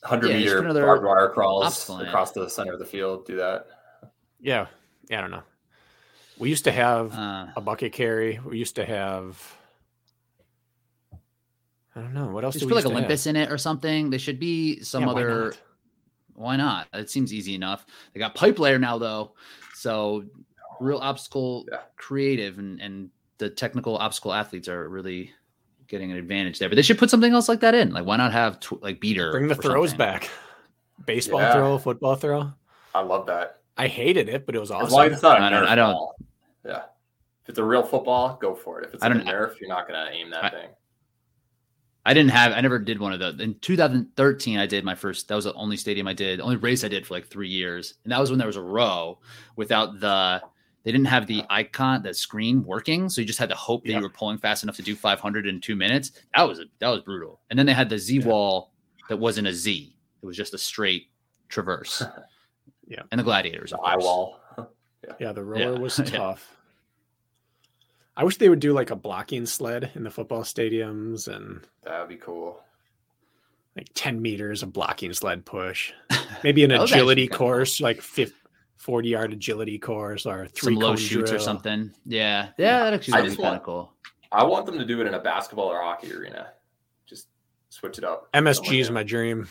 Hundred 0.03 0.31
Yeah, 0.31 0.33
just 0.39 0.45
meter 0.47 0.59
another 0.59 0.81
barbed 0.85 1.05
wire 1.05 1.29
crawls 1.29 1.63
obstacle 1.65 1.99
in 1.99 2.05
it. 2.05 2.09
across 2.09 2.31
the 2.33 2.49
center 2.49 2.73
of 2.73 2.79
the 2.79 2.85
field. 2.85 3.25
Do 3.25 3.37
that. 3.37 3.67
Yeah, 4.41 4.67
yeah, 5.09 5.19
I 5.19 5.21
don't 5.21 5.31
know. 5.31 5.43
We 6.37 6.49
used 6.49 6.65
to 6.65 6.73
have 6.73 7.13
Uh, 7.17 7.47
a 7.55 7.61
bucket 7.61 7.93
carry. 7.93 8.37
We 8.45 8.57
used 8.57 8.75
to 8.75 8.83
have. 8.85 9.41
I 11.95 12.01
don't 12.01 12.13
know 12.13 12.27
what 12.27 12.43
else. 12.43 12.55
they 12.55 12.59
do 12.59 12.65
should 12.65 12.67
we 12.67 12.71
put 12.71 12.75
like 12.75 12.83
used 12.85 12.93
have? 12.93 12.97
Olympus 13.03 13.25
in 13.27 13.35
it 13.35 13.51
or 13.51 13.57
something. 13.57 14.09
There 14.09 14.19
should 14.19 14.39
be 14.39 14.81
some 14.81 15.01
Yeah, 15.03 15.07
why 15.07 15.21
other. 15.21 15.43
not? 15.45 15.57
Why 16.35 16.55
not? 16.55 16.87
It 16.93 17.09
seems 17.09 17.31
easy 17.33 17.53
enough. 17.55 17.85
They 18.13 18.19
got 18.19 18.33
pipe 18.35 18.57
layer 18.59 18.79
now 18.79 18.97
though, 18.97 19.33
so 19.75 20.23
real 20.79 20.97
obstacle 20.97 21.65
Yeah. 21.71 21.81
creative 21.97 22.57
and 22.59 22.81
and 22.81 23.09
the 23.37 23.49
technical 23.49 23.97
obstacle 23.97 24.33
athletes 24.33 24.67
are 24.67 24.89
really 24.89 25.31
getting 25.87 26.11
an 26.11 26.17
advantage 26.17 26.57
there. 26.59 26.69
But 26.69 26.75
they 26.75 26.81
should 26.81 26.97
put 26.97 27.09
something 27.09 27.31
else 27.33 27.47
like 27.49 27.59
that 27.59 27.75
in. 27.75 27.91
Like 27.91 28.05
why 28.05 28.17
not 28.17 28.31
have 28.31 28.59
tw- 28.59 28.81
like 28.81 28.99
beater? 28.99 29.31
Bring 29.31 29.47
the 29.47 29.55
throws 29.55 29.89
something? 29.91 29.97
back. 30.05 30.29
Baseball 31.05 31.41
Yeah. 31.41 31.53
throw, 31.53 31.77
football 31.77 32.15
throw. 32.15 32.51
I 32.95 33.01
love 33.01 33.25
that. 33.27 33.59
I 33.77 33.87
hated 33.87 34.29
it, 34.29 34.45
but 34.45 34.55
it 34.55 34.59
was 34.59 34.69
As 34.71 34.75
long 34.75 34.83
as 34.85 34.93
awesome. 34.93 35.13
it's 35.13 35.21
not 35.23 35.41
a 35.41 35.43
I 35.43 35.49
don't- 35.49 35.67
I 35.67 35.75
don't- 35.75 36.15
Yeah. 36.65 36.83
If 37.43 37.49
it's 37.49 37.59
a 37.59 37.63
real 37.63 37.83
football, 37.83 38.37
go 38.39 38.55
for 38.55 38.79
it. 38.81 38.87
If 38.87 38.93
it's 38.93 39.03
I 39.03 39.07
like 39.09 39.17
a 39.21 39.23
don't- 39.25 39.27
Nerf, 39.33 39.59
you're 39.59 39.67
not 39.69 39.87
gonna 39.87 40.09
aim 40.11 40.29
that 40.29 40.45
I- 40.45 40.49
thing. 40.51 40.69
I 42.05 42.13
didn't 42.13 42.31
have. 42.31 42.51
I 42.51 42.59
never 42.61 42.79
did 42.79 42.99
one 42.99 43.13
of 43.13 43.19
those. 43.19 43.39
In 43.39 43.55
2013, 43.59 44.59
I 44.59 44.65
did 44.65 44.83
my 44.83 44.93
first. 44.95 45.27
That 45.29 45.35
was 45.35 45.45
the 45.45 45.53
only 45.53 45.77
stadium 45.77 46.07
I 46.07 46.13
did. 46.13 46.41
Only 46.41 46.57
race 46.57 46.83
I 46.83 46.89
did 46.89 47.07
for 47.07 47.13
like 47.13 47.27
three 47.27 47.47
years, 47.47 47.93
and 48.03 48.11
that 48.11 48.19
was 48.19 48.29
when 48.29 48.37
there 48.39 48.47
was 48.47 48.57
a 48.57 48.61
row 48.61 49.19
without 49.55 49.99
the. 49.99 50.41
They 50.83 50.91
didn't 50.91 51.07
have 51.07 51.27
the 51.27 51.43
icon, 51.49 52.03
the 52.03 52.13
screen 52.13 52.65
working, 52.65 53.07
so 53.07 53.21
you 53.21 53.27
just 53.27 53.39
had 53.39 53.47
to 53.47 53.55
hope 53.55 53.83
that 53.85 53.91
Yeah. 53.91 53.97
you 53.99 54.03
were 54.03 54.09
pulling 54.09 54.37
fast 54.37 54.63
enough 54.63 54.75
to 54.75 54.81
do 54.81 54.95
500 54.97 55.47
in 55.47 55.61
two 55.61 55.77
minutes. 55.77 56.11
That 56.35 56.43
was 56.43 56.59
that 56.79 56.89
was 56.89 56.99
brutal. 57.01 57.39
And 57.49 57.57
then 57.57 57.65
they 57.65 57.71
had 57.73 57.87
the 57.87 57.97
Z 57.97 58.19
wall 58.19 58.73
that 59.07 59.15
wasn't 59.15 59.47
a 59.47 59.53
Z; 59.53 59.95
it 60.21 60.25
was 60.25 60.35
just 60.35 60.53
a 60.53 60.57
straight 60.57 61.07
traverse. 61.49 62.03
Yeah. 62.85 63.03
and 63.11 63.17
the 63.19 63.23
gladiators. 63.23 63.69
The 63.71 63.77
of 63.77 63.85
eye 63.85 63.95
wall. 63.97 64.39
Yeah, 65.19 65.31
the 65.31 65.41
roller 65.43 65.63
Yeah. 65.73 65.79
was 65.79 65.95
tough. 66.05 66.49
I 68.15 68.23
wish 68.23 68.37
they 68.37 68.49
would 68.49 68.59
do 68.59 68.73
like 68.73 68.91
a 68.91 68.95
blocking 68.95 69.45
sled 69.45 69.91
in 69.95 70.03
the 70.03 70.11
football 70.11 70.43
stadiums 70.43 71.27
and 71.27 71.61
That'd 71.83 72.09
be 72.09 72.15
cool. 72.17 72.61
like 73.75 73.89
10 73.95 74.21
meters 74.21 74.61
of 74.61 74.71
blocking 74.71 75.13
sled 75.13 75.45
push. 75.45 75.91
Maybe 76.43 76.63
an 76.63 76.69
That 76.69 76.81
was 76.81 76.91
actually 76.91 77.01
agility 77.01 77.27
kinda 77.27 77.37
course, 77.37 77.81
like 77.81 78.01
50, 78.01 78.35
40 78.77 79.09
yard 79.09 79.33
agility 79.33 79.79
course 79.79 80.25
or 80.25 80.47
three 80.47 80.75
Some 80.75 80.81
low 80.81 80.87
cone 80.89 80.97
shoots 80.97 81.31
or 81.31 81.39
something. 81.39 81.91
Yeah, 82.05 82.49
yeah, 82.57 82.83
that 82.83 82.93
actually 82.93 83.15
I 83.15 83.21
would 83.21 83.31
be 83.31 83.37
kind 83.37 83.55
of 83.55 83.63
cool. 83.63 83.93
I 84.31 84.43
want 84.43 84.65
them 84.65 84.77
to 84.77 84.85
do 84.85 85.01
it 85.01 85.07
in 85.07 85.13
a 85.13 85.19
basketball 85.19 85.65
or 85.67 85.81
hockey 85.81 86.13
arena. 86.13 86.49
Just 87.05 87.27
switch 87.69 87.97
it 87.97 88.03
up. 88.03 88.31
MSG 88.33 88.79
is 88.79 88.91
my 88.91 89.03
dream. 89.03 89.47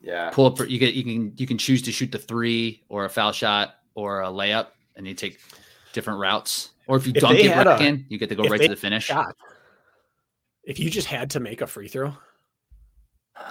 Yeah. 0.00 0.28
pull 0.28 0.44
up 0.44 0.58
you 0.68 0.78
get 0.78 0.92
you 0.92 1.02
can 1.02 1.32
you 1.38 1.46
can 1.46 1.56
choose 1.56 1.80
to 1.82 1.92
shoot 1.92 2.12
the 2.12 2.18
three 2.18 2.82
or 2.90 3.06
a 3.06 3.08
foul 3.08 3.32
shot 3.32 3.76
or 3.94 4.20
a 4.20 4.26
layup 4.26 4.66
and 4.96 5.06
you 5.06 5.14
take 5.14 5.40
different 5.94 6.20
routes 6.20 6.72
or 6.86 6.96
if 6.96 7.06
you 7.06 7.12
If 7.14 7.22
dunk 7.22 7.38
they 7.38 7.50
it 7.50 7.56
right 7.56 7.80
a- 7.80 7.84
in 7.84 8.06
you 8.08 8.18
get 8.18 8.28
to 8.28 8.34
go 8.34 8.44
right 8.44 8.60
to 8.60 8.68
the 8.68 8.76
finish 8.76 9.04
Shot. 9.04 9.34
If 10.64 10.78
you 10.78 10.88
just 10.90 11.06
had 11.08 11.30
to 11.30 11.40
make 11.40 11.60
a 11.60 11.66
free 11.66 11.88
throw, 11.88 12.14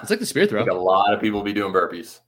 it's 0.01 0.09
like 0.09 0.19
the 0.19 0.25
spear 0.25 0.43
I 0.43 0.47
throw 0.47 0.59
think 0.65 0.71
a 0.71 0.79
lot 0.79 1.13
of 1.13 1.21
people 1.21 1.41
be 1.43 1.53
doing 1.53 1.73
burpees. 1.73 2.19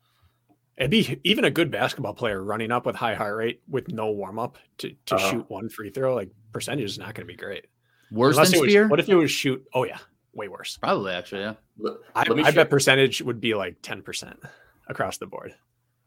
it'd 0.78 0.92
be 0.92 1.20
even 1.24 1.46
a 1.46 1.52
good 1.52 1.72
basketball 1.72 2.14
player 2.14 2.44
running 2.44 2.72
up 2.72 2.86
with 2.86 2.96
high 2.96 3.16
heart 3.16 3.36
rate 3.38 3.62
with 3.68 3.88
no 3.90 4.12
warm 4.12 4.38
up 4.40 4.58
to, 4.80 4.90
to 5.08 5.16
Uh-huh. 5.16 5.32
shoot 5.32 5.50
one 5.50 5.70
free 5.70 5.90
throw. 5.90 6.14
Like 6.16 6.30
percentage 6.52 6.86
is 6.86 6.98
not 7.00 7.16
going 7.16 7.28
to 7.28 7.34
be 7.34 7.38
great. 7.38 7.66
worse 8.12 8.36
Unless 8.36 8.52
than 8.52 8.58
it 8.60 8.62
was- 8.62 8.72
spear 8.72 8.88
what 8.88 9.00
if 9.00 9.10
it 9.10 9.16
was 9.16 9.32
shoot? 9.32 9.66
Oh 9.74 9.84
yeah, 9.86 10.00
way 10.34 10.48
worse. 10.48 10.78
probably 10.78 11.14
actually 11.14 11.42
yeah 11.42 11.54
Let, 11.78 11.94
I, 12.16 12.24
let 12.30 12.46
I 12.46 12.52
bet 12.52 12.70
percentage 12.70 13.22
would 13.22 13.40
be 13.42 13.56
like 13.56 13.78
ten 13.82 14.02
percent 14.04 14.40
across 14.88 15.18
the 15.18 15.26
board. 15.26 15.56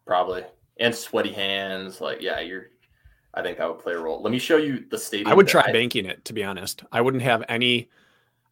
probably 0.07 0.45
and 0.81 0.95
sweaty 0.95 1.33
hands. 1.33 2.01
Like, 2.01 2.23
yeah, 2.23 2.39
you're. 2.39 2.67
I 3.35 3.43
think 3.43 3.59
that 3.59 3.69
would 3.69 3.79
play 3.79 3.93
a 3.95 3.99
role. 3.99 4.21
Let 4.23 4.33
me 4.33 4.39
show 4.39 4.57
you 4.57 4.85
the 4.91 4.99
stadium. 4.99 5.29
I 5.29 5.35
would 5.35 5.47
that 5.47 5.51
try 5.51 5.73
banking 5.73 6.07
it 6.07 6.25
to 6.27 6.33
be 6.33 6.43
honest. 6.43 6.83
I 6.93 7.01
wouldn't 7.01 7.23
have 7.23 7.45
any. 7.49 7.89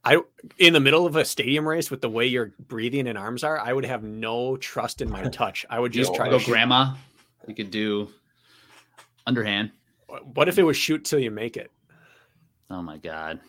I 0.04 0.18
in 0.58 0.72
the 0.72 0.80
middle 0.80 1.06
of 1.06 1.16
a 1.16 1.24
stadium 1.24 1.66
race 1.66 1.90
with 1.90 2.00
the 2.00 2.08
way 2.10 2.26
your 2.26 2.52
breathing 2.68 3.08
and 3.08 3.18
arms 3.18 3.42
are, 3.42 3.58
I 3.58 3.72
would 3.72 3.84
have 3.84 4.04
no 4.04 4.56
trust 4.56 5.00
in 5.02 5.10
my 5.10 5.24
touch. 5.30 5.66
I 5.68 5.80
would 5.80 5.92
just 5.92 6.14
try 6.14 6.26
go 6.28 6.38
to 6.38 6.44
shoot. 6.44 6.50
grandma 6.52 6.94
you 7.48 7.54
could 7.54 7.70
do 7.72 8.08
underhand 9.26 9.70
What 10.34 10.48
if 10.48 10.58
it 10.58 10.62
was 10.62 10.76
shoot 10.76 11.04
till 11.04 11.18
you 11.18 11.30
make 11.30 11.56
it? 11.56 11.70
oh 12.70 12.82
my 12.82 12.98
god 12.98 13.40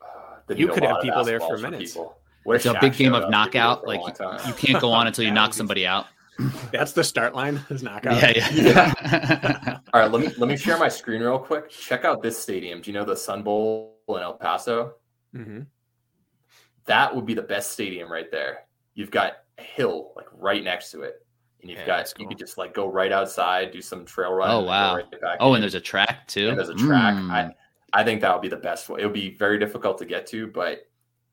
Uh, 0.00 0.54
You 0.54 0.68
could 0.68 0.82
have 0.84 1.00
people 1.02 1.24
there 1.24 1.40
for 1.40 1.56
basketballs 1.56 1.62
minutes. 1.62 1.92
people. 1.92 2.16
What 2.44 2.56
it's 2.56 2.66
a 2.66 2.76
big 2.80 2.94
game 2.94 3.12
of 3.14 3.22
up? 3.24 3.24
He'd 3.24 3.26
be 3.26 3.30
there 3.30 3.30
knockout 3.30 3.86
like 3.86 4.20
long 4.20 4.38
you 4.46 4.52
can't 4.54 4.80
go 4.80 4.92
on 4.92 5.06
until 5.08 5.24
you 5.24 5.30
knock 5.38 5.54
somebody 5.54 5.86
out 5.86 6.06
That's 6.72 6.92
the 6.92 7.04
start 7.04 7.34
line. 7.34 7.60
Is 7.70 7.82
knockout. 7.82 8.20
yeah 8.20 8.48
yeah 8.50 9.78
All 9.92 10.00
right, 10.00 10.10
let 10.10 10.20
me 10.20 10.32
let 10.38 10.48
me 10.48 10.56
share 10.56 10.78
my 10.78 10.88
screen 10.88 11.20
real 11.22 11.38
quick. 11.38 11.68
Check 11.70 12.04
out 12.04 12.22
this 12.22 12.38
stadium. 12.38 12.80
Do 12.80 12.90
you 12.90 12.94
know 12.98 13.04
the 13.04 13.16
Sun 13.16 13.42
Bowl 13.42 13.96
in 14.08 14.16
El 14.20 14.34
Paso? 14.34 14.94
Mhm. 15.34 15.66
That 16.86 17.14
would 17.14 17.26
be 17.26 17.34
the 17.34 17.42
best 17.42 17.72
stadium 17.72 18.10
right 18.10 18.30
there. 18.30 18.64
You've 18.94 19.10
got 19.10 19.34
a 19.58 19.62
hill 19.62 20.12
like 20.16 20.26
right 20.32 20.62
next 20.64 20.90
to 20.92 21.02
it, 21.02 21.24
and 21.60 21.70
you've 21.70 21.80
Yeah, 21.80 21.86
got 21.86 21.96
that's 21.98 22.14
you 22.18 22.24
cool. 22.24 22.28
could 22.28 22.38
just 22.38 22.58
like 22.58 22.74
go 22.74 22.90
right 22.90 23.12
outside, 23.12 23.70
do 23.70 23.80
some 23.82 24.04
trail 24.04 24.32
run. 24.32 24.50
Oh, 24.50 24.58
and 24.58 24.66
wow. 24.66 24.96
right 24.96 25.10
back 25.20 25.36
oh 25.40 25.50
in. 25.50 25.56
and 25.56 25.62
there's 25.62 25.74
a 25.74 25.80
track 25.80 26.26
too 26.26 26.48
And 26.48 26.58
there's 26.58 26.68
a 26.70 26.74
track. 26.74 27.14
Mm. 27.14 27.30
I 27.30 27.54
I 27.92 28.04
think 28.04 28.20
that 28.20 28.32
would 28.32 28.42
be 28.42 28.48
the 28.48 28.56
best 28.56 28.88
way. 28.88 29.00
It 29.02 29.04
would 29.04 29.12
be 29.14 29.36
very 29.36 29.58
difficult 29.58 29.98
to 29.98 30.04
get 30.04 30.26
to, 30.28 30.46
but 30.46 30.88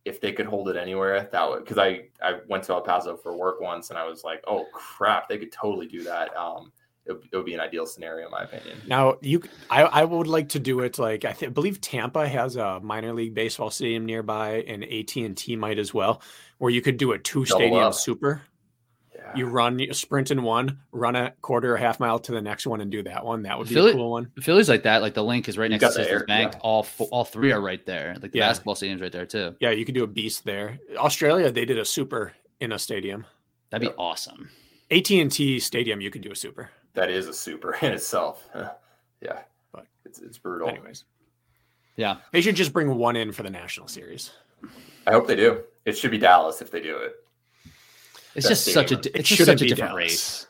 if 0.07 0.19
they 0.21 0.31
could 0.31 0.45
hold 0.45 0.69
it 0.69 0.75
anywhere, 0.75 1.29
that 1.31 1.49
would 1.49 1.59
because 1.63 1.77
I 1.77 1.89
I 2.21 2.39
went 2.47 2.63
to 2.65 2.73
El 2.73 2.81
Paso 2.81 3.15
for 3.17 3.35
work 3.35 3.59
once, 3.61 3.89
and 3.89 3.99
I 3.99 4.05
was 4.07 4.23
like, 4.23 4.43
oh 4.47 4.65
crap, 4.73 5.27
they 5.29 5.37
could 5.37 5.51
totally 5.51 5.87
do 5.87 6.03
that. 6.03 6.35
Um, 6.35 6.71
it, 7.05 7.13
would- 7.13 7.27
it 7.31 7.35
would 7.37 7.45
be 7.45 7.53
an 7.53 7.59
ideal 7.61 7.85
scenario 7.85 8.25
in 8.25 8.31
my 8.31 8.43
opinion. 8.43 8.77
Now 8.87 9.15
you, 9.21 9.41
I, 9.69 9.83
I 9.83 10.03
would 10.03 10.27
like 10.27 10.49
to 10.49 10.59
do 10.59 10.79
it 10.81 10.99
like 10.99 11.23
I 11.25 11.31
th- 11.33 11.53
believe 11.53 11.79
Tampa 11.79 12.27
has 12.27 12.55
a 12.57 12.79
minor 12.81 13.13
league 13.13 13.33
baseball 13.33 13.69
stadium 13.71 14.05
nearby, 14.05 14.63
and 14.67 14.83
AT 14.83 15.15
and 15.17 15.35
T 15.37 15.55
might 15.55 15.79
as 15.79 15.93
well, 15.93 16.21
where 16.57 16.71
you 16.71 16.81
could 16.81 16.97
do 16.97 17.11
a 17.13 17.19
two 17.19 17.45
Double 17.45 17.59
stadium 17.59 17.83
up. 17.83 17.93
super. 17.93 18.41
Yeah. 19.33 19.37
You 19.37 19.45
run 19.47 19.79
you 19.79 19.93
sprint 19.93 20.31
in 20.31 20.43
one, 20.43 20.79
run 20.91 21.15
a 21.15 21.31
quarter 21.41 21.73
or 21.73 21.77
half 21.77 21.99
mile 21.99 22.19
to 22.19 22.31
the 22.31 22.41
next 22.41 22.65
one, 22.67 22.81
and 22.81 22.91
do 22.91 23.03
that 23.03 23.25
one. 23.25 23.43
That 23.43 23.57
would 23.57 23.67
be 23.67 23.73
Philly- 23.75 23.91
a 23.91 23.95
cool 23.95 24.11
one. 24.11 24.31
Philly's 24.41 24.69
like 24.69 24.83
that. 24.83 25.01
Like 25.01 25.13
the 25.13 25.23
link 25.23 25.47
is 25.49 25.57
right 25.57 25.69
You've 25.71 25.81
next 25.81 25.95
to 25.95 25.99
the 25.99 26.05
Citizens 26.05 26.21
air- 26.21 26.27
Bank. 26.27 26.53
yeah. 26.53 26.59
All 26.61 26.83
fo- 26.83 27.05
all 27.05 27.25
three 27.25 27.51
are 27.51 27.61
right 27.61 27.85
there. 27.85 28.15
Like 28.21 28.31
the 28.31 28.37
Yeah. 28.39 28.47
basketball 28.49 28.75
stadium's 28.75 29.01
right 29.01 29.11
there 29.11 29.25
too. 29.25 29.55
Yeah, 29.59 29.71
you 29.71 29.85
could 29.85 29.95
do 29.95 30.03
a 30.03 30.07
beast 30.07 30.45
there. 30.45 30.79
Australia, 30.97 31.51
they 31.51 31.65
did 31.65 31.77
a 31.77 31.85
super 31.85 32.33
in 32.59 32.71
a 32.71 32.79
stadium. 32.79 33.25
That'd 33.69 33.81
be 33.81 33.87
Yep. 33.87 33.95
awesome. 33.99 34.49
AT 34.91 35.19
and 35.21 35.31
T 35.31 35.59
Stadium, 35.59 35.99
you 36.01 36.09
could 36.09 36.21
do 36.21 36.31
a 36.31 36.35
super. 36.35 36.69
that 36.93 37.09
is 37.11 37.27
a 37.27 37.33
super 37.33 37.75
in 37.81 37.93
itself. 37.93 38.47
yeah, 39.21 39.39
But- 39.71 39.85
it's 40.05 40.19
it's 40.19 40.37
brutal. 40.37 40.69
Anyways, 40.69 41.03
Yeah. 41.95 42.17
they 42.31 42.41
should 42.41 42.55
just 42.55 42.73
bring 42.73 42.95
one 42.95 43.15
in 43.15 43.31
for 43.31 43.43
the 43.43 43.49
national 43.49 43.87
series. 43.87 44.31
I 45.05 45.11
hope 45.11 45.27
they 45.27 45.35
do. 45.35 45.61
It 45.85 45.97
should 45.97 46.11
be 46.11 46.17
Dallas 46.17 46.61
if 46.61 46.71
they 46.71 46.81
do 46.81 46.97
it. 46.97 47.15
It's 48.37 48.47
Best 48.47 48.65
just 48.65 48.73
such 48.73 48.91
a 48.91 48.95
stadium. 48.97 49.19
it's 49.19 49.29
just 49.29 49.45
such 49.45 49.61
a 49.61 49.65
different 49.67 49.89
Dallas. 49.91 49.95
race. 49.95 50.47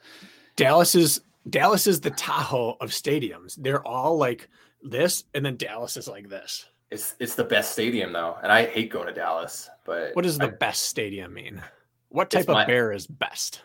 Dallas 0.57 0.93
is 0.95 1.21
Dallas 1.49 1.87
is 1.87 2.01
the 2.01 2.11
Tahoe 2.11 2.75
of 2.81 2.89
stadiums. 2.91 3.55
They're 3.57 3.85
all 3.87 4.17
like 4.17 4.49
this, 4.83 5.23
and 5.33 5.45
then 5.45 5.55
Dallas 5.57 5.97
is 5.97 6.07
like 6.07 6.27
this. 6.29 6.65
It's 6.91 7.15
it's 7.19 7.35
the 7.35 7.43
best 7.45 7.71
stadium 7.71 8.11
though, 8.13 8.37
and 8.43 8.51
I 8.51 8.65
hate 8.65 8.91
going 8.91 9.07
to 9.07 9.13
Dallas. 9.13 9.69
But 9.85 10.11
What 10.15 10.23
does 10.23 10.37
the 10.37 10.47
I- 10.47 10.51
best 10.51 10.83
stadium 10.83 11.33
mean? 11.33 11.61
What 12.09 12.29
type 12.29 12.43
of 12.49 12.55
my- 12.55 12.65
bear 12.65 12.91
is 12.91 13.07
best? 13.07 13.61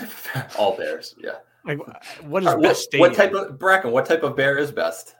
Of, 0.00 0.28
all 0.58 0.76
bears? 0.76 1.14
Yeah. 1.18 1.36
Like, 1.66 1.78
uh, 1.86 1.92
what 2.22 2.42
is 2.42 2.48
All 2.48 2.54
right, 2.56 2.62
best 2.62 2.88
what, 2.98 3.10
stadium? 3.10 3.10
what 3.10 3.16
type 3.16 3.32
of 3.52 3.58
Brakken? 3.58 3.90
What 3.92 4.06
type 4.06 4.22
of 4.22 4.36
bear 4.36 4.58
is 4.58 4.70
best? 4.72 5.14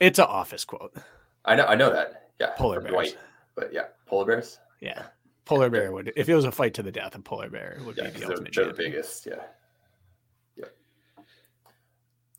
It's 0.00 0.18
an 0.18 0.26
office 0.26 0.64
quote. 0.64 0.94
I 1.44 1.54
know 1.56 1.64
I 1.66 1.74
know 1.74 1.90
that. 1.92 2.30
Yeah, 2.40 2.50
Polar 2.56 2.80
bears. 2.80 2.92
Dwight. 2.92 3.16
But 3.54 3.72
yeah, 3.72 3.84
polar 4.06 4.24
bears. 4.26 4.58
Yeah, 4.80 5.02
polar 5.44 5.70
bear 5.70 5.92
would. 5.92 6.12
If 6.16 6.28
it 6.28 6.34
was 6.34 6.44
a 6.44 6.52
fight 6.52 6.74
to 6.74 6.82
the 6.82 6.92
death, 6.92 7.14
a 7.14 7.18
polar 7.20 7.50
bear 7.50 7.78
would 7.84 7.96
Yeah, 7.96 8.04
be 8.04 8.10
'cause 8.12 8.20
the 8.20 8.26
they're, 8.28 8.64
they're 8.64 8.72
the 8.72 8.74
biggest. 8.76 9.26
Yeah. 9.26 9.34
Yeah. 10.56 10.64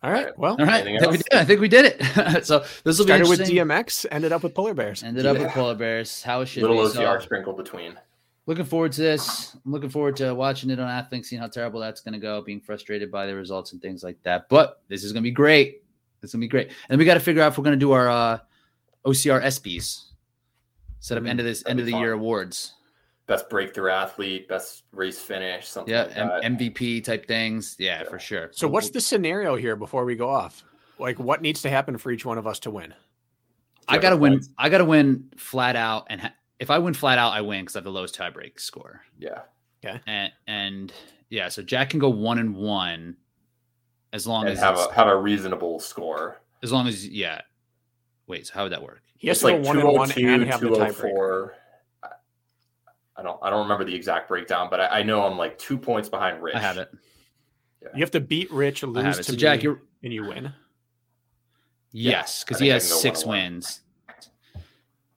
All 0.04 0.12
right. 0.12 0.26
Right. 0.28 0.38
Well, 0.40 0.56
All 0.60 0.66
right, 0.66 0.82
I 0.82 1.00
think, 1.00 1.12
we 1.12 1.18
did. 1.18 1.34
I 1.34 1.46
think 1.46 1.62
we 1.62 1.68
did 1.68 1.86
it. 1.86 2.46
so 2.46 2.60
this 2.84 2.98
will 3.00 3.06
be 3.06 3.12
started 3.14 3.28
with. 3.30 3.40
DMX, 3.42 4.06
ended 4.12 4.32
up 4.32 4.44
with 4.44 4.54
polar 4.54 4.74
bears. 4.74 5.04
Ended 5.04 5.26
up 5.26 5.38
with 5.38 5.50
polar 5.52 5.76
bears. 5.76 6.22
How 6.24 6.42
it 6.42 6.48
should 6.48 6.62
Little 6.64 6.78
be. 6.78 6.84
OCR 6.98 7.20
So, 7.20 7.26
sprinkled 7.26 7.58
between. 7.58 7.96
looking 8.46 8.66
forward 8.66 8.92
to 8.94 9.02
this. 9.02 9.56
I'm 9.66 9.72
looking 9.72 9.90
forward 9.90 10.16
to 10.18 10.34
watching 10.36 10.70
it 10.70 10.80
on 10.80 10.88
Athlink, 10.88 11.26
seeing 11.26 11.42
how 11.42 11.48
terrible 11.48 11.80
that's 11.80 12.02
going 12.02 12.14
to 12.14 12.20
go, 12.20 12.42
being 12.42 12.62
frustrated 12.62 13.12
by 13.12 13.26
the 13.26 13.36
results 13.36 13.72
and 13.74 13.82
things 13.82 14.04
like 14.04 14.22
that. 14.24 14.48
But 14.50 14.82
this 14.88 15.04
is 15.04 15.12
going 15.12 15.24
to 15.24 15.28
be 15.28 15.32
great. 15.34 15.82
It's 16.22 16.34
going 16.34 16.42
to 16.42 16.46
be 16.46 16.50
great. 16.50 16.72
And 16.90 16.98
we 17.00 17.06
got 17.06 17.16
to 17.16 17.20
figure 17.20 17.42
out 17.42 17.52
if 17.52 17.58
we're 17.58 17.64
going 17.64 17.78
to 17.80 17.84
do 17.84 17.92
our 17.92 18.10
uh, 18.10 18.40
OCR 19.06 19.42
SBs. 19.44 20.04
Set 21.00 21.18
up 21.20 21.24
Mhm. 21.24 21.30
end 21.30 21.40
of 21.40 21.46
this 21.46 21.60
That'd 21.62 21.72
end 21.72 21.80
of 21.82 21.86
the 21.86 21.92
fun. 21.92 22.02
year 22.02 22.14
awards. 22.14 22.74
Best 23.28 23.50
breakthrough 23.50 23.90
athlete, 23.92 24.48
best 24.48 24.84
race 24.92 25.20
finish, 25.20 25.68
something 25.68 25.92
Yeah, 25.94 26.04
like 26.04 26.44
M- 26.46 26.58
MVP 26.58 27.04
type 27.04 27.28
things. 27.28 27.76
Yeah, 27.80 28.04
Yeah. 28.04 28.10
for 28.10 28.20
sure. 28.20 28.50
So, 28.54 28.68
what's 28.68 28.92
the 28.92 29.02
scenario 29.02 29.56
here 29.56 29.76
before 29.76 30.06
we 30.06 30.16
go 30.16 30.30
off? 30.30 30.64
Like, 31.00 31.18
what 31.20 31.42
needs 31.42 31.62
to 31.64 31.70
happen 31.70 31.98
for 31.98 32.12
each 32.12 32.24
one 32.26 32.38
of 32.38 32.46
us 32.46 32.60
to 32.60 32.72
win? 32.72 32.94
I 33.88 33.98
got 33.98 34.12
to 34.12 34.18
win. 34.18 34.34
points. 34.34 34.50
I 34.58 34.70
got 34.70 34.78
to 34.80 34.86
win 34.86 35.30
flat 35.38 35.76
out. 35.76 36.06
And 36.10 36.22
ha- 36.22 36.34
if 36.60 36.70
I 36.70 36.78
win 36.80 36.94
flat 36.94 37.18
out, 37.18 37.34
I 37.34 37.42
win 37.42 37.62
because 37.66 37.76
I 37.76 37.80
have 37.80 37.84
the 37.84 37.92
lowest 37.92 38.16
tiebreak 38.18 38.60
score. 38.60 39.02
yeah. 39.20 39.42
And 40.08 40.32
and 40.48 40.94
yeah, 41.30 41.50
so 41.50 41.62
Jack 41.62 41.92
can 41.92 42.00
go 42.00 42.10
one 42.10 42.40
and 42.40 42.56
one 42.56 43.18
as 44.14 44.26
long 44.26 44.44
And 44.46 44.54
as 44.54 44.60
have 44.60 44.74
it's- 44.76 44.88
a 44.90 44.94
have 44.94 45.08
a 45.08 45.16
reasonable 45.16 45.80
score. 45.80 46.42
as 46.64 46.72
long 46.72 46.88
as 46.88 47.08
yeah. 47.08 47.42
Wait, 48.26 48.48
so 48.48 48.54
how 48.56 48.64
would 48.64 48.72
that 48.72 48.82
work? 48.82 49.04
He 49.18 49.28
has 49.28 49.38
It's 49.38 49.42
to 49.42 49.48
like 49.54 49.62
go 49.62 49.68
one 49.68 49.78
and 49.80 49.88
one 49.88 50.12
and 50.12 50.44
have 50.46 50.62
the 50.62 50.70
tiebreaker. 50.70 51.52
204. 53.18 53.18
I- 53.18 53.22
I 53.22 53.24
don't 53.24 53.40
I 53.42 53.50
don't 53.50 53.64
remember 53.64 53.86
the 53.86 53.96
exact 53.96 54.28
breakdown, 54.28 54.68
but 54.70 54.80
I, 54.80 55.00
I 55.00 55.04
know 55.04 55.24
I'm 55.24 55.38
like 55.38 55.58
two 55.58 55.78
points 55.78 56.10
behind 56.10 56.42
Rich. 56.44 56.56
I 56.56 56.60
have 56.60 56.78
it. 56.78 56.92
You 57.94 58.02
have 58.02 58.12
to 58.12 58.20
beat 58.20 58.52
Rich, 58.52 58.84
lose 58.84 59.18
to. 59.18 59.24
So 59.24 59.32
me, 59.34 59.38
Jack, 59.38 59.64
you're 59.64 59.80
and 60.04 60.12
you 60.12 60.26
win. 60.26 60.52
yes, 61.92 62.44
because 62.44 62.58
think 62.58 62.66
he 62.66 62.70
has 62.72 62.84
six 63.02 63.26
one 63.26 63.38
and 63.38 63.44
one. 63.44 63.54
wins. 63.54 63.82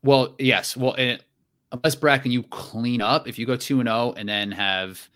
Well, 0.02 0.34
yes. 0.38 0.76
Well, 0.76 0.94
it, 0.94 1.24
unless 1.72 1.96
Brakken, 1.96 2.30
you 2.30 2.42
clean 2.44 3.00
up. 3.00 3.26
If 3.26 3.38
you 3.38 3.46
go 3.46 3.56
two 3.56 3.80
and 3.80 3.88
zero 3.88 4.12
and 4.16 4.28
then 4.28 4.52
have 4.52 5.08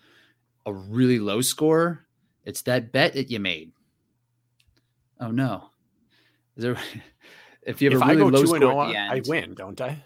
a 0.65 0.73
really 0.73 1.19
low 1.19 1.41
score, 1.41 2.05
it's 2.43 2.63
that 2.63 2.91
bet 2.91 3.13
that 3.13 3.29
you 3.29 3.39
made. 3.39 3.71
Oh 5.19 5.31
no! 5.31 5.69
Is 6.57 6.63
there? 6.63 6.77
If 7.65 7.81
you 7.81 7.89
have 7.91 7.95
If 7.95 8.01
a 8.01 8.05
I 8.05 8.09
really 8.09 8.19
go 8.19 8.25
low 8.25 8.31
two 8.31 8.39
and 8.39 8.47
score 8.49 8.59
zero, 8.59 8.81
at 8.81 8.89
oh, 8.89 8.91
the 8.91 8.97
I 8.97 9.21
win, 9.25 9.53
don't 9.53 9.79
I? 9.79 10.03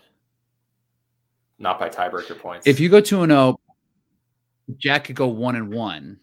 Not 1.59 1.79
by 1.79 1.89
tiebreaker 1.89 2.37
points. 2.39 2.67
If 2.67 2.79
you 2.79 2.89
go 2.89 3.01
two 3.01 3.23
and 3.23 3.31
zero, 3.31 3.59
Jack 4.77 5.05
could 5.05 5.15
go 5.15 5.27
one 5.27 5.55
and 5.55 5.73
one 5.73 6.19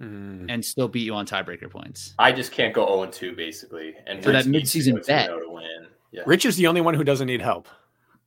Mm. 0.00 0.46
and 0.48 0.64
still 0.64 0.86
beat 0.86 1.00
you 1.04 1.14
on 1.14 1.26
tiebreaker 1.26 1.68
points. 1.68 2.14
I 2.20 2.30
just 2.30 2.52
can't 2.52 2.72
go 2.72 2.86
0 2.86 3.02
and 3.02 3.12
2 3.12 3.34
basically. 3.34 3.96
And 4.06 4.22
For 4.22 4.30
that 4.30 4.44
Rich 4.44 4.46
needs 4.46 4.72
to 4.72 4.78
midseason 4.78 4.92
go 4.92 4.98
2-0 5.00 5.06
bet. 5.08 5.26
to 5.28 5.50
win. 5.50 5.86
Yeah. 6.12 6.22
Rich 6.24 6.44
is 6.46 6.56
the 6.56 6.68
only 6.68 6.80
one 6.80 6.94
who 6.94 7.02
doesn't 7.02 7.26
need 7.26 7.40
help. 7.42 7.66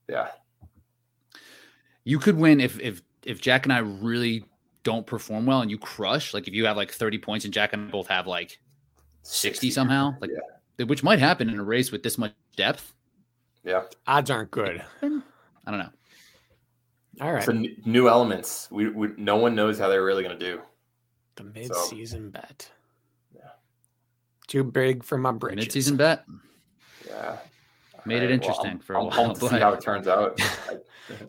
Yeah. 0.09 0.31
You 2.03 2.19
could 2.19 2.35
win 2.35 2.59
if 2.59 2.77
if 2.81 3.01
if 3.23 3.39
Jack 3.39 3.65
and 3.65 3.71
I 3.71 3.77
really 3.79 4.43
don't 4.83 5.07
perform 5.07 5.45
well 5.45 5.61
and 5.61 5.71
you 5.71 5.77
crush. 5.77 6.33
Like 6.33 6.49
if 6.49 6.53
you 6.53 6.65
have 6.65 6.75
like 6.75 6.91
thirty 6.91 7.17
points 7.17 7.45
and 7.45 7.53
Jack 7.53 7.71
and 7.71 7.87
I 7.87 7.89
both 7.89 8.07
have 8.07 8.27
like 8.27 8.59
sixty 9.21 9.71
somehow, 9.71 10.15
like 10.19 10.31
which 10.87 11.03
might 11.03 11.19
happen 11.19 11.49
in 11.49 11.57
a 11.57 11.63
race 11.63 11.89
with 11.89 12.03
this 12.03 12.17
much 12.17 12.33
depth. 12.57 12.93
Yeah. 13.63 13.83
Odds 14.07 14.29
aren't 14.29 14.51
good. 14.51 14.83
I 15.65 15.71
don't 15.71 15.79
know. 15.79 15.89
All 17.21 17.33
right. 17.33 17.43
So 17.43 17.51
n- 17.51 17.75
new 17.85 18.07
elements. 18.07 18.67
We, 18.71 18.89
we 18.89 19.09
no 19.17 19.35
one 19.35 19.55
knows 19.55 19.77
how 19.77 19.89
they're 19.89 20.03
really 20.03 20.23
going 20.23 20.37
to 20.37 20.45
do. 20.45 20.61
The 21.35 21.43
mid-season 21.43 22.29
bet. 22.31 22.69
Yeah. 23.33 23.41
Too 24.47 24.63
big 24.63 25.03
for 25.03 25.17
my 25.17 25.31
britches. 25.31 25.65
Mid-season 25.65 25.97
bet. 25.97 26.25
Yeah. 27.07 27.37
Made 28.05 28.15
it 28.17 28.25
Alright, 28.25 28.31
interesting 28.31 28.71
I'm, 28.71 28.79
for 28.79 28.93
a 28.95 28.99
I'm 28.99 29.05
while, 29.07 29.35
to 29.35 29.49
see 29.49 29.59
how 29.59 29.73
it 29.73 29.81
turns 29.81 30.07
out. 30.07 30.39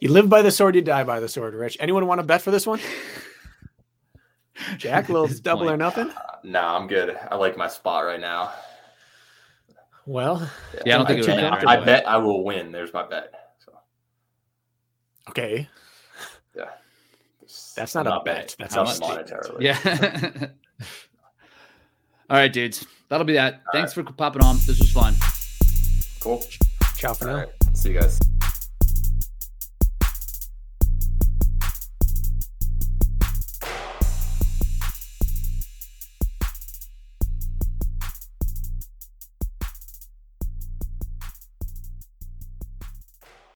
You 0.01 0.13
live 0.13 0.29
by 0.29 0.43
the 0.43 0.51
sword, 0.51 0.77
you 0.77 0.83
die 0.83 1.03
by 1.03 1.19
the 1.19 1.29
sword, 1.29 1.55
Rich. 1.55 1.77
Anyone 1.81 2.07
want 2.07 2.21
to 2.21 2.27
bet 2.27 2.41
for 2.41 2.53
this 2.53 2.67
one? 2.67 2.79
Jack, 4.77 5.09
little 5.09 5.27
His 5.27 5.41
double 5.41 5.69
or 5.69 5.77
nothing? 5.77 6.09
uh, 6.11 6.37
nah, 6.45 6.79
I'm 6.79 6.87
good. 6.87 7.19
I 7.31 7.35
like 7.35 7.57
my 7.57 7.67
spot 7.67 8.05
right 8.05 8.21
now. 8.21 8.53
Well, 10.07 10.49
Yeah, 10.87 10.95
I 10.95 10.99
don't 10.99 11.07
think 11.07 11.19
it 11.21 11.27
would 11.29 11.37
matter. 11.37 11.69
I, 11.69 11.85
bet 11.85 12.07
I 12.07 12.17
will 12.19 12.45
win. 12.45 12.71
There's 12.71 12.93
my 12.93 13.05
bet. 13.07 13.42
So 15.27 15.31
okay. 15.31 15.69
yeah. 16.57 16.65
That's 17.77 17.95
not 17.95 18.07
a 18.07 18.21
bet. 18.25 18.57
That's 18.59 18.75
a 18.75 18.79
not 18.79 18.89
statement. 18.89 19.29
monetarily. 19.29 19.61
Yeah. 19.61 20.47
All 22.31 22.37
right, 22.39 22.53
dudes. 22.53 22.87
That'll 23.09 23.27
be 23.27 23.35
that. 23.35 23.63
Thanks 23.73 23.93
for 23.93 24.03
popping 24.03 24.43
on. 24.43 24.57
This 24.67 24.79
was 24.79 24.91
fun. 24.91 25.15
Cool. 26.21 26.43
Ciao 26.97 27.15
for 27.15 27.29
All 27.29 27.37
now. 27.37 27.41
right. 27.41 27.49
See 27.75 27.93
you 27.93 28.01
guys. 28.01 28.19